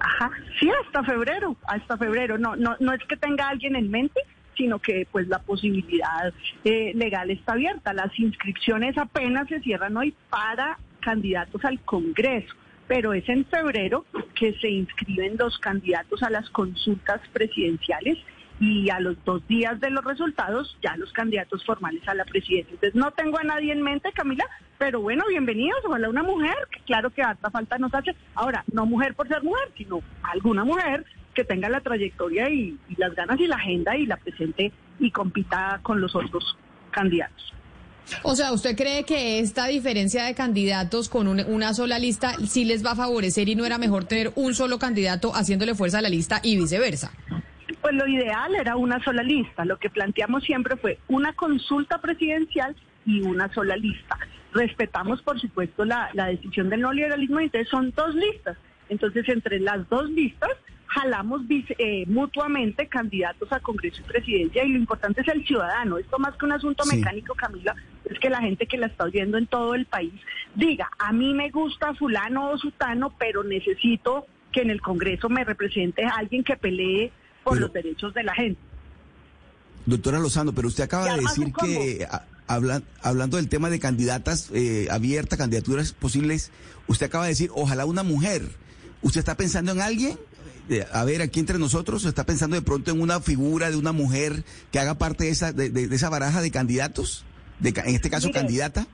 Ajá, 0.00 0.30
sí, 0.58 0.68
hasta 0.84 1.04
febrero, 1.04 1.56
hasta 1.66 1.96
febrero. 1.96 2.38
No, 2.38 2.56
no, 2.56 2.76
no 2.80 2.92
es 2.92 3.00
que 3.08 3.16
tenga 3.16 3.48
alguien 3.48 3.76
en 3.76 3.90
mente, 3.90 4.20
sino 4.56 4.78
que 4.78 5.06
pues 5.10 5.28
la 5.28 5.38
posibilidad 5.38 6.32
eh, 6.64 6.92
legal 6.94 7.30
está 7.30 7.52
abierta. 7.52 7.92
Las 7.92 8.18
inscripciones 8.18 8.96
apenas 8.98 9.48
se 9.48 9.60
cierran 9.60 9.96
hoy 9.96 10.14
para 10.30 10.78
candidatos 11.00 11.64
al 11.64 11.80
Congreso 11.80 12.54
pero 12.88 13.12
es 13.12 13.28
en 13.28 13.44
febrero 13.46 14.04
que 14.34 14.52
se 14.54 14.68
inscriben 14.68 15.36
los 15.38 15.58
candidatos 15.58 16.22
a 16.22 16.30
las 16.30 16.48
consultas 16.50 17.20
presidenciales 17.32 18.18
y 18.58 18.88
a 18.90 19.00
los 19.00 19.22
dos 19.24 19.46
días 19.48 19.78
de 19.80 19.90
los 19.90 20.04
resultados 20.04 20.78
ya 20.82 20.96
los 20.96 21.12
candidatos 21.12 21.64
formales 21.64 22.06
a 22.08 22.14
la 22.14 22.24
presidencia. 22.24 22.72
Entonces 22.72 22.94
no 22.94 23.10
tengo 23.10 23.38
a 23.38 23.44
nadie 23.44 23.72
en 23.72 23.82
mente, 23.82 24.12
Camila, 24.12 24.46
pero 24.78 25.00
bueno, 25.00 25.24
bienvenidos, 25.28 25.78
ojalá 25.84 26.08
una 26.08 26.22
mujer, 26.22 26.56
que 26.70 26.80
claro 26.80 27.10
que 27.10 27.22
harta 27.22 27.50
falta 27.50 27.78
nos 27.78 27.92
hace. 27.92 28.14
Ahora, 28.34 28.64
no 28.72 28.86
mujer 28.86 29.14
por 29.14 29.28
ser 29.28 29.42
mujer, 29.42 29.68
sino 29.76 30.00
alguna 30.22 30.64
mujer 30.64 31.04
que 31.34 31.44
tenga 31.44 31.68
la 31.68 31.80
trayectoria 31.80 32.48
y, 32.48 32.78
y 32.88 32.94
las 32.96 33.14
ganas 33.14 33.38
y 33.38 33.46
la 33.46 33.56
agenda 33.56 33.96
y 33.96 34.06
la 34.06 34.16
presente 34.16 34.72
y 34.98 35.10
compita 35.10 35.80
con 35.82 36.00
los 36.00 36.14
otros 36.14 36.56
candidatos. 36.90 37.55
O 38.22 38.34
sea, 38.36 38.52
¿usted 38.52 38.76
cree 38.76 39.04
que 39.04 39.40
esta 39.40 39.66
diferencia 39.66 40.24
de 40.24 40.34
candidatos 40.34 41.08
con 41.08 41.26
una 41.28 41.74
sola 41.74 41.98
lista 41.98 42.34
sí 42.46 42.64
les 42.64 42.84
va 42.84 42.92
a 42.92 42.96
favorecer 42.96 43.48
y 43.48 43.54
no 43.54 43.64
era 43.64 43.78
mejor 43.78 44.04
tener 44.04 44.32
un 44.36 44.54
solo 44.54 44.78
candidato 44.78 45.32
haciéndole 45.34 45.74
fuerza 45.74 45.98
a 45.98 46.02
la 46.02 46.08
lista 46.08 46.40
y 46.42 46.56
viceversa? 46.56 47.12
Pues 47.80 47.94
lo 47.94 48.06
ideal 48.06 48.54
era 48.54 48.76
una 48.76 49.02
sola 49.02 49.22
lista. 49.22 49.64
Lo 49.64 49.78
que 49.78 49.90
planteamos 49.90 50.44
siempre 50.44 50.76
fue 50.76 50.98
una 51.08 51.32
consulta 51.34 51.98
presidencial 51.98 52.74
y 53.04 53.22
una 53.22 53.52
sola 53.52 53.76
lista. 53.76 54.18
Respetamos, 54.52 55.22
por 55.22 55.40
supuesto, 55.40 55.84
la, 55.84 56.10
decisión 56.14 56.68
del 56.68 56.80
neoliberalismo 56.80 57.40
y 57.40 57.44
entonces 57.44 57.68
son 57.68 57.92
dos 57.96 58.14
listas. 58.14 58.56
Entonces, 58.88 59.28
entre 59.28 59.60
las 59.60 59.88
dos 59.88 60.08
listas 60.10 60.50
jalamos 60.96 61.42
eh, 61.50 62.06
mutuamente 62.06 62.86
candidatos 62.88 63.52
a 63.52 63.60
Congreso 63.60 64.00
y 64.00 64.04
Presidencia 64.04 64.64
y 64.64 64.70
lo 64.70 64.78
importante 64.78 65.20
es 65.20 65.28
el 65.28 65.46
ciudadano. 65.46 65.98
Esto 65.98 66.18
más 66.18 66.34
que 66.36 66.46
un 66.46 66.52
asunto 66.52 66.84
mecánico, 66.86 67.34
Camila, 67.34 67.74
es 68.06 68.18
que 68.18 68.30
la 68.30 68.40
gente 68.40 68.66
que 68.66 68.78
la 68.78 68.86
está 68.86 69.04
oyendo 69.04 69.36
en 69.36 69.46
todo 69.46 69.74
el 69.74 69.84
país 69.84 70.14
diga, 70.54 70.88
a 70.98 71.12
mí 71.12 71.34
me 71.34 71.50
gusta 71.50 71.92
fulano 71.94 72.50
o 72.50 72.58
sutano, 72.58 73.12
pero 73.18 73.44
necesito 73.44 74.26
que 74.50 74.62
en 74.62 74.70
el 74.70 74.80
Congreso 74.80 75.28
me 75.28 75.44
represente 75.44 76.02
alguien 76.04 76.42
que 76.42 76.56
pelee 76.56 77.12
por 77.44 77.60
los 77.60 77.70
derechos 77.72 78.14
de 78.14 78.22
la 78.22 78.34
gente. 78.34 78.60
Doctora 79.84 80.18
Lozano, 80.18 80.52
pero 80.52 80.66
usted 80.68 80.84
acaba 80.84 81.14
de 81.14 81.20
decir 81.20 81.52
que 81.52 82.08
hablando 83.02 83.36
del 83.36 83.48
tema 83.50 83.68
de 83.68 83.78
candidatas 83.78 84.50
eh, 84.54 84.88
abiertas, 84.90 85.38
candidaturas 85.38 85.92
posibles, 85.92 86.50
usted 86.86 87.06
acaba 87.06 87.24
de 87.24 87.30
decir, 87.30 87.50
ojalá 87.54 87.84
una 87.84 88.02
mujer. 88.02 88.42
¿Usted 89.02 89.20
está 89.20 89.36
pensando 89.36 89.72
en 89.72 89.82
alguien? 89.82 90.18
A 90.92 91.04
ver, 91.04 91.22
aquí 91.22 91.40
entre 91.40 91.58
nosotros, 91.58 92.04
¿está 92.04 92.24
pensando 92.24 92.56
de 92.56 92.62
pronto 92.62 92.90
en 92.90 93.00
una 93.00 93.20
figura 93.20 93.70
de 93.70 93.76
una 93.76 93.92
mujer 93.92 94.44
que 94.72 94.78
haga 94.78 94.98
parte 94.98 95.24
de 95.24 95.30
esa, 95.30 95.52
de, 95.52 95.88
esa 95.92 96.10
baraja 96.10 96.40
de 96.40 96.50
candidatos? 96.50 97.24
De, 97.60 97.70
en 97.70 97.94
este 97.94 98.10
caso, 98.10 98.30
candidata. 98.30 98.86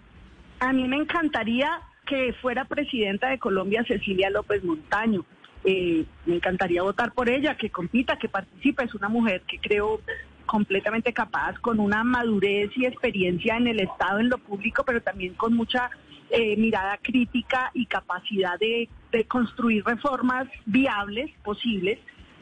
A 0.60 0.72
mí 0.72 0.86
me 0.86 0.96
encantaría 0.96 1.80
que 2.06 2.34
fuera 2.40 2.64
presidenta 2.64 3.30
de 3.30 3.38
Colombia 3.38 3.84
Cecilia 3.86 4.30
López 4.30 4.62
Montaño. 4.64 5.24
Eh, 5.64 6.04
me 6.26 6.36
encantaría 6.36 6.82
votar 6.82 7.12
por 7.12 7.28
ella, 7.28 7.56
que 7.56 7.70
compita, 7.70 8.18
que 8.18 8.28
participe. 8.28 8.84
Es 8.84 8.94
una 8.94 9.08
mujer 9.08 9.42
que 9.48 9.58
creo 9.58 10.00
completamente 10.46 11.12
capaz, 11.12 11.58
con 11.60 11.80
una 11.80 12.04
madurez 12.04 12.70
y 12.76 12.84
experiencia 12.84 13.56
en 13.56 13.68
el 13.68 13.80
Estado, 13.80 14.20
en 14.20 14.28
lo 14.28 14.38
público, 14.38 14.84
pero 14.84 15.00
también 15.00 15.34
con 15.34 15.54
mucha 15.54 15.90
eh, 16.30 16.56
mirada 16.56 16.98
crítica 17.00 17.70
y 17.74 17.86
capacidad 17.86 18.58
de, 18.58 18.88
construir 19.28 19.84
reformas 19.84 20.48
viables, 20.66 21.30
posibles, 21.42 21.98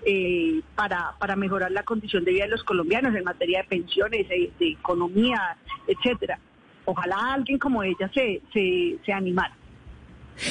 eh, 0.07 0.63
para, 0.75 1.15
para 1.19 1.37
mejorar 1.37 1.71
la 1.71 1.83
condición 1.83 2.25
de 2.25 2.33
vida 2.33 2.45
de 2.45 2.51
los 2.51 2.65
colombianos 2.65 3.15
en 3.15 3.25
materia 3.25 3.59
de 3.63 3.69
pensiones, 3.69 4.29
de, 4.29 4.51
economía, 4.61 5.57
etcétera. 5.87 6.39
Ojalá 6.87 7.35
alguien 7.35 7.59
como 7.59 7.83
ella 7.83 8.11
se, 8.15 8.41
se, 8.53 8.99
se 9.05 9.13
animara. 9.13 9.55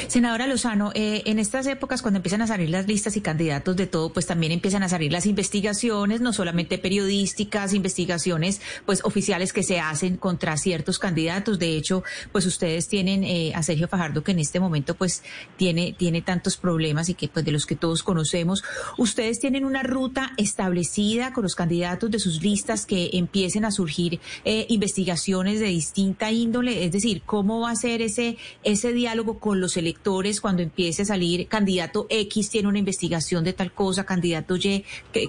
Senadora 0.08 0.48
Lozano, 0.48 0.92
eh, 0.94 1.24
en 1.26 1.40
estas 1.40 1.68
épocas 1.68 2.02
cuando 2.02 2.18
empiezan 2.18 2.42
a 2.42 2.48
salir 2.48 2.70
las 2.70 2.88
listas 2.88 3.18
y 3.18 3.22
candidatos 3.22 3.76
de 3.76 3.88
todo, 3.88 4.12
pues 4.12 4.26
también 4.26 4.52
empiezan 4.52 4.84
a 4.84 4.90
salir 4.90 5.12
las 5.12 5.26
investigaciones, 5.26 6.22
no 6.22 6.34
solamente 6.34 6.78
periodísticas, 6.78 7.74
investigaciones 7.74 8.62
pues 8.86 9.04
oficiales 9.04 9.54
que 9.54 9.64
se 9.64 9.80
hacen 9.80 10.18
contra 10.18 10.58
ciertos 10.58 11.00
candidatos. 11.00 11.60
De 11.60 11.76
hecho, 11.76 12.04
pues 12.32 12.46
ustedes 12.46 12.88
tienen 12.88 13.24
eh, 13.24 13.54
a 13.56 13.64
Sergio 13.64 13.88
Fajardo 13.88 14.24
que 14.24 14.32
en 14.32 14.40
este 14.40 14.60
momento 14.60 14.96
pues 14.96 15.24
tiene 15.58 15.94
tiene 15.98 16.22
tantos 16.22 16.58
problemas 16.58 17.10
y 17.10 17.14
que 17.14 17.28
pues 17.28 17.46
de 17.46 17.52
los 17.52 17.66
que 17.66 17.76
todos 17.76 18.04
conocemos. 18.04 18.64
Ustedes 18.98 19.40
tienen 19.40 19.66
una 19.66 19.84
ruta 19.84 20.34
establecida 20.38 21.34
con 21.34 21.44
los 21.44 21.56
candidatos 21.56 22.12
de 22.12 22.20
sus 22.20 22.42
listas 22.42 22.86
que 22.86 23.10
empiecen 23.14 23.66
a 23.66 23.72
surgir 23.72 24.20
eh, 24.46 24.66
investigaciones 24.70 25.60
de 25.60 25.68
distinta 25.68 26.32
índole, 26.32 26.86
es 26.86 26.92
decir, 26.92 27.22
cómo 27.26 27.62
va 27.62 27.72
a 27.72 27.76
ser 27.76 28.02
ese 28.02 28.38
ese 28.64 28.94
diálogo 28.94 29.40
con 29.40 29.60
los 29.60 29.78
electores 29.80 30.42
cuando 30.42 30.62
empiece 30.62 31.02
a 31.02 31.06
salir 31.06 31.48
candidato 31.48 32.06
X 32.10 32.50
tiene 32.50 32.68
una 32.68 32.80
investigación 32.80 33.44
de 33.44 33.54
tal 33.54 33.72
cosa, 33.74 34.06
candidato 34.06 34.56
Y, 34.56 34.84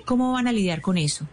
¿cómo 0.04 0.32
van 0.32 0.48
a 0.48 0.52
lidiar 0.52 0.80
con 0.80 0.98
eso? 0.98 1.26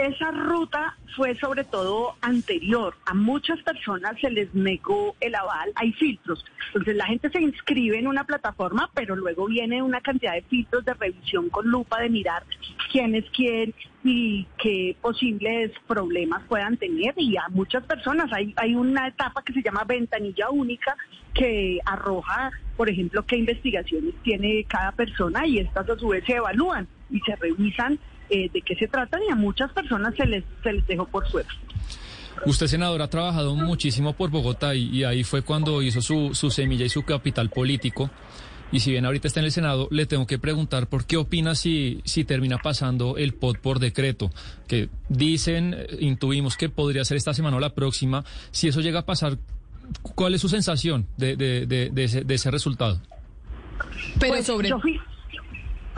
Esa 0.00 0.30
ruta 0.30 0.96
fue 1.14 1.34
sobre 1.36 1.62
todo 1.62 2.14
anterior. 2.22 2.94
A 3.04 3.12
muchas 3.12 3.62
personas 3.62 4.18
se 4.18 4.30
les 4.30 4.54
negó 4.54 5.14
el 5.20 5.34
aval. 5.34 5.72
Hay 5.74 5.92
filtros. 5.92 6.42
Entonces 6.68 6.96
la 6.96 7.04
gente 7.04 7.28
se 7.28 7.42
inscribe 7.42 7.98
en 7.98 8.06
una 8.06 8.24
plataforma, 8.24 8.90
pero 8.94 9.14
luego 9.14 9.44
viene 9.44 9.82
una 9.82 10.00
cantidad 10.00 10.32
de 10.32 10.40
filtros 10.42 10.86
de 10.86 10.94
revisión 10.94 11.50
con 11.50 11.68
lupa 11.68 12.00
de 12.00 12.08
mirar 12.08 12.44
quién 12.90 13.14
es 13.14 13.26
quién 13.36 13.74
y 14.02 14.46
qué 14.56 14.96
posibles 15.02 15.72
problemas 15.86 16.44
puedan 16.48 16.78
tener. 16.78 17.12
Y 17.18 17.36
a 17.36 17.48
muchas 17.50 17.84
personas 17.84 18.32
hay, 18.32 18.54
hay 18.56 18.74
una 18.74 19.06
etapa 19.06 19.42
que 19.42 19.52
se 19.52 19.62
llama 19.62 19.84
ventanilla 19.84 20.48
única 20.48 20.96
que 21.34 21.78
arroja, 21.84 22.50
por 22.78 22.88
ejemplo, 22.88 23.26
qué 23.26 23.36
investigaciones 23.36 24.14
tiene 24.22 24.64
cada 24.64 24.92
persona 24.92 25.46
y 25.46 25.58
estas 25.58 25.90
a 25.90 25.98
su 25.98 26.08
vez 26.08 26.24
se 26.24 26.36
evalúan 26.36 26.88
y 27.10 27.20
se 27.20 27.36
revisan 27.36 27.98
eh, 28.30 28.48
de 28.52 28.62
qué 28.62 28.74
se 28.76 28.88
tratan 28.88 29.20
y 29.28 29.32
a 29.32 29.34
muchas 29.34 29.72
personas 29.72 30.14
se 30.16 30.26
les, 30.26 30.44
se 30.62 30.72
les 30.72 30.86
dejó 30.86 31.06
por 31.06 31.28
suerte. 31.28 31.50
Usted, 32.46 32.68
senador, 32.68 33.02
ha 33.02 33.08
trabajado 33.08 33.54
muchísimo 33.54 34.14
por 34.14 34.30
Bogotá 34.30 34.74
y, 34.74 34.88
y 34.88 35.04
ahí 35.04 35.24
fue 35.24 35.42
cuando 35.42 35.82
hizo 35.82 36.00
su, 36.00 36.30
su 36.34 36.50
semilla 36.50 36.86
y 36.86 36.88
su 36.88 37.02
capital 37.02 37.50
político. 37.50 38.10
Y 38.72 38.80
si 38.80 38.92
bien 38.92 39.04
ahorita 39.04 39.26
está 39.26 39.40
en 39.40 39.46
el 39.46 39.52
Senado, 39.52 39.88
le 39.90 40.06
tengo 40.06 40.26
que 40.28 40.38
preguntar 40.38 40.86
por 40.86 41.04
qué 41.04 41.16
opina 41.16 41.54
si, 41.56 42.00
si 42.04 42.24
termina 42.24 42.58
pasando 42.58 43.16
el 43.16 43.34
POT 43.34 43.58
por 43.58 43.78
decreto, 43.80 44.30
que 44.68 44.88
dicen, 45.08 45.74
eh, 45.76 45.96
intuimos 45.98 46.56
que 46.56 46.68
podría 46.68 47.04
ser 47.04 47.16
esta 47.16 47.34
semana 47.34 47.56
o 47.56 47.60
la 47.60 47.74
próxima. 47.74 48.24
Si 48.52 48.68
eso 48.68 48.80
llega 48.80 49.00
a 49.00 49.06
pasar, 49.06 49.38
¿cuál 50.14 50.34
es 50.34 50.40
su 50.40 50.48
sensación 50.48 51.08
de, 51.16 51.34
de, 51.36 51.66
de, 51.66 51.90
de 51.90 52.04
ese, 52.04 52.22
de 52.22 52.34
ese 52.34 52.50
resultado? 52.52 53.00
Pero 54.20 54.34
Pues, 54.34 54.46
sobre 54.46 54.68
yo 54.68 54.78
fui 54.78 55.00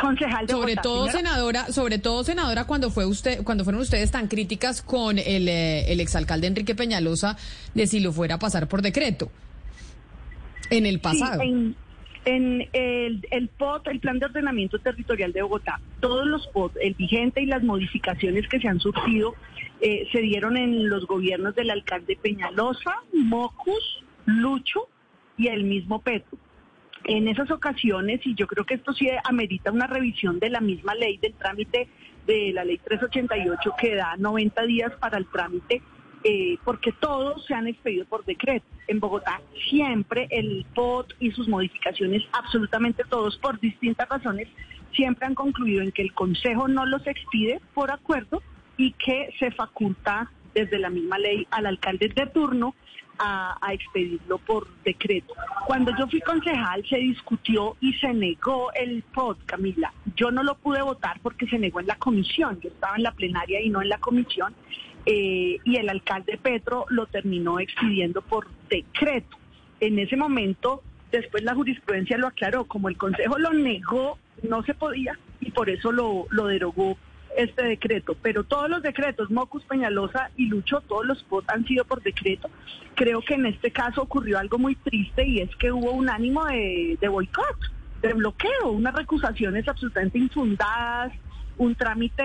concejal 0.02 0.46
de 0.46 0.52
sobre 0.52 0.74
Bogotá, 0.74 0.82
todo 0.82 1.04
primero. 1.04 1.18
senadora, 1.18 1.66
sobre 1.72 1.98
todo 1.98 2.24
senadora 2.24 2.64
cuando 2.64 2.90
fue 2.90 3.06
usted, 3.06 3.42
cuando 3.44 3.64
fueron 3.64 3.80
ustedes 3.80 4.10
tan 4.10 4.28
críticas 4.28 4.82
con 4.82 5.18
el, 5.18 5.48
eh, 5.48 5.92
el 5.92 6.00
exalcalde 6.00 6.48
Enrique 6.48 6.74
Peñalosa 6.74 7.36
de 7.74 7.86
si 7.86 8.00
lo 8.00 8.12
fuera 8.12 8.34
a 8.34 8.38
pasar 8.38 8.68
por 8.68 8.82
decreto 8.82 9.30
en 10.70 10.86
el 10.86 11.00
pasado. 11.00 11.40
Sí, 11.40 11.48
en, 11.48 11.76
en 12.24 12.68
el, 12.72 13.26
el 13.30 13.48
POT, 13.48 13.88
el 13.88 14.00
Plan 14.00 14.18
de 14.18 14.26
Ordenamiento 14.26 14.78
Territorial 14.78 15.32
de 15.32 15.42
Bogotá, 15.42 15.80
todos 16.00 16.26
los 16.26 16.46
POT, 16.48 16.76
el 16.80 16.94
vigente 16.94 17.40
y 17.40 17.46
las 17.46 17.62
modificaciones 17.62 18.48
que 18.48 18.60
se 18.60 18.68
han 18.68 18.80
surgido, 18.80 19.34
eh, 19.80 20.08
se 20.12 20.20
dieron 20.20 20.56
en 20.56 20.88
los 20.88 21.06
gobiernos 21.06 21.54
del 21.54 21.70
alcalde 21.70 22.18
Peñalosa, 22.20 22.94
Mocus, 23.12 24.04
Lucho 24.26 24.88
y 25.36 25.48
el 25.48 25.64
mismo 25.64 26.00
Petro. 26.00 26.38
En 27.04 27.26
esas 27.26 27.50
ocasiones, 27.50 28.20
y 28.24 28.34
yo 28.34 28.46
creo 28.46 28.64
que 28.64 28.74
esto 28.74 28.92
sí 28.92 29.08
amerita 29.24 29.72
una 29.72 29.86
revisión 29.86 30.38
de 30.38 30.50
la 30.50 30.60
misma 30.60 30.94
ley 30.94 31.18
del 31.18 31.34
trámite 31.34 31.88
de 32.26 32.52
la 32.52 32.64
ley 32.64 32.78
388 32.78 33.74
que 33.78 33.96
da 33.96 34.16
90 34.16 34.62
días 34.62 34.92
para 35.00 35.18
el 35.18 35.26
trámite, 35.26 35.82
eh, 36.24 36.56
porque 36.64 36.92
todos 36.92 37.44
se 37.46 37.54
han 37.54 37.66
expedido 37.66 38.04
por 38.06 38.24
decreto. 38.24 38.64
En 38.86 39.00
Bogotá 39.00 39.40
siempre 39.68 40.28
el 40.30 40.64
POT 40.74 41.14
y 41.18 41.32
sus 41.32 41.48
modificaciones, 41.48 42.22
absolutamente 42.32 43.02
todos, 43.08 43.36
por 43.38 43.58
distintas 43.58 44.08
razones, 44.08 44.48
siempre 44.94 45.26
han 45.26 45.34
concluido 45.34 45.82
en 45.82 45.90
que 45.90 46.02
el 46.02 46.12
Consejo 46.12 46.68
no 46.68 46.86
los 46.86 47.04
expide 47.06 47.60
por 47.74 47.90
acuerdo 47.90 48.42
y 48.76 48.92
que 48.92 49.34
se 49.38 49.50
faculta 49.50 50.30
desde 50.54 50.78
la 50.78 50.90
misma 50.90 51.18
ley 51.18 51.46
al 51.50 51.66
alcalde 51.66 52.12
de 52.14 52.26
turno 52.26 52.74
a, 53.18 53.56
a 53.60 53.72
expedirlo 53.74 54.38
por 54.38 54.66
decreto. 54.84 55.34
Cuando 55.66 55.92
yo 55.98 56.06
fui 56.08 56.20
concejal 56.20 56.84
se 56.88 56.96
discutió 56.96 57.76
y 57.80 57.92
se 57.94 58.12
negó 58.12 58.72
el 58.74 59.02
POT, 59.14 59.38
Camila. 59.46 59.92
Yo 60.16 60.30
no 60.30 60.42
lo 60.42 60.54
pude 60.56 60.82
votar 60.82 61.20
porque 61.22 61.46
se 61.46 61.58
negó 61.58 61.80
en 61.80 61.86
la 61.86 61.96
comisión. 61.96 62.60
Yo 62.60 62.68
estaba 62.68 62.96
en 62.96 63.02
la 63.04 63.12
plenaria 63.12 63.60
y 63.60 63.68
no 63.70 63.82
en 63.82 63.88
la 63.88 63.98
comisión. 63.98 64.54
eh, 65.06 65.58
y 65.64 65.76
el 65.76 65.88
alcalde 65.88 66.38
Petro 66.40 66.86
lo 66.88 67.06
terminó 67.06 67.58
expidiendo 67.58 68.22
por 68.22 68.46
decreto. 68.68 69.36
En 69.80 69.98
ese 69.98 70.16
momento, 70.16 70.82
después 71.10 71.42
la 71.42 71.54
jurisprudencia 71.54 72.16
lo 72.18 72.28
aclaró. 72.28 72.64
Como 72.66 72.88
el 72.88 72.96
Consejo 72.96 73.38
lo 73.38 73.52
negó, 73.52 74.18
no 74.48 74.62
se 74.62 74.74
podía 74.74 75.18
y 75.40 75.50
por 75.50 75.68
eso 75.70 75.90
lo, 75.92 76.26
lo 76.30 76.46
derogó 76.46 76.96
este 77.36 77.62
decreto, 77.64 78.16
pero 78.20 78.44
todos 78.44 78.68
los 78.68 78.82
decretos, 78.82 79.30
Mocus, 79.30 79.64
Peñalosa 79.64 80.30
y 80.36 80.46
Lucho, 80.46 80.80
todos 80.82 81.06
los 81.06 81.22
POT 81.24 81.48
han 81.50 81.64
sido 81.66 81.84
por 81.84 82.02
decreto. 82.02 82.48
Creo 82.94 83.22
que 83.22 83.34
en 83.34 83.46
este 83.46 83.70
caso 83.70 84.02
ocurrió 84.02 84.38
algo 84.38 84.58
muy 84.58 84.74
triste 84.76 85.26
y 85.26 85.40
es 85.40 85.54
que 85.56 85.72
hubo 85.72 85.92
un 85.92 86.08
ánimo 86.08 86.44
de, 86.46 86.98
de 87.00 87.08
boicot, 87.08 87.58
de 88.02 88.12
bloqueo, 88.14 88.70
unas 88.70 88.94
recusaciones 88.94 89.66
absolutamente 89.68 90.18
infundadas, 90.18 91.12
un 91.58 91.74
trámite 91.74 92.22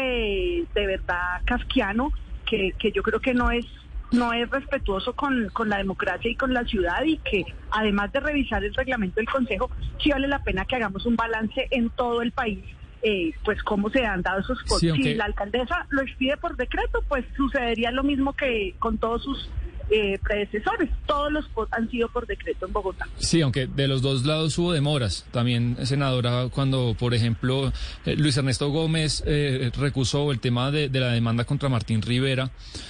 de 0.73 0.85
verdad 0.87 1.41
casquiano 1.45 2.11
que, 2.45 2.73
que 2.79 2.91
yo 2.91 3.03
creo 3.03 3.19
que 3.19 3.33
no 3.33 3.51
es 3.51 3.65
no 4.09 4.31
es 4.31 4.49
respetuoso 4.49 5.13
con, 5.13 5.49
con 5.49 5.67
la 5.67 5.79
democracia 5.79 6.31
y 6.31 6.35
con 6.35 6.53
la 6.53 6.63
ciudad 6.63 7.03
y 7.03 7.17
que 7.17 7.43
además 7.71 8.09
de 8.13 8.21
revisar 8.21 8.63
el 8.63 8.73
reglamento 8.73 9.17
del 9.17 9.27
Consejo, 9.27 9.69
sí 10.01 10.11
vale 10.11 10.29
la 10.29 10.41
pena 10.43 10.63
que 10.63 10.77
hagamos 10.77 11.05
un 11.05 11.17
balance 11.17 11.67
en 11.71 11.89
todo 11.89 12.21
el 12.21 12.31
país 12.31 12.63
eh, 13.03 13.31
pues 13.45 13.61
cómo 13.63 13.89
se 13.89 14.05
han 14.05 14.21
dado 14.21 14.39
esos 14.39 14.57
votos. 14.63 14.79
Sí, 14.79 14.91
Si 15.03 15.13
la 15.15 15.25
alcaldesa 15.25 15.85
lo 15.89 16.01
expide 16.01 16.37
por 16.37 16.55
decreto, 16.57 17.03
pues 17.07 17.25
sucedería 17.35 17.91
lo 17.91 18.03
mismo 18.03 18.33
que 18.33 18.75
con 18.79 18.97
todos 18.97 19.23
sus 19.23 19.49
eh, 19.89 20.19
predecesores. 20.21 20.89
Todos 21.05 21.31
los 21.31 21.45
han 21.71 21.89
sido 21.89 22.09
por 22.09 22.27
decreto 22.27 22.65
en 22.65 22.73
Bogotá. 22.73 23.07
Sí, 23.19 23.41
aunque 23.41 23.67
de 23.67 23.87
los 23.87 24.01
dos 24.01 24.25
lados 24.25 24.57
hubo 24.57 24.73
demoras. 24.73 25.25
También, 25.31 25.77
senadora, 25.85 26.47
cuando, 26.51 26.93
por 26.99 27.13
ejemplo, 27.13 27.71
eh, 28.05 28.15
Luis 28.17 28.35
Ernesto 28.35 28.69
Gómez 28.69 29.23
eh, 29.25 29.71
recusó 29.79 30.31
el 30.33 30.41
tema 30.41 30.71
de, 30.71 30.89
de 30.89 30.99
la 30.99 31.07
demanda 31.13 31.45
contra 31.45 31.69
Martín 31.69 32.01
Rivera. 32.01 32.49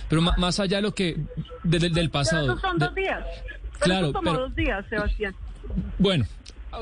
Pero 0.10 0.22
más 0.24 0.60
allá 0.60 0.77
de 0.77 0.82
lo 0.84 0.95
que, 0.95 1.18
de- 1.64 1.80
de- 1.80 1.90
del 1.90 1.94
Pero 1.94 2.11
pasado. 2.11 2.45
esos 2.48 2.61
son 2.61 2.80
dos 2.80 2.95
días. 2.95 3.24
Pero 3.74 3.80
Claro, 3.80 4.06
eso 4.08 4.14
tomó 4.14 4.32
pero- 4.32 4.44
dos 4.45 4.56
días, 4.56 4.86
Sebastián. 4.90 5.36
bueno, 6.00 6.26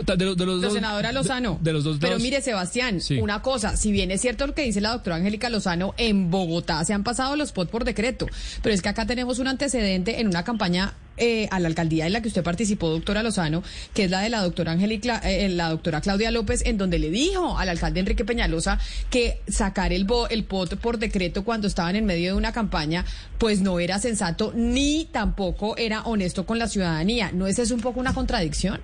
de, 0.03 0.25
los- 0.25 0.37
de 0.37 0.45
los 0.45 0.55
Pero 0.59 0.61
dos. 0.69 0.73
senadora 0.73 1.11
Lozano, 1.11 1.57
De, 1.61 1.69
de 1.69 1.73
los 1.73 1.83
dos 1.83 1.97
pero 1.99 2.17
mire 2.19 2.41
Sebastián, 2.41 3.01
Sí. 3.01 3.17
una 3.19 3.41
cosa, 3.41 3.77
si 3.77 3.91
bien 3.91 4.11
es 4.11 4.21
cierto 4.21 4.47
lo 4.47 4.53
que 4.53 4.63
dice 4.63 4.81
la 4.81 4.89
doctora 4.91 5.15
Angélica 5.17 5.49
Lozano, 5.49 5.93
en 5.97 6.29
Bogotá 6.31 6.83
se 6.85 6.93
han 6.93 7.03
pasado 7.03 7.35
los 7.35 7.51
POT 7.51 7.69
por 7.69 7.83
decreto, 7.85 8.27
pero 8.61 8.73
es 8.75 8.81
que 8.81 8.89
acá 8.89 9.05
tenemos 9.05 9.39
un 9.39 9.47
antecedente 9.47 10.19
en 10.19 10.27
una 10.27 10.43
campaña 10.43 10.93
eh, 11.17 11.47
a 11.49 11.61
la 11.61 11.69
alcaldía 11.69 12.05
en 12.07 12.11
la 12.11 12.21
que 12.21 12.27
usted 12.27 12.43
participó, 12.43 12.89
doctora 12.89 13.23
Lozano, 13.23 13.63
que 13.93 14.03
es 14.03 14.11
la 14.11 14.19
de 14.19 14.29
la 14.29 14.41
doctora 14.41 14.73
Angélica, 14.73 15.19
eh, 15.23 15.47
la 15.47 15.69
doctora 15.69 16.01
Claudia 16.01 16.29
López, 16.29 16.61
en 16.65 16.77
donde 16.77 16.99
le 16.99 17.09
dijo 17.09 17.57
al 17.57 17.69
alcalde 17.69 18.01
Enrique 18.01 18.25
Peñalosa 18.25 18.79
que 19.09 19.39
sacar 19.47 19.93
el, 19.93 20.03
bo- 20.03 20.27
el 20.27 20.43
POT 20.43 20.75
por 20.75 20.99
decreto 20.99 21.45
cuando 21.45 21.67
estaban 21.67 21.95
en 21.95 22.05
medio 22.05 22.31
de 22.31 22.37
una 22.37 22.51
campaña, 22.51 23.05
pues 23.37 23.61
no 23.61 23.79
era 23.79 23.97
sensato 23.99 24.51
ni 24.55 25.05
tampoco 25.09 25.77
era 25.77 26.01
honesto 26.01 26.45
con 26.45 26.59
la 26.59 26.67
ciudadanía. 26.67 27.31
¿No 27.31 27.47
es 27.47 27.59
eso 27.59 27.73
un 27.75 27.81
poco 27.81 28.01
una 28.01 28.13
contradicción? 28.13 28.81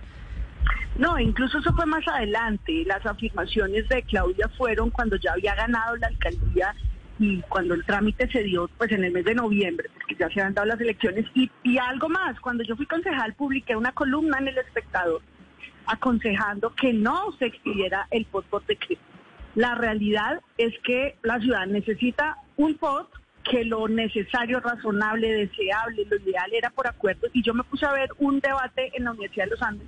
No, 0.98 1.18
incluso 1.18 1.60
eso 1.60 1.74
fue 1.74 1.86
más 1.86 2.08
adelante. 2.08 2.84
Las 2.86 3.06
afirmaciones 3.06 3.88
de 3.90 4.04
Claudia 4.04 4.50
fueron 4.58 4.90
cuando 4.90 5.16
ya 5.16 5.34
había 5.34 5.56
ganado 5.56 5.96
la 5.96 6.08
alcaldía 6.08 6.76
y 7.18 7.42
cuando 7.44 7.76
el 7.76 7.86
trámite 7.86 8.30
se 8.32 8.44
dio 8.44 8.70
pues 8.78 8.92
en 8.92 9.04
el 9.04 9.12
mes 9.12 9.26
de 9.26 9.36
noviembre, 9.36 9.90
porque 9.94 10.16
ya 10.16 10.30
se 10.30 10.42
han 10.42 10.54
dado 10.54 10.68
las 10.68 10.82
elecciones. 10.82 11.26
Y, 11.36 11.78
algo 11.78 12.10
más, 12.10 12.40
cuando 12.40 12.64
yo 12.64 12.76
fui 12.76 12.86
concejal 12.86 13.34
publiqué 13.36 13.76
una 13.76 13.92
columna 13.92 14.38
en 14.40 14.50
El 14.50 14.58
Espectador 14.58 15.22
aconsejando 15.88 16.74
que 16.76 16.94
no 16.94 17.32
se 17.40 17.48
expidiera 17.48 18.08
el 18.12 18.26
POT 18.26 18.46
por 18.46 18.66
decreto. 18.66 19.02
La 19.56 19.76
realidad 19.76 20.42
es 20.58 20.74
que 20.84 21.18
la 21.24 21.40
ciudad 21.40 21.66
necesita 21.68 22.38
un 22.58 22.76
POT 22.76 23.10
que 23.44 23.66
lo 23.66 23.88
necesario, 23.88 24.60
razonable, 24.60 25.32
deseable, 25.34 26.06
lo 26.06 26.18
ideal 26.18 26.54
era 26.54 26.70
por 26.70 26.88
acuerdo. 26.88 27.28
Y 27.34 27.44
yo 27.44 27.54
me 27.54 27.64
puse 27.64 27.86
a 27.86 27.94
ver 27.94 28.10
un 28.20 28.40
debate 28.40 28.92
en 28.96 29.06
la 29.06 29.12
Universidad 29.12 29.46
de 29.46 29.52
los 29.52 29.62
Andes 29.64 29.88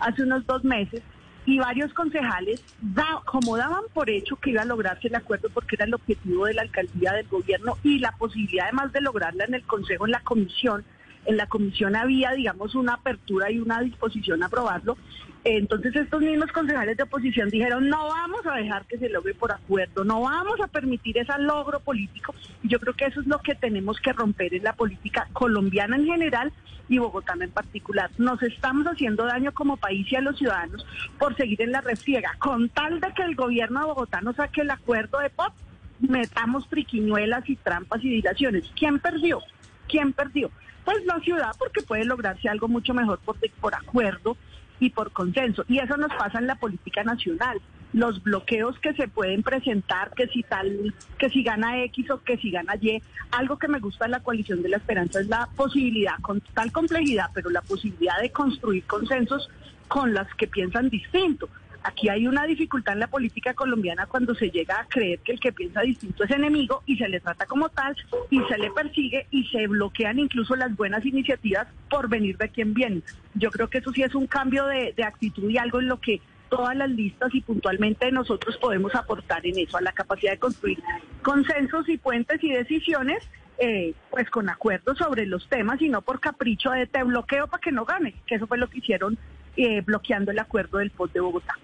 hace 0.00 0.22
unos 0.22 0.46
dos 0.46 0.64
meses 0.64 1.02
y 1.46 1.58
varios 1.58 1.92
concejales, 1.94 2.62
da, 2.80 3.22
como 3.24 3.56
daban 3.56 3.84
por 3.94 4.10
hecho 4.10 4.36
que 4.36 4.50
iba 4.50 4.62
a 4.62 4.66
lograrse 4.66 5.08
el 5.08 5.14
acuerdo 5.14 5.48
porque 5.50 5.76
era 5.76 5.84
el 5.84 5.94
objetivo 5.94 6.46
de 6.46 6.54
la 6.54 6.62
alcaldía 6.62 7.12
del 7.12 7.26
gobierno 7.28 7.76
y 7.82 7.98
la 7.98 8.12
posibilidad 8.12 8.66
además 8.66 8.92
de 8.92 9.00
lograrla 9.00 9.44
en 9.44 9.54
el 9.54 9.62
Consejo, 9.62 10.04
en 10.04 10.12
la 10.12 10.20
comisión, 10.20 10.84
en 11.30 11.36
la 11.36 11.46
comisión 11.46 11.96
había, 11.96 12.32
digamos, 12.32 12.74
una 12.74 12.94
apertura 12.94 13.50
y 13.50 13.58
una 13.58 13.80
disposición 13.80 14.42
a 14.42 14.46
aprobarlo. 14.46 14.96
Entonces 15.42 15.96
estos 15.96 16.20
mismos 16.20 16.52
concejales 16.52 16.98
de 16.98 17.04
oposición 17.04 17.48
dijeron, 17.48 17.88
no 17.88 18.08
vamos 18.08 18.44
a 18.46 18.56
dejar 18.56 18.84
que 18.84 18.98
se 18.98 19.08
logre 19.08 19.32
por 19.32 19.52
acuerdo, 19.52 20.04
no 20.04 20.20
vamos 20.20 20.60
a 20.60 20.66
permitir 20.66 21.16
ese 21.16 21.32
logro 21.38 21.80
político. 21.80 22.34
Y 22.62 22.68
yo 22.68 22.78
creo 22.78 22.92
que 22.94 23.06
eso 23.06 23.20
es 23.20 23.26
lo 23.26 23.38
que 23.38 23.54
tenemos 23.54 23.98
que 24.00 24.12
romper 24.12 24.52
en 24.54 24.64
la 24.64 24.74
política 24.74 25.28
colombiana 25.32 25.96
en 25.96 26.04
general 26.04 26.52
y 26.90 26.98
bogotana 26.98 27.44
en 27.44 27.52
particular. 27.52 28.10
Nos 28.18 28.42
estamos 28.42 28.84
haciendo 28.86 29.24
daño 29.24 29.52
como 29.52 29.78
país 29.78 30.10
y 30.12 30.16
a 30.16 30.20
los 30.20 30.36
ciudadanos 30.36 30.84
por 31.18 31.34
seguir 31.36 31.62
en 31.62 31.72
la 31.72 31.80
refriega. 31.80 32.34
Con 32.38 32.68
tal 32.68 33.00
de 33.00 33.14
que 33.14 33.22
el 33.22 33.34
gobierno 33.34 33.80
de 33.80 33.86
Bogotá 33.86 34.20
no 34.20 34.34
saque 34.34 34.60
el 34.60 34.70
acuerdo 34.70 35.20
de 35.20 35.30
POP, 35.30 35.54
metamos 36.00 36.68
triquiñuelas 36.68 37.48
y 37.48 37.56
trampas 37.56 38.04
y 38.04 38.10
dilaciones. 38.10 38.70
¿Quién 38.76 38.98
perdió? 38.98 39.40
¿Quién 39.88 40.12
perdió? 40.12 40.50
Pues 40.90 41.06
la 41.06 41.20
ciudad, 41.20 41.52
porque 41.56 41.82
puede 41.82 42.04
lograrse 42.04 42.48
algo 42.48 42.66
mucho 42.66 42.92
mejor 42.94 43.20
por, 43.20 43.36
por 43.60 43.74
acuerdo 43.76 44.36
y 44.80 44.90
por 44.90 45.12
consenso. 45.12 45.64
Y 45.68 45.78
eso 45.78 45.96
nos 45.96 46.12
pasa 46.14 46.40
en 46.40 46.48
la 46.48 46.56
política 46.56 47.04
nacional. 47.04 47.60
Los 47.92 48.20
bloqueos 48.24 48.76
que 48.80 48.92
se 48.94 49.06
pueden 49.06 49.44
presentar, 49.44 50.10
que 50.16 50.26
si 50.26 50.42
tal, 50.42 50.92
que 51.16 51.30
si 51.30 51.44
gana 51.44 51.80
X 51.84 52.10
o 52.10 52.20
que 52.24 52.38
si 52.38 52.50
gana 52.50 52.74
Y, 52.80 53.00
algo 53.30 53.56
que 53.56 53.68
me 53.68 53.78
gusta 53.78 54.06
de 54.06 54.10
la 54.10 54.20
coalición 54.20 54.62
de 54.62 54.68
la 54.68 54.78
esperanza 54.78 55.20
es 55.20 55.28
la 55.28 55.48
posibilidad, 55.54 56.18
con 56.22 56.40
tal 56.54 56.72
complejidad, 56.72 57.26
pero 57.32 57.50
la 57.50 57.62
posibilidad 57.62 58.20
de 58.20 58.32
construir 58.32 58.82
consensos 58.84 59.48
con 59.86 60.12
las 60.12 60.26
que 60.34 60.48
piensan 60.48 60.88
distinto. 60.88 61.48
Aquí 61.82 62.10
hay 62.10 62.26
una 62.26 62.44
dificultad 62.44 62.94
en 62.94 63.00
la 63.00 63.06
política 63.06 63.54
colombiana 63.54 64.06
cuando 64.06 64.34
se 64.34 64.50
llega 64.50 64.80
a 64.80 64.84
creer 64.86 65.18
que 65.20 65.32
el 65.32 65.40
que 65.40 65.52
piensa 65.52 65.80
distinto 65.80 66.24
es 66.24 66.30
enemigo 66.30 66.82
y 66.84 66.96
se 66.96 67.08
le 67.08 67.20
trata 67.20 67.46
como 67.46 67.70
tal 67.70 67.96
y 68.28 68.40
se 68.44 68.58
le 68.58 68.70
persigue 68.70 69.26
y 69.30 69.44
se 69.48 69.66
bloquean 69.66 70.18
incluso 70.18 70.56
las 70.56 70.76
buenas 70.76 71.06
iniciativas 71.06 71.68
por 71.88 72.08
venir 72.08 72.36
de 72.36 72.50
quien 72.50 72.74
viene. 72.74 73.02
Yo 73.34 73.50
creo 73.50 73.68
que 73.68 73.78
eso 73.78 73.92
sí 73.92 74.02
es 74.02 74.14
un 74.14 74.26
cambio 74.26 74.66
de, 74.66 74.94
actitud 75.02 75.48
y 75.48 75.56
algo 75.56 75.80
en 75.80 75.88
lo 75.88 75.98
que 75.98 76.20
todas 76.50 76.76
las 76.76 76.90
listas 76.90 77.34
y 77.34 77.40
puntualmente 77.40 78.12
nosotros 78.12 78.58
podemos 78.58 78.94
aportar 78.94 79.46
en 79.46 79.58
eso, 79.58 79.78
a 79.78 79.80
la 79.80 79.92
capacidad 79.92 80.32
de 80.32 80.38
construir 80.38 80.78
consensos 81.22 81.88
y 81.88 81.96
puentes 81.96 82.42
y 82.44 82.50
decisiones, 82.50 83.26
eh, 83.58 83.94
pues 84.10 84.28
con 84.28 84.50
acuerdos 84.50 84.98
sobre 84.98 85.24
los 85.24 85.48
temas 85.48 85.80
y 85.80 85.88
no 85.88 86.02
por 86.02 86.20
capricho 86.20 86.70
de 86.72 86.86
te 86.86 87.02
bloqueo 87.02 87.46
para 87.46 87.60
que 87.60 87.72
no 87.72 87.86
gane, 87.86 88.14
que 88.26 88.34
eso 88.34 88.46
fue 88.46 88.58
lo 88.58 88.68
que 88.68 88.78
hicieron 88.78 89.16
eh, 89.56 89.80
bloqueando 89.80 90.30
el 90.30 90.38
acuerdo 90.38 90.78
del 90.78 90.90
POT 90.90 91.12
de 91.12 91.20
Bogotá. 91.20 91.56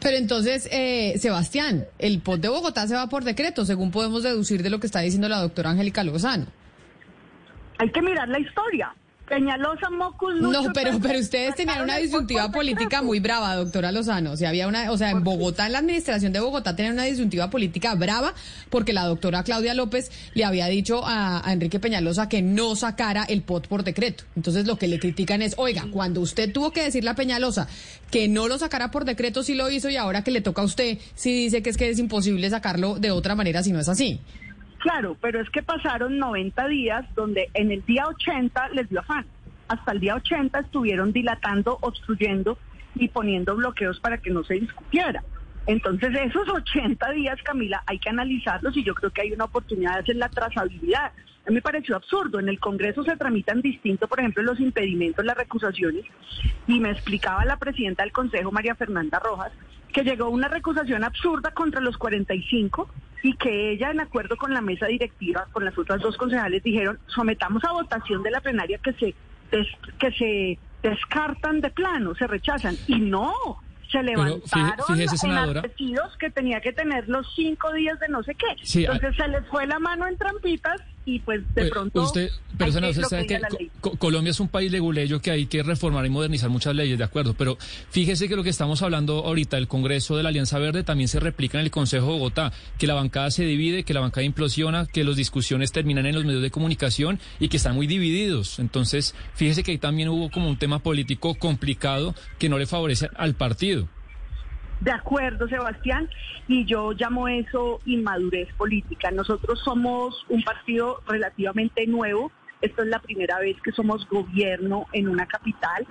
Pero 0.00 0.16
entonces, 0.16 0.68
eh, 0.70 1.14
Sebastián, 1.18 1.86
el 1.98 2.20
POT 2.20 2.40
de 2.40 2.48
Bogotá 2.48 2.86
se 2.86 2.94
va 2.94 3.08
por 3.08 3.24
decreto, 3.24 3.64
según 3.64 3.90
podemos 3.90 4.22
deducir 4.22 4.62
de 4.62 4.70
lo 4.70 4.80
que 4.80 4.86
está 4.86 5.00
diciendo 5.00 5.28
la 5.28 5.40
doctora 5.40 5.70
Angélica 5.70 6.04
Lozano. 6.04 6.46
Hay 7.78 7.90
que 7.90 8.02
mirar 8.02 8.28
la 8.28 8.38
historia. 8.38 8.94
Peñalosa, 9.30 9.88
Mocus, 9.90 10.34
No, 10.40 10.48
Lucho, 10.48 10.72
pero, 10.74 10.90
Pérez, 10.90 11.00
pero 11.00 11.20
ustedes 11.20 11.54
tenían 11.54 11.82
una 11.82 11.98
disyuntiva 11.98 12.50
política 12.50 13.00
muy 13.00 13.20
brava, 13.20 13.54
doctora 13.54 13.92
Lozano. 13.92 14.32
O 14.32 14.36
sea, 14.36 14.48
había 14.48 14.66
una, 14.66 14.90
o 14.90 14.98
sea, 14.98 15.10
en 15.10 15.22
Bogotá, 15.22 15.66
en 15.66 15.72
la 15.72 15.78
administración 15.78 16.32
de 16.32 16.40
Bogotá, 16.40 16.74
tenían 16.74 16.94
una 16.94 17.04
disyuntiva 17.04 17.48
política 17.48 17.94
brava 17.94 18.34
porque 18.70 18.92
la 18.92 19.04
doctora 19.04 19.44
Claudia 19.44 19.72
López 19.72 20.10
le 20.34 20.44
había 20.44 20.66
dicho 20.66 21.06
a, 21.06 21.48
a 21.48 21.52
Enrique 21.52 21.78
Peñalosa 21.78 22.28
que 22.28 22.42
no 22.42 22.74
sacara 22.74 23.22
el 23.22 23.42
POT 23.42 23.68
por 23.68 23.84
decreto. 23.84 24.24
Entonces, 24.34 24.66
lo 24.66 24.76
que 24.76 24.88
le 24.88 24.98
critican 24.98 25.42
es, 25.42 25.54
oiga, 25.58 25.86
cuando 25.92 26.20
usted 26.20 26.52
tuvo 26.52 26.72
que 26.72 26.82
decirle 26.82 27.10
a 27.10 27.14
Peñalosa 27.14 27.68
que 28.10 28.26
no 28.26 28.48
lo 28.48 28.58
sacara 28.58 28.90
por 28.90 29.04
decreto, 29.04 29.44
sí 29.44 29.54
lo 29.54 29.70
hizo 29.70 29.88
y 29.88 29.96
ahora 29.96 30.24
que 30.24 30.32
le 30.32 30.40
toca 30.40 30.62
a 30.62 30.64
usted, 30.64 30.98
sí 31.14 31.32
dice 31.44 31.62
que 31.62 31.70
es 31.70 31.76
que 31.76 31.88
es 31.88 32.00
imposible 32.00 32.50
sacarlo 32.50 32.98
de 32.98 33.12
otra 33.12 33.36
manera 33.36 33.62
si 33.62 33.70
no 33.70 33.78
es 33.78 33.88
así. 33.88 34.18
Claro, 34.80 35.14
pero 35.20 35.40
es 35.40 35.50
que 35.50 35.62
pasaron 35.62 36.18
90 36.18 36.66
días 36.68 37.04
donde 37.14 37.50
en 37.52 37.70
el 37.70 37.84
día 37.84 38.06
80 38.06 38.70
les 38.70 38.88
dio 38.88 39.00
afán. 39.00 39.26
Hasta 39.68 39.92
el 39.92 40.00
día 40.00 40.14
80 40.14 40.58
estuvieron 40.58 41.12
dilatando, 41.12 41.76
obstruyendo 41.82 42.58
y 42.94 43.08
poniendo 43.08 43.54
bloqueos 43.54 44.00
para 44.00 44.18
que 44.18 44.30
no 44.30 44.42
se 44.42 44.54
discutiera. 44.54 45.22
Entonces, 45.66 46.10
esos 46.16 46.48
80 46.48 47.10
días, 47.10 47.38
Camila, 47.42 47.82
hay 47.86 47.98
que 47.98 48.08
analizarlos 48.08 48.74
y 48.74 48.82
yo 48.82 48.94
creo 48.94 49.10
que 49.10 49.20
hay 49.20 49.32
una 49.32 49.44
oportunidad 49.44 49.94
de 49.94 50.00
hacer 50.00 50.16
la 50.16 50.30
trazabilidad. 50.30 51.12
A 51.46 51.50
mí 51.50 51.56
me 51.56 51.62
pareció 51.62 51.94
absurdo. 51.94 52.40
En 52.40 52.48
el 52.48 52.58
Congreso 52.58 53.04
se 53.04 53.16
tramitan 53.16 53.60
distinto, 53.60 54.08
por 54.08 54.20
ejemplo, 54.20 54.42
los 54.42 54.58
impedimentos, 54.60 55.24
las 55.24 55.36
recusaciones. 55.36 56.06
Y 56.66 56.80
me 56.80 56.90
explicaba 56.90 57.44
la 57.44 57.58
presidenta 57.58 58.02
del 58.02 58.12
Consejo, 58.12 58.50
María 58.50 58.74
Fernanda 58.74 59.18
Rojas, 59.18 59.52
que 59.92 60.02
llegó 60.02 60.28
una 60.30 60.48
recusación 60.48 61.04
absurda 61.04 61.50
contra 61.52 61.80
los 61.80 61.96
45 61.98 62.88
y 63.22 63.34
que 63.34 63.72
ella, 63.72 63.90
en 63.90 64.00
acuerdo 64.00 64.36
con 64.36 64.54
la 64.54 64.60
mesa 64.60 64.86
directiva, 64.86 65.46
con 65.52 65.64
las 65.64 65.76
otras 65.76 66.00
dos 66.00 66.16
concejales, 66.16 66.62
dijeron, 66.62 66.98
sometamos 67.06 67.62
a 67.64 67.72
votación 67.72 68.22
de 68.22 68.30
la 68.30 68.40
plenaria 68.40 68.78
que 68.78 68.92
se, 68.94 69.14
des- 69.50 69.68
que 69.98 70.10
se 70.12 70.58
descartan 70.82 71.60
de 71.60 71.70
plano, 71.70 72.14
se 72.14 72.26
rechazan. 72.26 72.76
Y 72.86 72.98
no, 73.00 73.34
se 73.90 73.98
fíjese, 73.98 74.02
levantaron 74.04 74.86
fíjese, 74.86 75.16
senadora. 75.18 75.50
enardecidos 75.60 76.16
que 76.16 76.30
tenía 76.30 76.60
que 76.60 76.72
tener 76.72 77.08
los 77.08 77.26
cinco 77.34 77.72
días 77.72 77.98
de 78.00 78.08
no 78.08 78.22
sé 78.22 78.34
qué. 78.34 78.46
Sí, 78.62 78.86
a- 78.86 78.92
Entonces 78.92 79.16
se 79.16 79.28
les 79.28 79.46
fue 79.48 79.66
la 79.66 79.78
mano 79.78 80.06
en 80.06 80.16
trampitas 80.16 80.80
y 81.06 81.18
pues 81.20 81.40
de 81.54 81.62
Eh, 81.62 81.70
pronto... 81.70 82.02
usted, 82.02 82.30
pero 82.58 82.72
que 82.72 82.88
usted 82.90 83.02
sabe 83.04 83.26
que. 83.26 83.40
Co- 83.80 83.96
Colombia 83.96 84.30
es 84.30 84.40
un 84.40 84.48
país 84.48 84.70
leguleyo 84.70 85.20
que 85.20 85.30
hay 85.30 85.46
que 85.46 85.62
reformar 85.62 86.04
y 86.04 86.10
modernizar 86.10 86.50
muchas 86.50 86.74
leyes, 86.74 86.98
de 86.98 87.04
acuerdo. 87.04 87.34
Pero 87.34 87.56
fíjese 87.90 88.28
que 88.28 88.36
lo 88.36 88.42
que 88.42 88.50
estamos 88.50 88.82
hablando 88.82 89.24
ahorita, 89.24 89.56
el 89.58 89.66
Congreso 89.66 90.16
de 90.16 90.22
la 90.22 90.28
Alianza 90.28 90.58
Verde, 90.58 90.82
también 90.84 91.08
se 91.08 91.18
replica 91.20 91.58
en 91.58 91.64
el 91.64 91.70
Consejo 91.70 92.06
de 92.06 92.12
Bogotá, 92.12 92.52
que 92.78 92.86
la 92.86 92.94
bancada 92.94 93.30
se 93.30 93.44
divide, 93.44 93.84
que 93.84 93.94
la 93.94 94.00
bancada 94.00 94.24
implosiona, 94.24 94.86
que 94.86 95.02
las 95.04 95.16
discusiones 95.16 95.72
terminan 95.72 96.06
en 96.06 96.14
los 96.14 96.24
medios 96.24 96.42
de 96.42 96.50
comunicación 96.50 97.18
y 97.38 97.48
que 97.48 97.56
están 97.56 97.74
muy 97.74 97.86
divididos. 97.86 98.58
Entonces, 98.58 99.14
fíjese 99.34 99.62
que 99.62 99.72
ahí 99.72 99.78
también 99.78 100.08
hubo 100.10 100.30
como 100.30 100.48
un 100.48 100.58
tema 100.58 100.80
político 100.80 101.34
complicado 101.34 102.14
que 102.38 102.48
no 102.48 102.58
le 102.58 102.66
favorece 102.66 103.08
al 103.16 103.34
partido. 103.34 103.88
De 104.80 104.92
acuerdo, 104.92 105.46
Sebastián, 105.46 106.08
y 106.48 106.64
yo 106.64 106.92
llamo 106.92 107.28
eso 107.28 107.80
inmadurez 107.84 108.48
política. 108.54 109.10
Nosotros 109.10 109.60
somos 109.62 110.24
un 110.30 110.42
partido 110.42 111.02
relativamente 111.06 111.86
nuevo. 111.86 112.32
Esto 112.62 112.82
es 112.82 112.88
la 112.88 112.98
primera 112.98 113.38
vez 113.40 113.60
que 113.62 113.72
somos 113.72 114.08
gobierno 114.08 114.86
en 114.92 115.08
una 115.08 115.26
capital. 115.26 115.86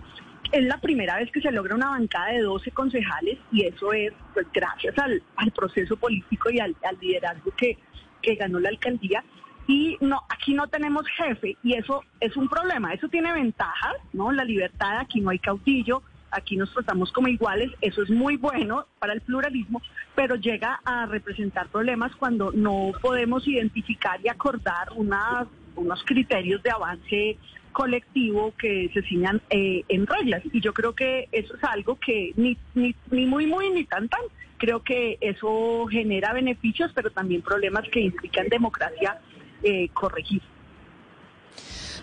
Es 0.51 0.63
la 0.63 0.79
primera 0.79 1.17
vez 1.17 1.31
que 1.31 1.39
se 1.39 1.51
logra 1.51 1.75
una 1.75 1.91
bancada 1.91 2.31
de 2.31 2.41
12 2.41 2.71
concejales 2.71 3.37
y 3.51 3.65
eso 3.65 3.93
es 3.93 4.11
pues 4.33 4.47
gracias 4.51 4.97
al, 4.97 5.21
al 5.35 5.51
proceso 5.51 5.95
político 5.95 6.49
y 6.49 6.59
al, 6.59 6.75
al 6.83 6.97
liderazgo 6.99 7.51
que, 7.55 7.77
que 8.23 8.33
ganó 8.33 8.59
la 8.59 8.69
alcaldía. 8.69 9.23
Y 9.67 9.97
no, 10.01 10.23
aquí 10.29 10.55
no 10.55 10.67
tenemos 10.67 11.05
jefe 11.09 11.55
y 11.61 11.75
eso 11.75 12.03
es 12.19 12.35
un 12.35 12.49
problema. 12.49 12.91
Eso 12.91 13.07
tiene 13.07 13.31
ventajas, 13.33 13.93
¿no? 14.13 14.31
La 14.31 14.43
libertad, 14.43 14.97
aquí 14.97 15.21
no 15.21 15.29
hay 15.29 15.37
caudillo, 15.37 16.01
aquí 16.31 16.57
nos 16.57 16.71
tratamos 16.73 17.11
como 17.11 17.27
iguales, 17.27 17.71
eso 17.81 18.01
es 18.01 18.09
muy 18.09 18.37
bueno 18.37 18.85
para 18.99 19.13
el 19.13 19.21
pluralismo, 19.21 19.81
pero 20.15 20.35
llega 20.35 20.79
a 20.83 21.05
representar 21.05 21.67
problemas 21.69 22.15
cuando 22.15 22.51
no 22.51 22.91
podemos 23.01 23.47
identificar 23.47 24.19
y 24.23 24.27
acordar 24.27 24.89
unos 24.95 26.03
criterios 26.05 26.61
de 26.63 26.71
avance 26.71 27.37
colectivo 27.71 28.53
que 28.57 28.89
se 28.93 29.01
ciñan 29.03 29.41
eh, 29.49 29.83
en 29.87 30.05
reglas. 30.05 30.43
Y 30.51 30.61
yo 30.61 30.73
creo 30.73 30.93
que 30.93 31.29
eso 31.31 31.55
es 31.55 31.63
algo 31.63 31.97
que 31.99 32.33
ni 32.35 32.57
muy, 32.73 33.47
muy, 33.47 33.69
ni 33.69 33.85
tan, 33.85 34.09
tan. 34.09 34.21
Creo 34.57 34.83
que 34.83 35.17
eso 35.21 35.85
genera 35.89 36.33
beneficios, 36.33 36.91
pero 36.93 37.11
también 37.11 37.41
problemas 37.41 37.87
que 37.89 38.01
implican 38.01 38.49
democracia 38.49 39.19
eh, 39.63 39.89
corregir. 39.93 40.41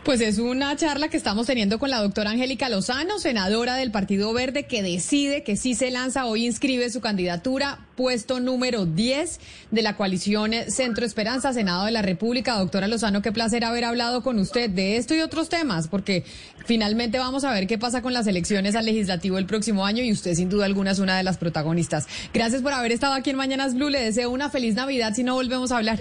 Pues 0.07 0.21
es 0.21 0.39
una 0.39 0.77
charla 0.77 1.09
que 1.09 1.17
estamos 1.17 1.49
teniendo 1.49 1.81
con 1.81 1.91
la 1.91 2.01
doctora 2.01 2.31
Angélica 2.31 2.69
Lozano, 2.69 3.19
senadora 3.19 3.75
del 3.75 3.91
Partido 3.91 4.33
Verde, 4.33 4.63
que 4.63 4.81
decide 4.81 5.43
que 5.43 5.57
sí 5.57 5.75
se 5.75 5.91
lanza 5.91 6.27
hoy, 6.27 6.47
inscribe 6.47 6.89
su 6.91 7.01
candidatura, 7.01 7.89
puesto 7.97 8.39
número 8.39 8.87
10 8.87 9.41
de 9.73 9.83
la 9.83 9.97
coalición 9.97 10.53
Centro 10.69 11.05
Esperanza, 11.05 11.53
Senado 11.53 11.87
de 11.87 11.91
la 11.91 12.03
República. 12.03 12.57
Doctora 12.57 12.87
Lozano, 12.87 13.21
qué 13.21 13.33
placer 13.33 13.65
haber 13.65 13.85
hablado 13.85 14.23
con 14.23 14.39
usted 14.39 14.71
de 14.71 14.97
esto 14.97 15.13
y 15.17 15.23
otros 15.23 15.49
temas, 15.49 15.89
porque 15.89 16.23
finalmente 16.67 17.19
vamos 17.19 17.43
a 17.43 17.53
ver 17.53 17.67
qué 17.67 17.77
pasa 17.77 18.01
con 18.01 18.13
las 18.13 18.29
elecciones 18.29 18.77
al 18.77 18.87
legislativo 18.87 19.39
el 19.39 19.47
próximo 19.47 19.85
año 19.87 20.05
y 20.05 20.13
usted 20.13 20.35
sin 20.37 20.49
duda 20.49 20.67
alguna 20.67 20.93
es 20.93 21.01
una 21.01 21.17
de 21.17 21.25
las 21.25 21.37
protagonistas. 21.37 22.07
Gracias 22.33 22.63
por 22.63 22.73
haber 22.75 22.93
estado 22.93 23.15
aquí 23.15 23.31
en 23.31 23.37
Mañanas 23.37 23.75
Blue, 23.75 23.91
le 23.91 24.03
deseo 24.03 24.31
una 24.31 24.51
feliz 24.51 24.77
Navidad 24.77 25.15
si 25.17 25.25
no 25.25 25.35
volvemos 25.35 25.73
a 25.73 25.79
hablar. 25.79 26.01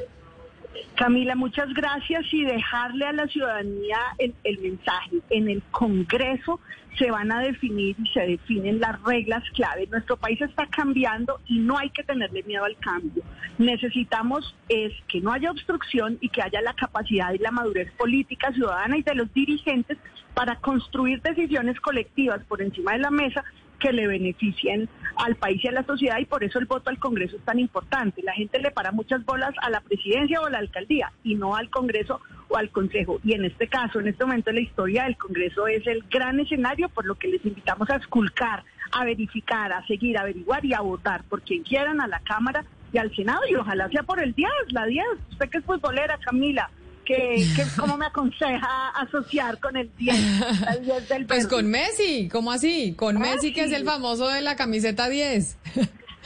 Camila, 0.96 1.36
muchas 1.36 1.74
gracias 1.74 2.26
y 2.32 2.46
dejarle 2.46 3.06
a 3.06 3.12
la 3.12 3.28
ciudadanía 3.28 3.98
el, 4.18 4.60
mensaje. 4.60 5.18
En 5.30 5.50
el 5.50 5.62
Congreso 5.72 6.62
se 6.98 7.12
van 7.12 7.34
a 7.34 7.42
definir 7.42 7.98
y 8.02 8.08
se 8.14 8.22
definen 8.22 8.80
las 8.80 9.02
reglas 9.04 9.44
clave. 9.54 9.88
Nuestro 9.88 10.16
país 10.16 10.42
está 10.42 10.66
cambiando 10.68 11.42
y 11.48 11.60
no 11.60 11.78
hay 11.78 11.90
que 11.90 12.04
tenerle 12.04 12.44
miedo 12.44 12.64
al 12.64 12.78
cambio. 12.78 13.24
Necesitamos 13.58 14.56
es 14.70 14.94
que 15.10 15.20
no 15.20 15.34
haya 15.34 15.52
obstrucción 15.52 16.18
y 16.22 16.30
que 16.30 16.42
haya 16.42 16.62
la 16.62 16.74
capacidad 16.74 17.34
y 17.34 17.40
la 17.40 17.52
madurez 17.52 17.92
política 17.98 18.54
ciudadana 18.54 18.98
y 18.98 19.04
de 19.04 19.16
los 19.16 19.34
dirigentes 19.34 19.98
para 20.34 20.56
construir 20.56 21.22
decisiones 21.22 21.80
colectivas 21.82 22.42
por 22.48 22.62
encima 22.62 22.94
de 22.94 23.00
la 23.00 23.12
mesa 23.12 23.44
que 23.86 23.94
le 23.94 24.08
beneficien 24.08 24.90
al 25.16 25.36
país 25.36 25.64
y 25.64 25.68
a 25.68 25.72
la 25.72 25.84
sociedad 25.84 26.18
y 26.18 26.26
por 26.26 26.44
eso 26.44 26.58
el 26.58 26.66
voto 26.66 26.90
al 26.90 26.98
Congreso 26.98 27.36
es 27.36 27.44
tan 27.44 27.60
importante. 27.60 28.24
La 28.24 28.34
gente 28.34 28.60
le 28.60 28.72
para 28.72 28.92
muchas 28.92 29.24
bolas 29.24 29.54
a 29.62 29.70
la 29.70 29.80
presidencia 29.82 30.42
o 30.42 30.48
a 30.48 30.50
la 30.50 30.58
alcaldía 30.58 31.12
y 31.24 31.36
no 31.36 31.56
al 31.56 31.70
Congreso 31.70 32.20
o 32.48 32.58
al 32.58 32.72
Consejo. 32.72 33.20
Y 33.24 33.34
en 33.34 33.46
este 33.46 33.68
caso, 33.68 34.00
en 34.00 34.08
este 34.08 34.26
momento 34.26 34.50
de 34.50 34.56
la 34.56 34.62
historia, 34.62 35.06
el 35.06 35.18
Congreso 35.18 35.68
es 35.68 35.86
el 35.86 36.04
gran 36.10 36.40
escenario 36.40 36.90
por 36.90 37.06
lo 37.06 37.14
que 37.14 37.28
les 37.28 37.46
invitamos 37.46 37.88
a 37.92 37.98
esculcar, 37.98 38.64
a 38.92 39.06
verificar, 39.06 39.72
a 39.72 39.86
seguir, 39.86 40.18
a 40.18 40.22
averiguar 40.22 40.66
y 40.66 40.74
a 40.74 40.82
votar 40.82 41.24
por 41.26 41.44
quien 41.44 41.62
quieran 41.62 42.02
a 42.02 42.08
la 42.08 42.22
Cámara 42.22 42.66
y 42.92 42.98
al 42.98 43.16
Senado 43.16 43.42
y 43.48 43.54
ojalá 43.54 43.88
sea 43.90 44.02
por 44.02 44.20
el 44.20 44.34
10, 44.34 44.50
la 44.70 44.86
10. 44.86 45.06
Usted 45.30 45.50
que 45.50 45.60
es 45.60 45.64
futbolera, 45.64 46.18
Camila. 46.26 46.72
Que, 47.06 47.48
que 47.56 47.64
cómo 47.78 47.98
me 47.98 48.08
aconseja 48.08 48.90
asociar 48.90 49.60
con 49.60 49.78
el 49.78 49.90
10, 49.96 50.62
la 50.62 50.76
10 50.78 51.10
del 51.10 51.26
Pues 51.28 51.48
con 51.48 51.68
Messi, 51.68 52.28
¿cómo 52.32 52.52
así? 52.52 52.96
Con 52.98 53.20
Messi, 53.20 53.54
que 53.54 53.66
es 53.66 53.72
el 53.72 53.86
famoso 53.86 54.28
de 54.28 54.42
la 54.42 54.56
camiseta 54.56 55.08
10. 55.08 55.58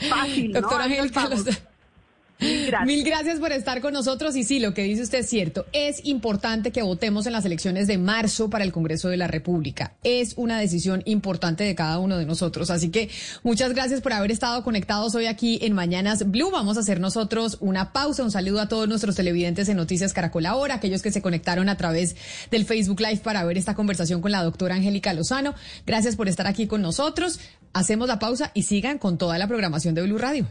Fácil, 0.08 0.52
¿no? 0.52 0.60
Doctora 0.60 0.84
Hazme 0.84 0.94
el 0.94 1.00
Angélica 1.02 1.20
favor. 1.20 1.38
Lozano. 1.38 1.70
Mil 2.40 2.66
gracias. 2.66 2.86
Mil 2.86 3.04
gracias 3.04 3.38
por 3.38 3.52
estar 3.52 3.80
con 3.80 3.92
nosotros 3.92 4.36
y 4.36 4.44
sí, 4.44 4.58
lo 4.58 4.74
que 4.74 4.82
dice 4.82 5.02
usted 5.02 5.18
es 5.18 5.28
cierto. 5.28 5.66
Es 5.72 6.04
importante 6.04 6.72
que 6.72 6.82
votemos 6.82 7.26
en 7.26 7.32
las 7.32 7.44
elecciones 7.44 7.86
de 7.86 7.98
marzo 7.98 8.50
para 8.50 8.64
el 8.64 8.72
Congreso 8.72 9.08
de 9.08 9.16
la 9.16 9.26
República. 9.26 9.94
Es 10.02 10.34
una 10.36 10.58
decisión 10.58 11.02
importante 11.04 11.64
de 11.64 11.74
cada 11.74 11.98
uno 11.98 12.18
de 12.18 12.26
nosotros. 12.26 12.70
Así 12.70 12.90
que 12.90 13.10
muchas 13.42 13.74
gracias 13.74 14.00
por 14.00 14.12
haber 14.12 14.30
estado 14.30 14.62
conectados 14.64 15.14
hoy 15.14 15.26
aquí 15.26 15.58
en 15.62 15.72
Mañanas 15.72 16.30
Blue. 16.30 16.50
Vamos 16.50 16.76
a 16.76 16.80
hacer 16.80 17.00
nosotros 17.00 17.58
una 17.60 17.92
pausa. 17.92 18.22
Un 18.22 18.30
saludo 18.30 18.60
a 18.60 18.68
todos 18.68 18.88
nuestros 18.88 19.16
televidentes 19.16 19.68
en 19.68 19.76
Noticias 19.76 20.12
Caracol 20.12 20.46
Ahora, 20.46 20.76
aquellos 20.76 21.02
que 21.02 21.12
se 21.12 21.22
conectaron 21.22 21.68
a 21.68 21.76
través 21.76 22.16
del 22.50 22.64
Facebook 22.64 23.00
Live 23.00 23.18
para 23.18 23.44
ver 23.44 23.58
esta 23.58 23.74
conversación 23.74 24.20
con 24.20 24.32
la 24.32 24.42
doctora 24.42 24.76
Angélica 24.76 25.12
Lozano. 25.12 25.54
Gracias 25.86 26.16
por 26.16 26.28
estar 26.28 26.46
aquí 26.46 26.66
con 26.66 26.82
nosotros. 26.82 27.40
Hacemos 27.72 28.08
la 28.08 28.18
pausa 28.18 28.50
y 28.54 28.62
sigan 28.62 28.98
con 28.98 29.18
toda 29.18 29.38
la 29.38 29.46
programación 29.46 29.94
de 29.94 30.02
Blue 30.02 30.18
Radio. 30.18 30.46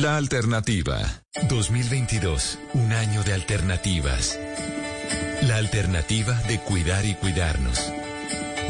La 0.00 0.16
alternativa. 0.16 0.98
2022, 1.50 2.58
un 2.72 2.92
año 2.92 3.22
de 3.22 3.34
alternativas. 3.34 4.38
La 5.42 5.56
alternativa 5.56 6.32
de 6.48 6.58
cuidar 6.58 7.04
y 7.04 7.14
cuidarnos. 7.14 7.78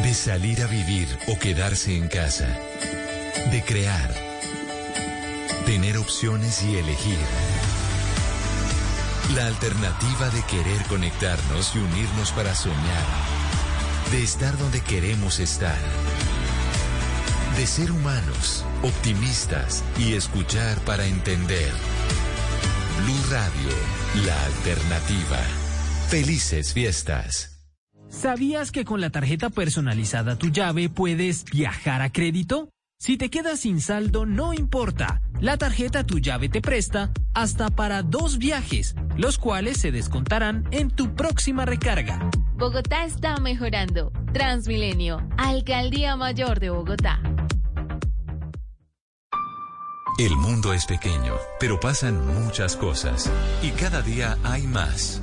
De 0.02 0.12
salir 0.12 0.60
a 0.62 0.66
vivir 0.66 1.06
o 1.28 1.38
quedarse 1.38 1.96
en 1.96 2.08
casa. 2.08 2.48
De 3.52 3.62
crear. 3.64 4.12
Tener 5.66 5.98
opciones 5.98 6.64
y 6.64 6.76
elegir. 6.76 7.18
La 9.36 9.46
alternativa 9.46 10.30
de 10.30 10.42
querer 10.46 10.82
conectarnos 10.88 11.76
y 11.76 11.78
unirnos 11.78 12.32
para 12.32 12.56
soñar. 12.56 13.06
De 14.10 14.24
estar 14.24 14.58
donde 14.58 14.80
queremos 14.80 15.38
estar. 15.38 15.78
De 17.60 17.66
ser 17.66 17.92
humanos, 17.92 18.64
optimistas 18.82 19.84
y 19.98 20.14
escuchar 20.14 20.78
para 20.86 21.04
entender. 21.04 21.70
Blue 23.04 23.22
Radio, 23.30 24.24
la 24.24 24.44
alternativa. 24.46 25.36
Felices 26.08 26.72
fiestas. 26.72 27.62
¿Sabías 28.08 28.72
que 28.72 28.86
con 28.86 29.02
la 29.02 29.10
tarjeta 29.10 29.50
personalizada 29.50 30.36
tu 30.36 30.46
llave 30.46 30.88
puedes 30.88 31.44
viajar 31.44 32.00
a 32.00 32.10
crédito? 32.10 32.70
Si 33.02 33.16
te 33.16 33.30
quedas 33.30 33.60
sin 33.60 33.80
saldo, 33.80 34.26
no 34.26 34.52
importa. 34.52 35.22
La 35.40 35.56
tarjeta 35.56 36.04
tu 36.04 36.18
llave 36.18 36.50
te 36.50 36.60
presta 36.60 37.10
hasta 37.32 37.70
para 37.70 38.02
dos 38.02 38.36
viajes, 38.36 38.94
los 39.16 39.38
cuales 39.38 39.78
se 39.78 39.90
descontarán 39.90 40.68
en 40.70 40.90
tu 40.90 41.14
próxima 41.14 41.64
recarga. 41.64 42.28
Bogotá 42.56 43.06
está 43.06 43.38
mejorando. 43.38 44.12
Transmilenio, 44.34 45.26
Alcaldía 45.38 46.14
Mayor 46.16 46.60
de 46.60 46.68
Bogotá. 46.68 47.22
El 50.18 50.36
mundo 50.36 50.74
es 50.74 50.84
pequeño, 50.84 51.36
pero 51.58 51.80
pasan 51.80 52.22
muchas 52.42 52.76
cosas. 52.76 53.32
Y 53.62 53.70
cada 53.70 54.02
día 54.02 54.36
hay 54.44 54.66
más. 54.66 55.22